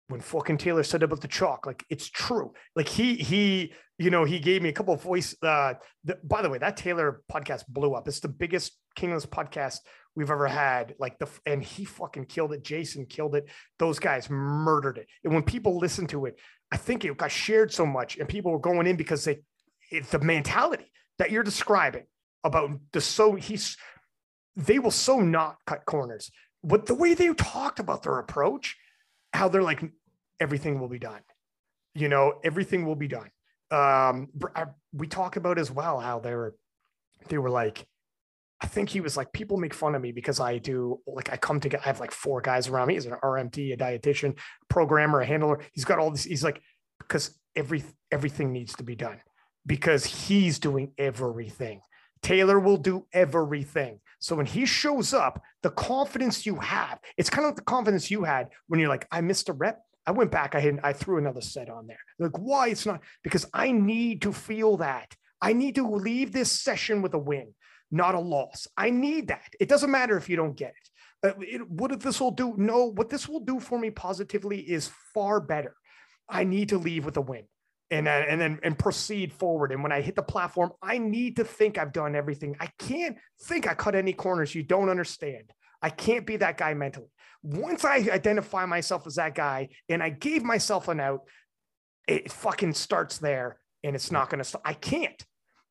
when 0.07 0.21
fucking 0.21 0.57
Taylor 0.57 0.83
said 0.83 1.03
about 1.03 1.21
the 1.21 1.27
chalk, 1.27 1.65
like 1.65 1.85
it's 1.89 2.09
true. 2.09 2.53
Like 2.75 2.87
he, 2.87 3.15
he, 3.15 3.73
you 3.97 4.09
know, 4.09 4.23
he 4.23 4.39
gave 4.39 4.61
me 4.61 4.69
a 4.69 4.73
couple 4.73 4.93
of 4.93 5.03
voice. 5.03 5.35
Uh, 5.43 5.75
the, 6.03 6.17
by 6.23 6.41
the 6.41 6.49
way, 6.49 6.57
that 6.57 6.77
Taylor 6.77 7.21
podcast 7.31 7.67
blew 7.67 7.93
up. 7.93 8.07
It's 8.07 8.19
the 8.19 8.27
biggest 8.27 8.71
King 8.95 9.11
of 9.11 9.17
Lifts 9.17 9.27
podcast 9.27 9.79
we've 10.15 10.31
ever 10.31 10.47
had. 10.47 10.95
Like 10.99 11.19
the, 11.19 11.27
and 11.45 11.63
he 11.63 11.85
fucking 11.85 12.25
killed 12.25 12.53
it. 12.53 12.63
Jason 12.63 13.05
killed 13.05 13.35
it. 13.35 13.49
Those 13.77 13.99
guys 13.99 14.29
murdered 14.31 14.97
it. 14.97 15.07
And 15.23 15.33
when 15.33 15.43
people 15.43 15.77
listened 15.77 16.09
to 16.09 16.25
it, 16.25 16.39
I 16.71 16.77
think 16.77 17.05
it 17.05 17.15
got 17.15 17.31
shared 17.31 17.71
so 17.71 17.85
much 17.85 18.17
and 18.17 18.27
people 18.27 18.51
were 18.51 18.59
going 18.59 18.87
in 18.87 18.95
because 18.95 19.25
they, 19.25 19.41
it's 19.91 20.09
the 20.09 20.19
mentality 20.19 20.91
that 21.19 21.31
you're 21.31 21.43
describing 21.43 22.05
about 22.43 22.71
the 22.91 23.01
so 23.01 23.35
he's 23.35 23.77
they 24.55 24.79
will 24.79 24.91
so 24.91 25.19
not 25.19 25.57
cut 25.67 25.85
corners. 25.85 26.31
But 26.63 26.87
the 26.87 26.95
way 26.95 27.13
they 27.13 27.33
talked 27.33 27.79
about 27.79 28.03
their 28.03 28.17
approach, 28.17 28.75
how 29.33 29.47
they're 29.47 29.61
like 29.61 29.81
everything 30.39 30.79
will 30.79 30.89
be 30.89 30.99
done. 30.99 31.21
You 31.93 32.09
know, 32.09 32.39
everything 32.43 32.85
will 32.85 32.95
be 32.95 33.07
done. 33.07 33.29
Um, 33.71 34.29
we 34.93 35.07
talk 35.07 35.35
about 35.35 35.59
as 35.59 35.69
well 35.69 35.99
how 35.99 36.19
they 36.19 36.33
were 36.33 36.55
they 37.27 37.37
were 37.37 37.51
like 37.51 37.85
I 38.61 38.67
think 38.67 38.89
he 38.89 38.99
was 38.99 39.15
like, 39.15 39.31
people 39.31 39.55
make 39.55 39.73
fun 39.73 39.95
of 39.95 40.01
me 40.01 40.11
because 40.11 40.41
I 40.41 40.57
do 40.57 40.99
like 41.07 41.31
I 41.31 41.37
come 41.37 41.59
together. 41.59 41.83
I 41.83 41.87
have 41.87 41.99
like 41.99 42.11
four 42.11 42.41
guys 42.41 42.67
around 42.67 42.87
me. 42.87 42.95
He's 42.95 43.05
an 43.05 43.15
RMT, 43.23 43.73
a 43.73 43.77
dietitian, 43.77 44.37
programmer, 44.67 45.21
a 45.21 45.25
handler. 45.25 45.59
He's 45.73 45.85
got 45.85 45.99
all 45.99 46.11
this. 46.11 46.25
He's 46.25 46.43
like, 46.43 46.61
because 46.97 47.39
every 47.55 47.83
everything 48.11 48.51
needs 48.51 48.75
to 48.75 48.83
be 48.83 48.95
done 48.95 49.21
because 49.65 50.05
he's 50.05 50.59
doing 50.59 50.93
everything. 50.97 51.81
Taylor 52.21 52.59
will 52.59 52.77
do 52.77 53.05
everything. 53.13 53.99
So 54.19 54.35
when 54.35 54.45
he 54.45 54.65
shows 54.65 55.13
up, 55.13 55.41
the 55.63 55.69
confidence 55.69 56.45
you 56.45 56.55
have, 56.55 56.99
it's 57.17 57.29
kind 57.29 57.45
of 57.45 57.49
like 57.49 57.57
the 57.57 57.63
confidence 57.63 58.11
you 58.11 58.23
had 58.23 58.49
when 58.67 58.79
you're 58.79 58.89
like, 58.89 59.07
I 59.11 59.21
missed 59.21 59.49
a 59.49 59.53
rep. 59.53 59.81
I 60.05 60.11
went 60.11 60.31
back, 60.31 60.55
I 60.55 60.59
had, 60.59 60.79
I 60.83 60.93
threw 60.93 61.17
another 61.17 61.41
set 61.41 61.69
on 61.69 61.87
there. 61.87 61.99
Like, 62.17 62.37
why 62.37 62.69
it's 62.69 62.85
not 62.85 63.01
because 63.23 63.45
I 63.53 63.71
need 63.71 64.23
to 64.23 64.33
feel 64.33 64.77
that. 64.77 65.15
I 65.41 65.53
need 65.53 65.75
to 65.75 65.87
leave 65.87 66.31
this 66.31 66.51
session 66.51 67.01
with 67.01 67.13
a 67.13 67.19
win. 67.19 67.53
not 67.91 68.15
a 68.15 68.19
loss. 68.19 68.67
I 68.77 68.89
need 68.89 69.29
that. 69.29 69.53
It 69.59 69.69
doesn't 69.69 69.91
matter 69.91 70.17
if 70.17 70.29
you 70.29 70.35
don't 70.35 70.55
get 70.55 70.73
it. 71.23 71.27
Uh, 71.27 71.39
it 71.39 71.69
what 71.69 71.99
this 71.99 72.19
will 72.19 72.31
do? 72.31 72.53
No, 72.57 72.85
what 72.85 73.09
this 73.09 73.27
will 73.27 73.39
do 73.39 73.59
for 73.59 73.79
me 73.79 73.89
positively 73.89 74.59
is 74.59 74.91
far 75.13 75.39
better. 75.39 75.75
I 76.29 76.43
need 76.43 76.69
to 76.69 76.77
leave 76.77 77.05
with 77.05 77.17
a 77.17 77.21
win 77.21 77.45
and 77.91 78.05
then, 78.05 78.25
and 78.27 78.39
then 78.39 78.59
and 78.63 78.77
proceed 78.77 79.33
forward. 79.33 79.71
And 79.71 79.81
when 79.81 79.91
I 79.91 80.01
hit 80.01 80.15
the 80.15 80.23
platform, 80.23 80.71
I 80.81 80.97
need 80.97 81.37
to 81.37 81.43
think 81.43 81.77
I've 81.77 81.93
done 81.93 82.15
everything. 82.15 82.55
I 82.59 82.67
can't 82.77 83.17
think 83.43 83.67
I 83.67 83.73
cut 83.73 83.95
any 83.95 84.13
corners 84.13 84.53
you 84.53 84.63
don't 84.63 84.89
understand. 84.89 85.51
I 85.81 85.89
can't 85.89 86.25
be 86.25 86.37
that 86.37 86.57
guy 86.57 86.73
mentally. 86.73 87.09
Once 87.41 87.85
I 87.85 87.97
identify 87.97 88.65
myself 88.65 89.07
as 89.07 89.15
that 89.15 89.33
guy 89.33 89.69
and 89.87 90.03
I 90.03 90.09
gave 90.09 90.43
myself 90.43 90.87
an 90.87 90.99
out, 90.99 91.21
it 92.07 92.31
fucking 92.31 92.73
starts 92.73 93.17
there 93.17 93.59
and 93.83 93.95
it's 93.95 94.11
not 94.11 94.29
going 94.29 94.39
to 94.39 94.43
stop. 94.43 94.61
I 94.65 94.73
can't. 94.73 95.23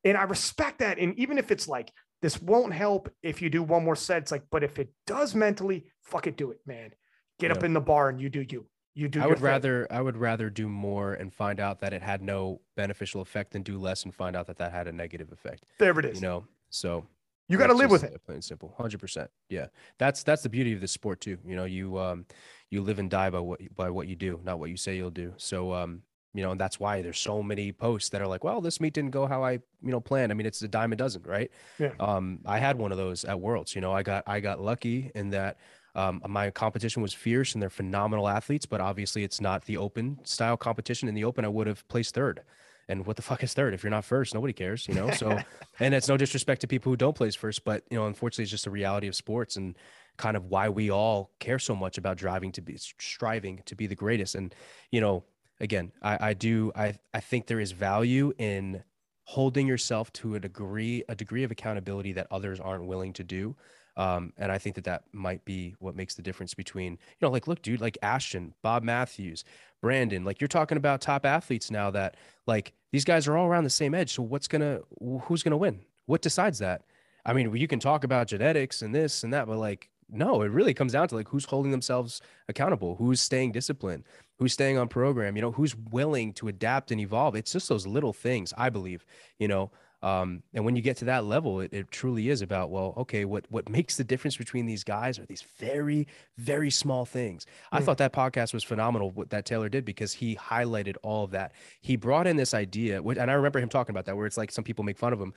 And 0.04 0.16
I 0.16 0.22
respect 0.22 0.78
that. 0.78 0.98
And 0.98 1.18
even 1.18 1.36
if 1.36 1.50
it's 1.50 1.68
like, 1.68 1.92
this 2.22 2.40
won't 2.40 2.72
help 2.72 3.10
if 3.22 3.42
you 3.42 3.50
do 3.50 3.62
one 3.62 3.84
more 3.84 3.96
set, 3.96 4.22
it's 4.22 4.32
like, 4.32 4.44
but 4.50 4.64
if 4.64 4.78
it 4.78 4.92
does 5.06 5.34
mentally, 5.34 5.92
fuck 6.02 6.26
it, 6.26 6.36
do 6.36 6.50
it, 6.50 6.58
man. 6.66 6.90
Get 7.38 7.50
yeah. 7.50 7.56
up 7.56 7.64
in 7.64 7.74
the 7.74 7.80
bar 7.80 8.08
and 8.08 8.20
you 8.20 8.28
do 8.28 8.44
you. 8.48 8.66
You 8.98 9.08
do. 9.08 9.22
I 9.22 9.28
would 9.28 9.40
rather 9.40 9.86
I 9.92 10.00
would 10.00 10.16
rather 10.16 10.50
do 10.50 10.68
more 10.68 11.14
and 11.14 11.32
find 11.32 11.60
out 11.60 11.78
that 11.82 11.92
it 11.92 12.02
had 12.02 12.20
no 12.20 12.60
beneficial 12.74 13.20
effect 13.20 13.52
than 13.52 13.62
do 13.62 13.78
less 13.78 14.02
and 14.02 14.12
find 14.12 14.34
out 14.34 14.48
that 14.48 14.58
that 14.58 14.72
had 14.72 14.88
a 14.88 14.92
negative 14.92 15.30
effect. 15.30 15.62
There 15.78 15.96
it 16.00 16.04
is. 16.04 16.16
You 16.16 16.26
know, 16.26 16.44
so 16.70 17.06
you 17.46 17.58
got 17.58 17.68
to 17.68 17.74
live 17.74 17.92
with 17.92 18.02
it. 18.02 18.20
Plain 18.26 18.34
and 18.34 18.44
simple, 18.44 18.74
hundred 18.76 18.98
percent. 18.98 19.30
Yeah, 19.48 19.66
that's 19.98 20.24
that's 20.24 20.42
the 20.42 20.48
beauty 20.48 20.72
of 20.72 20.80
this 20.80 20.90
sport 20.90 21.20
too. 21.20 21.38
You 21.46 21.54
know, 21.54 21.64
you 21.64 21.96
um 21.96 22.26
you 22.70 22.82
live 22.82 22.98
and 22.98 23.08
die 23.08 23.30
by 23.30 23.38
what 23.38 23.60
by 23.76 23.88
what 23.88 24.08
you 24.08 24.16
do, 24.16 24.40
not 24.42 24.58
what 24.58 24.68
you 24.68 24.76
say 24.76 24.96
you'll 24.96 25.10
do. 25.10 25.32
So 25.36 25.72
um 25.72 26.02
you 26.34 26.42
know, 26.42 26.50
and 26.50 26.60
that's 26.60 26.80
why 26.80 27.00
there's 27.00 27.20
so 27.20 27.40
many 27.40 27.70
posts 27.70 28.08
that 28.10 28.20
are 28.20 28.26
like, 28.26 28.42
well, 28.42 28.60
this 28.60 28.80
meet 28.80 28.94
didn't 28.94 29.12
go 29.12 29.26
how 29.26 29.42
I, 29.42 29.52
you 29.52 29.90
know, 29.90 30.00
planned. 30.00 30.30
I 30.30 30.34
mean, 30.34 30.46
it's 30.46 30.60
a 30.62 30.68
dime 30.68 30.92
a 30.92 30.96
dozen, 30.96 31.22
right? 31.22 31.50
Yeah. 31.78 31.92
Um, 31.98 32.40
I 32.44 32.58
had 32.58 32.78
one 32.78 32.92
of 32.92 32.98
those 32.98 33.24
at 33.24 33.40
Worlds. 33.40 33.74
You 33.74 33.80
know, 33.80 33.92
I 33.92 34.02
got 34.02 34.24
I 34.26 34.40
got 34.40 34.60
lucky 34.60 35.12
in 35.14 35.30
that 35.30 35.58
um, 35.98 36.22
my 36.28 36.50
competition 36.50 37.02
was 37.02 37.12
fierce 37.12 37.54
and 37.54 37.62
they're 37.62 37.70
phenomenal 37.70 38.28
athletes, 38.28 38.66
but 38.66 38.80
obviously 38.80 39.24
it's 39.24 39.40
not 39.40 39.64
the 39.64 39.76
open 39.76 40.18
style 40.22 40.56
competition. 40.56 41.08
In 41.08 41.14
the 41.14 41.24
open, 41.24 41.44
I 41.44 41.48
would 41.48 41.66
have 41.66 41.86
placed 41.88 42.14
third. 42.14 42.42
And 42.88 43.04
what 43.04 43.16
the 43.16 43.22
fuck 43.28 43.42
is 43.42 43.52
third? 43.52 43.74
If 43.74 43.82
you're 43.82 43.90
not 43.90 44.04
first, 44.04 44.32
nobody 44.32 44.52
cares, 44.52 44.86
you 44.86 44.94
know? 44.94 45.10
So, 45.10 45.38
and 45.80 45.94
it's 45.94 46.08
no 46.08 46.16
disrespect 46.16 46.60
to 46.60 46.68
people 46.68 46.92
who 46.92 46.96
don't 46.96 47.16
place 47.16 47.34
first, 47.34 47.64
but, 47.64 47.82
you 47.90 47.98
know, 47.98 48.06
unfortunately, 48.06 48.44
it's 48.44 48.52
just 48.52 48.64
the 48.64 48.70
reality 48.70 49.08
of 49.08 49.16
sports 49.16 49.56
and 49.56 49.76
kind 50.16 50.36
of 50.36 50.46
why 50.46 50.68
we 50.68 50.90
all 50.90 51.32
care 51.40 51.58
so 51.58 51.74
much 51.74 51.98
about 51.98 52.16
driving 52.16 52.52
to 52.52 52.60
be 52.60 52.76
striving 52.76 53.62
to 53.66 53.74
be 53.74 53.88
the 53.88 53.96
greatest. 53.96 54.36
And, 54.36 54.54
you 54.92 55.00
know, 55.00 55.24
again, 55.58 55.90
I, 56.00 56.30
I 56.30 56.34
do, 56.34 56.70
I, 56.76 56.94
I 57.12 57.20
think 57.20 57.46
there 57.46 57.60
is 57.60 57.72
value 57.72 58.32
in 58.38 58.84
holding 59.24 59.66
yourself 59.66 60.12
to 60.12 60.36
a 60.36 60.40
degree, 60.40 61.02
a 61.08 61.14
degree 61.14 61.42
of 61.42 61.50
accountability 61.50 62.12
that 62.12 62.28
others 62.30 62.60
aren't 62.60 62.86
willing 62.86 63.12
to 63.14 63.24
do. 63.24 63.56
Um, 63.98 64.32
and 64.38 64.52
I 64.52 64.58
think 64.58 64.76
that 64.76 64.84
that 64.84 65.02
might 65.12 65.44
be 65.44 65.74
what 65.80 65.96
makes 65.96 66.14
the 66.14 66.22
difference 66.22 66.54
between, 66.54 66.92
you 66.92 67.18
know, 67.20 67.30
like, 67.30 67.48
look, 67.48 67.60
dude, 67.62 67.80
like 67.80 67.98
Ashton, 68.00 68.54
Bob 68.62 68.84
Matthews, 68.84 69.44
Brandon, 69.82 70.24
like 70.24 70.40
you're 70.40 70.48
talking 70.48 70.78
about 70.78 71.00
top 71.00 71.26
athletes 71.26 71.68
now 71.68 71.90
that 71.90 72.16
like 72.46 72.72
these 72.92 73.04
guys 73.04 73.26
are 73.26 73.36
all 73.36 73.48
around 73.48 73.64
the 73.64 73.70
same 73.70 73.94
edge. 73.94 74.14
So 74.14 74.22
what's 74.22 74.46
going 74.46 74.62
to, 74.62 74.84
who's 75.22 75.42
going 75.42 75.50
to 75.50 75.56
win? 75.56 75.80
What 76.06 76.22
decides 76.22 76.60
that? 76.60 76.82
I 77.26 77.32
mean, 77.32 77.54
you 77.54 77.66
can 77.66 77.80
talk 77.80 78.04
about 78.04 78.28
genetics 78.28 78.82
and 78.82 78.94
this 78.94 79.24
and 79.24 79.32
that, 79.32 79.48
but 79.48 79.58
like, 79.58 79.90
no, 80.08 80.42
it 80.42 80.50
really 80.52 80.74
comes 80.74 80.92
down 80.92 81.08
to 81.08 81.16
like 81.16 81.28
who's 81.28 81.44
holding 81.44 81.72
themselves 81.72 82.22
accountable, 82.48 82.94
who's 82.94 83.20
staying 83.20 83.52
disciplined, 83.52 84.04
who's 84.38 84.52
staying 84.52 84.78
on 84.78 84.88
program, 84.88 85.36
you 85.36 85.42
know, 85.42 85.52
who's 85.52 85.76
willing 85.90 86.32
to 86.34 86.48
adapt 86.48 86.92
and 86.92 87.00
evolve. 87.00 87.34
It's 87.34 87.52
just 87.52 87.68
those 87.68 87.86
little 87.86 88.12
things, 88.12 88.54
I 88.56 88.70
believe, 88.70 89.04
you 89.38 89.48
know, 89.48 89.70
um, 90.00 90.44
and 90.54 90.64
when 90.64 90.76
you 90.76 90.82
get 90.82 90.96
to 90.98 91.06
that 91.06 91.24
level, 91.24 91.60
it, 91.60 91.72
it 91.72 91.90
truly 91.90 92.28
is 92.28 92.40
about, 92.40 92.70
well, 92.70 92.94
okay, 92.98 93.24
what 93.24 93.46
what 93.48 93.68
makes 93.68 93.96
the 93.96 94.04
difference 94.04 94.36
between 94.36 94.64
these 94.64 94.84
guys 94.84 95.18
are 95.18 95.26
these 95.26 95.42
very, 95.58 96.06
very 96.36 96.70
small 96.70 97.04
things. 97.04 97.46
Mm. 97.46 97.78
I 97.78 97.80
thought 97.80 97.98
that 97.98 98.12
podcast 98.12 98.54
was 98.54 98.62
phenomenal 98.62 99.10
what 99.10 99.30
that 99.30 99.44
Taylor 99.44 99.68
did 99.68 99.84
because 99.84 100.12
he 100.12 100.36
highlighted 100.36 100.96
all 101.02 101.24
of 101.24 101.32
that. 101.32 101.52
He 101.80 101.96
brought 101.96 102.28
in 102.28 102.36
this 102.36 102.54
idea, 102.54 103.02
and 103.02 103.30
I 103.30 103.34
remember 103.34 103.58
him 103.58 103.68
talking 103.68 103.92
about 103.92 104.04
that, 104.06 104.16
where 104.16 104.26
it's 104.26 104.36
like 104.36 104.52
some 104.52 104.64
people 104.64 104.84
make 104.84 104.98
fun 104.98 105.12
of 105.12 105.20
him. 105.20 105.34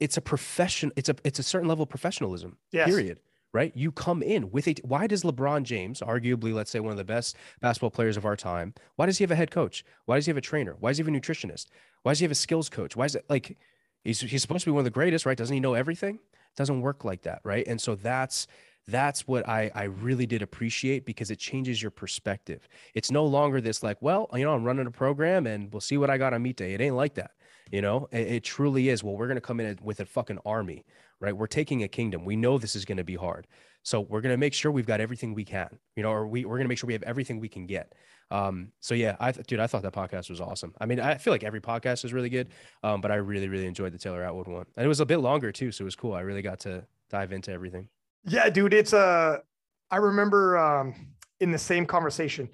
It's 0.00 0.16
a 0.16 0.20
profession, 0.20 0.92
it's 0.96 1.08
a 1.08 1.14
it's 1.22 1.38
a 1.38 1.44
certain 1.44 1.68
level 1.68 1.84
of 1.84 1.88
professionalism. 1.88 2.56
Yes. 2.72 2.88
Period 2.88 3.20
right? 3.52 3.72
You 3.74 3.90
come 3.92 4.22
in 4.22 4.50
with 4.50 4.68
a. 4.68 4.74
Why 4.82 5.06
does 5.06 5.22
LeBron 5.22 5.62
James, 5.62 6.00
arguably, 6.00 6.52
let's 6.52 6.70
say 6.70 6.80
one 6.80 6.90
of 6.90 6.98
the 6.98 7.04
best 7.04 7.36
basketball 7.60 7.90
players 7.90 8.16
of 8.16 8.26
our 8.26 8.36
time, 8.36 8.74
why 8.96 9.06
does 9.06 9.18
he 9.18 9.24
have 9.24 9.30
a 9.30 9.36
head 9.36 9.50
coach? 9.50 9.84
Why 10.04 10.16
does 10.16 10.26
he 10.26 10.30
have 10.30 10.36
a 10.36 10.42
trainer? 10.42 10.76
Why 10.78 10.90
does 10.90 10.98
he 10.98 11.04
have 11.04 11.08
a 11.08 11.18
nutritionist? 11.18 11.66
Why 12.02 12.12
does 12.12 12.20
he 12.20 12.24
have 12.24 12.32
a 12.32 12.36
skills 12.36 12.68
coach? 12.68 12.96
Why 12.96 13.04
is 13.04 13.14
it 13.14 13.24
like 13.28 13.56
he's 14.04 14.20
he's 14.20 14.42
supposed 14.42 14.64
to 14.64 14.70
be 14.70 14.72
one 14.72 14.80
of 14.80 14.84
the 14.84 14.90
greatest, 14.90 15.26
right? 15.26 15.36
Doesn't 15.36 15.54
he 15.54 15.60
know 15.60 15.74
everything? 15.74 16.16
It 16.16 16.56
doesn't 16.56 16.80
work 16.80 17.04
like 17.04 17.22
that, 17.22 17.40
right? 17.44 17.66
And 17.66 17.80
so 17.80 17.94
that's 17.94 18.46
that's 18.86 19.28
what 19.28 19.48
I 19.48 19.70
I 19.74 19.84
really 19.84 20.26
did 20.26 20.42
appreciate 20.42 21.04
because 21.04 21.30
it 21.30 21.38
changes 21.38 21.80
your 21.80 21.90
perspective. 21.90 22.68
It's 22.94 23.10
no 23.10 23.24
longer 23.26 23.60
this 23.60 23.82
like, 23.82 23.98
well, 24.00 24.28
you 24.34 24.44
know, 24.44 24.54
I'm 24.54 24.64
running 24.64 24.86
a 24.86 24.90
program 24.90 25.46
and 25.46 25.72
we'll 25.72 25.80
see 25.80 25.98
what 25.98 26.10
I 26.10 26.18
got 26.18 26.32
on 26.32 26.42
meet 26.42 26.56
day. 26.56 26.74
It 26.74 26.80
ain't 26.80 26.96
like 26.96 27.14
that. 27.14 27.32
You 27.70 27.82
know, 27.82 28.08
it, 28.12 28.28
it 28.28 28.44
truly 28.44 28.88
is. 28.88 29.04
Well, 29.04 29.16
we're 29.16 29.28
gonna 29.28 29.40
come 29.40 29.60
in 29.60 29.78
with 29.82 30.00
a 30.00 30.06
fucking 30.06 30.38
army, 30.46 30.84
right? 31.20 31.36
We're 31.36 31.46
taking 31.46 31.82
a 31.82 31.88
kingdom. 31.88 32.24
We 32.24 32.36
know 32.36 32.58
this 32.58 32.76
is 32.76 32.84
gonna 32.84 33.04
be 33.04 33.16
hard. 33.16 33.46
So 33.82 34.00
we're 34.00 34.20
gonna 34.22 34.38
make 34.38 34.54
sure 34.54 34.72
we've 34.72 34.86
got 34.86 35.00
everything 35.00 35.34
we 35.34 35.44
can, 35.44 35.78
you 35.96 36.02
know, 36.02 36.10
or 36.10 36.26
we 36.26 36.44
we're 36.44 36.56
gonna 36.56 36.68
make 36.68 36.78
sure 36.78 36.88
we 36.88 36.94
have 36.94 37.02
everything 37.02 37.40
we 37.40 37.48
can 37.48 37.66
get. 37.66 37.94
Um, 38.30 38.72
so 38.80 38.94
yeah, 38.94 39.16
I 39.20 39.32
dude, 39.32 39.60
I 39.60 39.66
thought 39.66 39.82
that 39.82 39.94
podcast 39.94 40.30
was 40.30 40.40
awesome. 40.40 40.74
I 40.80 40.86
mean, 40.86 41.00
I 41.00 41.16
feel 41.16 41.32
like 41.32 41.44
every 41.44 41.60
podcast 41.60 42.04
is 42.04 42.12
really 42.12 42.28
good, 42.28 42.48
um, 42.82 43.00
but 43.00 43.10
I 43.10 43.16
really, 43.16 43.48
really 43.48 43.66
enjoyed 43.66 43.92
the 43.92 43.98
Taylor 43.98 44.22
Atwood 44.22 44.48
one, 44.48 44.66
and 44.76 44.84
it 44.84 44.88
was 44.88 45.00
a 45.00 45.06
bit 45.06 45.18
longer 45.18 45.50
too, 45.50 45.72
so 45.72 45.82
it 45.82 45.86
was 45.86 45.96
cool. 45.96 46.14
I 46.14 46.20
really 46.20 46.42
got 46.42 46.60
to 46.60 46.84
dive 47.10 47.32
into 47.32 47.52
everything. 47.52 47.88
Yeah, 48.24 48.50
dude, 48.50 48.74
it's 48.74 48.92
a. 48.92 48.98
Uh, 48.98 49.38
I 49.90 49.96
remember 49.96 50.58
um, 50.58 50.94
in 51.40 51.50
the 51.50 51.58
same 51.58 51.86
conversation, 51.86 52.50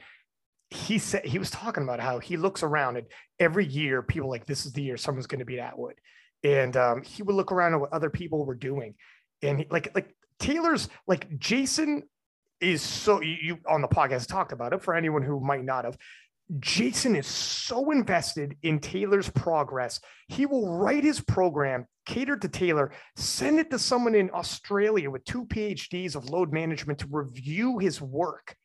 he 0.70 0.98
said 0.98 1.24
he 1.24 1.40
was 1.40 1.50
talking 1.50 1.82
about 1.82 1.98
how 1.98 2.20
he 2.20 2.36
looks 2.36 2.62
around 2.62 2.96
and 2.96 3.06
every 3.40 3.66
year 3.66 4.02
people 4.02 4.30
like 4.30 4.46
this 4.46 4.66
is 4.66 4.72
the 4.72 4.82
year 4.82 4.96
someone's 4.96 5.26
going 5.26 5.40
to 5.40 5.44
beat 5.44 5.58
Atwood, 5.58 5.94
and 6.44 6.76
um, 6.76 7.02
he 7.02 7.24
would 7.24 7.34
look 7.34 7.50
around 7.50 7.74
at 7.74 7.80
what 7.80 7.92
other 7.92 8.10
people 8.10 8.44
were 8.44 8.54
doing, 8.54 8.94
and 9.42 9.60
he, 9.60 9.66
like 9.70 9.90
like 9.94 10.14
Taylor's 10.38 10.88
like 11.08 11.36
Jason 11.38 12.04
is 12.64 12.82
so 12.82 13.20
you, 13.20 13.36
you 13.42 13.58
on 13.68 13.82
the 13.82 13.88
podcast 13.88 14.28
talked 14.28 14.52
about 14.52 14.72
it 14.72 14.82
for 14.82 14.94
anyone 14.94 15.22
who 15.22 15.40
might 15.40 15.64
not 15.64 15.84
have. 15.84 15.96
Jason 16.60 17.16
is 17.16 17.26
so 17.26 17.90
invested 17.90 18.56
in 18.62 18.78
Taylor's 18.78 19.30
progress. 19.30 20.00
He 20.28 20.44
will 20.44 20.76
write 20.76 21.02
his 21.02 21.20
program 21.20 21.86
catered 22.06 22.42
to 22.42 22.48
Taylor, 22.48 22.92
send 23.16 23.58
it 23.58 23.70
to 23.70 23.78
someone 23.78 24.14
in 24.14 24.30
Australia 24.32 25.10
with 25.10 25.24
two 25.24 25.46
PhDs 25.46 26.16
of 26.16 26.28
load 26.28 26.52
management 26.52 26.98
to 27.00 27.08
review 27.10 27.78
his 27.78 28.00
work. 28.00 28.56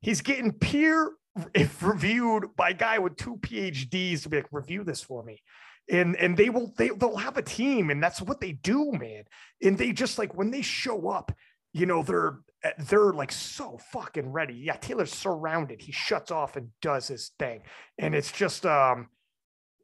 He's 0.00 0.20
getting 0.20 0.52
peer 0.52 1.12
reviewed 1.80 2.56
by 2.56 2.70
a 2.70 2.74
guy 2.74 2.98
with 2.98 3.16
two 3.16 3.36
PhDs 3.36 4.22
to 4.22 4.28
be 4.28 4.36
like, 4.38 4.46
review 4.52 4.84
this 4.84 5.02
for 5.02 5.22
me. 5.22 5.42
And 5.88 6.16
and 6.16 6.36
they 6.36 6.50
will 6.50 6.72
they, 6.76 6.88
they'll 6.88 7.16
have 7.16 7.36
a 7.36 7.42
team 7.42 7.90
and 7.90 8.02
that's 8.02 8.20
what 8.20 8.40
they 8.40 8.52
do, 8.52 8.90
man. 8.92 9.24
And 9.62 9.78
they 9.78 9.92
just 9.92 10.18
like 10.18 10.34
when 10.34 10.50
they 10.50 10.62
show 10.62 11.08
up, 11.08 11.32
you 11.76 11.86
know, 11.86 12.02
they're 12.02 12.38
Eh, 12.66 12.72
they're 12.88 13.12
like 13.12 13.32
so 13.32 13.78
fucking 13.92 14.32
ready. 14.32 14.54
Yeah, 14.54 14.76
Taylor's 14.76 15.12
surrounded. 15.12 15.80
He 15.80 15.92
shuts 15.92 16.30
off 16.30 16.56
and 16.56 16.70
does 16.80 17.08
his 17.08 17.32
thing. 17.38 17.62
And 17.98 18.14
it's 18.14 18.32
just 18.32 18.66
um 18.66 19.08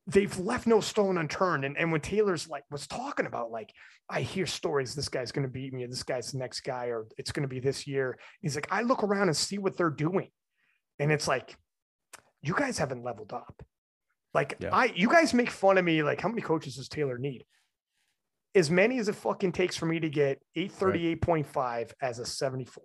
they've 0.06 0.36
left 0.38 0.66
no 0.66 0.80
stone 0.80 1.18
unturned. 1.18 1.64
And, 1.64 1.76
and 1.76 1.92
when 1.92 2.00
Taylor's 2.00 2.48
like 2.48 2.64
was 2.70 2.86
talking 2.86 3.26
about 3.26 3.50
like, 3.50 3.70
I 4.08 4.22
hear 4.22 4.46
stories, 4.46 4.94
this 4.94 5.08
guy's 5.08 5.32
gonna 5.32 5.48
beat 5.48 5.72
me, 5.72 5.84
or 5.84 5.88
this 5.88 6.02
guy's 6.02 6.32
the 6.32 6.38
next 6.38 6.60
guy, 6.60 6.86
or 6.86 7.06
it's 7.18 7.32
gonna 7.32 7.48
be 7.48 7.60
this 7.60 7.86
year. 7.86 8.18
He's 8.40 8.54
like, 8.54 8.68
I 8.70 8.82
look 8.82 9.04
around 9.04 9.28
and 9.28 9.36
see 9.36 9.58
what 9.58 9.76
they're 9.76 9.90
doing. 9.90 10.28
And 10.98 11.12
it's 11.12 11.28
like, 11.28 11.56
you 12.42 12.54
guys 12.54 12.78
haven't 12.78 13.04
leveled 13.04 13.32
up. 13.32 13.62
Like 14.34 14.56
yeah. 14.60 14.70
I 14.72 14.86
you 14.86 15.08
guys 15.08 15.34
make 15.34 15.50
fun 15.50 15.78
of 15.78 15.84
me, 15.84 16.02
like, 16.02 16.20
how 16.20 16.28
many 16.28 16.42
coaches 16.42 16.76
does 16.76 16.88
Taylor 16.88 17.18
need? 17.18 17.44
As 18.54 18.70
many 18.70 18.98
as 18.98 19.08
it 19.08 19.14
fucking 19.14 19.52
takes 19.52 19.76
for 19.76 19.86
me 19.86 20.00
to 20.00 20.08
get 20.08 20.42
838.5 20.56 21.56
right. 21.56 21.92
as 22.00 22.18
a 22.18 22.26
74. 22.26 22.84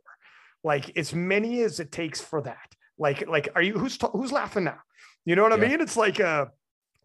Like 0.63 0.97
as 0.97 1.13
many 1.13 1.61
as 1.61 1.79
it 1.79 1.91
takes 1.91 2.21
for 2.21 2.41
that. 2.41 2.75
Like, 2.97 3.27
like, 3.27 3.49
are 3.55 3.61
you 3.61 3.73
who's 3.73 3.97
who's 4.13 4.31
laughing 4.31 4.63
now? 4.63 4.79
You 5.25 5.35
know 5.35 5.43
what 5.43 5.57
yeah. 5.57 5.65
I 5.65 5.69
mean? 5.69 5.81
It's 5.81 5.97
like 5.97 6.19
uh 6.19 6.47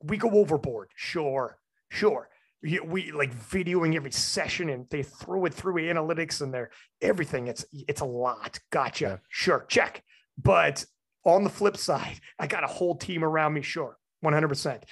we 0.03 0.17
go 0.17 0.31
overboard. 0.31 0.91
Sure, 0.95 1.59
sure. 1.91 2.29
We, 2.63 2.79
we 2.81 3.11
like 3.11 3.35
videoing 3.35 3.97
every 3.97 4.13
session 4.13 4.71
and 4.71 4.89
they 4.89 5.03
throw 5.03 5.45
it 5.47 5.55
through 5.55 5.75
analytics 5.75 6.41
and 6.41 6.55
they're 6.55 6.71
everything. 7.01 7.49
It's 7.49 7.65
it's 7.73 8.01
a 8.01 8.07
lot. 8.07 8.59
Gotcha. 8.71 9.05
Yeah. 9.05 9.17
Sure, 9.29 9.67
check. 9.69 10.03
But 10.41 10.85
on 11.25 11.45
the 11.45 11.51
flip 11.51 11.77
side, 11.77 12.21
I 12.39 12.47
got 12.47 12.65
a 12.65 12.69
whole 12.69 12.97
team 12.97 13.25
around 13.25 13.55
me. 13.55 13.63
Sure, 13.63 13.99
100%. 14.25 14.83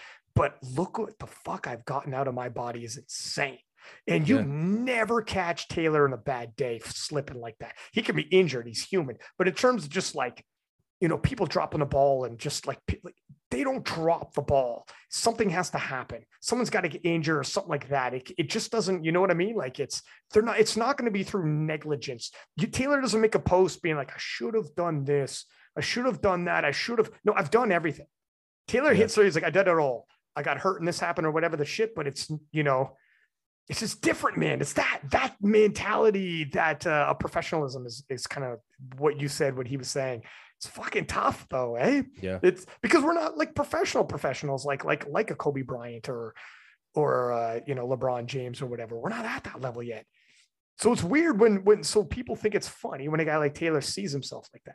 But 0.41 0.57
look 0.63 0.97
what 0.97 1.19
the 1.19 1.27
fuck 1.27 1.67
I've 1.67 1.85
gotten 1.85 2.15
out 2.15 2.27
of 2.27 2.33
my 2.33 2.49
body 2.49 2.83
is 2.83 2.97
insane. 2.97 3.59
And 4.09 4.27
you 4.27 4.37
yeah. 4.37 4.45
never 4.47 5.21
catch 5.21 5.69
Taylor 5.69 6.07
in 6.07 6.15
a 6.15 6.17
bad 6.17 6.57
day 6.57 6.81
slipping 6.83 7.39
like 7.39 7.59
that. 7.61 7.75
He 7.93 8.01
can 8.01 8.17
be 8.17 8.23
injured, 8.23 8.67
he's 8.67 8.83
human. 8.83 9.19
But 9.37 9.49
in 9.49 9.55
terms 9.55 9.85
of 9.85 9.91
just 9.91 10.15
like, 10.15 10.43
you 10.99 11.09
know, 11.09 11.19
people 11.19 11.45
dropping 11.45 11.81
the 11.81 11.85
ball 11.85 12.25
and 12.25 12.39
just 12.39 12.67
like, 12.67 12.79
they 13.51 13.63
don't 13.63 13.85
drop 13.85 14.33
the 14.33 14.41
ball. 14.41 14.87
Something 15.11 15.51
has 15.51 15.69
to 15.71 15.79
happen. 15.79 16.25
Someone's 16.41 16.71
got 16.71 16.85
to 16.85 16.89
get 16.89 17.05
injured 17.05 17.37
or 17.37 17.45
something 17.45 17.69
like 17.69 17.91
that. 17.91 18.15
It, 18.15 18.31
it 18.39 18.49
just 18.49 18.73
doesn't, 18.73 19.05
you 19.05 19.13
know 19.13 19.21
what 19.21 19.31
I 19.31 19.35
mean? 19.35 19.57
Like 19.57 19.79
it's 19.79 20.01
they're 20.33 20.43
not, 20.43 20.59
it's 20.59 20.75
not 20.75 20.97
going 20.97 21.05
to 21.05 21.13
be 21.13 21.23
through 21.23 21.51
negligence. 21.51 22.31
You, 22.57 22.67
Taylor 22.67 23.03
doesn't 23.03 23.21
make 23.21 23.35
a 23.35 23.41
post 23.41 23.83
being 23.83 23.97
like, 23.97 24.13
I 24.13 24.17
should 24.19 24.55
have 24.55 24.75
done 24.75 25.05
this. 25.05 25.45
I 25.77 25.83
should 25.83 26.07
have 26.07 26.23
done 26.23 26.47
that. 26.47 26.65
I 26.65 26.71
should 26.71 26.97
have. 26.97 27.11
No, 27.27 27.35
I've 27.37 27.51
done 27.51 27.71
everything. 27.71 28.07
Taylor 28.69 28.93
yeah. 28.93 29.01
hits 29.01 29.13
so 29.13 29.23
he's 29.23 29.35
like, 29.35 29.45
I 29.45 29.51
did 29.51 29.69
it 29.69 29.77
all. 29.77 30.07
I 30.37 30.43
got 30.43 30.59
hurt 30.59 30.79
and 30.81 30.89
this 30.89 31.01
happened 31.01 31.27
or 31.27 31.31
whatever 31.31 31.57
the 31.57 31.65
shit, 31.65 31.95
but 31.95 32.07
it's, 32.07 32.31
you 32.53 32.63
know, 32.63 32.97
it's 33.69 33.81
just 33.81 34.03
different, 34.03 34.37
man. 34.37 34.61
It's 34.61 34.73
that 34.73 35.01
that 35.11 35.37
mentality 35.41 36.45
that 36.53 36.87
uh, 36.87 37.07
a 37.09 37.15
professionalism 37.15 37.87
is 37.87 38.05
is 38.09 38.27
kind 38.27 38.45
of 38.45 38.59
what 38.99 39.21
you 39.21 39.29
said, 39.29 39.57
what 39.57 39.69
he 39.69 39.77
was 39.77 39.89
saying. 39.89 40.23
It's 40.59 40.67
fucking 40.67 41.07
tough 41.07 41.47
though, 41.49 41.77
eh? 41.77 42.03
Yeah. 42.21 42.41
It's 42.43 42.67
because 42.83 43.05
we're 43.05 43.15
not 43.15 43.39
like 43.39 43.55
professional 43.55 44.05
professionals, 44.05 44.67
like 44.67 44.85
like 44.85 45.07
like 45.09 45.31
a 45.31 45.37
Kobe 45.37 45.63
Bryant 45.63 46.09
or 46.09 46.35
or 46.95 47.33
uh, 47.33 47.61
you 47.65 47.77
know 47.77 47.87
LeBron 47.87 48.27
James 48.27 48.61
or 48.61 48.67
whatever. 48.67 48.99
We're 48.99 49.11
not 49.11 49.25
at 49.25 49.45
that 49.45 49.61
level 49.61 49.85
yet. 49.85 50.05
So 50.79 50.93
it's 50.93 51.05
weird 51.05 51.39
when 51.39 51.63
when 51.65 51.85
so 51.85 52.03
people 52.03 52.35
think 52.35 52.57
it's 52.57 52.69
funny 52.69 53.09
when 53.09 53.21
a 53.21 53.25
guy 53.25 53.37
like 53.37 53.55
Taylor 53.55 53.81
sees 53.81 54.11
himself 54.11 54.49
like 54.53 54.65
that. 54.65 54.75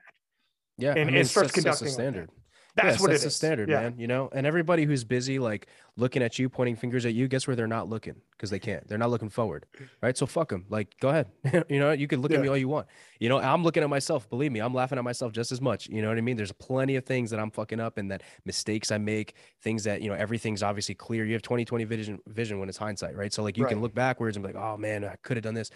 Yeah, 0.78 0.92
and, 0.92 1.02
I 1.02 1.04
mean, 1.06 1.16
and 1.18 1.28
starts 1.28 1.52
conducting 1.52 1.90
standard. 1.90 2.30
Like 2.30 2.45
that's 2.76 2.98
yeah, 2.98 3.02
what 3.02 3.12
that's 3.12 3.22
the 3.22 3.28
is. 3.28 3.36
standard, 3.36 3.70
yeah. 3.70 3.82
man. 3.82 3.96
You 3.98 4.08
know, 4.08 4.30
and 4.34 4.46
everybody 4.46 4.84
who's 4.84 5.04
busy, 5.06 5.40
like 5.40 5.68
looking 5.96 6.22
at 6.22 6.38
you, 6.38 6.50
pointing 6.50 6.76
fingers 6.76 7.06
at 7.06 7.14
you, 7.14 7.28
guess 7.28 7.48
where 7.48 7.56
they're 7.56 7.68
not 7.68 7.88
looking 7.88 8.16
because 8.32 8.50
they 8.50 8.60
can't. 8.60 8.86
They're 8.88 8.98
not 8.98 9.10
looking 9.10 9.30
forward, 9.30 9.66
right? 10.02 10.18
So 10.18 10.26
fuck 10.26 10.50
them. 10.50 10.66
Like, 10.70 10.94
go 11.00 11.10
ahead. 11.10 11.32
you 11.70 11.80
know, 11.80 11.92
you 11.94 12.08
can 12.08 12.22
look 12.22 12.32
yeah. 12.32 12.38
at 12.38 12.44
me 12.44 12.50
all 12.50 12.58
you 12.58 12.68
want. 12.68 12.88
You 13.20 13.30
know, 13.30 13.40
I'm 13.40 13.64
looking 13.64 13.82
at 13.82 13.90
myself. 13.90 14.30
Believe 14.30 14.52
me, 14.52 14.60
I'm 14.60 14.74
laughing 14.74 14.98
at 14.98 15.04
myself 15.06 15.32
just 15.32 15.54
as 15.54 15.62
much. 15.62 15.88
You 15.88 16.02
know 16.02 16.10
what 16.10 16.18
I 16.18 16.22
mean? 16.22 16.36
There's 16.36 16.52
plenty 16.52 16.98
of 16.98 17.06
things 17.06 17.32
that 17.32 17.40
I'm 17.40 17.50
fucking 17.50 17.80
up 17.80 17.98
and 17.98 18.12
that 18.12 18.24
mistakes 18.44 18.92
I 18.92 18.98
make, 18.98 19.36
things 19.62 19.86
that 19.86 20.02
you 20.02 20.10
know, 20.10 20.16
everything's 20.16 20.62
obviously 20.62 20.96
clear. 20.96 21.24
You 21.24 21.34
have 21.34 21.44
20/20 21.44 21.88
vision, 21.88 22.20
vision 22.28 22.60
when 22.60 22.68
it's 22.68 22.78
hindsight, 22.78 23.16
right? 23.16 23.34
So 23.34 23.42
like, 23.42 23.58
you 23.58 23.64
right. 23.64 23.70
can 23.70 23.82
look 23.82 23.96
backwards 23.96 24.36
and 24.36 24.46
be 24.46 24.52
like, 24.52 24.62
oh 24.62 24.76
man, 24.76 25.06
I 25.06 25.16
could 25.24 25.38
have 25.38 25.44
done 25.44 25.54
this 25.54 25.72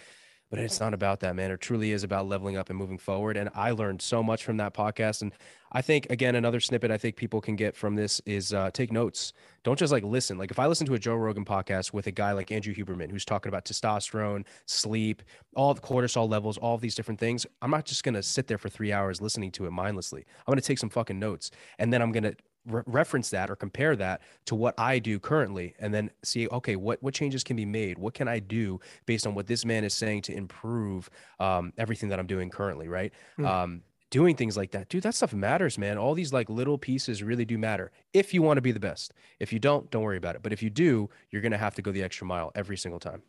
but 0.49 0.59
it's 0.59 0.80
not 0.80 0.93
about 0.93 1.19
that, 1.19 1.35
man. 1.35 1.51
It 1.51 1.61
truly 1.61 1.91
is 1.91 2.03
about 2.03 2.27
leveling 2.27 2.57
up 2.57 2.69
and 2.69 2.77
moving 2.77 2.97
forward. 2.97 3.38
And 3.38 3.49
I 3.53 3.71
learned 3.71 4.01
so 4.01 4.23
much 4.23 4.43
from 4.43 4.57
that 4.57 4.73
podcast. 4.73 5.21
And 5.21 5.31
I 5.71 5.84
think, 5.84 6.07
again, 6.09 6.35
another 6.35 6.59
snippet 6.59 6.89
I 6.89 6.97
think 6.97 7.15
people 7.15 7.39
can 7.39 7.55
get 7.55 7.76
from 7.76 7.95
this 7.95 8.19
is 8.26 8.51
uh, 8.51 8.71
take 8.71 8.91
notes. 8.91 9.34
Don't 9.63 9.77
just 9.77 9.91
like 9.91 10.03
listen. 10.03 10.39
Like 10.39 10.49
if 10.49 10.57
I 10.57 10.65
listen 10.65 10.88
to 10.88 10.95
a 10.95 10.99
Joe 10.99 11.15
Rogan 11.15 11.45
podcast 11.45 11.93
with 11.93 12.07
a 12.07 12.11
guy 12.11 12.31
like 12.31 12.51
Andrew 12.51 12.73
Huberman, 12.73 13.11
who's 13.11 13.26
talking 13.26 13.49
about 13.49 13.65
testosterone, 13.65 14.45
sleep, 14.65 15.21
all 15.55 15.73
the 15.76 15.81
cortisol 15.81 16.27
levels, 16.27 16.57
all 16.57 16.73
of 16.73 16.81
these 16.81 16.95
different 16.95 17.19
things, 17.19 17.45
I'm 17.61 17.69
not 17.69 17.85
just 17.85 18.03
going 18.03 18.15
to 18.15 18.23
sit 18.23 18.47
there 18.47 18.57
for 18.57 18.69
three 18.69 18.91
hours 18.91 19.21
listening 19.21 19.51
to 19.51 19.67
it 19.67 19.71
mindlessly. 19.71 20.26
I'm 20.39 20.51
going 20.51 20.59
to 20.59 20.65
take 20.65 20.80
some 20.80 20.89
fucking 20.89 21.19
notes 21.19 21.51
and 21.77 21.93
then 21.93 22.01
I'm 22.01 22.11
going 22.11 22.23
to 22.23 22.35
re- 22.65 22.84
reference 22.86 23.30
that 23.30 23.49
or 23.49 23.56
compare 23.56 23.95
that 23.95 24.22
to 24.45 24.56
what 24.56 24.73
I 24.77 24.99
do 24.99 25.19
currently 25.19 25.76
and 25.80 25.94
then 25.94 26.11
see 26.23 26.48
okay 26.48 26.76
what 26.76 27.02
what 27.02 27.14
changes 27.14 27.44
can 27.44 27.56
be 27.56 27.65
made? 27.65 27.98
What 27.98 28.14
can 28.14 28.27
I 28.27 28.40
do 28.40 28.80
based 29.06 29.27
on 29.27 29.36
what 29.36 29.48
this 29.48 29.65
man 29.65 29.84
is 29.84 29.94
saying 29.94 30.23
to 30.23 30.34
improve 30.34 31.10
um, 31.40 31.73
everything 31.77 32.10
that 32.10 32.19
I'm 32.19 32.27
doing 32.27 32.49
currently 32.49 32.88
right? 32.88 33.14
Mm. 33.38 33.45
um, 33.45 33.81
doing 34.11 34.36
things 34.36 34.57
like 34.57 34.72
that 34.72 34.90
dude 34.90 35.03
that 35.03 35.15
stuff 35.15 35.34
matters 35.34 35.77
man. 35.77 35.98
All 35.98 36.14
these 36.14 36.34
like 36.34 36.49
little 36.49 36.77
pieces 36.77 37.22
really 37.23 37.45
do 37.45 37.57
matter 37.57 37.91
if 38.14 38.34
you 38.34 38.41
want 38.41 38.57
to 38.57 38.61
be 38.61 38.72
the 38.72 38.80
best. 38.80 39.14
If 39.40 39.53
you 39.53 39.60
don't 39.60 39.90
don't 39.91 40.03
worry 40.03 40.18
about 40.18 40.36
it. 40.36 40.44
But 40.44 40.53
if 40.53 40.64
you 40.64 40.69
do 40.69 41.10
you're 41.31 41.41
going 41.41 41.52
to 41.52 41.57
have 41.57 41.76
to 41.76 41.81
go 41.81 41.91
the 41.91 42.03
extra 42.03 42.26
mile 42.26 42.52
every 42.56 42.77
single 42.77 42.99
time. 42.99 43.22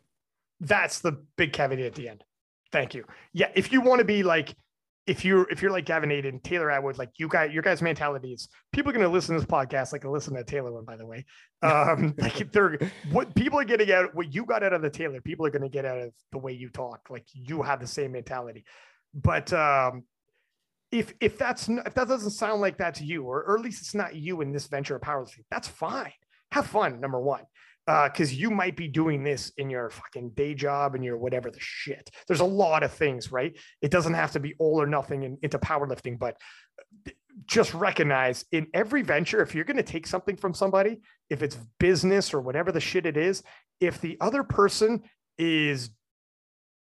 That's 0.59 0.99
the 0.99 1.13
big 1.37 1.53
caveat 1.53 1.79
at 1.79 1.95
the 1.95 2.09
end. 2.09 2.23
Thank 2.71 2.93
you. 2.93 3.05
Yeah 3.33 3.51
if 3.55 3.71
you 3.71 3.81
want 3.81 3.99
to 3.99 4.05
be 4.05 4.23
like 4.23 4.55
if 5.07 5.25
you're 5.25 5.49
if 5.49 5.61
you're 5.61 5.71
like 5.71 5.85
Gavin 5.85 6.11
Adin, 6.11 6.39
Taylor 6.41 6.69
Atwood, 6.69 6.97
like 6.97 7.09
you 7.17 7.27
got 7.27 7.51
your 7.51 7.63
guys' 7.63 7.81
mentalities, 7.81 8.49
people 8.71 8.91
are 8.91 8.93
gonna 8.93 9.07
listen 9.07 9.35
to 9.35 9.41
this 9.41 9.49
podcast, 9.49 9.91
like 9.91 10.05
listen 10.05 10.35
to 10.35 10.43
Taylor 10.43 10.71
one, 10.71 10.85
by 10.85 10.95
the 10.95 11.05
way. 11.05 11.25
Um, 11.63 12.15
like 12.17 12.51
they're 12.51 12.79
what 13.11 13.35
people 13.35 13.59
are 13.59 13.63
getting 13.63 13.91
out, 13.91 14.15
what 14.15 14.33
you 14.33 14.47
got 14.47 14.63
out 14.63 14.73
of 14.73 14.81
the 14.81 14.89
Taylor, 14.89 15.21
people 15.21 15.45
are 15.45 15.51
gonna 15.51 15.69
get 15.69 15.85
out 15.85 15.99
of 15.99 16.11
the 16.31 16.39
way 16.39 16.53
you 16.53 16.69
talk. 16.69 17.01
Like 17.11 17.27
you 17.33 17.61
have 17.61 17.79
the 17.79 17.85
same 17.85 18.13
mentality. 18.13 18.65
But 19.13 19.53
um 19.53 20.05
if 20.91 21.13
if 21.21 21.37
that's 21.37 21.69
if 21.69 21.93
that 21.93 22.07
doesn't 22.07 22.31
sound 22.31 22.61
like 22.61 22.79
that 22.79 22.95
to 22.95 23.05
you, 23.05 23.25
or, 23.25 23.43
or 23.43 23.59
at 23.59 23.63
least 23.63 23.81
it's 23.81 23.93
not 23.93 24.15
you 24.15 24.41
in 24.41 24.51
this 24.51 24.65
venture 24.65 24.95
of 24.95 25.03
powerlifting, 25.03 25.45
that's 25.51 25.67
fine. 25.67 26.13
Have 26.51 26.65
fun, 26.65 26.99
number 26.99 27.21
one 27.21 27.43
because 27.91 28.31
uh, 28.31 28.35
you 28.35 28.51
might 28.51 28.75
be 28.75 28.87
doing 28.87 29.23
this 29.23 29.51
in 29.57 29.69
your 29.69 29.89
fucking 29.89 30.29
day 30.31 30.53
job 30.53 30.95
and 30.95 31.03
your 31.03 31.17
whatever 31.17 31.49
the 31.49 31.59
shit. 31.59 32.09
There's 32.27 32.39
a 32.39 32.45
lot 32.45 32.83
of 32.83 32.91
things, 32.91 33.31
right? 33.31 33.57
It 33.81 33.91
doesn't 33.91 34.13
have 34.13 34.31
to 34.33 34.39
be 34.39 34.53
all 34.59 34.81
or 34.81 34.87
nothing 34.87 35.23
in, 35.23 35.37
into 35.41 35.59
powerlifting, 35.59 36.19
but 36.19 36.37
uh, 36.79 37.11
just 37.45 37.73
recognize 37.73 38.45
in 38.51 38.67
every 38.73 39.01
venture, 39.01 39.41
if 39.41 39.55
you're 39.55 39.65
going 39.65 39.77
to 39.77 39.83
take 39.83 40.05
something 40.05 40.35
from 40.35 40.53
somebody, 40.53 41.01
if 41.29 41.41
it's 41.41 41.57
business 41.79 42.33
or 42.33 42.41
whatever 42.41 42.71
the 42.71 42.79
shit 42.79 43.05
it 43.05 43.17
is, 43.17 43.43
if 43.79 43.99
the 43.99 44.17
other 44.21 44.43
person 44.43 45.01
is 45.37 45.89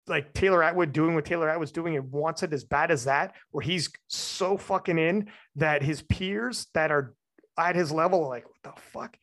like 0.09 0.33
Taylor 0.33 0.63
Atwood 0.63 0.93
doing 0.93 1.15
what 1.15 1.25
Taylor 1.25 1.49
Atwood's 1.49 1.73
doing 1.73 1.97
and 1.97 2.11
wants 2.11 2.43
it 2.43 2.53
as 2.53 2.65
bad 2.65 2.91
as 2.91 3.05
that, 3.05 3.35
where 3.51 3.63
he's 3.63 3.91
so 4.09 4.57
fucking 4.57 4.99
in 4.99 5.29
that 5.57 5.83
his 5.83 6.03
peers 6.03 6.67
that 6.75 6.91
are 6.91 7.15
at 7.59 7.77
his 7.77 7.93
level 7.93 8.25
are 8.25 8.29
like, 8.29 8.45
what 8.47 8.75
the 8.75 8.81
fuck? 8.81 9.17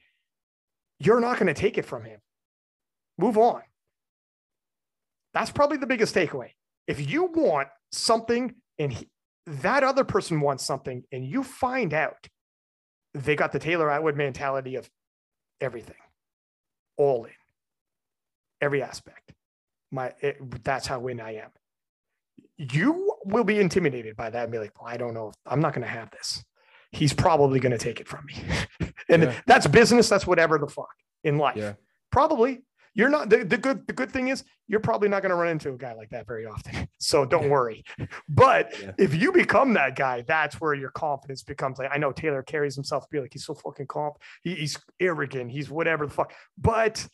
You're 0.99 1.19
not 1.19 1.37
going 1.37 1.47
to 1.47 1.59
take 1.59 1.77
it 1.77 1.85
from 1.85 2.03
him. 2.03 2.19
Move 3.17 3.37
on. 3.37 3.61
That's 5.33 5.51
probably 5.51 5.77
the 5.77 5.87
biggest 5.87 6.15
takeaway. 6.15 6.51
If 6.87 7.09
you 7.09 7.25
want 7.25 7.67
something 7.91 8.55
and 8.77 8.91
he, 8.91 9.07
that 9.45 9.83
other 9.83 10.03
person 10.03 10.41
wants 10.41 10.65
something 10.65 11.03
and 11.11 11.25
you 11.25 11.43
find 11.43 11.93
out 11.93 12.27
they 13.13 13.35
got 13.35 13.51
the 13.51 13.59
Taylor 13.59 13.89
Atwood 13.89 14.15
mentality 14.15 14.75
of 14.75 14.89
everything, 15.61 15.95
all 16.97 17.25
in, 17.25 17.31
every 18.61 18.81
aspect. 18.81 19.33
My 19.91 20.13
it, 20.21 20.63
that's 20.63 20.85
how 20.85 21.07
in 21.07 21.19
I 21.19 21.35
am. 21.35 21.49
You 22.57 23.15
will 23.25 23.43
be 23.43 23.59
intimidated 23.59 24.15
by 24.15 24.29
that 24.29 24.43
and 24.43 24.51
be 24.51 24.59
like, 24.59 24.79
well, 24.79 24.91
I 24.91 24.97
don't 24.97 25.13
know. 25.13 25.31
I'm 25.45 25.61
not 25.61 25.73
going 25.73 25.85
to 25.85 25.91
have 25.91 26.11
this 26.11 26.43
he's 26.91 27.13
probably 27.13 27.59
going 27.59 27.71
to 27.71 27.77
take 27.77 27.99
it 27.99 28.07
from 28.07 28.25
me. 28.25 28.35
and 29.09 29.23
yeah. 29.23 29.41
that's 29.45 29.67
business. 29.67 30.09
That's 30.09 30.27
whatever 30.27 30.57
the 30.57 30.67
fuck 30.67 30.89
in 31.23 31.37
life. 31.37 31.57
Yeah. 31.57 31.73
Probably. 32.11 32.61
You're 32.95 33.09
not 33.09 33.29
the, 33.29 33.45
the 33.45 33.57
good 33.57 33.85
the 33.87 33.93
good 33.93 34.11
thing 34.11 34.29
is 34.29 34.43
you're 34.67 34.79
probably 34.79 35.09
not 35.09 35.21
going 35.21 35.29
to 35.29 35.35
run 35.35 35.49
into 35.49 35.69
a 35.69 35.77
guy 35.77 35.93
like 35.93 36.09
that 36.09 36.27
very 36.27 36.45
often. 36.45 36.87
So 37.01 37.23
don't 37.23 37.43
yeah. 37.43 37.49
worry. 37.49 37.83
But 38.27 38.73
yeah. 38.81 38.91
if 38.97 39.15
you 39.15 39.31
become 39.31 39.73
that 39.75 39.95
guy, 39.95 40.23
that's 40.27 40.59
where 40.59 40.73
your 40.73 40.89
confidence 40.89 41.43
becomes 41.43 41.79
like 41.79 41.89
I 41.93 41.97
know 41.97 42.11
Taylor 42.11 42.43
carries 42.43 42.75
himself 42.75 43.09
be 43.09 43.21
like 43.21 43.31
he's 43.31 43.45
so 43.45 43.53
fucking 43.53 43.87
comp. 43.87 44.15
He, 44.43 44.55
he's 44.55 44.77
arrogant. 44.99 45.51
He's 45.51 45.69
whatever 45.69 46.07
the 46.07 46.13
fuck. 46.13 46.33
But 46.57 47.07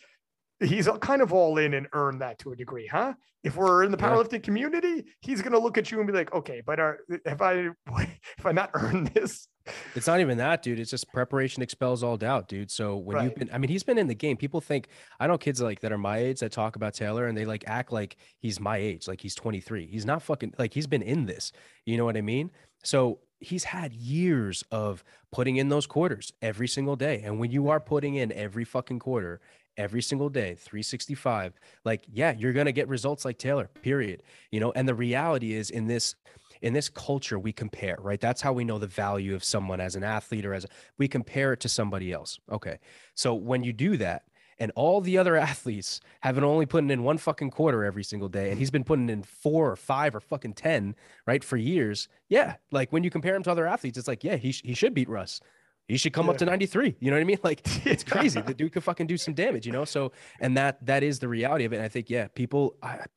he's 0.59 0.87
kind 1.01 1.21
of 1.21 1.33
all 1.33 1.57
in 1.57 1.73
and 1.73 1.87
earned 1.93 2.21
that 2.21 2.39
to 2.39 2.51
a 2.51 2.55
degree, 2.55 2.87
huh? 2.87 3.13
If 3.43 3.55
we're 3.55 3.83
in 3.83 3.91
the 3.91 3.97
powerlifting 3.97 4.33
yeah. 4.33 4.39
community, 4.39 5.05
he's 5.21 5.41
gonna 5.41 5.59
look 5.59 5.77
at 5.77 5.91
you 5.91 5.99
and 5.99 6.07
be 6.07 6.13
like, 6.13 6.33
okay, 6.33 6.61
but 6.65 6.79
are, 6.79 6.99
have 7.25 7.41
I 7.41 7.69
if 8.37 8.45
I 8.45 8.51
not 8.51 8.71
earned 8.73 9.07
this? 9.07 9.47
It's 9.95 10.07
not 10.07 10.19
even 10.19 10.37
that, 10.37 10.61
dude. 10.61 10.79
It's 10.79 10.91
just 10.91 11.11
preparation 11.11 11.63
expels 11.63 12.03
all 12.03 12.17
doubt, 12.17 12.47
dude. 12.47 12.69
So 12.71 12.97
when 12.97 13.17
right. 13.17 13.23
you've 13.25 13.35
been, 13.35 13.49
I 13.51 13.57
mean, 13.57 13.69
he's 13.69 13.83
been 13.83 13.97
in 13.97 14.07
the 14.07 14.15
game. 14.15 14.37
People 14.37 14.61
think 14.61 14.87
I 15.19 15.27
know 15.27 15.37
kids 15.37 15.61
like 15.61 15.79
that 15.81 15.91
are 15.91 15.97
my 15.97 16.17
age 16.17 16.39
that 16.39 16.51
talk 16.51 16.75
about 16.75 16.93
Taylor 16.93 17.27
and 17.27 17.37
they 17.37 17.45
like 17.45 17.63
act 17.67 17.91
like 17.91 18.15
he's 18.39 18.59
my 18.59 18.77
age, 18.77 19.07
like 19.07 19.21
he's 19.21 19.35
23. 19.35 19.87
He's 19.87 20.05
not 20.05 20.21
fucking 20.21 20.53
like 20.57 20.73
he's 20.73 20.87
been 20.87 21.01
in 21.01 21.25
this. 21.25 21.51
You 21.85 21.97
know 21.97 22.05
what 22.05 22.17
I 22.17 22.21
mean? 22.21 22.51
So 22.83 23.19
he's 23.39 23.63
had 23.63 23.93
years 23.93 24.63
of 24.71 25.03
putting 25.31 25.57
in 25.57 25.69
those 25.69 25.87
quarters 25.87 26.31
every 26.41 26.67
single 26.67 26.95
day. 26.95 27.21
And 27.23 27.39
when 27.39 27.51
you 27.51 27.69
are 27.69 27.79
putting 27.79 28.15
in 28.15 28.31
every 28.31 28.63
fucking 28.63 28.99
quarter 28.99 29.41
every 29.77 30.01
single 30.01 30.29
day 30.29 30.55
365 30.55 31.53
like 31.83 32.05
yeah 32.11 32.33
you're 32.37 32.53
going 32.53 32.65
to 32.65 32.71
get 32.71 32.87
results 32.87 33.25
like 33.25 33.37
taylor 33.37 33.69
period 33.81 34.23
you 34.51 34.59
know 34.59 34.71
and 34.75 34.87
the 34.87 34.95
reality 34.95 35.53
is 35.53 35.69
in 35.69 35.87
this 35.87 36.15
in 36.61 36.73
this 36.73 36.89
culture 36.89 37.37
we 37.37 37.53
compare 37.53 37.97
right? 38.01 38.19
That's 38.19 38.41
how 38.41 38.53
we 38.53 38.63
know 38.63 38.79
the 38.79 38.87
value 38.87 39.35
of 39.35 39.43
someone 39.43 39.79
as 39.79 39.95
an 39.95 40.03
athlete 40.03 40.45
or 40.45 40.53
as 40.53 40.65
a, 40.65 40.67
we 40.97 41.07
compare 41.07 41.53
it 41.53 41.59
to 41.61 41.69
somebody 41.69 42.11
else 42.11 42.39
okay? 42.51 42.79
So 43.13 43.33
when 43.33 43.63
you 43.63 43.73
do 43.73 43.97
that 43.97 44.23
and 44.57 44.71
all 44.75 45.01
the 45.01 45.17
other 45.17 45.35
athletes 45.51 46.01
have 46.21 46.35
been 46.35 46.43
only 46.43 46.65
putting 46.65 46.89
in 46.89 47.03
one 47.03 47.17
fucking 47.17 47.51
quarter 47.51 47.83
every 47.83 48.03
single 48.03 48.29
day 48.29 48.49
and 48.49 48.59
he's 48.59 48.71
been 48.71 48.83
putting 48.83 49.09
in 49.09 49.23
four 49.23 49.69
or 49.69 49.75
five 49.75 50.15
or 50.15 50.19
fucking 50.19 50.53
10 50.53 50.95
right 51.27 51.43
for 51.43 51.57
years 51.57 52.07
yeah 52.29 52.55
like 52.71 52.91
when 52.91 53.03
you 53.03 53.09
compare 53.09 53.35
him 53.35 53.43
to 53.43 53.51
other 53.51 53.67
athletes 53.67 53.97
it's 53.97 54.07
like 54.07 54.23
yeah 54.23 54.35
he, 54.35 54.51
he 54.51 54.73
should 54.73 54.93
beat 54.93 55.09
russ 55.09 55.41
he 55.87 55.97
should 55.97 56.13
come 56.13 56.25
yeah. 56.25 56.31
up 56.31 56.37
to 56.37 56.45
93 56.45 56.95
you 56.99 57.11
know 57.11 57.17
what 57.17 57.21
i 57.21 57.23
mean? 57.23 57.37
Like 57.43 57.61
it's 57.85 58.03
crazy. 58.03 58.41
The 58.41 58.53
dude 58.53 58.71
could 58.71 58.83
fucking 58.83 59.07
do 59.07 59.17
some 59.17 59.33
damage 59.33 59.65
you 59.65 59.71
know? 59.71 59.85
So 59.85 60.11
and 60.39 60.57
that 60.57 60.83
that 60.85 61.03
is 61.03 61.19
the 61.19 61.27
reality 61.27 61.65
of 61.65 61.73
it. 61.73 61.77
And 61.77 61.85
i 61.85 61.87
think 61.87 62.09
yeah 62.09 62.27
people 62.27 62.75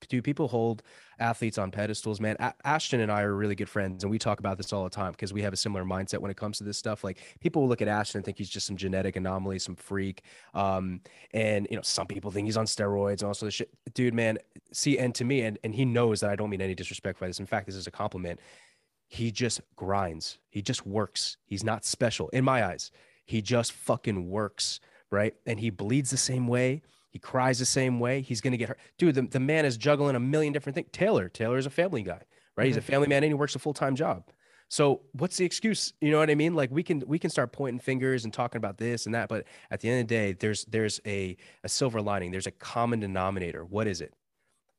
do 0.08 0.20
people 0.20 0.48
hold 0.48 0.82
athletes 1.18 1.56
on 1.56 1.70
pedestals 1.70 2.20
man? 2.20 2.36
A- 2.40 2.54
ashton 2.64 3.00
and 3.00 3.10
i 3.10 3.22
are 3.22 3.34
really 3.34 3.54
good 3.54 3.68
friends 3.68 4.04
and 4.04 4.10
we 4.10 4.18
talk 4.18 4.38
about 4.38 4.56
this 4.58 4.72
all 4.72 4.84
the 4.84 4.90
time 4.90 5.12
because 5.12 5.32
we 5.32 5.42
have 5.42 5.52
a 5.52 5.56
similar 5.56 5.84
mindset 5.84 6.18
when 6.18 6.30
it 6.30 6.36
comes 6.36 6.58
to 6.58 6.64
this 6.64 6.76
stuff. 6.76 7.04
Like 7.04 7.18
people 7.40 7.62
will 7.62 7.68
look 7.68 7.80
at 7.80 7.88
ashton 7.88 8.18
and 8.18 8.24
think 8.24 8.38
he's 8.38 8.50
just 8.50 8.66
some 8.66 8.76
genetic 8.76 9.16
anomaly 9.16 9.58
some 9.60 9.76
freak 9.76 10.22
um 10.54 11.00
and 11.32 11.66
you 11.70 11.76
know 11.76 11.82
some 11.82 12.06
people 12.06 12.30
think 12.30 12.46
he's 12.46 12.56
on 12.56 12.66
steroids 12.66 13.20
and 13.20 13.24
also 13.24 13.46
the 13.46 13.52
shit. 13.52 13.70
Dude 13.94 14.14
man 14.14 14.38
see 14.72 14.98
and 14.98 15.14
to 15.14 15.24
me 15.24 15.42
and, 15.42 15.58
and 15.64 15.74
he 15.74 15.84
knows 15.84 16.20
that 16.20 16.30
i 16.30 16.36
don't 16.36 16.50
mean 16.50 16.60
any 16.60 16.74
disrespect 16.74 17.18
by 17.18 17.26
this. 17.28 17.40
In 17.40 17.46
fact 17.46 17.66
this 17.66 17.76
is 17.76 17.86
a 17.86 17.90
compliment 17.90 18.40
he 19.08 19.30
just 19.32 19.60
grinds. 19.74 20.38
He 20.50 20.62
just 20.62 20.86
works. 20.86 21.38
He's 21.44 21.64
not 21.64 21.84
special 21.84 22.28
in 22.28 22.44
my 22.44 22.64
eyes. 22.64 22.90
He 23.24 23.42
just 23.42 23.72
fucking 23.72 24.28
works, 24.28 24.80
right? 25.10 25.34
And 25.46 25.58
he 25.58 25.70
bleeds 25.70 26.10
the 26.10 26.16
same 26.16 26.46
way. 26.46 26.82
He 27.08 27.18
cries 27.18 27.58
the 27.58 27.64
same 27.64 27.98
way. 27.98 28.20
He's 28.20 28.40
gonna 28.40 28.58
get 28.58 28.68
hurt. 28.68 28.78
Dude, 28.98 29.14
the, 29.14 29.22
the 29.22 29.40
man 29.40 29.64
is 29.64 29.76
juggling 29.76 30.14
a 30.14 30.20
million 30.20 30.52
different 30.52 30.74
things. 30.74 30.88
Taylor, 30.92 31.28
Taylor 31.28 31.56
is 31.56 31.66
a 31.66 31.70
family 31.70 32.02
guy, 32.02 32.12
right? 32.12 32.64
Mm-hmm. 32.64 32.64
He's 32.66 32.76
a 32.76 32.80
mm-hmm. 32.80 32.92
family 32.92 33.08
man 33.08 33.24
and 33.24 33.30
he 33.30 33.34
works 33.34 33.56
a 33.56 33.58
full-time 33.58 33.96
job. 33.96 34.24
So 34.68 35.00
what's 35.12 35.38
the 35.38 35.46
excuse? 35.46 35.94
You 36.00 36.10
know 36.10 36.18
what 36.18 36.28
I 36.28 36.34
mean? 36.34 36.54
Like 36.54 36.70
we 36.70 36.82
can 36.82 37.02
we 37.06 37.18
can 37.18 37.30
start 37.30 37.52
pointing 37.52 37.80
fingers 37.80 38.24
and 38.24 38.32
talking 38.32 38.58
about 38.58 38.76
this 38.76 39.06
and 39.06 39.14
that, 39.14 39.28
but 39.28 39.46
at 39.70 39.80
the 39.80 39.88
end 39.88 40.02
of 40.02 40.08
the 40.08 40.14
day, 40.14 40.32
there's 40.34 40.66
there's 40.66 41.00
a 41.06 41.36
a 41.64 41.68
silver 41.68 42.02
lining. 42.02 42.30
There's 42.30 42.46
a 42.46 42.52
common 42.52 43.00
denominator. 43.00 43.64
What 43.64 43.86
is 43.86 44.02
it? 44.02 44.12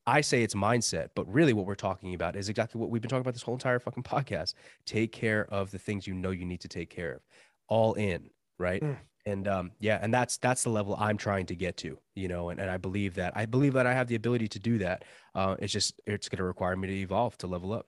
I 0.10 0.22
say 0.22 0.42
it's 0.42 0.56
mindset, 0.56 1.10
but 1.14 1.32
really 1.32 1.54
what 1.54 1.68
we're 1.68 1.76
talking 1.76 2.16
about 2.16 2.36
is 2.36 2.50
exactly 2.50 2.82
what 2.82 2.90
we've 2.90 3.02
been 3.02 3.10
talking 3.10 3.22
about 3.22 3.36
this 3.36 3.44
whole 3.44 3.54
entire 3.54 3.78
fucking 3.80 4.04
podcast. 4.04 4.56
Take 4.88 5.12
care 5.12 5.46
of 5.52 5.70
the 5.70 5.78
things 5.78 6.08
you 6.08 6.16
know 6.16 6.32
you 6.32 6.46
need 6.46 6.62
to 6.62 6.68
take 6.68 6.90
care 6.90 7.14
of. 7.14 7.22
All 7.68 7.94
in, 7.94 8.32
right? 8.58 8.82
Mm. 8.82 8.98
And 9.28 9.48
um, 9.48 9.72
yeah, 9.80 10.00
and 10.02 10.12
that's 10.12 10.38
that's 10.38 10.64
the 10.64 10.72
level 10.72 10.96
I'm 10.98 11.18
trying 11.18 11.46
to 11.48 11.56
get 11.56 11.78
to, 11.78 12.00
you 12.16 12.28
know, 12.28 12.50
and, 12.50 12.60
and 12.60 12.72
I 12.72 12.78
believe 12.78 13.14
that 13.16 13.34
I 13.36 13.46
believe 13.46 13.74
that 13.74 13.86
I 13.86 13.94
have 13.94 14.08
the 14.08 14.16
ability 14.16 14.48
to 14.48 14.60
do 14.60 14.80
that. 14.80 15.06
Uh, 15.36 15.56
it's 15.60 15.72
just 15.72 16.02
it's 16.08 16.28
going 16.28 16.38
to 16.38 16.44
require 16.44 16.76
me 16.76 16.88
to 16.88 16.94
evolve 16.94 17.38
to 17.40 17.48
level 17.48 17.72
up. 17.72 17.86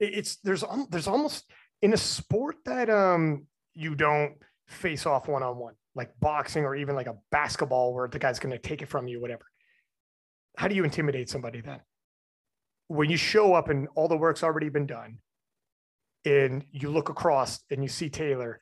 It's 0.00 0.36
there's 0.42 0.64
there's 0.90 1.06
almost 1.06 1.48
in 1.80 1.92
a 1.92 1.96
sport 1.96 2.56
that 2.64 2.90
um 2.90 3.46
you 3.74 3.94
don't 3.94 4.34
face 4.66 5.06
off 5.06 5.28
one 5.28 5.44
on 5.44 5.56
one, 5.58 5.74
like 5.94 6.10
boxing 6.18 6.64
or 6.64 6.74
even 6.74 6.96
like 6.96 7.06
a 7.06 7.14
basketball 7.30 7.94
where 7.94 8.08
the 8.08 8.18
guy's 8.18 8.40
going 8.40 8.52
to 8.52 8.58
take 8.58 8.82
it 8.82 8.88
from 8.88 9.06
you, 9.06 9.20
whatever 9.20 9.44
how 10.56 10.68
do 10.68 10.74
you 10.74 10.84
intimidate 10.84 11.28
somebody 11.28 11.60
then? 11.60 11.80
When 12.88 13.10
you 13.10 13.16
show 13.16 13.54
up 13.54 13.68
and 13.68 13.88
all 13.94 14.08
the 14.08 14.16
work's 14.16 14.42
already 14.42 14.68
been 14.68 14.86
done, 14.86 15.18
and 16.24 16.64
you 16.70 16.90
look 16.90 17.08
across 17.08 17.60
and 17.70 17.82
you 17.82 17.88
see 17.88 18.08
Taylor, 18.08 18.60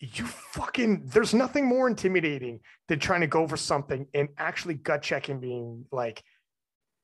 you 0.00 0.26
fucking 0.26 1.06
there's 1.06 1.34
nothing 1.34 1.66
more 1.66 1.88
intimidating 1.88 2.60
than 2.88 2.98
trying 2.98 3.22
to 3.22 3.26
go 3.26 3.46
for 3.46 3.56
something 3.56 4.06
and 4.14 4.28
actually 4.38 4.74
gut 4.74 5.02
checking 5.02 5.40
being 5.40 5.84
like, 5.90 6.22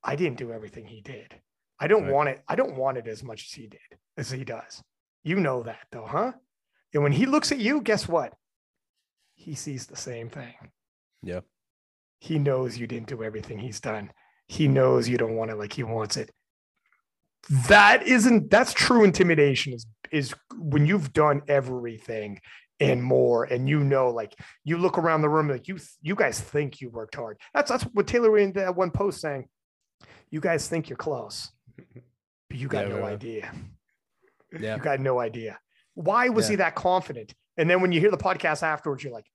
I 0.02 0.16
didn't 0.16 0.38
do 0.38 0.52
everything 0.52 0.86
he 0.86 1.00
did. 1.00 1.34
I 1.78 1.88
don't 1.88 2.04
right. 2.04 2.12
want 2.12 2.28
it. 2.28 2.42
I 2.48 2.54
don't 2.54 2.76
want 2.76 2.98
it 2.98 3.08
as 3.08 3.22
much 3.22 3.46
as 3.46 3.52
he 3.52 3.66
did, 3.66 3.98
as 4.16 4.30
he 4.30 4.44
does. 4.44 4.82
You 5.24 5.40
know 5.40 5.62
that 5.64 5.86
though, 5.90 6.06
huh? 6.06 6.32
And 6.94 7.02
when 7.02 7.12
he 7.12 7.26
looks 7.26 7.52
at 7.52 7.58
you, 7.58 7.80
guess 7.80 8.08
what? 8.08 8.34
He 9.34 9.54
sees 9.54 9.86
the 9.86 9.96
same 9.96 10.28
thing. 10.28 10.54
Yeah 11.22 11.40
he 12.22 12.38
knows 12.38 12.78
you 12.78 12.86
didn't 12.86 13.08
do 13.08 13.24
everything 13.24 13.58
he's 13.58 13.80
done. 13.80 14.12
He 14.46 14.68
knows 14.68 15.08
you 15.08 15.18
don't 15.18 15.34
want 15.34 15.50
it 15.50 15.56
like 15.56 15.72
he 15.72 15.82
wants 15.82 16.16
it. 16.16 16.30
That 17.66 18.06
isn't 18.06 18.48
that's 18.48 18.72
true 18.72 19.02
intimidation 19.02 19.72
is 19.72 19.86
is 20.12 20.32
when 20.56 20.86
you've 20.86 21.12
done 21.12 21.42
everything 21.48 22.38
and 22.78 23.02
more 23.02 23.42
and 23.42 23.68
you 23.68 23.80
know 23.80 24.10
like 24.10 24.36
you 24.62 24.78
look 24.78 24.98
around 24.98 25.22
the 25.22 25.28
room 25.28 25.48
like 25.48 25.66
you 25.66 25.80
you 26.00 26.14
guys 26.14 26.40
think 26.40 26.80
you 26.80 26.90
worked 26.90 27.16
hard. 27.16 27.38
That's 27.54 27.68
that's 27.68 27.82
what 27.92 28.06
Taylor 28.06 28.38
in 28.38 28.52
that 28.52 28.76
one 28.76 28.92
post 28.92 29.20
saying. 29.20 29.48
You 30.30 30.38
guys 30.38 30.68
think 30.68 30.88
you're 30.88 30.96
close. 30.96 31.50
But 31.76 32.56
you 32.56 32.68
got 32.68 32.86
yeah, 32.86 32.94
no 32.94 33.00
right. 33.00 33.14
idea. 33.14 33.52
Yeah. 34.60 34.76
You 34.76 34.80
got 34.80 35.00
no 35.00 35.18
idea. 35.18 35.58
Why 35.94 36.28
was 36.28 36.46
yeah. 36.46 36.50
he 36.50 36.56
that 36.58 36.76
confident? 36.76 37.34
And 37.56 37.68
then 37.68 37.80
when 37.80 37.90
you 37.90 37.98
hear 37.98 38.12
the 38.12 38.16
podcast 38.16 38.62
afterwards, 38.62 39.02
you're 39.02 39.12
like, 39.12 39.26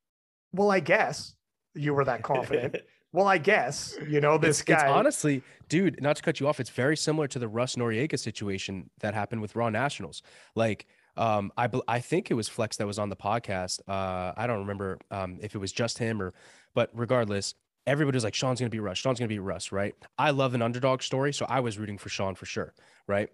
well, 0.54 0.72
I 0.72 0.80
guess 0.80 1.34
you 1.78 1.94
were 1.94 2.06
that 2.06 2.24
confident. 2.24 2.78
well, 3.14 3.28
I 3.28 3.38
guess 3.38 3.98
you 4.08 4.22
know 4.22 4.38
this 4.38 4.60
it's, 4.60 4.64
guy. 4.64 4.74
It's 4.76 4.84
honestly, 4.84 5.44
dude, 5.70 6.02
not 6.02 6.16
to 6.18 6.22
cut 6.22 6.40
you 6.40 6.48
off, 6.48 6.60
it's 6.60 6.70
very 6.70 6.98
similar 6.98 7.28
to 7.28 7.40
the 7.40 7.48
Russ 7.48 7.76
Noriega 7.76 8.20
situation 8.20 8.90
that 9.00 9.14
happened 9.14 9.42
with 9.42 9.56
Raw 9.56 9.70
Nationals. 9.70 10.22
Like, 10.56 10.88
um, 11.16 11.52
I 11.58 11.70
I 11.88 12.00
think 12.00 12.32
it 12.32 12.34
was 12.34 12.48
Flex 12.48 12.78
that 12.78 12.88
was 12.88 13.00
on 13.00 13.10
the 13.10 13.16
podcast. 13.16 13.80
Uh, 13.88 14.34
I 14.36 14.48
don't 14.48 14.60
remember 14.60 15.00
um, 15.12 15.40
if 15.42 15.56
it 15.56 15.58
was 15.60 15.72
just 15.72 15.98
him 15.98 16.22
or, 16.22 16.34
but 16.74 16.90
regardless, 16.94 17.56
everybody 17.86 18.16
was 18.16 18.24
like, 18.24 18.36
Sean's 18.36 18.60
gonna 18.60 18.70
be 18.70 18.80
Russ. 18.80 18.98
Sean's 18.98 19.20
gonna 19.20 19.30
be 19.30 19.40
Russ, 19.40 19.72
right? 19.72 19.96
I 20.18 20.32
love 20.32 20.54
an 20.54 20.62
underdog 20.62 21.02
story, 21.02 21.34
so 21.34 21.46
I 21.48 21.62
was 21.62 21.78
rooting 21.78 21.98
for 21.98 22.10
Sean 22.10 22.36
for 22.36 22.46
sure, 22.46 22.74
right? 23.08 23.30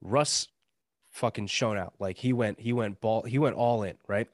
Russ 0.00 0.48
fucking 1.10 1.48
shown 1.48 1.76
out. 1.76 1.94
Like 1.98 2.16
he 2.16 2.32
went, 2.32 2.58
he 2.58 2.72
went 2.72 3.00
ball, 3.00 3.22
he 3.22 3.38
went 3.38 3.56
all 3.56 3.82
in, 3.82 3.96
right? 4.08 4.28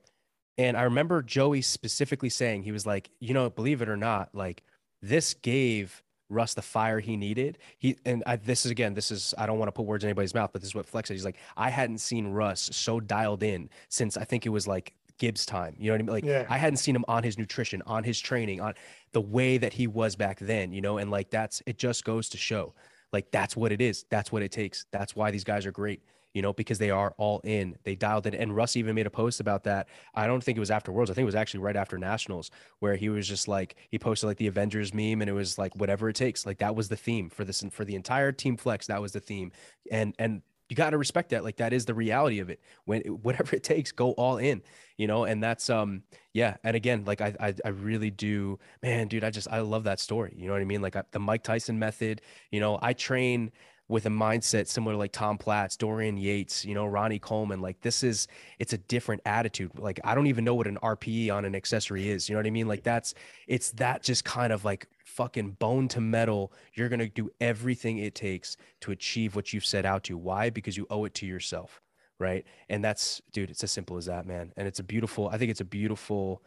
And 0.59 0.77
I 0.77 0.83
remember 0.83 1.23
Joey 1.23 1.63
specifically 1.63 2.31
saying, 2.31 2.63
he 2.63 2.73
was 2.73 2.87
like, 2.87 3.11
you 3.21 3.35
know, 3.35 3.51
believe 3.51 3.83
it 3.83 3.89
or 3.89 3.97
not, 3.97 4.31
like 4.35 4.63
this 5.03 5.35
gave 5.35 6.03
Russ 6.29 6.55
the 6.55 6.63
fire 6.63 6.99
he 6.99 7.17
needed. 7.17 7.59
He 7.79 7.97
and 8.05 8.23
I, 8.27 8.37
this 8.37 8.65
is 8.65 8.73
again, 8.73 8.95
this 8.95 9.11
is 9.11 9.35
I 9.39 9.47
don't 9.47 9.59
want 9.59 9.69
to 9.69 9.73
put 9.73 9.87
words 9.87 10.03
in 10.03 10.09
anybody's 10.09 10.35
mouth, 10.35 10.51
but 10.53 10.61
this 10.63 10.71
is 10.71 10.75
what 10.75 10.87
Flex 10.87 11.09
said. 11.09 11.15
He's 11.15 11.25
like, 11.25 11.37
I 11.57 11.71
hadn't 11.71 11.99
seen 11.99 12.29
Russ 12.29 12.71
so 12.73 13.01
dialed 13.01 13.43
in 13.43 13.69
since 13.89 14.17
I 14.17 14.25
think 14.25 14.47
it 14.47 14.49
was 14.49 14.67
like 14.67 14.95
Gibbs 15.19 15.47
time. 15.47 15.77
You 15.79 15.87
know 15.87 15.95
what 15.95 16.01
I 16.01 16.05
mean? 16.05 16.13
Like 16.15 16.25
yeah. 16.25 16.47
I 16.49 16.57
hadn't 16.57 16.79
seen 16.79 16.97
him 16.97 17.05
on 17.07 17.23
his 17.23 17.39
nutrition, 17.39 17.83
on 17.87 18.03
his 18.03 18.19
training, 18.19 18.61
on 18.61 18.75
the 19.13 19.21
way 19.21 19.59
that 19.59 19.73
he 19.75 19.87
was 19.87 20.17
back 20.17 20.39
then. 20.41 20.73
You 20.73 20.81
know, 20.81 20.99
and 20.99 21.11
like 21.11 21.31
that's 21.31 21.63
it. 21.67 21.79
Just 21.79 22.05
goes 22.05 22.29
to 22.31 22.39
show, 22.39 22.75
like 23.13 23.31
that's 23.31 23.57
what 23.57 23.73
it 23.73 23.81
is. 23.81 24.05
That's 24.11 24.33
what 24.33 24.43
it 24.43 24.53
takes. 24.53 24.87
That's 24.91 25.15
why 25.15 25.31
these 25.31 25.45
guys 25.45 25.67
are 25.67 25.73
great 25.73 26.03
you 26.37 26.43
know, 26.43 26.53
because 26.53 26.77
they 26.77 26.91
are 26.91 27.15
all 27.17 27.41
in. 27.45 27.79
They 27.85 27.95
dialed 27.95 28.27
it. 28.27 28.35
And 28.35 28.55
Russ 28.55 28.77
even 28.77 28.95
made 28.95 29.07
a 29.07 29.11
post 29.11 29.41
about 29.41 29.65
that. 29.65 29.89
I 30.15 30.27
don't 30.27 30.45
think 30.45 30.59
it 30.59 30.61
was 30.61 30.71
after 30.71 30.93
Worlds. 30.93 31.11
I 31.11 31.15
think 31.15 31.23
it 31.23 31.25
was 31.25 31.35
actually 31.35 31.61
right 31.61 31.77
after 31.77 31.97
Nationals, 31.97 32.51
where 32.81 32.95
he 32.95 33.09
was 33.09 33.27
just 33.27 33.49
like 33.49 33.77
he 33.89 33.99
posted 33.99 34.29
like 34.29 34.37
the 34.37 34.47
Avengers 34.47 34.93
meme, 34.93 35.23
and 35.23 35.31
it 35.31 35.33
was 35.33 35.57
like 35.57 35.75
whatever 35.77 36.11
it 36.11 36.15
takes. 36.15 36.45
Like 36.45 36.59
that 36.59 36.77
was 36.77 36.91
the 36.91 36.97
theme 36.97 37.31
for 37.31 37.43
this 37.43 37.65
for 37.73 37.87
the 37.87 37.95
entire 37.95 38.33
Team 38.33 38.59
Flex. 38.59 38.87
That 38.89 39.01
was 39.01 39.13
the 39.13 39.21
theme, 39.21 39.51
and 39.91 40.15
and 40.19 40.43
you 40.69 40.77
got 40.77 40.91
to 40.91 40.99
respect 40.99 41.31
that. 41.31 41.43
Like 41.43 41.57
that 41.57 41.73
is 41.73 41.87
the 41.87 41.95
reality 41.95 42.41
of 42.41 42.51
it. 42.51 42.61
When 42.85 43.01
whatever 43.23 43.57
it 43.57 43.65
takes, 43.65 43.91
go 43.91 44.11
all 44.13 44.37
in. 44.37 44.61
You 44.99 45.07
know, 45.07 45.25
and 45.25 45.43
that's 45.43 45.71
um 45.71 46.03
yeah. 46.35 46.59
And 46.65 46.77
again, 46.77 47.05
like 47.07 47.23
I 47.23 47.35
I, 47.41 47.55
I 47.65 47.69
really 47.71 48.11
do, 48.11 48.59
man, 48.83 49.09
dude. 49.09 49.25
I 49.25 49.31
just 49.31 49.49
I 49.51 49.61
love 49.61 49.85
that 49.85 50.01
story. 50.01 50.35
You 50.37 50.49
know 50.49 50.53
what 50.53 50.61
I 50.61 50.67
mean? 50.67 50.83
Like 50.83 50.97
I, 50.97 51.03
the 51.13 51.19
Mike 51.19 51.45
Tyson 51.45 51.79
method. 51.79 52.21
You 52.51 52.61
know, 52.61 52.79
I 52.83 52.93
train 52.93 53.53
with 53.89 54.07
a 54.07 54.11
mindset 54.11 54.67
similar 54.67 54.95
to 54.95 54.99
like 54.99 55.13
Tom 55.13 55.39
Platz, 55.39 55.77
Dorian 55.77 56.17
Yates, 56.17 56.65
you 56.65 56.75
know, 56.75 56.87
Ronnie 56.87 57.19
Coleman. 57.19 57.61
Like 57.61 57.81
this 57.83 58.03
is 58.03 58.27
it's 58.59 58.73
a 58.73 58.79
different 58.79 59.23
attitude. 59.25 59.71
Like 59.79 60.01
I 60.05 60.15
don't 60.15 60.27
even 60.27 60.45
know 60.45 60.55
what 60.55 60.67
an 60.67 60.79
RPE 60.83 61.33
on 61.33 61.45
an 61.45 61.55
accessory 61.55 62.09
is. 62.09 62.29
You 62.29 62.35
know 62.35 62.41
what 62.41 62.47
I 62.47 62.51
mean? 62.51 62.67
Like 62.67 62.83
that's 62.83 63.15
it's 63.47 63.71
that 63.73 64.03
just 64.03 64.25
kind 64.25 64.53
of 64.53 64.65
like 64.65 64.89
fucking 65.05 65.53
bone 65.53 65.89
to 65.89 66.01
metal. 66.01 66.53
You're 66.75 66.89
gonna 66.89 67.09
do 67.09 67.31
everything 67.41 67.99
it 67.99 68.15
takes 68.15 68.57
to 68.81 68.91
achieve 68.91 69.37
what 69.37 69.53
you've 69.53 69.67
set 69.67 69.85
out 69.85 70.05
to. 70.05 70.17
Why? 70.19 70.51
Because 70.51 70.77
you 70.77 70.87
owe 70.91 71.05
it 71.05 71.15
to 71.15 71.27
yourself. 71.27 71.81
Right. 72.19 72.47
And 72.69 72.83
that's 72.83 73.21
dude, 73.33 73.51
it's 73.51 73.63
as 73.63 73.71
simple 73.71 73.97
as 73.99 74.07
that, 74.07 74.27
man. 74.27 74.53
And 74.57 74.67
it's 74.67 74.81
a 74.81 74.85
beautiful, 74.85 75.29
I 75.29 75.39
think 75.39 75.51
it's 75.51 75.61
a 75.61 75.67
beautiful 75.67 76.43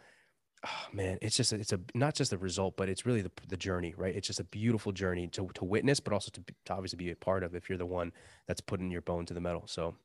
oh, 0.65 0.93
man, 0.93 1.17
it's 1.21 1.35
just 1.35 1.53
it's 1.53 1.73
a 1.73 1.79
not 1.93 2.15
just 2.15 2.31
the 2.31 2.37
result, 2.37 2.75
but 2.77 2.89
it's 2.89 3.05
really 3.05 3.21
the 3.21 3.31
the 3.47 3.57
journey, 3.57 3.93
right? 3.97 4.15
It's 4.15 4.27
just 4.27 4.39
a 4.39 4.43
beautiful 4.45 4.91
journey 4.91 5.27
to 5.29 5.49
to 5.55 5.65
witness, 5.65 5.99
but 5.99 6.13
also 6.13 6.31
to, 6.31 6.41
to 6.65 6.73
obviously 6.73 6.97
be 6.97 7.11
a 7.11 7.15
part 7.15 7.43
of 7.43 7.55
if 7.55 7.69
you're 7.69 7.77
the 7.77 7.85
one 7.85 8.11
that's 8.47 8.61
putting 8.61 8.91
your 8.91 9.01
bone 9.01 9.25
to 9.25 9.33
the 9.33 9.41
metal. 9.41 9.63
So, 9.67 9.95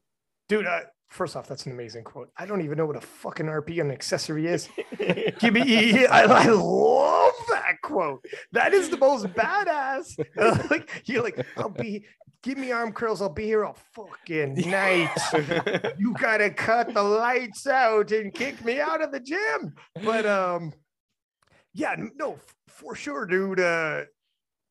dude, 0.49 0.67
uh, 0.67 0.81
first 1.09 1.37
off, 1.37 1.47
that's 1.47 1.67
an 1.67 1.73
amazing 1.73 2.05
quote. 2.05 2.31
I 2.37 2.47
don't 2.47 2.63
even 2.63 2.79
know 2.79 2.87
what 2.87 2.97
a 2.97 3.01
fucking 3.01 3.47
RPE 3.47 3.81
on 3.81 3.91
accessory 3.91 4.47
is. 4.47 4.69
Give 5.39 5.55
me, 5.55 6.07
I, 6.07 6.23
I 6.23 6.47
love 6.47 7.34
that 7.51 7.81
quote. 7.83 8.25
That 8.53 8.75
is 8.75 8.89
the 8.91 8.99
most 8.99 9.27
badass. 9.27 10.19
like 10.71 11.03
you're 11.07 11.23
like, 11.23 11.45
I'll 11.57 11.69
be 11.69 12.05
give 12.43 12.59
me 12.59 12.73
arm 12.73 12.93
curls. 12.93 13.23
I'll 13.23 13.29
be 13.29 13.47
here 13.47 13.65
all 13.65 13.77
fucking 13.95 14.55
night. 14.71 15.11
you 15.99 16.15
gotta 16.21 16.51
cut 16.51 16.93
the 16.93 17.03
lights 17.03 17.67
out 17.67 18.13
and 18.13 18.33
kick 18.33 18.65
me 18.65 18.81
out 18.81 19.03
of 19.03 19.13
the 19.13 19.21
gym. 19.21 19.75
But 20.05 20.27
um, 20.27 20.73
yeah, 21.73 21.97
no, 22.17 22.39
for 22.69 22.95
sure, 22.95 23.27
dude. 23.27 23.61
Uh, 23.61 24.03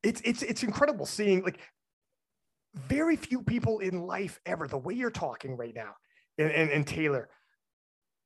it's 0.04 0.22
it's 0.24 0.44
it's 0.44 0.64
incredible 0.64 1.06
seeing 1.06 1.44
like 1.44 1.60
very 2.76 3.16
few 3.16 3.42
people 3.42 3.80
in 3.80 4.02
life 4.02 4.40
ever 4.46 4.68
the 4.68 4.78
way 4.78 4.94
you're 4.94 5.12
talking 5.12 5.56
right 5.56 5.76
now, 5.76 5.96
and, 6.38 6.52
and, 6.52 6.70
and 6.70 6.88
Taylor. 6.88 7.30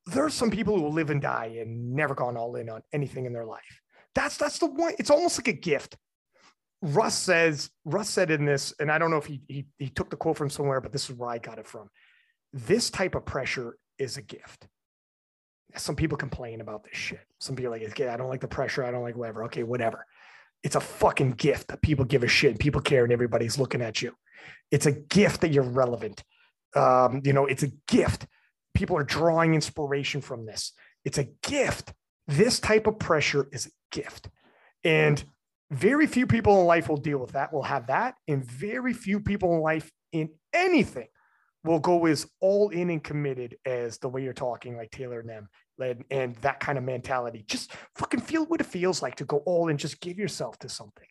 There's 0.06 0.34
some 0.34 0.52
people 0.52 0.78
who 0.78 0.84
will 0.84 0.94
live 0.94 1.10
and 1.10 1.22
die 1.22 1.58
and 1.60 1.94
never 1.94 2.16
gone 2.16 2.38
all 2.38 2.56
in 2.56 2.70
on 2.70 2.82
anything 2.94 3.26
in 3.26 3.34
their 3.34 3.46
life. 3.46 3.82
That's 4.18 4.36
that's 4.38 4.58
the 4.60 4.66
one. 4.66 4.94
It's 5.00 5.12
almost 5.12 5.38
like 5.40 5.48
a 5.48 5.60
gift 5.72 5.98
Russ 6.82 7.18
says, 7.18 7.72
Russ 7.86 8.10
said 8.10 8.30
in 8.30 8.46
this, 8.46 8.74
and 8.80 8.92
I 8.92 8.98
don't 8.98 9.10
know 9.10 9.18
if 9.18 9.26
he, 9.26 9.42
he, 9.48 9.66
he 9.80 9.90
took 9.90 10.10
the 10.10 10.16
quote 10.16 10.38
from 10.38 10.50
somewhere, 10.50 10.80
but 10.80 10.92
this 10.92 11.10
is 11.10 11.16
where 11.16 11.30
I 11.30 11.40
got 11.40 11.58
it 11.58 11.66
from. 11.66 11.90
This 12.54 12.90
type 12.90 13.16
of 13.16 13.26
pressure 13.26 13.78
is 13.98 14.18
a 14.18 14.22
gift. 14.22 14.68
Some 15.76 15.96
people 15.96 16.18
complain 16.18 16.62
about 16.62 16.84
this 16.84 16.96
shit. 16.96 17.26
Some 17.40 17.56
people 17.56 17.72
like, 17.72 17.84
okay, 17.90 18.08
I 18.08 18.18
don't 18.18 18.30
like 18.30 18.42
the 18.42 18.48
pressure. 18.48 18.84
I 18.84 18.92
don't 18.92 19.04
like 19.04 19.18
whatever. 19.18 19.44
Okay, 19.46 19.64
whatever. 19.64 20.06
It's 20.64 20.76
a 20.76 20.80
fucking 20.82 21.32
gift 21.32 21.68
that 21.70 21.82
people 21.82 22.06
give 22.06 22.24
a 22.24 22.28
shit. 22.28 22.60
People 22.60 22.82
care, 22.82 23.04
and 23.04 23.14
everybody's 23.14 23.60
looking 23.60 23.82
at 23.82 24.02
you. 24.02 24.14
It's 24.72 24.86
a 24.86 24.92
gift 24.92 25.42
that 25.42 25.52
you're 25.52 25.64
relevant. 25.64 26.24
Um, 26.76 27.22
you 27.24 27.34
know, 27.34 27.46
it's 27.46 27.64
a 27.64 27.72
gift. 27.88 28.28
People 28.74 28.98
are 28.98 29.04
drawing 29.04 29.56
inspiration 29.56 30.22
from 30.22 30.46
this. 30.46 30.74
It's 31.04 31.18
a 31.18 31.28
gift. 31.44 31.94
This 32.28 32.60
type 32.60 32.88
of 32.88 33.00
pressure 33.00 33.48
is 33.52 33.68
a 33.68 33.70
gift. 33.92 34.30
And 34.84 35.24
very 35.72 36.08
few 36.08 36.28
people 36.28 36.60
in 36.62 36.66
life 36.66 36.90
will 36.90 36.98
deal 36.98 37.18
with 37.18 37.32
that, 37.32 37.52
will 37.52 37.64
have 37.64 37.88
that. 37.88 38.16
And 38.28 38.44
very 38.44 38.94
few 38.94 39.20
people 39.20 39.56
in 39.56 39.62
life 39.62 39.92
in 40.12 40.30
anything 40.54 41.08
will 41.64 41.80
go 41.80 42.06
as 42.06 42.26
all 42.40 42.70
in 42.70 42.90
and 42.90 43.04
committed 43.04 43.58
as 43.66 43.98
the 43.98 44.08
way 44.10 44.24
you're 44.24 44.34
talking, 44.34 44.78
like 44.78 44.92
Taylor 44.92 45.20
and 45.20 45.30
them, 45.30 45.50
and, 45.80 46.04
and 46.10 46.36
that 46.38 46.60
kind 46.60 46.78
of 46.78 46.84
mentality. 46.84 47.44
Just 47.48 47.74
fucking 47.96 48.22
feel 48.22 48.46
what 48.46 48.62
it 48.62 48.68
feels 48.68 49.02
like 49.02 49.16
to 49.16 49.26
go 49.26 49.38
all 49.40 49.68
in, 49.68 49.78
just 49.78 50.00
give 50.00 50.18
yourself 50.18 50.58
to 50.60 50.70
something. 50.70 51.08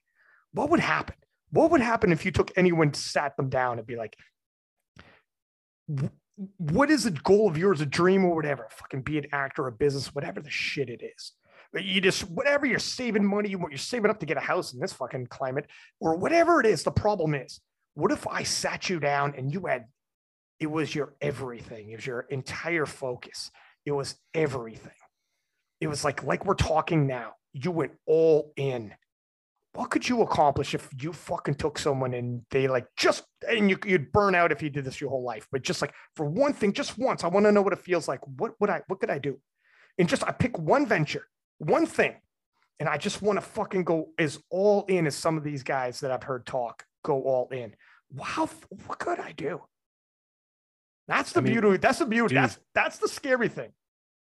What 0.52 0.70
would 0.70 0.80
happen? 0.80 1.16
What 1.50 1.70
would 1.70 1.82
happen 1.82 2.12
if 2.12 2.24
you 2.24 2.30
took 2.30 2.50
anyone, 2.56 2.94
sat 2.94 3.36
them 3.36 3.48
down, 3.48 3.78
and 3.78 3.86
be 3.86 3.96
like, 3.96 4.16
what 6.58 6.90
is 6.90 7.06
a 7.06 7.10
goal 7.10 7.48
of 7.48 7.56
yours, 7.56 7.80
a 7.80 7.86
dream 7.86 8.24
or 8.24 8.34
whatever? 8.34 8.68
Fucking 8.70 9.02
be 9.02 9.18
an 9.18 9.26
actor, 9.32 9.66
a 9.66 9.72
business, 9.72 10.14
whatever 10.14 10.40
the 10.40 10.50
shit 10.50 10.88
it 10.88 11.02
is. 11.02 11.32
You 11.74 12.00
just 12.00 12.22
whatever 12.30 12.64
you're 12.64 12.78
saving 12.78 13.24
money, 13.24 13.54
what 13.54 13.70
you're 13.70 13.78
saving 13.78 14.10
up 14.10 14.20
to 14.20 14.26
get 14.26 14.36
a 14.36 14.40
house 14.40 14.72
in 14.72 14.80
this 14.80 14.92
fucking 14.92 15.26
climate, 15.26 15.66
or 16.00 16.16
whatever 16.16 16.60
it 16.60 16.66
is. 16.66 16.82
The 16.82 16.90
problem 16.90 17.34
is, 17.34 17.60
what 17.94 18.12
if 18.12 18.26
I 18.26 18.44
sat 18.44 18.88
you 18.88 19.00
down 19.00 19.34
and 19.36 19.52
you 19.52 19.66
had 19.66 19.86
it 20.58 20.70
was 20.70 20.94
your 20.94 21.14
everything, 21.20 21.90
it 21.90 21.96
was 21.96 22.06
your 22.06 22.20
entire 22.30 22.86
focus, 22.86 23.50
it 23.84 23.92
was 23.92 24.14
everything. 24.32 24.92
It 25.80 25.88
was 25.88 26.04
like 26.04 26.22
like 26.22 26.46
we're 26.46 26.54
talking 26.54 27.06
now. 27.06 27.32
You 27.52 27.70
went 27.72 27.92
all 28.06 28.52
in 28.56 28.94
what 29.76 29.90
could 29.90 30.08
you 30.08 30.22
accomplish 30.22 30.74
if 30.74 30.88
you 31.00 31.12
fucking 31.12 31.54
took 31.54 31.78
someone 31.78 32.14
and 32.14 32.42
they 32.50 32.66
like 32.66 32.86
just 32.96 33.24
and 33.46 33.68
you, 33.68 33.78
you'd 33.84 34.10
burn 34.10 34.34
out 34.34 34.50
if 34.50 34.62
you 34.62 34.70
did 34.70 34.84
this 34.84 35.00
your 35.00 35.10
whole 35.10 35.22
life 35.22 35.46
but 35.52 35.62
just 35.62 35.82
like 35.82 35.92
for 36.14 36.24
one 36.24 36.52
thing 36.52 36.72
just 36.72 36.98
once 36.98 37.24
i 37.24 37.28
want 37.28 37.44
to 37.44 37.52
know 37.52 37.62
what 37.62 37.72
it 37.72 37.78
feels 37.78 38.08
like. 38.08 38.20
What 38.38 38.52
would 38.60 38.70
i 38.70 38.80
what 38.88 39.00
could 39.00 39.10
i 39.10 39.18
do? 39.18 39.38
And 39.98 40.08
just 40.08 40.24
i 40.24 40.32
pick 40.32 40.58
one 40.58 40.86
venture 40.86 41.26
one 41.58 41.86
thing 41.86 42.14
and 42.80 42.88
i 42.88 42.96
just 42.96 43.22
want 43.22 43.36
to 43.38 43.40
fucking 43.40 43.84
go 43.84 44.08
as 44.18 44.38
all 44.50 44.84
in 44.88 45.06
as 45.06 45.14
some 45.14 45.36
of 45.36 45.44
these 45.44 45.62
guys 45.62 46.00
that 46.00 46.10
i've 46.10 46.22
heard 46.22 46.46
talk 46.46 46.84
go 47.04 47.22
all 47.22 47.48
in. 47.50 47.74
Wow 48.12 48.48
what 48.86 48.98
could 48.98 49.20
i 49.20 49.32
do? 49.32 49.60
That's 51.08 51.32
the 51.32 51.40
I 51.40 51.42
mean, 51.42 51.52
beauty 51.52 51.76
that's 51.76 51.98
the 51.98 52.06
beauty 52.06 52.34
dude, 52.34 52.42
that's 52.42 52.58
that's 52.74 52.98
the 52.98 53.08
scary 53.08 53.48
thing. 53.48 53.72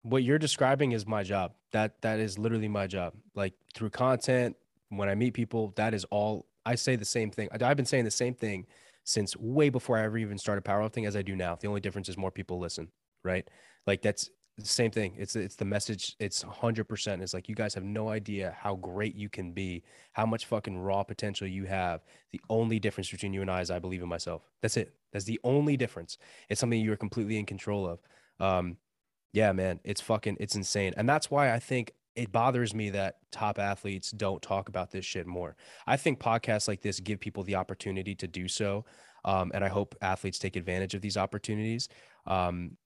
What 0.04 0.24
you're 0.24 0.40
describing 0.40 0.94
is 0.94 1.06
my 1.06 1.24
job. 1.24 1.54
That 1.72 2.02
that 2.02 2.20
is 2.20 2.38
literally 2.38 2.70
my 2.70 2.88
job 2.88 3.14
like 3.36 3.54
through 3.74 3.90
content 3.90 4.56
when 4.90 5.10
I 5.10 5.16
meet 5.16 5.34
people, 5.34 5.74
that 5.76 5.94
is 5.94 6.06
all 6.06 6.48
I 6.66 6.76
say 6.76 6.96
the 6.96 7.06
same 7.06 7.32
thing. 7.32 7.50
I've 7.52 7.78
been 7.78 7.86
saying 7.86 8.06
the 8.06 8.12
same 8.12 8.34
thing 8.34 8.66
since 9.04 9.36
way 9.38 9.70
before 9.70 9.98
I 9.98 10.04
ever 10.04 10.18
even 10.18 10.38
started 10.38 10.64
powerlifting 10.64 11.08
as 11.08 11.16
I 11.16 11.22
do 11.22 11.36
now. 11.36 11.56
The 11.56 11.68
only 11.68 11.82
difference 11.82 12.10
is 12.10 12.18
more 12.18 12.32
people 12.32 12.60
listen, 12.60 12.90
right? 13.24 13.48
Like 13.88 14.02
that's 14.02 14.30
the 14.58 14.66
same 14.66 14.92
thing. 14.92 15.16
It's 15.18 15.36
it's 15.36 15.56
the 15.56 15.66
message. 15.66 16.16
It's 16.20 16.42
hundred 16.42 16.86
percent. 16.86 17.22
It's 17.22 17.34
like 17.34 17.50
you 17.50 17.56
guys 17.56 17.74
have 17.74 17.84
no 17.84 18.10
idea 18.10 18.56
how 18.60 18.76
great 18.76 19.16
you 19.16 19.30
can 19.30 19.52
be, 19.52 19.84
how 20.14 20.26
much 20.26 20.46
fucking 20.46 20.78
raw 20.78 21.04
potential 21.04 21.48
you 21.48 21.66
have. 21.66 22.02
The 22.32 22.42
only 22.50 22.80
difference 22.80 23.10
between 23.10 23.34
you 23.34 23.42
and 23.42 23.50
I 23.50 23.62
is 23.62 23.72
I 23.72 23.80
believe 23.80 24.04
in 24.04 24.10
myself. 24.10 24.50
That's 24.62 24.78
it. 24.78 24.94
That's 25.14 25.26
the 25.26 25.40
only 25.44 25.78
difference. 25.78 26.18
It's 26.50 26.60
something 26.60 26.80
you're 26.80 26.98
completely 26.98 27.38
in 27.38 27.46
control 27.46 27.88
of. 27.88 28.00
Um, 28.40 28.78
yeah, 29.34 29.52
man, 29.54 29.80
it's 29.84 30.02
fucking 30.02 30.38
it's 30.40 30.56
insane, 30.56 30.94
and 30.98 31.08
that's 31.08 31.32
why 31.32 31.54
I 31.54 31.60
think 31.60 31.94
it 32.16 32.32
bothers 32.32 32.74
me 32.74 32.90
that 32.92 33.18
top 33.32 33.60
athletes 33.60 34.12
don't 34.12 34.42
talk 34.42 34.70
about 34.70 34.92
this 34.92 35.06
shit 35.06 35.28
more. 35.28 35.56
I 35.88 35.98
think 35.98 36.20
podcasts 36.20 36.68
like 36.68 36.82
this 36.82 37.00
give 37.00 37.20
people 37.20 37.44
the 37.44 37.56
opportunity 37.56 38.16
to 38.16 38.28
do 38.28 38.48
so. 38.48 38.86
Um, 39.26 39.52
and 39.54 39.64
I 39.64 39.68
hope 39.68 39.96
athletes 40.02 40.40
take 40.40 40.56
advantage 40.56 40.94
of 40.96 41.02
these 41.02 41.18
opportunities. 41.18 41.90
Um, 42.26 42.78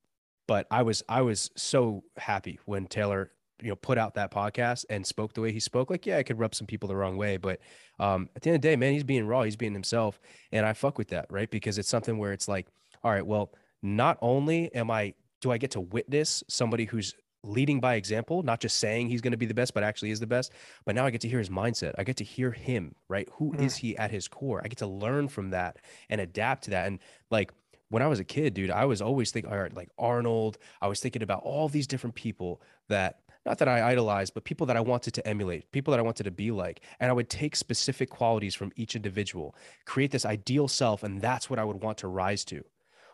but 0.48 0.68
I 0.72 0.82
was 0.82 1.04
I 1.08 1.22
was 1.22 1.52
so 1.56 2.04
happy 2.18 2.60
when 2.66 2.86
Taylor 2.88 3.32
you 3.62 3.70
know 3.70 3.76
put 3.76 3.98
out 3.98 4.16
that 4.16 4.32
podcast 4.32 4.86
and 4.90 5.06
spoke 5.06 5.34
the 5.34 5.42
way 5.42 5.52
he 5.52 5.60
spoke. 5.60 5.90
Like, 5.90 6.06
yeah, 6.06 6.18
I 6.18 6.24
could 6.24 6.40
rub 6.40 6.54
some 6.54 6.68
people 6.68 6.90
the 6.90 6.96
wrong 6.96 7.18
way, 7.18 7.38
but 7.38 7.60
um, 8.00 8.30
at 8.36 8.42
the 8.42 8.50
end 8.50 8.56
of 8.56 8.62
the 8.62 8.68
day, 8.68 8.76
man, 8.76 8.94
he's 8.94 9.04
being 9.04 9.26
raw, 9.26 9.44
he's 9.44 9.56
being 9.56 9.74
himself, 9.74 10.20
and 10.52 10.66
I 10.66 10.74
fuck 10.74 10.98
with 10.98 11.10
that, 11.10 11.28
right? 11.30 11.50
Because 11.50 11.78
it's 11.78 11.90
something 11.90 12.18
where 12.18 12.34
it's 12.34 12.48
like, 12.48 12.68
all 13.04 13.12
right, 13.12 13.26
well, 13.26 13.52
not 13.82 14.18
only 14.22 14.74
am 14.74 14.92
I 14.92 15.14
do 15.42 15.52
I 15.52 15.58
get 15.58 15.72
to 15.72 15.82
witness 15.82 16.42
somebody 16.48 16.86
who's 16.86 17.14
leading 17.44 17.80
by 17.80 17.96
example, 17.96 18.42
not 18.44 18.60
just 18.60 18.78
saying 18.78 19.10
he's 19.10 19.22
going 19.22 19.32
to 19.32 19.38
be 19.38 19.46
the 19.46 19.54
best, 19.54 19.74
but 19.74 19.84
actually 19.84 20.12
is 20.12 20.20
the 20.20 20.28
best. 20.28 20.52
But 20.86 20.96
now 20.96 21.06
I 21.06 21.12
get 21.12 21.22
to 21.22 21.28
hear 21.28 21.40
his 21.40 21.50
mindset. 21.50 21.94
I 21.98 22.04
get 22.04 22.18
to 22.18 22.24
hear 22.24 22.52
him, 22.52 22.96
right? 23.10 23.28
Who 23.34 23.54
mm. 23.54 23.62
is 23.62 23.76
he 23.76 23.98
at 23.98 24.12
his 24.12 24.28
core? 24.28 24.62
I 24.64 24.68
get 24.68 24.80
to 24.80 24.88
learn 24.88 25.28
from 25.28 25.50
that 25.52 25.78
and 26.10 26.22
adapt 26.22 26.66
to 26.66 26.72
that. 26.72 26.88
And 26.88 27.00
like 27.30 27.52
when 27.90 28.02
I 28.02 28.08
was 28.08 28.20
a 28.20 28.24
kid, 28.24 28.54
dude, 28.54 28.72
I 28.72 28.86
was 28.86 29.02
always 29.02 29.32
thinking, 29.32 29.52
all 29.52 29.60
right, 29.60 29.74
like 29.74 29.90
Arnold, 29.98 30.58
I 30.82 30.88
was 30.88 31.00
thinking 31.00 31.22
about 31.22 31.44
all 31.44 31.68
these 31.68 31.88
different 31.88 32.16
people 32.16 32.62
that 32.90 33.20
not 33.46 33.58
that 33.58 33.68
I 33.68 33.92
idolized, 33.92 34.34
but 34.34 34.46
people 34.46 34.68
that 34.68 34.78
I 34.78 34.82
wanted 34.82 35.14
to 35.16 35.28
emulate, 35.28 35.70
people 35.74 35.92
that 35.92 36.00
I 36.00 36.04
wanted 36.04 36.24
to 36.24 36.32
be 36.32 36.50
like. 36.52 36.80
And 37.02 37.10
I 37.10 37.14
would 37.14 37.30
take 37.30 37.58
specific 37.58 38.10
qualities 38.10 38.56
from 38.56 38.72
each 38.78 38.96
individual, 38.96 39.54
create 39.86 40.12
this 40.12 40.26
ideal 40.26 40.70
self, 40.70 41.04
and 41.04 41.20
that's 41.20 41.50
what 41.50 41.60
I 41.60 41.66
would 41.66 41.84
want 41.84 41.98
to 42.00 42.08
rise 42.08 42.46
to. 42.46 42.64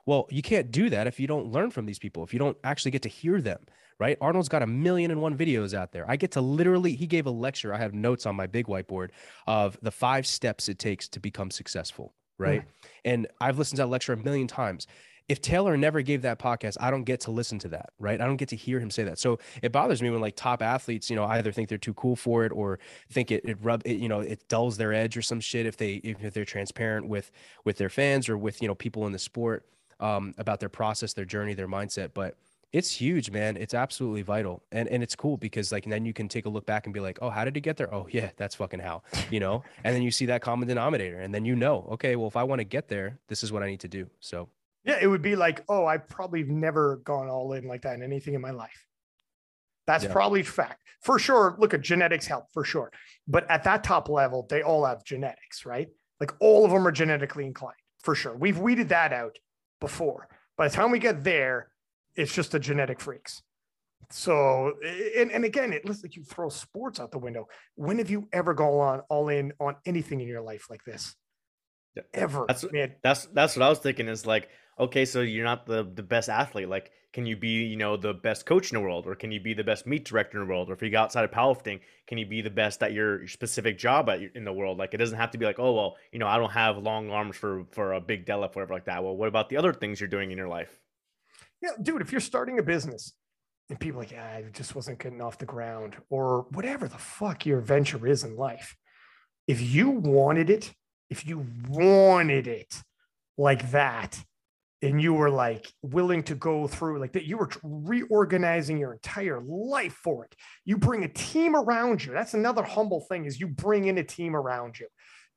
Well, 0.05 0.27
you 0.29 0.43
can't 0.43 0.71
do 0.71 0.89
that 0.91 1.07
if 1.07 1.19
you 1.19 1.25
don't 1.25 1.51
learn 1.51 1.71
from 1.71 1.87
these 1.87 1.99
people, 1.99 2.23
if 2.23 2.31
you 2.31 2.39
don't 2.39 2.57
actually 2.63 2.91
get 2.91 3.01
to 3.03 3.09
hear 3.09 3.41
them 3.41 3.59
right? 3.99 4.17
Arnold's 4.21 4.49
got 4.49 4.63
a 4.63 4.67
million 4.67 5.11
and 5.11 5.21
one 5.21 5.37
videos 5.37 5.73
out 5.73 5.91
there. 5.91 6.09
I 6.09 6.15
get 6.15 6.31
to 6.31 6.41
literally, 6.41 6.95
he 6.95 7.05
gave 7.05 7.25
a 7.25 7.31
lecture. 7.31 7.73
I 7.73 7.77
have 7.77 7.93
notes 7.93 8.25
on 8.25 8.35
my 8.35 8.47
big 8.47 8.67
whiteboard 8.67 9.09
of 9.45 9.77
the 9.81 9.91
five 9.91 10.25
steps 10.25 10.69
it 10.69 10.79
takes 10.79 11.07
to 11.09 11.19
become 11.19 11.51
successful, 11.51 12.13
right? 12.37 12.61
Mm. 12.61 12.89
And 13.05 13.27
I've 13.41 13.57
listened 13.57 13.77
to 13.77 13.83
that 13.83 13.89
lecture 13.89 14.13
a 14.13 14.17
million 14.17 14.47
times. 14.47 14.87
If 15.27 15.41
Taylor 15.41 15.77
never 15.77 16.01
gave 16.01 16.23
that 16.23 16.39
podcast, 16.39 16.77
I 16.79 16.89
don't 16.89 17.03
get 17.03 17.19
to 17.21 17.31
listen 17.31 17.59
to 17.59 17.67
that, 17.67 17.91
right? 17.99 18.19
I 18.19 18.25
don't 18.25 18.37
get 18.37 18.49
to 18.49 18.55
hear 18.55 18.79
him 18.79 18.89
say 18.89 19.03
that. 19.03 19.19
So 19.19 19.37
it 19.61 19.71
bothers 19.71 20.01
me 20.01 20.09
when 20.09 20.21
like 20.21 20.35
top 20.35 20.63
athletes, 20.63 21.07
you 21.07 21.15
know, 21.15 21.25
either 21.25 21.51
think 21.51 21.69
they're 21.69 21.77
too 21.77 21.93
cool 21.93 22.15
for 22.15 22.45
it 22.45 22.51
or 22.51 22.79
think 23.11 23.29
it 23.29 23.45
it 23.45 23.57
rub 23.61 23.83
it, 23.85 23.97
you 23.97 24.09
know, 24.09 24.21
it 24.21 24.47
dulls 24.47 24.77
their 24.77 24.91
edge 24.91 25.15
or 25.15 25.21
some 25.21 25.39
shit 25.39 25.67
if 25.67 25.77
they 25.77 25.95
if 25.95 26.33
they're 26.33 26.45
transparent 26.45 27.07
with 27.07 27.29
with 27.63 27.77
their 27.77 27.89
fans 27.89 28.27
or 28.27 28.39
with 28.39 28.59
you 28.59 28.67
know 28.67 28.73
people 28.73 29.05
in 29.05 29.11
the 29.11 29.19
sport 29.19 29.67
um, 29.99 30.33
about 30.39 30.59
their 30.59 30.69
process, 30.69 31.13
their 31.13 31.25
journey, 31.25 31.53
their 31.53 31.67
mindset. 31.67 32.11
But 32.15 32.35
it's 32.71 32.91
huge, 32.91 33.31
man. 33.31 33.57
It's 33.57 33.73
absolutely 33.73 34.21
vital. 34.21 34.63
And 34.71 34.87
and 34.89 35.01
it's 35.01 35.15
cool 35.15 35.37
because 35.37 35.71
like 35.71 35.85
then 35.85 36.05
you 36.05 36.13
can 36.13 36.27
take 36.27 36.45
a 36.45 36.49
look 36.49 36.65
back 36.65 36.85
and 36.85 36.93
be 36.93 36.99
like, 36.99 37.19
"Oh, 37.21 37.29
how 37.29 37.43
did 37.43 37.55
he 37.55 37.61
get 37.61 37.77
there?" 37.77 37.93
"Oh, 37.93 38.07
yeah, 38.11 38.29
that's 38.37 38.55
fucking 38.55 38.79
how." 38.79 39.01
You 39.31 39.39
know? 39.39 39.63
and 39.83 39.95
then 39.95 40.01
you 40.01 40.11
see 40.11 40.25
that 40.27 40.41
common 40.41 40.67
denominator 40.67 41.19
and 41.19 41.33
then 41.33 41.45
you 41.45 41.55
know, 41.55 41.87
"Okay, 41.91 42.15
well 42.15 42.27
if 42.27 42.35
I 42.35 42.43
want 42.43 42.59
to 42.59 42.65
get 42.65 42.87
there, 42.87 43.19
this 43.27 43.43
is 43.43 43.51
what 43.51 43.63
I 43.63 43.67
need 43.67 43.79
to 43.81 43.87
do." 43.87 44.09
So 44.19 44.49
Yeah, 44.83 44.99
it 45.01 45.07
would 45.07 45.21
be 45.21 45.35
like, 45.35 45.63
"Oh, 45.67 45.85
I 45.85 45.97
probably 45.97 46.43
never 46.43 46.97
gone 46.97 47.27
all 47.27 47.53
in 47.53 47.67
like 47.67 47.81
that 47.83 47.95
in 47.95 48.03
anything 48.03 48.33
in 48.35 48.41
my 48.41 48.51
life." 48.51 48.85
That's 49.87 50.03
yeah. 50.03 50.11
probably 50.11 50.43
fact. 50.43 50.83
For 51.01 51.17
sure, 51.17 51.55
look 51.57 51.73
at 51.73 51.81
genetics 51.81 52.27
help 52.27 52.45
for 52.53 52.63
sure. 52.63 52.91
But 53.27 53.49
at 53.49 53.63
that 53.63 53.83
top 53.83 54.09
level, 54.09 54.45
they 54.49 54.61
all 54.61 54.85
have 54.85 55.03
genetics, 55.03 55.65
right? 55.65 55.87
Like 56.19 56.33
all 56.39 56.65
of 56.65 56.71
them 56.71 56.85
are 56.85 56.91
genetically 56.91 57.45
inclined, 57.45 57.77
for 58.03 58.13
sure. 58.13 58.35
We've 58.35 58.59
weeded 58.59 58.89
that 58.89 59.13
out 59.13 59.39
before. 59.79 60.27
By 60.57 60.67
the 60.67 60.75
time 60.75 60.91
we 60.91 60.99
get 60.99 61.23
there, 61.23 61.69
it's 62.15 62.33
just 62.33 62.51
the 62.51 62.59
genetic 62.59 62.99
freaks. 62.99 63.41
So, 64.11 64.73
and, 65.15 65.31
and 65.31 65.45
again, 65.45 65.71
it 65.71 65.85
looks 65.85 66.01
like 66.01 66.15
you 66.15 66.23
throw 66.23 66.49
sports 66.49 66.99
out 66.99 67.11
the 67.11 67.19
window. 67.19 67.47
When 67.75 67.99
have 67.99 68.09
you 68.09 68.27
ever 68.33 68.53
gone 68.53 68.73
on 68.73 69.01
all 69.09 69.29
in 69.29 69.53
on 69.59 69.75
anything 69.85 70.19
in 70.19 70.27
your 70.27 70.41
life 70.41 70.67
like 70.69 70.83
this? 70.83 71.15
Yeah. 71.95 72.03
Ever? 72.13 72.45
That's 72.47 72.71
man. 72.71 72.95
That's 73.03 73.25
that's 73.27 73.55
what 73.55 73.63
I 73.63 73.69
was 73.69 73.79
thinking. 73.79 74.07
Is 74.07 74.25
like, 74.25 74.49
okay, 74.79 75.05
so 75.05 75.21
you're 75.21 75.43
not 75.43 75.65
the 75.65 75.87
the 75.93 76.03
best 76.03 76.29
athlete. 76.29 76.69
Like, 76.69 76.91
can 77.13 77.25
you 77.25 77.35
be 77.35 77.65
you 77.65 77.77
know 77.77 77.97
the 77.97 78.13
best 78.13 78.45
coach 78.45 78.71
in 78.71 78.77
the 78.77 78.81
world, 78.81 79.05
or 79.05 79.15
can 79.15 79.31
you 79.31 79.39
be 79.39 79.53
the 79.53 79.63
best 79.63 79.85
meet 79.85 80.05
director 80.05 80.41
in 80.41 80.47
the 80.47 80.51
world, 80.51 80.69
or 80.69 80.73
if 80.73 80.81
you 80.81 80.89
go 80.89 80.99
outside 80.99 81.25
of 81.25 81.31
powerlifting, 81.31 81.79
can 82.07 82.17
you 82.17 82.25
be 82.25 82.41
the 82.41 82.49
best 82.49 82.81
at 82.81 82.93
your 82.93 83.27
specific 83.27 83.77
job 83.77 84.09
at, 84.09 84.21
in 84.35 84.43
the 84.43 84.53
world? 84.53 84.77
Like, 84.77 84.93
it 84.93 84.97
doesn't 84.97 85.17
have 85.17 85.31
to 85.31 85.37
be 85.37 85.45
like, 85.45 85.59
oh 85.59 85.73
well, 85.73 85.97
you 86.11 86.19
know, 86.19 86.27
I 86.27 86.37
don't 86.37 86.51
have 86.51 86.77
long 86.77 87.09
arms 87.11 87.35
for 87.35 87.65
for 87.71 87.93
a 87.93 88.01
big 88.01 88.25
deadlift, 88.25 88.55
whatever 88.55 88.73
like 88.73 88.85
that. 88.85 89.03
Well, 89.03 89.15
what 89.15 89.27
about 89.27 89.49
the 89.49 89.57
other 89.57 89.73
things 89.73 89.99
you're 89.99 90.09
doing 90.09 90.31
in 90.31 90.37
your 90.37 90.47
life? 90.47 90.79
Yeah, 91.61 91.71
dude, 91.81 92.01
if 92.01 92.11
you're 92.11 92.21
starting 92.21 92.59
a 92.59 92.63
business 92.63 93.13
and 93.69 93.79
people 93.79 93.99
like, 93.99 94.11
yeah, 94.11 94.41
just 94.51 94.75
wasn't 94.75 94.99
getting 94.99 95.21
off 95.21 95.37
the 95.37 95.45
ground, 95.45 95.95
or 96.09 96.47
whatever 96.51 96.87
the 96.87 96.97
fuck 96.97 97.45
your 97.45 97.59
venture 97.59 98.07
is 98.07 98.23
in 98.23 98.35
life, 98.35 98.75
if 99.47 99.61
you 99.61 99.89
wanted 99.89 100.49
it, 100.49 100.73
if 101.09 101.25
you 101.25 101.45
wanted 101.67 102.47
it 102.47 102.73
like 103.37 103.71
that, 103.71 104.23
and 104.81 105.01
you 105.01 105.13
were 105.13 105.29
like 105.29 105.67
willing 105.81 106.23
to 106.23 106.35
go 106.35 106.65
through 106.65 106.99
like 106.99 107.11
that, 107.11 107.25
you 107.25 107.37
were 107.37 107.49
reorganizing 107.63 108.77
your 108.77 108.93
entire 108.93 109.41
life 109.41 109.99
for 110.01 110.23
it. 110.23 110.33
You 110.63 110.77
bring 110.77 111.03
a 111.03 111.09
team 111.09 111.53
around 111.53 112.05
you. 112.05 112.13
That's 112.13 112.33
another 112.33 112.63
humble 112.63 113.01
thing 113.01 113.25
is 113.25 113.41
you 113.41 113.47
bring 113.47 113.85
in 113.85 113.97
a 113.97 114.03
team 114.05 114.37
around 114.37 114.79
you. 114.79 114.87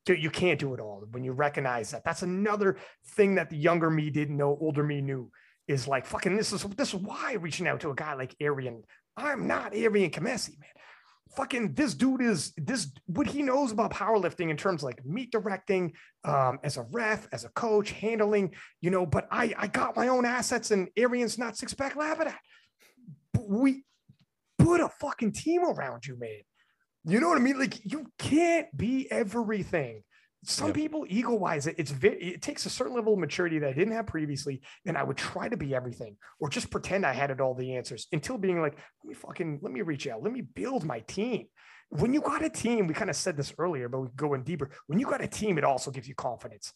You 0.06 0.30
can't 0.30 0.60
do 0.60 0.74
it 0.74 0.80
all 0.80 1.04
when 1.10 1.24
you 1.24 1.32
recognize 1.32 1.90
that. 1.90 2.04
That's 2.04 2.22
another 2.22 2.76
thing 3.16 3.34
that 3.34 3.50
the 3.50 3.56
younger 3.56 3.90
me 3.90 4.10
didn't 4.10 4.36
know, 4.36 4.56
older 4.60 4.84
me 4.84 5.00
knew 5.00 5.28
is 5.68 5.86
like 5.86 6.06
fucking 6.06 6.36
this 6.36 6.52
is 6.52 6.62
this 6.76 6.88
is 6.88 6.94
why 6.94 7.34
reaching 7.34 7.68
out 7.68 7.80
to 7.80 7.90
a 7.90 7.94
guy 7.94 8.14
like 8.14 8.34
Arian. 8.40 8.82
I'm 9.16 9.46
not 9.46 9.74
Arian 9.74 10.10
Kamesi, 10.10 10.58
man. 10.58 10.68
Fucking 11.36 11.72
this 11.74 11.94
dude 11.94 12.20
is 12.20 12.52
this 12.56 12.92
what 13.06 13.26
he 13.26 13.42
knows 13.42 13.72
about 13.72 13.92
powerlifting 13.92 14.50
in 14.50 14.56
terms 14.56 14.82
like 14.82 15.04
meet 15.04 15.30
directing, 15.30 15.92
um, 16.24 16.58
as 16.62 16.76
a 16.76 16.86
ref, 16.92 17.26
as 17.32 17.44
a 17.44 17.48
coach, 17.50 17.90
handling, 17.92 18.54
you 18.80 18.90
know, 18.90 19.06
but 19.06 19.28
I 19.30 19.54
I 19.56 19.66
got 19.68 19.96
my 19.96 20.08
own 20.08 20.26
assets 20.26 20.70
and 20.70 20.88
Arian's 20.96 21.38
not 21.38 21.56
six 21.56 21.72
pack 21.72 21.96
laughing 21.96 22.28
at. 22.28 22.40
But 23.32 23.48
we 23.48 23.84
put 24.58 24.80
a 24.80 24.88
fucking 25.00 25.32
team 25.32 25.64
around 25.64 26.06
you, 26.06 26.18
man. 26.18 26.40
You 27.04 27.18
know 27.18 27.28
what 27.28 27.38
I 27.38 27.40
mean? 27.40 27.58
Like 27.58 27.80
you 27.84 28.06
can't 28.18 28.74
be 28.76 29.10
everything 29.10 30.02
some 30.44 30.68
yep. 30.68 30.76
people 30.76 31.06
ego 31.08 31.34
wise 31.34 31.66
it, 31.66 31.74
it's 31.78 31.90
very 31.90 32.16
it 32.16 32.42
takes 32.42 32.66
a 32.66 32.70
certain 32.70 32.94
level 32.94 33.12
of 33.12 33.18
maturity 33.18 33.58
that 33.58 33.68
i 33.68 33.72
didn't 33.72 33.92
have 33.92 34.06
previously 34.06 34.60
and 34.86 34.98
i 34.98 35.02
would 35.02 35.16
try 35.16 35.48
to 35.48 35.56
be 35.56 35.74
everything 35.74 36.16
or 36.40 36.48
just 36.48 36.70
pretend 36.70 37.06
i 37.06 37.12
had 37.12 37.30
it 37.30 37.40
all 37.40 37.54
the 37.54 37.76
answers 37.76 38.08
until 38.12 38.36
being 38.36 38.60
like 38.60 38.76
let 39.04 39.08
me 39.08 39.14
fucking 39.14 39.58
let 39.62 39.72
me 39.72 39.82
reach 39.82 40.06
out 40.08 40.22
let 40.22 40.32
me 40.32 40.40
build 40.40 40.84
my 40.84 41.00
team 41.00 41.46
when 41.90 42.12
you 42.12 42.20
got 42.20 42.44
a 42.44 42.50
team 42.50 42.86
we 42.86 42.94
kind 42.94 43.10
of 43.10 43.16
said 43.16 43.36
this 43.36 43.54
earlier 43.58 43.88
but 43.88 44.00
we 44.00 44.08
go 44.16 44.34
in 44.34 44.42
deeper 44.42 44.70
when 44.88 44.98
you 44.98 45.06
got 45.06 45.22
a 45.22 45.28
team 45.28 45.58
it 45.58 45.64
also 45.64 45.90
gives 45.90 46.08
you 46.08 46.14
confidence 46.14 46.72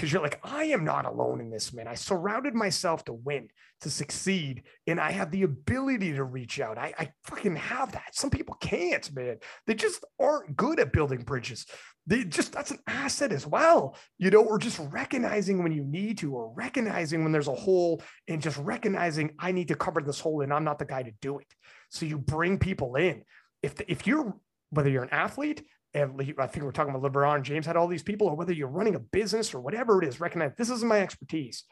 because 0.00 0.14
you're 0.14 0.22
like, 0.22 0.40
I 0.42 0.64
am 0.64 0.82
not 0.82 1.04
alone 1.04 1.42
in 1.42 1.50
this, 1.50 1.74
man. 1.74 1.86
I 1.86 1.94
surrounded 1.94 2.54
myself 2.54 3.04
to 3.04 3.12
win, 3.12 3.50
to 3.82 3.90
succeed, 3.90 4.62
and 4.86 4.98
I 4.98 5.10
have 5.10 5.30
the 5.30 5.42
ability 5.42 6.14
to 6.14 6.24
reach 6.24 6.58
out. 6.58 6.78
I, 6.78 6.94
I 6.98 7.10
fucking 7.24 7.56
have 7.56 7.92
that. 7.92 8.14
Some 8.14 8.30
people 8.30 8.54
can't, 8.62 9.14
man. 9.14 9.36
They 9.66 9.74
just 9.74 10.02
aren't 10.18 10.56
good 10.56 10.80
at 10.80 10.94
building 10.94 11.20
bridges. 11.20 11.66
They 12.06 12.24
just 12.24 12.50
that's 12.50 12.70
an 12.70 12.78
asset 12.86 13.30
as 13.30 13.46
well, 13.46 13.94
you 14.16 14.30
know, 14.30 14.42
or 14.42 14.58
just 14.58 14.80
recognizing 14.90 15.62
when 15.62 15.72
you 15.72 15.84
need 15.84 16.16
to, 16.18 16.32
or 16.32 16.50
recognizing 16.54 17.22
when 17.22 17.32
there's 17.32 17.48
a 17.48 17.54
hole, 17.54 18.02
and 18.26 18.40
just 18.40 18.56
recognizing 18.56 19.34
I 19.38 19.52
need 19.52 19.68
to 19.68 19.74
cover 19.74 20.00
this 20.00 20.18
hole, 20.18 20.40
and 20.40 20.50
I'm 20.50 20.64
not 20.64 20.78
the 20.78 20.86
guy 20.86 21.02
to 21.02 21.12
do 21.20 21.40
it. 21.40 21.54
So 21.90 22.06
you 22.06 22.16
bring 22.16 22.58
people 22.58 22.96
in. 22.96 23.22
If 23.62 23.74
the, 23.74 23.92
if 23.92 24.06
you're 24.06 24.34
whether 24.70 24.88
you're 24.88 25.02
an 25.02 25.10
athlete, 25.12 25.62
and 25.94 26.34
I 26.38 26.46
think 26.46 26.64
we're 26.64 26.72
talking 26.72 26.94
about 26.94 27.12
LeBron 27.12 27.42
James 27.42 27.66
had 27.66 27.76
all 27.76 27.88
these 27.88 28.02
people, 28.02 28.28
or 28.28 28.36
whether 28.36 28.52
you're 28.52 28.68
running 28.68 28.94
a 28.94 29.00
business 29.00 29.52
or 29.54 29.60
whatever 29.60 30.02
it 30.02 30.08
is, 30.08 30.20
recognize 30.20 30.52
this 30.56 30.70
isn't 30.70 30.88
my 30.88 31.00
expertise. 31.00 31.64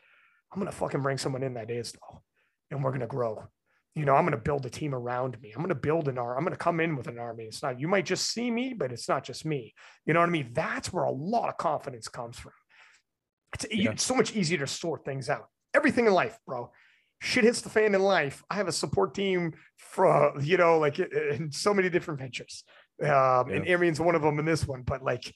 I'm 0.53 0.59
gonna 0.59 0.73
fucking 0.73 1.03
bring 1.03 1.19
someone 1.19 1.43
in 1.43 1.55
that 1.55 1.71
is 1.71 1.93
though, 1.93 2.23
and 2.71 2.83
we're 2.83 2.93
gonna 2.93 3.07
grow. 3.07 3.45
You 3.95 4.05
know, 4.05 4.15
I'm 4.15 4.25
gonna 4.25 4.37
build 4.37 4.67
a 4.67 4.71
team 4.71 4.95
around 4.95 5.41
me. 5.41 5.53
I'm 5.55 5.63
gonna 5.63 5.75
build 5.75 6.09
an 6.09 6.19
army. 6.19 6.39
I'm 6.39 6.45
gonna 6.45 6.57
come 6.57 6.81
in 6.81 6.97
with 6.97 7.07
an 7.07 7.19
army. 7.19 7.45
It's 7.45 7.63
not 7.63 7.79
you 7.79 7.89
might 7.89 8.07
just 8.07 8.31
see 8.33 8.51
me, 8.51 8.75
but 8.75 8.93
it's 8.93 9.09
not 9.09 9.25
just 9.25 9.45
me. 9.45 9.75
You 10.05 10.15
know 10.15 10.21
what 10.21 10.29
I 10.29 10.33
mean? 10.33 10.51
That's 10.53 10.93
where 10.93 11.05
a 11.05 11.13
lot 11.13 11.49
of 11.49 11.57
confidence 11.57 12.09
comes 12.09 12.39
from. 12.39 12.53
It's, 13.55 13.67
yeah. 13.71 13.91
it's 13.93 14.05
so 14.05 14.15
much 14.15 14.35
easier 14.35 14.59
to 14.59 14.67
sort 14.67 15.05
things 15.05 15.31
out. 15.31 15.47
Everything 15.75 16.07
in 16.07 16.13
life, 16.13 16.39
bro 16.47 16.71
shit 17.21 17.45
hits 17.45 17.61
the 17.61 17.69
fan 17.69 17.95
in 17.95 18.03
life, 18.03 18.45
I 18.51 18.55
have 18.55 18.69
a 18.69 18.73
support 18.73 19.15
team 19.15 19.55
for, 19.77 20.33
you 20.41 20.57
know, 20.57 20.79
like 20.79 20.99
in 20.99 21.51
so 21.53 21.75
many 21.75 21.91
different 21.91 22.21
ventures. 22.21 22.65
Um, 23.03 23.09
yeah. 23.09 23.57
and 23.57 23.69
Arian's 23.69 24.01
one 24.01 24.15
of 24.15 24.23
them 24.23 24.39
in 24.39 24.45
this 24.45 24.67
one, 24.67 24.83
but 24.83 25.03
like, 25.03 25.35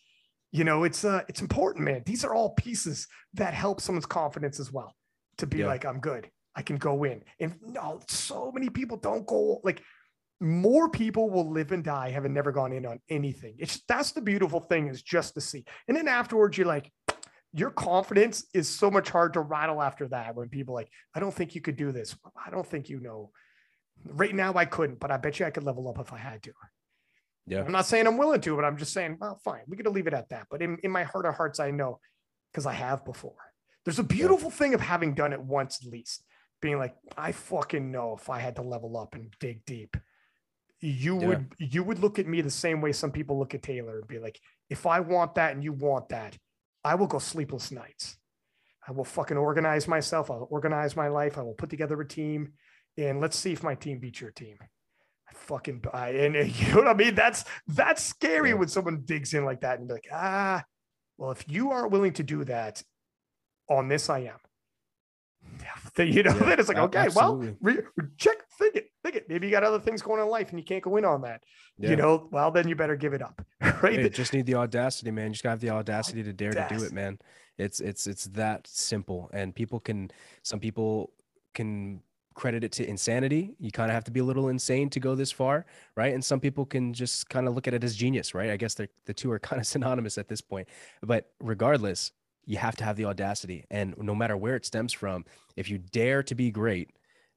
you 0.50 0.64
know, 0.64 0.84
it's 0.84 1.04
uh 1.04 1.22
it's 1.28 1.40
important, 1.40 1.84
man. 1.84 2.02
These 2.04 2.24
are 2.24 2.34
all 2.34 2.50
pieces 2.50 3.06
that 3.34 3.54
help 3.54 3.80
someone's 3.80 4.06
confidence 4.06 4.60
as 4.60 4.72
well 4.72 4.94
to 5.38 5.46
be 5.46 5.58
yeah. 5.58 5.66
like, 5.66 5.84
I'm 5.84 6.00
good. 6.00 6.28
I 6.54 6.62
can 6.62 6.76
go 6.76 7.04
in. 7.04 7.22
And 7.40 7.54
no, 7.62 8.00
so 8.08 8.52
many 8.52 8.68
people 8.68 8.96
don't 8.96 9.26
go 9.26 9.60
like 9.64 9.82
more 10.40 10.88
people 10.88 11.30
will 11.30 11.50
live 11.50 11.70
and 11.70 11.84
die 11.84 12.10
having 12.10 12.34
never 12.34 12.50
gone 12.50 12.72
in 12.72 12.84
on 12.84 12.98
anything. 13.08 13.54
It's 13.58 13.80
that's 13.86 14.10
the 14.10 14.20
beautiful 14.20 14.60
thing 14.60 14.88
is 14.88 15.02
just 15.02 15.34
to 15.34 15.40
see. 15.40 15.64
And 15.86 15.96
then 15.96 16.08
afterwards, 16.08 16.58
you're 16.58 16.66
like, 16.66 16.90
your 17.52 17.70
confidence 17.70 18.44
is 18.52 18.68
so 18.68 18.90
much 18.90 19.08
hard 19.08 19.34
to 19.34 19.40
rattle 19.40 19.80
after 19.80 20.08
that 20.08 20.34
when 20.34 20.48
people 20.48 20.74
like, 20.74 20.88
I 21.14 21.20
don't 21.20 21.32
think 21.32 21.54
you 21.54 21.60
could 21.60 21.76
do 21.76 21.92
this. 21.92 22.16
I 22.44 22.50
don't 22.50 22.66
think 22.66 22.88
you 22.88 23.00
know. 23.00 23.30
Right 24.04 24.34
now, 24.34 24.54
I 24.54 24.64
couldn't, 24.64 24.98
but 24.98 25.12
I 25.12 25.16
bet 25.16 25.38
you 25.38 25.46
I 25.46 25.50
could 25.50 25.62
level 25.62 25.88
up 25.88 26.00
if 26.00 26.12
I 26.12 26.18
had 26.18 26.42
to. 26.44 26.52
Yeah. 27.46 27.64
I'm 27.64 27.72
not 27.72 27.86
saying 27.86 28.06
I'm 28.06 28.18
willing 28.18 28.40
to, 28.42 28.56
but 28.56 28.64
I'm 28.64 28.76
just 28.76 28.92
saying, 28.92 29.18
well, 29.20 29.40
fine. 29.44 29.62
We 29.66 29.76
to 29.78 29.90
leave 29.90 30.06
it 30.06 30.14
at 30.14 30.28
that. 30.28 30.46
But 30.50 30.62
in, 30.62 30.78
in 30.82 30.90
my 30.90 31.02
heart 31.02 31.26
of 31.26 31.34
hearts, 31.34 31.58
I 31.60 31.70
know 31.70 31.98
because 32.52 32.66
I 32.66 32.72
have 32.72 33.04
before. 33.04 33.34
There's 33.84 33.98
a 33.98 34.04
beautiful 34.04 34.50
yeah. 34.50 34.56
thing 34.56 34.74
of 34.74 34.80
having 34.80 35.14
done 35.14 35.32
it 35.32 35.40
once 35.40 35.80
at 35.84 35.90
least, 35.90 36.24
being 36.60 36.78
like, 36.78 36.94
I 37.16 37.32
fucking 37.32 37.90
know 37.90 38.16
if 38.18 38.30
I 38.30 38.38
had 38.38 38.56
to 38.56 38.62
level 38.62 38.96
up 38.96 39.14
and 39.14 39.34
dig 39.40 39.64
deep, 39.64 39.96
you 40.80 41.20
yeah. 41.20 41.26
would 41.26 41.54
you 41.58 41.82
would 41.82 41.98
look 42.00 42.18
at 42.18 42.26
me 42.26 42.40
the 42.40 42.50
same 42.50 42.80
way 42.80 42.92
some 42.92 43.12
people 43.12 43.38
look 43.38 43.54
at 43.54 43.62
Taylor 43.62 43.98
and 43.98 44.08
be 44.08 44.18
like, 44.18 44.40
if 44.68 44.86
I 44.86 45.00
want 45.00 45.36
that 45.36 45.52
and 45.52 45.62
you 45.62 45.72
want 45.72 46.08
that, 46.10 46.36
I 46.84 46.94
will 46.94 47.06
go 47.06 47.18
sleepless 47.18 47.70
nights. 47.70 48.16
I 48.86 48.92
will 48.92 49.04
fucking 49.04 49.36
organize 49.36 49.86
myself. 49.86 50.30
I'll 50.30 50.48
organize 50.50 50.96
my 50.96 51.08
life. 51.08 51.38
I 51.38 51.42
will 51.42 51.54
put 51.54 51.70
together 51.70 52.00
a 52.00 52.06
team, 52.06 52.52
and 52.96 53.20
let's 53.20 53.38
see 53.38 53.52
if 53.52 53.62
my 53.62 53.74
team 53.74 53.98
beats 53.98 54.20
your 54.20 54.32
team 54.32 54.58
fucking 55.34 55.80
buy. 55.80 56.10
And, 56.10 56.36
and, 56.36 56.60
you 56.60 56.68
know 56.68 56.78
what 56.78 56.88
I 56.88 56.94
mean? 56.94 57.14
That's 57.14 57.44
that's 57.66 58.02
scary 58.02 58.50
yeah. 58.50 58.56
when 58.56 58.68
someone 58.68 59.02
digs 59.04 59.34
in 59.34 59.44
like 59.44 59.60
that 59.60 59.78
and 59.78 59.88
be 59.88 59.94
like, 59.94 60.08
ah, 60.12 60.64
well, 61.18 61.30
if 61.30 61.44
you 61.48 61.70
aren't 61.70 61.92
willing 61.92 62.12
to 62.14 62.22
do 62.22 62.44
that 62.44 62.82
on 63.68 63.88
this, 63.88 64.10
I 64.10 64.20
am. 64.20 64.38
You 65.98 66.22
know, 66.22 66.30
yeah, 66.30 66.46
then 66.46 66.58
it's 66.58 66.68
like, 66.70 66.78
okay, 66.78 67.00
absolutely. 67.00 67.54
well, 67.60 67.76
re- 67.96 68.04
check, 68.16 68.36
think 68.58 68.76
it, 68.76 68.86
think 69.04 69.16
it. 69.16 69.28
Maybe 69.28 69.46
you 69.46 69.50
got 69.50 69.62
other 69.62 69.78
things 69.78 70.00
going 70.00 70.20
on 70.20 70.26
in 70.26 70.30
life 70.30 70.48
and 70.48 70.58
you 70.58 70.64
can't 70.64 70.82
go 70.82 70.96
in 70.96 71.04
on 71.04 71.20
that. 71.22 71.42
Yeah. 71.76 71.90
You 71.90 71.96
know, 71.96 72.28
well, 72.32 72.50
then 72.50 72.66
you 72.66 72.74
better 72.74 72.96
give 72.96 73.12
it 73.12 73.20
up. 73.20 73.44
Right. 73.82 73.98
You 73.98 74.08
just 74.08 74.32
need 74.32 74.46
the 74.46 74.54
audacity, 74.54 75.10
man. 75.10 75.26
You 75.26 75.32
just 75.32 75.42
gotta 75.42 75.52
have 75.52 75.60
the 75.60 75.70
audacity 75.70 76.22
to 76.22 76.32
dare 76.32 76.50
audacity. 76.50 76.74
to 76.74 76.80
do 76.80 76.86
it, 76.86 76.92
man. 76.92 77.18
It's 77.58 77.80
it's 77.80 78.06
it's 78.06 78.24
that 78.26 78.66
simple. 78.66 79.28
And 79.32 79.54
people 79.54 79.80
can 79.80 80.10
some 80.42 80.60
people 80.60 81.12
can 81.52 82.00
credit 82.34 82.64
it 82.64 82.72
to 82.72 82.88
insanity. 82.88 83.54
You 83.58 83.70
kind 83.70 83.90
of 83.90 83.94
have 83.94 84.04
to 84.04 84.10
be 84.10 84.20
a 84.20 84.24
little 84.24 84.48
insane 84.48 84.90
to 84.90 85.00
go 85.00 85.14
this 85.14 85.32
far, 85.32 85.66
right? 85.96 86.14
And 86.14 86.24
some 86.24 86.40
people 86.40 86.64
can 86.64 86.92
just 86.92 87.28
kind 87.28 87.46
of 87.46 87.54
look 87.54 87.68
at 87.68 87.74
it 87.74 87.84
as 87.84 87.94
genius, 87.94 88.34
right? 88.34 88.50
I 88.50 88.56
guess 88.56 88.74
the 88.74 88.88
two 89.14 89.30
are 89.30 89.38
kind 89.50 89.60
of 89.60 89.66
synonymous 89.66 90.18
at 90.18 90.28
this 90.28 90.40
point. 90.40 90.68
But 91.02 91.30
regardless, 91.40 92.12
you 92.44 92.56
have 92.58 92.76
to 92.76 92.84
have 92.84 92.96
the 92.96 93.04
audacity. 93.04 93.64
And 93.70 93.94
no 93.98 94.14
matter 94.14 94.36
where 94.36 94.56
it 94.56 94.66
stems 94.66 94.92
from, 94.92 95.24
if 95.56 95.70
you 95.70 95.78
dare 95.78 96.22
to 96.24 96.34
be 96.34 96.50
great, 96.50 96.90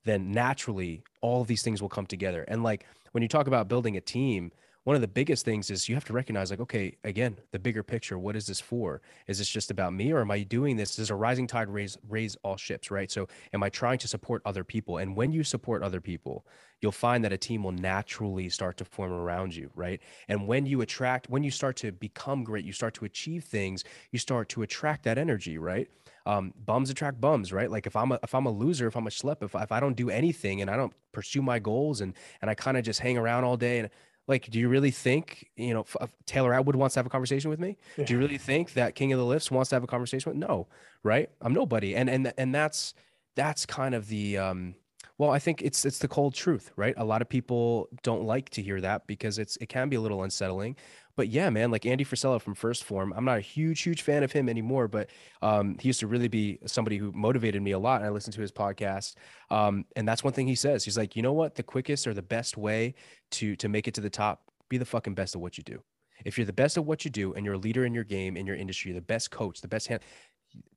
then 0.04 0.32
naturally 0.32 1.04
all 1.22 1.44
these 1.44 1.64
things 1.64 1.82
will 1.82 1.90
come 1.90 2.06
together. 2.06 2.44
And 2.48 2.64
like 2.64 2.86
when 3.12 3.22
you 3.22 3.30
talk 3.30 3.48
about 3.48 3.68
building 3.68 3.98
a 3.98 4.02
team, 4.02 4.52
one 4.86 4.96
of 4.96 5.02
the 5.02 5.08
biggest 5.08 5.44
things 5.46 5.72
is 5.72 5.90
you 5.90 5.96
have 5.96 6.06
to 6.06 6.14
recognize 6.14 6.52
like 6.52 6.60
okay 6.60 6.96
again 7.04 7.36
the 7.52 7.60
bigger 7.60 7.84
picture 7.84 8.18
what 8.18 8.36
is 8.36 8.48
this 8.48 8.62
for? 8.62 9.02
Is 9.28 9.40
this 9.40 9.50
just 9.50 9.72
about 9.72 9.94
me 9.94 10.14
or 10.14 10.22
am 10.22 10.32
i 10.32 10.44
doing 10.44 10.78
this? 10.78 10.96
Does 10.96 11.10
a 11.10 11.16
rising 11.16 11.48
tide 11.48 11.68
raise 11.70 11.98
raise 12.08 12.38
all 12.44 12.56
ships 12.56 12.90
right? 12.90 13.12
So 13.12 13.28
am 13.54 13.64
i 13.64 13.70
trying 13.70 13.98
to 13.98 14.08
support 14.08 14.42
other 14.46 14.64
people? 14.64 15.00
And 15.00 15.16
when 15.16 15.32
you 15.32 15.44
support 15.44 15.84
other 15.84 16.00
people 16.00 16.46
you'll 16.82 16.92
find 16.92 17.24
that 17.24 17.34
a 17.34 17.38
team 17.38 17.64
will 17.64 17.72
naturally 17.72 18.48
start 18.48 18.78
to 18.78 18.86
form 18.86 19.12
around 19.12 19.56
you 19.56 19.72
right? 19.76 20.00
And 20.30 20.48
when 20.48 20.68
you 20.68 20.82
attract 20.82 21.30
when 21.30 21.44
you 21.44 21.52
start 21.52 21.76
to 21.78 21.92
become 21.92 22.44
great 22.44 22.64
you 22.64 22.74
start 22.74 22.94
to 22.96 23.06
achieve 23.06 23.44
things 23.44 23.84
you 24.12 24.20
start 24.20 24.50
to 24.50 24.62
attract 24.62 25.04
that 25.04 25.18
energy 25.18 25.58
right? 25.58 25.90
Um, 26.28 26.54
bums 26.66 26.90
attract 26.90 27.22
bums, 27.22 27.54
right? 27.54 27.70
Like 27.70 27.86
if 27.86 27.96
I'm 27.96 28.12
a 28.12 28.20
if 28.24 28.34
I'm 28.34 28.48
a 28.48 28.52
loser, 28.52 28.88
if 28.88 28.98
I'm 28.98 29.06
a 29.06 29.12
schlep, 29.12 29.44
if, 29.44 29.54
if 29.54 29.72
I 29.72 29.80
don't 29.80 29.96
do 29.96 30.10
anything 30.10 30.62
and 30.62 30.72
I 30.72 30.76
don't 30.76 30.92
pursue 31.12 31.44
my 31.44 31.60
goals 31.60 32.02
and 32.02 32.16
and 32.42 32.50
I 32.50 32.56
kind 32.56 32.78
of 32.78 32.84
just 32.84 33.00
hang 33.00 33.18
around 33.18 33.44
all 33.44 33.58
day 33.58 33.80
and 33.80 33.90
like, 34.28 34.50
do 34.50 34.60
you 34.60 34.70
really 34.70 34.92
think, 34.92 35.50
you 35.56 35.74
know, 35.74 35.86
uh, 36.00 36.08
Taylor 36.26 36.54
Atwood 36.54 36.76
wants 36.76 36.94
to 36.96 37.00
have 37.00 37.06
a 37.06 37.10
conversation 37.10 37.50
with 37.50 37.60
me? 37.60 37.78
Yeah. 37.98 38.06
Do 38.06 38.14
you 38.14 38.20
really 38.20 38.38
think 38.38 38.74
that 38.74 38.96
King 38.96 39.14
of 39.14 39.20
the 39.20 39.26
Lifts 39.26 39.52
wants 39.52 39.70
to 39.70 39.76
have 39.76 39.84
a 39.84 39.88
conversation 39.88 40.32
with? 40.32 40.38
No, 40.38 40.68
right? 41.04 41.30
I'm 41.42 41.54
nobody. 41.54 41.96
And 41.96 42.10
and 42.10 42.34
and 42.38 42.54
that's 42.54 42.94
that's 43.36 43.66
kind 43.66 43.94
of 43.94 44.08
the 44.08 44.38
um 44.38 44.76
well, 45.18 45.30
I 45.30 45.40
think 45.40 45.62
it's 45.62 45.86
it's 45.86 46.00
the 46.00 46.08
cold 46.08 46.34
truth, 46.34 46.72
right? 46.76 46.94
A 46.98 47.06
lot 47.06 47.22
of 47.22 47.30
people 47.30 47.88
don't 48.04 48.24
like 48.26 48.50
to 48.52 48.62
hear 48.62 48.82
that 48.82 49.08
because 49.08 49.40
it's 49.40 49.58
it 49.58 49.70
can 49.70 49.90
be 49.90 49.96
a 49.96 50.02
little 50.02 50.24
unsettling 50.24 50.76
but 51.16 51.30
yeah, 51.30 51.50
man, 51.50 51.72
like 51.72 51.86
Andy 51.86 52.04
Frisella 52.04 52.42
from 52.42 52.56
1st 52.56 52.84
Form, 52.84 53.14
I'm 53.16 53.26
not 53.26 53.38
a 53.38 53.42
huge, 53.42 53.82
huge 53.82 54.02
fan 54.02 54.24
of 54.24 54.32
him 54.32 54.50
anymore, 54.50 54.88
but 54.88 55.10
um, 55.42 55.78
he 55.80 55.88
used 55.88 56.02
to 56.02 56.08
really 56.08 56.28
be 56.28 56.60
somebody 56.66 56.98
who 56.98 57.12
motivated 57.14 57.62
me 57.62 57.72
a 57.72 57.80
lot. 57.80 58.02
And 58.02 58.08
I 58.08 58.10
listened 58.10 58.34
to 58.34 58.42
his 58.42 58.52
podcast. 58.52 59.16
Um, 59.50 59.86
and 59.96 60.08
that's 60.08 60.24
one 60.24 60.34
thing 60.34 60.48
he 60.48 60.56
says. 60.56 60.84
He's 60.84 60.98
like, 60.98 61.16
you 61.16 61.22
know 61.22 61.34
what? 61.34 61.56
The 61.56 61.64
quickest 61.64 62.06
or 62.06 62.14
the 62.14 62.22
best 62.22 62.58
way 62.58 62.96
to 63.32 63.56
to 63.56 63.70
make 63.70 63.88
it 63.88 63.94
to 63.96 64.02
the 64.02 64.10
top, 64.10 64.42
be 64.70 64.78
the 64.78 64.86
fucking 64.86 65.16
best 65.16 65.36
at 65.36 65.42
what 65.42 65.58
you 65.58 65.64
do. 65.64 65.82
If 66.26 66.38
you're 66.38 66.46
the 66.46 66.54
best 66.54 66.78
at 66.78 66.86
what 66.86 67.06
you 67.06 67.12
do 67.12 67.34
and 67.34 67.46
you're 67.46 67.56
a 67.56 67.60
leader 67.60 67.86
in 67.86 67.94
your 67.94 68.04
game, 68.04 68.36
in 68.36 68.46
your 68.46 68.56
industry, 68.56 68.92
the 68.92 69.02
best 69.02 69.32
coach, 69.32 69.62
the 69.62 69.68
best 69.68 69.88
hand, 69.88 70.02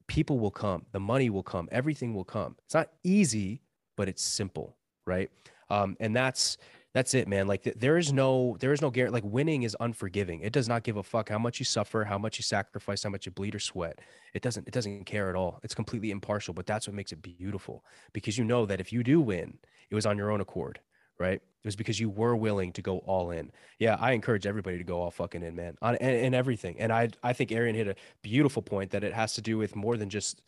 people 0.07 0.39
will 0.39 0.50
come, 0.50 0.86
the 0.92 1.00
money 1.00 1.31
will 1.31 1.42
come, 1.42 1.68
everything 1.70 2.15
will 2.15 2.25
come. 2.25 2.57
It's 2.65 2.75
not 2.75 2.91
easy, 3.05 3.62
but 3.97 4.08
it's 4.08 4.23
simple, 4.23 4.76
right? 5.07 5.31
Um, 5.70 5.97
and 6.00 6.15
that's 6.17 6.58
that's 6.94 7.15
it, 7.15 7.28
man. 7.28 7.47
Like 7.47 7.62
there 7.76 7.99
is 7.99 8.12
no, 8.12 8.57
there 8.60 8.73
is 8.73 8.81
no 8.81 8.91
guarantee. 8.91 9.12
Like 9.12 9.25
winning 9.25 9.62
is 9.62 9.76
unforgiving. 9.78 10.41
It 10.41 10.52
does 10.52 10.68
not 10.68 10.84
give 10.84 10.97
a 10.97 11.02
fuck 11.02 11.28
how 11.28 11.39
much 11.39 11.58
you 11.58 11.65
suffer, 11.65 12.05
how 12.05 12.18
much 12.18 12.39
you 12.39 12.42
sacrifice, 12.42 13.02
how 13.02 13.10
much 13.10 13.26
you 13.26 13.33
bleed 13.33 13.55
or 13.55 13.58
sweat. 13.58 14.00
It 14.34 14.42
doesn't, 14.42 14.67
it 14.67 14.73
doesn't 14.73 15.05
care 15.05 15.28
at 15.28 15.36
all. 15.36 15.60
It's 15.62 15.75
completely 15.75 16.10
impartial. 16.10 16.55
But 16.55 16.67
that's 16.67 16.89
what 16.89 16.94
makes 16.94 17.12
it 17.12 17.23
beautiful 17.23 17.84
because 18.12 18.39
you 18.39 18.44
know 18.44 18.65
that 18.67 18.81
if 18.81 18.92
you 18.92 19.02
do 19.02 19.20
win, 19.20 19.58
it 19.91 19.94
was 19.94 20.07
on 20.07 20.17
your 20.17 20.31
own 20.31 20.41
accord, 20.41 20.81
right? 21.18 21.41
It 21.42 21.67
was 21.67 21.76
because 21.76 22.00
you 22.00 22.08
were 22.08 22.36
willing 22.36 22.73
to 22.73 22.83
go 22.83 22.99
all 22.99 23.33
in. 23.33 23.52
Yeah, 23.78 23.97
I 24.00 24.12
encourage 24.12 24.47
everybody 24.47 24.78
to 24.78 24.84
go 24.84 25.02
all 25.02 25.10
fucking 25.10 25.42
in, 25.42 25.55
man, 25.57 25.76
on 25.83 25.97
and, 25.97 26.17
and 26.17 26.34
everything. 26.34 26.76
And 26.78 26.91
I, 26.91 27.10
I 27.23 27.34
think 27.34 27.52
Arian 27.52 27.76
hit 27.76 27.89
a 27.89 27.97
beautiful 28.23 28.62
point 28.62 28.92
that 28.92 29.05
it 29.05 29.12
has 29.12 29.34
to 29.34 29.42
do 29.42 29.58
with 29.58 29.76
more 29.76 29.97
than 29.97 30.08
just 30.08 30.42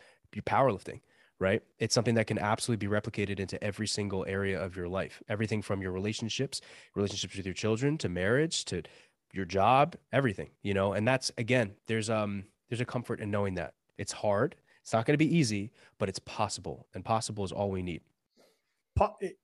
powerlifting 0.47 1.01
right? 1.41 1.63
It's 1.79 1.95
something 1.95 2.15
that 2.15 2.27
can 2.27 2.39
absolutely 2.39 2.87
be 2.87 2.93
replicated 2.93 3.41
into 3.41 3.63
every 3.65 3.89
single 3.89 4.25
area 4.29 4.63
of 4.63 4.77
your 4.77 4.89
life. 4.89 5.23
Everything 5.29 5.63
from 5.63 5.83
your 5.83 5.91
relationships, 5.91 6.61
relationships 6.95 7.35
with 7.37 7.47
your 7.47 7.55
children, 7.55 7.99
to 7.99 8.09
marriage, 8.09 8.65
to 8.67 8.83
your 9.33 9.47
job, 9.47 9.97
everything, 10.13 10.51
you 10.63 10.75
know. 10.75 10.93
And 10.93 11.09
that's 11.09 11.33
again, 11.39 11.73
there's 11.87 12.11
um 12.11 12.45
there's 12.69 12.81
a 12.81 12.85
comfort 12.85 13.21
in 13.21 13.31
knowing 13.31 13.55
that. 13.55 13.75
It's 13.99 14.13
hard. 14.13 14.55
It's 14.83 14.93
not 14.93 15.05
going 15.05 15.15
to 15.15 15.25
be 15.25 15.37
easy, 15.37 15.73
but 15.99 16.09
it's 16.09 16.21
possible. 16.21 16.87
And 16.95 17.05
possible 17.05 17.45
is 17.45 17.53
all 17.53 17.71
we 17.71 17.83
need. 17.83 18.03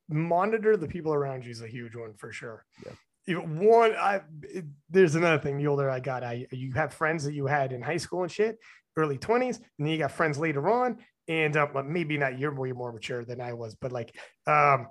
Monitor 0.09 0.77
the 0.77 0.89
people 0.89 1.13
around 1.13 1.45
you 1.45 1.51
is 1.51 1.63
a 1.63 1.69
huge 1.69 1.95
one 1.95 2.15
for 2.15 2.33
sure. 2.33 2.65
Yeah. 2.85 2.93
One, 3.29 3.93
I 3.97 4.21
it, 4.43 4.65
there's 4.91 5.15
another 5.15 5.39
thing. 5.39 5.59
The 5.59 5.67
older 5.67 5.91
I 5.91 6.01
got, 6.01 6.23
I 6.23 6.47
you 6.51 6.73
have 6.75 6.95
friends 6.95 7.25
that 7.25 7.35
you 7.35 7.47
had 7.47 7.73
in 7.73 7.83
high 7.83 7.97
school 7.97 8.23
and 8.23 8.31
shit, 8.31 8.59
early 8.97 9.19
20s, 9.19 9.57
and 9.57 9.65
then 9.79 9.89
you 9.89 9.99
got 9.99 10.13
friends 10.13 10.39
later 10.39 10.69
on. 10.69 10.99
And 11.29 11.57
uh, 11.57 11.67
maybe 11.85 12.17
not 12.19 12.39
you're 12.39 12.55
way 12.55 12.71
more 12.71 12.93
mature 12.93 13.25
than 13.25 13.41
I 13.41 13.53
was, 13.53 13.75
but 13.75 13.91
like 13.91 14.17
um, 14.47 14.87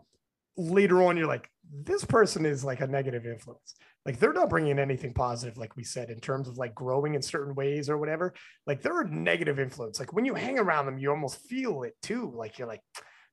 later 0.58 1.02
on, 1.04 1.18
you're 1.18 1.28
like, 1.28 1.50
this 1.84 2.04
person 2.04 2.46
is 2.46 2.64
like 2.64 2.82
a 2.82 2.88
negative 2.88 3.26
influence. 3.26 3.76
Like 4.06 4.20
they're 4.20 4.34
not 4.34 4.50
bringing 4.50 4.78
anything 4.78 5.14
positive, 5.14 5.58
like 5.58 5.76
we 5.76 5.84
said, 5.84 6.10
in 6.10 6.20
terms 6.20 6.48
of 6.48 6.58
like 6.58 6.76
growing 6.76 7.16
in 7.16 7.22
certain 7.22 7.56
ways 7.56 7.90
or 7.90 7.98
whatever. 7.98 8.34
Like 8.68 8.82
they're 8.82 9.02
a 9.02 9.10
negative 9.10 9.60
influence. 9.60 10.00
Like 10.00 10.14
when 10.14 10.26
you 10.26 10.36
hang 10.36 10.60
around 10.60 10.86
them, 10.86 11.00
you 11.00 11.10
almost 11.10 11.38
feel 11.38 11.84
it 11.84 11.96
too. 12.02 12.32
Like 12.36 12.60
you're 12.60 12.68
like, 12.68 12.82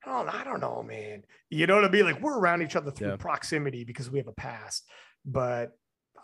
oh, 0.06 0.28
I 0.30 0.44
don't 0.44 0.60
know, 0.60 0.82
man. 0.82 1.24
You 1.50 1.66
know 1.66 1.76
what 1.76 1.84
I 1.84 1.88
mean? 1.88 2.04
Like 2.04 2.20
we're 2.20 2.38
around 2.38 2.62
each 2.62 2.76
other 2.76 2.90
through 2.90 3.10
yeah. 3.10 3.16
proximity 3.16 3.84
because 3.84 4.10
we 4.10 4.18
have 4.18 4.28
a 4.28 4.32
past. 4.32 4.84
But 5.24 5.72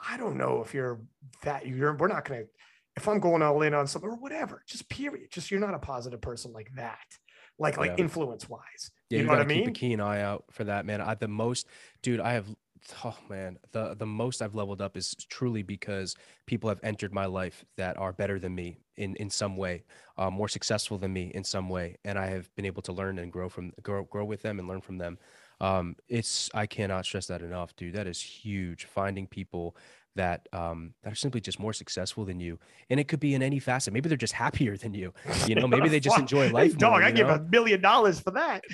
I 0.06 0.16
don't 0.16 0.36
know 0.36 0.62
if 0.62 0.74
you're 0.74 1.00
that 1.42 1.66
you're 1.66 1.96
we're 1.96 2.08
not 2.08 2.24
gonna 2.24 2.44
if 2.96 3.08
I'm 3.08 3.20
going 3.20 3.42
all 3.42 3.62
in 3.62 3.74
on 3.74 3.86
something 3.86 4.10
or 4.10 4.16
whatever, 4.16 4.62
just 4.66 4.88
period. 4.88 5.30
Just 5.30 5.50
you're 5.50 5.60
not 5.60 5.74
a 5.74 5.78
positive 5.78 6.20
person 6.20 6.52
like 6.52 6.70
that. 6.76 6.98
Like 7.58 7.76
like 7.76 7.92
yeah. 7.92 8.04
influence 8.04 8.48
wise. 8.48 8.90
Yeah, 9.10 9.18
you, 9.18 9.18
you 9.18 9.24
know 9.24 9.32
what 9.32 9.42
I 9.42 9.46
mean? 9.46 9.64
Keep 9.64 9.68
a 9.68 9.72
keen 9.72 10.00
eye 10.00 10.22
out 10.22 10.44
for 10.50 10.64
that, 10.64 10.84
man. 10.86 11.00
I 11.00 11.14
the 11.14 11.28
most, 11.28 11.66
dude. 12.02 12.20
I 12.20 12.32
have 12.32 12.46
oh 13.04 13.16
man. 13.28 13.58
The 13.72 13.94
the 13.94 14.06
most 14.06 14.42
i've 14.42 14.54
leveled 14.54 14.80
up 14.80 14.96
is 14.96 15.14
truly 15.28 15.62
because 15.62 16.14
people 16.46 16.68
have 16.68 16.80
entered 16.82 17.12
my 17.12 17.26
life 17.26 17.64
that 17.76 17.96
are 17.96 18.12
better 18.12 18.38
than 18.38 18.54
me 18.54 18.78
in 18.96 19.14
in 19.16 19.30
some 19.30 19.56
way 19.56 19.84
uh, 20.16 20.30
more 20.30 20.48
successful 20.48 20.98
than 20.98 21.12
me 21.12 21.30
in 21.34 21.44
some 21.44 21.68
way 21.68 21.96
and 22.04 22.18
i 22.18 22.26
have 22.26 22.54
been 22.56 22.64
able 22.66 22.82
to 22.82 22.92
learn 22.92 23.18
and 23.18 23.32
grow 23.32 23.48
from 23.48 23.72
grow, 23.82 24.04
grow 24.04 24.24
with 24.24 24.42
them 24.42 24.58
and 24.58 24.68
learn 24.68 24.80
from 24.80 24.98
them. 24.98 25.18
Um, 25.60 25.96
it's 26.08 26.50
i 26.54 26.66
cannot 26.66 27.04
stress 27.04 27.26
that 27.26 27.42
enough 27.42 27.74
dude. 27.76 27.94
That 27.94 28.06
is 28.06 28.20
huge. 28.20 28.84
Finding 28.84 29.26
people 29.26 29.76
that 30.18 30.48
um, 30.52 30.92
that 31.02 31.12
are 31.12 31.16
simply 31.16 31.40
just 31.40 31.58
more 31.58 31.72
successful 31.72 32.24
than 32.24 32.40
you, 32.40 32.58
and 32.90 32.98
it 32.98 33.08
could 33.08 33.20
be 33.20 33.34
in 33.34 33.42
any 33.42 33.60
facet. 33.60 33.92
Maybe 33.92 34.08
they're 34.08 34.18
just 34.18 34.34
happier 34.34 34.76
than 34.76 34.92
you. 34.92 35.14
You 35.46 35.54
know, 35.54 35.66
maybe 35.66 35.88
they 35.88 36.00
just 36.08 36.18
enjoy 36.18 36.50
life. 36.50 36.72
Hey, 36.72 36.78
dog, 36.78 36.92
more, 36.92 37.02
I 37.04 37.10
give 37.12 37.28
a 37.28 37.40
million 37.40 37.80
dollars 37.80 38.20
for 38.20 38.32
that. 38.32 38.64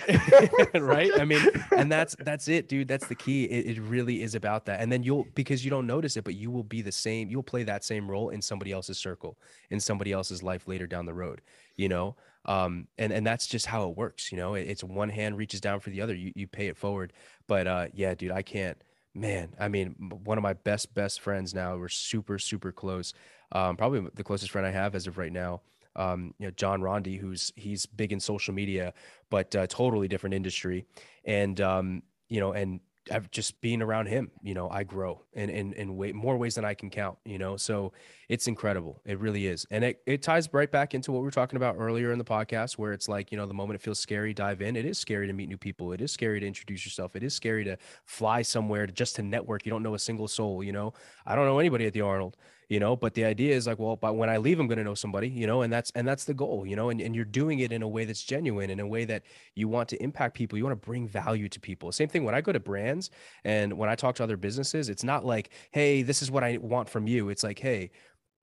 right? 0.75 1.11
I 1.21 1.25
mean, 1.25 1.41
and 1.77 1.93
that's 1.93 2.17
that's 2.19 2.49
it, 2.49 2.69
dude. 2.69 2.89
That's 2.89 3.07
the 3.07 3.15
key. 3.15 3.45
It, 3.45 3.77
it 3.77 3.81
really 3.83 4.23
is 4.23 4.35
about 4.35 4.65
that. 4.67 4.81
And 4.81 4.91
then 4.91 5.03
you'll 5.03 5.27
because 5.35 5.65
you 5.65 5.71
don't 5.71 5.87
notice 5.87 6.17
it, 6.17 6.25
but 6.25 6.35
you 6.35 6.51
will 6.51 6.65
be 6.65 6.83
the 6.83 6.93
same. 6.93 7.29
You'll 7.29 7.43
play 7.43 7.63
that 7.65 7.85
same 7.85 8.11
role 8.11 8.31
in 8.31 8.41
somebody 8.41 8.73
else's 8.73 8.99
circle, 8.99 9.39
in 9.71 9.79
somebody 9.79 10.13
else's 10.13 10.43
life 10.43 10.67
later 10.67 10.87
down 10.87 11.05
the 11.05 11.15
road. 11.15 11.43
You 11.77 11.91
know, 11.91 12.17
um, 12.47 12.89
and 12.97 13.13
and 13.13 13.27
that's 13.27 13.47
just 13.47 13.67
how 13.67 13.89
it 13.91 13.97
works. 13.97 14.33
You 14.33 14.39
know, 14.39 14.55
it, 14.55 14.63
it's 14.63 14.83
one 14.83 15.11
hand 15.11 15.37
reaches 15.37 15.61
down 15.61 15.81
for 15.81 15.91
the 15.91 16.01
other. 16.01 16.15
You 16.15 16.33
you 16.35 16.47
pay 16.47 16.69
it 16.69 16.77
forward. 16.77 17.13
But 17.47 17.67
uh, 17.67 17.87
yeah, 17.93 18.15
dude, 18.15 18.33
I 18.33 18.43
can't 18.43 18.79
man, 19.15 19.55
I 19.59 19.69
mean, 19.69 19.95
one 20.25 20.39
of 20.39 20.43
my 20.43 20.55
best 20.55 20.95
best 20.95 21.21
friends 21.21 21.55
now. 21.55 21.77
We're 21.77 21.89
super 21.89 22.39
super 22.39 22.73
close. 22.73 23.15
Um, 23.53 23.77
probably 23.77 24.09
the 24.15 24.25
closest 24.25 24.51
friend 24.51 24.67
I 24.67 24.71
have 24.71 24.95
as 24.95 25.07
of 25.07 25.19
right 25.19 25.33
now. 25.33 25.63
Um, 25.97 26.35
you 26.39 26.47
know, 26.47 26.51
John 26.53 26.81
Rondi, 26.81 27.19
who's 27.19 27.53
he's 27.57 27.87
big 27.87 28.13
in 28.13 28.21
social 28.21 28.53
media, 28.53 28.93
but 29.31 29.55
uh, 29.55 29.67
totally 29.69 30.09
different 30.09 30.35
industry, 30.35 30.87
and 31.25 31.61
um, 31.61 32.03
you 32.29 32.41
know, 32.41 32.53
and 32.53 32.81
I've 33.11 33.31
just 33.31 33.61
being 33.61 33.83
around 33.83 34.07
him, 34.07 34.31
you 34.43 34.55
know, 34.55 34.69
I 34.71 34.85
grow 34.85 35.23
in 35.35 35.51
in 35.51 35.73
in 35.75 35.97
way 35.97 36.13
more 36.13 36.37
ways 36.37 36.55
than 36.55 36.65
I 36.65 36.75
can 36.75 36.89
count, 36.91 37.19
you 37.25 37.39
know. 37.39 37.57
So 37.57 37.93
it's 38.29 38.49
incredible. 38.49 39.03
It 39.05 39.19
really 39.19 39.47
is. 39.47 39.67
And 39.71 39.85
it, 39.85 40.01
it 40.07 40.23
ties 40.23 40.49
right 40.53 40.71
back 40.71 40.95
into 40.95 41.13
what 41.13 41.19
we 41.19 41.25
were 41.25 41.31
talking 41.31 41.57
about 41.57 41.77
earlier 41.79 42.13
in 42.13 42.19
the 42.19 42.25
podcast, 42.25 42.79
where 42.79 42.93
it's 42.93 43.09
like, 43.09 43.31
you 43.31 43.37
know, 43.37 43.47
the 43.47 43.55
moment 43.55 43.77
it 43.77 43.83
feels 43.83 43.99
scary, 43.99 44.33
dive 44.33 44.63
in. 44.63 44.77
It 44.77 44.87
is 44.87 44.97
scary 44.99 45.27
to 45.27 45.33
meet 45.33 45.49
new 45.49 45.59
people. 45.59 45.93
It 45.93 46.01
is 46.01 46.13
scary 46.13 46.41
to 46.41 46.47
introduce 46.47 46.87
yourself. 46.87 47.15
It 47.17 47.23
is 47.23 47.35
scary 47.35 47.65
to 47.65 47.77
fly 48.07 48.43
somewhere 48.43 48.87
to 48.87 48.93
just 48.93 49.17
to 49.17 49.23
network. 49.23 49.67
You 49.67 49.71
don't 49.71 49.83
know 49.83 49.95
a 49.95 49.99
single 49.99 50.29
soul, 50.29 50.63
you 50.65 50.73
know. 50.73 50.95
I 51.27 51.35
don't 51.35 51.47
know 51.47 51.59
anybody 51.59 51.87
at 51.87 51.93
the 51.93 52.01
Arnold 52.01 52.37
you 52.69 52.81
know 52.81 52.97
but 52.97 53.15
the 53.15 53.25
idea 53.25 53.55
is 53.55 53.67
like 53.67 53.79
well 53.79 53.97
but 53.97 54.17
when 54.17 54.29
i 54.31 54.37
leave 54.37 54.59
i'm 54.59 54.67
going 54.67 54.79
to 54.79 54.85
know 54.85 54.95
somebody 54.95 55.29
you 55.29 55.47
know 55.47 55.63
and 55.63 55.73
that's 55.73 55.91
and 55.95 56.07
that's 56.07 56.25
the 56.25 56.35
goal 56.35 56.65
you 56.67 56.77
know 56.77 56.91
and, 56.91 57.01
and 57.01 57.15
you're 57.15 57.25
doing 57.25 57.61
it 57.61 57.73
in 57.73 57.83
a 57.83 57.89
way 57.89 58.05
that's 58.05 58.23
genuine 58.23 58.71
in 58.71 58.81
a 58.81 58.87
way 58.87 59.05
that 59.05 59.23
you 59.55 59.69
want 59.69 59.89
to 59.89 60.03
impact 60.03 60.35
people 60.35 60.57
you 60.57 60.65
want 60.65 60.81
to 60.81 60.87
bring 60.87 61.07
value 61.07 61.49
to 61.49 61.61
people 61.61 61.91
same 61.93 62.09
thing 62.09 62.25
when 62.25 62.35
i 62.35 62.41
go 62.41 62.53
to 62.53 62.61
brands 62.61 63.11
and 63.45 63.73
when 63.73 63.89
i 63.89 63.95
talk 63.95 64.15
to 64.15 64.23
other 64.23 64.37
businesses 64.37 64.89
it's 64.89 65.05
not 65.05 65.25
like 65.25 65.51
hey 65.73 66.03
this 66.03 66.23
is 66.23 66.31
what 66.31 66.45
i 66.45 66.57
want 66.59 66.89
from 66.89 67.07
you 67.07 67.29
it's 67.29 67.43
like 67.43 67.59
hey 67.59 67.91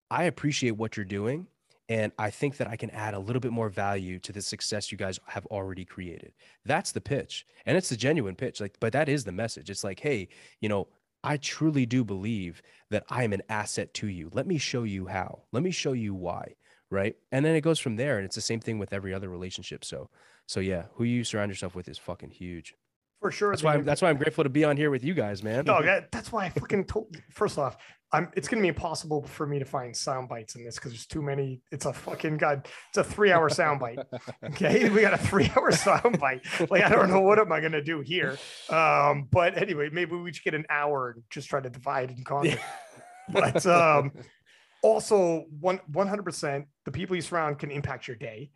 i 0.10 0.24
appreciate 0.24 0.72
what 0.72 0.98
you're 0.98 1.06
doing 1.06 1.48
and 1.92 2.14
I 2.18 2.30
think 2.30 2.56
that 2.56 2.70
I 2.70 2.78
can 2.78 2.90
add 2.92 3.16
a 3.16 3.20
little 3.20 3.42
bit 3.42 3.52
more 3.52 3.68
value 3.68 4.18
to 4.20 4.32
the 4.32 4.42
success 4.42 4.94
you 4.94 4.98
guys 4.98 5.20
have 5.28 5.46
already 5.48 5.84
created. 5.84 6.32
That's 6.64 6.94
the 6.94 7.02
pitch. 7.02 7.46
And 7.66 7.76
it's 7.76 7.90
the 7.90 7.98
genuine 7.98 8.36
pitch. 8.36 8.62
Like, 8.62 8.78
but 8.80 8.94
that 8.94 9.10
is 9.10 9.26
the 9.26 9.34
message. 9.34 9.70
It's 9.70 9.84
like, 9.84 10.00
hey, 10.00 10.30
you 10.62 10.70
know, 10.70 10.88
I 11.24 11.38
truly 11.38 11.86
do 11.86 12.04
believe 12.04 12.62
that 12.90 13.04
I'm 13.10 13.34
an 13.34 13.44
asset 13.50 13.94
to 13.96 14.08
you. 14.08 14.30
Let 14.34 14.48
me 14.48 14.58
show 14.58 14.84
you 14.84 15.08
how. 15.08 15.44
Let 15.52 15.64
me 15.64 15.72
show 15.72 15.94
you 15.94 16.14
why. 16.14 16.56
Right. 16.90 17.16
And 17.32 17.46
then 17.46 17.56
it 17.56 17.62
goes 17.62 17.80
from 17.80 17.96
there. 17.96 18.18
And 18.18 18.26
it's 18.26 18.36
the 18.36 18.42
same 18.42 18.60
thing 18.60 18.80
with 18.80 18.92
every 18.92 19.14
other 19.14 19.30
relationship. 19.30 19.86
So, 19.86 20.10
so 20.46 20.60
yeah, 20.60 20.86
who 20.96 21.04
you 21.06 21.24
surround 21.24 21.50
yourself 21.50 21.76
with 21.76 21.88
is 21.88 21.98
fucking 21.98 22.32
huge. 22.32 22.76
For 23.22 23.30
sure. 23.30 23.52
That's 23.52 23.62
why 23.62 23.76
I'm, 23.76 23.84
that's 23.84 24.02
why 24.02 24.10
I'm 24.10 24.18
grateful 24.18 24.44
to 24.44 24.50
be 24.50 24.64
on 24.64 24.76
here 24.76 24.90
with 24.90 25.04
you 25.04 25.14
guys, 25.14 25.44
man. 25.44 25.66
No, 25.66 25.82
that, 25.84 26.12
that's 26.12 26.32
why 26.32 26.46
I 26.46 26.50
fucking 26.50 26.86
told. 26.86 27.16
First 27.30 27.60
off, 27.60 27.78
I'm. 28.12 28.30
It's 28.36 28.48
gonna 28.48 28.64
be 28.64 28.68
impossible 28.68 29.22
for 29.24 29.46
me 29.46 29.60
to 29.60 29.66
find 29.66 29.96
sound 29.96 30.28
bites 30.28 30.56
in 30.56 30.66
this 30.66 30.76
because 30.76 30.92
there's 30.92 31.06
too 31.06 31.22
many. 31.22 31.62
It's 31.72 31.86
a 31.86 31.94
fucking 31.94 32.38
god. 32.38 32.68
It's 32.90 32.98
a 32.98 33.04
three 33.04 33.32
hour 33.32 33.48
sound 33.50 33.80
bite. 33.80 34.00
Okay, 34.44 34.90
we 34.90 35.02
got 35.02 35.14
a 35.14 35.18
three 35.20 35.52
hour 35.56 35.72
sound 35.72 36.20
bite. 36.20 36.42
Like 36.72 36.84
I 36.84 36.90
don't 36.90 37.10
know 37.10 37.22
what 37.22 37.38
am 37.38 37.52
I 37.52 37.62
gonna 37.62 37.84
do 37.84 38.02
here. 38.02 38.38
Um, 38.70 39.28
but 39.32 39.56
anyway, 39.56 39.90
maybe 39.92 40.16
we 40.16 40.34
should 40.34 40.44
get 40.44 40.56
an 40.56 40.66
hour 40.70 41.12
and 41.12 41.24
just 41.30 41.48
try 41.48 41.62
to 41.62 41.70
divide 41.70 42.10
and 42.10 42.26
conquer. 42.26 42.58
but 43.30 43.64
um, 43.68 44.14
also 44.82 45.46
one 45.60 45.80
one 45.94 46.08
hundred 46.08 46.24
percent, 46.24 46.66
the 46.86 46.92
people 46.92 47.16
you 47.16 47.22
surround 47.22 47.60
can 47.60 47.70
impact 47.70 48.08
your 48.08 48.18
day 48.18 48.50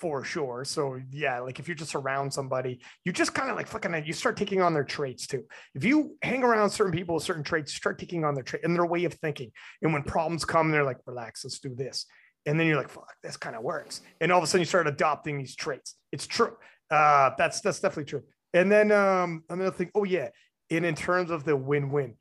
for 0.00 0.24
sure. 0.24 0.64
So 0.64 1.00
yeah, 1.10 1.40
like 1.40 1.58
if 1.58 1.68
you're 1.68 1.74
just 1.74 1.94
around 1.94 2.32
somebody, 2.32 2.80
you 3.04 3.12
just 3.12 3.34
kind 3.34 3.50
of 3.50 3.56
like 3.56 3.66
fucking 3.66 4.04
you 4.04 4.12
start 4.12 4.36
taking 4.36 4.62
on 4.62 4.74
their 4.74 4.84
traits 4.84 5.26
too. 5.26 5.44
If 5.74 5.84
you 5.84 6.16
hang 6.22 6.42
around 6.42 6.70
certain 6.70 6.92
people 6.92 7.16
with 7.16 7.24
certain 7.24 7.42
traits, 7.42 7.74
start 7.74 7.98
taking 7.98 8.24
on 8.24 8.34
their 8.34 8.44
trait 8.44 8.64
and 8.64 8.74
their 8.74 8.86
way 8.86 9.04
of 9.04 9.14
thinking. 9.14 9.50
And 9.82 9.92
when 9.92 10.02
problems 10.02 10.44
come, 10.44 10.70
they're 10.70 10.84
like, 10.84 10.98
relax, 11.06 11.44
let's 11.44 11.58
do 11.58 11.74
this. 11.74 12.06
And 12.46 12.58
then 12.58 12.66
you're 12.66 12.76
like, 12.76 12.88
fuck, 12.88 13.12
this 13.22 13.36
kind 13.36 13.56
of 13.56 13.62
works. 13.62 14.00
And 14.20 14.32
all 14.32 14.38
of 14.38 14.44
a 14.44 14.46
sudden 14.46 14.60
you 14.60 14.66
start 14.66 14.86
adopting 14.86 15.38
these 15.38 15.54
traits. 15.54 15.96
It's 16.12 16.26
true. 16.26 16.56
Uh, 16.90 17.30
that's 17.36 17.60
that's 17.60 17.80
definitely 17.80 18.04
true. 18.04 18.22
And 18.54 18.72
then 18.72 18.92
um, 18.92 19.44
another 19.50 19.70
thing, 19.70 19.90
oh 19.94 20.04
yeah, 20.04 20.28
and 20.70 20.86
in 20.86 20.94
terms 20.94 21.30
of 21.30 21.44
the 21.44 21.56
win-win, 21.56 22.14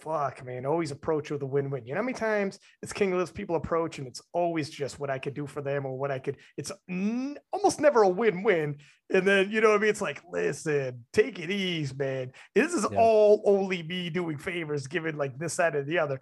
fuck, 0.00 0.44
man, 0.44 0.66
always 0.66 0.90
approach 0.90 1.30
with 1.30 1.42
a 1.42 1.46
win-win. 1.46 1.86
You 1.86 1.94
know 1.94 2.00
how 2.00 2.04
many 2.04 2.18
times 2.18 2.58
it's 2.82 2.92
King 2.92 3.16
List 3.16 3.34
people 3.34 3.56
approach 3.56 3.98
and 3.98 4.06
it's 4.06 4.22
always 4.32 4.70
just 4.70 4.98
what 4.98 5.10
I 5.10 5.18
could 5.18 5.34
do 5.34 5.46
for 5.46 5.60
them 5.60 5.84
or 5.84 5.98
what 5.98 6.10
I 6.10 6.18
could. 6.18 6.36
It's 6.56 6.72
n- 6.88 7.36
almost 7.52 7.80
never 7.80 8.02
a 8.02 8.08
win-win. 8.08 8.76
And 9.12 9.26
then 9.26 9.50
you 9.50 9.60
know 9.60 9.70
what 9.70 9.78
I 9.78 9.80
mean? 9.80 9.90
It's 9.90 10.00
like, 10.00 10.22
listen, 10.30 11.04
take 11.12 11.38
it 11.38 11.50
easy, 11.50 11.94
man. 11.96 12.32
This 12.54 12.74
is 12.74 12.86
yeah. 12.90 12.98
all 12.98 13.42
only 13.46 13.82
me 13.82 14.10
doing 14.10 14.38
favors, 14.38 14.86
given 14.86 15.16
like 15.16 15.38
this, 15.38 15.56
that, 15.56 15.74
and 15.74 15.86
the 15.86 15.98
other. 15.98 16.20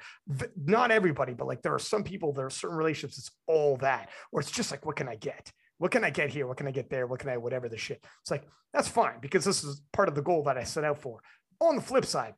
Not 0.56 0.90
everybody, 0.90 1.34
but 1.34 1.46
like 1.46 1.62
there 1.62 1.74
are 1.74 1.80
some 1.80 2.04
people, 2.04 2.32
there 2.32 2.46
are 2.46 2.50
certain 2.50 2.76
relationships. 2.76 3.18
It's 3.18 3.30
all 3.46 3.76
that, 3.78 4.10
or 4.32 4.40
it's 4.40 4.50
just 4.50 4.70
like, 4.70 4.86
what 4.86 4.96
can 4.96 5.08
I 5.08 5.16
get? 5.16 5.52
What 5.78 5.90
can 5.90 6.04
I 6.04 6.10
get 6.10 6.30
here? 6.30 6.46
What 6.46 6.56
can 6.56 6.68
I 6.68 6.70
get 6.70 6.88
there? 6.88 7.06
What 7.06 7.20
can 7.20 7.28
I, 7.28 7.36
whatever 7.36 7.68
the 7.68 7.76
shit. 7.76 8.02
It's 8.22 8.30
like, 8.30 8.44
that's 8.72 8.88
fine 8.88 9.20
because 9.20 9.44
this 9.44 9.62
is 9.62 9.82
part 9.92 10.08
of 10.08 10.14
the 10.14 10.22
goal 10.22 10.44
that 10.44 10.56
I 10.56 10.64
set 10.64 10.84
out 10.84 10.98
for. 10.98 11.20
On 11.60 11.76
the 11.76 11.82
flip 11.82 12.06
side, 12.06 12.34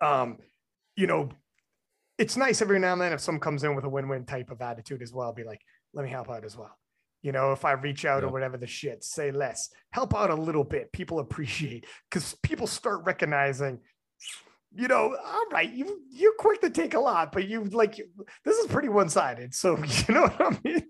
um, 0.00 0.38
you 0.96 1.06
know, 1.06 1.30
it's 2.18 2.36
nice 2.36 2.62
every 2.62 2.78
now 2.78 2.92
and 2.92 3.02
then 3.02 3.12
if 3.12 3.20
someone 3.20 3.40
comes 3.40 3.64
in 3.64 3.74
with 3.74 3.84
a 3.84 3.88
win-win 3.88 4.24
type 4.24 4.50
of 4.50 4.60
attitude 4.60 5.02
as 5.02 5.12
well, 5.12 5.32
be 5.32 5.44
like, 5.44 5.60
let 5.92 6.04
me 6.04 6.10
help 6.10 6.30
out 6.30 6.44
as 6.44 6.56
well. 6.56 6.76
You 7.22 7.32
know, 7.32 7.52
if 7.52 7.64
I 7.64 7.72
reach 7.72 8.04
out 8.04 8.22
yeah. 8.22 8.28
or 8.28 8.32
whatever 8.32 8.56
the 8.56 8.66
shit, 8.66 9.02
say 9.02 9.30
less, 9.30 9.70
help 9.90 10.14
out 10.14 10.30
a 10.30 10.34
little 10.34 10.62
bit. 10.62 10.92
People 10.92 11.20
appreciate 11.20 11.86
because 12.10 12.34
people 12.42 12.66
start 12.66 13.04
recognizing, 13.04 13.80
you 14.74 14.88
know, 14.88 15.16
all 15.24 15.46
right, 15.50 15.72
you 15.72 16.02
you're 16.10 16.34
quick 16.38 16.60
to 16.60 16.70
take 16.70 16.94
a 16.94 17.00
lot, 17.00 17.32
but 17.32 17.48
you 17.48 17.64
like 17.64 17.96
this 18.44 18.58
is 18.58 18.66
pretty 18.66 18.90
one-sided. 18.90 19.54
So 19.54 19.78
you 20.08 20.14
know 20.14 20.22
what 20.22 20.40
I 20.40 20.58
mean? 20.62 20.86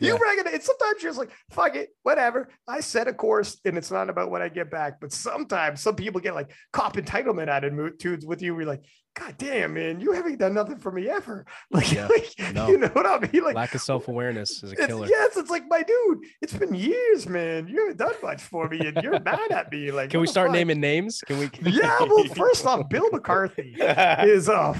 You 0.00 0.14
yeah. 0.14 0.18
recognize 0.20 0.64
sometimes 0.64 1.02
you're 1.02 1.10
just 1.10 1.18
like 1.18 1.30
fuck 1.50 1.74
it 1.74 1.90
whatever 2.02 2.48
i 2.68 2.80
set 2.80 3.08
a 3.08 3.12
course 3.12 3.58
and 3.64 3.76
it's 3.76 3.90
not 3.90 4.08
about 4.08 4.30
what 4.30 4.42
i 4.42 4.48
get 4.48 4.70
back 4.70 5.00
but 5.00 5.12
sometimes 5.12 5.80
some 5.80 5.94
people 5.94 6.20
get 6.20 6.34
like 6.34 6.50
cop 6.72 6.96
entitlement 6.96 7.48
attitudes 7.48 8.24
with 8.24 8.42
you 8.42 8.54
we're 8.54 8.66
like 8.66 8.82
god 9.14 9.34
damn 9.38 9.74
man 9.74 9.98
you 9.98 10.12
haven't 10.12 10.38
done 10.38 10.52
nothing 10.52 10.76
for 10.76 10.92
me 10.92 11.08
ever 11.08 11.46
like, 11.70 11.90
yeah. 11.90 12.06
like 12.06 12.54
no. 12.54 12.68
you 12.68 12.78
know 12.78 12.88
what 12.88 13.06
i 13.06 13.18
mean 13.32 13.42
like 13.42 13.54
lack 13.54 13.74
of 13.74 13.80
self-awareness 13.80 14.62
is 14.62 14.72
a 14.72 14.76
killer 14.76 15.06
yes 15.06 15.36
it's 15.36 15.50
like 15.50 15.64
my 15.68 15.82
dude 15.82 16.18
it's 16.42 16.52
been 16.52 16.74
years 16.74 17.26
man 17.26 17.66
you 17.66 17.78
haven't 17.80 17.96
done 17.96 18.14
much 18.22 18.42
for 18.42 18.68
me 18.68 18.78
and 18.78 18.96
you're 19.02 19.18
mad 19.20 19.50
at 19.50 19.72
me 19.72 19.90
like 19.90 20.10
can 20.10 20.20
we 20.20 20.26
start 20.26 20.48
fuck? 20.48 20.54
naming 20.54 20.80
names 20.80 21.22
can 21.26 21.38
we 21.38 21.50
yeah 21.62 21.98
well 22.00 22.24
first 22.36 22.66
off 22.66 22.88
bill 22.88 23.08
mccarthy 23.10 23.74
is 23.80 24.48
a 24.48 24.74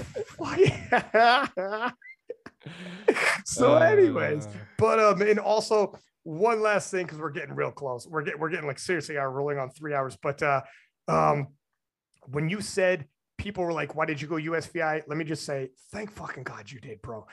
so, 3.44 3.76
anyways, 3.76 4.46
uh, 4.46 4.50
but 4.78 4.98
um, 4.98 5.22
and 5.22 5.38
also 5.38 5.98
one 6.24 6.60
last 6.60 6.90
thing 6.90 7.06
because 7.06 7.18
we're 7.18 7.30
getting 7.30 7.54
real 7.54 7.70
close. 7.70 8.06
We're 8.06 8.22
getting 8.22 8.40
we're 8.40 8.50
getting 8.50 8.66
like 8.66 8.78
seriously, 8.78 9.16
are 9.16 9.30
rolling 9.30 9.58
on 9.58 9.70
three 9.70 9.94
hours. 9.94 10.16
But 10.20 10.42
uh, 10.42 10.62
um, 11.08 11.48
when 12.26 12.48
you 12.48 12.60
said 12.60 13.06
people 13.38 13.64
were 13.64 13.72
like, 13.72 13.94
why 13.94 14.06
did 14.06 14.20
you 14.20 14.28
go 14.28 14.36
USVI? 14.36 15.02
Let 15.06 15.16
me 15.18 15.24
just 15.24 15.44
say, 15.44 15.70
thank 15.92 16.10
fucking 16.10 16.44
God 16.44 16.70
you 16.70 16.80
did, 16.80 17.00
bro. 17.02 17.26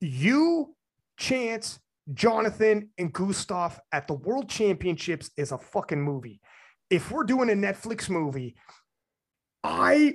You, 0.00 0.74
Chance, 1.18 1.80
Jonathan, 2.12 2.90
and 2.98 3.12
Gustav 3.12 3.80
at 3.92 4.06
the 4.06 4.14
World 4.14 4.48
Championships 4.48 5.30
is 5.36 5.52
a 5.52 5.58
fucking 5.58 6.00
movie. 6.00 6.40
If 6.90 7.10
we're 7.10 7.24
doing 7.24 7.50
a 7.50 7.54
Netflix 7.54 8.08
movie, 8.08 8.56
I 9.62 10.14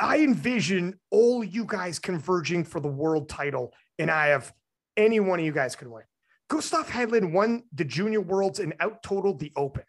I 0.00 0.18
envision 0.18 0.98
all 1.10 1.44
you 1.44 1.64
guys 1.64 1.98
converging 1.98 2.64
for 2.64 2.80
the 2.80 2.88
world 2.88 3.28
title, 3.28 3.72
and 3.98 4.10
I 4.10 4.28
have 4.28 4.52
any 4.96 5.20
one 5.20 5.38
of 5.38 5.44
you 5.44 5.52
guys 5.52 5.76
could 5.76 5.88
win. 5.88 6.02
Gustav 6.48 6.86
Hedlund 6.88 7.32
won 7.32 7.64
the 7.72 7.84
junior 7.84 8.20
worlds 8.20 8.58
and 8.58 8.74
out 8.80 9.02
totaled 9.02 9.40
the 9.40 9.52
open. 9.56 9.84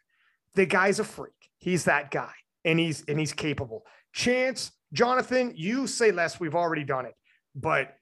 The 0.55 0.65
guy's 0.65 0.99
a 0.99 1.03
freak. 1.03 1.33
He's 1.57 1.85
that 1.85 2.11
guy, 2.11 2.31
and 2.63 2.79
he's 2.79 3.03
and 3.07 3.19
he's 3.19 3.33
capable. 3.33 3.85
Chance, 4.13 4.71
Jonathan, 4.93 5.53
you 5.55 5.87
say 5.87 6.11
less. 6.11 6.39
We've 6.39 6.55
already 6.55 6.83
done 6.83 7.05
it, 7.05 7.15
but 7.55 7.95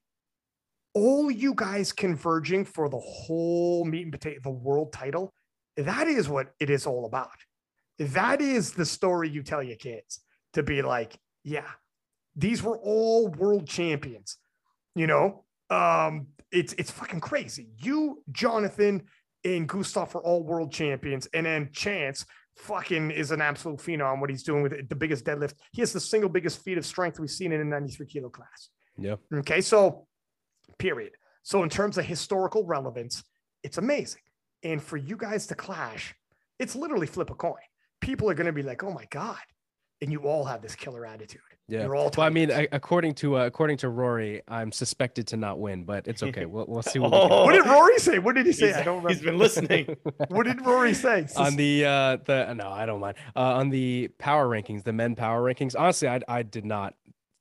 all 0.93 1.31
you 1.31 1.53
guys 1.55 1.93
converging 1.93 2.65
for 2.65 2.89
the 2.89 2.99
whole 2.99 3.85
meat 3.85 4.03
and 4.03 4.11
potato, 4.11 4.41
the 4.43 4.51
world 4.51 4.91
title, 4.91 5.33
that 5.77 6.07
is 6.07 6.27
what 6.27 6.53
it 6.59 6.69
is 6.69 6.85
all 6.85 7.05
about. 7.05 7.29
That 7.97 8.41
is 8.41 8.73
the 8.73 8.85
story 8.85 9.29
you 9.29 9.41
tell 9.41 9.63
your 9.63 9.77
kids 9.77 10.19
to 10.53 10.63
be 10.63 10.81
like, 10.81 11.15
yeah, 11.43 11.69
these 12.35 12.63
were 12.63 12.77
all 12.77 13.27
world 13.27 13.67
champions. 13.67 14.37
You 14.95 15.07
know, 15.07 15.45
um, 15.69 16.27
it's 16.51 16.73
it's 16.73 16.91
fucking 16.91 17.21
crazy. 17.21 17.69
You, 17.77 18.23
Jonathan, 18.31 19.03
and 19.43 19.67
Gustav 19.67 20.15
are 20.15 20.21
all 20.21 20.43
world 20.43 20.71
champions, 20.71 21.27
and 21.33 21.45
then 21.45 21.69
Chance 21.71 22.25
fucking 22.57 23.11
is 23.11 23.31
an 23.31 23.41
absolute 23.41 23.79
phenom. 23.79 24.19
What 24.19 24.29
he's 24.29 24.43
doing 24.43 24.63
with 24.63 24.73
it, 24.73 24.89
the 24.89 24.95
biggest 24.95 25.25
deadlift, 25.25 25.53
he 25.71 25.81
has 25.81 25.93
the 25.93 25.99
single 25.99 26.29
biggest 26.29 26.63
feat 26.63 26.77
of 26.77 26.85
strength 26.85 27.19
we've 27.19 27.29
seen 27.29 27.51
in 27.51 27.61
a 27.61 27.65
93 27.65 28.05
kilo 28.05 28.29
class. 28.29 28.69
Yeah. 28.97 29.15
Okay, 29.33 29.61
so 29.61 30.07
period. 30.77 31.13
So 31.43 31.63
in 31.63 31.69
terms 31.69 31.97
of 31.97 32.05
historical 32.05 32.65
relevance, 32.65 33.23
it's 33.63 33.77
amazing. 33.77 34.21
And 34.63 34.81
for 34.81 34.97
you 34.97 35.17
guys 35.17 35.47
to 35.47 35.55
clash, 35.55 36.13
it's 36.59 36.75
literally 36.75 37.07
flip 37.07 37.29
a 37.31 37.35
coin. 37.35 37.55
People 37.99 38.29
are 38.29 38.33
going 38.35 38.47
to 38.47 38.53
be 38.53 38.63
like, 38.63 38.83
"Oh 38.83 38.91
my 38.91 39.05
god," 39.09 39.39
and 40.01 40.11
you 40.11 40.21
all 40.21 40.43
have 40.43 40.61
this 40.61 40.75
killer 40.75 41.05
attitude. 41.05 41.41
Yeah. 41.67 41.83
You're 41.83 41.95
all 41.95 42.11
well, 42.17 42.27
I 42.27 42.29
mean, 42.29 42.51
according 42.73 43.13
to 43.15 43.37
uh, 43.37 43.45
according 43.45 43.77
to 43.77 43.89
Rory, 43.89 44.41
I'm 44.47 44.73
suspected 44.73 45.25
to 45.27 45.37
not 45.37 45.59
win, 45.59 45.85
but 45.85 46.05
it's 46.05 46.21
okay. 46.21 46.45
We'll, 46.45 46.65
we'll 46.67 46.81
see. 46.81 46.99
What, 46.99 47.13
oh. 47.13 47.45
what 47.45 47.53
did 47.53 47.65
Rory 47.65 47.97
say? 47.97 48.19
What 48.19 48.35
did 48.35 48.45
he 48.45 48.51
say? 48.51 48.67
He's, 48.67 48.75
I 48.75 48.83
don't 48.83 48.97
remember. 48.97 49.13
He's 49.13 49.21
been 49.21 49.37
listening. 49.37 49.95
what 50.27 50.47
did 50.47 50.65
Rory 50.65 50.93
say? 50.93 51.27
on 51.37 51.55
the 51.55 51.85
uh 51.85 52.17
the 52.25 52.53
no, 52.55 52.69
I 52.69 52.85
don't 52.85 52.99
mind. 52.99 53.15
Uh, 53.35 53.55
on 53.55 53.69
the 53.69 54.09
power 54.17 54.49
rankings, 54.49 54.83
the 54.83 54.91
men 54.91 55.15
power 55.15 55.41
rankings. 55.41 55.73
Honestly, 55.79 56.09
I 56.09 56.19
I 56.27 56.43
did 56.43 56.65
not. 56.65 56.95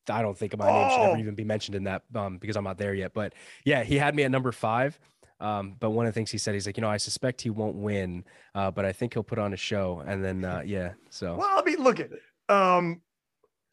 I 0.08 0.22
don't 0.22 0.38
think 0.38 0.56
my 0.56 0.68
oh. 0.68 0.80
name 0.80 0.90
should 0.90 1.00
ever 1.00 1.16
oh. 1.16 1.20
even 1.20 1.34
be 1.34 1.44
mentioned 1.44 1.74
in 1.74 1.84
that 1.84 2.02
um 2.14 2.38
because 2.38 2.56
I'm 2.56 2.64
not 2.64 2.78
there 2.78 2.94
yet. 2.94 3.12
But 3.12 3.32
yeah, 3.64 3.82
he 3.82 3.96
had 3.96 4.14
me 4.14 4.22
at 4.22 4.30
number 4.30 4.52
five. 4.52 5.00
Um, 5.40 5.74
but 5.80 5.90
one 5.90 6.06
of 6.06 6.12
the 6.12 6.18
things 6.18 6.30
he 6.30 6.38
said, 6.38 6.54
he's 6.54 6.66
like, 6.66 6.76
you 6.76 6.82
know, 6.82 6.90
I 6.90 6.98
suspect 6.98 7.40
he 7.40 7.48
won't 7.48 7.76
win, 7.76 8.24
uh, 8.54 8.70
but 8.70 8.84
I 8.84 8.92
think 8.92 9.14
he'll 9.14 9.22
put 9.22 9.38
on 9.38 9.54
a 9.54 9.56
show. 9.56 10.02
And 10.06 10.22
then, 10.22 10.44
uh, 10.44 10.62
yeah, 10.66 10.92
so. 11.08 11.36
Well, 11.36 11.48
I 11.58 11.62
mean, 11.64 11.82
look 11.82 11.98
at 11.98 12.12
it. 12.12 12.20
Um, 12.50 13.02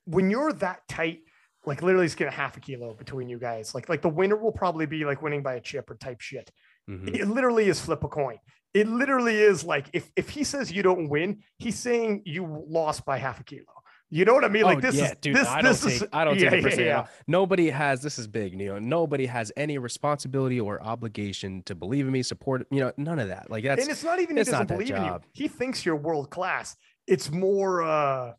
when 0.05 0.29
you're 0.29 0.53
that 0.53 0.87
tight, 0.87 1.19
like 1.65 1.81
literally 1.81 2.05
it's 2.05 2.15
get 2.15 2.27
a 2.27 2.31
half 2.31 2.55
a 2.55 2.59
kilo 2.59 2.93
between 2.93 3.27
you 3.29 3.37
guys. 3.37 3.75
Like 3.75 3.89
like 3.89 4.01
the 4.01 4.09
winner 4.09 4.37
will 4.37 4.51
probably 4.51 4.85
be 4.85 5.03
like 5.05 5.21
winning 5.21 5.43
by 5.43 5.55
a 5.55 5.61
chip 5.61 5.89
or 5.89 5.95
type 5.95 6.21
shit. 6.21 6.51
Mm-hmm. 6.89 7.15
It 7.15 7.27
literally 7.27 7.67
is 7.67 7.79
flip 7.81 8.03
a 8.03 8.07
coin. 8.07 8.37
It 8.73 8.87
literally 8.87 9.37
is 9.37 9.63
like 9.63 9.87
if 9.93 10.09
if 10.15 10.29
he 10.29 10.43
says 10.43 10.71
you 10.71 10.83
don't 10.83 11.09
win, 11.09 11.43
he's 11.57 11.77
saying 11.77 12.21
you 12.25 12.65
lost 12.69 13.05
by 13.05 13.17
half 13.17 13.39
a 13.39 13.43
kilo. 13.43 13.65
You 14.09 14.23
know 14.23 14.33
what 14.33 14.45
I 14.45 14.47
mean? 14.47 14.63
Like 14.63 14.77
oh, 14.77 14.81
this 14.81 14.95
yeah, 14.95 15.07
is 15.07 15.15
dude, 15.19 15.35
this, 15.35 15.47
I 15.49 15.61
this 15.61 15.81
don't 15.81 15.91
is 15.91 15.99
take, 15.99 16.09
I 16.13 16.23
don't 16.23 16.39
yeah, 16.39 16.49
take 16.49 16.65
it 16.65 16.79
yeah, 16.79 16.85
yeah. 16.85 17.07
Nobody 17.27 17.69
has 17.69 18.01
this 18.01 18.17
is 18.17 18.25
big, 18.25 18.57
you 18.57 18.67
know. 18.67 18.79
Nobody 18.79 19.25
has 19.25 19.51
any 19.57 19.77
responsibility 19.77 20.61
or 20.61 20.81
obligation 20.81 21.61
to 21.63 21.75
believe 21.75 22.05
in 22.05 22.13
me, 22.13 22.23
support 22.23 22.65
you 22.71 22.79
know, 22.79 22.93
none 22.95 23.19
of 23.19 23.27
that. 23.27 23.51
Like 23.51 23.65
that's 23.65 23.81
and 23.81 23.91
it's 23.91 24.05
not 24.05 24.21
even 24.21 24.37
he 24.37 24.43
doesn't 24.43 24.67
believe 24.67 24.91
in 24.91 25.03
you. 25.03 25.19
He 25.33 25.49
thinks 25.49 25.85
you're 25.85 25.97
world 25.97 26.29
class. 26.29 26.77
It's 27.05 27.29
more 27.29 27.83
uh 27.83 28.33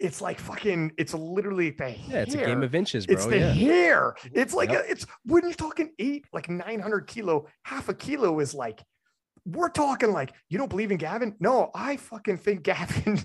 it's 0.00 0.20
like 0.20 0.40
fucking 0.40 0.92
it's 0.96 1.14
literally 1.14 1.70
the 1.70 1.90
yeah 1.90 1.96
hair. 1.96 2.22
it's 2.22 2.34
a 2.34 2.38
game 2.38 2.62
of 2.62 2.74
inches 2.74 3.06
bro 3.06 3.14
it's 3.14 3.26
the 3.26 3.38
yeah. 3.38 3.52
hair 3.52 4.14
it's 4.32 4.54
like 4.54 4.70
yep. 4.70 4.84
a, 4.84 4.90
it's 4.90 5.06
when 5.24 5.42
you're 5.44 5.52
talking 5.52 5.90
eight 5.98 6.24
like 6.32 6.48
900 6.48 7.06
kilo 7.06 7.46
half 7.64 7.88
a 7.88 7.94
kilo 7.94 8.40
is 8.40 8.54
like 8.54 8.82
we're 9.46 9.68
talking 9.70 10.12
like 10.12 10.32
you 10.48 10.58
don't 10.58 10.68
believe 10.68 10.90
in 10.90 10.98
Gavin? 10.98 11.34
No, 11.40 11.70
I 11.74 11.96
fucking 11.96 12.38
think 12.38 12.62
Gavin. 12.64 13.18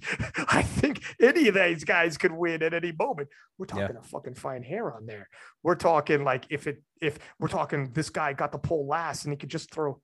I 0.50 0.62
think 0.62 1.04
any 1.22 1.48
of 1.48 1.56
these 1.56 1.84
guys 1.84 2.18
could 2.18 2.32
win 2.32 2.64
at 2.64 2.74
any 2.74 2.94
moment. 2.98 3.30
We're 3.58 3.66
talking 3.66 3.96
yeah. 3.96 4.00
a 4.00 4.04
fucking 4.04 4.36
fine 4.36 4.64
hair 4.64 4.94
on 4.94 5.06
there. 5.06 5.30
We're 5.64 5.76
talking 5.76 6.24
like 6.24 6.46
if 6.50 6.68
it 6.68 6.82
if 7.02 7.20
we're 7.40 7.48
talking 7.48 7.92
this 7.94 8.10
guy 8.10 8.34
got 8.34 8.52
the 8.52 8.58
pole 8.58 8.88
last 8.88 9.26
and 9.26 9.34
he 9.34 9.38
could 9.38 9.50
just 9.50 9.72
throw 9.72 10.02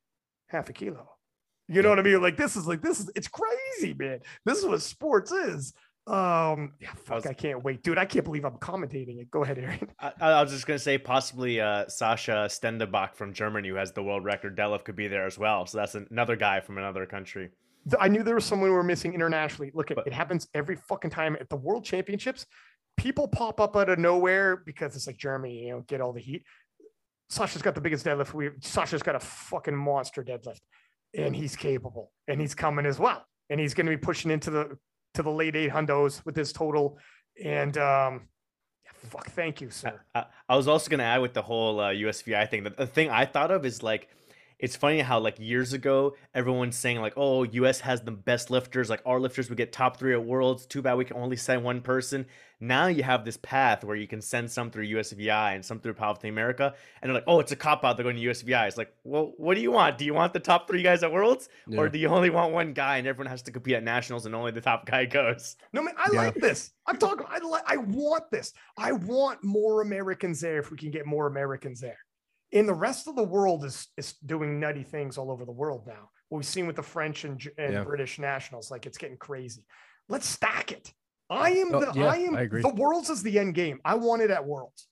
half 0.47 0.69
a 0.69 0.73
kilo. 0.73 1.09
You 1.67 1.81
know 1.81 1.89
what 1.89 1.99
I 1.99 2.03
mean? 2.03 2.21
Like 2.21 2.37
this 2.37 2.55
is 2.55 2.67
like 2.67 2.81
this 2.81 2.99
is 2.99 3.09
it's 3.15 3.29
crazy, 3.29 3.93
man. 3.93 4.19
This 4.45 4.59
is 4.59 4.65
what 4.65 4.81
sports 4.81 5.31
is. 5.31 5.73
Um, 6.11 6.73
yeah, 6.81 6.89
fuck, 6.93 7.11
I, 7.11 7.15
was, 7.15 7.25
I, 7.27 7.33
can't 7.33 7.63
wait, 7.63 7.83
dude. 7.83 7.97
I 7.97 8.03
can't 8.03 8.25
believe 8.25 8.43
I'm 8.43 8.57
commentating 8.57 9.21
it. 9.21 9.31
Go 9.31 9.45
ahead, 9.45 9.57
Aaron. 9.57 9.87
I, 9.97 10.11
I 10.19 10.41
was 10.41 10.51
just 10.51 10.67
gonna 10.67 10.77
say 10.77 10.97
possibly 10.97 11.61
uh, 11.61 11.85
Sascha 11.85 12.47
Stendenbach 12.47 13.15
from 13.15 13.31
Germany, 13.31 13.69
who 13.69 13.75
has 13.75 13.93
the 13.93 14.03
world 14.03 14.25
record 14.25 14.57
deadlift, 14.57 14.83
could 14.83 14.97
be 14.97 15.07
there 15.07 15.25
as 15.25 15.39
well. 15.39 15.65
So 15.65 15.77
that's 15.77 15.95
another 15.95 16.35
guy 16.35 16.59
from 16.59 16.77
another 16.77 17.05
country. 17.05 17.51
I 17.97 18.09
knew 18.09 18.23
there 18.23 18.35
was 18.35 18.43
someone 18.43 18.69
we 18.69 18.75
were 18.75 18.83
missing 18.83 19.13
internationally. 19.13 19.71
Look, 19.73 19.87
but, 19.95 20.05
it 20.05 20.11
happens 20.11 20.49
every 20.53 20.75
fucking 20.75 21.11
time 21.11 21.37
at 21.39 21.47
the 21.47 21.55
World 21.55 21.85
Championships. 21.85 22.45
People 22.97 23.29
pop 23.29 23.61
up 23.61 23.77
out 23.77 23.87
of 23.87 23.97
nowhere 23.97 24.57
because 24.65 24.97
it's 24.97 25.07
like 25.07 25.17
Germany, 25.17 25.67
you 25.67 25.71
know, 25.71 25.85
get 25.87 26.01
all 26.01 26.11
the 26.11 26.19
heat. 26.19 26.43
Sasha's 27.29 27.61
got 27.61 27.73
the 27.73 27.81
biggest 27.81 28.05
deadlift. 28.05 28.33
We 28.33 28.49
Sasha's 28.59 29.01
got 29.01 29.15
a 29.15 29.19
fucking 29.21 29.77
monster 29.77 30.25
deadlift, 30.25 30.59
and 31.17 31.33
he's 31.33 31.55
capable, 31.55 32.11
and 32.27 32.41
he's 32.41 32.53
coming 32.53 32.85
as 32.85 32.99
well, 32.99 33.25
and 33.49 33.61
he's 33.61 33.73
going 33.73 33.85
to 33.85 33.91
be 33.91 33.97
pushing 33.97 34.29
into 34.29 34.51
the 34.51 34.77
to 35.13 35.23
the 35.23 35.31
late 35.31 35.55
eight 35.55 35.71
hundos 35.71 36.23
with 36.25 36.35
his 36.35 36.53
total. 36.53 36.97
And 37.43 37.77
um, 37.77 38.27
fuck, 39.09 39.27
thank 39.31 39.61
you, 39.61 39.69
sir. 39.69 40.01
I, 40.13 40.25
I 40.47 40.55
was 40.55 40.67
also 40.67 40.89
gonna 40.89 41.03
add 41.03 41.21
with 41.21 41.33
the 41.33 41.41
whole 41.41 41.79
uh, 41.79 41.89
USVI 41.89 42.49
thing. 42.49 42.63
The, 42.63 42.71
the 42.71 42.87
thing 42.87 43.09
I 43.09 43.25
thought 43.25 43.51
of 43.51 43.65
is 43.65 43.83
like 43.83 44.09
it's 44.61 44.75
funny 44.75 44.99
how 44.99 45.19
like 45.19 45.39
years 45.39 45.73
ago 45.73 46.15
everyone's 46.35 46.77
saying 46.77 47.01
like 47.01 47.13
oh 47.17 47.45
us 47.45 47.81
has 47.81 48.01
the 48.01 48.11
best 48.11 48.49
lifters. 48.49 48.89
Like 48.89 49.01
our 49.05 49.19
lifters 49.19 49.49
would 49.49 49.57
get 49.57 49.73
top 49.73 49.97
three 49.97 50.13
at 50.13 50.23
worlds. 50.23 50.65
Too 50.65 50.81
bad 50.81 50.97
we 50.97 51.05
can 51.05 51.17
only 51.17 51.35
send 51.35 51.63
one 51.63 51.81
person. 51.81 52.27
Now 52.59 52.87
you 52.87 53.01
have 53.01 53.25
this 53.25 53.37
path 53.37 53.83
where 53.83 53.95
you 53.95 54.07
can 54.07 54.21
send 54.21 54.51
some 54.51 54.69
through 54.69 54.87
usvi 54.87 55.31
and 55.31 55.65
some 55.65 55.79
through 55.79 55.95
powerlifting 55.95 56.29
america 56.29 56.75
and 57.01 57.09
they're 57.09 57.15
like 57.15 57.23
oh 57.27 57.39
it's 57.39 57.51
a 57.51 57.55
cop 57.55 57.83
out. 57.83 57.97
They're 57.97 58.03
going 58.03 58.15
to 58.15 58.21
usvi 58.21 58.67
it's 58.67 58.77
like 58.77 58.93
well 59.03 59.33
what 59.37 59.55
do 59.55 59.61
you 59.61 59.71
want? 59.71 59.97
Do 59.97 60.05
you 60.05 60.13
want 60.13 60.31
the 60.31 60.39
top 60.39 60.67
three 60.67 60.83
guys 60.83 61.03
at 61.03 61.11
worlds 61.11 61.49
yeah. 61.67 61.79
or 61.79 61.89
do 61.89 61.97
you 61.97 62.07
only 62.07 62.29
want 62.29 62.53
one 62.53 62.73
guy 62.73 62.97
and 62.97 63.07
everyone 63.07 63.31
has 63.31 63.41
to 63.43 63.51
compete 63.51 63.75
at 63.75 63.83
nationals 63.83 64.27
and 64.27 64.35
only 64.35 64.51
the 64.51 64.61
top 64.61 64.85
guy 64.85 65.05
goes? 65.05 65.57
No 65.73 65.81
man 65.81 65.95
i 65.97 66.07
yeah. 66.13 66.21
like 66.21 66.35
this. 66.35 66.71
I'm 66.85 66.97
talking 66.97 67.25
i 67.27 67.39
like 67.39 67.63
i 67.65 67.77
want 67.77 68.29
this. 68.29 68.53
I 68.77 68.91
want 68.91 69.43
more 69.43 69.81
americans 69.81 70.39
there 70.39 70.59
if 70.59 70.69
we 70.69 70.77
can 70.77 70.91
get 70.91 71.07
more 71.07 71.25
americans 71.25 71.81
there 71.81 71.97
in 72.51 72.65
the 72.65 72.73
rest 72.73 73.07
of 73.07 73.15
the 73.15 73.23
world 73.23 73.63
is 73.65 73.87
is 73.97 74.13
doing 74.25 74.59
nutty 74.59 74.83
things 74.83 75.17
all 75.17 75.31
over 75.31 75.45
the 75.45 75.51
world 75.51 75.85
now. 75.87 76.09
What 76.29 76.39
we've 76.39 76.45
seen 76.45 76.67
with 76.67 76.75
the 76.75 76.83
French 76.83 77.23
and, 77.23 77.41
and 77.57 77.73
yeah. 77.73 77.83
British 77.83 78.19
nationals, 78.19 78.71
like 78.71 78.85
it's 78.85 78.97
getting 78.97 79.17
crazy. 79.17 79.65
Let's 80.09 80.27
stack 80.27 80.71
it. 80.71 80.91
I 81.29 81.51
am 81.51 81.73
oh, 81.73 81.79
the 81.79 81.99
yeah, 81.99 82.07
I 82.07 82.17
am 82.17 82.35
I 82.35 82.45
the 82.45 82.73
worlds 82.75 83.09
is 83.09 83.23
the 83.23 83.39
end 83.39 83.55
game. 83.55 83.79
I 83.85 83.95
want 83.95 84.21
it 84.21 84.31
at 84.31 84.45
worlds. 84.45 84.87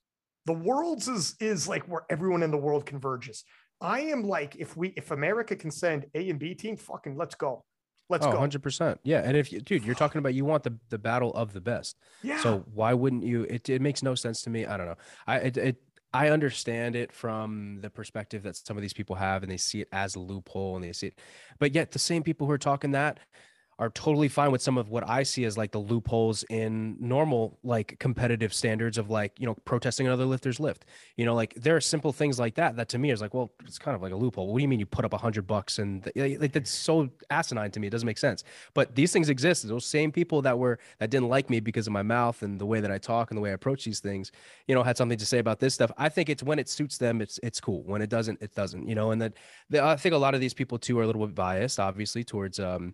The 0.45 0.53
worlds 0.53 1.07
is 1.07 1.35
is 1.39 1.67
like 1.67 1.83
where 1.83 2.03
everyone 2.09 2.43
in 2.43 2.51
the 2.51 2.57
world 2.57 2.85
converges. 2.85 3.43
I 3.81 4.01
am 4.01 4.23
like 4.23 4.55
if 4.55 4.75
we 4.75 4.93
if 4.95 5.11
America 5.11 5.55
can 5.55 5.71
send 5.71 6.05
A 6.15 6.29
and 6.29 6.39
B 6.39 6.55
team, 6.55 6.77
fucking 6.77 7.17
let's 7.17 7.35
go. 7.35 7.65
Let's 8.09 8.25
oh, 8.25 8.31
go. 8.31 8.39
100%. 8.39 8.97
Yeah. 9.03 9.21
And 9.23 9.37
if 9.37 9.51
you, 9.51 9.61
dude, 9.61 9.83
you're 9.83 9.93
talking 9.93 10.17
about 10.17 10.33
you 10.33 10.43
want 10.43 10.63
the, 10.63 10.75
the 10.89 10.97
battle 10.97 11.31
of 11.35 11.53
the 11.53 11.61
best. 11.61 11.95
Yeah. 12.23 12.39
So 12.39 12.65
why 12.73 12.93
wouldn't 12.95 13.23
you? 13.23 13.43
It, 13.43 13.69
it 13.69 13.81
makes 13.81 14.01
no 14.01 14.15
sense 14.15 14.41
to 14.43 14.49
me. 14.49 14.65
I 14.65 14.77
don't 14.77 14.87
know. 14.87 14.97
I, 15.27 15.35
it, 15.37 15.57
it 15.57 15.75
I 16.13 16.29
understand 16.29 16.95
it 16.95 17.11
from 17.11 17.79
the 17.81 17.89
perspective 17.89 18.43
that 18.43 18.55
some 18.55 18.77
of 18.77 18.81
these 18.81 18.93
people 18.93 19.15
have, 19.15 19.43
and 19.43 19.51
they 19.51 19.57
see 19.57 19.81
it 19.81 19.87
as 19.91 20.15
a 20.15 20.19
loophole, 20.19 20.75
and 20.75 20.83
they 20.83 20.91
see 20.91 21.07
it. 21.07 21.19
But 21.59 21.75
yet, 21.75 21.91
the 21.91 21.99
same 21.99 22.23
people 22.23 22.47
who 22.47 22.53
are 22.53 22.57
talking 22.57 22.91
that 22.91 23.19
are 23.79 23.89
totally 23.91 24.27
fine 24.27 24.51
with 24.51 24.61
some 24.61 24.77
of 24.77 24.89
what 24.89 25.09
I 25.09 25.23
see 25.23 25.45
as 25.45 25.57
like 25.57 25.71
the 25.71 25.79
loopholes 25.79 26.43
in 26.49 26.97
normal 26.99 27.57
like 27.63 27.97
competitive 27.97 28.53
standards 28.53 28.97
of 28.97 29.09
like 29.09 29.39
you 29.39 29.45
know 29.45 29.55
protesting 29.63 30.05
another 30.05 30.25
lifter's 30.25 30.59
lift. 30.59 30.85
You 31.15 31.25
know, 31.25 31.33
like 31.33 31.53
there 31.55 31.77
are 31.77 31.81
simple 31.81 32.11
things 32.11 32.37
like 32.37 32.55
that 32.55 32.75
that 32.75 32.89
to 32.89 32.97
me 32.99 33.09
is 33.09 33.21
like, 33.21 33.33
well, 33.33 33.51
it's 33.65 33.79
kind 33.79 33.95
of 33.95 34.01
like 34.01 34.11
a 34.11 34.17
loophole. 34.17 34.47
What 34.47 34.59
do 34.59 34.63
you 34.63 34.67
mean 34.67 34.81
you 34.81 34.85
put 34.85 35.05
up 35.05 35.13
a 35.13 35.17
hundred 35.17 35.47
bucks 35.47 35.79
and 35.79 36.11
like 36.15 36.51
that's 36.51 36.69
so 36.69 37.09
asinine 37.29 37.71
to 37.71 37.79
me. 37.79 37.87
It 37.87 37.91
doesn't 37.91 38.05
make 38.05 38.17
sense. 38.17 38.43
But 38.73 38.95
these 38.95 39.13
things 39.13 39.29
exist. 39.29 39.65
Those 39.65 39.85
same 39.85 40.11
people 40.11 40.41
that 40.41 40.59
were 40.59 40.77
that 40.99 41.09
didn't 41.09 41.29
like 41.29 41.49
me 41.49 41.61
because 41.61 41.87
of 41.87 41.93
my 41.93 42.03
mouth 42.03 42.41
and 42.41 42.59
the 42.59 42.65
way 42.65 42.81
that 42.81 42.91
I 42.91 42.97
talk 42.97 43.31
and 43.31 43.37
the 43.37 43.41
way 43.41 43.51
I 43.51 43.53
approach 43.53 43.85
these 43.85 44.01
things, 44.01 44.33
you 44.67 44.75
know, 44.75 44.83
had 44.83 44.97
something 44.97 45.17
to 45.17 45.25
say 45.25 45.39
about 45.39 45.59
this 45.59 45.73
stuff. 45.73 45.91
I 45.97 46.09
think 46.09 46.27
it's 46.27 46.43
when 46.43 46.59
it 46.59 46.67
suits 46.67 46.97
them, 46.97 47.21
it's 47.21 47.39
it's 47.43 47.61
cool. 47.61 47.83
When 47.83 48.01
it 48.01 48.09
doesn't, 48.09 48.41
it 48.41 48.53
doesn't. 48.55 48.89
You 48.89 48.95
know, 48.95 49.11
and 49.11 49.21
that 49.21 49.33
I 49.73 49.95
think 49.95 50.13
a 50.13 50.17
lot 50.17 50.35
of 50.35 50.41
these 50.41 50.53
people 50.53 50.77
too 50.77 50.99
are 50.99 51.03
a 51.03 51.05
little 51.05 51.25
bit 51.25 51.33
biased, 51.33 51.79
obviously, 51.79 52.25
towards 52.25 52.59
um 52.59 52.93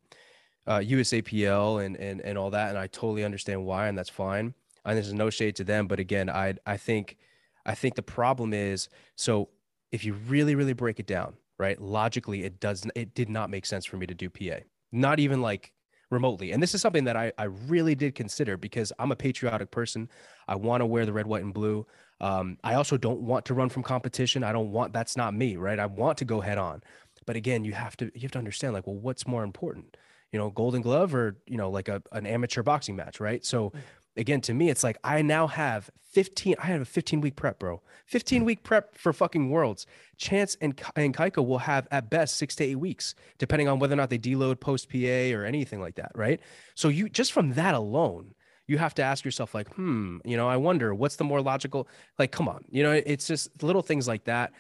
uh, 0.68 0.80
USAPL 0.80 1.86
and 1.86 1.96
and 1.98 2.22
and 2.22 2.38
all 2.38 2.50
that, 2.52 2.70
and 2.70 2.78
I 2.78 2.88
totally 2.88 3.24
understand 3.24 3.66
why, 3.66 3.88
and 3.88 3.98
that's 3.98 4.10
fine. 4.10 4.54
and 4.86 4.98
this 4.98 5.08
is 5.08 5.14
no 5.14 5.30
shade 5.30 5.56
to 5.58 5.64
them, 5.64 5.88
but 5.88 6.00
again, 6.00 6.30
I 6.30 6.56
I 6.66 6.78
think 6.78 7.18
I 7.66 7.76
think 7.76 7.96
the 7.96 8.04
problem 8.04 8.54
is 8.54 8.90
so 9.16 9.50
if 9.92 10.04
you 10.04 10.14
really 10.28 10.56
really 10.56 10.74
break 10.74 11.00
it 11.00 11.08
down, 11.08 11.36
right? 11.58 11.80
Logically, 11.82 12.44
it 12.44 12.60
does 12.60 12.88
it 12.96 13.14
did 13.16 13.30
not 13.30 13.50
make 13.50 13.66
sense 13.66 13.86
for 13.86 13.98
me 13.98 14.06
to 14.08 14.14
do 14.14 14.30
PA. 14.30 14.60
Not 14.92 15.20
even 15.20 15.42
like 15.42 15.74
remotely. 16.12 16.52
And 16.52 16.62
this 16.62 16.74
is 16.76 16.82
something 16.82 17.04
that 17.06 17.16
I, 17.16 17.32
I 17.38 17.46
really 17.46 17.96
did 17.96 18.16
consider 18.16 18.58
because 18.58 18.94
I'm 19.00 19.12
a 19.12 19.16
patriotic 19.16 19.72
person. 19.72 20.10
I 20.48 20.56
want 20.56 20.82
to 20.82 20.86
wear 20.86 21.06
the 21.06 21.14
red, 21.14 21.28
white, 21.28 21.44
and 21.44 21.54
blue. 21.54 21.86
Um, 22.22 22.58
I 22.64 22.76
also 22.76 22.96
don't 22.98 23.22
want 23.22 23.46
to 23.46 23.54
run 23.54 23.70
from 23.70 23.84
competition. 23.84 24.44
I 24.44 24.52
don't 24.52 24.72
want 24.72 24.94
that's 24.94 25.18
not 25.18 25.34
me, 25.34 25.58
right? 25.58 25.80
I 25.80 25.86
want 25.86 26.18
to 26.20 26.26
go 26.26 26.42
head 26.42 26.58
on. 26.58 26.82
But 27.26 27.36
again, 27.36 27.64
you 27.66 27.74
have 27.74 27.98
to 27.98 28.12
you 28.14 28.22
have 28.22 28.32
to 28.32 28.40
understand 28.40 28.74
like, 28.74 28.88
well, 28.88 28.96
what's 28.96 29.28
more 29.28 29.44
important? 29.44 29.98
You 30.36 30.42
know, 30.42 30.50
golden 30.50 30.82
glove 30.82 31.16
or, 31.16 31.38
you 31.48 31.56
know, 31.56 31.70
like 31.70 31.88
a, 31.88 32.04
an 32.12 32.26
amateur 32.26 32.62
boxing 32.62 32.98
match, 32.98 33.22
right? 33.22 33.46
So 33.46 33.70
mm 33.70 33.80
again, 34.18 34.42
to 34.42 34.54
me, 34.54 34.70
it's 34.70 34.84
like 34.84 34.98
I 35.04 35.22
now 35.22 35.48
have 35.48 35.90
15, 36.14 36.56
I 36.60 36.68
have 36.68 36.82
a 36.82 36.86
15 36.86 37.22
week 37.22 37.36
prep, 37.36 37.60
bro. 37.60 37.82
15 38.08 38.46
week 38.46 38.64
prep 38.64 38.98
for 38.98 39.12
fucking 39.14 39.50
worlds. 39.50 39.86
Chance 40.18 40.58
and, 40.62 40.80
and 40.96 41.16
Cayco 41.16 41.46
will 41.46 41.60
have 41.60 41.88
at 41.92 42.10
best 42.10 42.38
six 42.38 42.56
to 42.58 42.64
eight 42.64 42.76
weeks, 42.76 43.16
depending 43.38 43.68
on 43.68 43.80
whether 43.80 43.94
or 43.94 43.98
not 43.98 44.10
they 44.10 44.18
deload 44.18 44.60
post 44.60 44.90
PA 44.90 45.36
or 45.36 45.44
anything 45.44 45.82
like 45.82 45.96
that, 45.96 46.12
right? 46.16 46.40
So 46.76 46.88
you 46.88 47.10
just 47.10 47.34
from 47.34 47.54
that 47.54 47.76
alone, 47.76 48.34
you 48.68 48.78
have 48.78 48.96
to 48.96 49.04
ask 49.04 49.24
yourself, 49.26 49.54
like, 49.54 49.72
hmm, 49.76 50.18
you 50.26 50.38
know, 50.38 50.48
I 50.48 50.58
wonder 50.58 50.96
what's 50.96 51.18
the 51.18 51.24
more 51.24 51.42
logical, 51.42 51.88
like, 52.18 52.32
come 52.32 52.48
on, 52.48 52.66
you 52.70 52.82
know, 52.82 52.92
it's 52.92 53.28
just 53.28 53.62
little 53.62 53.84
things 53.84 54.08
like 54.08 54.24
that. 54.24 54.54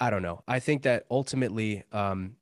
I 0.00 0.10
don't 0.10 0.22
know. 0.22 0.42
I 0.48 0.58
think 0.58 0.82
that 0.82 1.04
ultimately, 1.10 1.84
um, 1.92 2.36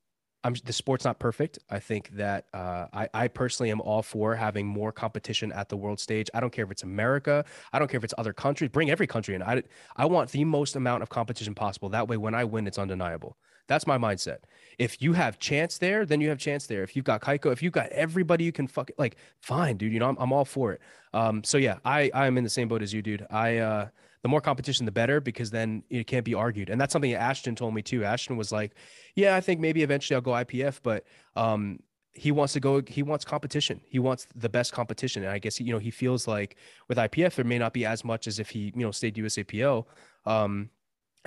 I'm, 0.45 0.55
the 0.65 0.73
sport's 0.73 1.05
not 1.05 1.19
perfect. 1.19 1.59
I 1.71 1.79
think 1.81 2.11
that 2.11 2.47
uh, 2.53 2.87
I, 2.93 3.09
I 3.15 3.29
personally 3.29 3.71
am 3.71 3.81
all 3.81 4.03
for 4.03 4.37
having 4.37 4.67
more 4.67 4.93
competition 4.93 5.51
at 5.53 5.69
the 5.71 5.77
world 5.77 5.99
stage. 5.99 6.29
I 6.35 6.41
don't 6.41 6.53
care 6.53 6.65
if 6.65 6.71
it's 6.71 6.83
America. 6.83 7.45
I 7.73 7.79
don't 7.79 7.91
care 7.91 7.99
if 7.99 8.05
it's 8.05 8.15
other 8.19 8.35
countries. 8.35 8.71
Bring 8.71 8.91
every 8.91 9.07
country 9.07 9.35
in. 9.35 9.43
I, 9.43 9.63
I 9.97 10.05
want 10.05 10.31
the 10.31 10.45
most 10.45 10.77
amount 10.77 11.03
of 11.03 11.09
competition 11.09 11.55
possible. 11.55 11.89
That 11.89 12.07
way, 12.09 12.19
when 12.19 12.35
I 12.35 12.45
win, 12.45 12.67
it's 12.67 12.79
undeniable. 12.79 13.39
That's 13.67 13.87
my 13.87 13.97
mindset. 13.97 14.39
If 14.79 15.01
you 15.01 15.15
have 15.15 15.39
chance 15.39 15.79
there, 15.79 16.05
then 16.05 16.21
you 16.21 16.29
have 16.29 16.39
chance 16.39 16.67
there. 16.67 16.83
If 16.83 16.95
you've 16.95 17.05
got 17.05 17.23
Cayco, 17.23 17.51
if 17.51 17.63
you've 17.63 17.73
got 17.73 17.89
everybody 17.89 18.45
you 18.45 18.53
can 18.53 18.67
fuck 18.67 18.91
like, 18.99 19.17
fine, 19.41 19.79
dude. 19.79 19.93
You 19.93 20.01
know, 20.01 20.09
I'm, 20.09 20.17
I'm 20.19 20.33
all 20.33 20.45
for 20.45 20.73
it. 20.73 20.81
Um, 21.15 21.43
so 21.43 21.57
yeah, 21.57 21.79
I 21.85 22.11
I'm 22.13 22.37
in 22.37 22.45
the 22.45 22.51
same 22.51 22.69
boat 22.69 22.83
as 22.83 22.93
you, 22.93 23.01
dude. 23.01 23.27
I 23.31 23.59
uh, 23.59 23.89
the 24.25 24.29
more 24.29 24.41
competition, 24.41 24.87
the 24.87 24.91
better, 24.91 25.21
because 25.21 25.51
then 25.51 25.85
it 25.91 26.07
can't 26.07 26.25
be 26.25 26.33
argued. 26.33 26.71
And 26.71 26.81
that's 26.81 26.95
something 26.95 27.13
Ashton 27.13 27.55
told 27.55 27.75
me 27.75 27.83
too. 27.83 28.05
Ashton 28.05 28.39
was 28.39 28.51
like, 28.51 28.73
"Yeah, 29.15 29.37
I 29.37 29.43
think 29.43 29.61
maybe 29.61 29.83
eventually 29.83 30.15
I'll 30.15 30.23
go 30.23 30.31
IPF, 30.31 30.81
but 30.83 31.05
um, 31.37 31.79
he 32.15 32.33
wants 32.33 32.55
to 32.55 32.61
go. 32.61 32.81
He 32.87 33.03
wants 33.03 33.23
competition. 33.23 33.83
He 33.85 33.99
wants 33.99 34.27
the 34.35 34.49
best 34.49 34.73
competition. 34.73 35.25
And 35.25 35.31
I 35.31 35.39
guess 35.39 35.61
you 35.61 35.75
know 35.75 35.79
he 35.79 35.91
feels 35.91 36.27
like 36.27 36.57
with 36.89 36.97
IPF 36.97 37.35
there 37.35 37.45
may 37.45 37.59
not 37.59 37.75
be 37.75 37.85
as 37.85 38.03
much 38.03 38.27
as 38.27 38.39
if 38.39 38.49
he 38.49 38.73
you 38.75 38.83
know 38.87 38.93
stayed 38.93 39.15
USAPL. 39.17 39.85
Um, 40.25 40.71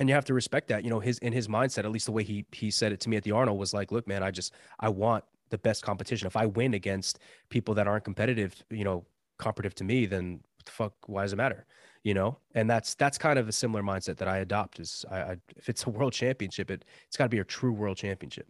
and 0.00 0.08
you 0.08 0.14
have 0.16 0.24
to 0.24 0.34
respect 0.34 0.66
that. 0.66 0.82
You 0.82 0.90
know 0.90 0.98
his 0.98 1.18
in 1.18 1.32
his 1.32 1.46
mindset, 1.46 1.84
at 1.84 1.92
least 1.92 2.06
the 2.06 2.12
way 2.12 2.24
he 2.24 2.46
he 2.50 2.68
said 2.68 2.90
it 2.90 2.98
to 3.02 3.08
me 3.08 3.16
at 3.16 3.22
the 3.22 3.30
Arnold 3.30 3.60
was 3.60 3.72
like, 3.72 3.92
"Look, 3.92 4.08
man, 4.08 4.24
I 4.24 4.32
just 4.32 4.52
I 4.80 4.88
want 4.88 5.22
the 5.50 5.58
best 5.58 5.84
competition. 5.84 6.26
If 6.26 6.34
I 6.34 6.46
win 6.46 6.74
against 6.74 7.20
people 7.48 7.74
that 7.74 7.86
aren't 7.86 8.02
competitive, 8.02 8.60
you 8.70 8.82
know, 8.82 9.06
competitive 9.38 9.76
to 9.76 9.84
me, 9.84 10.06
then 10.06 10.40
the 10.64 10.72
fuck? 10.72 10.94
Why 11.06 11.22
does 11.22 11.32
it 11.32 11.36
matter?" 11.36 11.64
You 12.04 12.14
know 12.14 12.38
and 12.54 12.68
that's 12.68 12.94
that's 12.94 13.18
kind 13.18 13.38
of 13.38 13.48
a 13.48 13.52
similar 13.52 13.82
mindset 13.82 14.16
that 14.16 14.28
i 14.28 14.38
adopt 14.38 14.78
is 14.80 15.04
I, 15.10 15.20
I 15.20 15.36
if 15.56 15.68
it's 15.68 15.84
a 15.84 15.90
world 15.90 16.12
championship 16.12 16.70
it 16.70 16.84
it's 17.06 17.16
got 17.16 17.24
to 17.24 17.30
be 17.30 17.38
a 17.38 17.44
true 17.44 17.72
world 17.72 17.96
championship. 17.96 18.48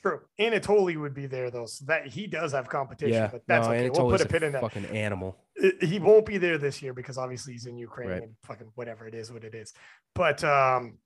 True. 0.00 0.20
Anatoly 0.40 1.00
would 1.00 1.14
be 1.14 1.26
there 1.26 1.48
though 1.50 1.66
so 1.66 1.84
that 1.86 2.08
he 2.08 2.26
does 2.26 2.50
have 2.52 2.68
competition 2.68 3.14
yeah, 3.14 3.28
but 3.28 3.42
that's 3.46 3.68
no, 3.68 3.72
okay 3.72 3.90
we'll 3.90 4.10
put 4.10 4.20
a 4.20 4.26
pin 4.26 4.42
in 4.42 4.52
that. 4.52 4.60
fucking 4.60 4.86
animal. 4.86 5.36
He 5.80 6.00
won't 6.00 6.26
be 6.26 6.38
there 6.38 6.58
this 6.58 6.82
year 6.82 6.92
because 6.92 7.18
obviously 7.18 7.52
he's 7.52 7.66
in 7.66 7.76
ukraine 7.76 8.08
right. 8.08 8.22
and 8.22 8.32
fucking 8.42 8.66
whatever 8.74 9.06
it 9.06 9.14
is 9.14 9.30
what 9.32 9.44
it 9.44 9.54
is. 9.54 9.72
But 10.14 10.42
um 10.42 10.98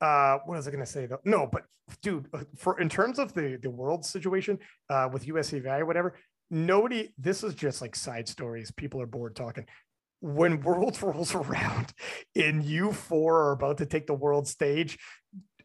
uh 0.00 0.38
what 0.46 0.56
was 0.56 0.66
i 0.66 0.70
gonna 0.72 0.86
say 0.86 1.06
though? 1.06 1.20
No 1.24 1.46
but 1.46 1.64
dude 2.02 2.26
uh, 2.34 2.42
for 2.56 2.80
in 2.80 2.88
terms 2.88 3.20
of 3.20 3.32
the 3.34 3.58
the 3.62 3.70
world 3.70 4.04
situation 4.04 4.58
uh 4.88 5.08
with 5.12 5.26
usa 5.26 5.58
value 5.58 5.84
whatever 5.84 6.14
nobody 6.50 7.08
this 7.18 7.44
is 7.44 7.54
just 7.54 7.80
like 7.80 7.94
side 7.94 8.28
stories. 8.28 8.72
People 8.72 9.00
are 9.00 9.06
bored 9.06 9.36
talking 9.36 9.66
when 10.20 10.60
Worlds 10.62 11.02
rolls 11.02 11.34
around 11.34 11.92
and 12.36 12.64
you 12.64 12.92
four 12.92 13.42
are 13.42 13.52
about 13.52 13.78
to 13.78 13.86
take 13.86 14.06
the 14.06 14.14
world 14.14 14.46
stage, 14.46 14.98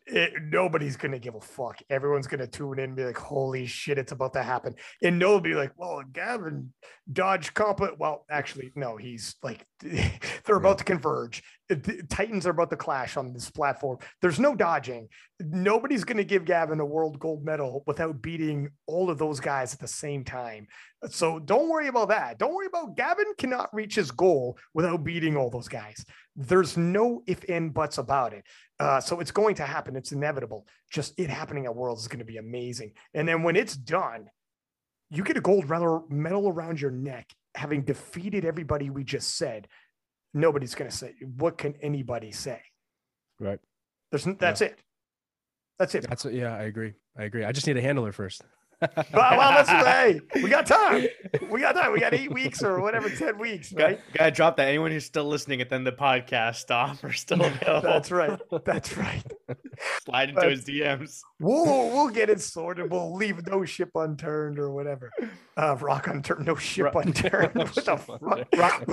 it, 0.08 0.34
nobody's 0.43 0.98
gonna 0.98 1.17
give 1.17 1.34
a 1.34 1.42
fuck. 1.42 1.82
Everyone's 1.90 2.27
gonna 2.27 2.45
tune 2.45 2.77
in 2.77 2.85
and 2.85 2.95
be 2.95 3.03
like, 3.03 3.17
"Holy 3.17 3.66
shit, 3.66 3.98
it's 3.98 4.11
about 4.11 4.34
to 4.34 4.43
happen!" 4.43 4.75
And 5.01 5.19
they'll 5.19 5.40
be 5.40 5.56
like, 5.56 5.72
"Well, 5.77 6.03
Gavin 6.11 6.74
dodge 7.11 7.53
comp." 7.56 7.82
Well, 7.98 8.24
actually, 8.30 8.72
no, 8.75 8.98
he's 8.98 9.35
like, 9.42 9.66
they're 9.82 10.56
about 10.56 10.77
to 10.77 10.84
converge. 10.84 11.42
Titans 12.09 12.45
are 12.45 12.51
about 12.51 12.69
to 12.69 12.75
clash 12.75 13.17
on 13.17 13.34
this 13.34 13.50
platform. 13.50 13.98
There's 14.22 14.40
no 14.40 14.56
dodging. 14.56 15.09
Nobody's 15.40 16.03
gonna 16.03 16.24
give 16.24 16.45
Gavin 16.45 16.80
a 16.80 16.85
world 16.85 17.17
gold 17.17 17.43
medal 17.43 17.84
without 17.88 18.22
beating 18.22 18.69
all 18.85 19.09
of 19.09 19.17
those 19.17 19.40
guys 19.40 19.74
at 19.74 19.80
the 19.80 19.88
same 19.88 20.24
time. 20.24 20.67
So 21.11 21.40
don't 21.40 21.69
worry 21.69 21.88
about 21.88 22.09
that. 22.09 22.40
Don't 22.40 22.53
worry 22.53 22.67
about 22.67 22.95
Gavin 22.95 23.34
cannot 23.38 23.74
reach 23.74 23.95
his 23.95 24.11
goal 24.11 24.58
without 24.74 25.03
beating 25.03 25.38
all 25.38 25.50
those 25.50 25.67
guys. 25.67 26.06
There's 26.35 26.77
no 26.77 27.22
if 27.27 27.43
and 27.50 27.74
buts 27.74 27.98
about 27.98 28.34
it. 28.34 28.43
Uh, 28.80 29.00
so 29.00 29.19
it's 29.19 29.32
going 29.32 29.56
to 29.56 29.66
happen. 29.66 29.95
It's 29.95 30.11
inevitable. 30.11 30.67
Just 30.92 31.17
it 31.19 31.30
happening 31.30 31.66
at 31.66 31.75
Worlds 31.75 32.01
is 32.01 32.08
going 32.08 32.19
to 32.19 32.25
be 32.25 32.38
amazing. 32.38 32.93
And 33.14 33.27
then 33.27 33.43
when 33.43 33.56
it's 33.56 33.75
done, 33.75 34.27
you 35.09 35.24
get 35.24 35.38
a 35.38 35.42
gold 35.42 35.69
medal 35.69 36.50
around 36.50 36.82
your 36.82 36.92
neck, 36.92 37.30
having 37.56 37.84
defeated 37.84 38.43
everybody 38.43 38.90
we 38.90 39.03
just 39.03 39.38
said. 39.38 39.67
Nobody's 40.34 40.75
going 40.75 40.90
to 40.90 40.95
say, 40.95 41.14
what 41.38 41.58
can 41.58 41.75
anybody 41.82 42.32
say? 42.32 42.61
Right. 43.40 43.59
There's, 44.11 44.25
that's 44.40 44.61
yeah. 44.61 44.67
it. 44.67 44.80
That's 45.80 45.95
it. 45.95 46.08
That's 46.09 46.25
it. 46.25 46.34
Yeah, 46.34 46.56
I 46.56 46.64
agree. 46.64 46.93
I 47.17 47.24
agree. 47.24 47.45
I 47.45 47.51
just 47.51 47.67
need 47.67 47.77
a 47.77 47.82
handler 47.82 48.11
first 48.11 48.43
well, 48.81 48.91
well, 49.13 49.51
let's 49.55 49.69
hey, 49.69 50.21
we 50.35 50.49
got 50.49 50.65
time. 50.65 51.07
We 51.49 51.61
got 51.61 51.75
time. 51.75 51.91
We 51.91 51.99
got 51.99 52.13
eight 52.13 52.31
weeks 52.31 52.63
or 52.63 52.81
whatever, 52.81 53.09
ten 53.09 53.37
weeks, 53.37 53.73
right? 53.73 53.99
Got, 54.13 54.17
gotta 54.17 54.31
drop 54.31 54.57
that. 54.57 54.67
Anyone 54.67 54.91
who's 54.91 55.05
still 55.05 55.25
listening 55.25 55.61
at 55.61 55.69
the 55.69 55.75
end 55.75 55.87
of 55.87 55.95
the 55.95 56.01
podcast, 56.01 56.55
stop. 56.55 57.01
We're 57.01 57.11
still 57.11 57.41
available. 57.45 57.81
That's 57.81 58.11
right. 58.11 58.39
That's 58.65 58.97
right. 58.97 59.23
Slide 60.03 60.29
into 60.29 60.41
but 60.41 60.51
his 60.51 60.65
DMs. 60.65 61.19
We'll 61.39 61.89
we'll 61.89 62.09
get 62.09 62.29
it 62.29 62.41
sorted. 62.41 62.91
We'll 62.91 63.15
leave 63.15 63.45
no 63.47 63.65
ship 63.65 63.91
unturned 63.95 64.59
or 64.59 64.71
whatever. 64.71 65.11
Uh, 65.57 65.75
rock 65.79 66.07
unturned, 66.07 66.45
no 66.45 66.55
ship 66.55 66.93
rock. 66.93 66.95
unturned. 67.05 67.55
what 67.55 67.73
the 67.75 67.97
fuck? 67.97 68.47
Rock. 68.55 68.85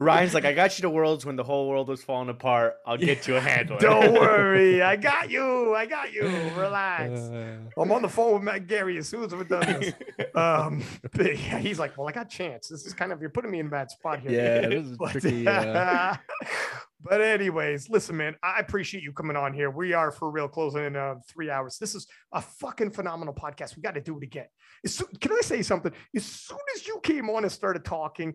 Ryan's 0.00 0.32
like, 0.32 0.44
I 0.44 0.52
got 0.52 0.78
you 0.78 0.82
to 0.82 0.90
Worlds 0.90 1.26
when 1.26 1.34
the 1.34 1.42
whole 1.42 1.68
world 1.68 1.88
was 1.88 2.04
falling 2.04 2.28
apart. 2.28 2.76
I'll 2.86 2.96
get 2.96 3.26
you 3.26 3.34
a 3.34 3.40
handler. 3.40 3.78
Don't 3.80 4.12
worry, 4.20 4.80
I 4.80 4.94
got 4.94 5.28
you. 5.28 5.74
I 5.74 5.86
got 5.86 6.12
you. 6.12 6.22
Relax. 6.56 7.20
Uh, 7.20 7.56
I'm 7.76 7.90
on 7.90 8.02
the 8.02 8.08
phone 8.08 8.34
with 8.34 8.42
Matt 8.44 8.68
Gary 8.68 8.96
as 8.98 9.08
soon 9.08 9.24
as 9.24 9.34
we're 9.34 9.42
done 9.42 9.80
this. 9.80 9.94
um, 10.36 10.84
yeah, 11.18 11.58
he's 11.58 11.80
like, 11.80 11.98
well, 11.98 12.08
I 12.08 12.12
got 12.12 12.30
chance. 12.30 12.68
This 12.68 12.86
is 12.86 12.94
kind 12.94 13.10
of 13.10 13.20
you're 13.20 13.30
putting 13.30 13.50
me 13.50 13.58
in 13.58 13.66
a 13.66 13.70
bad 13.70 13.90
spot 13.90 14.20
here. 14.20 14.30
Yeah, 14.30 14.68
this 14.68 14.86
is 14.86 14.96
but, 14.96 15.10
tricky. 15.10 15.48
Uh... 15.48 16.14
but 17.00 17.20
anyways, 17.20 17.90
listen, 17.90 18.16
man, 18.16 18.36
I 18.40 18.60
appreciate 18.60 19.02
you 19.02 19.12
coming 19.12 19.36
on 19.36 19.52
here. 19.52 19.68
We 19.68 19.94
are 19.94 20.12
for 20.12 20.30
real 20.30 20.46
closing 20.46 20.84
in 20.84 20.94
uh, 20.94 21.16
three 21.26 21.50
hours. 21.50 21.76
This 21.80 21.96
is 21.96 22.06
a 22.30 22.40
fucking 22.40 22.90
phenomenal 22.90 23.34
podcast. 23.34 23.74
We 23.74 23.82
got 23.82 23.94
to 23.94 24.00
do 24.00 24.16
it 24.18 24.22
again. 24.22 24.46
As 24.84 25.02
can 25.20 25.32
I 25.32 25.40
say 25.40 25.62
something? 25.62 25.90
As 26.14 26.24
soon 26.24 26.58
as 26.76 26.86
you 26.86 27.00
came 27.02 27.28
on 27.30 27.42
and 27.42 27.50
started 27.50 27.84
talking, 27.84 28.34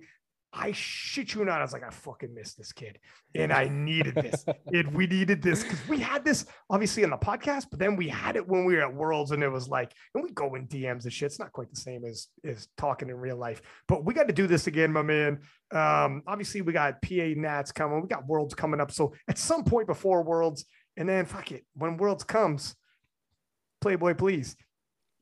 I 0.56 0.72
shit 0.72 1.33
you 1.33 1.43
not. 1.43 1.59
I 1.59 1.64
was 1.64 1.73
like, 1.73 1.83
I 1.83 1.90
fucking 1.90 2.33
missed 2.33 2.59
this 2.59 2.72
kid. 2.72 2.99
And 3.33 3.51
I 3.51 3.67
needed 3.67 4.14
this. 4.14 4.45
it, 4.67 4.91
we 4.93 5.07
needed 5.07 5.41
this 5.41 5.64
because 5.64 5.80
we 5.88 5.98
had 5.98 6.23
this 6.23 6.45
obviously 6.69 7.03
on 7.03 7.09
the 7.09 7.17
podcast, 7.17 7.65
but 7.72 7.80
then 7.80 7.95
we 7.95 8.07
had 8.07 8.35
it 8.35 8.48
when 8.48 8.64
we 8.64 8.75
were 8.75 8.83
at 8.83 8.93
Worlds 8.93 9.32
and 9.32 9.41
it 9.41 9.49
was 9.49 9.67
like, 9.67 9.91
and 10.14 10.23
we 10.23 10.30
go 10.30 10.53
in 10.53 10.67
DMs 10.67 11.06
and 11.06 11.14
shit. 11.14 11.25
It's 11.27 11.40
not 11.40 11.51
quite 11.51 11.72
the 11.72 11.80
same 11.80 12.06
as, 12.06 12.27
as 12.45 12.67
talking 12.77 13.09
in 13.09 13.15
real 13.15 13.38
life, 13.38 13.64
but 13.88 14.06
we 14.06 14.14
got 14.14 14.27
to 14.27 14.33
do 14.33 14.45
this 14.45 14.67
again, 14.67 14.93
my 14.93 15.01
man. 15.01 15.40
Um, 15.72 16.22
obviously, 16.27 16.61
we 16.61 16.72
got 16.72 17.01
PA 17.01 17.33
Nats 17.35 17.72
coming. 17.72 18.01
We 18.01 18.07
got 18.07 18.27
Worlds 18.27 18.53
coming 18.53 18.80
up. 18.80 18.91
So 18.91 19.15
at 19.27 19.40
some 19.40 19.64
point 19.64 19.88
before 19.88 20.23
Worlds, 20.23 20.65
and 20.98 21.09
then 21.09 21.25
fuck 21.25 21.51
it, 21.51 21.65
when 21.75 21.98
Worlds 21.98 22.23
comes, 22.23 22.75
Playboy, 23.82 24.14
please. 24.14 24.56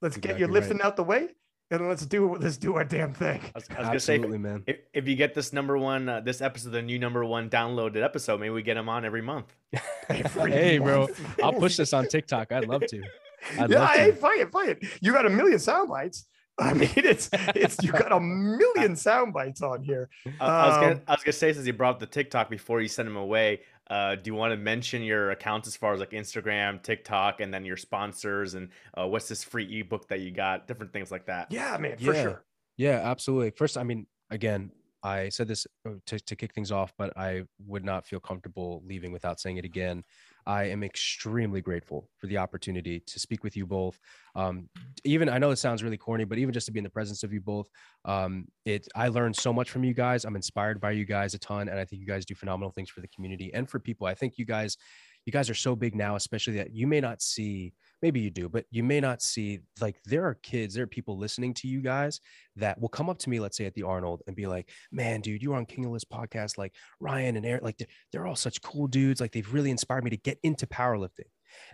Let's 0.01 0.17
exactly 0.17 0.33
get 0.33 0.39
your 0.39 0.49
lifting 0.49 0.77
right. 0.79 0.87
out 0.87 0.97
the 0.97 1.03
way 1.03 1.29
and 1.71 1.87
let's 1.87 2.05
do 2.05 2.35
let's 2.35 2.57
do 2.57 2.75
our 2.75 2.83
damn 2.83 3.13
thing. 3.13 3.39
I 3.43 3.51
was, 3.55 3.67
I 3.69 3.79
was 3.79 3.87
gonna 3.87 3.99
say, 3.99 4.17
man. 4.17 4.63
If, 4.67 4.77
if, 4.93 5.07
you 5.07 5.15
get 5.15 5.33
this 5.33 5.53
number 5.53 5.77
one, 5.77 6.09
uh, 6.09 6.19
this 6.19 6.41
episode, 6.41 6.71
the 6.71 6.81
new 6.81 6.99
number 6.99 7.23
one 7.23 7.49
downloaded 7.49 8.03
episode, 8.03 8.39
maybe 8.39 8.51
we 8.51 8.61
get 8.61 8.77
him 8.77 8.89
on 8.89 9.05
every 9.05 9.21
month. 9.21 9.55
every 10.09 10.51
hey, 10.51 10.79
month. 10.79 11.17
bro, 11.37 11.45
I'll 11.45 11.53
push 11.53 11.77
this 11.77 11.93
on 11.93 12.07
TikTok. 12.07 12.51
I'd 12.51 12.67
love 12.67 12.83
to. 12.87 13.01
I'd 13.57 13.69
yeah, 13.69 13.79
love 13.79 13.89
hey, 13.91 14.11
fight 14.11 14.39
it, 14.39 14.51
fight 14.51 14.69
it. 14.69 14.83
You 15.01 15.13
got 15.13 15.25
a 15.25 15.29
million 15.29 15.59
sound 15.59 15.89
bites. 15.89 16.25
I 16.59 16.73
mean, 16.73 16.91
it's 16.95 17.29
it's 17.33 17.81
you 17.81 17.91
got 17.91 18.11
a 18.11 18.19
million 18.19 18.95
sound 18.97 19.33
bites 19.33 19.61
on 19.61 19.81
here. 19.81 20.09
Um, 20.25 20.33
I, 20.41 20.67
was 20.67 20.75
gonna, 20.75 20.91
um, 20.91 21.01
I 21.07 21.11
was 21.13 21.23
gonna 21.23 21.33
say 21.33 21.53
since 21.53 21.65
you 21.65 21.73
brought 21.73 21.95
up 21.95 21.99
the 21.99 22.05
TikTok 22.05 22.49
before 22.49 22.81
you 22.81 22.87
sent 22.89 23.07
him 23.07 23.15
away, 23.15 23.61
uh, 23.91 24.15
do 24.15 24.31
you 24.31 24.35
want 24.35 24.51
to 24.51 24.57
mention 24.57 25.03
your 25.03 25.31
accounts 25.31 25.67
as 25.67 25.75
far 25.75 25.93
as 25.93 25.99
like 25.99 26.11
Instagram, 26.11 26.81
TikTok, 26.81 27.41
and 27.41 27.53
then 27.53 27.65
your 27.65 27.75
sponsors 27.75 28.53
and 28.53 28.69
uh, 28.97 29.05
what's 29.05 29.27
this 29.27 29.43
free 29.43 29.81
ebook 29.81 30.07
that 30.07 30.21
you 30.21 30.31
got? 30.31 30.65
Different 30.65 30.93
things 30.93 31.11
like 31.11 31.25
that. 31.25 31.51
Yeah, 31.51 31.77
man, 31.77 31.97
for 31.97 32.13
yeah. 32.13 32.23
sure. 32.23 32.43
Yeah, 32.77 33.01
absolutely. 33.03 33.51
First, 33.51 33.77
I 33.77 33.83
mean, 33.83 34.07
again, 34.29 34.71
I 35.03 35.27
said 35.27 35.49
this 35.49 35.67
uh, 35.85 35.95
to, 36.05 36.19
to 36.19 36.35
kick 36.37 36.53
things 36.53 36.71
off, 36.71 36.93
but 36.97 37.11
I 37.17 37.43
would 37.67 37.83
not 37.83 38.05
feel 38.05 38.21
comfortable 38.21 38.81
leaving 38.85 39.11
without 39.11 39.41
saying 39.41 39.57
it 39.57 39.65
again. 39.65 40.03
I 40.45 40.65
am 40.65 40.83
extremely 40.83 41.61
grateful 41.61 42.09
for 42.17 42.27
the 42.27 42.37
opportunity 42.37 42.99
to 42.99 43.19
speak 43.19 43.43
with 43.43 43.55
you 43.55 43.65
both. 43.65 43.99
Um, 44.35 44.69
even 45.03 45.29
I 45.29 45.37
know 45.37 45.51
it 45.51 45.57
sounds 45.57 45.83
really 45.83 45.97
corny, 45.97 46.23
but 46.23 46.37
even 46.37 46.53
just 46.53 46.65
to 46.67 46.71
be 46.71 46.79
in 46.79 46.83
the 46.83 46.89
presence 46.89 47.23
of 47.23 47.33
you 47.33 47.41
both, 47.41 47.69
um, 48.05 48.45
it 48.65 48.87
I 48.95 49.09
learned 49.09 49.35
so 49.35 49.53
much 49.53 49.69
from 49.69 49.83
you 49.83 49.93
guys. 49.93 50.25
I'm 50.25 50.35
inspired 50.35 50.79
by 50.79 50.91
you 50.91 51.05
guys 51.05 51.33
a 51.33 51.39
ton, 51.39 51.69
and 51.69 51.79
I 51.79 51.85
think 51.85 52.01
you 52.01 52.07
guys 52.07 52.25
do 52.25 52.35
phenomenal 52.35 52.71
things 52.71 52.89
for 52.89 53.01
the 53.01 53.07
community 53.09 53.51
and 53.53 53.69
for 53.69 53.79
people. 53.79 54.07
I 54.07 54.13
think 54.13 54.37
you 54.37 54.45
guys, 54.45 54.77
you 55.25 55.31
guys 55.31 55.49
are 55.49 55.55
so 55.55 55.75
big 55.75 55.95
now, 55.95 56.15
especially 56.15 56.53
that 56.57 56.73
you 56.73 56.87
may 56.87 57.01
not 57.01 57.21
see 57.21 57.73
maybe 58.01 58.19
you 58.19 58.29
do, 58.29 58.49
but 58.49 58.65
you 58.71 58.83
may 58.83 58.99
not 58.99 59.21
see 59.21 59.59
like 59.79 60.01
there 60.05 60.25
are 60.25 60.35
kids, 60.35 60.73
there 60.73 60.83
are 60.83 60.87
people 60.87 61.17
listening 61.17 61.53
to 61.55 61.67
you 61.67 61.81
guys 61.81 62.19
that 62.55 62.79
will 62.79 62.89
come 62.89 63.09
up 63.09 63.17
to 63.19 63.29
me, 63.29 63.39
let's 63.39 63.57
say 63.57 63.65
at 63.65 63.73
the 63.73 63.83
Arnold, 63.83 64.21
and 64.27 64.35
be 64.35 64.47
like, 64.47 64.69
"Man, 64.91 65.21
dude, 65.21 65.41
you 65.41 65.51
were 65.51 65.57
on 65.57 65.65
King 65.65 65.85
of 65.85 65.91
Lifts 65.91 66.05
podcast, 66.05 66.57
like 66.57 66.73
Ryan 66.99 67.37
and 67.37 67.45
Eric, 67.45 67.63
like 67.63 67.77
they're, 67.77 67.87
they're 68.11 68.27
all 68.27 68.35
such 68.35 68.61
cool 68.61 68.87
dudes. 68.87 69.21
Like 69.21 69.31
they've 69.31 69.53
really 69.53 69.71
inspired 69.71 70.03
me 70.03 70.09
to 70.09 70.17
get 70.17 70.39
into 70.43 70.67
powerlifting." 70.67 71.29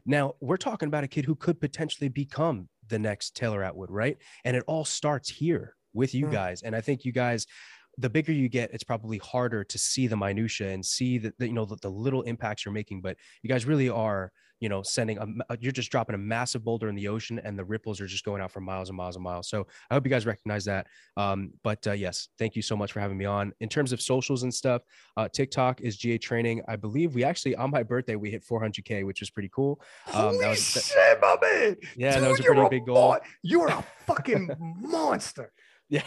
Now 0.06 0.34
we're 0.42 0.58
talking 0.58 0.88
about 0.88 1.04
a 1.04 1.08
kid 1.08 1.26
who 1.26 1.36
could 1.36 1.60
potentially 1.60 2.10
become 2.10 2.70
the 2.88 3.00
next 3.00 3.36
Taylor 3.36 3.64
Atwood, 3.64 3.92
right? 3.92 4.18
And 4.44 4.56
it 4.56 4.64
all 4.68 4.86
starts 4.86 5.30
here 5.30 5.76
with 5.94 6.14
you 6.14 6.28
mm. 6.28 6.32
guys, 6.32 6.62
and 6.64 6.76
I 6.76 6.82
think 6.82 7.06
you 7.06 7.12
guys 7.12 7.46
the 8.00 8.10
bigger 8.10 8.32
you 8.32 8.48
get, 8.48 8.72
it's 8.74 8.84
probably 8.84 9.18
harder 9.18 9.64
to 9.64 9.78
see 9.78 10.06
the 10.06 10.16
minutia 10.16 10.70
and 10.70 10.86
see 10.86 11.18
that 11.18 11.34
you 11.40 11.54
know 11.54 11.66
the, 11.66 11.78
the, 11.82 11.90
little 11.90 12.22
impacts 12.24 12.64
you're 12.64 12.74
making. 12.74 13.02
But 13.02 13.18
you 13.42 13.50
guys 13.50 13.66
really 13.66 13.90
are 13.90 14.32
you 14.60 14.70
know, 14.70 14.82
sending 14.82 15.18
a, 15.18 15.58
you're 15.60 15.72
just 15.72 15.92
dropping 15.92 16.16
a 16.16 16.18
massive 16.18 16.64
boulder 16.64 16.90
in 16.90 16.96
the 16.96 17.08
ocean 17.08 17.40
and 17.44 17.58
the 17.58 17.64
ripples 17.64 18.02
are 18.02 18.08
just 18.08 18.24
going 18.24 18.42
out 18.42 18.52
for 18.52 18.62
miles 18.62 18.90
and 18.90 18.98
miles 18.98 19.16
and 19.16 19.24
miles. 19.24 19.48
So 19.50 19.68
I 19.90 19.94
hope 19.94 20.06
you 20.06 20.10
guys 20.10 20.26
recognize 20.26 20.66
that. 20.66 20.88
Um, 21.16 21.52
but 21.64 21.86
uh, 21.88 21.92
yes, 21.92 22.30
thank 22.40 22.56
you 22.56 22.62
so 22.62 22.76
much 22.76 22.92
for 22.92 23.00
having 23.00 23.18
me 23.18 23.26
on. 23.26 23.54
In 23.60 23.70
terms 23.70 23.92
of 23.92 24.02
socials 24.02 24.44
and 24.44 24.54
stuff, 24.54 24.82
uh, 25.16 25.28
TikTok 25.32 25.82
is 25.82 25.98
GA 25.98 26.18
Training. 26.18 26.62
I 26.68 26.76
believe 26.76 27.16
we 27.16 27.24
actually 27.24 27.56
on 27.56 27.72
my 27.72 27.84
birthday 27.84 28.16
we 28.16 28.32
hit 28.32 28.46
400k, 28.46 29.06
which 29.06 29.20
was 29.20 29.30
pretty 29.30 29.50
cool. 29.54 29.80
Um, 30.14 30.14
Holy 30.14 30.40
that 30.40 30.50
was, 30.50 30.60
shit, 30.60 31.20
my 31.22 31.38
man! 31.42 31.76
Yeah, 31.96 32.14
Dude, 32.14 32.24
that 32.24 32.30
was 32.30 32.40
a 32.40 32.44
pretty 32.44 32.70
big 32.70 32.86
goal. 32.86 33.18
You're 33.42 33.70
a 33.70 33.84
fucking 34.06 34.50
monster. 34.80 35.52
Yeah. 35.90 36.04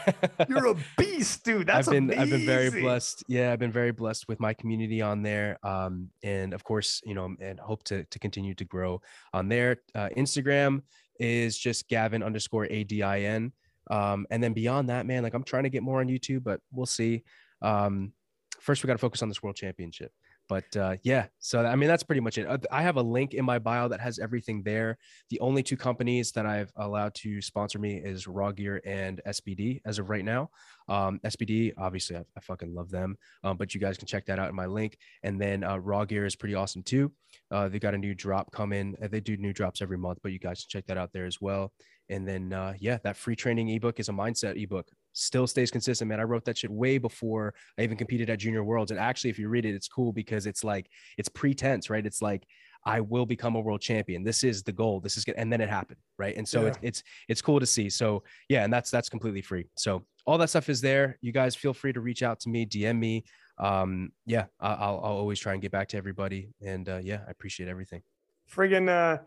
You're 0.48 0.66
a 0.66 0.76
beast, 0.98 1.44
dude. 1.44 1.66
That's 1.66 1.88
I've 1.88 1.92
been 1.92 2.04
amazing. 2.04 2.22
I've 2.22 2.30
been 2.30 2.46
very 2.46 2.82
blessed. 2.82 3.24
Yeah, 3.28 3.52
I've 3.52 3.58
been 3.58 3.72
very 3.72 3.92
blessed 3.92 4.28
with 4.28 4.40
my 4.40 4.52
community 4.52 5.00
on 5.00 5.22
there. 5.22 5.58
Um, 5.62 6.10
and 6.22 6.52
of 6.52 6.64
course, 6.64 7.00
you 7.04 7.14
know, 7.14 7.34
and 7.40 7.58
hope 7.58 7.84
to 7.84 8.04
to 8.04 8.18
continue 8.18 8.54
to 8.54 8.64
grow 8.64 9.00
on 9.32 9.48
there. 9.48 9.76
Uh, 9.94 10.08
Instagram 10.16 10.82
is 11.18 11.56
just 11.58 11.88
Gavin 11.88 12.22
underscore 12.22 12.66
ADIN. 12.66 13.52
Um, 13.90 14.26
and 14.30 14.42
then 14.42 14.52
beyond 14.52 14.88
that, 14.90 15.06
man, 15.06 15.22
like 15.22 15.34
I'm 15.34 15.44
trying 15.44 15.64
to 15.64 15.70
get 15.70 15.82
more 15.82 16.00
on 16.00 16.08
YouTube, 16.08 16.44
but 16.44 16.60
we'll 16.72 16.86
see. 16.86 17.24
Um, 17.62 18.12
first 18.60 18.82
we 18.82 18.86
got 18.86 18.94
to 18.94 18.98
focus 18.98 19.22
on 19.22 19.28
this 19.28 19.42
world 19.42 19.56
championship 19.56 20.12
but 20.50 20.76
uh, 20.76 20.96
yeah 21.04 21.26
so 21.38 21.64
i 21.64 21.76
mean 21.76 21.88
that's 21.88 22.02
pretty 22.02 22.20
much 22.20 22.36
it. 22.36 22.66
I 22.72 22.82
have 22.82 22.96
a 22.96 23.02
link 23.02 23.34
in 23.34 23.44
my 23.44 23.60
bio 23.60 23.86
that 23.88 24.00
has 24.00 24.18
everything 24.18 24.62
there. 24.64 24.98
The 25.30 25.38
only 25.38 25.62
two 25.62 25.76
companies 25.76 26.32
that 26.32 26.44
i've 26.44 26.72
allowed 26.76 27.14
to 27.22 27.40
sponsor 27.40 27.78
me 27.78 28.02
is 28.04 28.26
raw 28.26 28.50
gear 28.50 28.82
and 28.84 29.20
sbd 29.28 29.80
as 29.86 30.00
of 30.00 30.10
right 30.10 30.24
now. 30.24 30.50
Um, 30.88 31.20
sbd 31.24 31.72
obviously 31.78 32.16
I, 32.16 32.24
I, 32.36 32.40
fucking 32.40 32.74
love 32.74 32.90
them 32.90 33.16
um, 33.44 33.56
but 33.56 33.74
you 33.74 33.80
guys 33.80 33.96
can 33.96 34.08
check 34.08 34.26
that 34.26 34.40
out 34.40 34.48
in 34.48 34.56
my 34.56 34.66
link. 34.66 34.98
And 35.22 35.40
then 35.40 35.62
uh, 35.62 35.76
raw 35.76 36.04
gear 36.04 36.26
is 36.26 36.34
pretty 36.34 36.56
awesome 36.56 36.82
too. 36.82 37.12
Uh, 37.52 37.68
they 37.68 37.78
got 37.78 37.94
a 37.94 37.98
new 37.98 38.12
drop 38.12 38.50
coming. 38.50 38.96
They 39.00 39.20
do 39.20 39.36
new 39.36 39.52
drops 39.52 39.80
every 39.80 39.98
month 39.98 40.18
but 40.20 40.32
you 40.32 40.40
guys 40.40 40.64
can 40.64 40.68
check 40.68 40.86
that 40.86 40.98
out 40.98 41.12
there 41.12 41.26
as 41.26 41.40
well 41.40 41.72
and 42.10 42.26
then 42.26 42.52
uh, 42.52 42.74
yeah 42.78 42.98
that 43.04 43.16
free 43.16 43.36
training 43.36 43.70
ebook 43.70 44.00
is 44.00 44.08
a 44.08 44.12
mindset 44.12 44.60
ebook 44.60 44.86
still 45.12 45.46
stays 45.46 45.70
consistent, 45.70 46.08
man. 46.08 46.20
I 46.20 46.24
wrote 46.24 46.44
that 46.44 46.58
shit 46.58 46.70
way 46.70 46.98
before 46.98 47.54
I 47.78 47.82
even 47.82 47.96
competed 47.96 48.30
at 48.30 48.38
Junior 48.38 48.64
Worlds. 48.64 48.90
And 48.90 49.00
actually, 49.00 49.30
if 49.30 49.38
you 49.38 49.48
read 49.48 49.64
it, 49.64 49.74
it's 49.74 49.88
cool 49.88 50.12
because 50.12 50.46
it's 50.46 50.64
like 50.64 50.88
it's 51.18 51.28
pretense, 51.28 51.90
right? 51.90 52.04
It's 52.04 52.22
like 52.22 52.46
I 52.84 53.00
will 53.00 53.26
become 53.26 53.56
a 53.56 53.60
world 53.60 53.80
champion. 53.80 54.24
This 54.24 54.44
is 54.44 54.62
the 54.62 54.72
goal. 54.72 55.00
This 55.00 55.16
is 55.16 55.24
good, 55.24 55.34
and 55.36 55.52
then 55.52 55.60
it 55.60 55.68
happened, 55.68 55.98
right? 56.18 56.36
And 56.36 56.48
so 56.48 56.62
yeah. 56.62 56.68
it's 56.68 56.78
it's 56.82 57.02
it's 57.28 57.42
cool 57.42 57.60
to 57.60 57.66
see. 57.66 57.90
So 57.90 58.22
yeah, 58.48 58.64
and 58.64 58.72
that's 58.72 58.90
that's 58.90 59.08
completely 59.08 59.42
free. 59.42 59.66
So 59.76 60.04
all 60.26 60.38
that 60.38 60.50
stuff 60.50 60.68
is 60.68 60.80
there. 60.80 61.18
You 61.20 61.32
guys 61.32 61.54
feel 61.54 61.74
free 61.74 61.92
to 61.92 62.00
reach 62.00 62.22
out 62.22 62.40
to 62.40 62.48
me, 62.48 62.66
DM 62.66 62.98
me. 62.98 63.24
Um, 63.58 64.12
yeah, 64.26 64.46
I'll 64.60 65.00
I'll 65.02 65.18
always 65.18 65.38
try 65.38 65.52
and 65.52 65.62
get 65.62 65.72
back 65.72 65.88
to 65.88 65.96
everybody. 65.96 66.50
And 66.64 66.88
uh, 66.88 67.00
yeah, 67.02 67.20
I 67.26 67.30
appreciate 67.30 67.68
everything. 67.68 68.02
Friggin' 68.50 68.88
uh, 68.88 69.22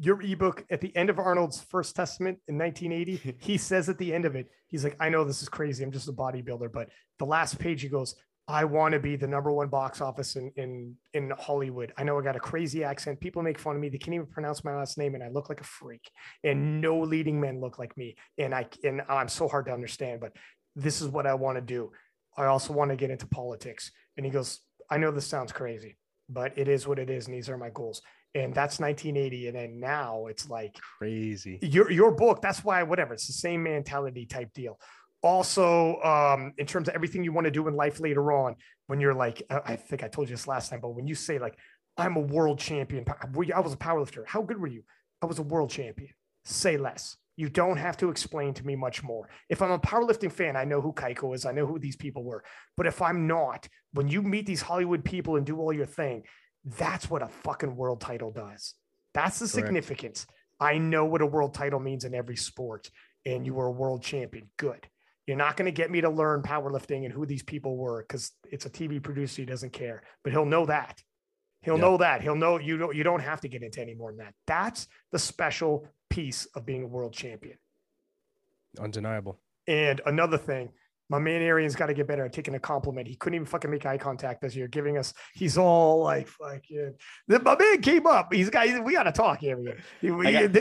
your 0.00 0.20
ebook 0.22 0.64
at 0.70 0.80
the 0.80 0.96
end 0.96 1.10
of 1.10 1.18
Arnold's 1.18 1.60
First 1.60 1.94
Testament 1.94 2.38
in 2.48 2.56
1980, 2.56 3.36
he 3.38 3.58
says 3.58 3.88
at 3.88 3.98
the 3.98 4.14
end 4.14 4.24
of 4.24 4.34
it, 4.34 4.50
he's 4.66 4.82
like, 4.82 4.96
I 4.98 5.10
know 5.10 5.24
this 5.24 5.42
is 5.42 5.48
crazy. 5.48 5.84
I'm 5.84 5.92
just 5.92 6.08
a 6.08 6.12
bodybuilder. 6.12 6.72
But 6.72 6.88
the 7.18 7.26
last 7.26 7.58
page, 7.58 7.82
he 7.82 7.88
goes, 7.88 8.14
I 8.48 8.64
want 8.64 8.94
to 8.94 8.98
be 8.98 9.14
the 9.14 9.28
number 9.28 9.52
one 9.52 9.68
box 9.68 10.00
office 10.00 10.34
in, 10.36 10.50
in, 10.56 10.96
in 11.12 11.30
Hollywood. 11.38 11.92
I 11.96 12.02
know 12.02 12.18
I 12.18 12.22
got 12.22 12.34
a 12.34 12.40
crazy 12.40 12.82
accent. 12.82 13.20
People 13.20 13.42
make 13.42 13.58
fun 13.58 13.76
of 13.76 13.82
me. 13.82 13.90
They 13.90 13.98
can't 13.98 14.14
even 14.14 14.26
pronounce 14.26 14.64
my 14.64 14.74
last 14.74 14.96
name 14.96 15.14
and 15.14 15.22
I 15.22 15.28
look 15.28 15.50
like 15.50 15.60
a 15.60 15.64
freak 15.64 16.10
and 16.42 16.80
no 16.80 16.98
leading 16.98 17.38
men 17.38 17.60
look 17.60 17.78
like 17.78 17.96
me. 17.96 18.16
And 18.38 18.54
I, 18.54 18.66
and 18.82 19.02
I'm 19.08 19.28
so 19.28 19.46
hard 19.46 19.66
to 19.66 19.72
understand, 19.72 20.20
but 20.20 20.32
this 20.74 21.00
is 21.00 21.08
what 21.08 21.26
I 21.26 21.34
want 21.34 21.58
to 21.58 21.62
do. 21.62 21.92
I 22.36 22.46
also 22.46 22.72
want 22.72 22.90
to 22.90 22.96
get 22.96 23.10
into 23.10 23.26
politics. 23.26 23.92
And 24.16 24.24
he 24.24 24.32
goes, 24.32 24.60
I 24.90 24.96
know 24.96 25.12
this 25.12 25.26
sounds 25.26 25.52
crazy, 25.52 25.98
but 26.28 26.56
it 26.56 26.68
is 26.68 26.88
what 26.88 26.98
it 26.98 27.10
is. 27.10 27.26
And 27.26 27.36
these 27.36 27.50
are 27.50 27.58
my 27.58 27.70
goals 27.70 28.02
and 28.34 28.54
that's 28.54 28.78
1980 28.78 29.48
and 29.48 29.56
then 29.56 29.80
now 29.80 30.26
it's 30.26 30.48
like 30.48 30.74
crazy 30.98 31.58
your 31.62 31.90
your 31.90 32.12
book 32.12 32.40
that's 32.40 32.64
why 32.64 32.82
whatever 32.82 33.14
it's 33.14 33.26
the 33.26 33.32
same 33.32 33.62
mentality 33.62 34.24
type 34.24 34.52
deal 34.54 34.78
also 35.22 36.00
um 36.02 36.52
in 36.58 36.66
terms 36.66 36.88
of 36.88 36.94
everything 36.94 37.24
you 37.24 37.32
want 37.32 37.44
to 37.44 37.50
do 37.50 37.66
in 37.66 37.74
life 37.74 38.00
later 38.00 38.32
on 38.32 38.54
when 38.86 39.00
you're 39.00 39.14
like 39.14 39.42
i 39.50 39.74
think 39.74 40.04
i 40.04 40.08
told 40.08 40.28
you 40.28 40.34
this 40.34 40.46
last 40.46 40.70
time 40.70 40.80
but 40.80 40.94
when 40.94 41.06
you 41.06 41.14
say 41.14 41.38
like 41.38 41.56
i'm 41.96 42.16
a 42.16 42.20
world 42.20 42.58
champion 42.58 43.04
i 43.08 43.60
was 43.60 43.72
a 43.72 43.76
powerlifter 43.76 44.24
how 44.26 44.42
good 44.42 44.60
were 44.60 44.68
you 44.68 44.82
i 45.22 45.26
was 45.26 45.38
a 45.38 45.42
world 45.42 45.70
champion 45.70 46.10
say 46.44 46.76
less 46.76 47.16
you 47.40 47.48
don't 47.48 47.78
have 47.78 47.96
to 47.96 48.10
explain 48.10 48.52
to 48.52 48.66
me 48.66 48.76
much 48.76 49.02
more. 49.02 49.30
If 49.48 49.62
I'm 49.62 49.70
a 49.70 49.78
powerlifting 49.78 50.30
fan, 50.30 50.56
I 50.56 50.64
know 50.64 50.82
who 50.82 50.92
Cayco 50.92 51.34
is. 51.34 51.46
I 51.46 51.52
know 51.52 51.64
who 51.64 51.78
these 51.78 51.96
people 51.96 52.22
were. 52.22 52.44
But 52.76 52.86
if 52.86 53.00
I'm 53.00 53.26
not, 53.26 53.66
when 53.94 54.08
you 54.08 54.20
meet 54.20 54.44
these 54.44 54.60
Hollywood 54.60 55.02
people 55.02 55.36
and 55.36 55.46
do 55.46 55.58
all 55.58 55.72
your 55.72 55.86
thing, 55.86 56.24
that's 56.64 57.08
what 57.08 57.22
a 57.22 57.28
fucking 57.28 57.74
world 57.74 58.00
title 58.00 58.30
does. 58.30 58.74
That's 59.14 59.38
the 59.38 59.46
Correct. 59.46 59.66
significance. 59.66 60.26
I 60.60 60.78
know 60.78 61.06
what 61.06 61.22
a 61.22 61.26
world 61.26 61.54
title 61.54 61.80
means 61.80 62.04
in 62.04 62.14
every 62.14 62.36
sport, 62.36 62.90
and 63.24 63.46
you 63.46 63.54
were 63.54 63.66
a 63.66 63.72
world 63.72 64.02
champion. 64.02 64.50
Good. 64.56 64.86
You're 65.26 65.36
not 65.36 65.56
going 65.56 65.66
to 65.66 65.72
get 65.72 65.90
me 65.90 66.00
to 66.00 66.10
learn 66.10 66.42
powerlifting 66.42 67.04
and 67.04 67.12
who 67.12 67.24
these 67.24 67.42
people 67.42 67.76
were 67.76 68.02
because 68.02 68.32
it's 68.50 68.66
a 68.66 68.70
TV 68.70 69.02
producer. 69.02 69.42
He 69.42 69.46
doesn't 69.46 69.72
care, 69.72 70.02
but 70.22 70.32
he'll 70.32 70.44
know 70.44 70.66
that. 70.66 71.02
He'll 71.62 71.78
know 71.78 71.98
that. 71.98 72.22
He'll 72.22 72.36
know 72.36 72.58
you 72.58 72.78
don't. 72.78 72.96
You 72.96 73.04
don't 73.04 73.20
have 73.20 73.42
to 73.42 73.48
get 73.48 73.62
into 73.62 73.80
any 73.80 73.94
more 73.94 74.10
than 74.12 74.18
that. 74.18 74.34
That's 74.46 74.88
the 75.12 75.18
special 75.18 75.86
piece 76.08 76.46
of 76.54 76.64
being 76.64 76.82
a 76.82 76.86
world 76.86 77.12
champion. 77.12 77.58
Undeniable. 78.78 79.38
And 79.66 80.00
another 80.06 80.38
thing, 80.38 80.70
my 81.10 81.18
man 81.18 81.42
Arian's 81.42 81.74
got 81.74 81.86
to 81.86 81.94
get 81.94 82.06
better 82.06 82.24
at 82.24 82.32
taking 82.32 82.54
a 82.54 82.58
compliment. 82.60 83.08
He 83.08 83.16
couldn't 83.16 83.34
even 83.34 83.46
fucking 83.46 83.70
make 83.70 83.84
eye 83.84 83.98
contact 83.98 84.40
this 84.40 84.54
year, 84.54 84.68
giving 84.68 84.96
us. 84.96 85.12
He's 85.34 85.58
all 85.58 86.04
like, 86.04 86.28
"Fucking." 86.28 86.94
My 87.28 87.56
man 87.56 87.82
came 87.82 88.06
up. 88.06 88.32
He's 88.32 88.48
got. 88.48 88.84
We 88.84 88.92
got 88.92 89.02
to 89.02 89.12
talk, 89.12 89.42
Arian. 89.42 89.76
You, 90.00 90.20
I 90.24 90.32
got, 90.32 90.54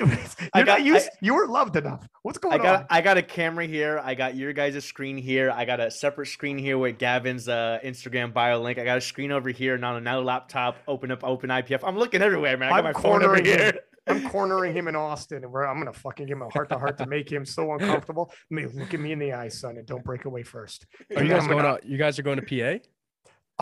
you're 0.56 0.66
got, 0.66 0.84
used, 0.84 1.08
I, 1.08 1.18
you 1.22 1.36
were 1.36 1.48
loved 1.48 1.76
enough. 1.76 2.08
What's 2.24 2.40
going 2.40 2.60
I 2.60 2.64
got, 2.64 2.82
on? 2.82 2.88
I 2.90 3.02
got 3.02 3.18
a 3.18 3.22
camera 3.22 3.68
here. 3.68 4.02
I 4.03 4.16
got 4.16 4.36
your 4.36 4.52
guys' 4.52 4.84
screen 4.84 5.18
here. 5.18 5.52
I 5.52 5.66
got 5.66 5.80
a 5.80 5.92
separate 5.92 6.28
screen 6.28 6.58
here 6.58 6.80
with 6.80 6.98
Gavin's 6.98 7.48
uh, 7.48 7.78
Instagram 7.86 8.34
bio 8.34 8.60
link. 8.60 8.80
I 8.80 8.86
got 8.86 8.98
a 8.98 9.02
screen 9.02 9.32
over 9.32 9.50
here, 9.50 9.76
and 9.76 9.86
on 9.86 9.98
another 9.98 10.24
laptop. 10.24 10.78
Open 10.88 11.11
up 11.11 11.24
Open 11.24 11.52
IPF. 11.52 11.82
I'm 11.84 11.98
looking 11.98 12.24
everywhere, 12.24 12.58
man. 12.58 12.74
I 12.74 12.82
got 12.82 12.86
I'm 12.88 12.94
my 12.94 13.02
phone 13.02 13.24
over 13.24 13.42
here. 13.42 13.80
I'm 14.09 14.29
cornering 14.29 14.73
him 14.73 14.88
in 14.88 14.95
Austin, 14.95 15.43
and 15.43 15.55
I'm 15.55 15.77
gonna 15.77 15.93
fucking 15.93 16.25
give 16.25 16.38
him 16.38 16.41
a 16.41 16.49
heart 16.49 16.69
to 16.69 16.77
heart 16.77 16.97
to 16.97 17.05
make 17.05 17.31
him 17.31 17.45
so 17.45 17.71
uncomfortable. 17.73 18.31
I 18.33 18.55
mean, 18.55 18.71
look 18.73 18.93
at 18.93 18.99
me 18.99 19.11
in 19.11 19.19
the 19.19 19.33
eyes, 19.33 19.59
son, 19.59 19.77
and 19.77 19.85
don't 19.85 20.03
break 20.03 20.25
away 20.25 20.43
first. 20.43 20.85
Are 21.15 21.23
you 21.23 21.29
guys 21.29 21.47
going 21.47 21.63
to? 21.63 21.79
You 21.88 21.97
guys 21.97 22.17
are 22.19 22.23
going 22.23 22.39
to 22.39 22.79
PA? 22.79 22.83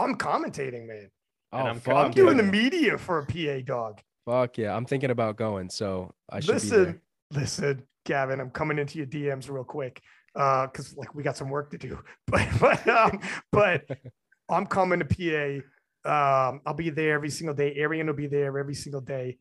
I'm 0.02 0.16
commentating, 0.16 0.88
man. 0.88 1.10
Oh, 1.52 1.60
I'm, 1.60 1.80
fuck 1.80 1.96
I'm 1.96 2.12
doing 2.12 2.38
the 2.38 2.44
media 2.44 2.98
for 2.98 3.20
a 3.20 3.26
PA 3.26 3.64
dog. 3.66 4.02
Fuck 4.26 4.58
yeah, 4.58 4.76
I'm 4.76 4.86
thinking 4.86 5.12
about 5.12 5.38
going, 5.38 5.70
so 5.70 6.14
I 6.30 6.40
should 6.40 6.56
listen. 6.56 7.02
Listen, 7.32 7.84
Gavin, 8.06 8.40
I'm 8.40 8.52
coming 8.52 8.80
into 8.80 8.98
your 8.98 9.08
DMs 9.08 9.50
real 9.50 9.64
quick 9.64 10.02
because 10.34 10.94
uh, 10.94 10.98
like 10.98 11.16
we 11.16 11.24
got 11.24 11.36
some 11.36 11.50
work 11.50 11.72
to 11.72 11.78
do, 11.78 12.00
but 12.28 12.48
but 12.60 12.88
um, 12.88 13.20
but 13.52 13.86
I'm 14.50 14.66
coming 14.66 15.00
to 15.00 15.06
PA. 15.06 15.64
Um, 16.06 16.62
I'll 16.66 16.74
be 16.74 16.90
there 16.90 17.16
every 17.16 17.30
single 17.30 17.56
day. 17.56 17.74
Arian 17.76 18.08
will 18.08 18.14
be 18.14 18.28
there 18.28 18.58
every 18.58 18.76
single 18.76 19.02
day. 19.02 19.38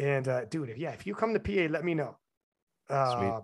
And 0.00 0.26
uh, 0.28 0.44
dude, 0.46 0.70
if, 0.70 0.78
yeah, 0.78 0.92
if 0.92 1.06
you 1.06 1.14
come 1.14 1.34
to 1.34 1.40
PA, 1.40 1.70
let 1.70 1.84
me 1.84 1.94
know. 1.94 2.16
Uh, 2.88 3.40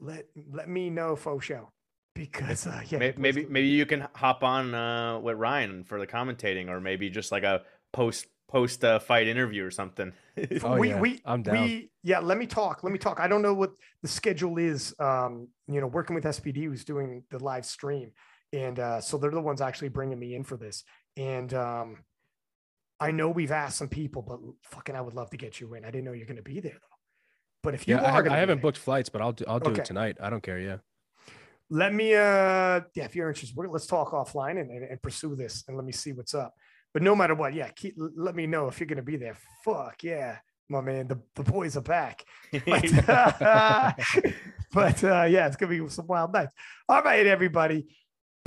let 0.00 0.26
let 0.50 0.68
me 0.68 0.90
know, 0.90 1.14
faux 1.14 1.44
show. 1.44 1.70
Because 2.14 2.66
uh, 2.66 2.82
yeah, 2.88 2.98
maybe 2.98 3.20
maybe, 3.20 3.46
maybe 3.48 3.68
you 3.68 3.86
can 3.86 4.08
hop 4.14 4.42
on 4.42 4.74
uh, 4.74 5.20
with 5.20 5.36
Ryan 5.36 5.84
for 5.84 6.00
the 6.00 6.06
commentating, 6.06 6.68
or 6.68 6.80
maybe 6.80 7.08
just 7.08 7.30
like 7.30 7.44
a 7.44 7.62
post 7.92 8.26
post 8.48 8.84
uh, 8.84 8.98
fight 8.98 9.28
interview 9.28 9.64
or 9.64 9.70
something. 9.70 10.12
oh, 10.64 10.76
we 10.76 10.88
yeah. 10.88 11.00
we 11.00 11.20
I'm 11.24 11.42
down. 11.42 11.62
We, 11.62 11.90
yeah, 12.02 12.18
let 12.18 12.36
me 12.36 12.46
talk. 12.46 12.82
Let 12.82 12.92
me 12.92 12.98
talk. 12.98 13.20
I 13.20 13.28
don't 13.28 13.42
know 13.42 13.54
what 13.54 13.70
the 14.02 14.08
schedule 14.08 14.58
is. 14.58 14.92
Um, 14.98 15.48
you 15.68 15.80
know, 15.80 15.86
working 15.86 16.16
with 16.16 16.24
SBD 16.24 16.64
who's 16.64 16.84
doing 16.84 17.22
the 17.30 17.38
live 17.38 17.64
stream, 17.64 18.10
and 18.52 18.80
uh, 18.80 19.00
so 19.00 19.16
they're 19.16 19.30
the 19.30 19.40
ones 19.40 19.60
actually 19.60 19.90
bringing 19.90 20.18
me 20.18 20.34
in 20.34 20.42
for 20.42 20.56
this. 20.56 20.82
And 21.16 21.54
um, 21.54 21.98
I 23.00 23.10
know 23.12 23.30
we've 23.30 23.50
asked 23.52 23.78
some 23.78 23.88
people, 23.88 24.22
but 24.22 24.38
fucking, 24.62 24.94
I 24.94 25.00
would 25.00 25.14
love 25.14 25.30
to 25.30 25.36
get 25.36 25.58
you 25.60 25.72
in. 25.74 25.84
I 25.84 25.90
didn't 25.90 26.04
know 26.04 26.12
you're 26.12 26.26
going 26.26 26.36
to 26.36 26.42
be 26.42 26.60
there 26.60 26.72
though. 26.74 26.96
But 27.62 27.74
if 27.74 27.88
you 27.88 27.94
yeah, 27.96 28.02
are, 28.12 28.28
I, 28.28 28.34
I 28.34 28.38
haven't 28.38 28.60
booked 28.62 28.78
flights, 28.78 29.08
but 29.08 29.20
I'll 29.22 29.32
do 29.32 29.44
I'll 29.48 29.60
do 29.60 29.70
Okay. 29.70 29.80
it 29.80 29.84
tonight. 29.86 30.18
I 30.20 30.30
don't 30.30 30.42
care. 30.42 30.58
Yeah. 30.58 30.76
let 31.70 31.94
me 31.94 32.14
uh 32.14 32.80
yeah 32.94 33.04
if 33.04 33.14
you're 33.14 33.28
interested 33.28 33.56
we're, 33.56 33.68
let's 33.68 33.86
talk 33.86 34.10
offline 34.12 34.60
and, 34.60 34.70
and, 34.70 34.84
and 34.90 35.00
pursue 35.02 35.36
this 35.36 35.62
and 35.68 35.76
let 35.76 35.86
me 35.86 35.92
see 35.92 36.12
what's 36.12 36.34
up 36.34 36.52
but 36.92 37.00
no 37.00 37.14
matter 37.14 37.34
what 37.36 37.54
yeah 37.54 37.68
keep 37.68 37.94
let 38.16 38.34
me 38.34 38.44
know 38.46 38.66
if 38.66 38.80
you're 38.80 38.88
gonna 38.88 39.02
be 39.02 39.16
there 39.16 39.36
fuck 39.64 40.02
yeah 40.02 40.38
my 40.68 40.80
man 40.80 41.06
the, 41.06 41.16
the 41.36 41.44
boys 41.44 41.76
are 41.76 41.82
back 41.82 42.24
but, 42.52 43.34
but 44.72 45.04
uh 45.04 45.26
yeah 45.30 45.46
it's 45.46 45.56
gonna 45.56 45.70
be 45.70 45.88
some 45.88 46.08
wild 46.08 46.32
nights 46.32 46.52
all 46.88 47.02
right 47.02 47.24
everybody 47.26 47.86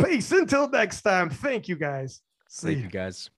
peace 0.03 0.29
until 0.33 0.67
next 0.69 1.01
time 1.01 1.29
thank 1.29 1.69
you 1.69 1.77
guys 1.77 2.19
see 2.49 2.67
Thank 2.67 2.77
you. 2.79 2.83
you 2.83 2.89
guys. 2.89 3.29